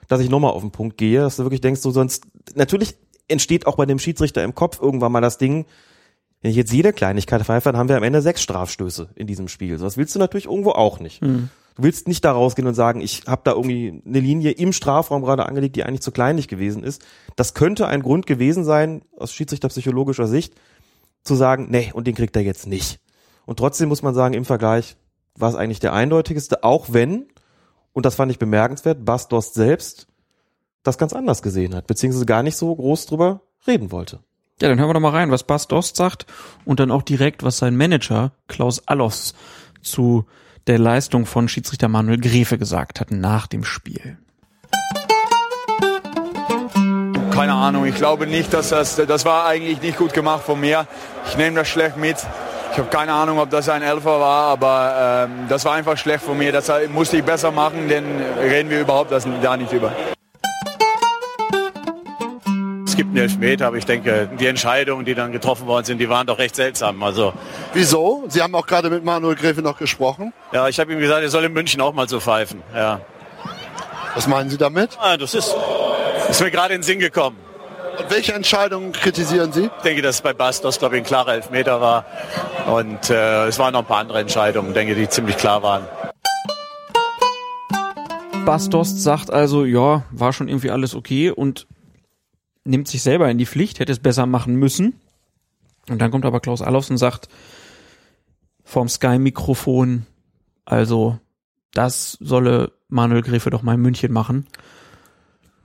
dass 0.09 0.21
ich 0.21 0.29
nochmal 0.29 0.53
auf 0.53 0.63
den 0.63 0.73
Punkt 0.73 0.99
gehe, 0.99 1.21
dass 1.21 1.37
du 1.37 1.45
wirklich 1.45 1.61
denkst, 1.61 1.83
du 1.83 1.91
sonst, 1.91 2.27
natürlich 2.55 2.97
entsteht 3.29 3.67
auch 3.67 3.77
bei 3.77 3.87
dem 3.87 3.99
Schiedsrichter 3.99 4.43
im 4.43 4.55
Kopf 4.55 4.81
irgendwann 4.81 5.13
mal 5.13 5.21
das 5.21 5.39
Ding, 5.39 5.67
wenn 6.43 6.51
ich 6.51 6.57
jetzt 6.57 6.73
jede 6.73 6.93
Kleinigkeit 6.93 7.43
pfeife, 7.43 7.71
dann 7.71 7.79
haben 7.79 7.89
wir 7.89 7.97
am 7.97 8.03
Ende 8.03 8.23
sechs 8.23 8.43
Strafstöße 8.43 9.11
in 9.15 9.27
diesem 9.27 9.49
Spiel. 9.49 9.79
So, 9.79 9.85
das 9.85 9.97
willst 9.97 10.15
du 10.15 10.19
natürlich 10.19 10.47
irgendwo 10.47 10.71
auch 10.71 10.99
nicht. 10.99 11.23
Mhm. 11.23 11.51
Du 11.77 11.83
willst 11.83 12.09
nicht 12.09 12.25
da 12.25 12.33
rausgehen 12.33 12.67
und 12.67 12.75
sagen, 12.75 13.01
ich 13.01 13.23
habe 13.27 13.43
da 13.45 13.53
irgendwie 13.53 14.03
eine 14.05 14.21
Linie 14.21 14.53
im 14.53 14.73
Strafraum 14.73 15.23
gerade 15.23 15.47
angelegt, 15.47 15.77
die 15.77 15.85
eigentlich 15.85 16.01
zu 16.01 16.13
kleinlich 16.13 16.49
gewesen 16.49 16.83
ist. 16.83 17.03
Das 17.37 17.55
könnte 17.55 17.87
ein 17.87 18.03
Grund 18.03 18.27
gewesen 18.27 18.65
sein, 18.65 19.03
aus 19.17 19.33
schiedsrichterpsychologischer 19.33 20.27
Sicht, 20.27 20.55
zu 21.23 21.35
sagen, 21.35 21.69
nee, 21.71 21.91
und 21.93 22.07
den 22.07 22.15
kriegt 22.15 22.35
er 22.37 22.43
jetzt 22.43 22.67
nicht. 22.67 23.01
Und 23.45 23.59
trotzdem 23.59 23.89
muss 23.89 24.03
man 24.03 24.15
sagen, 24.15 24.35
im 24.35 24.45
Vergleich 24.45 24.97
war 25.41 25.49
es 25.49 25.57
eigentlich 25.57 25.81
der 25.81 25.93
eindeutigste, 25.93 26.65
auch 26.65 26.87
wenn, 26.91 27.27
und 27.93 28.07
das 28.07 28.15
fand 28.15 28.31
ich 28.31 28.39
bemerkenswert, 28.39 29.05
Bastos 29.05 29.55
selbst 29.55 30.07
das 30.83 30.99
ganz 30.99 31.13
anders 31.13 31.43
gesehen 31.43 31.75
hat, 31.75 31.87
beziehungsweise 31.87 32.27
gar 32.27 32.43
nicht 32.43 32.57
so 32.57 32.75
groß 32.75 33.07
drüber 33.07 33.43
reden 33.67 33.93
wollte. 33.93 34.21
Ja, 34.61 34.69
dann 34.69 34.79
hören 34.79 34.91
wir 34.91 34.95
doch 34.95 35.01
mal 35.01 35.11
rein, 35.11 35.31
was 35.31 35.45
Bas 35.45 35.69
Dost 35.69 35.97
sagt 35.97 36.27
und 36.67 36.81
dann 36.81 36.91
auch 36.91 37.03
direkt, 37.03 37.43
was 37.43 37.59
sein 37.59 37.77
Manager 37.77 38.33
Klaus 38.47 38.87
Allofs 38.87 39.35
zu 39.81 40.27
der 40.67 40.79
Leistung 40.79 41.25
von 41.25 41.49
Schiedsrichter 41.49 41.89
Manuel 41.89 42.21
Grefe 42.21 42.59
gesagt 42.59 43.01
hat 43.01 43.11
nach 43.11 43.47
dem 43.47 43.65
Spiel. 43.65 44.19
Keine 47.31 47.55
Ahnung, 47.55 47.87
ich 47.87 47.95
glaube 47.95 48.27
nicht, 48.27 48.53
dass 48.53 48.69
das, 48.69 48.97
das 48.97 49.25
war 49.25 49.47
eigentlich 49.47 49.81
nicht 49.81 49.97
gut 49.97 50.13
gemacht 50.13 50.45
von 50.45 50.61
mir. 50.61 50.87
Ich 51.27 51.39
nehme 51.39 51.57
das 51.57 51.69
schlecht 51.69 51.97
mit. 51.97 52.17
Ich 52.73 52.79
habe 52.79 52.89
keine 52.89 53.13
Ahnung, 53.13 53.39
ob 53.39 53.51
das 53.51 53.69
ein 53.69 53.83
Elfer 53.83 54.21
war, 54.21 54.49
aber 54.53 55.27
ähm, 55.29 55.47
das 55.49 55.65
war 55.65 55.75
einfach 55.75 55.97
schlecht 55.99 56.25
von 56.25 56.39
mir. 56.39 56.53
Das 56.53 56.71
musste 56.93 57.17
ich 57.17 57.25
besser 57.25 57.51
machen, 57.51 57.89
denn 57.89 58.05
reden 58.41 58.71
wir 58.71 58.81
überhaupt 58.81 59.11
das, 59.11 59.27
da 59.43 59.57
nicht 59.57 59.73
über. 59.73 59.93
Es 62.87 62.97
gibt 62.97 63.11
einen 63.11 63.17
Elfmeter, 63.19 63.67
aber 63.67 63.77
ich 63.77 63.87
denke, 63.87 64.31
die 64.39 64.47
Entscheidungen, 64.47 65.05
die 65.05 65.15
dann 65.15 65.33
getroffen 65.33 65.67
worden 65.67 65.85
sind, 65.85 65.99
die 65.99 66.09
waren 66.09 66.27
doch 66.27 66.39
recht 66.39 66.55
seltsam. 66.55 67.03
Also 67.03 67.33
Wieso? 67.73 68.25
Sie 68.29 68.41
haben 68.43 68.55
auch 68.55 68.67
gerade 68.67 68.89
mit 68.91 69.05
Manuel 69.05 69.35
Gräfe 69.37 69.63
noch 69.63 69.79
gesprochen. 69.79 70.33
ja, 70.53 70.69
ich 70.69 70.79
habe 70.79 70.93
ihm 70.93 70.99
gesagt, 71.01 71.23
er 71.23 71.29
soll 71.31 71.45
in 71.45 71.53
München 71.53 71.81
auch 71.81 71.93
mal 71.93 72.09
so 72.09 72.21
pfeifen. 72.21 72.63
Ja, 72.75 73.01
Was 74.15 74.27
meinen 74.29 74.49
Sie 74.51 74.59
damit? 74.59 74.97
ah, 75.01 75.17
das 75.17 75.35
ist, 75.35 75.55
ist 76.29 76.41
mir 76.41 76.51
gerade 76.51 76.75
in 76.75 76.81
den 76.81 76.85
Sinn 76.87 76.99
gekommen. 77.01 77.37
Und 78.01 78.11
welche 78.11 78.33
Entscheidungen 78.33 78.93
kritisieren 78.93 79.53
Sie? 79.53 79.65
Ich 79.65 79.83
denke, 79.83 80.01
dass 80.01 80.17
es 80.17 80.23
bei 80.23 80.33
Bastos, 80.33 80.79
glaube 80.79 80.97
ich, 80.97 81.03
ein 81.03 81.07
klarer 81.07 81.35
Elfmeter 81.35 81.83
war. 81.83 82.07
Und 82.67 83.11
äh, 83.11 83.47
es 83.47 83.59
waren 83.59 83.75
noch 83.75 83.81
ein 83.81 83.87
paar 83.87 83.99
andere 83.99 84.21
Entscheidungen, 84.21 84.73
denke 84.73 84.95
die 84.95 85.07
ziemlich 85.07 85.37
klar 85.37 85.63
waren. 85.63 85.85
Bas 88.47 88.71
Dost 88.71 89.03
sagt 89.03 89.31
also, 89.31 89.67
ja, 89.67 90.05
war 90.13 90.33
schon 90.33 90.49
irgendwie 90.49 90.71
alles 90.71 90.95
okay 90.95 91.31
und 91.31 91.67
nimmt 92.65 92.89
sich 92.89 93.03
selber 93.03 93.31
in 93.31 93.37
die 93.37 93.45
Pflicht, 93.45 93.81
hätte 93.81 93.93
es 93.93 93.99
besser 93.99 94.25
machen 94.25 94.55
müssen. 94.55 94.99
Und 95.91 96.01
dann 96.01 96.11
kommt 96.11 96.25
aber 96.25 96.41
Klaus 96.41 96.63
Allofs 96.63 96.89
und 96.89 96.97
sagt 96.97 97.29
vorm 98.65 98.89
Sky-Mikrofon, 98.89 100.07
also 100.65 101.19
das 101.75 102.17
solle 102.19 102.73
Manuel 102.89 103.21
Gräfe 103.21 103.51
doch 103.51 103.61
mal 103.61 103.75
in 103.75 103.83
München 103.83 104.11
machen. 104.11 104.47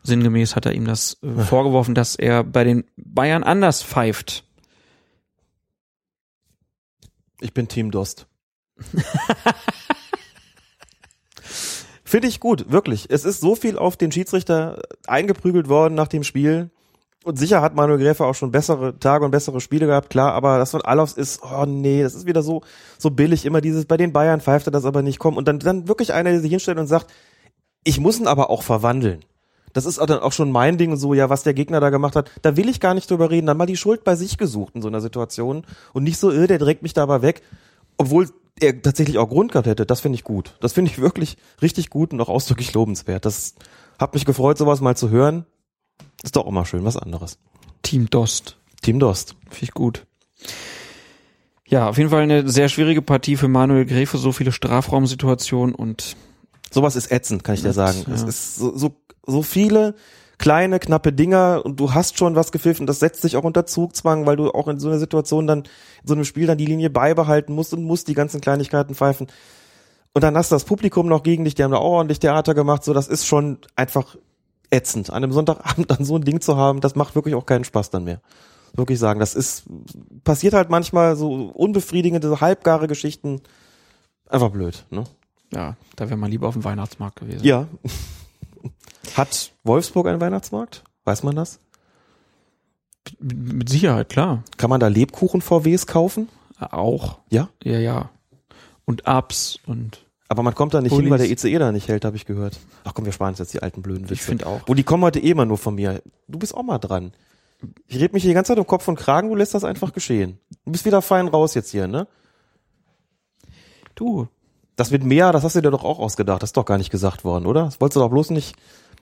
Sinngemäß 0.06 0.56
hat 0.56 0.66
er 0.66 0.74
ihm 0.74 0.86
das 0.86 1.18
äh, 1.24 1.42
vorgeworfen, 1.44 1.96
dass 1.96 2.16
er 2.16 2.44
bei 2.44 2.64
den 2.64 2.86
Bayern 2.96 3.44
anders 3.44 3.84
pfeift. 3.84 4.44
Ich 7.42 7.54
bin 7.54 7.68
Team 7.68 7.92
Dost. 7.92 8.28
Finde 12.04 12.28
ich 12.28 12.40
gut, 12.40 12.72
wirklich. 12.72 13.08
Es 13.10 13.26
ist 13.26 13.42
so 13.42 13.56
viel 13.56 13.78
auf 13.78 13.98
den 13.98 14.12
Schiedsrichter 14.12 14.84
eingeprügelt 15.08 15.68
worden 15.68 15.96
nach 15.96 16.08
dem 16.08 16.24
Spiel. 16.24 16.70
Und 17.24 17.40
sicher 17.40 17.62
hat 17.62 17.74
Manuel 17.74 17.98
Gräfe 17.98 18.26
auch 18.26 18.36
schon 18.36 18.52
bessere 18.52 19.00
Tage 19.00 19.26
und 19.26 19.32
bessere 19.32 19.60
Spiele 19.60 19.88
gehabt, 19.88 20.12
klar, 20.12 20.34
aber 20.34 20.60
das 20.60 20.70
von 20.70 20.84
Alofs 20.84 21.14
ist, 21.14 21.42
oh 21.42 21.66
nee, 21.66 22.04
das 22.04 22.14
ist 22.14 22.28
wieder 22.28 22.44
so, 22.44 22.62
so 23.00 23.10
billig, 23.10 23.46
immer 23.46 23.62
dieses, 23.62 23.86
bei 23.86 23.98
den 23.98 24.14
Bayern 24.14 24.42
pfeift 24.42 24.68
er 24.68 24.72
das 24.72 24.86
aber 24.86 25.02
nicht 25.02 25.18
kommen. 25.18 25.36
Und 25.36 25.48
dann, 25.48 25.58
dann 25.58 25.88
wirklich 25.88 26.14
einer, 26.14 26.30
der 26.30 26.42
sich 26.42 26.52
hinstellt 26.52 26.78
und 26.78 26.86
sagt, 26.86 27.12
ich 27.84 28.00
muss 28.00 28.20
ihn 28.20 28.28
aber 28.28 28.52
auch 28.52 28.62
verwandeln. 28.62 29.26
Das 29.76 29.86
ist 29.86 30.00
auch 30.00 30.06
dann 30.06 30.20
auch 30.20 30.32
schon 30.32 30.54
mein 30.54 30.78
Ding, 30.78 30.96
so, 30.96 31.14
ja, 31.14 31.30
was 31.30 31.44
der 31.44 31.54
Gegner 31.54 31.82
da 31.82 31.90
gemacht 31.90 32.16
hat, 32.16 32.32
da 32.42 32.56
will 32.56 32.70
ich 32.70 32.80
gar 32.80 32.94
nicht 32.94 33.12
drüber 33.12 33.30
reden, 33.30 33.46
dann 33.46 33.58
mal 33.58 33.66
die 33.66 33.76
Schuld 33.76 34.06
bei 34.06 34.16
sich 34.16 34.38
gesucht 34.38 34.74
in 34.74 34.82
so 34.82 34.88
einer 34.88 35.02
Situation 35.02 35.66
und 35.92 36.04
nicht 36.04 36.18
so, 36.18 36.32
äh, 36.32 36.48
der 36.48 36.60
trägt 36.60 36.82
mich 36.82 36.94
da 36.94 37.04
aber 37.04 37.22
weg, 37.22 37.42
obwohl 37.98 38.30
er 38.62 38.82
tatsächlich 38.82 39.18
auch 39.18 39.28
Grund 39.28 39.52
gehabt 39.52 39.68
hätte, 39.68 39.86
das 39.86 40.00
finde 40.00 40.16
ich 40.16 40.24
gut. 40.24 40.56
Das 40.62 40.72
finde 40.72 40.92
ich 40.92 41.00
wirklich 41.00 41.36
richtig 41.62 41.90
gut 41.90 42.14
und 42.14 42.22
auch 42.22 42.30
ausdrücklich 42.30 42.74
lobenswert. 42.74 43.26
Das 43.26 43.56
hat 44.00 44.14
mich 44.14 44.24
gefreut, 44.24 44.58
sowas 44.58 44.80
mal 44.80 44.96
zu 44.96 45.10
hören. 45.10 45.46
Ist 46.24 46.38
doch 46.38 46.46
auch 46.46 46.52
mal 46.52 46.66
schön, 46.66 46.86
was 46.86 46.96
anderes. 46.96 47.38
Team 47.82 48.10
Dost. 48.10 48.58
Team 48.82 49.00
Dost. 49.00 49.36
Finde 49.50 49.64
ich 49.66 49.74
gut. 49.74 50.06
Ja, 51.68 51.90
auf 51.90 51.98
jeden 51.98 52.12
Fall 52.12 52.22
eine 52.22 52.48
sehr 52.48 52.70
schwierige 52.70 53.02
Partie 53.02 53.36
für 53.36 53.50
Manuel 53.50 53.86
Gräfe, 53.86 54.18
so 54.18 54.32
viele 54.32 54.54
Strafraumsituationen 54.54 55.76
und 55.76 56.16
Sowas 56.76 56.98
ist 56.98 57.10
ätzend, 57.10 57.46
kann 57.46 57.56
ich 57.56 57.62
dir 57.62 57.72
sagen. 57.72 58.04
ja. 58.06 58.14
Es 58.14 58.24
ist 58.24 58.58
so, 58.58 58.76
so, 58.76 58.98
so 59.26 59.42
viele 59.44 59.96
kleine, 60.38 60.78
knappe 60.78 61.14
Dinger 61.14 61.62
und 61.64 61.80
du 61.80 61.94
hast 61.94 62.18
schon 62.18 62.36
was 62.36 62.52
gepfiffen, 62.52 62.86
das 62.86 63.00
setzt 63.00 63.24
dich 63.24 63.38
auch 63.38 63.46
unter 63.46 63.66
Zugzwang, 63.66 64.26
weil 64.26 64.36
du 64.36 64.52
auch 64.52 64.68
in 64.68 64.78
so 64.78 64.90
einer 64.90 65.00
Situation 65.00 65.48
dann, 65.48 65.60
in 65.60 66.08
so 66.08 66.16
einem 66.16 66.26
Spiel 66.26 66.48
dann 66.48 66.58
die 66.58 66.66
Linie 66.66 66.90
beibehalten 66.90 67.56
musst 67.56 67.74
und 67.74 67.86
musst 67.86 68.10
die 68.10 68.14
ganzen 68.14 68.42
Kleinigkeiten 68.42 68.94
pfeifen. 68.94 69.28
Und 70.14 70.22
dann 70.22 70.36
hast 70.36 70.52
du 70.52 70.56
das 70.56 70.66
Publikum 70.66 71.08
noch 71.08 71.24
gegen 71.24 71.46
dich, 71.46 71.56
die 71.56 71.64
haben 71.64 71.72
da 71.72 71.78
auch 71.78 71.94
ordentlich 71.94 72.20
Theater 72.20 72.54
gemacht, 72.54 72.84
so 72.84 72.92
das 72.92 73.08
ist 73.08 73.26
schon 73.26 73.60
einfach 73.78 74.18
ätzend. 74.70 75.12
An 75.12 75.24
einem 75.24 75.32
Sonntagabend 75.32 75.90
dann 75.92 76.04
so 76.04 76.18
ein 76.18 76.26
Ding 76.26 76.42
zu 76.42 76.58
haben, 76.58 76.82
das 76.82 76.96
macht 76.96 77.16
wirklich 77.16 77.36
auch 77.36 77.46
keinen 77.46 77.64
Spaß 77.64 77.90
dann 77.90 78.04
mehr. 78.04 78.20
Wirklich 78.74 79.00
sagen, 79.00 79.22
das 79.22 79.34
ist, 79.34 79.64
passiert 80.26 80.54
halt 80.54 80.70
manchmal 80.70 81.16
so 81.16 81.32
unbefriedigende, 81.54 82.28
so 82.28 82.42
halbgare 82.42 82.90
Geschichten. 82.90 83.40
Einfach 84.28 84.50
blöd, 84.50 84.86
ne? 84.90 85.06
Ja, 85.56 85.76
da 85.96 86.10
wäre 86.10 86.18
man 86.18 86.30
lieber 86.30 86.48
auf 86.48 86.54
dem 86.54 86.64
Weihnachtsmarkt 86.64 87.20
gewesen. 87.20 87.44
Ja. 87.44 87.68
Hat 89.16 89.52
Wolfsburg 89.64 90.08
einen 90.08 90.22
Weihnachtsmarkt? 90.22 90.84
Weiß 91.06 91.24
man 91.24 91.36
das? 91.36 91.60
Mit, 93.20 93.70
Sicherheit, 93.70 94.10
klar. 94.10 94.44
Kann 94.58 94.70
man 94.70 94.80
da 94.80 94.88
Lebkuchen-VWs 94.88 95.88
kaufen? 95.88 96.30
Auch. 96.60 97.20
Ja. 97.30 97.50
Ja, 97.64 97.80
ja. 97.80 98.10
Und 98.86 99.08
Ups 99.08 99.60
und 99.66 100.06
Aber 100.28 100.44
man 100.44 100.56
kommt 100.56 100.74
da 100.74 100.82
nicht 100.82 100.92
hin, 100.92 100.98
Pullis. 100.98 101.12
weil 101.12 101.20
der 101.20 101.32
ICE 101.32 101.60
da 101.60 101.72
nicht 101.72 101.88
hält, 101.88 102.06
habe 102.06 102.16
ich 102.16 102.26
gehört. 102.26 102.60
Ach 102.84 102.94
komm, 102.94 103.06
wir 103.06 103.12
sparen 103.12 103.30
uns 103.30 103.40
jetzt 103.40 103.54
die 103.54 103.62
alten 103.62 103.82
blöden 103.82 104.04
Witze. 104.04 104.14
Ich 104.16 104.22
find 104.22 104.46
auch. 104.46 104.62
Wo 104.66 104.74
die 104.74 104.84
kommen 104.84 105.04
heute 105.04 105.20
eh 105.20 105.32
immer 105.32 105.46
nur 105.46 105.58
von 105.58 105.76
mir. 105.76 106.02
Du 106.28 106.40
bist 106.40 106.56
auch 106.56 106.64
mal 106.64 106.80
dran. 106.80 107.14
Ich 107.88 108.00
red 108.00 108.14
mich 108.14 108.24
hier 108.24 108.32
die 108.32 108.36
ganze 108.36 108.50
Zeit 108.50 108.60
um 108.60 108.68
Kopf 108.68 108.88
und 108.88 108.96
Kragen, 108.96 109.30
du 109.30 109.36
lässt 109.36 109.54
das 109.54 109.64
einfach 109.64 109.94
geschehen. 109.94 110.40
Du 110.66 110.72
bist 110.72 110.86
wieder 110.86 111.02
fein 111.02 111.28
raus 111.28 111.54
jetzt 111.54 111.72
hier, 111.72 111.88
ne? 111.88 112.08
du. 113.96 114.28
Das 114.76 114.92
mit 114.92 115.04
mehr, 115.04 115.32
das 115.32 115.44
hast 115.44 115.56
du 115.56 115.62
dir 115.62 115.72
doch 115.72 115.84
auch 115.84 116.00
ausgedacht. 116.00 116.42
Das 116.44 116.50
ist 116.50 116.58
doch 116.58 116.66
gar 116.66 116.78
nicht 116.78 116.90
gesagt 116.92 117.24
worden, 117.24 117.46
oder? 117.46 117.64
Das 117.66 117.80
wolltest 117.80 117.96
du 117.96 118.00
doch 118.02 118.10
bloß 118.10 118.32
nicht, 118.32 118.56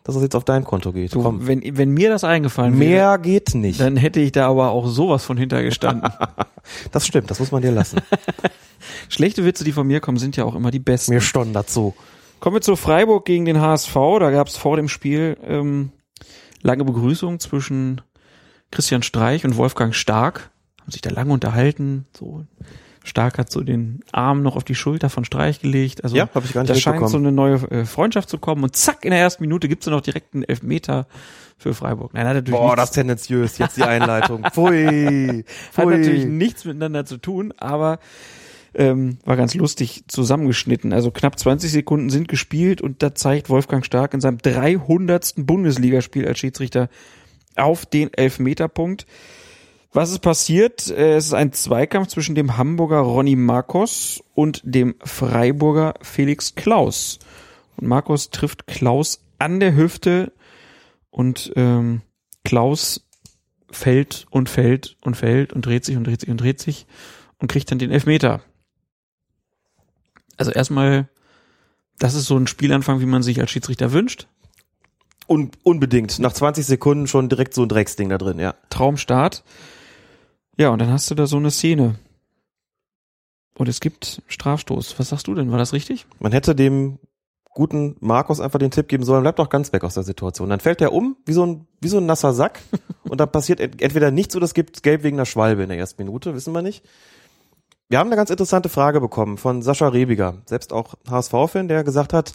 dass 0.03 0.15
das 0.15 0.21
jetzt 0.23 0.35
auf 0.35 0.43
dein 0.45 0.63
Konto 0.65 0.91
geht. 0.91 1.15
du 1.15 1.23
Komm. 1.23 1.47
wenn, 1.47 1.61
wenn 1.77 1.89
mir 1.89 2.09
das 2.09 2.23
eingefallen 2.23 2.79
wäre, 2.79 2.89
Mehr 2.91 3.17
geht 3.17 3.55
nicht. 3.55 3.79
dann 3.79 3.95
hätte 3.97 4.19
ich 4.19 4.31
da 4.33 4.47
aber 4.49 4.69
auch 4.71 4.85
sowas 4.87 5.23
von 5.25 5.37
hintergestanden. 5.37 6.09
Das 6.93 7.05
stimmt, 7.05 7.29
das 7.29 7.39
muss 7.39 7.51
man 7.51 7.61
dir 7.61 7.71
lassen. 7.71 7.99
Schlechte 9.09 9.43
Witze, 9.43 9.65
die 9.65 9.73
von 9.73 9.85
mir 9.85 9.99
kommen, 9.99 10.17
sind 10.17 10.37
ja 10.37 10.45
auch 10.45 10.55
immer 10.55 10.71
die 10.71 10.79
besten. 10.79 11.13
Mir 11.13 11.19
stond 11.19 11.53
dazu. 11.53 11.93
Kommen 12.39 12.55
wir 12.55 12.61
zu 12.61 12.77
Freiburg 12.77 13.25
gegen 13.25 13.43
den 13.43 13.59
HSV. 13.59 13.93
Da 14.19 14.31
gab 14.31 14.47
es 14.47 14.55
vor 14.55 14.77
dem 14.77 14.87
Spiel 14.87 15.35
ähm, 15.45 15.91
lange 16.61 16.85
Begrüßung 16.85 17.41
zwischen 17.41 17.99
Christian 18.71 19.03
Streich 19.03 19.43
und 19.43 19.57
Wolfgang 19.57 19.93
Stark. 19.93 20.51
Haben 20.81 20.91
sich 20.91 21.01
da 21.01 21.09
lange 21.09 21.33
unterhalten. 21.33 22.05
So 22.17 22.45
Stark 23.03 23.37
hat 23.37 23.51
so 23.51 23.61
den 23.61 23.99
Arm 24.11 24.43
noch 24.43 24.55
auf 24.55 24.63
die 24.63 24.75
Schulter 24.75 25.09
von 25.09 25.25
Streich 25.25 25.59
gelegt. 25.59 26.03
Also 26.03 26.15
Ja, 26.15 26.29
hab 26.33 26.45
ich 26.45 26.53
gar 26.53 26.61
nicht 26.61 26.71
da 26.71 26.75
scheint 26.75 27.09
so 27.09 27.17
eine 27.17 27.31
neue 27.31 27.55
äh, 27.69 27.85
Freundschaft 27.85 28.29
zu 28.29 28.37
kommen. 28.37 28.63
Und 28.63 28.75
zack, 28.75 29.03
in 29.03 29.11
der 29.11 29.19
ersten 29.19 29.43
Minute 29.43 29.67
gibt's 29.67 29.85
dann 29.85 29.93
noch 29.93 30.01
direkt 30.01 30.33
einen 30.33 30.43
Elfmeter 30.43 31.07
für 31.57 31.73
Freiburg. 31.73 32.13
Nein, 32.13 32.27
hat 32.27 32.35
natürlich, 32.35 32.59
Boah, 32.59 32.67
nichts, 32.67 32.77
das 32.77 32.89
ist 32.89 32.95
tendenziös, 32.95 33.57
jetzt 33.57 33.77
die 33.77 33.83
Einleitung. 33.83 34.43
Pfui. 34.51 35.43
hat 35.75 35.85
Pfui. 35.85 35.97
natürlich 35.97 36.25
nichts 36.25 36.65
miteinander 36.65 37.05
zu 37.05 37.17
tun, 37.17 37.53
aber 37.57 37.99
ähm, 38.75 39.17
war 39.25 39.35
ganz 39.35 39.53
lustig 39.53 40.03
zusammengeschnitten. 40.07 40.93
Also 40.93 41.11
knapp 41.11 41.37
20 41.37 41.71
Sekunden 41.71 42.09
sind 42.09 42.27
gespielt 42.27 42.81
und 42.81 43.03
da 43.03 43.13
zeigt 43.13 43.49
Wolfgang 43.49 43.85
Stark 43.85 44.13
in 44.13 44.21
seinem 44.21 44.37
300. 44.39 45.33
Bundesligaspiel 45.37 46.27
als 46.27 46.39
Schiedsrichter 46.39 46.89
auf 47.55 47.85
den 47.85 48.13
Elfmeterpunkt. 48.13 49.05
Was 49.93 50.09
ist 50.09 50.19
passiert? 50.19 50.89
Äh, 50.89 51.15
Es 51.15 51.27
ist 51.27 51.33
ein 51.33 51.53
Zweikampf 51.53 52.07
zwischen 52.07 52.35
dem 52.35 52.57
Hamburger 52.57 52.99
Ronny 52.99 53.35
Marcos 53.35 54.23
und 54.33 54.61
dem 54.63 54.95
Freiburger 55.03 55.93
Felix 56.01 56.55
Klaus. 56.55 57.19
Und 57.77 57.87
Marcos 57.87 58.31
trifft 58.31 58.65
Klaus 58.67 59.23
an 59.37 59.59
der 59.59 59.75
Hüfte 59.75 60.33
und 61.11 61.53
ähm, 61.55 62.01
Klaus 62.43 63.05
fällt 63.69 64.25
und 64.31 64.49
fällt 64.49 64.97
und 65.01 65.15
fällt 65.15 65.53
und 65.53 65.65
dreht 65.65 65.85
sich 65.85 65.95
und 65.95 66.05
dreht 66.05 66.21
sich 66.21 66.29
und 66.29 66.41
dreht 66.41 66.59
sich 66.59 66.87
und 67.37 67.47
kriegt 67.47 67.69
dann 67.69 67.79
den 67.79 67.91
Elfmeter. 67.91 68.41
Also 70.37 70.51
erstmal, 70.51 71.07
das 71.99 72.15
ist 72.15 72.25
so 72.25 72.37
ein 72.37 72.47
Spielanfang, 72.47 72.99
wie 72.99 73.05
man 73.05 73.21
sich 73.21 73.39
als 73.39 73.51
Schiedsrichter 73.51 73.91
wünscht. 73.91 74.27
Un 75.27 75.51
unbedingt. 75.63 76.19
Nach 76.19 76.33
20 76.33 76.65
Sekunden 76.65 77.07
schon 77.07 77.29
direkt 77.29 77.53
so 77.53 77.63
ein 77.63 77.69
Drecksding 77.69 78.09
da 78.09 78.17
drin, 78.17 78.39
ja. 78.39 78.55
Traumstart. 78.69 79.43
Ja, 80.57 80.69
und 80.69 80.79
dann 80.79 80.91
hast 80.91 81.09
du 81.09 81.15
da 81.15 81.25
so 81.25 81.37
eine 81.37 81.51
Szene. 81.51 81.95
Und 83.55 83.69
es 83.69 83.79
gibt 83.79 84.21
Strafstoß. 84.27 84.97
Was 84.99 85.09
sagst 85.09 85.27
du 85.27 85.35
denn? 85.35 85.51
War 85.51 85.57
das 85.57 85.73
richtig? 85.73 86.05
Man 86.19 86.31
hätte 86.31 86.55
dem 86.55 86.99
guten 87.53 87.95
Markus 87.99 88.39
einfach 88.39 88.59
den 88.59 88.71
Tipp 88.71 88.87
geben 88.87 89.03
sollen, 89.03 89.21
bleib 89.21 89.35
doch 89.35 89.49
ganz 89.49 89.71
weg 89.73 89.83
aus 89.83 89.93
der 89.93 90.03
Situation. 90.03 90.49
Dann 90.49 90.59
fällt 90.59 90.81
er 90.81 90.91
um, 90.91 91.15
wie 91.25 91.33
so 91.33 91.45
ein, 91.45 91.67
wie 91.81 91.87
so 91.87 91.97
ein 91.97 92.05
nasser 92.05 92.33
Sack. 92.33 92.61
und 93.03 93.19
dann 93.19 93.31
passiert 93.31 93.59
ent 93.59 93.81
entweder 93.81 94.11
nichts 94.11 94.35
oder 94.35 94.45
es 94.45 94.53
gibt 94.53 94.83
Gelb 94.83 95.03
wegen 95.03 95.17
einer 95.17 95.25
Schwalbe 95.25 95.63
in 95.63 95.69
der 95.69 95.77
ersten 95.77 96.03
Minute, 96.03 96.33
wissen 96.33 96.53
wir 96.53 96.61
nicht. 96.61 96.83
Wir 97.89 97.99
haben 97.99 98.07
eine 98.07 98.15
ganz 98.15 98.31
interessante 98.31 98.69
Frage 98.69 99.01
bekommen 99.01 99.37
von 99.37 99.61
Sascha 99.61 99.87
Rebiger, 99.87 100.41
selbst 100.45 100.73
auch 100.73 100.95
HSV-Fan, 101.07 101.67
der 101.67 101.83
gesagt 101.83 102.11
hat, 102.11 102.33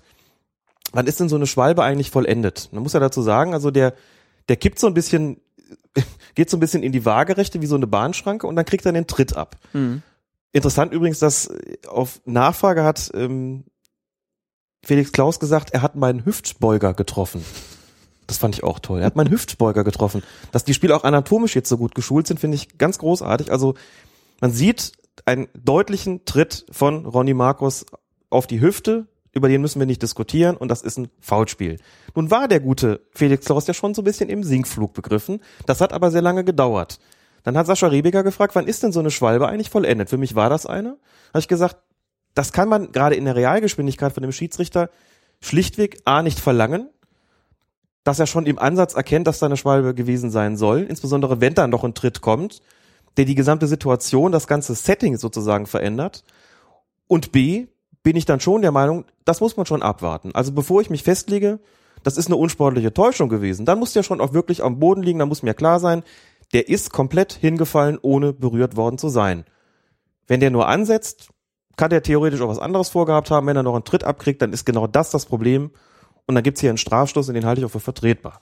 wann 0.93 1.07
ist 1.07 1.19
denn 1.19 1.29
so 1.29 1.37
eine 1.37 1.47
Schwalbe 1.47 1.83
eigentlich 1.83 2.11
vollendet? 2.11 2.69
Man 2.71 2.85
muss 2.85 2.93
ja 2.93 3.01
dazu 3.01 3.23
sagen, 3.23 3.55
also 3.55 3.73
der, 3.73 3.95
der 4.49 4.57
kippt 4.57 4.79
so 4.79 4.87
ein 4.87 4.95
bisschen, 4.95 5.41
geht 6.35 6.51
so 6.51 6.57
ein 6.57 6.61
bisschen 6.61 6.83
in 6.83 6.93
die 6.93 7.05
Waagerechte 7.05 7.61
wie 7.61 7.67
so 7.67 7.77
eine 7.77 7.87
Bahnschranke 7.87 8.47
und 8.47 8.57
dann 8.57 8.65
kriegt 8.65 8.87
er 8.87 8.93
den 8.93 9.07
Tritt 9.07 9.37
ab. 9.37 9.57
Mhm. 9.73 10.03
Interessant 10.53 10.93
übrigens, 10.93 11.19
dass 11.19 11.51
auf 11.87 12.21
Nachfrage 12.25 12.83
hat 12.83 13.11
ähm, 13.15 13.65
Felix 14.85 15.13
Klaus 15.13 15.41
gesagt, 15.41 15.71
er 15.71 15.83
hat 15.83 15.97
meinen 15.97 16.25
Hüftbeuger 16.25 16.95
getroffen. 16.95 17.45
Das 18.27 18.39
fand 18.39 18.55
ich 18.55 18.63
auch 18.63 18.79
toll. 18.79 19.01
Er 19.01 19.07
hat 19.07 19.17
meinen 19.17 19.31
Hüftbeuger 19.31 19.85
getroffen. 19.85 20.23
Dass 20.53 20.65
die 20.65 20.75
Spieler 20.75 20.97
auch 20.97 21.05
anatomisch 21.05 21.55
jetzt 21.55 21.69
so 21.69 21.79
gut 21.79 21.95
geschult 21.95 22.27
sind, 22.27 22.39
finde 22.39 22.57
ich 22.57 22.79
ganz 22.79 22.99
großartig. 22.99 23.51
Also 23.51 23.75
man 24.41 24.53
sieht 24.53 24.93
einen 25.25 25.49
deutlichen 25.55 26.25
Tritt 26.25 26.67
von 26.71 27.07
Ronny 27.07 27.35
Markus 27.35 27.87
auf 28.31 28.47
die 28.47 28.61
Hüfte, 28.61 29.07
über 29.39 29.49
den 29.49 29.63
müssen 29.63 29.79
wir 29.79 29.87
nicht 29.87 30.03
diskutieren 30.03 30.57
und 30.57 30.69
das 30.69 30.83
ist 30.83 30.99
ein 30.99 31.09
Foulspiel. 31.21 31.79
Nun 32.15 32.31
war 32.31 32.49
der 32.49 32.61
gute 32.61 33.01
Felix 33.13 33.47
Klaus 33.47 33.67
ja 33.67 33.75
schon 33.75 33.95
so 33.95 34.03
ein 34.03 34.05
bisschen 34.05 34.29
im 34.29 34.43
Sinkflug 34.43 34.93
begriffen. 34.93 35.41
Das 35.67 35.81
hat 35.81 35.93
aber 35.93 36.11
sehr 36.11 36.23
lange 36.23 36.45
gedauert. 36.45 36.99
Dann 37.45 37.57
hat 37.57 37.67
Sascha 37.67 37.87
Rebiger 37.87 38.23
gefragt, 38.23 38.55
wann 38.55 38.67
ist 38.67 38.83
denn 38.83 38.93
so 38.93 39.01
eine 39.01 39.11
Schwalbe 39.11 39.49
eigentlich 39.49 39.71
vollendet? 39.71 40.11
Für 40.11 40.19
mich 40.19 40.35
war 40.35 40.51
das 40.51 40.67
eine. 40.67 40.99
Habe 41.29 41.39
ich 41.39 41.49
gesagt, 41.49 41.77
das 42.35 42.53
kann 42.53 42.69
man 42.69 42.93
gerade 42.93 43.15
in 43.15 43.25
der 43.25 43.37
Realgeschwindigkeit 43.37 44.13
von 44.13 44.23
dem 44.23 44.33
Schiedsrichter 44.33 44.91
schlichtweg 45.41 46.01
A 46.05 46.23
nicht 46.23 46.41
verlangen, 46.41 46.89
dass 48.05 48.19
er 48.19 48.27
schon 48.27 48.47
im 48.47 48.59
Ansatz 48.59 48.95
erkennt, 48.95 49.27
dass 49.27 49.39
da 49.39 49.47
eine 49.47 49.57
Schwalbe 49.57 49.95
gewesen 49.95 50.31
sein 50.31 50.57
soll, 50.57 50.83
insbesondere 50.83 51.41
wenn 51.41 51.55
dann 51.55 51.71
noch 51.71 51.85
ein 51.85 51.95
Tritt 51.95 52.21
kommt, 52.21 52.61
der 53.17 53.25
die 53.25 53.35
gesamte 53.35 53.67
Situation, 53.67 54.33
das 54.33 54.47
ganze 54.47 54.75
Setting 54.75 55.17
sozusagen 55.17 55.67
verändert. 55.67 56.25
Und 57.07 57.33
B, 57.33 57.67
bin 58.03 58.17
ich 58.17 58.25
dann 58.25 58.41
schon 58.41 58.63
der 58.63 58.73
Meinung, 58.73 59.05
das 59.25 59.41
muss 59.41 59.57
man 59.57 59.67
schon 59.67 59.83
abwarten. 59.83 60.35
Also 60.35 60.53
bevor 60.53 60.81
ich 60.81 60.91
mich 60.91 61.03
festlege, 61.03 61.59
das 62.03 62.17
ist 62.17 62.27
eine 62.27 62.37
unsportliche 62.37 62.95
Täuschung 62.95 63.29
gewesen, 63.29 63.67
dann 63.67 63.79
muss 63.79 63.93
der 63.93 64.03
schon 64.03 64.21
auch 64.21 64.33
wirklich 64.33 64.63
am 64.63 64.79
Boden 64.79 65.03
liegen, 65.03 65.19
dann 65.19 65.29
muss 65.29 65.43
mir 65.43 65.55
klar 65.55 65.81
sein, 65.81 66.03
der 66.53 66.69
ist 66.69 66.93
komplett 66.93 67.33
hingefallen, 67.33 67.99
ohne 68.01 68.33
berührt 68.33 68.77
worden 68.77 68.99
zu 68.99 69.09
sein. 69.09 69.45
Wenn 70.27 70.41
der 70.41 70.51
nur 70.51 70.69
ansetzt, 70.69 71.29
kann 71.77 71.91
der 71.91 72.03
theoretisch 72.03 72.41
auch 72.41 72.49
was 72.49 72.59
anderes 72.59 72.89
vorgehabt 72.91 73.31
haben. 73.31 73.47
Wenn 73.47 73.57
er 73.57 73.63
noch 73.63 73.75
einen 73.75 73.85
Tritt 73.85 74.05
abkriegt, 74.05 74.43
dann 74.43 74.53
ist 74.53 74.67
genau 74.67 74.87
das 74.87 75.11
das 75.11 75.27
Problem. 75.27 75.71
Und 76.27 76.35
dann 76.35 76.45
gibt's 76.45 76.61
hier 76.61 76.71
einen 76.71 76.79
Strafstoß 76.79 77.29
und 77.29 77.35
den 77.35 77.47
halte 77.47 77.61
ich 77.61 77.65
auch 77.65 77.71
für 77.71 77.81
vertretbar. 77.81 78.41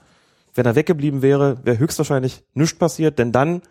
Wenn 0.53 0.65
er 0.65 0.75
weggeblieben 0.75 1.21
wäre, 1.21 1.63
wäre 1.63 1.77
höchstwahrscheinlich 1.77 2.43
nichts 2.53 2.77
passiert, 2.77 3.19
denn 3.19 3.31
dann 3.31 3.61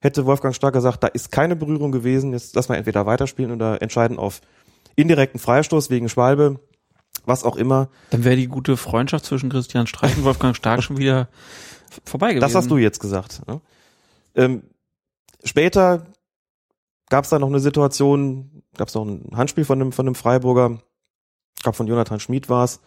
hätte 0.00 0.26
Wolfgang 0.26 0.54
Stark 0.54 0.74
gesagt, 0.74 1.04
da 1.04 1.08
ist 1.08 1.30
keine 1.30 1.54
Berührung 1.54 1.92
gewesen, 1.92 2.32
jetzt 2.32 2.56
lass 2.56 2.68
mal 2.68 2.76
entweder 2.76 3.06
weiterspielen 3.06 3.52
oder 3.52 3.82
entscheiden 3.82 4.18
auf 4.18 4.40
indirekten 4.96 5.40
Freistoß 5.40 5.90
wegen 5.90 6.08
Schwalbe, 6.08 6.60
was 7.24 7.44
auch 7.44 7.56
immer. 7.56 7.88
Dann 8.10 8.24
wäre 8.24 8.36
die 8.36 8.48
gute 8.48 8.76
Freundschaft 8.76 9.24
zwischen 9.24 9.50
Christian 9.50 9.86
Streich 9.86 10.16
und 10.16 10.24
Wolfgang 10.24 10.56
Stark 10.56 10.82
schon 10.82 10.98
wieder 10.98 11.28
vorbei 12.04 12.28
gewesen. 12.28 12.40
Das 12.40 12.54
hast 12.54 12.70
du 12.70 12.78
jetzt 12.78 13.00
gesagt. 13.00 13.46
Ne? 13.46 13.60
Ähm, 14.34 14.62
später 15.44 16.06
gab 17.08 17.24
es 17.24 17.30
da 17.30 17.38
noch 17.38 17.48
eine 17.48 17.60
Situation, 17.60 18.62
gab 18.76 18.88
es 18.88 18.94
noch 18.94 19.04
ein 19.04 19.30
Handspiel 19.34 19.64
von 19.64 19.80
einem, 19.80 19.92
von 19.92 20.06
einem 20.06 20.14
Freiburger, 20.14 20.78
ich 21.56 21.62
glaube 21.62 21.76
von 21.76 21.86
Jonathan 21.86 22.20
Schmid 22.20 22.48
war 22.48 22.64
es, 22.64 22.80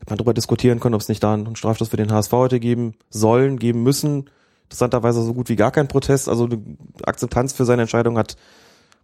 hat 0.00 0.10
man 0.10 0.18
darüber 0.18 0.34
diskutieren 0.34 0.80
können, 0.80 0.94
ob 0.94 1.00
es 1.00 1.08
nicht 1.08 1.22
da 1.22 1.32
einen 1.32 1.56
Strafstoß 1.56 1.88
für 1.88 1.96
den 1.96 2.12
HSV 2.12 2.32
heute 2.32 2.60
geben 2.60 2.96
sollen, 3.08 3.58
geben 3.58 3.82
müssen. 3.82 4.30
Interessanterweise 4.64 5.22
so 5.22 5.32
gut 5.32 5.48
wie 5.48 5.56
gar 5.56 5.70
kein 5.70 5.88
Protest, 5.88 6.28
also 6.28 6.44
eine 6.44 6.60
Akzeptanz 7.04 7.52
für 7.52 7.64
seine 7.64 7.82
Entscheidung 7.82 8.18
hat 8.18 8.36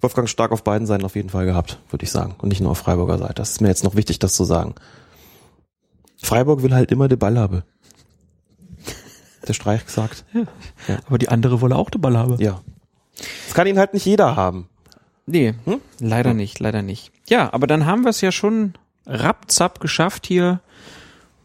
Wolfgang 0.02 0.28
Stark 0.28 0.50
auf 0.50 0.64
beiden 0.64 0.86
Seiten 0.86 1.04
auf 1.04 1.14
jeden 1.14 1.30
Fall 1.30 1.46
gehabt, 1.46 1.78
würde 1.90 2.04
ich 2.04 2.10
sagen. 2.10 2.34
Und 2.38 2.48
nicht 2.48 2.60
nur 2.60 2.72
auf 2.72 2.78
Freiburger 2.78 3.18
Seite. 3.18 3.34
Das 3.34 3.50
ist 3.50 3.60
mir 3.60 3.68
jetzt 3.68 3.84
noch 3.84 3.94
wichtig, 3.94 4.18
das 4.18 4.34
zu 4.34 4.44
sagen. 4.44 4.74
Freiburg 6.20 6.62
will 6.62 6.74
halt 6.74 6.90
immer 6.90 7.08
den 7.08 7.18
Ball 7.18 7.38
haben. 7.38 7.62
Der 9.46 9.54
Streich 9.54 9.86
gesagt. 9.86 10.24
Ja. 10.32 10.42
Ja. 10.88 10.98
Aber 11.06 11.18
die 11.18 11.28
andere 11.28 11.60
wolle 11.60 11.76
auch 11.76 11.90
den 11.90 12.00
Ball 12.00 12.16
haben. 12.16 12.36
Ja. 12.38 12.60
Das 13.46 13.54
kann 13.54 13.66
ihn 13.66 13.78
halt 13.78 13.94
nicht 13.94 14.04
jeder 14.04 14.36
haben. 14.36 14.68
Nee, 15.26 15.54
hm? 15.64 15.80
leider 16.00 16.30
hm. 16.30 16.36
nicht, 16.36 16.58
leider 16.58 16.82
nicht. 16.82 17.12
Ja, 17.28 17.52
aber 17.52 17.66
dann 17.66 17.86
haben 17.86 18.02
wir 18.02 18.10
es 18.10 18.20
ja 18.20 18.32
schon 18.32 18.74
rapzapp 19.06 19.80
geschafft 19.80 20.26
hier. 20.26 20.60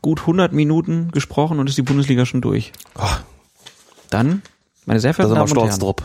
Gut 0.02 0.22
100 0.22 0.54
Minuten 0.54 1.12
gesprochen 1.12 1.60
und 1.60 1.68
ist 1.68 1.78
die 1.78 1.84
Bundesliga 1.84 2.26
schon 2.26 2.42
durch. 2.42 2.72
Oh. 2.98 3.04
Dann, 4.10 4.42
meine 4.86 5.00
sehr 5.00 5.14
verehrten 5.14 5.36
Damen 5.36 5.52
und 5.52 5.70
Herren. 5.70 5.96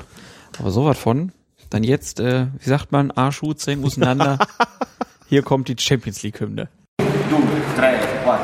Aber 0.59 0.71
sowas 0.71 0.99
von. 0.99 1.33
Dann 1.73 1.85
jetzt, 1.85 2.21
äh, 2.21 2.49
wie 2.59 2.69
sagt 2.69 2.93
man, 2.93 3.11
Arschhut, 3.13 3.59
Zeng 3.59 3.83
auseinander. 3.83 4.39
hier 5.31 5.41
kommt 5.41 5.69
die 5.69 5.77
Champions 5.79 6.23
League 6.23 6.39
Hymne. 6.39 6.69
Du, 6.99 7.43
drei, 7.75 7.99
zwei, 8.23 8.39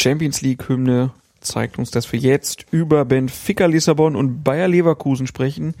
Champions 0.00 0.40
League 0.40 0.66
Hymne 0.66 1.12
zeigt 1.40 1.78
uns, 1.78 1.90
dass 1.90 2.10
wir 2.10 2.18
jetzt 2.18 2.64
über 2.70 3.04
Benfica 3.04 3.66
Lissabon 3.66 4.16
und 4.16 4.42
Bayer 4.42 4.66
Leverkusen 4.66 5.26
sprechen. 5.26 5.74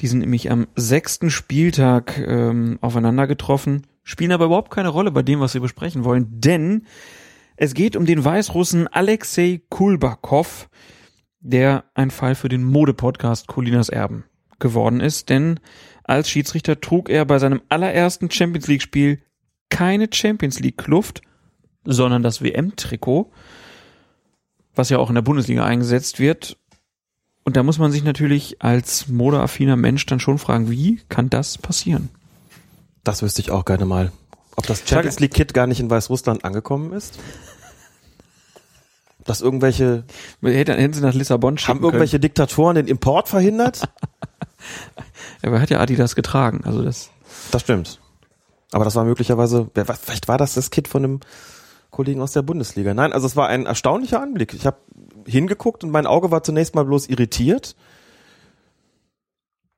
Die 0.00 0.08
sind 0.08 0.18
nämlich 0.18 0.50
am 0.50 0.66
sechsten 0.76 1.30
Spieltag 1.30 2.18
ähm, 2.18 2.78
aufeinander 2.82 3.26
getroffen, 3.26 3.86
spielen 4.02 4.32
aber 4.32 4.44
überhaupt 4.44 4.70
keine 4.70 4.90
Rolle 4.90 5.10
bei 5.10 5.22
dem, 5.22 5.40
was 5.40 5.54
wir 5.54 5.62
besprechen 5.62 6.04
wollen, 6.04 6.26
denn 6.28 6.86
es 7.56 7.72
geht 7.72 7.96
um 7.96 8.04
den 8.04 8.22
Weißrussen 8.22 8.88
Alexei 8.88 9.62
Kulbakov, 9.70 10.68
der 11.40 11.84
ein 11.94 12.10
Fall 12.10 12.34
für 12.34 12.50
den 12.50 12.62
Modepodcast 12.62 13.46
Colinas 13.46 13.88
Erben 13.88 14.24
geworden 14.58 15.00
ist, 15.00 15.30
denn 15.30 15.60
als 16.04 16.28
Schiedsrichter 16.28 16.78
trug 16.82 17.08
er 17.08 17.24
bei 17.24 17.38
seinem 17.38 17.62
allerersten 17.70 18.30
Champions 18.30 18.68
League 18.68 18.82
Spiel 18.82 19.22
keine 19.70 20.08
Champions 20.12 20.60
League 20.60 20.76
Kluft, 20.76 21.22
sondern 21.84 22.22
das 22.22 22.42
WM-Trikot, 22.42 23.30
was 24.74 24.88
ja 24.90 24.98
auch 24.98 25.08
in 25.08 25.14
der 25.14 25.22
Bundesliga 25.22 25.64
eingesetzt 25.64 26.18
wird. 26.18 26.56
Und 27.44 27.56
da 27.56 27.62
muss 27.62 27.78
man 27.78 27.90
sich 27.90 28.04
natürlich 28.04 28.62
als 28.62 29.08
modeaffiner 29.08 29.76
Mensch 29.76 30.04
dann 30.06 30.20
schon 30.20 30.38
fragen, 30.38 30.70
wie 30.70 31.00
kann 31.08 31.30
das 31.30 31.58
passieren? 31.58 32.10
Das 33.02 33.22
wüsste 33.22 33.40
ich 33.40 33.50
auch 33.50 33.64
gerne 33.64 33.86
mal. 33.86 34.12
Ob 34.56 34.66
das 34.66 34.82
Champions 34.86 35.20
League 35.20 35.32
Kit 35.34 35.54
gar 35.54 35.66
nicht 35.66 35.80
in 35.80 35.88
Weißrussland 35.90 36.44
angekommen 36.44 36.92
ist? 36.92 37.18
Dass 39.24 39.40
irgendwelche, 39.40 40.04
Hätten 40.42 40.74
hätten 40.78 40.94
sie 40.94 41.00
nach 41.02 41.14
Lissabon 41.14 41.56
schicken 41.58 41.78
haben 41.78 41.84
irgendwelche 41.84 42.18
Diktatoren 42.20 42.74
den 42.76 42.86
Import 42.88 43.28
verhindert? 43.28 43.80
können. 43.80 43.92
Aber 45.42 45.56
er 45.56 45.62
hat 45.62 45.70
ja 45.70 45.80
Adidas 45.80 46.14
getragen, 46.14 46.62
also 46.64 46.82
das. 46.82 47.10
Das 47.50 47.62
stimmt. 47.62 48.00
Aber 48.72 48.84
das 48.84 48.94
war 48.96 49.04
möglicherweise, 49.04 49.70
wer, 49.74 49.88
was- 49.88 49.98
vielleicht 50.00 50.28
war 50.28 50.38
das 50.38 50.54
das 50.54 50.70
Kit 50.70 50.88
von 50.88 51.04
einem 51.04 51.20
Kollegen 52.00 52.22
aus 52.22 52.32
der 52.32 52.40
Bundesliga. 52.40 52.94
Nein, 52.94 53.12
also 53.12 53.26
es 53.26 53.36
war 53.36 53.48
ein 53.48 53.66
erstaunlicher 53.66 54.22
Anblick. 54.22 54.54
Ich 54.54 54.64
habe 54.64 54.78
hingeguckt 55.26 55.84
und 55.84 55.90
mein 55.90 56.06
Auge 56.06 56.30
war 56.30 56.42
zunächst 56.42 56.74
mal 56.74 56.86
bloß 56.86 57.08
irritiert. 57.08 57.76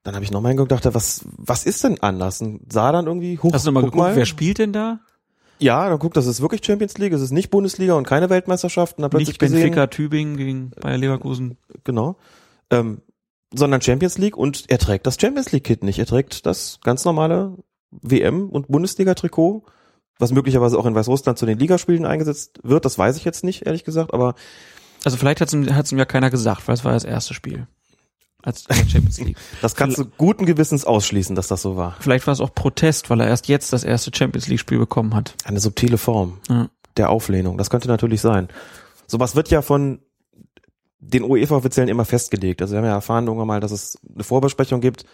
Dann 0.03 0.15
habe 0.15 0.23
ich 0.23 0.31
nochmal 0.31 0.51
hingeguckt 0.51 0.71
und 0.71 0.77
dachte, 0.77 0.95
was, 0.95 1.25
was 1.35 1.65
ist 1.65 1.83
denn 1.83 1.99
anders? 2.01 2.39
Und 2.39 2.71
sah 2.71 2.93
dann 2.93 3.07
irgendwie 3.07 3.39
hoch. 3.39 3.51
Hast 3.51 3.65
du 3.65 3.71
nochmal 3.71 3.89
guck 3.89 3.99
geguckt, 3.99 4.15
wer 4.15 4.25
spielt 4.25 4.57
denn 4.59 4.71
da? 4.71 5.01
Ja, 5.59 5.89
dann 5.89 5.99
guck, 5.99 6.13
das 6.13 6.27
ist 6.27 6.41
wirklich 6.41 6.63
Champions 6.63 6.97
League, 6.97 7.11
es 7.11 7.21
ist 7.21 7.31
nicht 7.31 7.49
Bundesliga 7.49 7.95
und 7.95 8.07
keine 8.07 8.29
Weltmeisterschaft. 8.29 8.97
Und 8.97 9.01
dann 9.01 9.11
plötzlich 9.11 9.39
Nicht 9.39 9.39
Benfica 9.39 9.67
gesehen, 9.85 9.89
Tübingen 9.89 10.37
gegen 10.37 10.71
Bayer 10.79 10.97
Leverkusen. 10.97 11.57
genau, 11.83 12.15
ähm, 12.69 13.01
sondern 13.53 13.81
Champions 13.81 14.17
League 14.17 14.37
und 14.37 14.63
er 14.69 14.77
trägt 14.77 15.05
das 15.07 15.17
Champions 15.19 15.51
League 15.51 15.65
Kit 15.65 15.83
nicht. 15.83 15.99
Er 15.99 16.05
trägt 16.05 16.45
das 16.45 16.79
ganz 16.85 17.03
normale 17.03 17.57
WM 17.91 18.47
und 18.47 18.69
Bundesliga 18.69 19.13
Trikot, 19.13 19.63
was 20.19 20.31
möglicherweise 20.31 20.77
auch 20.77 20.85
in 20.85 20.95
Weißrussland 20.95 21.37
zu 21.37 21.45
den 21.45 21.57
Ligaspielen 21.59 22.05
eingesetzt 22.05 22.59
wird. 22.63 22.85
Das 22.85 22.97
weiß 22.97 23.17
ich 23.17 23.25
jetzt 23.25 23.43
nicht, 23.43 23.65
ehrlich 23.65 23.83
gesagt, 23.83 24.13
aber 24.13 24.35
Also 25.03 25.17
vielleicht 25.17 25.41
hat 25.41 25.47
es 25.53 25.91
ihm, 25.91 25.97
ja 25.97 26.05
keiner 26.05 26.29
gesagt, 26.29 26.67
weil 26.67 26.75
es 26.75 26.85
war 26.85 26.93
das 26.93 27.03
erste 27.03 27.33
Spiel. 27.33 27.67
Als 28.41 28.67
als 28.69 28.91
Champions 28.91 29.19
League. 29.21 29.37
das 29.61 29.75
kannst 29.75 29.97
du 29.97 30.05
guten 30.05 30.45
Gewissens 30.45 30.83
ausschließen, 30.85 31.33
dass 31.35 31.47
das 31.47 31.61
so 31.61 31.77
war. 31.77 31.95
Vielleicht 32.01 32.27
war 32.27 32.33
es 32.33 32.41
auch 32.41 32.53
Protest, 32.53 33.09
weil 33.09 33.21
er 33.21 33.27
erst 33.27 33.47
jetzt 33.47 33.71
das 33.71 33.83
erste 33.85 34.11
Champions 34.13 34.47
League 34.47 34.59
Spiel 34.59 34.79
bekommen 34.79 35.15
hat. 35.15 35.35
Eine 35.45 35.59
subtile 35.61 35.97
Form 35.97 36.39
Ja. 36.49 36.69
der 36.97 37.09
Auflehnung. 37.09 37.57
Das 37.57 37.69
könnte 37.69 37.87
natürlich 37.87 38.19
sein. 38.21 38.49
Sowas 39.07 39.35
wird 39.35 39.49
ja 39.49 39.61
von 39.61 39.99
den 40.99 41.23
UEFA-Offiziellen 41.23 41.89
immer 41.89 42.05
festgelegt. 42.05 42.61
Also 42.61 42.73
wir 42.73 42.79
haben 42.79 42.85
ja 42.85 42.93
erfahren 42.93 43.27
irgendwann 43.27 43.47
mal, 43.47 43.59
dass 43.59 43.71
es 43.71 43.97
eine 44.13 44.23
Vorbesprechung 44.23 44.79
gibt, 44.81 45.05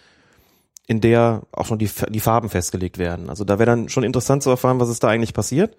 in 0.90 1.00
der 1.00 1.42
auch 1.52 1.66
schon 1.66 1.78
die, 1.78 1.88
die 2.08 2.18
Farben 2.18 2.48
festgelegt 2.48 2.98
werden. 2.98 3.30
Also 3.30 3.44
da 3.44 3.60
wäre 3.60 3.70
dann 3.70 3.88
schon 3.88 4.02
interessant 4.02 4.42
zu 4.42 4.50
erfahren, 4.50 4.80
was 4.80 4.88
ist 4.88 5.04
da 5.04 5.08
eigentlich 5.08 5.34
passiert. 5.34 5.76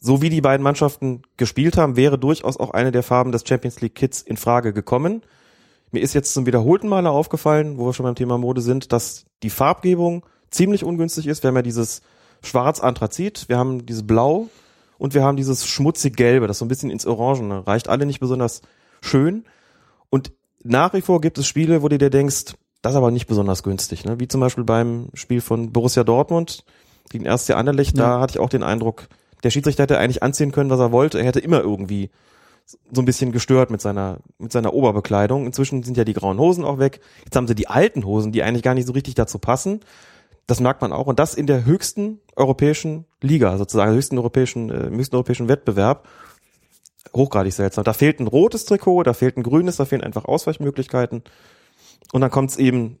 So 0.00 0.20
wie 0.20 0.30
die 0.30 0.40
beiden 0.40 0.64
Mannschaften 0.64 1.22
gespielt 1.36 1.76
haben, 1.76 1.94
wäre 1.94 2.18
durchaus 2.18 2.56
auch 2.56 2.72
eine 2.72 2.90
der 2.90 3.04
Farben 3.04 3.30
des 3.30 3.46
Champions 3.46 3.80
League 3.80 3.94
Kits 3.94 4.22
in 4.22 4.36
Frage 4.36 4.72
gekommen. 4.72 5.22
Mir 5.92 6.00
ist 6.00 6.12
jetzt 6.12 6.34
zum 6.34 6.44
wiederholten 6.44 6.88
Male 6.88 7.08
aufgefallen, 7.08 7.78
wo 7.78 7.86
wir 7.86 7.92
schon 7.92 8.02
beim 8.02 8.16
Thema 8.16 8.36
Mode 8.36 8.62
sind, 8.62 8.90
dass 8.90 9.26
die 9.44 9.50
Farbgebung 9.50 10.26
ziemlich 10.50 10.82
ungünstig 10.82 11.28
ist. 11.28 11.44
Wir 11.44 11.48
haben 11.48 11.56
ja 11.56 11.62
dieses 11.62 12.02
Schwarz-Anthrazit, 12.42 13.44
wir 13.48 13.58
haben 13.58 13.86
dieses 13.86 14.08
Blau 14.08 14.48
und 14.98 15.14
wir 15.14 15.22
haben 15.22 15.36
dieses 15.36 15.68
schmutzig 15.68 16.16
Gelbe, 16.16 16.48
das 16.48 16.58
so 16.58 16.64
ein 16.64 16.68
bisschen 16.68 16.90
ins 16.90 17.06
Orangene 17.06 17.64
reicht. 17.64 17.88
Alle 17.88 18.06
nicht 18.06 18.18
besonders 18.18 18.62
schön. 19.00 19.44
Und 20.10 20.32
nach 20.64 20.94
wie 20.94 21.00
vor 21.00 21.20
gibt 21.20 21.38
es 21.38 21.46
Spiele, 21.46 21.80
wo 21.82 21.88
du 21.88 21.96
dir 21.96 22.10
denkst, 22.10 22.56
das 22.86 22.92
ist 22.92 22.98
aber 22.98 23.10
nicht 23.10 23.26
besonders 23.26 23.64
günstig. 23.64 24.04
Ne? 24.04 24.20
Wie 24.20 24.28
zum 24.28 24.40
Beispiel 24.40 24.62
beim 24.62 25.08
Spiel 25.12 25.40
von 25.40 25.72
Borussia 25.72 26.04
Dortmund 26.04 26.64
gegen 27.10 27.24
erste 27.24 27.56
Anderlecht, 27.56 27.98
da 27.98 28.20
hatte 28.20 28.34
ich 28.34 28.38
auch 28.38 28.48
den 28.48 28.62
Eindruck, 28.62 29.08
der 29.42 29.50
Schiedsrichter 29.50 29.82
hätte 29.82 29.98
eigentlich 29.98 30.22
anziehen 30.22 30.52
können, 30.52 30.70
was 30.70 30.78
er 30.78 30.92
wollte. 30.92 31.18
Er 31.18 31.24
hätte 31.24 31.40
immer 31.40 31.60
irgendwie 31.60 32.10
so 32.64 33.02
ein 33.02 33.04
bisschen 33.04 33.32
gestört 33.32 33.72
mit 33.72 33.80
seiner, 33.80 34.18
mit 34.38 34.52
seiner 34.52 34.72
Oberbekleidung. 34.72 35.46
Inzwischen 35.46 35.82
sind 35.82 35.96
ja 35.96 36.04
die 36.04 36.12
grauen 36.12 36.38
Hosen 36.38 36.64
auch 36.64 36.78
weg. 36.78 37.00
Jetzt 37.24 37.34
haben 37.34 37.48
sie 37.48 37.56
die 37.56 37.66
alten 37.66 38.04
Hosen, 38.04 38.30
die 38.30 38.44
eigentlich 38.44 38.62
gar 38.62 38.74
nicht 38.74 38.86
so 38.86 38.92
richtig 38.92 39.16
dazu 39.16 39.40
passen. 39.40 39.80
Das 40.46 40.60
merkt 40.60 40.80
man 40.80 40.92
auch. 40.92 41.08
Und 41.08 41.18
das 41.18 41.34
in 41.34 41.48
der 41.48 41.64
höchsten 41.64 42.20
europäischen 42.36 43.04
Liga, 43.20 43.58
sozusagen, 43.58 43.90
höchsten 43.90 44.16
europäischen, 44.16 44.70
äh, 44.70 44.90
höchsten 44.96 45.16
europäischen 45.16 45.48
Wettbewerb. 45.48 46.06
Hochgradig 47.12 47.52
seltsam. 47.52 47.82
Da 47.82 47.94
fehlt 47.94 48.20
ein 48.20 48.28
rotes 48.28 48.64
Trikot, 48.64 49.02
da 49.02 49.12
fehlt 49.12 49.36
ein 49.36 49.42
grünes, 49.42 49.74
da 49.74 49.86
fehlen 49.86 50.04
einfach 50.04 50.24
Ausweichmöglichkeiten. 50.24 51.24
Und 52.12 52.20
dann 52.20 52.30
kommt 52.30 52.50
es 52.50 52.56
eben 52.56 52.98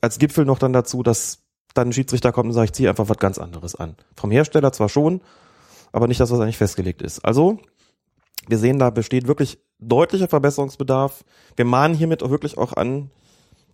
als 0.00 0.18
Gipfel 0.18 0.44
noch 0.44 0.58
dann 0.58 0.72
dazu, 0.72 1.02
dass 1.02 1.42
dann 1.74 1.88
ein 1.88 1.92
Schiedsrichter 1.92 2.32
kommt 2.32 2.48
und 2.48 2.54
sagt, 2.54 2.70
ich 2.70 2.72
ziehe 2.72 2.88
einfach 2.88 3.08
was 3.08 3.18
ganz 3.18 3.38
anderes 3.38 3.74
an. 3.74 3.96
Vom 4.16 4.30
Hersteller 4.30 4.72
zwar 4.72 4.88
schon, 4.88 5.20
aber 5.92 6.08
nicht 6.08 6.20
das, 6.20 6.30
was 6.30 6.40
eigentlich 6.40 6.58
festgelegt 6.58 7.02
ist. 7.02 7.24
Also, 7.24 7.58
wir 8.46 8.58
sehen, 8.58 8.78
da 8.78 8.90
besteht 8.90 9.26
wirklich 9.26 9.58
deutlicher 9.78 10.28
Verbesserungsbedarf. 10.28 11.24
Wir 11.56 11.64
mahnen 11.64 11.94
hiermit 11.94 12.22
auch 12.22 12.30
wirklich 12.30 12.58
auch 12.58 12.72
an, 12.72 13.10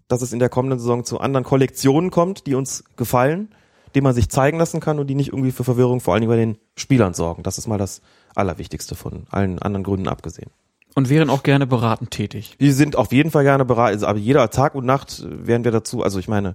dass 0.09 0.23
es 0.23 0.33
in 0.33 0.39
der 0.39 0.49
kommenden 0.49 0.79
Saison 0.79 1.05
zu 1.05 1.21
anderen 1.21 1.45
Kollektionen 1.45 2.11
kommt, 2.11 2.47
die 2.47 2.55
uns 2.55 2.85
gefallen, 2.97 3.55
die 3.95 4.01
man 4.01 4.15
sich 4.15 4.29
zeigen 4.29 4.59
lassen 4.59 4.81
kann 4.81 4.99
und 4.99 5.07
die 5.07 5.15
nicht 5.15 5.29
irgendwie 5.29 5.53
für 5.53 5.65
Verwirrung 5.65 6.01
vor 6.01 6.15
allen 6.15 6.23
Dingen 6.23 6.33
bei 6.33 6.37
den 6.37 6.59
Spielern 6.77 7.15
sorgen. 7.15 7.43
Das 7.43 7.59
ist 7.59 7.69
mal 7.69 7.79
das 7.79 8.03
Allerwichtigste 8.35 8.95
von 8.97 9.27
allen 9.31 9.61
anderen 9.61 9.85
Gründen 9.85 10.09
abgesehen. 10.09 10.51
Und 10.95 11.09
wären 11.09 11.29
auch 11.31 11.43
gerne 11.43 11.67
beratend 11.67 12.13
tätig. 12.13 12.55
Wir 12.59 12.73
sind 12.73 12.95
auf 12.97 13.13
jeden 13.13 13.31
Fall 13.33 13.43
gerne 13.43 13.65
bereit, 13.65 13.95
also, 13.95 14.07
aber 14.07 14.19
jeder 14.19 14.49
Tag 14.51 14.75
und 14.77 14.87
Nacht 14.87 15.25
werden 15.29 15.65
wir 15.65 15.73
dazu, 15.73 16.03
also 16.05 16.19
ich 16.21 16.29
meine, 16.29 16.55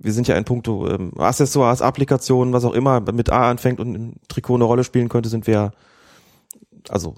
wir 0.00 0.12
sind 0.12 0.28
ja 0.28 0.36
in 0.36 0.44
puncto 0.44 0.88
ähm, 0.88 1.12
Accessoires, 1.18 1.82
Applikationen, 1.82 2.54
was 2.54 2.64
auch 2.64 2.72
immer 2.74 3.00
mit 3.12 3.30
A 3.30 3.50
anfängt 3.50 3.80
und 3.80 3.94
im 3.96 4.12
Trikot 4.28 4.54
eine 4.54 4.64
Rolle 4.64 4.84
spielen 4.84 5.08
könnte, 5.08 5.28
sind 5.28 5.48
wir, 5.48 5.72
also 6.88 7.16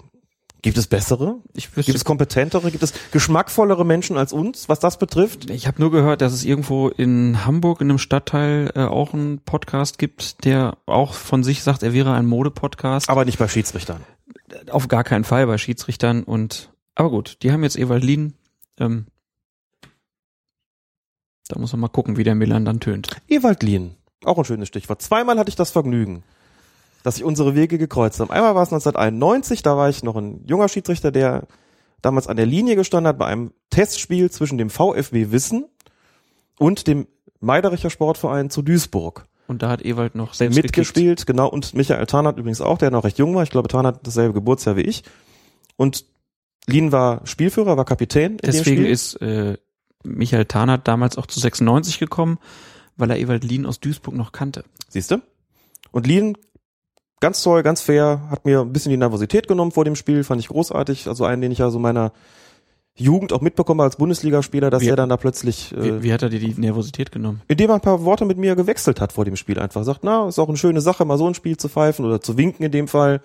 gibt 0.63 0.77
es 0.79 0.87
bessere? 0.87 1.35
Ich 1.53 1.67
wüsste- 1.75 1.83
gibt 1.91 1.95
es 1.97 2.05
kompetentere? 2.05 2.71
Gibt 2.71 2.83
es 2.83 2.93
geschmackvollere 3.11 3.85
Menschen 3.85 4.17
als 4.17 4.33
uns, 4.33 4.67
was 4.69 4.79
das 4.79 4.97
betrifft? 4.97 5.49
Ich 5.51 5.67
habe 5.67 5.79
nur 5.79 5.91
gehört, 5.91 6.21
dass 6.21 6.33
es 6.33 6.43
irgendwo 6.43 6.87
in 6.89 7.45
Hamburg 7.45 7.81
in 7.81 7.89
einem 7.89 7.97
Stadtteil 7.99 8.71
äh, 8.75 8.81
auch 8.81 9.13
einen 9.13 9.39
Podcast 9.39 9.97
gibt, 9.99 10.43
der 10.45 10.77
auch 10.87 11.13
von 11.13 11.43
sich 11.43 11.61
sagt, 11.63 11.83
er 11.83 11.93
wäre 11.93 12.13
ein 12.13 12.25
Mode-Podcast. 12.25 13.09
Aber 13.09 13.25
nicht 13.25 13.37
bei 13.39 13.47
Schiedsrichtern. 13.47 14.01
Auf 14.69 14.87
gar 14.87 15.03
keinen 15.03 15.23
Fall 15.23 15.47
bei 15.47 15.57
Schiedsrichtern 15.57 16.23
und 16.23 16.71
aber 16.95 17.09
gut, 17.09 17.37
die 17.41 17.51
haben 17.51 17.63
jetzt 17.63 17.77
Ewald 17.77 18.03
Lien. 18.03 18.33
Ähm, 18.77 19.07
da 21.47 21.59
muss 21.59 21.71
man 21.71 21.81
mal 21.81 21.87
gucken, 21.87 22.17
wie 22.17 22.23
der 22.23 22.35
Milan 22.35 22.65
dann 22.65 22.79
tönt. 22.79 23.09
Ewald 23.27 23.63
Lien, 23.63 23.95
auch 24.23 24.37
ein 24.37 24.45
schönes 24.45 24.67
Stichwort. 24.67 25.01
Zweimal 25.01 25.37
hatte 25.37 25.49
ich 25.49 25.55
das 25.55 25.71
Vergnügen, 25.71 26.23
dass 27.03 27.15
sich 27.15 27.23
unsere 27.23 27.55
Wege 27.55 27.77
gekreuzt 27.77 28.19
haben. 28.19 28.31
Einmal 28.31 28.55
war 28.55 28.63
es 28.63 28.69
1991, 28.69 29.61
da 29.61 29.77
war 29.77 29.89
ich 29.89 30.03
noch 30.03 30.15
ein 30.15 30.45
junger 30.45 30.69
Schiedsrichter, 30.69 31.11
der 31.11 31.47
damals 32.01 32.27
an 32.27 32.37
der 32.37 32.45
Linie 32.45 32.75
gestanden 32.75 33.07
hat 33.07 33.17
bei 33.17 33.25
einem 33.25 33.51
Testspiel 33.69 34.31
zwischen 34.31 34.57
dem 34.57 34.69
VfB 34.69 35.31
Wissen 35.31 35.65
und 36.57 36.87
dem 36.87 37.07
Meidericher 37.39 37.89
Sportverein 37.89 38.49
zu 38.49 38.61
Duisburg. 38.61 39.25
Und 39.51 39.61
da 39.61 39.69
hat 39.69 39.83
Ewald 39.83 40.15
noch 40.15 40.33
selbst 40.33 40.55
Mitgespielt, 40.55 41.25
genau, 41.25 41.49
und 41.49 41.73
Michael 41.73 42.05
Tarnat 42.05 42.37
übrigens 42.37 42.61
auch, 42.61 42.77
der 42.77 42.89
noch 42.89 43.03
recht 43.03 43.17
jung 43.17 43.35
war. 43.35 43.43
Ich 43.43 43.49
glaube, 43.49 43.67
Tarnat 43.67 43.95
hat 43.95 44.07
dasselbe 44.07 44.33
Geburtsjahr 44.33 44.77
wie 44.77 44.83
ich. 44.83 45.03
Und 45.75 46.05
Lien 46.67 46.93
war 46.93 47.27
Spielführer, 47.27 47.75
war 47.75 47.83
Kapitän. 47.83 48.37
Deswegen 48.37 48.85
ist 48.85 49.15
äh, 49.15 49.57
Michael 50.05 50.45
Tarnat 50.45 50.87
damals 50.87 51.17
auch 51.17 51.25
zu 51.25 51.41
96 51.41 51.99
gekommen, 51.99 52.39
weil 52.95 53.09
er 53.11 53.19
Ewald 53.19 53.43
Lien 53.43 53.65
aus 53.65 53.81
Duisburg 53.81 54.15
noch 54.15 54.31
kannte. 54.31 54.63
Siehst 54.87 55.11
du? 55.11 55.21
Und 55.91 56.07
Lien, 56.07 56.37
ganz 57.19 57.43
toll, 57.43 57.61
ganz 57.61 57.81
fair, 57.81 58.21
hat 58.29 58.45
mir 58.45 58.61
ein 58.61 58.71
bisschen 58.71 58.91
die 58.91 58.97
Nervosität 58.97 59.49
genommen 59.49 59.73
vor 59.73 59.83
dem 59.83 59.97
Spiel, 59.97 60.23
fand 60.23 60.39
ich 60.39 60.47
großartig. 60.47 61.09
Also 61.09 61.25
einen, 61.25 61.41
den 61.41 61.51
ich 61.51 61.57
ja 61.57 61.69
so 61.71 61.77
meiner 61.77 62.13
Jugend 63.01 63.33
auch 63.33 63.41
mitbekomme 63.41 63.83
als 63.83 63.95
Bundesligaspieler, 63.97 64.69
dass 64.69 64.81
Wie- 64.83 64.87
er 64.89 64.95
dann 64.95 65.09
da 65.09 65.17
plötzlich, 65.17 65.73
Wie, 65.77 65.89
äh, 65.89 66.03
wie 66.03 66.13
hat 66.13 66.21
er 66.21 66.29
dir 66.29 66.39
die 66.39 66.53
Nervosität 66.59 67.11
genommen? 67.11 67.41
indem 67.47 67.69
er 67.71 67.75
ein 67.75 67.81
paar 67.81 68.03
Worte 68.03 68.25
mit 68.25 68.37
mir 68.37 68.55
gewechselt 68.55 69.01
hat 69.01 69.11
vor 69.13 69.25
dem 69.25 69.35
Spiel, 69.35 69.59
einfach 69.59 69.83
sagt, 69.83 70.01
na, 70.03 70.27
ist 70.27 70.39
auch 70.39 70.47
eine 70.47 70.57
schöne 70.57 70.81
Sache, 70.81 71.03
mal 71.05 71.17
so 71.17 71.27
ein 71.27 71.33
Spiel 71.33 71.57
zu 71.57 71.69
pfeifen 71.69 72.05
oder 72.05 72.21
zu 72.21 72.37
winken 72.37 72.65
in 72.65 72.71
dem 72.71 72.87
Fall. 72.87 73.21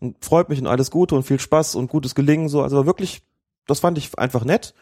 Und 0.00 0.22
freut 0.24 0.48
mich 0.48 0.60
und 0.60 0.66
alles 0.66 0.90
Gute 0.90 1.14
und 1.14 1.22
viel 1.22 1.38
Spaß 1.38 1.74
und 1.76 1.88
gutes 1.88 2.14
Gelingen, 2.14 2.48
so. 2.48 2.62
Also 2.62 2.84
wirklich, 2.84 3.22
das 3.66 3.80
fand 3.80 3.96
ich 3.96 4.18
einfach 4.18 4.44
nett. 4.44 4.74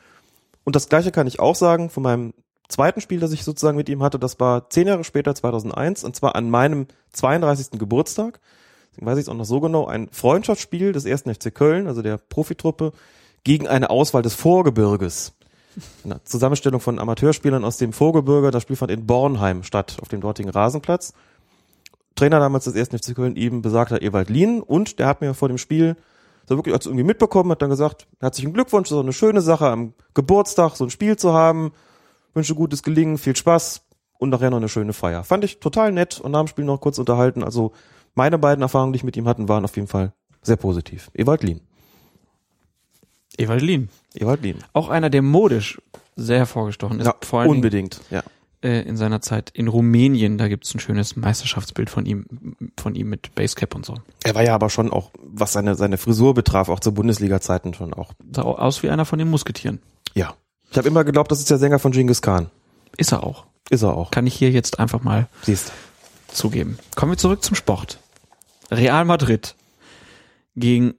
Und 0.64 0.74
das 0.76 0.88
Gleiche 0.88 1.12
kann 1.12 1.26
ich 1.26 1.38
auch 1.38 1.54
sagen 1.54 1.90
von 1.90 2.02
meinem 2.02 2.34
zweiten 2.68 3.00
Spiel, 3.00 3.20
das 3.20 3.32
ich 3.32 3.44
sozusagen 3.44 3.76
mit 3.76 3.88
ihm 3.88 4.02
hatte. 4.02 4.18
Das 4.18 4.40
war 4.40 4.70
zehn 4.70 4.86
Jahre 4.88 5.04
später, 5.04 5.34
2001, 5.34 6.02
und 6.04 6.16
zwar 6.16 6.34
an 6.34 6.48
meinem 6.50 6.86
32. 7.12 7.78
Geburtstag. 7.78 8.40
Deswegen 8.90 9.06
weiß 9.06 9.18
ich 9.18 9.22
es 9.24 9.28
auch 9.28 9.34
noch 9.34 9.44
so 9.44 9.60
genau. 9.60 9.86
Ein 9.86 10.08
Freundschaftsspiel 10.10 10.92
des 10.92 11.04
ersten 11.04 11.32
FC 11.32 11.54
Köln, 11.54 11.86
also 11.86 12.00
der 12.02 12.16
Profitruppe, 12.18 12.92
gegen 13.44 13.68
eine 13.68 13.90
Auswahl 13.90 14.22
des 14.22 14.34
Vorgebirges. 14.34 15.32
Eine 16.04 16.22
Zusammenstellung 16.24 16.80
von 16.80 16.98
Amateurspielern 16.98 17.64
aus 17.64 17.78
dem 17.78 17.92
Vorgebirge. 17.92 18.50
Das 18.50 18.62
Spiel 18.62 18.76
fand 18.76 18.90
in 18.90 19.06
Bornheim 19.06 19.62
statt, 19.62 19.96
auf 20.02 20.08
dem 20.08 20.20
dortigen 20.20 20.50
Rasenplatz. 20.50 21.14
Trainer 22.14 22.40
damals 22.40 22.64
des 22.64 22.74
ersten 22.74 22.98
FC 22.98 23.14
Köln 23.14 23.36
eben 23.36 23.62
besagter 23.62 24.02
Ewald 24.02 24.28
Lien 24.28 24.60
und 24.60 24.98
der 24.98 25.06
hat 25.06 25.22
mir 25.22 25.32
vor 25.34 25.48
dem 25.48 25.58
Spiel 25.58 25.96
so 26.46 26.56
wirklich 26.56 26.74
als 26.74 26.86
irgendwie 26.86 27.04
mitbekommen, 27.04 27.50
hat 27.50 27.62
dann 27.62 27.70
gesagt, 27.70 28.06
herzlichen 28.20 28.52
Glückwunsch, 28.52 28.92
auch 28.92 29.00
eine 29.00 29.12
schöne 29.12 29.40
Sache 29.40 29.68
am 29.68 29.94
Geburtstag 30.12 30.76
so 30.76 30.84
ein 30.84 30.90
Spiel 30.90 31.16
zu 31.16 31.32
haben, 31.32 31.72
wünsche 32.34 32.54
gutes 32.54 32.82
Gelingen, 32.82 33.16
viel 33.16 33.36
Spaß 33.36 33.82
und 34.18 34.30
nachher 34.30 34.50
noch 34.50 34.58
eine 34.58 34.68
schöne 34.68 34.92
Feier. 34.92 35.24
Fand 35.24 35.44
ich 35.44 35.60
total 35.60 35.92
nett 35.92 36.20
und 36.20 36.32
nach 36.32 36.40
dem 36.40 36.48
Spiel 36.48 36.64
noch 36.64 36.80
kurz 36.80 36.98
unterhalten, 36.98 37.42
also 37.42 37.72
meine 38.14 38.38
beiden 38.38 38.60
Erfahrungen, 38.60 38.92
die 38.92 38.98
ich 38.98 39.04
mit 39.04 39.16
ihm 39.16 39.26
hatten, 39.26 39.48
waren 39.48 39.64
auf 39.64 39.74
jeden 39.76 39.88
Fall 39.88 40.12
sehr 40.42 40.56
positiv. 40.56 41.10
Ewald 41.14 41.42
Lien. 41.44 41.60
Ewald 43.38 43.62
Lien. 43.62 43.88
Ewald 44.14 44.42
Lien. 44.42 44.58
Auch 44.72 44.88
einer, 44.88 45.10
der 45.10 45.22
modisch 45.22 45.80
sehr 46.16 46.38
hervorgestochen 46.38 47.00
ist. 47.00 47.06
Ja, 47.06 47.14
vor 47.22 47.40
allen 47.40 47.48
Dingen 47.48 47.56
unbedingt, 47.58 48.00
ja. 48.10 48.22
äh, 48.62 48.82
in 48.82 48.96
seiner 48.98 49.20
Zeit 49.22 49.50
in 49.54 49.68
Rumänien. 49.68 50.36
Da 50.38 50.48
gibt's 50.48 50.74
ein 50.74 50.80
schönes 50.80 51.16
Meisterschaftsbild 51.16 51.88
von 51.88 52.04
ihm, 52.04 52.26
von 52.78 52.94
ihm 52.94 53.08
mit 53.08 53.34
Basecap 53.34 53.74
und 53.74 53.86
so. 53.86 53.94
Er 54.24 54.34
war 54.34 54.42
ja 54.44 54.54
aber 54.54 54.68
schon 54.68 54.90
auch, 54.92 55.10
was 55.22 55.52
seine, 55.54 55.74
seine 55.74 55.96
Frisur 55.96 56.34
betraf, 56.34 56.68
auch 56.68 56.80
zu 56.80 56.92
Bundesliga-Zeiten 56.92 57.72
schon 57.74 57.94
auch. 57.94 58.12
Sah 58.32 58.42
au- 58.42 58.56
aus 58.56 58.82
wie 58.82 58.90
einer 58.90 59.04
von 59.06 59.18
den 59.18 59.30
Musketieren. 59.30 59.80
Ja. 60.14 60.34
Ich 60.70 60.76
habe 60.78 60.88
immer 60.88 61.04
geglaubt, 61.04 61.30
das 61.30 61.38
ist 61.38 61.50
der 61.50 61.58
Sänger 61.58 61.78
von 61.78 61.92
Genghis 61.92 62.20
Khan. 62.22 62.50
Ist 62.98 63.12
er 63.12 63.24
auch. 63.24 63.44
Ist 63.70 63.82
er 63.82 63.94
auch. 63.96 64.10
Kann 64.10 64.26
ich 64.26 64.34
hier 64.34 64.50
jetzt 64.50 64.78
einfach 64.78 65.02
mal 65.02 65.28
Siehst 65.42 65.72
zugeben. 66.28 66.78
Kommen 66.94 67.12
wir 67.12 67.16
zurück 67.18 67.42
zum 67.42 67.54
Sport. 67.56 67.98
Real 68.70 69.04
Madrid 69.04 69.54
gegen 70.56 70.94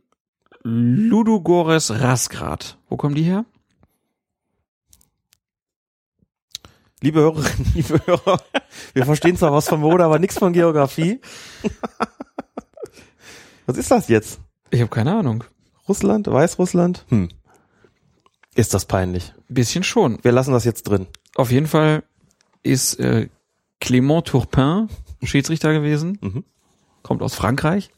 Ludogorets 0.64 1.92
Rasgrad. 1.92 2.78
Wo 2.90 2.98
kommen 2.98 3.16
die 3.16 3.24
her? 3.24 3.46
Liebe 7.02 7.20
Hörerinnen, 7.20 7.72
liebe 7.76 8.00
Hörer, 8.06 8.42
wir 8.94 9.06
verstehen 9.06 9.36
zwar 9.36 9.52
was 9.52 9.68
von 9.68 9.82
Mode, 9.82 10.06
aber 10.06 10.20
nichts 10.20 10.38
von 10.40 10.54
Geografie. 10.54 11.20
Was 13.66 13.78
ist 13.78 13.92
das 13.92 14.08
jetzt? 14.08 14.40
Ich 14.72 14.80
habe 14.80 14.90
keine 14.90 15.14
Ahnung. 15.14 15.44
Russland? 15.88 16.28
Weißrussland? 16.28 17.06
Hm. 17.10 17.28
Ist 18.56 18.74
das 18.74 18.86
peinlich. 18.86 19.34
Bisschen 19.50 19.84
schon. 19.84 20.18
Wir 20.24 20.32
lassen 20.32 20.54
das 20.54 20.64
jetzt 20.64 20.84
drin. 20.84 21.08
Auf 21.36 21.52
jeden 21.52 21.68
Fall 21.68 22.04
ist 22.62 23.00
äh, 23.00 23.28
Clément 23.82 24.24
Turpin 24.24 24.88
Schiedsrichter 25.24 25.74
gewesen. 25.74 26.18
Mhm. 26.22 26.44
Kommt 27.02 27.22
aus 27.22 27.36
Frankreich. 27.36 27.92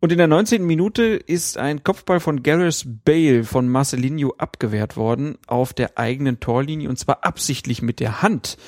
Und 0.00 0.12
in 0.12 0.18
der 0.18 0.26
19. 0.26 0.64
Minute 0.64 1.02
ist 1.02 1.56
ein 1.56 1.82
Kopfball 1.82 2.20
von 2.20 2.42
Gareth 2.42 2.84
Bale 3.04 3.44
von 3.44 3.68
Marcelinho 3.68 4.34
abgewehrt 4.36 4.96
worden 4.96 5.38
auf 5.46 5.72
der 5.72 5.98
eigenen 5.98 6.38
Torlinie 6.38 6.88
und 6.88 6.98
zwar 6.98 7.24
absichtlich 7.24 7.80
mit 7.82 8.00
der 8.00 8.22
Hand. 8.22 8.58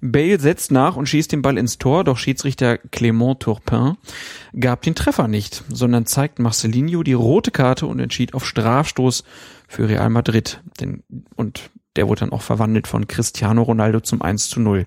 Bale 0.00 0.38
setzt 0.38 0.70
nach 0.70 0.96
und 0.96 1.08
schießt 1.08 1.32
den 1.32 1.42
Ball 1.42 1.58
ins 1.58 1.78
Tor, 1.78 2.04
doch 2.04 2.18
Schiedsrichter 2.18 2.74
Clément 2.74 3.38
Turpin 3.38 3.96
gab 4.58 4.82
den 4.82 4.94
Treffer 4.94 5.26
nicht, 5.26 5.64
sondern 5.68 6.06
zeigt 6.06 6.38
Marcelinho 6.38 7.02
die 7.02 7.14
rote 7.14 7.50
Karte 7.50 7.86
und 7.86 7.98
entschied 7.98 8.34
auf 8.34 8.44
Strafstoß 8.44 9.24
für 9.66 9.88
Real 9.88 10.10
Madrid. 10.10 10.62
Denn, 10.80 11.02
und 11.34 11.70
der 11.96 12.08
wurde 12.08 12.20
dann 12.20 12.32
auch 12.32 12.42
verwandelt 12.42 12.86
von 12.86 13.08
Cristiano 13.08 13.62
Ronaldo 13.62 14.00
zum 14.00 14.22
1 14.22 14.50
zu 14.50 14.60
0 14.60 14.84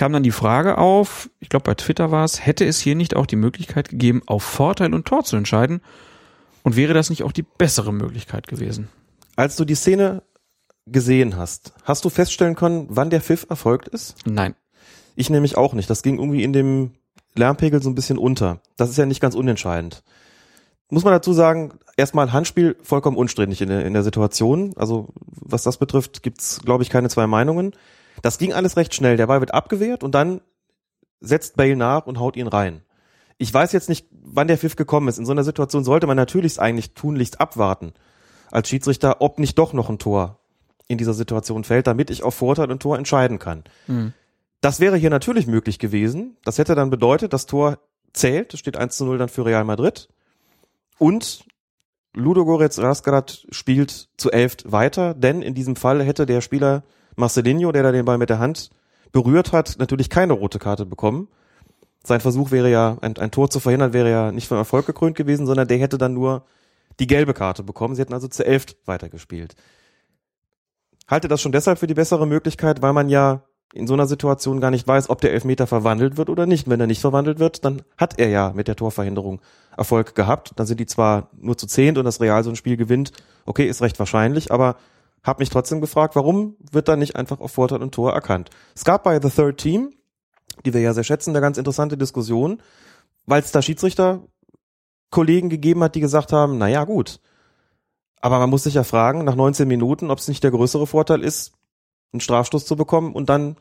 kam 0.00 0.14
dann 0.14 0.22
die 0.22 0.30
Frage 0.30 0.78
auf, 0.78 1.28
ich 1.40 1.50
glaube 1.50 1.64
bei 1.64 1.74
Twitter 1.74 2.10
war 2.10 2.24
es, 2.24 2.46
hätte 2.46 2.64
es 2.64 2.80
hier 2.80 2.94
nicht 2.94 3.14
auch 3.14 3.26
die 3.26 3.36
Möglichkeit 3.36 3.90
gegeben, 3.90 4.22
auf 4.24 4.42
Vorteil 4.42 4.94
und 4.94 5.06
Tor 5.06 5.24
zu 5.24 5.36
entscheiden? 5.36 5.82
Und 6.62 6.74
wäre 6.74 6.94
das 6.94 7.10
nicht 7.10 7.22
auch 7.22 7.32
die 7.32 7.42
bessere 7.42 7.92
Möglichkeit 7.92 8.46
gewesen? 8.46 8.88
Als 9.36 9.56
du 9.56 9.66
die 9.66 9.74
Szene 9.74 10.22
gesehen 10.86 11.36
hast, 11.36 11.74
hast 11.84 12.02
du 12.06 12.08
feststellen 12.08 12.54
können, 12.54 12.86
wann 12.88 13.10
der 13.10 13.20
Pfiff 13.20 13.44
erfolgt 13.50 13.88
ist? 13.88 14.14
Nein. 14.24 14.54
Ich 15.16 15.28
nämlich 15.28 15.58
auch 15.58 15.74
nicht. 15.74 15.90
Das 15.90 16.02
ging 16.02 16.16
irgendwie 16.16 16.44
in 16.44 16.54
dem 16.54 16.92
Lärmpegel 17.34 17.82
so 17.82 17.90
ein 17.90 17.94
bisschen 17.94 18.16
unter. 18.16 18.62
Das 18.78 18.88
ist 18.88 18.96
ja 18.96 19.04
nicht 19.04 19.20
ganz 19.20 19.34
unentscheidend. 19.34 20.02
Muss 20.88 21.04
man 21.04 21.12
dazu 21.12 21.34
sagen, 21.34 21.74
erstmal 21.98 22.32
Handspiel 22.32 22.74
vollkommen 22.82 23.18
unstrittig 23.18 23.60
in 23.60 23.68
der, 23.68 23.84
in 23.84 23.92
der 23.92 24.02
Situation. 24.02 24.72
Also 24.76 25.08
was 25.26 25.62
das 25.62 25.76
betrifft, 25.76 26.22
gibt's 26.22 26.62
glaube 26.64 26.84
ich, 26.84 26.88
keine 26.88 27.10
zwei 27.10 27.26
Meinungen. 27.26 27.74
Das 28.22 28.38
ging 28.38 28.52
alles 28.52 28.76
recht 28.76 28.94
schnell. 28.94 29.16
Der 29.16 29.26
Ball 29.26 29.40
wird 29.40 29.54
abgewehrt 29.54 30.02
und 30.02 30.14
dann 30.14 30.40
setzt 31.20 31.56
Bale 31.56 31.76
nach 31.76 32.06
und 32.06 32.18
haut 32.18 32.36
ihn 32.36 32.46
rein. 32.46 32.82
Ich 33.38 33.52
weiß 33.52 33.72
jetzt 33.72 33.88
nicht, 33.88 34.06
wann 34.10 34.48
der 34.48 34.58
Pfiff 34.58 34.76
gekommen 34.76 35.08
ist. 35.08 35.18
In 35.18 35.26
so 35.26 35.32
einer 35.32 35.44
Situation 35.44 35.84
sollte 35.84 36.06
man 36.06 36.16
natürlich 36.16 36.60
eigentlich 36.60 36.94
tunlichst 36.94 37.40
abwarten 37.40 37.94
als 38.50 38.68
Schiedsrichter, 38.68 39.20
ob 39.20 39.38
nicht 39.38 39.58
doch 39.58 39.72
noch 39.72 39.88
ein 39.88 39.98
Tor 39.98 40.40
in 40.88 40.98
dieser 40.98 41.14
Situation 41.14 41.64
fällt, 41.64 41.86
damit 41.86 42.10
ich 42.10 42.22
auf 42.22 42.34
Vorteil 42.34 42.70
und 42.70 42.82
Tor 42.82 42.98
entscheiden 42.98 43.38
kann. 43.38 43.64
Mhm. 43.86 44.12
Das 44.60 44.80
wäre 44.80 44.96
hier 44.96 45.10
natürlich 45.10 45.46
möglich 45.46 45.78
gewesen. 45.78 46.36
Das 46.44 46.58
hätte 46.58 46.74
dann 46.74 46.90
bedeutet, 46.90 47.32
das 47.32 47.46
Tor 47.46 47.78
zählt, 48.12 48.52
es 48.52 48.60
steht 48.60 48.76
1 48.76 48.96
zu 48.96 49.04
0 49.04 49.18
dann 49.18 49.28
für 49.28 49.46
Real 49.46 49.64
Madrid. 49.64 50.08
Und 50.98 51.44
Ludogorets 52.12 52.78
Rasgrad 52.80 53.46
spielt 53.50 54.08
zu 54.16 54.30
elf 54.30 54.56
weiter, 54.64 55.14
denn 55.14 55.42
in 55.42 55.54
diesem 55.54 55.76
Fall 55.76 56.02
hätte 56.02 56.26
der 56.26 56.40
Spieler 56.40 56.82
Marcelinho, 57.16 57.72
der 57.72 57.82
da 57.82 57.92
den 57.92 58.04
Ball 58.04 58.18
mit 58.18 58.30
der 58.30 58.38
Hand 58.38 58.70
berührt 59.12 59.52
hat, 59.52 59.76
natürlich 59.78 60.10
keine 60.10 60.32
rote 60.32 60.58
Karte 60.58 60.86
bekommen. 60.86 61.28
Sein 62.02 62.20
Versuch 62.20 62.50
wäre 62.50 62.70
ja, 62.70 62.96
ein, 63.02 63.16
ein 63.18 63.30
Tor 63.30 63.50
zu 63.50 63.60
verhindern, 63.60 63.92
wäre 63.92 64.10
ja 64.10 64.32
nicht 64.32 64.48
von 64.48 64.56
Erfolg 64.56 64.86
gekrönt 64.86 65.16
gewesen, 65.16 65.46
sondern 65.46 65.68
der 65.68 65.78
hätte 65.78 65.98
dann 65.98 66.14
nur 66.14 66.44
die 66.98 67.06
gelbe 67.06 67.34
Karte 67.34 67.62
bekommen. 67.62 67.94
Sie 67.94 68.00
hätten 68.00 68.14
also 68.14 68.28
zu 68.28 68.44
elf 68.44 68.66
weitergespielt. 68.86 69.54
Halte 71.08 71.28
das 71.28 71.40
schon 71.40 71.52
deshalb 71.52 71.78
für 71.78 71.86
die 71.86 71.94
bessere 71.94 72.26
Möglichkeit, 72.26 72.82
weil 72.82 72.92
man 72.92 73.08
ja 73.08 73.42
in 73.72 73.86
so 73.86 73.94
einer 73.94 74.06
Situation 74.06 74.60
gar 74.60 74.70
nicht 74.70 74.86
weiß, 74.86 75.10
ob 75.10 75.20
der 75.20 75.32
Elfmeter 75.32 75.66
verwandelt 75.66 76.16
wird 76.16 76.28
oder 76.28 76.46
nicht. 76.46 76.68
Wenn 76.68 76.80
er 76.80 76.86
nicht 76.86 77.00
verwandelt 77.00 77.38
wird, 77.38 77.64
dann 77.64 77.82
hat 77.96 78.18
er 78.18 78.28
ja 78.28 78.52
mit 78.54 78.68
der 78.68 78.76
Torverhinderung 78.76 79.40
Erfolg 79.76 80.14
gehabt. 80.14 80.52
Dann 80.56 80.66
sind 80.66 80.80
die 80.80 80.86
zwar 80.86 81.30
nur 81.38 81.56
zu 81.56 81.66
zehnt 81.66 81.98
und 81.98 82.04
das 82.04 82.20
Real 82.20 82.42
so 82.42 82.50
ein 82.50 82.56
Spiel 82.56 82.76
gewinnt. 82.76 83.12
Okay, 83.46 83.66
ist 83.66 83.82
recht 83.82 83.98
wahrscheinlich, 83.98 84.50
aber 84.50 84.76
hab 85.22 85.38
mich 85.38 85.50
trotzdem 85.50 85.80
gefragt, 85.80 86.16
warum 86.16 86.56
wird 86.72 86.88
da 86.88 86.96
nicht 86.96 87.16
einfach 87.16 87.40
auf 87.40 87.52
Vorteil 87.52 87.82
und 87.82 87.94
Tor 87.94 88.12
erkannt? 88.12 88.50
Es 88.74 88.84
gab 88.84 89.04
bei 89.04 89.20
The 89.20 89.28
Third 89.30 89.58
Team, 89.58 89.92
die 90.64 90.72
wir 90.74 90.80
ja 90.80 90.94
sehr 90.94 91.04
schätzen, 91.04 91.30
eine 91.30 91.40
ganz 91.40 91.58
interessante 91.58 91.96
Diskussion, 91.98 92.62
weil 93.26 93.42
es 93.42 93.52
da 93.52 93.62
Schiedsrichter 93.62 94.22
Kollegen 95.10 95.48
gegeben 95.50 95.82
hat, 95.82 95.94
die 95.94 96.00
gesagt 96.00 96.32
haben, 96.32 96.58
na 96.58 96.68
ja, 96.68 96.84
gut. 96.84 97.20
Aber 98.20 98.38
man 98.38 98.50
muss 98.50 98.64
sich 98.64 98.74
ja 98.74 98.84
fragen, 98.84 99.24
nach 99.24 99.34
19 99.34 99.66
Minuten, 99.66 100.10
ob 100.10 100.18
es 100.18 100.28
nicht 100.28 100.44
der 100.44 100.50
größere 100.50 100.86
Vorteil 100.86 101.22
ist, 101.22 101.52
einen 102.12 102.20
Strafstoß 102.20 102.64
zu 102.66 102.76
bekommen 102.76 103.12
und 103.14 103.28
dann 103.28 103.56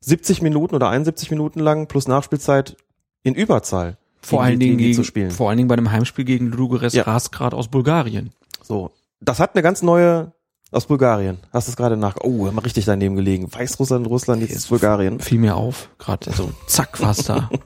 70 0.00 0.42
Minuten 0.42 0.74
oder 0.74 0.88
71 0.90 1.30
Minuten 1.30 1.60
lang 1.60 1.86
plus 1.86 2.08
Nachspielzeit 2.08 2.76
in 3.22 3.34
Überzahl 3.34 3.98
Vor 4.20 4.40
gegen 4.40 4.46
allen 4.46 4.60
Dingen 4.60 4.78
gegen 4.78 4.94
zu 4.94 5.04
spielen. 5.04 5.30
vor 5.30 5.48
allen 5.48 5.56
Dingen 5.58 5.68
bei 5.68 5.74
einem 5.74 5.90
Heimspiel 5.90 6.24
gegen 6.24 6.46
Ludogorets 6.46 6.94
Ja. 6.94 7.02
Rasgrad 7.04 7.54
aus 7.54 7.68
Bulgarien. 7.68 8.30
So, 8.62 8.90
das 9.20 9.40
hat 9.40 9.54
eine 9.54 9.62
ganz 9.62 9.82
neue 9.82 10.32
aus 10.70 10.86
Bulgarien. 10.86 11.38
Hast 11.52 11.68
du 11.68 11.70
es 11.72 11.76
gerade 11.76 11.96
nach? 11.96 12.16
Oh, 12.22 12.46
haben 12.46 12.56
wir 12.56 12.64
richtig 12.64 12.84
daneben 12.84 13.16
gelegen. 13.16 13.52
Weißrussland, 13.52 14.06
Russland, 14.06 14.42
jetzt 14.42 14.54
ist 14.54 14.68
Bulgarien. 14.68 15.20
Fiel 15.20 15.38
mir 15.38 15.56
auf, 15.56 15.88
gerade 15.98 16.30
so 16.32 16.50
zack 16.66 17.00
was 17.02 17.18
da. 17.24 17.48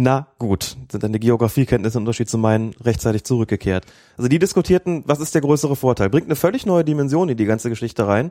Na 0.00 0.28
gut, 0.38 0.76
sind 0.92 1.02
deine 1.02 1.18
Geografiekenntnisse 1.18 1.98
im 1.98 2.02
Unterschied 2.02 2.30
zu 2.30 2.38
meinen 2.38 2.72
rechtzeitig 2.84 3.24
zurückgekehrt. 3.24 3.84
Also 4.16 4.28
die 4.28 4.38
diskutierten, 4.38 5.02
was 5.06 5.18
ist 5.18 5.34
der 5.34 5.42
größere 5.42 5.74
Vorteil? 5.74 6.08
Bringt 6.08 6.26
eine 6.26 6.36
völlig 6.36 6.66
neue 6.66 6.84
Dimension 6.84 7.28
in 7.28 7.36
die 7.36 7.46
ganze 7.46 7.68
Geschichte 7.68 8.06
rein. 8.06 8.30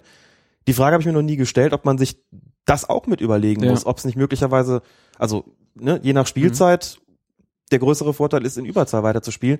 Die 0.67 0.73
Frage 0.73 0.93
habe 0.93 1.01
ich 1.01 1.07
mir 1.07 1.13
noch 1.13 1.21
nie 1.21 1.35
gestellt, 1.35 1.73
ob 1.73 1.83
man 1.83 1.97
sich 1.97 2.21
das 2.65 2.89
auch 2.89 3.05
mit 3.07 3.19
überlegen 3.19 3.63
Ja. 3.63 3.71
muss, 3.71 3.85
ob 3.85 3.97
es 3.97 4.05
nicht 4.05 4.15
möglicherweise, 4.17 4.81
also 5.17 5.43
ne, 5.75 5.99
je 6.03 6.13
nach 6.13 6.27
Spielzeit, 6.27 6.99
der 7.71 7.79
größere 7.79 8.13
Vorteil 8.13 8.45
ist, 8.45 8.57
in 8.57 8.63
Überzahl 8.65 9.03
weiterzuspielen. 9.03 9.59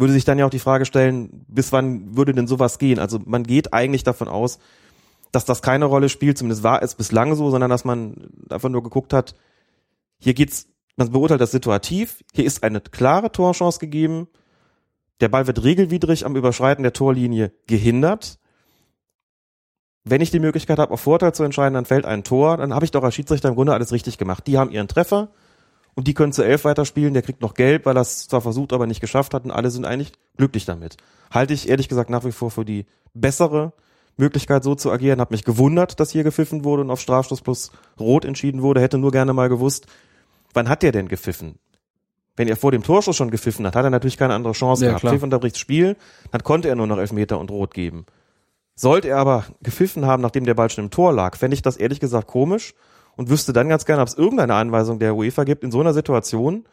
Würde 0.00 0.14
sich 0.14 0.24
dann 0.24 0.38
ja 0.38 0.46
auch 0.46 0.50
die 0.50 0.58
Frage 0.58 0.86
stellen, 0.86 1.44
bis 1.46 1.72
wann 1.72 2.16
würde 2.16 2.32
denn 2.32 2.46
sowas 2.46 2.78
gehen? 2.78 2.98
Also 2.98 3.20
man 3.22 3.42
geht 3.42 3.74
eigentlich 3.74 4.02
davon 4.02 4.28
aus, 4.28 4.58
dass 5.30 5.44
das 5.44 5.60
keine 5.60 5.84
Rolle 5.84 6.08
spielt, 6.08 6.38
zumindest 6.38 6.62
war 6.62 6.82
es 6.82 6.94
bislang 6.94 7.34
so, 7.34 7.50
sondern 7.50 7.68
dass 7.68 7.84
man 7.84 8.30
einfach 8.48 8.70
nur 8.70 8.82
geguckt 8.82 9.12
hat, 9.12 9.34
hier 10.18 10.32
geht's, 10.32 10.68
man 10.96 11.12
beurteilt 11.12 11.42
das 11.42 11.50
situativ, 11.50 12.24
hier 12.32 12.46
ist 12.46 12.62
eine 12.62 12.80
klare 12.80 13.30
Torchance 13.30 13.78
gegeben, 13.78 14.28
der 15.20 15.28
Ball 15.28 15.46
wird 15.46 15.64
regelwidrig 15.64 16.24
am 16.24 16.34
Überschreiten 16.34 16.82
der 16.82 16.94
Torlinie 16.94 17.52
gehindert. 17.66 18.38
Wenn 20.04 20.22
ich 20.22 20.30
die 20.30 20.40
Möglichkeit 20.40 20.78
habe, 20.78 20.94
auf 20.94 21.00
Vorteil 21.02 21.34
zu 21.34 21.42
entscheiden, 21.44 21.74
dann 21.74 21.84
fällt 21.84 22.06
ein 22.06 22.24
Tor, 22.24 22.56
dann 22.56 22.74
habe 22.74 22.86
ich 22.86 22.90
doch 22.90 23.04
als 23.04 23.14
Schiedsrichter 23.14 23.50
im 23.50 23.54
Grunde 23.54 23.74
alles 23.74 23.92
richtig 23.92 24.16
gemacht. 24.16 24.46
Die 24.46 24.56
haben 24.56 24.70
ihren 24.70 24.88
Treffer 24.88 25.28
und 25.94 26.06
die 26.06 26.14
können 26.14 26.32
zu 26.32 26.42
elf 26.42 26.64
weiterspielen, 26.64 27.14
der 27.14 27.22
kriegt 27.22 27.42
noch 27.42 27.54
gelb, 27.54 27.86
weil 27.86 27.96
er 27.96 28.02
es 28.02 28.28
zwar 28.28 28.40
versucht, 28.40 28.72
aber 28.72 28.86
nicht 28.86 29.00
geschafft 29.00 29.34
hat 29.34 29.44
und 29.44 29.50
alle 29.50 29.70
sind 29.70 29.84
eigentlich 29.84 30.12
glücklich 30.36 30.64
damit. 30.64 30.96
Halte 31.30 31.54
ich 31.54 31.68
ehrlich 31.68 31.88
gesagt 31.88 32.10
nach 32.10 32.24
wie 32.24 32.32
vor 32.32 32.50
für 32.50 32.64
die 32.64 32.86
bessere 33.14 33.72
Möglichkeit, 34.16 34.62
so 34.62 34.74
zu 34.74 34.90
agieren. 34.90 35.20
Hab 35.20 35.30
mich 35.30 35.44
gewundert, 35.44 35.98
dass 35.98 36.10
hier 36.10 36.22
gepfiffen 36.22 36.64
wurde 36.64 36.82
und 36.82 36.90
auf 36.90 37.00
Strafstoß 37.00 37.40
plus 37.40 37.72
Rot 37.98 38.24
entschieden 38.24 38.62
wurde. 38.62 38.80
Hätte 38.80 38.98
nur 38.98 39.10
gerne 39.10 39.32
mal 39.32 39.48
gewusst, 39.48 39.86
wann 40.54 40.68
hat 40.68 40.82
der 40.82 40.92
denn 40.92 41.08
gepfiffen? 41.08 41.58
Wenn 42.36 42.48
er 42.48 42.56
vor 42.56 42.72
dem 42.72 42.82
Torschuss 42.82 43.16
schon 43.16 43.30
gepfiffen 43.30 43.66
hat, 43.66 43.74
hat 43.74 43.84
er 43.84 43.90
natürlich 43.90 44.16
keine 44.16 44.34
andere 44.34 44.52
Chance 44.52 44.84
Ja, 44.84 44.92
gehabt. 44.92 45.06
Pfiff 45.06 45.22
unterbricht 45.22 45.58
Spiel, 45.58 45.96
dann 46.30 46.42
konnte 46.42 46.68
er 46.68 46.76
nur 46.76 46.86
noch 46.86 46.98
Elfmeter 46.98 47.38
und 47.38 47.50
Rot 47.50 47.74
geben. 47.74 48.06
Sollte 48.74 49.08
er 49.08 49.18
aber 49.18 49.44
gepfiffen 49.62 50.06
haben, 50.06 50.22
nachdem 50.22 50.44
der 50.44 50.54
Ball 50.54 50.70
schon 50.70 50.84
im 50.84 50.90
Tor 50.90 51.12
lag, 51.12 51.36
fände 51.36 51.54
ich 51.54 51.62
das 51.62 51.76
ehrlich 51.76 52.00
gesagt 52.00 52.28
komisch 52.28 52.74
und 53.16 53.30
wüsste 53.30 53.52
dann 53.52 53.68
ganz 53.68 53.84
gerne, 53.84 54.02
ob 54.02 54.08
es 54.08 54.14
irgendeine 54.14 54.54
Anweisung 54.54 54.98
der 54.98 55.14
UEFA 55.14 55.44
gibt, 55.44 55.64
in 55.64 55.70
so 55.70 55.80
einer 55.80 55.94
Situation 55.94 56.64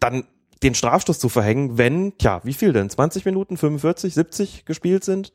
dann 0.00 0.24
den 0.62 0.74
Strafstoß 0.74 1.18
zu 1.18 1.28
verhängen, 1.28 1.78
wenn, 1.78 2.16
tja, 2.18 2.40
wie 2.44 2.52
viel 2.52 2.72
denn? 2.72 2.90
20 2.90 3.24
Minuten, 3.24 3.56
45, 3.56 4.14
70 4.14 4.64
gespielt 4.64 5.04
sind? 5.04 5.32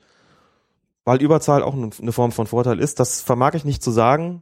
Weil 1.05 1.21
Überzahl 1.21 1.63
auch 1.63 1.73
eine 1.73 2.11
Form 2.11 2.31
von 2.31 2.47
Vorteil 2.47 2.79
ist, 2.79 2.99
das 2.99 3.21
vermag 3.21 3.53
ich 3.55 3.65
nicht 3.65 3.83
zu 3.83 3.91
sagen. 3.91 4.41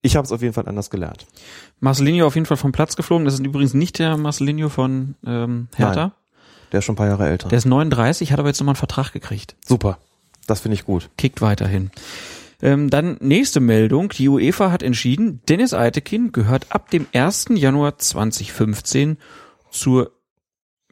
Ich 0.00 0.16
habe 0.16 0.24
es 0.24 0.32
auf 0.32 0.42
jeden 0.42 0.54
Fall 0.54 0.66
anders 0.68 0.90
gelernt. 0.90 1.26
Marcelinho 1.80 2.26
auf 2.26 2.34
jeden 2.34 2.46
Fall 2.46 2.56
vom 2.56 2.72
Platz 2.72 2.96
geflogen. 2.96 3.24
Das 3.24 3.34
ist 3.34 3.40
übrigens 3.40 3.72
nicht 3.72 3.98
der 3.98 4.16
Marcelinho 4.16 4.68
von 4.68 5.14
ähm, 5.24 5.68
Hertha. 5.76 6.00
Nein. 6.00 6.12
Der 6.72 6.78
ist 6.78 6.86
schon 6.86 6.94
ein 6.94 6.96
paar 6.96 7.06
Jahre 7.06 7.28
älter. 7.28 7.48
Der 7.48 7.58
ist 7.58 7.66
39, 7.66 8.32
hat 8.32 8.38
aber 8.38 8.48
jetzt 8.48 8.58
nochmal 8.58 8.72
einen 8.72 8.78
Vertrag 8.78 9.12
gekriegt. 9.12 9.54
Super. 9.64 9.98
Das 10.46 10.60
finde 10.60 10.74
ich 10.74 10.84
gut. 10.84 11.10
Kickt 11.16 11.40
weiterhin. 11.40 11.90
Ähm, 12.62 12.88
dann 12.90 13.16
nächste 13.20 13.60
Meldung. 13.60 14.08
Die 14.10 14.28
UEFA 14.28 14.70
hat 14.70 14.82
entschieden, 14.82 15.40
Dennis 15.48 15.74
Eitekin 15.74 16.30
gehört 16.32 16.66
ab 16.70 16.90
dem 16.90 17.06
1. 17.12 17.46
Januar 17.54 17.98
2015 17.98 19.18
zur, 19.70 20.12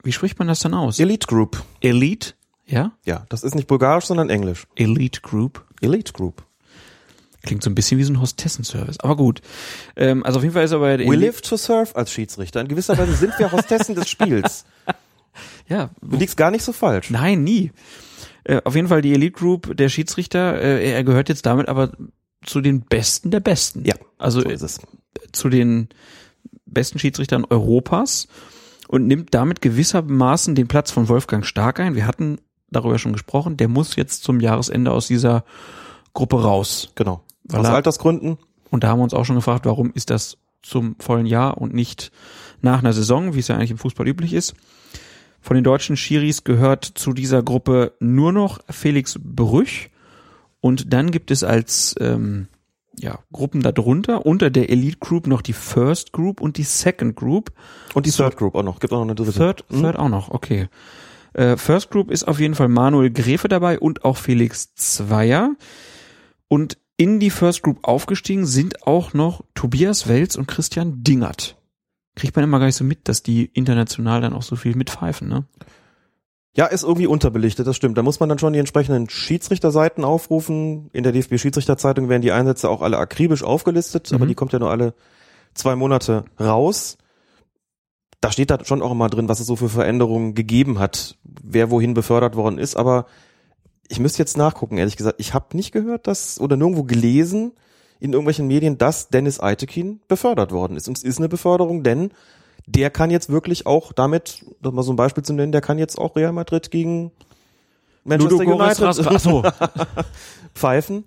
wie 0.03 0.13
spricht 0.13 0.39
man 0.39 0.49
das 0.49 0.61
dann 0.61 0.75
aus? 0.75 0.99
Elite 0.99 1.27
Group. 1.29 1.63
Elite? 1.81 2.35
Ja? 2.67 2.93
Ja, 3.05 3.25
das 3.29 3.43
ist 3.45 3.55
nicht 3.55 3.69
bulgarisch, 3.69 4.07
sondern 4.07 4.31
englisch. 4.31 4.67
Elite 4.77 5.21
Group. 5.21 5.65
Elite 5.81 6.13
Group. 6.13 6.43
Klingt 7.43 7.63
so 7.63 7.71
ein 7.71 7.75
bisschen 7.75 7.99
wie 7.99 8.05
so 8.05 8.13
ein 8.13 8.21
Hostessenservice. 8.21 9.01
Aber 9.01 9.17
gut. 9.17 9.41
Ähm, 9.97 10.25
also 10.27 10.39
auf 10.39 10.43
jeden 10.43 10.53
Fall 10.55 10.65
ist 10.65 10.73
er 10.73 10.81
bei 10.81 10.97
der 10.99 11.07
We 11.07 11.13
Elite- 11.15 11.27
live 11.27 11.41
to 11.41 11.57
serve 11.57 11.97
als 11.97 12.13
Schiedsrichter. 12.13 12.61
In 12.61 12.69
gewisser 12.69 12.99
Weise 12.99 13.15
sind 13.15 13.33
wir 13.39 13.51
Hostessen 13.53 13.95
des 13.95 14.09
Spiels. 14.11 14.65
Ja, 15.69 15.91
Du 16.03 16.17
liegst 16.17 16.37
gar 16.37 16.51
nicht 16.51 16.65
so 16.65 16.73
falsch. 16.73 17.09
Nein, 17.11 17.45
nie. 17.45 17.71
Äh, 18.45 18.61
auf 18.65 18.75
jeden 18.75 18.89
Fall 18.89 19.03
die 19.03 19.13
Elite 19.15 19.33
Group 19.39 19.77
der 19.77 19.89
Schiedsrichter, 19.89 20.61
äh, 20.61 20.93
er 20.93 21.05
gehört 21.05 21.29
jetzt 21.29 21.47
damit 21.47 21.69
aber 21.69 21.93
zu 22.45 22.61
den 22.61 22.83
Besten 22.83 23.31
der 23.31 23.41
Besten. 23.41 23.85
Ja, 23.85 23.95
Also 24.19 24.41
so 24.41 24.49
äh, 24.49 24.59
zu 25.33 25.49
den 25.49 25.89
besten 26.67 26.99
Schiedsrichtern 26.99 27.45
Europas 27.45 28.29
und 28.89 29.07
nimmt 29.07 29.35
damit 29.35 29.61
gewissermaßen 29.61 30.55
den 30.55 30.69
Platz 30.69 30.91
von 30.91 31.09
Wolfgang 31.09 31.45
Stark 31.45 31.81
ein. 31.81 31.95
Wir 31.95 32.07
hatten 32.07 32.39
darüber 32.71 32.99
schon 32.99 33.13
gesprochen, 33.13 33.57
der 33.57 33.69
muss 33.69 33.97
jetzt 33.97 34.23
zum 34.23 34.41
Jahresende 34.41 34.93
aus 34.93 35.07
dieser 35.09 35.45
Gruppe 36.15 36.43
raus. 36.43 36.91
Genau. 36.95 37.23
Weil 37.45 37.61
Aus 37.61 37.67
er- 37.67 37.75
Altersgründen. 37.75 38.39
Und 38.71 38.85
da 38.85 38.89
haben 38.89 39.01
wir 39.01 39.05
uns 39.05 39.15
auch 39.15 39.25
schon 39.25 39.37
gefragt, 39.37 39.67
warum 39.67 39.91
ist 39.95 40.11
das 40.11 40.39
zum 40.63 40.95
vollen 41.01 41.27
Jahr 41.27 41.59
und 41.59 41.75
nicht 41.75 42.13
nach 42.63 42.79
einer 42.79 42.93
Saison, 42.93 43.35
wie 43.35 43.41
es 43.41 43.49
ja 43.49 43.57
eigentlich 43.57 43.73
im 43.73 43.79
Fußball 43.79 44.07
üblich 44.07 44.33
ist. 44.33 44.55
Von 45.41 45.55
den 45.55 45.65
deutschen 45.65 45.97
Schiris 45.97 46.45
gehört 46.45 46.85
zu 46.85 47.13
dieser 47.13 47.43
Gruppe 47.43 47.93
nur 48.01 48.33
noch 48.33 48.61
Felix 48.69 49.19
Brüch 49.23 49.91
und 50.61 50.93
dann 50.93 51.11
gibt 51.11 51.31
es 51.31 51.43
als 51.43 51.95
ähm, 51.99 52.49
ja, 52.99 53.21
Gruppen 53.33 53.63
darunter, 53.63 54.27
unter 54.27 54.51
der 54.51 54.71
Elite 54.71 54.99
Group 54.99 55.27
noch 55.27 55.43
die 55.43 55.53
First 55.53 56.13
Group 56.13 56.41
und 56.41 56.59
die 56.59 56.65
Second 56.65 57.17
Group. 57.17 57.53
Und 57.95 58.07
die 58.07 58.11
Third 58.11 58.37
Group 58.37 58.55
auch 58.55 58.63
noch. 58.63 58.81
Gibt 58.81 58.93
auch 58.93 58.99
noch 58.99 59.05
eine 59.05 59.15
dritte. 59.15 59.33
Third, 59.33 59.65
Hm? 59.71 59.83
Third 59.83 59.97
auch 59.97 60.09
noch, 60.09 60.31
okay. 60.31 60.69
Äh, 61.33 61.57
First 61.57 61.91
Group 61.91 62.11
ist 62.11 62.25
auf 62.25 62.41
jeden 62.41 62.55
Fall 62.55 62.69
Manuel 62.69 63.11
Gräfe 63.11 63.49
dabei 63.49 63.79
und 63.79 64.05
auch 64.05 64.17
Felix 64.17 64.75
Zweier. 64.75 65.55
Und 66.49 66.77
in 66.97 67.21
die 67.21 67.31
First 67.31 67.63
Group 67.63 67.79
aufgestiegen 67.83 68.45
sind 68.45 68.87
auch 68.87 69.15
noch 69.15 69.43
Tobias 69.55 70.09
Welz 70.09 70.35
und 70.35 70.47
Christian 70.47 71.03
Dingert. 71.03 71.57
Kriegt 72.21 72.37
man 72.37 72.45
immer 72.45 72.59
gar 72.59 72.67
nicht 72.67 72.77
so 72.77 72.85
mit, 72.85 73.09
dass 73.09 73.23
die 73.23 73.47
international 73.47 74.21
dann 74.21 74.35
auch 74.35 74.43
so 74.43 74.55
viel 74.55 74.77
mitpfeifen, 74.77 75.27
ne? 75.27 75.47
Ja, 76.55 76.67
ist 76.67 76.83
irgendwie 76.83 77.07
unterbelichtet, 77.07 77.67
das 77.67 77.77
stimmt. 77.77 77.97
Da 77.97 78.03
muss 78.03 78.21
man 78.21 78.29
dann 78.29 78.39
schon 78.39 78.53
die 78.53 78.59
entsprechenden 78.59 79.09
Schiedsrichterseiten 79.09 80.05
aufrufen. 80.05 80.91
In 80.93 81.03
der 81.03 81.13
DFB-Schiedsrichterzeitung 81.13 82.11
werden 82.11 82.21
die 82.21 82.33
Einsätze 82.33 82.69
auch 82.69 82.83
alle 82.83 82.99
akribisch 82.99 83.43
aufgelistet, 83.43 84.13
aber 84.13 84.25
Mhm. 84.27 84.29
die 84.29 84.35
kommt 84.35 84.53
ja 84.53 84.59
nur 84.59 84.71
alle 84.71 84.93
zwei 85.55 85.77
Monate 85.77 86.25
raus. 86.39 86.99
Da 88.21 88.31
steht 88.31 88.51
da 88.51 88.63
schon 88.65 88.83
auch 88.83 88.91
immer 88.93 89.09
drin, 89.09 89.29
was 89.31 89.41
es 89.41 89.47
so 89.47 89.57
für 89.57 89.71
Veränderungen 89.71 90.35
gegeben 90.35 90.79
hat, 90.79 91.17
wer 91.25 91.71
wohin 91.71 91.95
befördert 91.95 92.37
worden 92.37 92.59
ist. 92.59 92.77
Aber 92.77 93.07
ich 93.89 93.99
müsste 93.99 94.19
jetzt 94.19 94.37
nachgucken, 94.37 94.77
ehrlich 94.77 94.99
gesagt. 94.99 95.21
Ich 95.21 95.33
habe 95.33 95.57
nicht 95.57 95.73
gehört, 95.73 96.07
dass 96.07 96.39
oder 96.39 96.57
nirgendwo 96.59 96.83
gelesen 96.83 97.53
in 98.01 98.13
irgendwelchen 98.13 98.47
Medien, 98.47 98.79
dass 98.79 99.09
Dennis 99.09 99.41
Eitekin 99.41 100.01
befördert 100.09 100.53
worden 100.53 100.77
ist. 100.77 100.89
Und 100.89 100.97
es 100.97 101.05
ist 101.05 101.19
eine 101.19 101.29
Beförderung, 101.29 101.83
denn 101.83 102.11
der 102.67 102.91
kann 102.91 103.11
jetzt 103.11 103.31
wirklich 103.31 103.67
auch 103.67 103.93
damit, 103.93 104.45
das 104.61 104.73
mal 104.73 104.83
so 104.83 104.93
ein 104.93 104.97
Beispiel 104.97 105.23
zu 105.23 105.33
nennen, 105.33 105.53
der 105.53 105.61
kann 105.61 105.79
jetzt 105.79 105.99
auch 105.99 106.17
Real 106.17 106.33
Madrid 106.33 106.71
gegen 106.71 107.13
Manchester 108.05 108.45
Ludogorets 108.45 108.81
United 108.81 109.07
Ach 109.07 109.21
so. 109.21 109.43
pfeifen. 110.55 111.05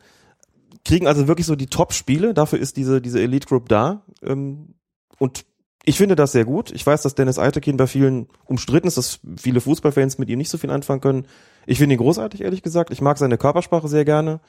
Kriegen 0.85 1.07
also 1.07 1.27
wirklich 1.27 1.47
so 1.47 1.55
die 1.55 1.67
Top-Spiele, 1.67 2.33
dafür 2.33 2.59
ist 2.59 2.77
diese, 2.77 3.01
diese 3.01 3.19
Elite 3.21 3.47
Group 3.47 3.69
da. 3.69 4.03
Ähm, 4.21 4.75
und 5.17 5.45
ich 5.85 5.97
finde 5.97 6.15
das 6.15 6.31
sehr 6.31 6.45
gut. 6.45 6.71
Ich 6.71 6.85
weiß, 6.85 7.01
dass 7.01 7.15
Dennis 7.15 7.39
Eitekin 7.39 7.77
bei 7.77 7.87
vielen 7.87 8.27
umstritten 8.45 8.87
ist, 8.87 8.97
dass 8.97 9.19
viele 9.37 9.61
Fußballfans 9.61 10.17
mit 10.17 10.29
ihm 10.29 10.37
nicht 10.37 10.49
so 10.49 10.57
viel 10.57 10.69
anfangen 10.69 11.01
können. 11.01 11.25
Ich 11.65 11.77
finde 11.77 11.95
ihn 11.95 11.99
großartig, 11.99 12.41
ehrlich 12.41 12.61
gesagt. 12.61 12.91
Ich 12.91 13.01
mag 13.01 13.17
seine 13.17 13.37
Körpersprache 13.37 13.87
sehr 13.87 14.05
gerne. 14.05 14.39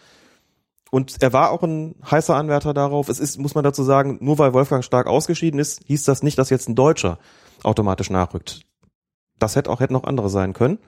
Und 0.94 1.20
er 1.22 1.32
war 1.32 1.50
auch 1.50 1.64
ein 1.64 1.96
heißer 2.08 2.36
Anwärter 2.36 2.72
darauf. 2.72 3.08
Es 3.08 3.18
ist, 3.18 3.36
muss 3.40 3.56
man 3.56 3.64
dazu 3.64 3.82
sagen, 3.82 4.18
nur 4.20 4.38
weil 4.38 4.54
Wolfgang 4.54 4.84
Stark 4.84 5.08
ausgeschieden 5.08 5.58
ist, 5.58 5.80
hieß 5.86 6.04
das 6.04 6.22
nicht, 6.22 6.38
dass 6.38 6.50
jetzt 6.50 6.68
ein 6.68 6.76
Deutscher 6.76 7.18
automatisch 7.64 8.10
nachrückt. 8.10 8.60
Das 9.40 9.56
hätte 9.56 9.70
auch 9.70 9.80
hätte 9.80 9.92
noch 9.92 10.04
andere 10.04 10.30
sein 10.30 10.52
können. 10.52 10.78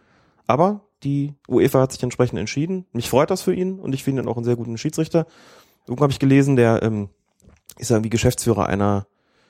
Aber 0.46 0.82
die 1.02 1.34
UEFA 1.48 1.80
hat 1.80 1.90
sich 1.90 2.04
entsprechend 2.04 2.38
entschieden. 2.38 2.86
Mich 2.92 3.10
freut 3.10 3.32
das 3.32 3.42
für 3.42 3.52
ihn 3.52 3.80
und 3.80 3.96
ich 3.96 4.04
finde 4.04 4.22
ihn 4.22 4.28
auch 4.28 4.36
einen 4.36 4.44
sehr 4.44 4.54
guten 4.54 4.78
Schiedsrichter. 4.78 5.26
Irgendwo 5.88 6.04
habe 6.04 6.12
ich 6.12 6.20
gelesen, 6.20 6.54
der 6.54 6.84
ähm, 6.84 7.08
ist 7.76 7.90
irgendwie 7.90 8.08
Geschäftsführer 8.08 8.66
einer 8.66 9.08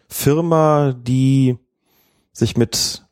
Firma, 0.08 0.94
die 0.94 1.58
sich 2.32 2.56
mit 2.56 3.06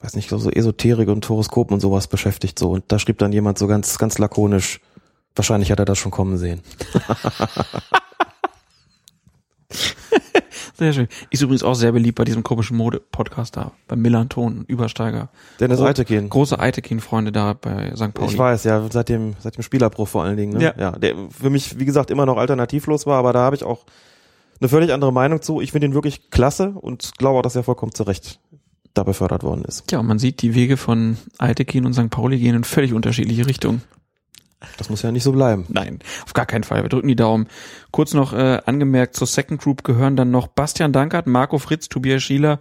weiß 0.00 0.16
nicht, 0.16 0.28
so 0.28 0.50
Esoterik 0.50 1.08
und 1.08 1.28
Horoskopen 1.28 1.74
und 1.74 1.80
sowas 1.80 2.08
beschäftigt 2.08 2.58
so. 2.58 2.72
Und 2.72 2.84
da 2.88 2.98
schrieb 2.98 3.18
dann 3.18 3.32
jemand 3.32 3.58
so 3.58 3.66
ganz, 3.66 3.98
ganz 3.98 4.18
lakonisch, 4.18 4.80
wahrscheinlich 5.38 5.70
hat 5.72 5.78
er 5.78 5.84
das 5.84 5.98
schon 5.98 6.10
kommen 6.12 6.36
sehen. 6.38 6.60
Sehr 10.74 10.92
schön. 10.92 11.08
Ist 11.30 11.42
übrigens 11.42 11.64
auch 11.64 11.74
sehr 11.74 11.90
beliebt 11.90 12.16
bei 12.16 12.24
diesem 12.24 12.44
komischen 12.44 12.76
Mode-Podcast 12.76 13.56
da, 13.56 13.72
bei 13.88 13.96
Millanton 13.96 14.64
Übersteiger. 14.68 15.28
Dennis 15.58 15.78
Gro- 15.78 15.86
Eitekin. 15.86 16.28
Große 16.28 16.58
Eitekin-Freunde 16.58 17.32
da 17.32 17.52
bei 17.54 17.92
St. 17.96 18.14
Pauli. 18.14 18.30
Ich 18.30 18.38
weiß, 18.38 18.62
ja, 18.64 18.86
seit 18.90 19.08
dem, 19.08 19.34
seit 19.40 19.56
dem 19.56 19.62
Spielerbruch 19.64 20.06
vor 20.06 20.22
allen 20.22 20.36
Dingen. 20.36 20.56
Ne? 20.56 20.62
Ja. 20.62 20.74
ja. 20.78 20.90
Der 20.92 21.16
für 21.30 21.50
mich, 21.50 21.80
wie 21.80 21.84
gesagt, 21.84 22.10
immer 22.12 22.26
noch 22.26 22.36
alternativlos 22.36 23.06
war, 23.06 23.18
aber 23.18 23.32
da 23.32 23.40
habe 23.40 23.56
ich 23.56 23.64
auch 23.64 23.86
eine 24.60 24.68
völlig 24.68 24.92
andere 24.92 25.12
Meinung 25.12 25.42
zu. 25.42 25.60
Ich 25.60 25.72
finde 25.72 25.88
ihn 25.88 25.94
wirklich 25.94 26.30
klasse 26.30 26.70
und 26.70 27.10
glaube 27.18 27.38
auch, 27.40 27.42
dass 27.42 27.56
er 27.56 27.64
vollkommen 27.64 27.92
zu 27.92 28.04
Recht 28.04 28.38
da 28.94 29.02
befördert 29.02 29.42
worden 29.42 29.64
ist. 29.64 29.90
Ja, 29.90 29.98
und 29.98 30.06
man 30.06 30.20
sieht, 30.20 30.42
die 30.42 30.54
Wege 30.54 30.76
von 30.76 31.18
Eitekin 31.38 31.86
und 31.86 31.94
St. 31.94 32.10
Pauli 32.10 32.38
gehen 32.38 32.54
in 32.54 32.62
völlig 32.64 32.92
unterschiedliche 32.94 33.46
Richtungen. 33.46 33.82
Das 34.76 34.90
muss 34.90 35.02
ja 35.02 35.12
nicht 35.12 35.22
so 35.22 35.32
bleiben. 35.32 35.66
Nein, 35.68 36.00
auf 36.24 36.32
gar 36.32 36.46
keinen 36.46 36.64
Fall. 36.64 36.82
Wir 36.82 36.88
drücken 36.88 37.08
die 37.08 37.16
Daumen. 37.16 37.46
Kurz 37.92 38.12
noch 38.12 38.32
äh, 38.32 38.60
angemerkt, 38.66 39.14
zur 39.14 39.26
Second 39.26 39.60
Group 39.60 39.84
gehören 39.84 40.16
dann 40.16 40.30
noch 40.30 40.48
Bastian 40.48 40.92
Dankert, 40.92 41.26
Marco 41.26 41.58
Fritz, 41.58 41.88
Tobias 41.88 42.22
Schieler 42.22 42.58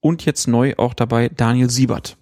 und 0.00 0.24
jetzt 0.24 0.48
neu 0.48 0.74
auch 0.76 0.94
dabei 0.94 1.28
Daniel 1.28 1.70
Siebert. 1.70 2.16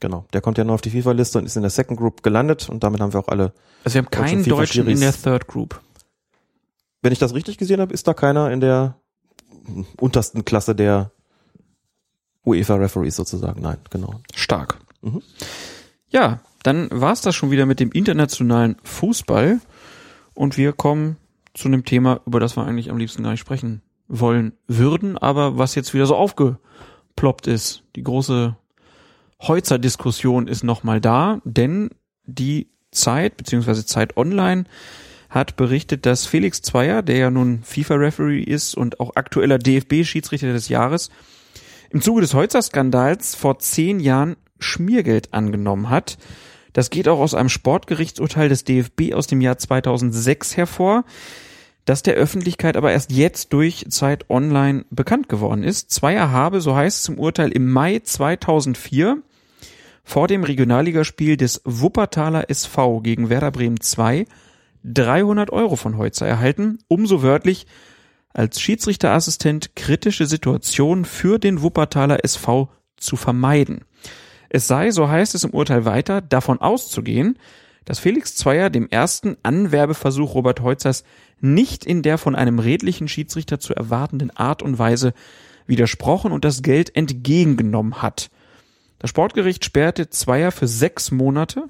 Genau. 0.00 0.26
Der 0.32 0.40
kommt 0.40 0.58
ja 0.58 0.64
noch 0.64 0.74
auf 0.74 0.80
die 0.80 0.90
FIFA-Liste 0.90 1.38
und 1.38 1.46
ist 1.46 1.56
in 1.56 1.62
der 1.62 1.70
Second 1.70 1.98
Group 1.98 2.22
gelandet 2.22 2.68
und 2.68 2.82
damit 2.82 3.00
haben 3.00 3.12
wir 3.12 3.20
auch 3.20 3.28
alle. 3.28 3.52
Also 3.84 3.94
wir 3.94 4.02
haben 4.02 4.10
keinen 4.10 4.44
Deutschen 4.44 4.86
in 4.86 5.00
der 5.00 5.12
Third 5.12 5.46
Group. 5.46 5.80
Wenn 7.02 7.12
ich 7.12 7.18
das 7.18 7.34
richtig 7.34 7.58
gesehen 7.58 7.80
habe, 7.80 7.92
ist 7.92 8.08
da 8.08 8.14
keiner 8.14 8.50
in 8.50 8.60
der 8.60 8.96
untersten 9.98 10.44
Klasse 10.44 10.74
der 10.74 11.12
UEFA-Referees 12.44 13.16
sozusagen. 13.16 13.60
Nein, 13.60 13.78
genau. 13.90 14.20
Stark. 14.34 14.78
Mhm. 15.02 15.22
Ja, 16.08 16.40
dann 16.66 16.88
war's 16.90 17.20
das 17.20 17.34
schon 17.34 17.50
wieder 17.50 17.66
mit 17.66 17.80
dem 17.80 17.92
internationalen 17.92 18.76
Fußball 18.82 19.60
und 20.34 20.56
wir 20.56 20.72
kommen 20.72 21.16
zu 21.54 21.68
einem 21.68 21.84
Thema, 21.84 22.20
über 22.26 22.40
das 22.40 22.56
wir 22.56 22.66
eigentlich 22.66 22.90
am 22.90 22.98
liebsten 22.98 23.22
gar 23.22 23.30
nicht 23.30 23.40
sprechen 23.40 23.82
wollen 24.08 24.52
würden, 24.66 25.16
aber 25.18 25.58
was 25.58 25.74
jetzt 25.74 25.94
wieder 25.94 26.06
so 26.06 26.16
aufgeploppt 26.16 27.46
ist. 27.46 27.82
Die 27.96 28.02
große 28.02 28.56
Heutzer-Diskussion 29.42 30.48
ist 30.48 30.64
nochmal 30.64 31.00
da, 31.00 31.40
denn 31.44 31.90
die 32.24 32.68
Zeit 32.90 33.36
beziehungsweise 33.36 33.86
Zeit 33.86 34.16
Online 34.16 34.64
hat 35.28 35.56
berichtet, 35.56 36.06
dass 36.06 36.26
Felix 36.26 36.62
Zweier, 36.62 37.02
der 37.02 37.16
ja 37.16 37.30
nun 37.30 37.62
FIFA-Referee 37.62 38.42
ist 38.42 38.76
und 38.76 39.00
auch 39.00 39.16
aktueller 39.16 39.58
DFB-Schiedsrichter 39.58 40.52
des 40.52 40.68
Jahres, 40.68 41.10
im 41.90 42.00
Zuge 42.00 42.20
des 42.20 42.34
Heutzer-Skandals 42.34 43.34
vor 43.34 43.58
zehn 43.58 44.00
Jahren 44.00 44.36
Schmiergeld 44.58 45.34
angenommen 45.34 45.90
hat. 45.90 46.18
Das 46.76 46.90
geht 46.90 47.08
auch 47.08 47.20
aus 47.20 47.32
einem 47.32 47.48
Sportgerichtsurteil 47.48 48.50
des 48.50 48.64
DFB 48.64 49.14
aus 49.14 49.26
dem 49.26 49.40
Jahr 49.40 49.56
2006 49.56 50.58
hervor, 50.58 51.06
das 51.86 52.02
der 52.02 52.16
Öffentlichkeit 52.16 52.76
aber 52.76 52.92
erst 52.92 53.12
jetzt 53.12 53.54
durch 53.54 53.86
Zeit 53.88 54.28
Online 54.28 54.84
bekannt 54.90 55.30
geworden 55.30 55.64
ist. 55.64 55.90
Zweier 55.90 56.30
habe, 56.32 56.60
so 56.60 56.76
heißt 56.76 57.00
es 57.00 57.08
im 57.08 57.18
Urteil, 57.18 57.50
im 57.50 57.72
Mai 57.72 58.00
2004 58.00 59.22
vor 60.04 60.28
dem 60.28 60.44
Regionalligaspiel 60.44 61.38
des 61.38 61.62
Wuppertaler 61.64 62.50
SV 62.50 63.00
gegen 63.00 63.30
Werder 63.30 63.52
Bremen 63.52 63.80
2 63.80 64.26
300 64.84 65.48
Euro 65.48 65.76
von 65.76 65.96
Heutzer 65.96 66.26
erhalten, 66.26 66.80
umso 66.88 67.22
wörtlich 67.22 67.66
als 68.34 68.60
Schiedsrichterassistent 68.60 69.76
kritische 69.76 70.26
Situationen 70.26 71.06
für 71.06 71.38
den 71.38 71.62
Wuppertaler 71.62 72.22
SV 72.22 72.68
zu 72.98 73.16
vermeiden. 73.16 73.80
Es 74.48 74.66
sei, 74.66 74.90
so 74.90 75.08
heißt 75.08 75.34
es 75.34 75.44
im 75.44 75.50
Urteil 75.50 75.84
weiter, 75.84 76.20
davon 76.20 76.60
auszugehen, 76.60 77.38
dass 77.84 77.98
Felix 77.98 78.34
Zweier 78.34 78.68
dem 78.68 78.88
ersten 78.88 79.36
Anwerbeversuch 79.42 80.34
Robert 80.34 80.60
Heuzers 80.60 81.04
nicht 81.40 81.84
in 81.84 82.02
der 82.02 82.18
von 82.18 82.34
einem 82.34 82.58
redlichen 82.58 83.08
Schiedsrichter 83.08 83.60
zu 83.60 83.74
erwartenden 83.74 84.36
Art 84.36 84.62
und 84.62 84.78
Weise 84.78 85.14
widersprochen 85.66 86.32
und 86.32 86.44
das 86.44 86.62
Geld 86.62 86.94
entgegengenommen 86.96 88.02
hat. 88.02 88.30
Das 88.98 89.10
Sportgericht 89.10 89.64
sperrte 89.64 90.10
Zweier 90.10 90.52
für 90.52 90.66
sechs 90.66 91.10
Monate, 91.10 91.68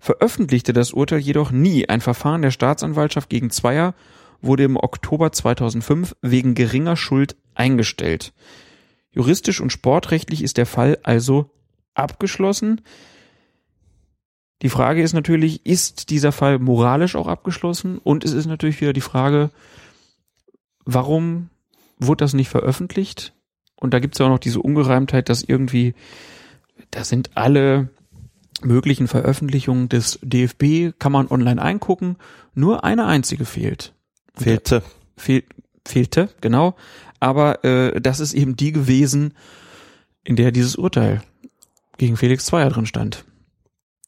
veröffentlichte 0.00 0.72
das 0.72 0.92
Urteil 0.92 1.20
jedoch 1.20 1.50
nie. 1.50 1.88
Ein 1.88 2.00
Verfahren 2.00 2.42
der 2.42 2.50
Staatsanwaltschaft 2.50 3.30
gegen 3.30 3.50
Zweier 3.50 3.94
wurde 4.42 4.64
im 4.64 4.76
Oktober 4.76 5.32
2005 5.32 6.16
wegen 6.22 6.54
geringer 6.54 6.96
Schuld 6.96 7.36
eingestellt. 7.54 8.32
Juristisch 9.10 9.60
und 9.60 9.72
sportrechtlich 9.72 10.42
ist 10.42 10.58
der 10.58 10.66
Fall 10.66 10.98
also 11.02 11.50
abgeschlossen. 11.96 12.82
Die 14.62 14.68
Frage 14.68 15.02
ist 15.02 15.12
natürlich, 15.12 15.66
ist 15.66 16.10
dieser 16.10 16.32
Fall 16.32 16.58
moralisch 16.58 17.16
auch 17.16 17.26
abgeschlossen? 17.26 17.98
Und 17.98 18.24
es 18.24 18.32
ist 18.32 18.46
natürlich 18.46 18.80
wieder 18.80 18.92
die 18.92 19.00
Frage, 19.00 19.50
warum 20.84 21.50
wurde 21.98 22.24
das 22.24 22.32
nicht 22.32 22.48
veröffentlicht? 22.48 23.34
Und 23.76 23.92
da 23.92 23.98
gibt 23.98 24.14
es 24.14 24.18
ja 24.18 24.26
auch 24.26 24.30
noch 24.30 24.38
diese 24.38 24.60
Ungereimtheit, 24.60 25.28
dass 25.28 25.42
irgendwie, 25.42 25.94
da 26.90 27.04
sind 27.04 27.36
alle 27.36 27.90
möglichen 28.62 29.08
Veröffentlichungen 29.08 29.90
des 29.90 30.18
DFB, 30.22 30.98
kann 30.98 31.12
man 31.12 31.28
online 31.28 31.60
eingucken, 31.60 32.16
nur 32.54 32.84
eine 32.84 33.04
einzige 33.04 33.44
fehlt. 33.44 33.92
Fehlte. 34.34 34.82
Fehl, 35.16 35.44
fehlte, 35.86 36.30
genau. 36.40 36.74
Aber 37.20 37.64
äh, 37.64 38.00
das 38.00 38.20
ist 38.20 38.32
eben 38.32 38.56
die 38.56 38.72
gewesen, 38.72 39.34
in 40.24 40.36
der 40.36 40.52
dieses 40.52 40.76
Urteil 40.76 41.22
gegen 41.98 42.16
Felix 42.16 42.46
Zweier 42.46 42.70
drin 42.70 42.86
stand. 42.86 43.24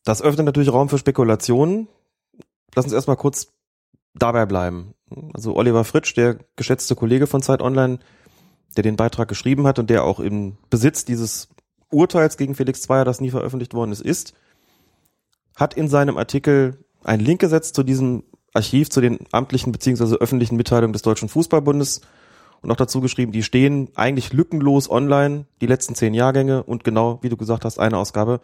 Das 0.05 0.23
öffnet 0.23 0.47
natürlich 0.47 0.73
Raum 0.73 0.89
für 0.89 0.99
Spekulationen. 0.99 1.89
Lass 2.75 2.85
uns 2.85 2.95
erstmal 2.95 3.17
kurz 3.17 3.49
dabei 4.15 4.47
bleiben. 4.47 4.95
Also 5.35 5.57
Oliver 5.57 5.85
Fritsch, 5.85 6.17
der 6.17 6.39
geschätzte 6.57 6.95
Kollege 6.95 7.27
von 7.27 7.43
Zeit 7.43 7.63
Online, 7.63 7.99
der 8.77 8.83
den 8.83 8.97
Beitrag 8.97 9.29
geschrieben 9.29 9.67
hat 9.67 9.79
und 9.79 9.91
der 9.91 10.05
auch 10.05 10.21
im 10.21 10.57
Besitz 10.71 11.05
dieses 11.05 11.49
Urteils 11.91 12.37
gegen 12.37 12.55
Felix 12.55 12.83
Zweier, 12.83 13.05
das 13.05 13.21
nie 13.21 13.31
veröffentlicht 13.31 13.75
worden 13.75 13.93
ist, 13.93 14.03
ist, 14.03 14.35
hat 15.57 15.75
in 15.75 15.89
seinem 15.89 16.19
Artikel 16.19 16.85
einen 17.03 17.25
Link 17.25 17.41
gesetzt 17.41 17.75
zu 17.75 17.83
diesem 17.83 18.25
Archiv, 18.55 18.91
zu 18.91 19.01
den 19.01 19.19
amtlichen 19.33 19.73
beziehungsweise 19.73 20.17
öffentlichen 20.17 20.57
Mitteilungen 20.57 20.93
des 20.93 21.03
Deutschen 21.03 21.29
Fußballbundes 21.29 22.03
und 22.61 22.71
auch 22.71 22.77
dazu 22.77 23.01
geschrieben, 23.01 23.33
die 23.33 23.43
stehen 23.43 23.89
eigentlich 23.95 24.33
lückenlos 24.33 24.91
online, 24.91 25.47
die 25.61 25.67
letzten 25.67 25.95
zehn 25.95 26.15
Jahrgänge 26.15 26.63
und 26.63 26.85
genau, 26.85 27.19
wie 27.23 27.29
du 27.29 27.37
gesagt 27.37 27.65
hast, 27.65 27.79
eine 27.79 27.97
Ausgabe 27.97 28.41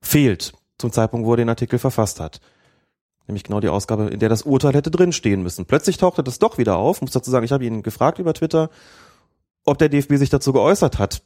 fehlt 0.00 0.52
zum 0.78 0.92
Zeitpunkt, 0.92 1.26
wo 1.26 1.34
er 1.34 1.38
den 1.38 1.48
Artikel 1.48 1.78
verfasst 1.78 2.20
hat. 2.20 2.40
Nämlich 3.26 3.44
genau 3.44 3.60
die 3.60 3.68
Ausgabe, 3.68 4.08
in 4.08 4.18
der 4.18 4.28
das 4.28 4.42
Urteil 4.42 4.74
hätte 4.74 4.90
drinstehen 4.90 5.42
müssen. 5.42 5.66
Plötzlich 5.66 5.98
tauchte 5.98 6.24
das 6.24 6.38
doch 6.38 6.58
wieder 6.58 6.76
auf. 6.76 7.00
Muss 7.00 7.12
dazu 7.12 7.30
sagen, 7.30 7.44
ich 7.44 7.52
habe 7.52 7.64
ihn 7.64 7.82
gefragt 7.82 8.18
über 8.18 8.34
Twitter, 8.34 8.70
ob 9.64 9.78
der 9.78 9.88
DFB 9.88 10.14
sich 10.14 10.30
dazu 10.30 10.52
geäußert 10.52 10.98
hat, 10.98 11.22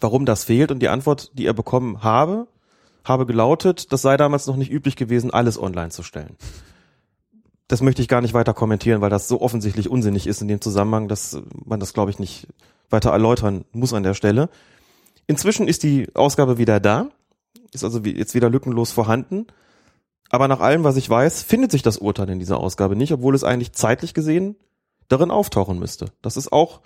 warum 0.00 0.26
das 0.26 0.44
fehlt. 0.44 0.72
Und 0.72 0.80
die 0.80 0.88
Antwort, 0.88 1.30
die 1.34 1.46
er 1.46 1.54
bekommen 1.54 2.02
habe, 2.02 2.48
habe 3.04 3.26
gelautet, 3.26 3.92
das 3.92 4.02
sei 4.02 4.16
damals 4.16 4.46
noch 4.46 4.56
nicht 4.56 4.72
üblich 4.72 4.96
gewesen, 4.96 5.30
alles 5.30 5.60
online 5.60 5.90
zu 5.90 6.02
stellen. 6.02 6.36
Das 7.68 7.80
möchte 7.80 8.02
ich 8.02 8.08
gar 8.08 8.20
nicht 8.20 8.34
weiter 8.34 8.54
kommentieren, 8.54 9.00
weil 9.00 9.10
das 9.10 9.28
so 9.28 9.40
offensichtlich 9.40 9.88
unsinnig 9.88 10.26
ist 10.26 10.42
in 10.42 10.48
dem 10.48 10.60
Zusammenhang, 10.60 11.08
dass 11.08 11.40
man 11.64 11.80
das, 11.80 11.94
glaube 11.94 12.10
ich, 12.10 12.18
nicht 12.18 12.46
weiter 12.90 13.10
erläutern 13.10 13.64
muss 13.72 13.94
an 13.94 14.02
der 14.02 14.14
Stelle. 14.14 14.50
Inzwischen 15.26 15.68
ist 15.68 15.82
die 15.82 16.14
Ausgabe 16.14 16.58
wieder 16.58 16.80
da, 16.80 17.08
ist 17.72 17.84
also 17.84 18.00
jetzt 18.00 18.34
wieder 18.34 18.50
lückenlos 18.50 18.92
vorhanden. 18.92 19.46
Aber 20.30 20.48
nach 20.48 20.60
allem, 20.60 20.84
was 20.84 20.96
ich 20.96 21.08
weiß, 21.08 21.42
findet 21.42 21.70
sich 21.70 21.82
das 21.82 21.98
Urteil 21.98 22.28
in 22.28 22.38
dieser 22.38 22.58
Ausgabe 22.58 22.96
nicht, 22.96 23.12
obwohl 23.12 23.34
es 23.34 23.44
eigentlich 23.44 23.72
zeitlich 23.72 24.14
gesehen 24.14 24.56
darin 25.08 25.30
auftauchen 25.30 25.78
müsste. 25.78 26.06
Das 26.22 26.36
ist 26.36 26.52
auch 26.52 26.80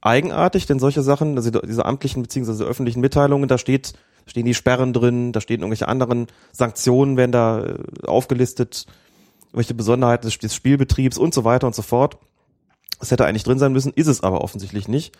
eigenartig, 0.00 0.66
denn 0.66 0.78
solche 0.78 1.02
Sachen, 1.02 1.36
also 1.36 1.50
diese 1.50 1.86
amtlichen 1.86 2.22
beziehungsweise 2.22 2.64
öffentlichen 2.64 3.00
Mitteilungen, 3.00 3.48
da 3.48 3.56
steht, 3.56 3.94
stehen 4.26 4.44
die 4.44 4.54
Sperren 4.54 4.92
drin, 4.92 5.32
da 5.32 5.40
stehen 5.40 5.60
irgendwelche 5.60 5.88
anderen 5.88 6.26
Sanktionen, 6.50 7.16
werden 7.16 7.32
da 7.32 7.64
äh, 7.64 7.78
aufgelistet, 8.06 8.86
welche 9.52 9.74
Besonderheiten 9.74 10.28
des, 10.28 10.54
Spielbetriebs 10.54 11.18
und 11.18 11.34
so 11.34 11.44
weiter 11.44 11.66
und 11.66 11.74
so 11.74 11.82
fort. 11.82 12.18
Das 12.98 13.10
hätte 13.10 13.26
eigentlich 13.26 13.44
drin 13.44 13.58
sein 13.58 13.72
müssen, 13.72 13.92
ist 13.94 14.06
es 14.06 14.22
aber 14.22 14.42
offensichtlich 14.42 14.88
nicht. 14.88 15.16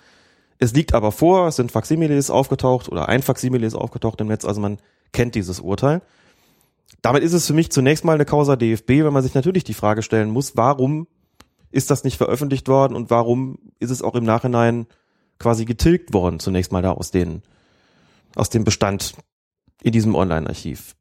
Es 0.59 0.73
liegt 0.73 0.95
aber 0.95 1.13
vor, 1.13 1.49
es 1.49 1.57
sind 1.57 1.73
Faximiles 1.73 2.31
aufgetaucht 2.31 2.89
oder 2.89 3.09
ein 3.09 3.23
Faximile 3.23 3.67
ist 3.67 3.75
aufgetaucht 3.75 4.21
im 4.21 4.29
Netz, 4.29 4.45
also 4.45 4.61
man 4.61 4.79
kennt 5.13 5.35
dieses 5.35 5.61
Urteil. 5.61 6.03
Damit 7.01 7.25
ist 7.25 7.33
es 7.33 7.47
für 7.47 7.53
mich 7.53 7.73
zunächst 7.73 8.05
mal 8.05 8.15
eine 8.15 8.25
Causa 8.25 8.57
DFB, 8.57 8.89
wenn 8.89 9.13
man 9.13 9.23
sich 9.23 9.35
natürlich 9.35 9.65
die 9.65 9.75
Frage 9.75 10.03
stellen 10.03 10.31
muss, 10.31 10.57
warum 10.57 11.09
ist 11.73 11.91
das 11.91 12.05
nicht 12.05 12.17
veröffentlicht 12.17 12.69
worden 12.69 12.95
und 12.95 13.11
warum 13.11 13.59
ist 13.81 13.91
es 13.91 14.03
auch 14.03 14.15
im 14.15 14.25
Nachhinein 14.25 14.87
quasi 15.39 15.65
getilgt 15.65 16.13
worden, 16.13 16.39
zunächst 16.39 16.71
mal 16.71 16.83
da 16.83 16.93
aus 16.93 17.11
den, 17.11 17.43
aus 18.37 18.51
dem 18.51 18.63
Bestand 18.63 19.15
in 19.83 19.93
diesem 19.93 20.15
Online-Archiv. 20.15 20.95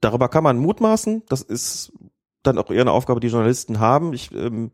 Darüber 0.00 0.28
kann 0.28 0.44
man 0.44 0.58
mutmaßen, 0.58 1.22
das 1.28 1.42
ist 1.42 1.92
dann 2.42 2.58
auch 2.58 2.70
eher 2.70 2.82
eine 2.82 2.92
Aufgabe, 2.92 3.20
die 3.20 3.28
Journalisten 3.28 3.80
haben. 3.80 4.12
Ich 4.12 4.32
ähm, 4.32 4.72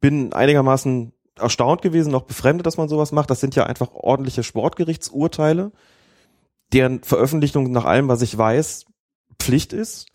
bin 0.00 0.32
einigermaßen 0.32 1.12
erstaunt 1.38 1.82
gewesen, 1.82 2.12
noch 2.12 2.22
befremdet, 2.22 2.66
dass 2.66 2.76
man 2.76 2.88
sowas 2.88 3.12
macht. 3.12 3.30
Das 3.30 3.40
sind 3.40 3.54
ja 3.54 3.64
einfach 3.64 3.92
ordentliche 3.92 4.42
Sportgerichtsurteile, 4.42 5.72
deren 6.72 7.02
Veröffentlichung 7.02 7.70
nach 7.72 7.84
allem, 7.84 8.08
was 8.08 8.22
ich 8.22 8.36
weiß, 8.36 8.86
Pflicht 9.38 9.72
ist. 9.72 10.06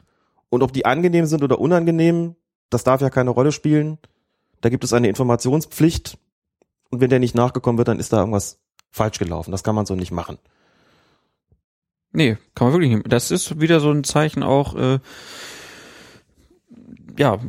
Und 0.50 0.64
ob 0.64 0.74
die 0.74 0.86
angenehm 0.86 1.26
sind 1.26 1.44
oder 1.44 1.60
unangenehm, 1.60 2.36
das 2.70 2.84
darf 2.84 3.02
ja 3.02 3.10
keine 3.10 3.30
Rolle 3.30 3.52
spielen. 3.52 3.98
Da 4.62 4.70
gibt 4.70 4.84
es 4.84 4.94
eine 4.94 5.08
Informationspflicht. 5.08 6.18
Und 6.90 7.02
wenn 7.02 7.10
der 7.10 7.20
nicht 7.20 7.36
nachgekommen 7.36 7.78
wird, 7.78 7.88
dann 7.88 8.00
ist 8.00 8.12
da 8.12 8.20
irgendwas 8.20 8.60
falsch 8.92 9.18
gelaufen. 9.18 9.52
Das 9.52 9.64
kann 9.64 9.76
man 9.76 9.86
so 9.86 9.96
nicht 9.96 10.12
machen. 10.12 10.38
Nee, 12.12 12.38
kann 12.56 12.68
man 12.68 12.74
wirklich 12.74 12.92
nicht. 12.92 13.12
Das 13.12 13.32
ist 13.32 13.62
wieder 13.62 13.80
so 13.80 13.92
ein 13.92 14.04
Zeichen 14.04 14.44
auch, 14.44 14.76
äh, 14.76 15.00
ja, 17.18 17.40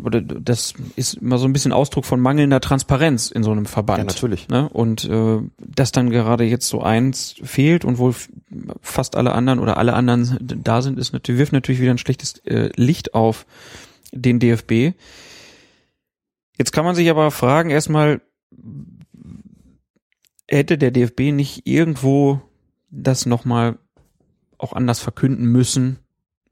das 0.40 0.74
ist 0.96 1.14
immer 1.14 1.38
so 1.38 1.46
ein 1.46 1.52
bisschen 1.52 1.72
Ausdruck 1.72 2.04
von 2.04 2.20
mangelnder 2.20 2.60
Transparenz 2.60 3.30
in 3.30 3.42
so 3.42 3.50
einem 3.50 3.66
Verband. 3.66 3.98
Ja, 3.98 4.04
natürlich. 4.04 4.48
Ne? 4.48 4.68
Und 4.68 5.04
äh, 5.04 5.38
dass 5.58 5.92
dann 5.92 6.10
gerade 6.10 6.44
jetzt 6.44 6.68
so 6.68 6.82
eins 6.82 7.34
fehlt 7.42 7.84
und 7.84 7.98
wohl 7.98 8.14
fast 8.80 9.16
alle 9.16 9.32
anderen 9.32 9.58
oder 9.58 9.76
alle 9.76 9.94
anderen 9.94 10.38
da 10.40 10.82
sind, 10.82 10.98
ist 10.98 11.12
natürlich, 11.12 11.38
wirft 11.38 11.52
natürlich 11.52 11.80
wieder 11.80 11.92
ein 11.92 11.98
schlechtes 11.98 12.38
äh, 12.44 12.70
Licht 12.76 13.14
auf 13.14 13.46
den 14.12 14.38
DFB. 14.38 14.96
Jetzt 16.58 16.72
kann 16.72 16.84
man 16.84 16.94
sich 16.94 17.10
aber 17.10 17.30
fragen, 17.30 17.70
erstmal, 17.70 18.20
hätte 20.48 20.78
der 20.78 20.90
DFB 20.90 21.32
nicht 21.32 21.66
irgendwo 21.66 22.42
das 22.90 23.26
nochmal 23.26 23.78
auch 24.58 24.72
anders 24.72 25.00
verkünden 25.00 25.46
müssen, 25.46 25.98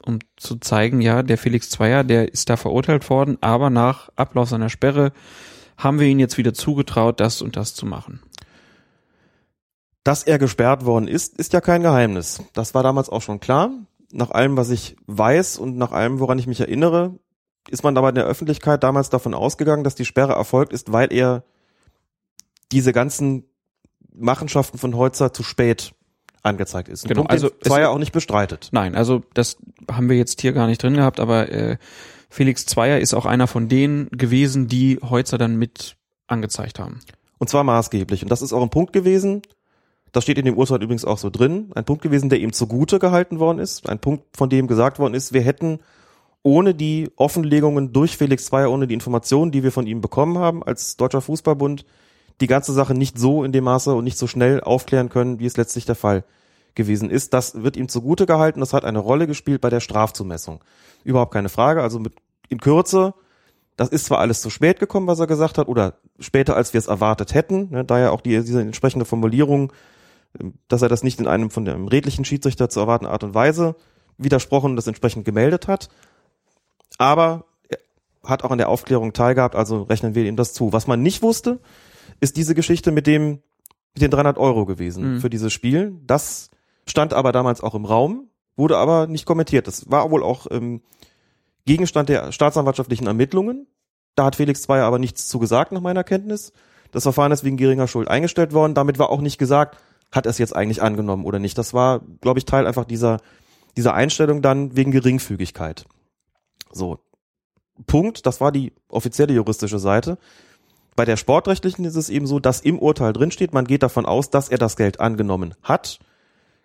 um 0.05 0.19
zu 0.37 0.57
zeigen, 0.57 1.01
ja, 1.01 1.23
der 1.23 1.39
Felix 1.39 1.71
Zweier, 1.71 2.05
der 2.05 2.33
ist 2.33 2.51
da 2.51 2.57
verurteilt 2.57 3.09
worden, 3.11 3.39
aber 3.41 3.71
nach 3.71 4.11
Ablauf 4.17 4.49
seiner 4.49 4.69
Sperre 4.69 5.13
haben 5.77 5.99
wir 5.99 6.07
ihn 6.07 6.19
jetzt 6.19 6.39
wieder 6.39 6.55
zugetraut, 6.55 7.21
das 7.21 7.43
und 7.43 7.57
das 7.57 7.75
zu 7.75 7.87
machen. 7.87 8.21
Dass 10.05 10.23
er 10.23 10.39
gesperrt 10.39 10.85
worden 10.85 11.09
ist, 11.09 11.39
ist 11.39 11.53
ja 11.53 11.61
kein 11.61 11.83
Geheimnis. 11.83 12.43
Das 12.53 12.75
war 12.75 12.83
damals 12.83 13.09
auch 13.09 13.23
schon 13.23 13.41
klar. 13.41 13.71
Nach 14.13 14.31
allem, 14.31 14.57
was 14.57 14.71
ich 14.71 14.97
weiß 15.07 15.59
und 15.59 15.77
nach 15.77 15.93
allem, 15.93 16.19
woran 16.19 16.39
ich 16.39 16.47
mich 16.47 16.61
erinnere, 16.61 17.19
ist 17.69 17.85
man 17.85 17.97
aber 17.97 18.09
in 18.09 18.15
der 18.15 18.25
Öffentlichkeit 18.25 18.83
damals 18.83 19.11
davon 19.11 19.35
ausgegangen, 19.35 19.85
dass 19.85 19.95
die 19.95 20.05
Sperre 20.05 20.33
erfolgt 20.33 20.73
ist, 20.73 20.93
weil 20.93 21.13
er 21.13 21.45
diese 22.73 22.93
ganzen 22.93 23.45
Machenschaften 24.13 24.79
von 24.79 24.97
Holzer 24.97 25.33
zu 25.33 25.43
spät 25.43 25.95
angezeigt 26.43 26.89
ist. 26.89 27.05
Ein 27.05 27.09
genau, 27.09 27.21
Punkt, 27.21 27.33
also 27.33 27.51
es 27.61 27.71
war 27.71 27.81
ja 27.81 27.89
auch 27.89 27.99
nicht 27.99 28.13
bestreitet. 28.13 28.69
Nein, 28.73 28.95
also 28.95 29.23
das 29.35 29.59
haben 29.91 30.09
wir 30.09 30.17
jetzt 30.17 30.41
hier 30.41 30.53
gar 30.53 30.67
nicht 30.67 30.83
drin 30.83 30.95
gehabt, 30.95 31.21
aber 31.21 31.51
äh, 31.51 31.77
Felix 32.29 32.67
Zweier 32.67 32.99
ist 33.01 33.15
auch 33.15 33.27
einer 33.27 33.47
von 33.47 33.69
denen 33.69 34.09
gewesen, 34.11 34.69
die 34.69 34.99
Heutzer 35.03 35.39
dann 35.39 35.57
mit 35.57 35.97
angezeigt 36.27 36.79
haben. 36.79 37.01
Und 37.39 37.49
zwar 37.49 37.65
maßgeblich. 37.65 38.23
Und 38.23 38.31
das 38.31 38.43
ist 38.43 38.53
auch 38.53 38.63
ein 38.63 38.71
Punkt 38.71 38.93
gewesen, 38.93 39.43
das 40.13 40.25
steht 40.25 40.39
in 40.39 40.45
dem 40.45 40.57
Urteil 40.57 40.83
übrigens 40.83 41.05
auch 41.05 41.19
so 41.19 41.31
drin, 41.31 41.71
ein 41.75 41.85
Punkt 41.85 42.03
gewesen, 42.03 42.31
der 42.31 42.41
ihm 42.41 42.53
zugute 42.53 42.99
gehalten 42.99 43.39
worden 43.39 43.59
ist, 43.59 43.89
ein 43.89 44.01
Punkt, 44.01 44.25
von 44.37 44.51
dem 44.51 44.67
gesagt 44.67 44.99
worden 44.99 45.15
ist, 45.15 45.33
wir 45.33 45.43
hätten 45.43 45.81
ohne 46.43 46.75
die 46.75 47.11
Offenlegungen 47.17 47.93
durch 47.93 48.17
Felix 48.17 48.47
Zweier, 48.47 48.71
ohne 48.71 48.87
die 48.87 48.95
Informationen, 48.95 49.53
die 49.53 49.63
wir 49.63 49.73
von 49.73 49.87
ihm 49.87 50.01
bekommen 50.01 50.39
haben 50.39 50.63
als 50.63 50.97
Deutscher 50.97 51.21
Fußballbund, 51.21 51.85
die 52.41 52.47
ganze 52.47 52.73
Sache 52.73 52.95
nicht 52.95 53.19
so 53.19 53.45
in 53.45 53.53
dem 53.53 53.65
Maße 53.65 53.95
und 53.95 54.05
nicht 54.05 54.19
so 54.19 54.27
schnell 54.27 54.61
aufklären 54.61 55.09
können, 55.09 55.39
wie 55.39 55.47
es 55.47 55.57
letztlich 55.57 55.85
der 55.85 55.95
Fall 55.95 56.25
gewesen 56.75 57.11
ist. 57.11 57.35
Das 57.35 57.63
wird 57.63 57.77
ihm 57.77 57.89
zugute 57.89 58.27
gehalten. 58.27 58.61
Das 58.61 58.73
hat 58.73 58.85
eine 58.85 58.99
Rolle 58.99 59.27
gespielt 59.27 59.61
bei 59.61 59.71
der 59.71 59.81
Strafzumessung. 59.81 60.61
Überhaupt 61.05 61.33
keine 61.33 61.49
Frage. 61.49 61.83
Also 61.83 61.99
mit, 61.99 62.15
in 62.49 62.61
Kürze, 62.61 63.15
das 63.77 63.89
ist 63.89 64.07
zwar 64.07 64.19
alles 64.19 64.41
zu 64.41 64.51
spät 64.51 64.79
gekommen, 64.79 65.07
was 65.07 65.21
er 65.21 65.27
gesagt 65.27 65.59
hat, 65.59 65.69
oder 65.69 65.95
später, 66.19 66.57
als 66.57 66.73
wir 66.73 66.79
es 66.79 66.87
erwartet 66.87 67.35
hätten, 67.35 67.69
ne, 67.71 67.85
daher 67.85 68.13
auch 68.13 68.21
die, 68.21 68.41
diese 68.43 68.61
entsprechende 68.61 69.05
Formulierung, 69.05 69.73
dass 70.69 70.83
er 70.83 70.89
das 70.89 71.03
nicht 71.03 71.19
in 71.19 71.27
einem 71.27 71.51
von 71.51 71.65
dem 71.65 71.89
redlichen 71.89 72.25
Schiedsrichter 72.25 72.69
zu 72.69 72.81
erwartenden 72.81 73.13
Art 73.13 73.25
und 73.25 73.35
Weise 73.35 73.75
widersprochen 74.17 74.77
das 74.77 74.87
entsprechend 74.87 75.25
gemeldet 75.25 75.67
hat. 75.67 75.89
Aber 76.99 77.45
er 77.69 77.79
hat 78.25 78.45
auch 78.45 78.51
an 78.51 78.59
der 78.59 78.69
Aufklärung 78.69 79.13
teilgehabt, 79.13 79.57
also 79.57 79.83
rechnen 79.85 80.15
wir 80.15 80.25
ihm 80.25 80.37
das 80.37 80.53
zu. 80.53 80.73
Was 80.73 80.87
man 80.87 81.03
nicht 81.03 81.23
wusste, 81.23 81.59
ist 82.21 82.37
diese 82.37 82.55
Geschichte 82.55 82.93
mit 82.93 83.07
dem, 83.07 83.43
mit 83.95 84.03
den 84.03 84.11
300 84.11 84.39
Euro 84.39 84.67
gewesen 84.67 85.15
mhm. 85.15 85.21
für 85.21 85.31
dieses 85.31 85.53
Spiel. 85.53 85.99
Das 86.07 86.51
stand 86.87 87.13
aber 87.15 87.33
damals 87.33 87.63
auch 87.63 87.75
im 87.75 87.85
Raum, 87.85 88.29
wurde 88.57 88.77
aber 88.77 89.07
nicht 89.07 89.27
kommentiert. 89.27 89.67
Das 89.67 89.91
war 89.91 90.11
wohl 90.11 90.23
auch 90.23 90.47
ähm, 90.51 90.83
Gegenstand 91.67 92.09
der 92.09 92.33
staatsanwaltschaftlichen 92.33 93.07
Ermittlungen. 93.07 93.67
Da 94.15 94.25
hat 94.25 94.37
Felix 94.37 94.63
Zweier 94.63 94.85
aber 94.85 94.99
nichts 94.99 95.29
zu 95.29 95.39
gesagt, 95.39 95.73
nach 95.73 95.81
meiner 95.81 96.05
Kenntnis. 96.05 96.53
Das 96.91 97.05
Verfahren 97.05 97.33
ist 97.33 97.45
wegen 97.45 97.57
geringer 97.57 97.87
Schuld 97.87 98.09
eingestellt 98.09 98.53
worden. 98.53 98.75
Damit 98.75 98.99
war 98.99 99.11
auch 99.11 99.21
nicht 99.21 99.39
gesagt, 99.39 99.79
hat 100.13 100.27
er 100.27 100.31
es 100.31 100.39
jetzt 100.39 100.55
eigentlich 100.55 100.83
angenommen 100.83 101.25
oder 101.25 101.39
nicht. 101.39 101.57
Das 101.57 101.73
war, 101.73 102.01
glaube 102.21 102.39
ich, 102.39 102.45
Teil 102.45 102.67
einfach 102.67 102.85
dieser, 102.85 103.19
dieser 103.77 103.95
Einstellung 103.95 104.43
dann 104.43 104.77
wegen 104.77 104.91
Geringfügigkeit. 104.91 105.85
So. 106.73 106.99
Punkt, 107.87 108.27
das 108.27 108.41
war 108.41 108.53
die 108.53 108.73
offizielle 108.89 109.33
juristische 109.33 109.79
Seite. 109.79 110.19
Bei 110.97 111.05
der 111.05 111.17
sportrechtlichen 111.17 111.85
ist 111.85 111.97
es 111.97 112.11
eben 112.11 112.27
so, 112.27 112.41
dass 112.41 112.61
im 112.61 112.79
Urteil 112.79 113.13
drinsteht, 113.13 113.55
man 113.55 113.65
geht 113.65 113.83
davon 113.83 114.07
aus, 114.07 114.31
dass 114.31 114.49
er 114.49 114.59
das 114.59 114.77
Geld 114.77 115.01
angenommen 115.01 115.55
hat. 115.63 115.99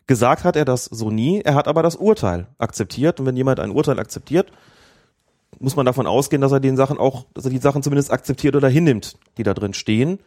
Gesagt 0.08 0.44
hat 0.44 0.56
er 0.56 0.66
das 0.66 0.86
so 0.86 1.10
nie, 1.10 1.42
er 1.42 1.56
hat 1.56 1.68
aber 1.68 1.82
das 1.84 1.96
Urteil 1.96 2.48
akzeptiert. 2.58 3.20
Und 3.20 3.26
wenn 3.26 3.38
jemand 3.38 3.60
ein 3.60 3.72
Urteil 3.72 4.00
akzeptiert, 4.00 4.52
muss 5.60 5.76
man 5.76 5.86
davon 5.86 6.08
ausgehen, 6.08 6.42
dass 6.42 6.52
er 6.52 6.60
den 6.60 6.78
Sachen 6.78 6.98
auch, 6.98 7.26
dass 7.34 7.46
er 7.46 7.52
die 7.52 7.60
Sachen 7.60 7.82
zumindest 7.82 8.12
akzeptiert 8.12 8.56
oder 8.56 8.68
hinnimmt, 8.68 9.18
die 9.38 9.44
da 9.44 9.54
drin 9.54 9.74
stehen. 9.74 10.20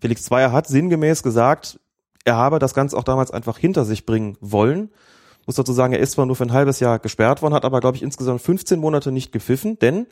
Felix 0.00 0.22
Zweier 0.22 0.50
hat 0.50 0.66
sinngemäß 0.66 1.22
gesagt, 1.22 1.78
er 2.24 2.36
habe 2.36 2.58
das 2.58 2.74
Ganze 2.74 2.96
auch 2.96 3.04
damals 3.04 3.30
einfach 3.30 3.58
hinter 3.58 3.84
sich 3.84 4.06
bringen 4.06 4.36
wollen. 4.40 4.90
Muss 5.46 5.56
dazu 5.56 5.72
sagen, 5.72 5.92
er 5.92 5.98
ist 5.98 6.12
zwar 6.12 6.26
nur 6.26 6.36
für 6.36 6.44
ein 6.44 6.52
halbes 6.52 6.80
Jahr 6.80 6.98
gesperrt 6.98 7.42
worden, 7.42 7.54
hat 7.54 7.64
aber, 7.64 7.80
glaube 7.80 7.96
ich, 7.96 8.02
insgesamt 8.02 8.42
15 8.42 8.78
Monate 8.78 9.10
nicht 9.10 9.32
gepfiffen, 9.32 9.78
denn 9.78 10.06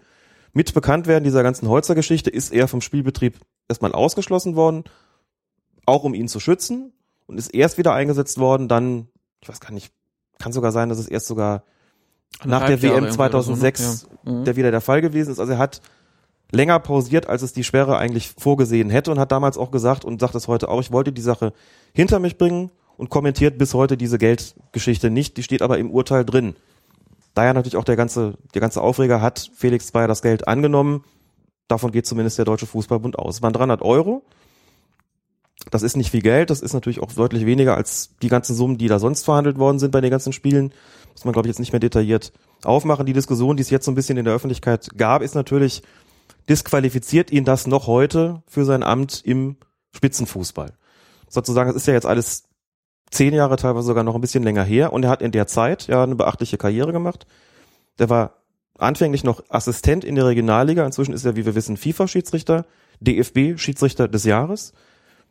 mit 0.53 0.75
Bekanntwerden 0.75 1.25
dieser 1.25 1.43
ganzen 1.43 1.69
Holzer-Geschichte 1.69 2.31
ist 2.31 2.53
er 2.53 2.69
vom 2.69 2.81
Spielbetrieb 2.81 3.39
erstmal 3.69 3.93
ausgeschlossen 3.93 4.57
worden, 4.57 4.85
auch 5.87 6.05
um 6.05 6.15
ihn 6.15 6.29
zu 6.29 6.41
schützen 6.41 6.93
und 7.27 7.39
ist 7.39 7.55
erst 7.55 7.79
wieder 7.79 7.95
eingesetzt 7.95 8.39
worden, 8.39 8.69
dann, 8.69 9.09
ich 9.41 9.49
weiß 9.49 9.61
gar 9.61 9.73
nicht, 9.73 9.93
kann 10.39 10.53
sogar 10.53 10.73
sein, 10.73 10.89
dass 10.89 10.99
es 10.99 11.07
erst 11.07 11.27
sogar 11.27 11.65
nach 12.45 12.67
der 12.67 12.77
Jahre 12.77 12.83
WM 12.83 12.95
irgendwie 12.95 13.15
2006 13.15 13.81
oder 13.81 13.91
so, 13.91 14.07
ne? 14.31 14.39
Mhm. 14.39 14.45
der 14.45 14.57
wieder 14.57 14.71
der 14.71 14.81
Fall 14.81 15.01
gewesen 15.01 15.31
ist. 15.31 15.39
Also 15.39 15.53
er 15.53 15.59
hat 15.59 15.81
länger 16.53 16.79
pausiert, 16.81 17.29
als 17.29 17.43
es 17.43 17.53
die 17.53 17.65
Sperre 17.65 17.97
eigentlich 17.99 18.33
vorgesehen 18.37 18.91
hätte 18.91 19.11
und 19.11 19.19
hat 19.19 19.33
damals 19.33 19.59
auch 19.59 19.71
gesagt 19.71 20.05
und 20.05 20.21
sagt 20.21 20.35
es 20.35 20.49
heute 20.49 20.69
auch, 20.69 20.81
ich 20.81 20.93
wollte 20.93 21.13
die 21.13 21.21
Sache 21.21 21.53
hinter 21.93 22.19
mich 22.19 22.39
bringen 22.39 22.71
und 22.97 23.11
kommentiert 23.11 23.59
bis 23.59 23.75
heute 23.75 23.97
diese 23.97 24.19
Geldgeschichte 24.19 25.11
nicht. 25.11 25.37
Die 25.37 25.43
steht 25.43 25.63
aber 25.63 25.79
im 25.79 25.91
Urteil 25.91 26.25
drin. 26.25 26.57
Daher 27.35 27.55
natürlich 27.55 27.77
auch 27.77 27.85
der 27.85 27.97
ganze, 27.97 28.35
der 28.55 28.61
ganze 28.61 28.81
Aufreger 28.81 29.20
hat 29.20 29.51
Felix 29.55 29.89
Zweier 29.89 30.09
das 30.09 30.23
Geld 30.23 30.48
angenommen. 30.48 31.05
Davon 31.69 31.93
geht 31.93 32.07
zumindest 32.07 32.39
der 32.39 32.44
Deutsche 32.44 32.66
Fußballbund 32.66 33.19
aus. 33.19 33.36
Es 33.36 33.43
waren 33.43 33.52
300 33.52 33.82
Euro. 33.82 34.24
Das 35.70 35.82
ist 35.82 35.97
nicht 35.97 36.11
viel 36.11 36.23
Geld. 36.23 36.51
Das 36.51 36.62
ist 36.62 36.73
natürlich 36.73 37.01
auch 37.01 37.12
deutlich 37.12 37.47
weniger 37.47 37.77
als 37.77 38.16
die 38.23 38.28
ganzen 38.28 38.57
Summen, 38.57 38.78
die 38.78 38.89
da 38.89 38.98
sonst 38.98 39.24
verhandelt 39.24 39.59
worden 39.59 39.78
sind 39.78 39.90
bei 39.93 40.01
den 40.01 40.11
ganzen 40.11 40.32
Spielen. 40.32 40.73
Muss 41.12 41.24
man, 41.24 41.32
glaube 41.32 41.47
ich, 41.47 41.51
jetzt 41.51 41.61
nicht 41.61 41.73
mehr 41.73 41.81
detailliert 41.81 42.32
aufmachen. 42.65 43.07
Die 43.07 43.12
Diskussion, 43.12 43.57
die 43.57 43.62
es 43.62 43.70
jetzt 43.70 43.85
so 43.85 43.93
ein 43.93 43.94
bisschen 43.94 44.19
in 44.19 44.24
der 44.24 44.35
Öffentlichkeit 44.35 44.89
gab, 44.97 45.23
ist 45.23 45.35
natürlich, 45.35 45.82
disqualifiziert 46.48 47.31
ihn 47.31 47.44
das 47.44 47.66
noch 47.66 47.86
heute 47.86 48.43
für 48.47 48.65
sein 48.65 48.82
Amt 48.82 49.23
im 49.24 49.57
Spitzenfußball. 49.94 50.73
Sozusagen, 51.28 51.70
es 51.70 51.77
ist 51.77 51.86
ja 51.86 51.94
jetzt 51.94 52.07
alles 52.07 52.44
zehn 53.11 53.35
Jahre, 53.35 53.57
teilweise 53.57 53.87
sogar 53.87 54.05
noch 54.05 54.15
ein 54.15 54.20
bisschen 54.20 54.43
länger 54.43 54.65
her. 54.65 54.93
Und 54.93 55.05
er 55.05 55.11
hat 55.11 55.23
in 55.23 55.32
der 55.32 55.47
Zeit 55.47 55.87
ja 55.89 56.03
eine 56.03 56.15
beachtliche 56.15 56.59
Karriere 56.59 56.93
gemacht. 56.93 57.27
Der 57.99 58.09
war 58.09 58.35
anfänglich 58.78 59.24
noch 59.24 59.43
Assistent 59.49 60.05
in 60.05 60.15
der 60.15 60.27
Regionalliga, 60.27 60.85
inzwischen 60.87 61.12
ist 61.12 61.24
er, 61.24 61.37
wie 61.37 61.45
wir 61.45 61.55
wissen, 61.55 61.77
FIFA-Schiedsrichter, 61.77 62.65
DFB-Schiedsrichter 63.01 64.09
des 64.09 64.24
Jahres, 64.24 64.73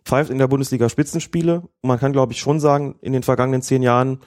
pfeift 0.05 0.29
in 0.29 0.37
der 0.37 0.47
Bundesliga 0.47 0.89
Spitzenspiele. 0.89 1.63
Und 1.81 1.87
man 1.87 1.99
kann, 1.99 2.13
glaube 2.13 2.33
ich, 2.33 2.39
schon 2.39 2.59
sagen, 2.59 2.95
in 3.01 3.13
den 3.13 3.23
vergangenen 3.23 3.61
zehn 3.61 3.81
Jahren 3.81 4.19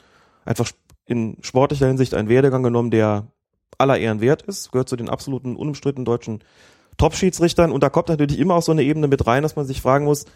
einfach 0.45 0.71
in 1.07 1.37
sportlicher 1.43 1.87
Hinsicht 1.87 2.15
einen 2.15 2.29
Werdegang 2.29 2.63
genommen, 2.63 2.91
der 2.91 3.27
aller 3.79 3.99
Ehren 3.99 4.21
wert 4.21 4.43
ist, 4.43 4.73
gehört 4.73 4.89
zu 4.89 4.97
den 4.97 5.09
absoluten 5.09 5.57
unumstrittenen 5.57 6.05
deutschen 6.05 6.43
Top-Schiedsrichtern. 6.97 7.73
Und 7.73 7.83
da 7.83 7.91
kommt 7.91 8.09
natürlich 8.09 8.39
immer 8.39 8.55
auch 8.55 8.63
so 8.63 8.73
eine 8.73 8.83
Ebene 8.83 9.09
mit 9.09 9.27
rein, 9.27 9.43
dass 9.43 9.57
man 9.57 9.67
sich 9.67 9.81
fragen 9.81 10.05
muss, 10.05 10.27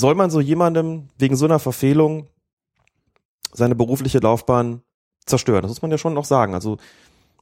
soll 0.00 0.14
man 0.14 0.30
so 0.30 0.40
jemandem 0.40 1.08
wegen 1.18 1.36
so 1.36 1.44
einer 1.44 1.58
Verfehlung 1.58 2.26
seine 3.52 3.74
berufliche 3.74 4.18
Laufbahn 4.18 4.82
zerstören? 5.26 5.62
Das 5.62 5.70
muss 5.70 5.82
man 5.82 5.90
ja 5.90 5.98
schon 5.98 6.14
noch 6.14 6.24
sagen. 6.24 6.54
Also 6.54 6.78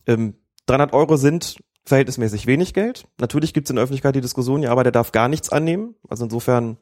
ähm, 0.06 0.34
300 0.66 0.92
Euro 0.92 1.16
sind 1.16 1.58
verhältnismäßig 1.86 2.46
wenig 2.46 2.74
Geld. 2.74 3.06
Natürlich 3.18 3.54
gibt 3.54 3.66
es 3.66 3.70
in 3.70 3.76
der 3.76 3.84
Öffentlichkeit 3.84 4.14
die 4.14 4.20
Diskussion, 4.20 4.62
ja, 4.62 4.70
aber 4.70 4.82
der 4.82 4.92
darf 4.92 5.12
gar 5.12 5.28
nichts 5.28 5.48
annehmen. 5.48 5.94
Also 6.08 6.24
insofern 6.24 6.76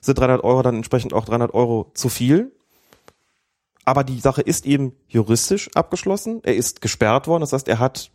sind 0.00 0.18
300 0.18 0.44
Euro 0.44 0.62
dann 0.62 0.76
entsprechend 0.76 1.12
auch 1.12 1.24
300 1.24 1.54
Euro 1.54 1.90
zu 1.94 2.08
viel. 2.08 2.52
Aber 3.84 4.04
die 4.04 4.20
Sache 4.20 4.42
ist 4.42 4.66
eben 4.66 4.92
juristisch 5.08 5.70
abgeschlossen. 5.74 6.40
Er 6.44 6.54
ist 6.54 6.82
gesperrt 6.82 7.26
worden. 7.26 7.40
Das 7.40 7.54
heißt, 7.54 7.66
er 7.68 7.78
hat 7.78 8.10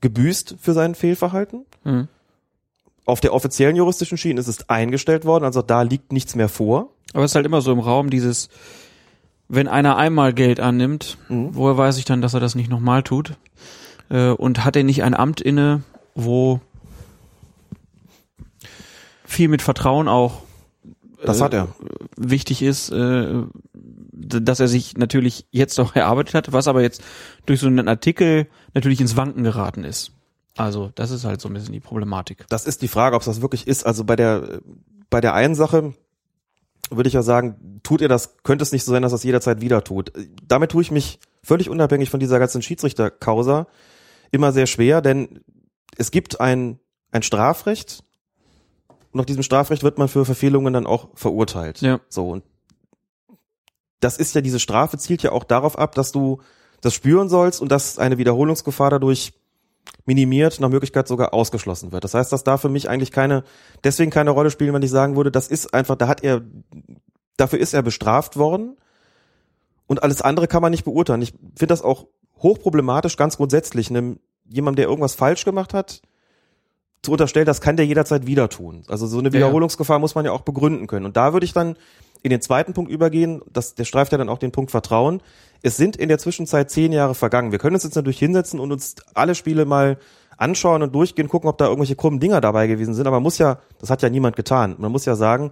gebüßt 0.00 0.56
für 0.58 0.72
sein 0.72 0.94
Fehlverhalten. 0.94 1.66
Mhm. 1.84 2.08
Auf 3.06 3.20
der 3.20 3.32
offiziellen 3.32 3.76
juristischen 3.76 4.18
Schiene 4.18 4.40
ist 4.40 4.48
es 4.48 4.68
eingestellt 4.68 5.24
worden. 5.24 5.44
Also 5.44 5.62
da 5.62 5.82
liegt 5.82 6.12
nichts 6.12 6.34
mehr 6.34 6.48
vor. 6.48 6.90
Aber 7.14 7.24
es 7.24 7.30
ist 7.30 7.34
halt 7.36 7.46
immer 7.46 7.60
so 7.62 7.72
im 7.72 7.78
Raum 7.78 8.10
dieses, 8.10 8.48
wenn 9.48 9.68
einer 9.68 9.96
einmal 9.96 10.34
Geld 10.34 10.60
annimmt, 10.60 11.16
Mhm. 11.28 11.54
woher 11.54 11.78
weiß 11.78 11.98
ich 11.98 12.04
dann, 12.04 12.20
dass 12.20 12.34
er 12.34 12.40
das 12.40 12.54
nicht 12.56 12.68
nochmal 12.68 13.02
tut? 13.04 13.34
Äh, 14.10 14.30
und 14.30 14.64
hat 14.64 14.76
er 14.76 14.84
nicht 14.84 15.02
ein 15.04 15.14
Amt 15.14 15.40
inne, 15.40 15.82
wo 16.14 16.60
viel 19.24 19.48
mit 19.48 19.62
Vertrauen 19.62 20.08
auch 20.08 20.42
Das 21.24 21.40
äh, 21.40 21.44
hat 21.44 21.54
er. 21.54 21.68
wichtig 22.16 22.62
ist, 22.62 22.90
äh, 22.90 23.42
dass 24.12 24.60
er 24.60 24.68
sich 24.68 24.96
natürlich 24.96 25.46
jetzt 25.50 25.78
auch 25.80 25.94
erarbeitet 25.94 26.34
hat, 26.34 26.52
was 26.52 26.68
aber 26.68 26.82
jetzt 26.82 27.02
durch 27.46 27.60
so 27.60 27.66
einen 27.66 27.88
Artikel 27.88 28.46
natürlich 28.74 29.00
ins 29.00 29.16
Wanken 29.16 29.44
geraten 29.44 29.84
ist. 29.84 30.12
Also 30.56 30.90
das 30.94 31.10
ist 31.10 31.24
halt 31.24 31.40
so 31.40 31.48
ein 31.48 31.54
bisschen 31.54 31.72
die 31.72 31.80
Problematik. 31.80 32.46
Das 32.48 32.66
ist 32.66 32.82
die 32.82 32.88
Frage, 32.88 33.16
ob 33.16 33.22
es 33.22 33.26
das 33.26 33.40
wirklich 33.40 33.66
ist. 33.66 33.84
Also 33.84 34.04
bei 34.04 34.16
der, 34.16 34.60
bei 35.10 35.20
der 35.20 35.34
einen 35.34 35.54
Sache 35.54 35.94
würde 36.90 37.08
ich 37.08 37.14
ja 37.14 37.22
sagen, 37.22 37.80
tut 37.82 38.00
ihr 38.00 38.08
das, 38.08 38.36
könnte 38.42 38.62
es 38.62 38.72
nicht 38.72 38.84
so 38.84 38.92
sein, 38.92 39.02
dass 39.02 39.12
das 39.12 39.24
jederzeit 39.24 39.60
wieder 39.60 39.84
tut. 39.84 40.12
Damit 40.46 40.70
tue 40.70 40.82
ich 40.82 40.90
mich 40.90 41.18
völlig 41.42 41.68
unabhängig 41.68 42.10
von 42.10 42.20
dieser 42.20 42.38
ganzen 42.38 42.62
Schiedsrichter-Causa 42.62 43.66
immer 44.30 44.52
sehr 44.52 44.66
schwer, 44.66 45.00
denn 45.00 45.40
es 45.96 46.10
gibt 46.10 46.40
ein, 46.40 46.78
ein 47.10 47.22
Strafrecht 47.22 48.02
und 48.88 49.18
nach 49.20 49.24
diesem 49.24 49.42
Strafrecht 49.42 49.82
wird 49.82 49.98
man 49.98 50.08
für 50.08 50.24
Verfehlungen 50.24 50.74
dann 50.74 50.86
auch 50.86 51.08
verurteilt. 51.14 51.80
Ja. 51.80 52.00
So, 52.08 52.30
und 52.30 52.44
das 54.00 54.18
ist 54.18 54.34
ja, 54.34 54.40
diese 54.40 54.60
Strafe 54.60 54.98
zielt 54.98 55.22
ja 55.22 55.32
auch 55.32 55.44
darauf 55.44 55.78
ab, 55.78 55.94
dass 55.94 56.12
du 56.12 56.40
das 56.82 56.94
spüren 56.94 57.28
sollst 57.28 57.60
und 57.60 57.72
dass 57.72 57.98
eine 57.98 58.18
Wiederholungsgefahr 58.18 58.90
dadurch 58.90 59.32
minimiert, 60.06 60.60
nach 60.60 60.68
Möglichkeit 60.68 61.08
sogar 61.08 61.34
ausgeschlossen 61.34 61.92
wird. 61.92 62.04
Das 62.04 62.14
heißt, 62.14 62.32
das 62.32 62.44
darf 62.44 62.62
für 62.62 62.68
mich 62.68 62.88
eigentlich 62.88 63.10
keine, 63.10 63.44
deswegen 63.84 64.10
keine 64.10 64.30
Rolle 64.30 64.50
spielen, 64.50 64.72
wenn 64.72 64.82
ich 64.82 64.90
sagen 64.90 65.16
würde, 65.16 65.30
das 65.30 65.48
ist 65.48 65.74
einfach, 65.74 65.96
da 65.96 66.08
hat 66.08 66.22
er, 66.22 66.42
dafür 67.36 67.58
ist 67.58 67.74
er 67.74 67.82
bestraft 67.82 68.36
worden 68.36 68.76
und 69.86 70.02
alles 70.02 70.22
andere 70.22 70.46
kann 70.46 70.62
man 70.62 70.70
nicht 70.70 70.84
beurteilen. 70.84 71.22
Ich 71.22 71.32
finde 71.32 71.66
das 71.66 71.82
auch 71.82 72.06
hochproblematisch, 72.38 73.16
ganz 73.16 73.36
grundsätzlich, 73.36 73.90
einem, 73.90 74.20
jemandem, 74.48 74.76
der 74.76 74.86
irgendwas 74.86 75.14
falsch 75.14 75.44
gemacht 75.44 75.74
hat, 75.74 76.02
zu 77.02 77.12
unterstellen, 77.12 77.46
das 77.46 77.60
kann 77.60 77.76
der 77.76 77.86
jederzeit 77.86 78.26
wieder 78.26 78.48
tun. 78.48 78.82
Also 78.88 79.06
so 79.06 79.18
eine 79.18 79.28
Ja. 79.28 79.34
Wiederholungsgefahr 79.34 79.98
muss 79.98 80.14
man 80.14 80.24
ja 80.24 80.32
auch 80.32 80.40
begründen 80.42 80.86
können. 80.86 81.06
Und 81.06 81.16
da 81.16 81.32
würde 81.32 81.44
ich 81.44 81.52
dann 81.52 81.76
in 82.22 82.30
den 82.30 82.40
zweiten 82.40 82.74
Punkt 82.74 82.90
übergehen, 82.90 83.42
das, 83.52 83.74
der 83.74 83.84
streift 83.84 84.12
ja 84.12 84.18
dann 84.18 84.28
auch 84.28 84.38
den 84.38 84.50
Punkt 84.50 84.70
Vertrauen. 84.70 85.22
Es 85.66 85.76
sind 85.76 85.96
in 85.96 86.08
der 86.08 86.18
Zwischenzeit 86.18 86.70
zehn 86.70 86.92
Jahre 86.92 87.16
vergangen. 87.16 87.50
Wir 87.50 87.58
können 87.58 87.74
uns 87.74 87.82
jetzt 87.82 87.96
natürlich 87.96 88.20
hinsetzen 88.20 88.60
und 88.60 88.70
uns 88.70 88.94
alle 89.14 89.34
Spiele 89.34 89.64
mal 89.64 89.98
anschauen 90.36 90.80
und 90.80 90.94
durchgehen, 90.94 91.26
gucken, 91.26 91.50
ob 91.50 91.58
da 91.58 91.64
irgendwelche 91.64 91.96
krummen 91.96 92.20
Dinger 92.20 92.40
dabei 92.40 92.68
gewesen 92.68 92.94
sind. 92.94 93.04
Aber 93.08 93.16
man 93.16 93.24
muss 93.24 93.38
ja, 93.38 93.58
das 93.80 93.90
hat 93.90 94.00
ja 94.00 94.08
niemand 94.08 94.36
getan. 94.36 94.76
Man 94.78 94.92
muss 94.92 95.06
ja 95.06 95.16
sagen, 95.16 95.50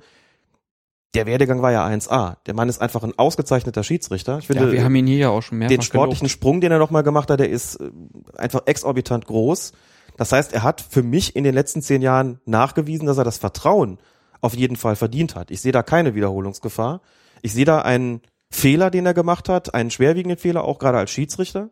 der 1.15 1.27
Werdegang 1.27 1.63
war 1.63 1.73
ja 1.73 1.85
1A. 1.85 2.37
Der 2.47 2.55
Mann 2.55 2.69
ist 2.69 2.81
einfach 2.81 3.03
ein 3.03 3.19
ausgezeichneter 3.19 3.83
Schiedsrichter. 3.83 4.39
Ich 4.39 4.47
finde, 4.47 4.67
Ja, 4.67 4.71
wir 4.73 4.85
haben 4.85 4.95
ihn 4.95 5.09
hier 5.09 5.19
ja 5.19 5.29
auch 5.31 5.43
schon 5.43 5.59
mehrfach 5.59 5.75
den 5.75 5.83
sportlichen 5.83 6.29
gelobt. 6.29 6.31
Sprung, 6.31 6.61
den 6.61 6.71
er 6.71 6.79
nochmal 6.79 7.03
gemacht 7.03 7.29
hat, 7.29 7.41
der 7.41 7.51
ist 7.51 7.81
äh, 7.81 7.91
einfach 8.37 8.63
exorbitant 8.67 9.27
groß. 9.27 9.73
Das 10.17 10.31
heißt, 10.31 10.53
er 10.53 10.63
hat 10.63 10.81
für 10.81 11.03
mich 11.03 11.35
in 11.35 11.43
den 11.43 11.55
letzten 11.55 11.83
zehn 11.83 12.03
Jahren 12.03 12.39
nachgewiesen, 12.45 13.09
dass 13.09 13.19
er 13.19 13.25
das 13.25 13.39
Vertrauen 13.39 13.99
auf 14.41 14.55
jeden 14.55 14.77
Fall 14.77 14.95
verdient 14.95 15.35
hat. 15.35 15.51
Ich 15.51 15.61
sehe 15.61 15.73
da 15.73 15.83
keine 15.83 16.15
Wiederholungsgefahr. 16.15 17.01
Ich 17.43 17.53
sehe 17.53 17.65
da 17.65 17.81
einen 17.81 18.21
Fehler, 18.55 18.91
den 18.91 19.05
er 19.05 19.15
gemacht 19.15 19.49
hat, 19.49 19.75
einen 19.75 19.91
schwerwiegenden 19.91 20.39
Fehler, 20.39 20.63
auch 20.63 20.79
gerade 20.79 20.99
als 20.99 21.11
Schiedsrichter. 21.11 21.71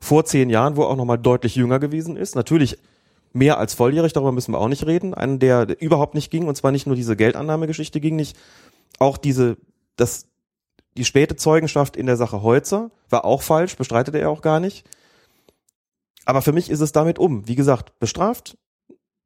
Vor 0.00 0.24
zehn 0.24 0.50
Jahren, 0.50 0.76
wo 0.76 0.82
er 0.82 0.88
auch 0.88 0.96
nochmal 0.96 1.16
deutlich 1.16 1.54
jünger 1.54 1.78
gewesen 1.78 2.16
ist. 2.16 2.34
Natürlich 2.34 2.76
mehr 3.32 3.58
als 3.58 3.74
volljährig, 3.74 4.12
darüber 4.12 4.32
müssen 4.32 4.52
wir 4.52 4.58
auch 4.58 4.68
nicht 4.68 4.84
reden. 4.84 5.14
Einen, 5.14 5.38
der 5.38 5.80
überhaupt 5.80 6.14
nicht 6.14 6.30
ging, 6.30 6.48
und 6.48 6.56
zwar 6.56 6.72
nicht 6.72 6.86
nur 6.86 6.96
diese 6.96 7.16
Geldannahmegeschichte 7.16 8.00
ging 8.00 8.16
nicht, 8.16 8.36
auch 8.98 9.16
diese, 9.16 9.56
das, 9.96 10.26
die 10.96 11.04
späte 11.04 11.36
Zeugenschaft 11.36 11.96
in 11.96 12.06
der 12.06 12.16
Sache 12.16 12.42
Holzer 12.42 12.90
war 13.08 13.24
auch 13.24 13.42
falsch, 13.42 13.76
bestreitet 13.76 14.16
er 14.16 14.28
auch 14.28 14.42
gar 14.42 14.58
nicht. 14.58 14.84
Aber 16.24 16.42
für 16.42 16.52
mich 16.52 16.68
ist 16.68 16.80
es 16.80 16.90
damit 16.90 17.20
um. 17.20 17.46
Wie 17.46 17.54
gesagt, 17.54 17.98
bestraft, 18.00 18.58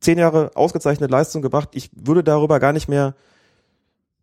zehn 0.01 0.19
Jahre 0.19 0.51
ausgezeichnete 0.55 1.11
Leistung 1.11 1.41
gebracht. 1.41 1.71
Ich 1.73 1.91
würde 1.95 2.23
darüber 2.23 2.61
gar 2.61 2.75
nicht 2.75 2.89
mehr 2.89 3.15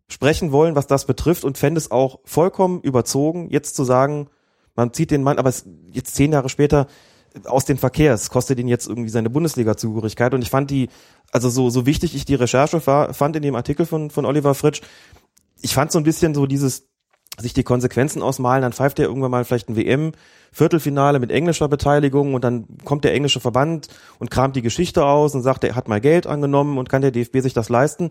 sprechen 0.08 0.52
wollen, 0.52 0.76
was 0.76 0.86
das 0.86 1.06
betrifft 1.06 1.44
und 1.44 1.58
fände 1.58 1.78
es 1.78 1.90
auch 1.90 2.20
vollkommen 2.24 2.80
überzogen, 2.80 3.48
jetzt 3.50 3.74
zu 3.74 3.84
sagen, 3.84 4.28
man 4.74 4.92
zieht 4.92 5.10
den 5.10 5.22
Mann, 5.22 5.38
aber 5.38 5.48
es, 5.48 5.66
jetzt 5.92 6.14
zehn 6.14 6.32
Jahre 6.32 6.48
später 6.48 6.86
aus 7.44 7.64
dem 7.64 7.76
Verkehr, 7.76 8.14
es 8.14 8.30
kostet 8.30 8.58
ihn 8.58 8.68
jetzt 8.68 8.88
irgendwie 8.88 9.10
seine 9.10 9.30
Bundesliga-Zugehörigkeit 9.30 10.32
und 10.32 10.42
ich 10.42 10.50
fand 10.50 10.70
die, 10.70 10.88
also 11.32 11.50
so, 11.50 11.70
so 11.70 11.86
wichtig 11.86 12.14
ich 12.14 12.24
die 12.24 12.34
Recherche 12.34 12.86
war, 12.86 13.12
fand 13.14 13.36
in 13.36 13.42
dem 13.42 13.56
Artikel 13.56 13.84
von, 13.84 14.10
von 14.10 14.24
Oliver 14.24 14.54
Fritsch, 14.54 14.80
ich 15.60 15.74
fand 15.74 15.92
so 15.92 15.98
ein 15.98 16.04
bisschen 16.04 16.34
so 16.34 16.46
dieses, 16.46 16.88
sich 17.38 17.52
die 17.52 17.64
Konsequenzen 17.64 18.22
ausmalen, 18.22 18.62
dann 18.62 18.72
pfeift 18.72 18.98
er 18.98 19.06
irgendwann 19.06 19.30
mal 19.30 19.44
vielleicht 19.44 19.68
ein 19.68 19.76
WM, 19.76 20.12
Viertelfinale 20.52 21.18
mit 21.18 21.30
englischer 21.30 21.68
Beteiligung 21.68 22.34
und 22.34 22.44
dann 22.44 22.66
kommt 22.84 23.04
der 23.04 23.12
englische 23.12 23.40
Verband 23.40 23.88
und 24.18 24.30
kramt 24.30 24.56
die 24.56 24.62
Geschichte 24.62 25.04
aus 25.04 25.34
und 25.34 25.42
sagt, 25.42 25.64
er 25.64 25.74
hat 25.74 25.88
mal 25.88 26.00
Geld 26.00 26.26
angenommen 26.26 26.78
und 26.78 26.88
kann 26.88 27.02
der 27.02 27.10
DFB 27.10 27.40
sich 27.40 27.52
das 27.52 27.68
leisten. 27.68 28.10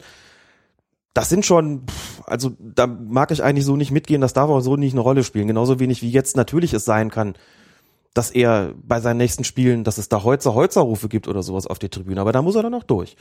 Das 1.16 1.30
sind 1.30 1.46
schon, 1.46 1.84
also 2.26 2.52
da 2.60 2.88
mag 2.88 3.32
ich 3.32 3.42
eigentlich 3.42 3.66
so 3.66 3.78
nicht 3.78 3.90
mitgehen, 3.90 4.20
das 4.20 4.34
darf 4.34 4.50
auch 4.50 4.60
so 4.60 4.76
nicht 4.76 4.92
eine 4.92 5.02
Rolle 5.02 5.24
spielen. 5.24 5.48
Genauso 5.48 5.80
wenig 5.80 6.02
wie 6.02 6.12
jetzt 6.12 6.36
natürlich 6.36 6.74
es 6.74 6.84
sein 6.84 7.10
kann, 7.10 7.36
dass 8.14 8.32
er 8.32 8.74
bei 8.84 9.00
seinen 9.00 9.18
nächsten 9.18 9.46
Spielen, 9.46 9.86
dass 9.86 9.98
es 9.98 10.10
da 10.10 10.24
Holzer 10.24 10.54
Holzerrufe 10.54 11.08
gibt 11.08 11.30
oder 11.30 11.42
sowas 11.42 11.68
auf 11.68 11.80
die 11.80 11.88
Tribüne, 11.88 12.20
aber 12.20 12.34
da 12.34 12.42
muss 12.42 12.56
er 12.56 12.64
dann 12.64 12.74
noch 12.74 12.84
durch. 12.84 13.16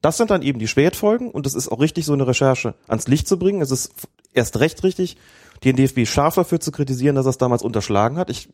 Das 0.00 0.16
sind 0.16 0.30
dann 0.30 0.42
eben 0.42 0.60
die 0.60 0.68
Spätfolgen 0.68 1.28
und 1.28 1.44
es 1.44 1.54
ist 1.54 1.68
auch 1.72 1.80
richtig, 1.80 2.06
so 2.06 2.12
eine 2.12 2.26
Recherche 2.26 2.74
ans 2.86 3.08
Licht 3.08 3.26
zu 3.26 3.36
bringen. 3.36 3.60
Es 3.60 3.72
ist 3.72 3.92
erst 4.32 4.60
recht 4.60 4.84
richtig, 4.84 5.16
den 5.64 5.74
DFB 5.74 6.06
scharf 6.06 6.36
dafür 6.36 6.60
zu 6.60 6.70
kritisieren, 6.70 7.16
dass 7.16 7.26
er 7.26 7.30
es 7.30 7.38
damals 7.38 7.64
unterschlagen 7.64 8.16
hat. 8.16 8.30
Ich 8.30 8.48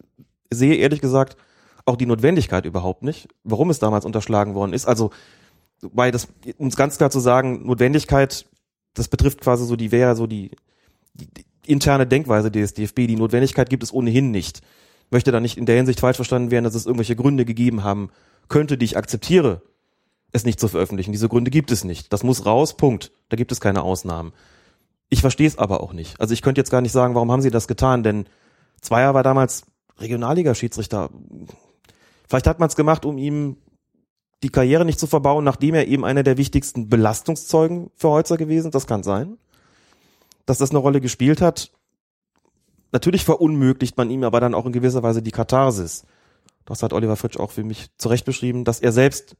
sehe 0.51 0.75
ehrlich 0.77 1.03
gesagt 1.03 1.37
auch 1.85 1.97
die 1.97 2.07
Notwendigkeit 2.07 2.65
überhaupt 2.65 3.03
nicht, 3.03 3.29
warum 3.45 3.69
es 3.69 3.79
damals 3.79 4.07
unterschlagen 4.07 4.55
worden 4.55 4.73
ist. 4.73 4.87
Also, 4.87 5.11
weil 5.83 6.13
das, 6.13 6.29
es 6.59 6.77
ganz 6.77 6.97
klar 6.97 7.11
zu 7.11 7.21
sagen, 7.21 7.67
Notwendigkeit, 7.67 8.47
das 8.97 9.09
betrifft 9.09 9.41
quasi 9.41 9.65
so 9.65 9.77
die, 9.77 9.93
wäre 9.93 10.17
so 10.17 10.27
die, 10.27 10.51
die, 11.15 11.29
interne 11.67 12.07
Denkweise 12.07 12.51
des 12.51 12.75
DFB. 12.75 13.07
Die 13.07 13.17
Notwendigkeit 13.17 13.69
gibt 13.69 13.83
es 13.83 13.93
ohnehin 13.93 14.31
nicht. 14.31 14.61
Möchte 15.11 15.33
da 15.33 15.41
nicht 15.41 15.57
in 15.57 15.67
der 15.67 15.77
Hinsicht 15.77 16.01
falsch 16.01 16.17
verstanden 16.17 16.51
werden, 16.51 16.65
dass 16.65 16.75
es 16.75 16.87
irgendwelche 16.87 17.17
Gründe 17.17 17.45
gegeben 17.45 17.85
haben 17.85 18.11
könnte, 18.49 18.79
die 18.79 18.85
ich 18.85 18.97
akzeptiere, 18.97 19.63
es 20.33 20.45
nicht 20.45 20.61
zu 20.61 20.69
veröffentlichen. 20.69 21.13
Diese 21.13 21.29
Gründe 21.29 21.51
gibt 21.51 21.71
es 21.71 21.85
nicht. 21.85 22.13
Das 22.13 22.23
muss 22.23 22.47
raus, 22.47 22.77
Punkt. 22.77 23.13
Da 23.29 23.37
gibt 23.37 23.53
es 23.53 23.61
keine 23.61 23.83
Ausnahmen. 23.83 24.33
Ich 25.09 25.21
verstehe 25.21 25.47
es 25.47 25.59
aber 25.59 25.81
auch 25.81 25.93
nicht. 25.93 26.21
Also 26.21 26.35
ich 26.35 26.43
könnte 26.43 26.61
jetzt 26.61 26.71
gar 26.71 26.81
nicht 26.81 26.93
sagen, 26.93 27.15
warum 27.15 27.31
haben 27.31 27.43
sie 27.43 27.51
das 27.51 27.69
getan, 27.69 28.03
denn 28.03 28.27
Zweier 28.81 29.15
war 29.15 29.23
damals 29.23 29.67
Regionalliga-Schiedsrichter. 29.99 31.11
Vielleicht 32.29 32.47
hat 32.47 32.59
man 32.59 32.69
es 32.69 32.77
gemacht, 32.77 33.05
um 33.05 33.19
ihm 33.19 33.57
die 34.43 34.51
Karriere 34.51 34.85
nicht 34.85 35.01
zu 35.01 35.07
verbauen, 35.07 35.45
nachdem 35.45 35.75
er 35.75 35.87
eben 35.87 36.05
einer 36.05 36.23
der 36.23 36.37
wichtigsten 36.37 36.89
Belastungszeugen 36.89 37.91
für 37.95 38.09
Holzer 38.09 38.37
gewesen. 38.37 38.71
Das 38.71 38.87
kann 38.87 39.03
sein. 39.03 39.39
Dass 40.45 40.59
das 40.59 40.71
eine 40.71 40.79
Rolle 40.79 41.01
gespielt 41.01 41.41
hat. 41.41 41.71
Natürlich 42.93 43.25
verunmöglicht 43.25 43.97
man 43.97 44.11
ihm 44.11 44.25
aber 44.25 44.41
dann 44.41 44.55
auch 44.55 44.67
in 44.67 44.73
gewisser 44.73 45.03
Weise 45.03 45.23
die 45.23 45.33
Katharsis. 45.33 46.05
Das 46.65 46.83
hat 46.83 46.93
Oliver 46.93 47.17
Fritsch 47.17 47.39
auch 47.39 47.51
für 47.51 47.65
mich 47.65 47.89
zurecht 47.97 48.25
beschrieben, 48.25 48.65
dass 48.65 48.81
er 48.81 48.93
selbst 48.93 49.37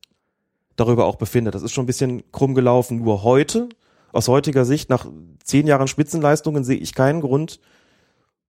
darüber 0.77 1.07
auch 1.07 1.17
befindet. 1.17 1.55
Das 1.55 1.63
ist 1.63 1.73
schon 1.73 1.85
ein 1.85 1.87
bisschen 1.87 2.23
krumm 2.33 2.55
gelaufen. 2.55 2.99
Nur 2.99 3.23
heute, 3.23 3.69
aus 4.13 4.29
heutiger 4.29 4.65
Sicht, 4.65 4.91
nach 4.91 5.07
zehn 5.43 5.67
Jahren 5.67 5.89
Spitzenleistungen, 5.89 6.65
sehe 6.65 6.77
ich 6.77 6.95
keinen 6.95 7.21
Grund, 7.21 7.61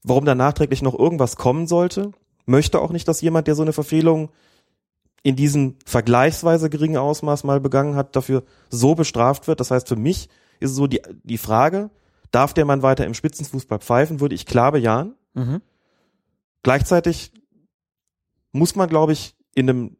warum 0.03 0.25
da 0.25 0.35
nachträglich 0.35 0.81
noch 0.81 0.97
irgendwas 0.97 1.35
kommen 1.35 1.67
sollte. 1.67 2.11
Möchte 2.45 2.79
auch 2.79 2.91
nicht, 2.91 3.07
dass 3.07 3.21
jemand, 3.21 3.47
der 3.47 3.55
so 3.55 3.63
eine 3.63 3.73
Verfehlung 3.73 4.29
in 5.23 5.35
diesem 5.35 5.75
vergleichsweise 5.85 6.69
geringen 6.69 6.97
Ausmaß 6.97 7.43
mal 7.43 7.59
begangen 7.59 7.95
hat, 7.95 8.15
dafür 8.15 8.43
so 8.69 8.95
bestraft 8.95 9.47
wird. 9.47 9.59
Das 9.59 9.71
heißt, 9.71 9.87
für 9.87 9.95
mich 9.95 10.29
ist 10.59 10.71
es 10.71 10.75
so 10.75 10.87
die, 10.87 11.01
die 11.23 11.37
Frage, 11.37 11.89
darf 12.31 12.53
der 12.53 12.65
Mann 12.65 12.81
weiter 12.81 13.05
im 13.05 13.13
Spitzenfußball 13.13 13.79
pfeifen, 13.79 14.19
würde 14.19 14.35
ich 14.35 14.45
klar 14.45 14.71
bejahen. 14.71 15.15
Mhm. 15.33 15.61
Gleichzeitig 16.63 17.31
muss 18.51 18.75
man, 18.75 18.89
glaube 18.89 19.13
ich, 19.13 19.35
in 19.53 19.69
einem 19.69 19.97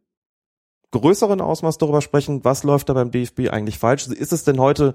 größeren 0.90 1.40
Ausmaß 1.40 1.78
darüber 1.78 2.00
sprechen, 2.00 2.44
was 2.44 2.62
läuft 2.62 2.88
da 2.88 2.94
beim 2.94 3.10
DFB 3.10 3.50
eigentlich 3.50 3.78
falsch. 3.78 4.06
Ist 4.08 4.32
es 4.32 4.44
denn 4.44 4.58
heute 4.58 4.92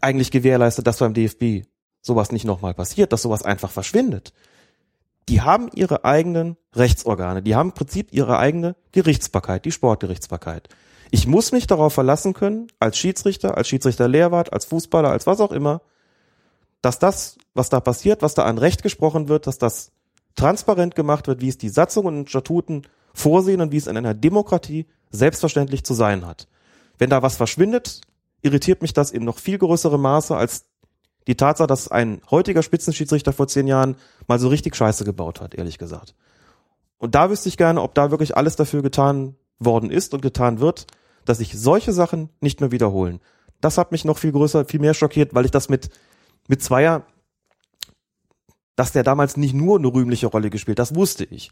eigentlich 0.00 0.30
gewährleistet, 0.30 0.86
dass 0.86 0.98
beim 0.98 1.14
DFB 1.14 1.66
sowas 2.00 2.32
nicht 2.32 2.44
nochmal 2.44 2.74
passiert, 2.74 3.12
dass 3.12 3.22
sowas 3.22 3.42
einfach 3.42 3.70
verschwindet? 3.70 4.32
Die 5.28 5.40
haben 5.40 5.68
ihre 5.74 6.04
eigenen 6.04 6.56
Rechtsorgane, 6.74 7.42
die 7.42 7.54
haben 7.54 7.68
im 7.68 7.74
Prinzip 7.74 8.08
ihre 8.12 8.38
eigene 8.38 8.74
Gerichtsbarkeit, 8.92 9.64
die 9.64 9.72
Sportgerichtsbarkeit. 9.72 10.68
Ich 11.10 11.26
muss 11.26 11.52
mich 11.52 11.66
darauf 11.66 11.92
verlassen 11.92 12.32
können, 12.32 12.68
als 12.80 12.98
Schiedsrichter, 12.98 13.56
als 13.56 13.68
Schiedsrichter-Lehrwart, 13.68 14.52
als 14.52 14.64
Fußballer, 14.64 15.10
als 15.10 15.26
was 15.26 15.40
auch 15.40 15.52
immer, 15.52 15.82
dass 16.80 16.98
das, 16.98 17.36
was 17.54 17.68
da 17.68 17.80
passiert, 17.80 18.22
was 18.22 18.34
da 18.34 18.44
an 18.44 18.58
Recht 18.58 18.82
gesprochen 18.82 19.28
wird, 19.28 19.46
dass 19.46 19.58
das 19.58 19.92
transparent 20.34 20.94
gemacht 20.94 21.26
wird, 21.26 21.40
wie 21.40 21.48
es 21.48 21.58
die 21.58 21.68
Satzungen 21.68 22.18
und 22.18 22.30
Statuten 22.30 22.82
vorsehen 23.14 23.60
und 23.60 23.72
wie 23.72 23.76
es 23.76 23.86
in 23.86 23.96
einer 23.96 24.14
Demokratie 24.14 24.86
selbstverständlich 25.10 25.84
zu 25.84 25.94
sein 25.94 26.26
hat. 26.26 26.48
Wenn 26.98 27.10
da 27.10 27.22
was 27.22 27.36
verschwindet, 27.36 28.00
irritiert 28.40 28.82
mich 28.82 28.92
das 28.92 29.10
in 29.10 29.24
noch 29.24 29.38
viel 29.38 29.58
größerem 29.58 30.00
Maße 30.00 30.34
als 30.36 30.64
die 31.26 31.36
Tatsache, 31.36 31.66
dass 31.66 31.88
ein 31.88 32.20
heutiger 32.30 32.62
Spitzenschiedsrichter 32.62 33.32
vor 33.32 33.48
zehn 33.48 33.66
Jahren 33.66 33.96
mal 34.26 34.38
so 34.38 34.48
richtig 34.48 34.74
Scheiße 34.76 35.04
gebaut 35.04 35.40
hat, 35.40 35.54
ehrlich 35.54 35.78
gesagt. 35.78 36.14
Und 36.98 37.14
da 37.14 37.30
wüsste 37.30 37.48
ich 37.48 37.56
gerne, 37.56 37.82
ob 37.82 37.94
da 37.94 38.10
wirklich 38.10 38.36
alles 38.36 38.56
dafür 38.56 38.82
getan 38.82 39.36
worden 39.58 39.90
ist 39.90 40.14
und 40.14 40.20
getan 40.20 40.60
wird, 40.60 40.86
dass 41.24 41.38
sich 41.38 41.52
solche 41.56 41.92
Sachen 41.92 42.30
nicht 42.40 42.60
mehr 42.60 42.72
wiederholen. 42.72 43.20
Das 43.60 43.78
hat 43.78 43.92
mich 43.92 44.04
noch 44.04 44.18
viel 44.18 44.32
größer, 44.32 44.64
viel 44.64 44.80
mehr 44.80 44.94
schockiert, 44.94 45.34
weil 45.34 45.44
ich 45.44 45.50
das 45.50 45.68
mit, 45.68 45.90
mit 46.48 46.62
Zweier, 46.62 47.06
dass 48.76 48.92
der 48.92 49.04
damals 49.04 49.36
nicht 49.36 49.54
nur 49.54 49.78
eine 49.78 49.88
rühmliche 49.88 50.26
Rolle 50.26 50.50
gespielt, 50.50 50.78
das 50.78 50.94
wusste 50.94 51.24
ich. 51.24 51.50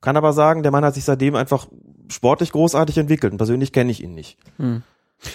Kann 0.00 0.16
aber 0.16 0.32
sagen, 0.32 0.62
der 0.62 0.72
Mann 0.72 0.84
hat 0.84 0.94
sich 0.94 1.04
seitdem 1.04 1.34
einfach 1.34 1.66
sportlich 2.08 2.52
großartig 2.52 2.98
entwickelt 2.98 3.32
und 3.32 3.38
persönlich 3.38 3.72
kenne 3.72 3.90
ich 3.90 4.02
ihn 4.02 4.14
nicht. 4.14 4.38
Hm. 4.56 4.82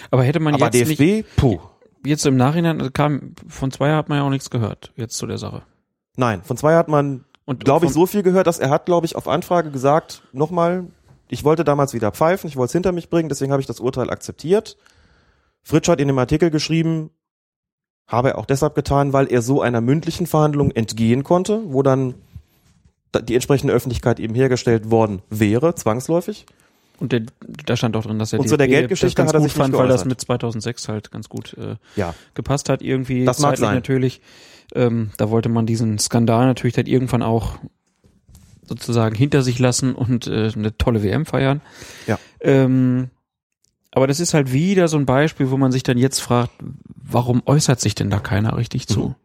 Aber 0.10 0.24
hätte 0.24 0.40
man 0.40 0.56
aber 0.56 0.66
jetzt 0.66 0.90
DFB, 0.90 1.00
nicht, 1.00 1.36
puh. 1.36 1.60
Jetzt 2.06 2.26
im 2.26 2.36
Nachhinein 2.38 2.80
also 2.80 2.92
kam 2.92 3.34
von 3.48 3.72
Zweier 3.72 3.98
hat 3.98 4.10
man 4.10 4.20
ja 4.20 4.24
auch 4.24 4.30
nichts 4.30 4.50
gehört 4.50 4.92
jetzt 4.96 5.18
zu 5.18 5.28
der 5.28 5.38
Sache. 5.38 5.64
Nein, 6.18 6.42
von 6.44 6.58
Zweier 6.58 6.78
hat 6.78 6.88
man, 6.88 7.26
Und 7.46 7.66
glaube 7.66 7.86
ich, 7.86 7.92
so 7.92 8.06
viel 8.06 8.24
gehört, 8.24 8.48
dass 8.48 8.60
er 8.60 8.70
hat, 8.70 8.86
glaube 8.86 9.06
ich, 9.06 9.16
auf 9.16 9.28
Anfrage 9.28 9.70
gesagt, 9.72 10.24
nochmal, 10.32 10.86
ich 11.28 11.44
wollte 11.44 11.64
damals 11.64 11.94
wieder 11.94 12.12
pfeifen, 12.12 12.48
ich 12.48 12.56
wollte 12.56 12.70
es 12.70 12.74
hinter 12.74 12.92
mich 12.92 13.10
bringen, 13.10 13.30
deswegen 13.30 13.52
habe 13.52 13.62
ich 13.62 13.68
das 13.68 13.80
Urteil 13.80 14.10
akzeptiert. 14.10 14.78
Fritsch 15.64 15.90
hat 15.90 16.00
in 16.00 16.08
dem 16.08 16.20
Artikel 16.20 16.52
geschrieben, 16.52 17.10
habe 18.08 18.30
er 18.30 18.38
auch 18.38 18.46
deshalb 18.46 18.76
getan, 18.76 19.14
weil 19.14 19.32
er 19.32 19.42
so 19.42 19.62
einer 19.62 19.82
mündlichen 19.82 20.28
Verhandlung 20.28 20.72
entgehen 20.72 21.24
konnte, 21.24 21.62
wo 21.66 21.82
dann 21.82 22.14
da- 23.12 23.20
die 23.22 23.34
entsprechende 23.34 23.74
Öffentlichkeit 23.74 24.20
eben 24.20 24.36
hergestellt 24.36 24.92
worden 24.92 25.22
wäre, 25.30 25.74
zwangsläufig. 25.76 26.46
Und 27.00 27.12
der, 27.12 27.24
da 27.66 27.76
stand 27.76 27.96
auch 27.98 28.04
drin, 28.06 28.20
dass 28.20 28.32
er 28.34 28.40
Und 28.40 28.48
zu 28.48 28.58
der 28.58 28.68
DFB 28.68 28.80
Geldgeschichte 28.80 29.08
das 29.08 29.16
ganz 29.16 29.30
hat 29.30 29.36
er 29.36 29.40
gut 29.40 29.50
sich 29.50 29.58
nicht 29.58 29.64
fand, 29.64 29.78
weil 29.78 29.88
das 29.88 30.06
mit 30.06 30.22
2006 30.22 30.88
halt 30.88 31.12
ganz 31.12 31.28
gut 31.30 31.54
äh, 31.58 31.76
Ja. 31.96 32.14
gepasst 32.34 32.70
hat 32.70 32.82
irgendwie. 32.82 33.26
Das 33.26 33.40
mag 33.40 33.58
sein. 33.58 33.76
natürlich. 33.76 34.22
Ähm, 34.74 35.12
da 35.18 35.30
wollte 35.30 35.50
man 35.50 35.66
diesen 35.66 36.00
Skandal 36.00 36.46
natürlich 36.46 36.74
dann 36.74 36.86
irgendwann 36.86 37.22
auch 37.22 37.58
sozusagen 38.66 39.16
hinter 39.16 39.42
sich 39.44 39.60
lassen 39.60 39.94
und 39.94 40.28
äh, 40.28 40.52
eine 40.56 40.78
tolle 40.78 41.04
WM 41.04 41.26
feiern. 41.26 41.62
Ja. 42.08 42.18
Ähm, 42.40 43.10
aber 43.92 44.08
das 44.08 44.20
ist 44.20 44.34
halt 44.34 44.52
wieder 44.52 44.88
so 44.88 44.98
ein 44.98 45.06
Beispiel, 45.06 45.52
wo 45.52 45.58
man 45.58 45.72
sich 45.72 45.84
dann 45.84 45.98
jetzt 45.98 46.20
fragt, 46.20 46.52
warum 46.96 47.44
äußert 47.46 47.80
sich 47.80 47.96
denn 47.96 48.10
da 48.10 48.20
keiner 48.20 48.58
richtig 48.58 48.88
zu? 48.88 49.00
Mhm. 49.10 49.16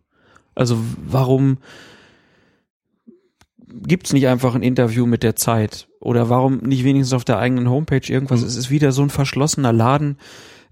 Also 0.54 0.78
warum 1.06 1.58
gibt's 3.72 4.12
nicht 4.12 4.26
einfach 4.28 4.54
ein 4.54 4.62
Interview 4.62 5.06
mit 5.06 5.22
der 5.22 5.36
Zeit? 5.36 5.88
Oder 6.00 6.28
warum 6.30 6.58
nicht 6.58 6.84
wenigstens 6.84 7.14
auf 7.14 7.24
der 7.24 7.38
eigenen 7.38 7.68
Homepage 7.68 8.00
Mhm. 8.06 8.14
irgendwas? 8.14 8.42
Es 8.42 8.56
ist 8.56 8.70
wieder 8.70 8.92
so 8.92 9.02
ein 9.02 9.10
verschlossener 9.10 9.72
Laden, 9.72 10.18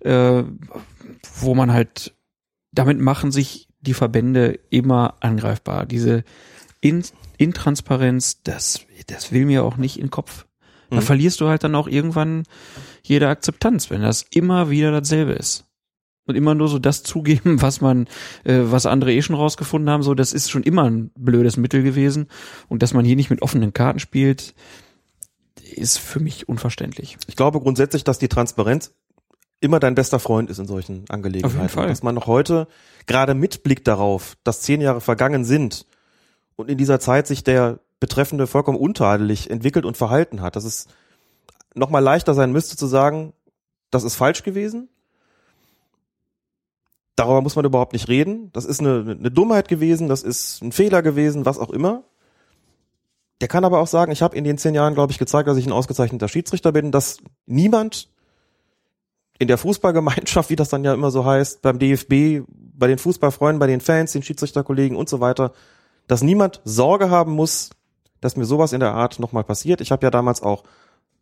äh, 0.00 0.42
wo 1.40 1.54
man 1.54 1.72
halt, 1.72 2.14
damit 2.72 2.98
machen 3.00 3.32
sich 3.32 3.68
die 3.80 3.94
Verbände 3.94 4.58
immer 4.70 5.14
angreifbar. 5.20 5.86
Diese 5.86 6.24
In 6.80 7.02
Intransparenz, 7.38 8.42
das, 8.42 8.80
das 9.08 9.32
will 9.32 9.46
mir 9.46 9.64
auch 9.64 9.76
nicht 9.76 9.96
in 9.96 10.04
den 10.06 10.10
Kopf. 10.10 10.46
Da 10.90 10.96
Mhm. 10.96 11.02
verlierst 11.02 11.40
du 11.40 11.48
halt 11.48 11.64
dann 11.64 11.74
auch 11.74 11.88
irgendwann 11.88 12.44
jede 13.02 13.28
Akzeptanz, 13.28 13.90
wenn 13.90 14.02
das 14.02 14.24
immer 14.32 14.70
wieder 14.70 14.90
dasselbe 14.92 15.32
ist. 15.32 15.64
Und 16.28 16.36
immer 16.36 16.54
nur 16.54 16.68
so 16.68 16.78
das 16.78 17.02
zugeben, 17.02 17.60
was 17.62 17.80
man, 17.80 18.06
äh, 18.44 18.60
was 18.64 18.86
andere 18.86 19.12
eh 19.12 19.22
schon 19.22 19.34
rausgefunden 19.34 19.90
haben, 19.90 20.02
so 20.02 20.14
das 20.14 20.32
ist 20.32 20.50
schon 20.50 20.62
immer 20.62 20.84
ein 20.84 21.10
blödes 21.16 21.56
Mittel 21.56 21.82
gewesen. 21.82 22.28
Und 22.68 22.82
dass 22.82 22.94
man 22.94 23.04
hier 23.04 23.16
nicht 23.16 23.30
mit 23.30 23.42
offenen 23.42 23.72
Karten 23.72 23.98
spielt, 23.98 24.54
ist 25.74 25.98
für 25.98 26.20
mich 26.20 26.48
unverständlich. 26.48 27.16
Ich 27.26 27.36
glaube 27.36 27.60
grundsätzlich, 27.60 28.04
dass 28.04 28.18
die 28.18 28.28
Transparenz 28.28 28.92
immer 29.60 29.80
dein 29.80 29.94
bester 29.94 30.18
Freund 30.20 30.50
ist 30.50 30.58
in 30.58 30.66
solchen 30.66 31.04
Angelegenheiten. 31.08 31.56
Auf 31.56 31.62
jeden 31.62 31.68
Fall. 31.68 31.88
Dass 31.88 32.02
man 32.02 32.14
noch 32.14 32.26
heute 32.26 32.68
gerade 33.06 33.34
mit 33.34 33.62
Blick 33.62 33.84
darauf, 33.84 34.36
dass 34.44 34.60
zehn 34.60 34.80
Jahre 34.80 35.00
vergangen 35.00 35.44
sind 35.44 35.86
und 36.56 36.70
in 36.70 36.78
dieser 36.78 37.00
Zeit 37.00 37.26
sich 37.26 37.42
der 37.42 37.80
Betreffende 38.00 38.46
vollkommen 38.46 38.78
untadelig 38.78 39.50
entwickelt 39.50 39.84
und 39.84 39.96
verhalten 39.96 40.40
hat, 40.40 40.56
dass 40.56 40.64
es 40.64 40.86
noch 41.74 41.90
mal 41.90 41.98
leichter 42.00 42.34
sein 42.34 42.52
müsste 42.52 42.76
zu 42.76 42.86
sagen, 42.86 43.32
das 43.90 44.04
ist 44.04 44.14
falsch 44.14 44.42
gewesen. 44.42 44.88
Darüber 47.18 47.40
muss 47.40 47.56
man 47.56 47.64
überhaupt 47.64 47.92
nicht 47.92 48.08
reden. 48.08 48.50
Das 48.52 48.64
ist 48.64 48.80
eine, 48.80 49.16
eine 49.18 49.30
Dummheit 49.30 49.68
gewesen, 49.68 50.08
das 50.08 50.22
ist 50.22 50.62
ein 50.62 50.72
Fehler 50.72 51.02
gewesen, 51.02 51.44
was 51.44 51.58
auch 51.58 51.70
immer. 51.70 52.04
Der 53.40 53.48
kann 53.48 53.64
aber 53.64 53.80
auch 53.80 53.86
sagen, 53.86 54.12
ich 54.12 54.22
habe 54.22 54.36
in 54.36 54.44
den 54.44 54.58
zehn 54.58 54.74
Jahren, 54.74 54.94
glaube 54.94 55.12
ich, 55.12 55.18
gezeigt, 55.18 55.48
dass 55.48 55.56
ich 55.56 55.66
ein 55.66 55.72
ausgezeichneter 55.72 56.28
Schiedsrichter 56.28 56.72
bin, 56.72 56.90
dass 56.90 57.18
niemand 57.46 58.08
in 59.38 59.48
der 59.48 59.58
Fußballgemeinschaft, 59.58 60.50
wie 60.50 60.56
das 60.56 60.68
dann 60.68 60.84
ja 60.84 60.94
immer 60.94 61.10
so 61.10 61.24
heißt, 61.24 61.62
beim 61.62 61.78
DFB, 61.78 62.44
bei 62.48 62.86
den 62.86 62.98
Fußballfreunden, 62.98 63.60
bei 63.60 63.68
den 63.68 63.80
Fans, 63.80 64.12
den 64.12 64.22
Schiedsrichterkollegen 64.22 64.96
und 64.96 65.08
so 65.08 65.20
weiter, 65.20 65.52
dass 66.06 66.22
niemand 66.22 66.60
Sorge 66.64 67.10
haben 67.10 67.32
muss, 67.32 67.70
dass 68.20 68.36
mir 68.36 68.44
sowas 68.44 68.72
in 68.72 68.80
der 68.80 68.94
Art 68.94 69.20
nochmal 69.20 69.44
passiert. 69.44 69.80
Ich 69.80 69.92
habe 69.92 70.04
ja 70.04 70.10
damals 70.10 70.42
auch 70.42 70.64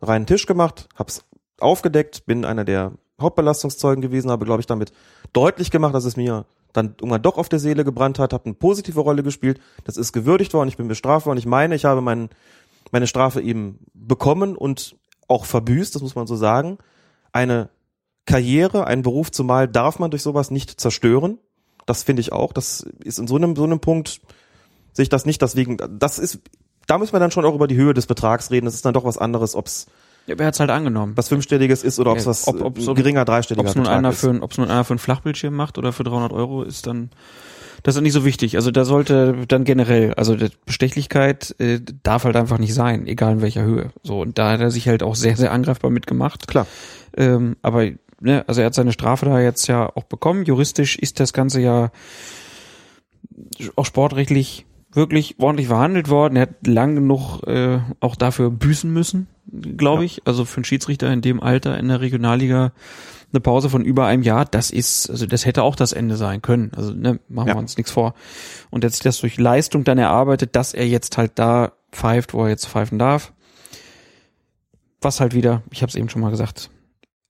reinen 0.01 0.27
Tisch 0.27 0.47
gemacht, 0.47 0.89
hab's 0.95 1.25
aufgedeckt, 1.59 2.27
bin 2.27 2.45
einer 2.45 2.65
der 2.65 2.93
Hauptbelastungszeugen 3.21 4.03
gewesen, 4.03 4.31
habe, 4.31 4.45
glaube 4.45 4.61
ich, 4.61 4.67
damit 4.67 4.93
deutlich 5.33 5.71
gemacht, 5.71 5.95
dass 5.95 6.05
es 6.05 6.17
mir 6.17 6.45
dann 6.73 6.95
irgendwann 7.01 7.23
doch 7.23 7.39
auf 7.39 7.49
der 7.49 7.59
Seele 7.59 7.85
gebrannt 7.85 8.19
hat, 8.19 8.33
habe 8.33 8.45
eine 8.45 8.55
positive 8.55 9.01
Rolle 9.01 9.23
gespielt, 9.23 9.61
das 9.85 9.97
ist 9.97 10.13
gewürdigt 10.13 10.53
worden, 10.53 10.69
ich 10.69 10.77
bin 10.77 10.89
bestraft 10.89 11.27
worden. 11.27 11.39
Ich 11.39 11.47
meine, 11.47 11.75
ich 11.75 11.85
habe 11.85 12.03
mein, 12.03 12.29
meine 12.93 13.07
Strafe 13.07 13.41
eben 13.41 13.79
bekommen 13.95 14.57
und 14.57 14.97
auch 15.29 15.45
verbüßt, 15.45 15.95
das 15.95 16.03
muss 16.03 16.15
man 16.15 16.27
so 16.27 16.37
sagen. 16.37 16.79
Eine 17.33 17.71
Karriere, 18.27 18.87
einen 18.87 19.03
Beruf 19.03 19.31
zumal 19.31 19.69
darf 19.69 19.99
man 19.99 20.11
durch 20.11 20.23
sowas 20.23 20.51
nicht 20.51 20.81
zerstören. 20.81 21.39
Das 21.87 22.03
finde 22.03 22.21
ich 22.21 22.33
auch. 22.33 22.53
Das 22.53 22.87
ist 23.05 23.19
in 23.19 23.27
so 23.27 23.37
einem, 23.37 23.57
so 23.57 23.65
einem 23.65 23.81
Punkt, 23.81 24.21
sehe 24.93 25.05
ich 25.05 25.09
das 25.09 25.25
nicht. 25.25 25.41
Deswegen, 25.41 25.79
das 25.99 26.19
ist, 26.19 26.41
da 26.87 26.99
müssen 26.99 27.13
wir 27.13 27.21
dann 27.21 27.31
schon 27.31 27.45
auch 27.45 27.55
über 27.55 27.69
die 27.69 27.77
Höhe 27.77 27.95
des 27.95 28.07
Betrags 28.07 28.51
reden. 28.51 28.67
Das 28.67 28.75
ist 28.75 28.85
dann 28.85 28.95
doch 28.95 29.05
was 29.05 29.19
anderes, 29.19 29.55
ob's 29.55 29.87
Ja, 30.27 30.35
wer 30.39 30.47
hat's 30.47 30.59
halt 30.61 30.71
angenommen? 30.71 31.13
was 31.17 31.29
fünfstelliges 31.29 31.83
ist 31.85 31.99
oder 32.01 32.13
ob's 32.13 32.25
Ja, 32.25 32.31
was 32.31 32.49
ob- 32.49 32.61
ob 32.63 32.79
so- 32.81 32.93
äh, 32.93 32.95
geringer 32.95 33.25
dreistelliger 33.25 33.61
Ob 33.63 33.69
es 33.69 33.75
nun 33.77 33.87
einer 33.87 34.11
ist. 34.11 34.21
für 34.21 34.31
ein, 34.31 34.43
ob's 34.43 34.59
nun 34.59 34.69
einer 34.71 34.85
für 34.85 34.91
einen 34.95 34.99
Flachbildschirm 34.99 35.55
macht 35.55 35.79
oder 35.79 35.93
für 35.93 36.05
300 36.05 36.33
Euro 36.33 36.63
ist 36.63 36.87
dann 36.87 37.11
das 37.83 37.95
ist 37.95 38.03
nicht 38.03 38.15
so 38.15 38.25
wichtig. 38.25 38.57
Also 38.57 38.73
da 38.73 38.85
sollte 38.85 39.37
dann 39.47 39.63
generell, 39.63 40.15
also 40.15 40.35
die 40.35 40.49
Bestechlichkeit 40.65 41.55
äh, 41.61 41.79
darf 42.03 42.25
halt 42.25 42.35
einfach 42.35 42.59
nicht 42.59 42.75
sein, 42.75 43.07
egal 43.07 43.35
in 43.35 43.43
welcher 43.43 43.63
Höhe. 43.63 43.91
So 44.03 44.21
und 44.23 44.39
da 44.39 44.53
hat 44.53 44.61
er 44.61 44.71
sich 44.73 44.89
halt 44.89 45.03
auch 45.05 45.15
sehr 45.15 45.37
sehr 45.37 45.53
angreifbar 45.53 45.91
mitgemacht. 45.91 46.49
Klar. 46.49 46.67
Ähm, 47.17 47.57
aber 47.63 47.89
ne, 48.21 48.43
also 48.49 48.63
er 48.63 48.67
hat 48.69 48.75
seine 48.75 48.93
Strafe 48.93 49.27
da 49.27 49.39
jetzt 49.41 49.69
ja 49.69 49.89
auch 49.95 50.05
bekommen. 50.05 50.45
Juristisch 50.45 50.97
ist 50.99 51.21
das 51.21 51.33
Ganze 51.33 51.61
ja 51.61 51.91
auch 53.77 53.87
sportrechtlich 53.87 54.67
wirklich 54.93 55.37
ordentlich 55.39 55.69
verhandelt 55.69 56.09
worden. 56.09 56.37
Er 56.37 56.43
hat 56.43 56.67
lang 56.67 56.95
genug 56.95 57.43
äh, 57.47 57.79
auch 58.01 58.17
dafür 58.17 58.51
büßen 58.51 58.91
müssen, 58.93 59.29
glaube 59.51 60.05
ich. 60.05 60.23
Also 60.27 60.45
für 60.45 60.59
einen 60.59 60.65
Schiedsrichter 60.65 61.13
in 61.13 61.21
dem 61.23 61.43
Alter 61.43 61.79
in 61.79 61.89
der 61.89 62.01
Regionalliga 62.01 62.73
eine 63.33 63.41
Pause 63.41 63.69
von 63.69 63.85
über 63.85 64.07
einem 64.07 64.23
Jahr, 64.23 64.45
das 64.45 64.71
ist, 64.71 65.11
also 65.11 65.27
das 65.27 65.45
hätte 65.47 65.63
auch 65.63 65.75
das 65.77 65.93
Ende 65.93 66.17
sein 66.17 66.43
können. 66.43 66.73
Also 66.77 66.93
ne, 66.93 67.19
machen 67.29 67.49
Ja. 67.49 67.55
wir 67.55 67.59
uns 67.59 67.77
nichts 67.77 67.91
vor. 67.93 68.15
Und 68.71 68.85
jetzt 68.85 69.05
das 69.05 69.21
durch 69.21 69.37
Leistung 69.39 69.85
dann 69.85 69.99
erarbeitet, 69.99 70.55
dass 70.57 70.75
er 70.75 70.87
jetzt 70.87 71.17
halt 71.19 71.33
da 71.35 71.73
pfeift, 71.93 72.35
wo 72.35 72.45
er 72.45 72.51
jetzt 72.51 72.67
pfeifen 72.67 72.99
darf. 72.99 73.33
Was 75.01 75.21
halt 75.21 75.35
wieder, 75.35 75.63
ich 75.71 75.83
habe 75.83 75.91
es 75.91 75.97
eben 75.97 76.09
schon 76.09 76.23
mal 76.23 76.31
gesagt, 76.31 76.71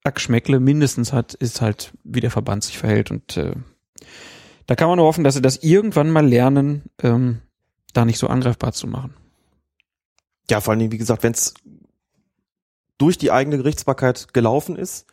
Geschmäckle 0.04 0.60
mindestens 0.60 1.12
hat, 1.12 1.34
ist 1.34 1.60
halt, 1.60 1.92
wie 2.04 2.20
der 2.20 2.30
Verband 2.30 2.62
sich 2.62 2.78
verhält. 2.78 3.10
Und 3.10 3.36
äh, 3.36 3.52
da 4.66 4.74
kann 4.76 4.88
man 4.88 4.98
nur 4.98 5.06
hoffen, 5.06 5.24
dass 5.24 5.34
sie 5.34 5.42
das 5.42 5.56
irgendwann 5.62 6.10
mal 6.10 6.26
lernen, 6.26 6.82
ähm, 7.02 7.40
da 7.92 8.04
nicht 8.04 8.18
so 8.18 8.28
angreifbar 8.28 8.72
zu 8.72 8.86
machen. 8.86 9.14
Ja, 10.48 10.60
vor 10.60 10.72
allen 10.72 10.78
Dingen, 10.78 10.92
wie 10.92 10.98
gesagt, 10.98 11.24
wenn 11.24 11.32
es 11.32 11.54
durch 12.98 13.18
die 13.18 13.30
eigene 13.30 13.58
Gerichtsbarkeit 13.58 14.32
gelaufen 14.32 14.76
ist, 14.76 15.06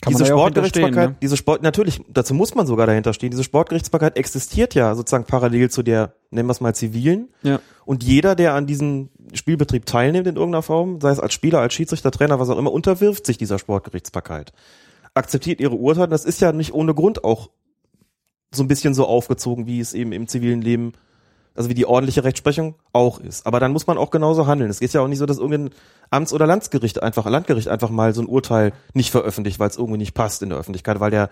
Kann 0.00 0.12
diese 0.12 0.26
Sportgerichtsbarkeit, 0.26 1.10
ne? 1.10 1.16
diese 1.20 1.36
Sport, 1.36 1.62
natürlich, 1.62 2.00
dazu 2.08 2.34
muss 2.34 2.54
man 2.54 2.66
sogar 2.66 2.86
dahinter 2.86 3.12
stehen. 3.12 3.30
Diese 3.30 3.44
Sportgerichtsbarkeit 3.44 4.16
existiert 4.16 4.74
ja 4.74 4.94
sozusagen 4.94 5.24
parallel 5.24 5.70
zu 5.70 5.82
der, 5.82 6.14
nennen 6.30 6.48
wir 6.48 6.52
es 6.52 6.60
mal 6.60 6.74
zivilen. 6.74 7.28
Ja. 7.42 7.60
Und 7.84 8.04
jeder, 8.04 8.34
der 8.34 8.54
an 8.54 8.66
diesem 8.66 9.10
Spielbetrieb 9.34 9.86
teilnimmt 9.86 10.26
in 10.26 10.36
irgendeiner 10.36 10.62
Form, 10.62 11.00
sei 11.00 11.10
es 11.10 11.20
als 11.20 11.34
Spieler, 11.34 11.60
als 11.60 11.74
Schiedsrichter, 11.74 12.10
Trainer, 12.10 12.38
was 12.38 12.48
auch 12.48 12.58
immer, 12.58 12.72
unterwirft 12.72 13.26
sich 13.26 13.38
dieser 13.38 13.58
Sportgerichtsbarkeit. 13.58 14.52
Akzeptiert 15.14 15.60
ihre 15.60 15.74
Urteile. 15.74 16.08
Das 16.08 16.24
ist 16.24 16.40
ja 16.40 16.52
nicht 16.52 16.72
ohne 16.72 16.94
Grund 16.94 17.24
auch 17.24 17.50
so 18.50 18.62
ein 18.62 18.68
bisschen 18.68 18.94
so 18.94 19.06
aufgezogen, 19.06 19.66
wie 19.66 19.80
es 19.80 19.94
eben 19.94 20.12
im 20.12 20.28
zivilen 20.28 20.62
Leben, 20.62 20.92
also 21.58 21.68
wie 21.68 21.74
die 21.74 21.86
ordentliche 21.86 22.22
Rechtsprechung 22.22 22.76
auch 22.92 23.18
ist. 23.18 23.44
Aber 23.44 23.58
dann 23.58 23.72
muss 23.72 23.88
man 23.88 23.98
auch 23.98 24.10
genauso 24.10 24.46
handeln. 24.46 24.70
Es 24.70 24.78
geht 24.78 24.92
ja 24.92 25.00
auch 25.00 25.08
nicht 25.08 25.18
so, 25.18 25.26
dass 25.26 25.38
irgendein 25.38 25.74
Amts- 26.08 26.32
oder 26.32 26.46
Landgericht 26.46 27.02
einfach, 27.02 27.26
Landgericht 27.26 27.66
einfach 27.66 27.90
mal 27.90 28.14
so 28.14 28.22
ein 28.22 28.28
Urteil 28.28 28.72
nicht 28.94 29.10
veröffentlicht, 29.10 29.58
weil 29.58 29.68
es 29.68 29.76
irgendwie 29.76 29.98
nicht 29.98 30.14
passt 30.14 30.40
in 30.42 30.50
der 30.50 30.58
Öffentlichkeit, 30.58 31.00
weil 31.00 31.10
der 31.10 31.30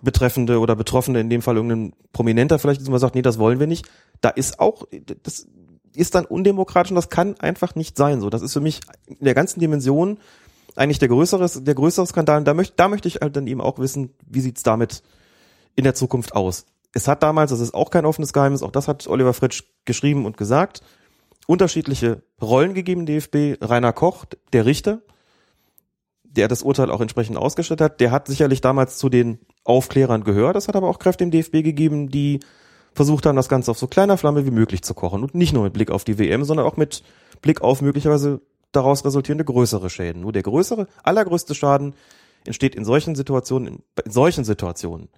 Betreffende 0.00 0.60
oder 0.60 0.76
Betroffene, 0.76 1.18
in 1.18 1.28
dem 1.28 1.42
Fall 1.42 1.56
irgendein 1.56 1.92
Prominenter 2.12 2.60
vielleicht 2.60 2.88
mal 2.88 3.00
sagt, 3.00 3.16
nee, 3.16 3.22
das 3.22 3.40
wollen 3.40 3.58
wir 3.58 3.66
nicht. 3.66 3.88
Da 4.20 4.28
ist 4.28 4.60
auch, 4.60 4.86
das 5.24 5.48
ist 5.92 6.14
dann 6.14 6.24
undemokratisch 6.24 6.92
und 6.92 6.96
das 6.96 7.08
kann 7.08 7.34
einfach 7.40 7.74
nicht 7.74 7.96
sein. 7.96 8.20
So, 8.20 8.30
das 8.30 8.42
ist 8.42 8.52
für 8.52 8.60
mich 8.60 8.80
in 9.06 9.24
der 9.24 9.34
ganzen 9.34 9.58
Dimension 9.58 10.18
eigentlich 10.76 11.00
der 11.00 11.08
größere, 11.08 11.50
der 11.62 11.74
größere 11.74 12.06
Skandal. 12.06 12.38
Und 12.38 12.44
da 12.44 12.54
möchte, 12.54 12.74
da 12.76 12.86
möchte 12.86 13.08
ich 13.08 13.16
halt 13.16 13.34
dann 13.34 13.48
eben 13.48 13.60
auch 13.60 13.80
wissen, 13.80 14.14
wie 14.24 14.40
sieht's 14.40 14.62
damit 14.62 15.02
in 15.74 15.82
der 15.82 15.96
Zukunft 15.96 16.36
aus? 16.36 16.64
Es 16.92 17.08
hat 17.08 17.22
damals, 17.22 17.50
das 17.50 17.60
ist 17.60 17.74
auch 17.74 17.90
kein 17.90 18.06
offenes 18.06 18.32
Geheimnis, 18.32 18.62
auch 18.62 18.70
das 18.70 18.88
hat 18.88 19.06
Oliver 19.06 19.34
Fritsch 19.34 19.64
geschrieben 19.84 20.24
und 20.24 20.36
gesagt, 20.36 20.80
unterschiedliche 21.46 22.22
Rollen 22.40 22.74
gegeben, 22.74 23.06
DFB. 23.06 23.62
Rainer 23.62 23.92
Koch, 23.92 24.24
der 24.52 24.66
Richter, 24.66 25.00
der 26.24 26.48
das 26.48 26.62
Urteil 26.62 26.90
auch 26.90 27.00
entsprechend 27.00 27.36
ausgestellt 27.36 27.80
hat, 27.80 28.00
der 28.00 28.10
hat 28.10 28.26
sicherlich 28.26 28.60
damals 28.60 28.98
zu 28.98 29.08
den 29.08 29.38
Aufklärern 29.64 30.24
gehört. 30.24 30.56
Das 30.56 30.68
hat 30.68 30.76
aber 30.76 30.88
auch 30.88 30.98
Kräfte 30.98 31.24
im 31.24 31.30
DFB 31.30 31.62
gegeben, 31.62 32.10
die 32.10 32.40
versucht 32.94 33.26
haben, 33.26 33.36
das 33.36 33.48
Ganze 33.48 33.70
auf 33.70 33.78
so 33.78 33.86
kleiner 33.86 34.16
Flamme 34.16 34.44
wie 34.44 34.50
möglich 34.50 34.82
zu 34.82 34.94
kochen. 34.94 35.22
Und 35.22 35.34
nicht 35.34 35.52
nur 35.52 35.64
mit 35.64 35.72
Blick 35.72 35.90
auf 35.90 36.04
die 36.04 36.18
WM, 36.18 36.44
sondern 36.44 36.66
auch 36.66 36.76
mit 36.76 37.02
Blick 37.42 37.60
auf 37.60 37.80
möglicherweise 37.80 38.40
daraus 38.72 39.04
resultierende 39.04 39.44
größere 39.44 39.88
Schäden. 39.90 40.22
Nur 40.22 40.32
der 40.32 40.42
größere, 40.42 40.86
allergrößte 41.02 41.54
Schaden 41.54 41.94
entsteht 42.44 42.74
in 42.74 42.84
solchen 42.84 43.14
Situationen, 43.14 43.82
in 44.04 44.10
solchen 44.10 44.44
Situationen 44.44 45.08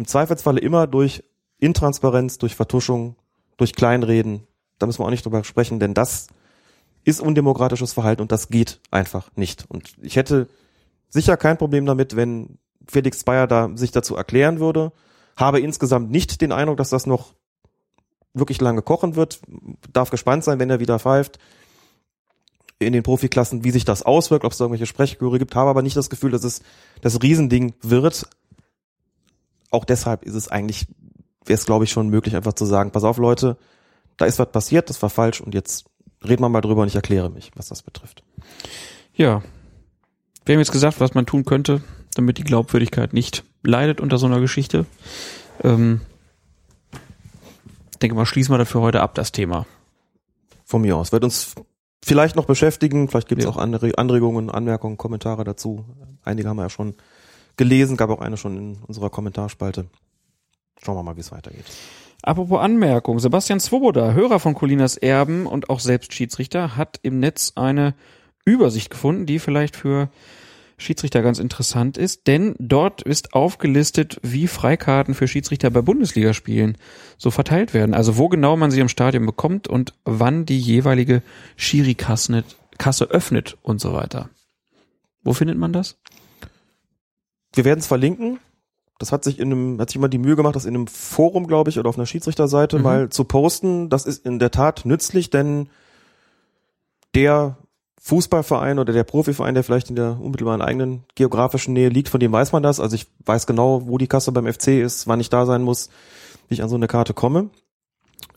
im 0.00 0.06
Zweifelsfalle 0.06 0.60
immer 0.60 0.86
durch 0.86 1.22
Intransparenz, 1.58 2.38
durch 2.38 2.56
Vertuschung, 2.56 3.16
durch 3.58 3.74
Kleinreden. 3.74 4.46
Da 4.78 4.86
müssen 4.86 5.00
wir 5.00 5.04
auch 5.04 5.10
nicht 5.10 5.26
drüber 5.26 5.44
sprechen, 5.44 5.78
denn 5.78 5.92
das 5.92 6.28
ist 7.04 7.20
undemokratisches 7.20 7.92
Verhalten 7.92 8.22
und 8.22 8.32
das 8.32 8.48
geht 8.48 8.80
einfach 8.90 9.30
nicht. 9.36 9.66
Und 9.68 9.92
ich 10.00 10.16
hätte 10.16 10.48
sicher 11.10 11.36
kein 11.36 11.58
Problem 11.58 11.84
damit, 11.84 12.16
wenn 12.16 12.58
Felix 12.88 13.24
Bayer 13.24 13.46
da 13.46 13.68
sich 13.74 13.90
dazu 13.90 14.16
erklären 14.16 14.58
würde. 14.58 14.92
Habe 15.36 15.60
insgesamt 15.60 16.10
nicht 16.10 16.40
den 16.40 16.52
Eindruck, 16.52 16.78
dass 16.78 16.88
das 16.88 17.04
noch 17.06 17.34
wirklich 18.32 18.58
lange 18.62 18.80
kochen 18.80 19.16
wird. 19.16 19.42
Darf 19.92 20.08
gespannt 20.08 20.44
sein, 20.44 20.58
wenn 20.58 20.70
er 20.70 20.80
wieder 20.80 20.98
pfeift 20.98 21.38
in 22.78 22.94
den 22.94 23.02
Profiklassen, 23.02 23.64
wie 23.64 23.70
sich 23.70 23.84
das 23.84 24.02
auswirkt, 24.02 24.46
ob 24.46 24.52
es 24.52 24.58
da 24.58 24.64
irgendwelche 24.64 24.86
Sprechchöre 24.86 25.38
gibt, 25.38 25.54
habe 25.54 25.68
aber 25.68 25.82
nicht 25.82 25.98
das 25.98 26.08
Gefühl, 26.08 26.30
dass 26.30 26.44
es 26.44 26.62
das 27.02 27.22
Riesending 27.22 27.74
wird. 27.82 28.26
Auch 29.70 29.84
deshalb 29.84 30.24
ist 30.24 30.34
es 30.34 30.48
eigentlich, 30.48 30.86
wäre 31.44 31.58
es 31.58 31.66
glaube 31.66 31.84
ich 31.84 31.90
schon 31.90 32.08
möglich, 32.08 32.36
einfach 32.36 32.52
zu 32.54 32.64
sagen, 32.64 32.90
pass 32.90 33.04
auf 33.04 33.18
Leute, 33.18 33.56
da 34.16 34.26
ist 34.26 34.38
was 34.38 34.50
passiert, 34.50 34.90
das 34.90 35.00
war 35.02 35.10
falsch 35.10 35.40
und 35.40 35.54
jetzt 35.54 35.86
reden 36.22 36.42
wir 36.42 36.48
mal 36.48 36.60
drüber 36.60 36.82
und 36.82 36.88
ich 36.88 36.96
erkläre 36.96 37.30
mich, 37.30 37.50
was 37.54 37.68
das 37.68 37.82
betrifft. 37.82 38.22
Ja. 39.14 39.42
Wir 40.44 40.54
haben 40.54 40.60
jetzt 40.60 40.72
gesagt, 40.72 41.00
was 41.00 41.14
man 41.14 41.26
tun 41.26 41.44
könnte, 41.44 41.82
damit 42.14 42.38
die 42.38 42.44
Glaubwürdigkeit 42.44 43.12
nicht 43.12 43.44
leidet 43.62 44.00
unter 44.00 44.18
so 44.18 44.26
einer 44.26 44.40
Geschichte. 44.40 44.86
Ähm, 45.62 46.00
ich 47.92 47.98
denke 47.98 48.16
mal, 48.16 48.26
schließen 48.26 48.52
wir 48.52 48.58
dafür 48.58 48.80
heute 48.80 49.00
ab, 49.02 49.14
das 49.14 49.32
Thema. 49.32 49.66
Von 50.64 50.82
mir 50.82 50.96
aus. 50.96 51.12
Wird 51.12 51.24
uns 51.24 51.54
vielleicht 52.02 52.36
noch 52.36 52.46
beschäftigen, 52.46 53.08
vielleicht 53.08 53.28
gibt 53.28 53.40
es 53.40 53.44
Ja. 53.44 53.50
auch 53.50 53.56
Anre 53.56 53.96
Anregungen, 53.98 54.50
Anmerkungen, 54.50 54.96
Kommentare 54.96 55.44
dazu. 55.44 55.84
Einige 56.24 56.48
haben 56.48 56.56
wir 56.56 56.62
ja 56.62 56.70
schon 56.70 56.94
gelesen, 57.56 57.96
gab 57.96 58.10
auch 58.10 58.20
eine 58.20 58.36
schon 58.36 58.56
in 58.56 58.78
unserer 58.86 59.10
Kommentarspalte. 59.10 59.86
Schauen 60.82 60.96
wir 60.96 61.02
mal, 61.02 61.16
wie 61.16 61.20
es 61.20 61.32
weitergeht. 61.32 61.64
Apropos 62.22 62.60
Anmerkung, 62.60 63.18
Sebastian 63.18 63.60
Swoboda, 63.60 64.12
Hörer 64.12 64.40
von 64.40 64.54
Colinas 64.54 64.96
Erben 64.96 65.46
und 65.46 65.70
auch 65.70 65.80
selbst 65.80 66.12
Schiedsrichter, 66.12 66.76
hat 66.76 66.98
im 67.02 67.18
Netz 67.18 67.52
eine 67.56 67.94
Übersicht 68.44 68.90
gefunden, 68.90 69.26
die 69.26 69.38
vielleicht 69.38 69.76
für 69.76 70.10
Schiedsrichter 70.76 71.22
ganz 71.22 71.38
interessant 71.38 71.98
ist, 71.98 72.26
denn 72.26 72.54
dort 72.58 73.02
ist 73.02 73.34
aufgelistet, 73.34 74.18
wie 74.22 74.46
Freikarten 74.46 75.14
für 75.14 75.28
Schiedsrichter 75.28 75.70
bei 75.70 75.82
Bundesligaspielen 75.82 76.78
so 77.18 77.30
verteilt 77.30 77.74
werden. 77.74 77.94
Also 77.94 78.16
wo 78.16 78.28
genau 78.28 78.56
man 78.56 78.70
sie 78.70 78.80
im 78.80 78.88
Stadion 78.88 79.26
bekommt 79.26 79.68
und 79.68 79.94
wann 80.04 80.46
die 80.46 80.58
jeweilige 80.58 81.22
Schiri-Kasse 81.56 82.44
Kasse 82.78 83.04
öffnet 83.04 83.58
und 83.62 83.78
so 83.78 83.92
weiter. 83.92 84.30
Wo 85.22 85.34
findet 85.34 85.58
man 85.58 85.74
das? 85.74 85.98
Wir 87.54 87.64
werden 87.64 87.80
es 87.80 87.86
verlinken. 87.86 88.38
Das 88.98 89.12
hat 89.12 89.24
sich 89.24 89.38
in 89.38 89.50
einem, 89.50 89.80
hat 89.80 89.88
sich 89.90 89.96
immer 89.96 90.08
die 90.10 90.18
Mühe 90.18 90.36
gemacht, 90.36 90.56
das 90.56 90.66
in 90.66 90.74
einem 90.74 90.86
Forum, 90.86 91.46
glaube 91.46 91.70
ich, 91.70 91.78
oder 91.78 91.88
auf 91.88 91.96
einer 91.96 92.06
Schiedsrichterseite 92.06 92.76
Mhm. 92.78 92.82
mal 92.82 93.08
zu 93.08 93.24
posten. 93.24 93.88
Das 93.88 94.04
ist 94.04 94.26
in 94.26 94.38
der 94.38 94.50
Tat 94.50 94.84
nützlich, 94.84 95.30
denn 95.30 95.68
der 97.14 97.56
Fußballverein 98.02 98.78
oder 98.78 98.92
der 98.92 99.04
Profiverein, 99.04 99.54
der 99.54 99.64
vielleicht 99.64 99.90
in 99.90 99.96
der 99.96 100.18
unmittelbaren 100.20 100.62
eigenen 100.62 101.04
geografischen 101.14 101.74
Nähe 101.74 101.88
liegt, 101.88 102.08
von 102.08 102.20
dem 102.20 102.32
weiß 102.32 102.52
man 102.52 102.62
das. 102.62 102.80
Also 102.80 102.94
ich 102.94 103.06
weiß 103.24 103.46
genau, 103.46 103.86
wo 103.86 103.98
die 103.98 104.06
Kasse 104.06 104.32
beim 104.32 104.50
FC 104.50 104.80
ist, 104.80 105.06
wann 105.06 105.20
ich 105.20 105.28
da 105.28 105.44
sein 105.44 105.62
muss, 105.62 105.90
wie 106.48 106.54
ich 106.54 106.62
an 106.62 106.68
so 106.68 106.76
eine 106.76 106.86
Karte 106.86 107.12
komme. 107.14 107.50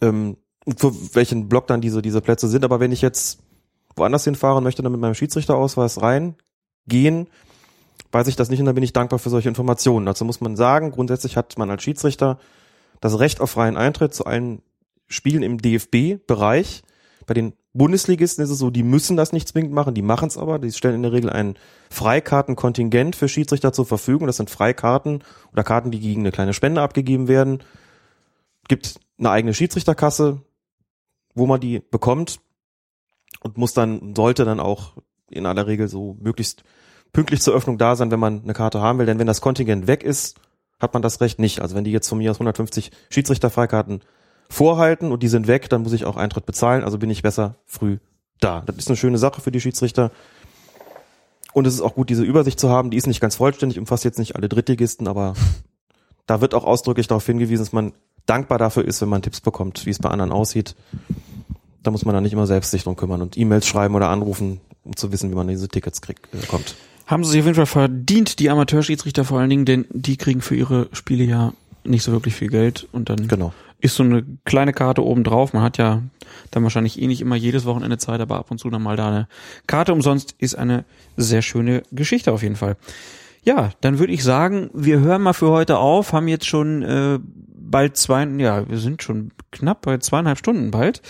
Ähm, 0.01 0.37
für 0.77 0.93
welchen 1.13 1.49
Block 1.49 1.67
dann 1.67 1.81
diese, 1.81 2.01
diese 2.01 2.21
Plätze 2.21 2.47
sind. 2.47 2.63
Aber 2.63 2.79
wenn 2.79 2.91
ich 2.91 3.01
jetzt 3.01 3.39
woanders 3.95 4.23
hinfahre 4.23 4.57
und 4.57 4.63
möchte 4.63 4.81
dann 4.81 4.91
mit 4.91 5.01
meinem 5.01 5.15
Schiedsrichterausweis 5.15 6.01
reingehen, 6.01 7.27
weiß 8.13 8.27
ich 8.27 8.35
das 8.35 8.49
nicht 8.49 8.59
und 8.59 8.67
dann 8.67 8.75
bin 8.75 8.83
ich 8.83 8.93
dankbar 8.93 9.19
für 9.19 9.29
solche 9.29 9.49
Informationen. 9.49 10.05
Dazu 10.05 10.23
muss 10.23 10.39
man 10.39 10.55
sagen, 10.55 10.91
grundsätzlich 10.91 11.35
hat 11.35 11.57
man 11.57 11.69
als 11.69 11.83
Schiedsrichter 11.83 12.37
das 13.01 13.19
Recht 13.19 13.41
auf 13.41 13.51
freien 13.51 13.75
Eintritt 13.75 14.13
zu 14.13 14.25
allen 14.25 14.61
Spielen 15.07 15.43
im 15.43 15.57
DFB-Bereich. 15.57 16.83
Bei 17.25 17.33
den 17.33 17.53
Bundesligisten 17.73 18.43
ist 18.43 18.51
es 18.51 18.59
so, 18.59 18.69
die 18.69 18.83
müssen 18.83 19.17
das 19.17 19.33
nicht 19.33 19.47
zwingend 19.47 19.73
machen, 19.73 19.95
die 19.95 20.01
machen 20.03 20.27
es 20.27 20.37
aber. 20.37 20.59
Die 20.59 20.71
stellen 20.71 20.95
in 20.95 21.03
der 21.03 21.11
Regel 21.11 21.29
ein 21.31 21.55
Freikartenkontingent 21.89 23.15
für 23.15 23.27
Schiedsrichter 23.27 23.73
zur 23.73 23.85
Verfügung. 23.85 24.27
Das 24.27 24.37
sind 24.37 24.49
Freikarten 24.49 25.23
oder 25.51 25.63
Karten, 25.63 25.89
die 25.89 25.99
gegen 25.99 26.21
eine 26.21 26.31
kleine 26.31 26.53
Spende 26.53 26.81
abgegeben 26.81 27.27
werden. 27.27 27.63
Gibt 28.67 28.99
eine 29.17 29.31
eigene 29.31 29.53
Schiedsrichterkasse, 29.53 30.41
wo 31.33 31.47
man 31.47 31.59
die 31.59 31.79
bekommt 31.79 32.39
und 33.41 33.57
muss 33.57 33.73
dann, 33.73 34.13
sollte 34.15 34.45
dann 34.45 34.59
auch 34.59 34.93
in 35.29 35.47
aller 35.47 35.65
Regel 35.65 35.87
so 35.87 36.15
möglichst 36.21 36.63
pünktlich 37.13 37.41
zur 37.41 37.53
Öffnung 37.53 37.77
da 37.77 37.95
sein, 37.95 38.11
wenn 38.11 38.19
man 38.19 38.41
eine 38.43 38.53
Karte 38.53 38.81
haben 38.81 38.99
will. 38.99 39.05
Denn 39.05 39.19
wenn 39.19 39.27
das 39.27 39.41
Kontingent 39.41 39.87
weg 39.87 40.03
ist, 40.03 40.35
hat 40.79 40.93
man 40.93 41.01
das 41.01 41.21
Recht 41.21 41.39
nicht. 41.39 41.61
Also 41.61 41.75
wenn 41.75 41.83
die 41.83 41.91
jetzt 41.91 42.09
von 42.09 42.17
mir 42.17 42.31
aus 42.31 42.37
150 42.37 42.91
Schiedsrichterfreikarten 43.09 44.01
vorhalten 44.49 45.11
und 45.11 45.23
die 45.23 45.27
sind 45.27 45.47
weg, 45.47 45.69
dann 45.69 45.83
muss 45.83 45.93
ich 45.93 46.05
auch 46.05 46.17
Eintritt 46.17 46.45
bezahlen. 46.45 46.83
Also 46.83 46.97
bin 46.97 47.09
ich 47.09 47.21
besser 47.21 47.55
früh 47.65 47.97
da. 48.39 48.63
Das 48.65 48.75
ist 48.77 48.87
eine 48.89 48.97
schöne 48.97 49.17
Sache 49.17 49.41
für 49.41 49.51
die 49.51 49.61
Schiedsrichter. 49.61 50.11
Und 51.53 51.67
es 51.67 51.75
ist 51.75 51.81
auch 51.81 51.93
gut, 51.93 52.09
diese 52.09 52.23
Übersicht 52.23 52.59
zu 52.59 52.69
haben. 52.69 52.89
Die 52.89 52.97
ist 52.97 53.07
nicht 53.07 53.21
ganz 53.21 53.35
vollständig, 53.35 53.79
umfasst 53.79 54.03
jetzt 54.03 54.19
nicht 54.19 54.35
alle 54.35 54.49
Drittligisten, 54.49 55.07
aber 55.07 55.35
da 56.25 56.41
wird 56.41 56.53
auch 56.53 56.65
ausdrücklich 56.65 57.07
darauf 57.07 57.25
hingewiesen, 57.25 57.63
dass 57.63 57.73
man 57.73 57.93
dankbar 58.25 58.57
dafür 58.57 58.85
ist, 58.85 59.01
wenn 59.01 59.09
man 59.09 59.21
Tipps 59.21 59.41
bekommt, 59.41 59.85
wie 59.85 59.91
es 59.91 59.99
bei 59.99 60.09
anderen 60.09 60.31
aussieht. 60.31 60.75
Da 61.83 61.91
muss 61.91 62.05
man 62.05 62.15
dann 62.15 62.23
nicht 62.23 62.33
immer 62.33 62.47
selbst 62.47 62.71
sich 62.71 62.83
drum 62.83 62.95
kümmern 62.95 63.21
und 63.21 63.37
E-Mails 63.37 63.67
schreiben 63.67 63.95
oder 63.95 64.09
anrufen, 64.09 64.61
um 64.83 64.95
zu 64.95 65.11
wissen, 65.11 65.29
wie 65.29 65.35
man 65.35 65.47
diese 65.47 65.67
Tickets 65.67 66.01
kriegt, 66.01 66.33
äh, 66.33 66.45
kommt. 66.47 66.75
Haben 67.05 67.23
sie 67.23 67.31
sich 67.31 67.39
auf 67.41 67.45
jeden 67.47 67.55
Fall 67.55 67.65
verdient, 67.65 68.39
die 68.39 68.49
Amateurschiedsrichter 68.49 69.25
vor 69.25 69.39
allen 69.39 69.49
Dingen, 69.49 69.65
denn 69.65 69.85
die 69.89 70.17
kriegen 70.17 70.41
für 70.41 70.55
ihre 70.55 70.87
Spiele 70.93 71.23
ja 71.23 71.53
nicht 71.83 72.03
so 72.03 72.11
wirklich 72.11 72.35
viel 72.35 72.49
Geld 72.49 72.87
und 72.93 73.09
dann 73.09 73.27
Genau. 73.27 73.53
ist 73.81 73.95
so 73.95 74.03
eine 74.03 74.23
kleine 74.45 74.71
Karte 74.73 75.03
oben 75.03 75.23
drauf. 75.23 75.51
Man 75.53 75.63
hat 75.63 75.77
ja 75.77 76.01
dann 76.51 76.63
wahrscheinlich 76.63 77.01
eh 77.01 77.07
nicht 77.07 77.19
immer 77.21 77.35
jedes 77.35 77.65
Wochenende 77.65 77.97
Zeit, 77.97 78.21
aber 78.21 78.37
ab 78.37 78.51
und 78.51 78.57
zu 78.59 78.69
dann 78.69 78.81
mal 78.81 78.95
da 78.95 79.09
eine 79.09 79.27
Karte 79.67 79.91
umsonst 79.91 80.35
ist 80.39 80.55
eine 80.55 80.85
sehr 81.17 81.41
schöne 81.41 81.83
Geschichte 81.91 82.31
auf 82.31 82.41
jeden 82.41 82.55
Fall. 82.55 82.77
Ja, 83.43 83.71
dann 83.81 83.99
würde 83.99 84.13
ich 84.13 84.23
sagen, 84.23 84.69
wir 84.73 84.99
hören 84.99 85.21
mal 85.21 85.33
für 85.33 85.49
heute 85.49 85.77
auf, 85.77 86.13
haben 86.13 86.27
jetzt 86.27 86.45
schon 86.45 86.81
äh, 86.81 87.19
bald 87.73 87.97
zwei, 87.97 88.23
ja, 88.37 88.69
wir 88.69 88.77
sind 88.77 89.03
schon 89.03 89.31
knapp 89.51 89.81
bei 89.81 89.97
zweieinhalb 89.97 90.37
Stunden 90.37 90.71
bald. 90.71 91.01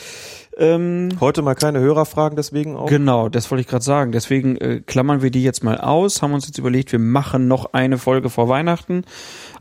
Ähm, 0.57 1.09
Heute 1.19 1.41
mal 1.41 1.55
keine 1.55 1.79
Hörerfragen, 1.79 2.35
deswegen 2.35 2.75
auch. 2.75 2.87
Genau, 2.87 3.27
das 3.29 3.49
wollte 3.49 3.61
ich 3.61 3.67
gerade 3.67 3.83
sagen. 3.83 4.11
Deswegen 4.11 4.57
äh, 4.57 4.81
klammern 4.85 5.21
wir 5.21 5.31
die 5.31 5.43
jetzt 5.43 5.63
mal 5.63 5.77
aus, 5.79 6.21
haben 6.21 6.33
uns 6.33 6.47
jetzt 6.47 6.57
überlegt, 6.57 6.91
wir 6.91 6.99
machen 6.99 7.47
noch 7.47 7.73
eine 7.73 7.97
Folge 7.97 8.29
vor 8.29 8.49
Weihnachten. 8.49 9.03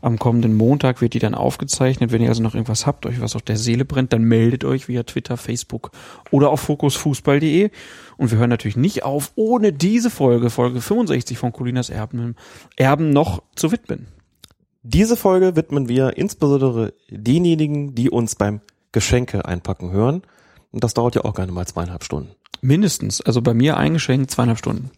Am 0.03 0.19
kommenden 0.19 0.53
Montag 0.53 0.99
wird 0.99 1.13
die 1.13 1.19
dann 1.19 1.33
aufgezeichnet. 1.33 2.11
Wenn 2.11 2.21
ihr 2.21 2.27
also 2.27 2.43
noch 2.43 2.55
irgendwas 2.55 2.85
habt, 2.85 3.05
euch 3.05 3.21
was 3.21 3.37
auf 3.37 3.41
der 3.41 3.55
Seele 3.55 3.85
brennt, 3.85 4.11
dann 4.11 4.23
meldet 4.23 4.65
euch 4.65 4.89
via 4.89 5.03
Twitter, 5.03 5.37
Facebook 5.37 5.91
oder 6.29 6.49
auf 6.49 6.59
fokusfußball.de. 6.59 7.69
Und 8.17 8.29
wir 8.29 8.37
hören 8.37 8.49
natürlich 8.49 8.75
nicht 8.75 9.03
auf, 9.03 9.31
ohne 9.35 9.71
diese 9.71 10.09
Folge, 10.09 10.49
Folge 10.49 10.81
65 10.81 11.37
von 11.37 11.53
Colinas 11.53 11.89
Erben, 11.89 12.35
Erben 12.75 13.11
noch 13.11 13.43
zu 13.55 13.71
widmen. 13.71 14.07
Diese 14.81 15.15
Folge 15.15 15.55
widmen 15.55 15.87
wir 15.87 16.17
insbesondere 16.17 16.93
denjenigen, 17.09 17.95
die 17.95 18.09
uns 18.09 18.35
beim 18.35 18.59
Geschenke 18.91 19.45
einpacken 19.45 19.91
hören. 19.91 20.23
Und 20.71 20.83
das 20.83 20.93
dauert 20.93 21.15
ja 21.15 21.23
auch 21.23 21.33
gerne 21.33 21.53
mal 21.53 21.65
zweieinhalb 21.65 22.03
Stunden. 22.03 22.31
Mindestens. 22.59 23.21
Also 23.21 23.41
bei 23.41 23.53
mir 23.53 23.77
eingeschenkt 23.77 24.31
zweieinhalb 24.31 24.57
Stunden. 24.57 24.91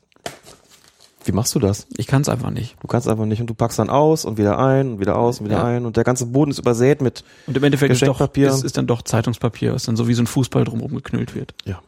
Wie 1.25 1.31
machst 1.31 1.55
du 1.55 1.59
das? 1.59 1.87
Ich 1.97 2.05
kann 2.05 2.21
es 2.21 2.29
einfach 2.29 2.51
nicht. 2.51 2.75
Du 2.81 2.87
kannst 2.87 3.07
einfach 3.07 3.25
nicht 3.25 3.41
und 3.41 3.47
du 3.47 3.55
packst 3.55 3.79
dann 3.79 3.89
aus 3.89 4.25
und 4.25 4.37
wieder 4.37 4.59
ein 4.59 4.93
und 4.93 4.99
wieder 4.99 5.17
aus 5.17 5.39
und 5.39 5.47
wieder 5.47 5.57
Ja. 5.57 5.63
ein 5.63 5.85
und 5.87 5.97
der 5.97 6.03
ganze 6.03 6.27
Boden 6.27 6.51
ist 6.51 6.59
übersät 6.59 7.01
mit 7.01 7.23
Und 7.47 7.57
im 7.57 7.63
Endeffekt 7.63 7.91
ist, 7.91 8.03
doch, 8.03 8.21
ist, 8.21 8.63
ist 8.63 8.77
dann 8.77 8.85
doch 8.85 9.01
Zeitungspapier, 9.01 9.73
was 9.73 9.83
dann 9.85 9.95
so 9.95 10.07
wie 10.07 10.13
so 10.13 10.21
ein 10.21 10.27
Fußball 10.27 10.63
drumherum 10.63 10.93
geknüllt 10.93 11.33
wird. 11.33 11.55
Ja. 11.65 11.81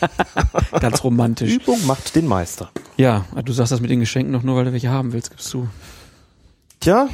Ganz 0.80 1.04
romantisch. 1.04 1.52
Übung 1.52 1.86
macht 1.86 2.16
den 2.16 2.26
Meister. 2.26 2.70
Ja, 2.96 3.26
du 3.44 3.52
sagst 3.52 3.70
das 3.70 3.80
mit 3.82 3.90
den 3.90 4.00
Geschenken 4.00 4.32
noch 4.32 4.42
nur, 4.42 4.56
weil 4.56 4.64
du 4.64 4.72
welche 4.72 4.88
haben 4.88 5.12
willst, 5.12 5.30
gibst 5.30 5.52
du. 5.52 5.68
Tja. 6.80 7.08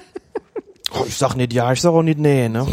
oh, 0.92 1.04
ich 1.06 1.16
sag 1.16 1.34
nicht 1.34 1.54
ja, 1.54 1.72
ich 1.72 1.80
sag 1.80 1.92
auch 1.92 2.02
nicht 2.02 2.18
nee, 2.18 2.50
ne? 2.50 2.66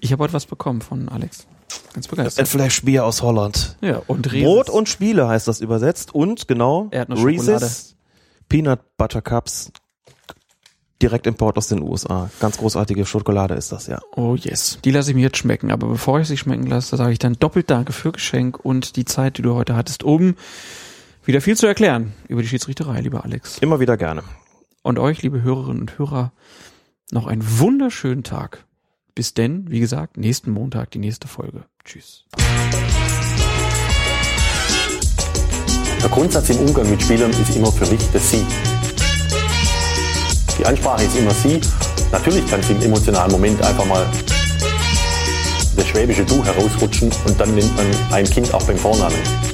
Ich 0.00 0.10
habe 0.10 0.24
heute 0.24 0.32
was 0.32 0.46
bekommen 0.46 0.80
von 0.80 1.08
Alex. 1.08 1.46
Ganz 1.94 2.06
Ein 2.06 2.10
begeistert. 2.10 2.48
Flash 2.48 2.82
Bier 2.82 3.04
aus 3.04 3.22
Holland. 3.22 3.76
Ja, 3.80 4.02
und 4.06 4.32
Reese's. 4.32 4.44
Brot 4.44 4.70
und 4.70 4.88
Spiele 4.88 5.28
heißt 5.28 5.48
das 5.48 5.60
übersetzt 5.60 6.14
und 6.14 6.48
genau. 6.48 6.90
Reese's 6.92 7.96
Peanut 8.48 8.80
Butter 8.96 9.22
Cups 9.22 9.72
Direktimport 11.02 11.58
aus 11.58 11.66
den 11.66 11.82
USA. 11.82 12.30
Ganz 12.38 12.58
großartige 12.58 13.04
Schokolade 13.04 13.54
ist 13.54 13.72
das, 13.72 13.88
ja. 13.88 14.00
Oh 14.14 14.36
yes. 14.36 14.78
Die 14.84 14.92
lasse 14.92 15.10
ich 15.10 15.16
mir 15.16 15.22
jetzt 15.22 15.36
schmecken. 15.36 15.72
Aber 15.72 15.88
bevor 15.88 16.20
ich 16.20 16.28
sie 16.28 16.36
schmecken 16.36 16.66
lasse, 16.66 16.96
sage 16.96 17.12
ich 17.12 17.18
dann 17.18 17.34
doppelt 17.34 17.68
Danke 17.70 17.92
für 17.92 18.12
Geschenk 18.12 18.64
und 18.64 18.94
die 18.94 19.04
Zeit, 19.04 19.36
die 19.36 19.42
du 19.42 19.54
heute 19.54 19.74
hattest, 19.74 20.04
um 20.04 20.36
wieder 21.24 21.40
viel 21.40 21.56
zu 21.56 21.66
erklären 21.66 22.12
über 22.28 22.40
die 22.40 22.48
Schiedsrichterei, 22.48 23.00
lieber 23.00 23.24
Alex. 23.24 23.58
Immer 23.58 23.80
wieder 23.80 23.96
gerne. 23.96 24.22
Und 24.82 24.98
euch, 24.98 25.22
liebe 25.22 25.42
Hörerinnen 25.42 25.80
und 25.80 25.98
Hörer, 25.98 26.32
noch 27.10 27.26
einen 27.26 27.42
wunderschönen 27.58 28.22
Tag. 28.22 28.64
Bis 29.14 29.34
denn, 29.34 29.70
wie 29.70 29.80
gesagt, 29.80 30.16
nächsten 30.16 30.50
Montag 30.50 30.90
die 30.92 30.98
nächste 30.98 31.28
Folge. 31.28 31.64
Tschüss. 31.84 32.24
Der 36.02 36.08
Grundsatz 36.08 36.48
im 36.50 36.58
Umgang 36.58 36.90
mit 36.90 37.02
Spielern 37.02 37.30
ist 37.30 37.54
immer 37.54 37.70
für 37.70 37.86
mich 37.86 38.00
das 38.12 38.30
Sie. 38.30 38.44
Die 40.58 40.66
Ansprache 40.66 41.04
ist 41.04 41.16
immer 41.16 41.32
Sie. 41.32 41.60
Natürlich 42.10 42.46
kann 42.48 42.60
es 42.60 42.70
im 42.70 42.80
emotionalen 42.82 43.30
Moment 43.30 43.62
einfach 43.62 43.84
mal 43.84 44.06
das 45.76 45.86
schwäbische 45.86 46.24
Du 46.24 46.44
herausrutschen 46.44 47.10
und 47.26 47.38
dann 47.40 47.54
nennt 47.54 47.74
man 47.76 47.86
ein 48.10 48.24
Kind 48.24 48.52
auch 48.52 48.62
beim 48.64 48.76
Vornamen. 48.76 49.51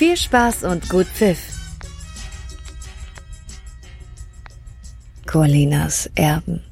Viel 0.00 0.16
Spaß 0.16 0.64
und 0.64 0.88
gut 0.88 1.04
Pfiff. 1.04 1.38
Colinas 5.26 6.08
Erben. 6.14 6.62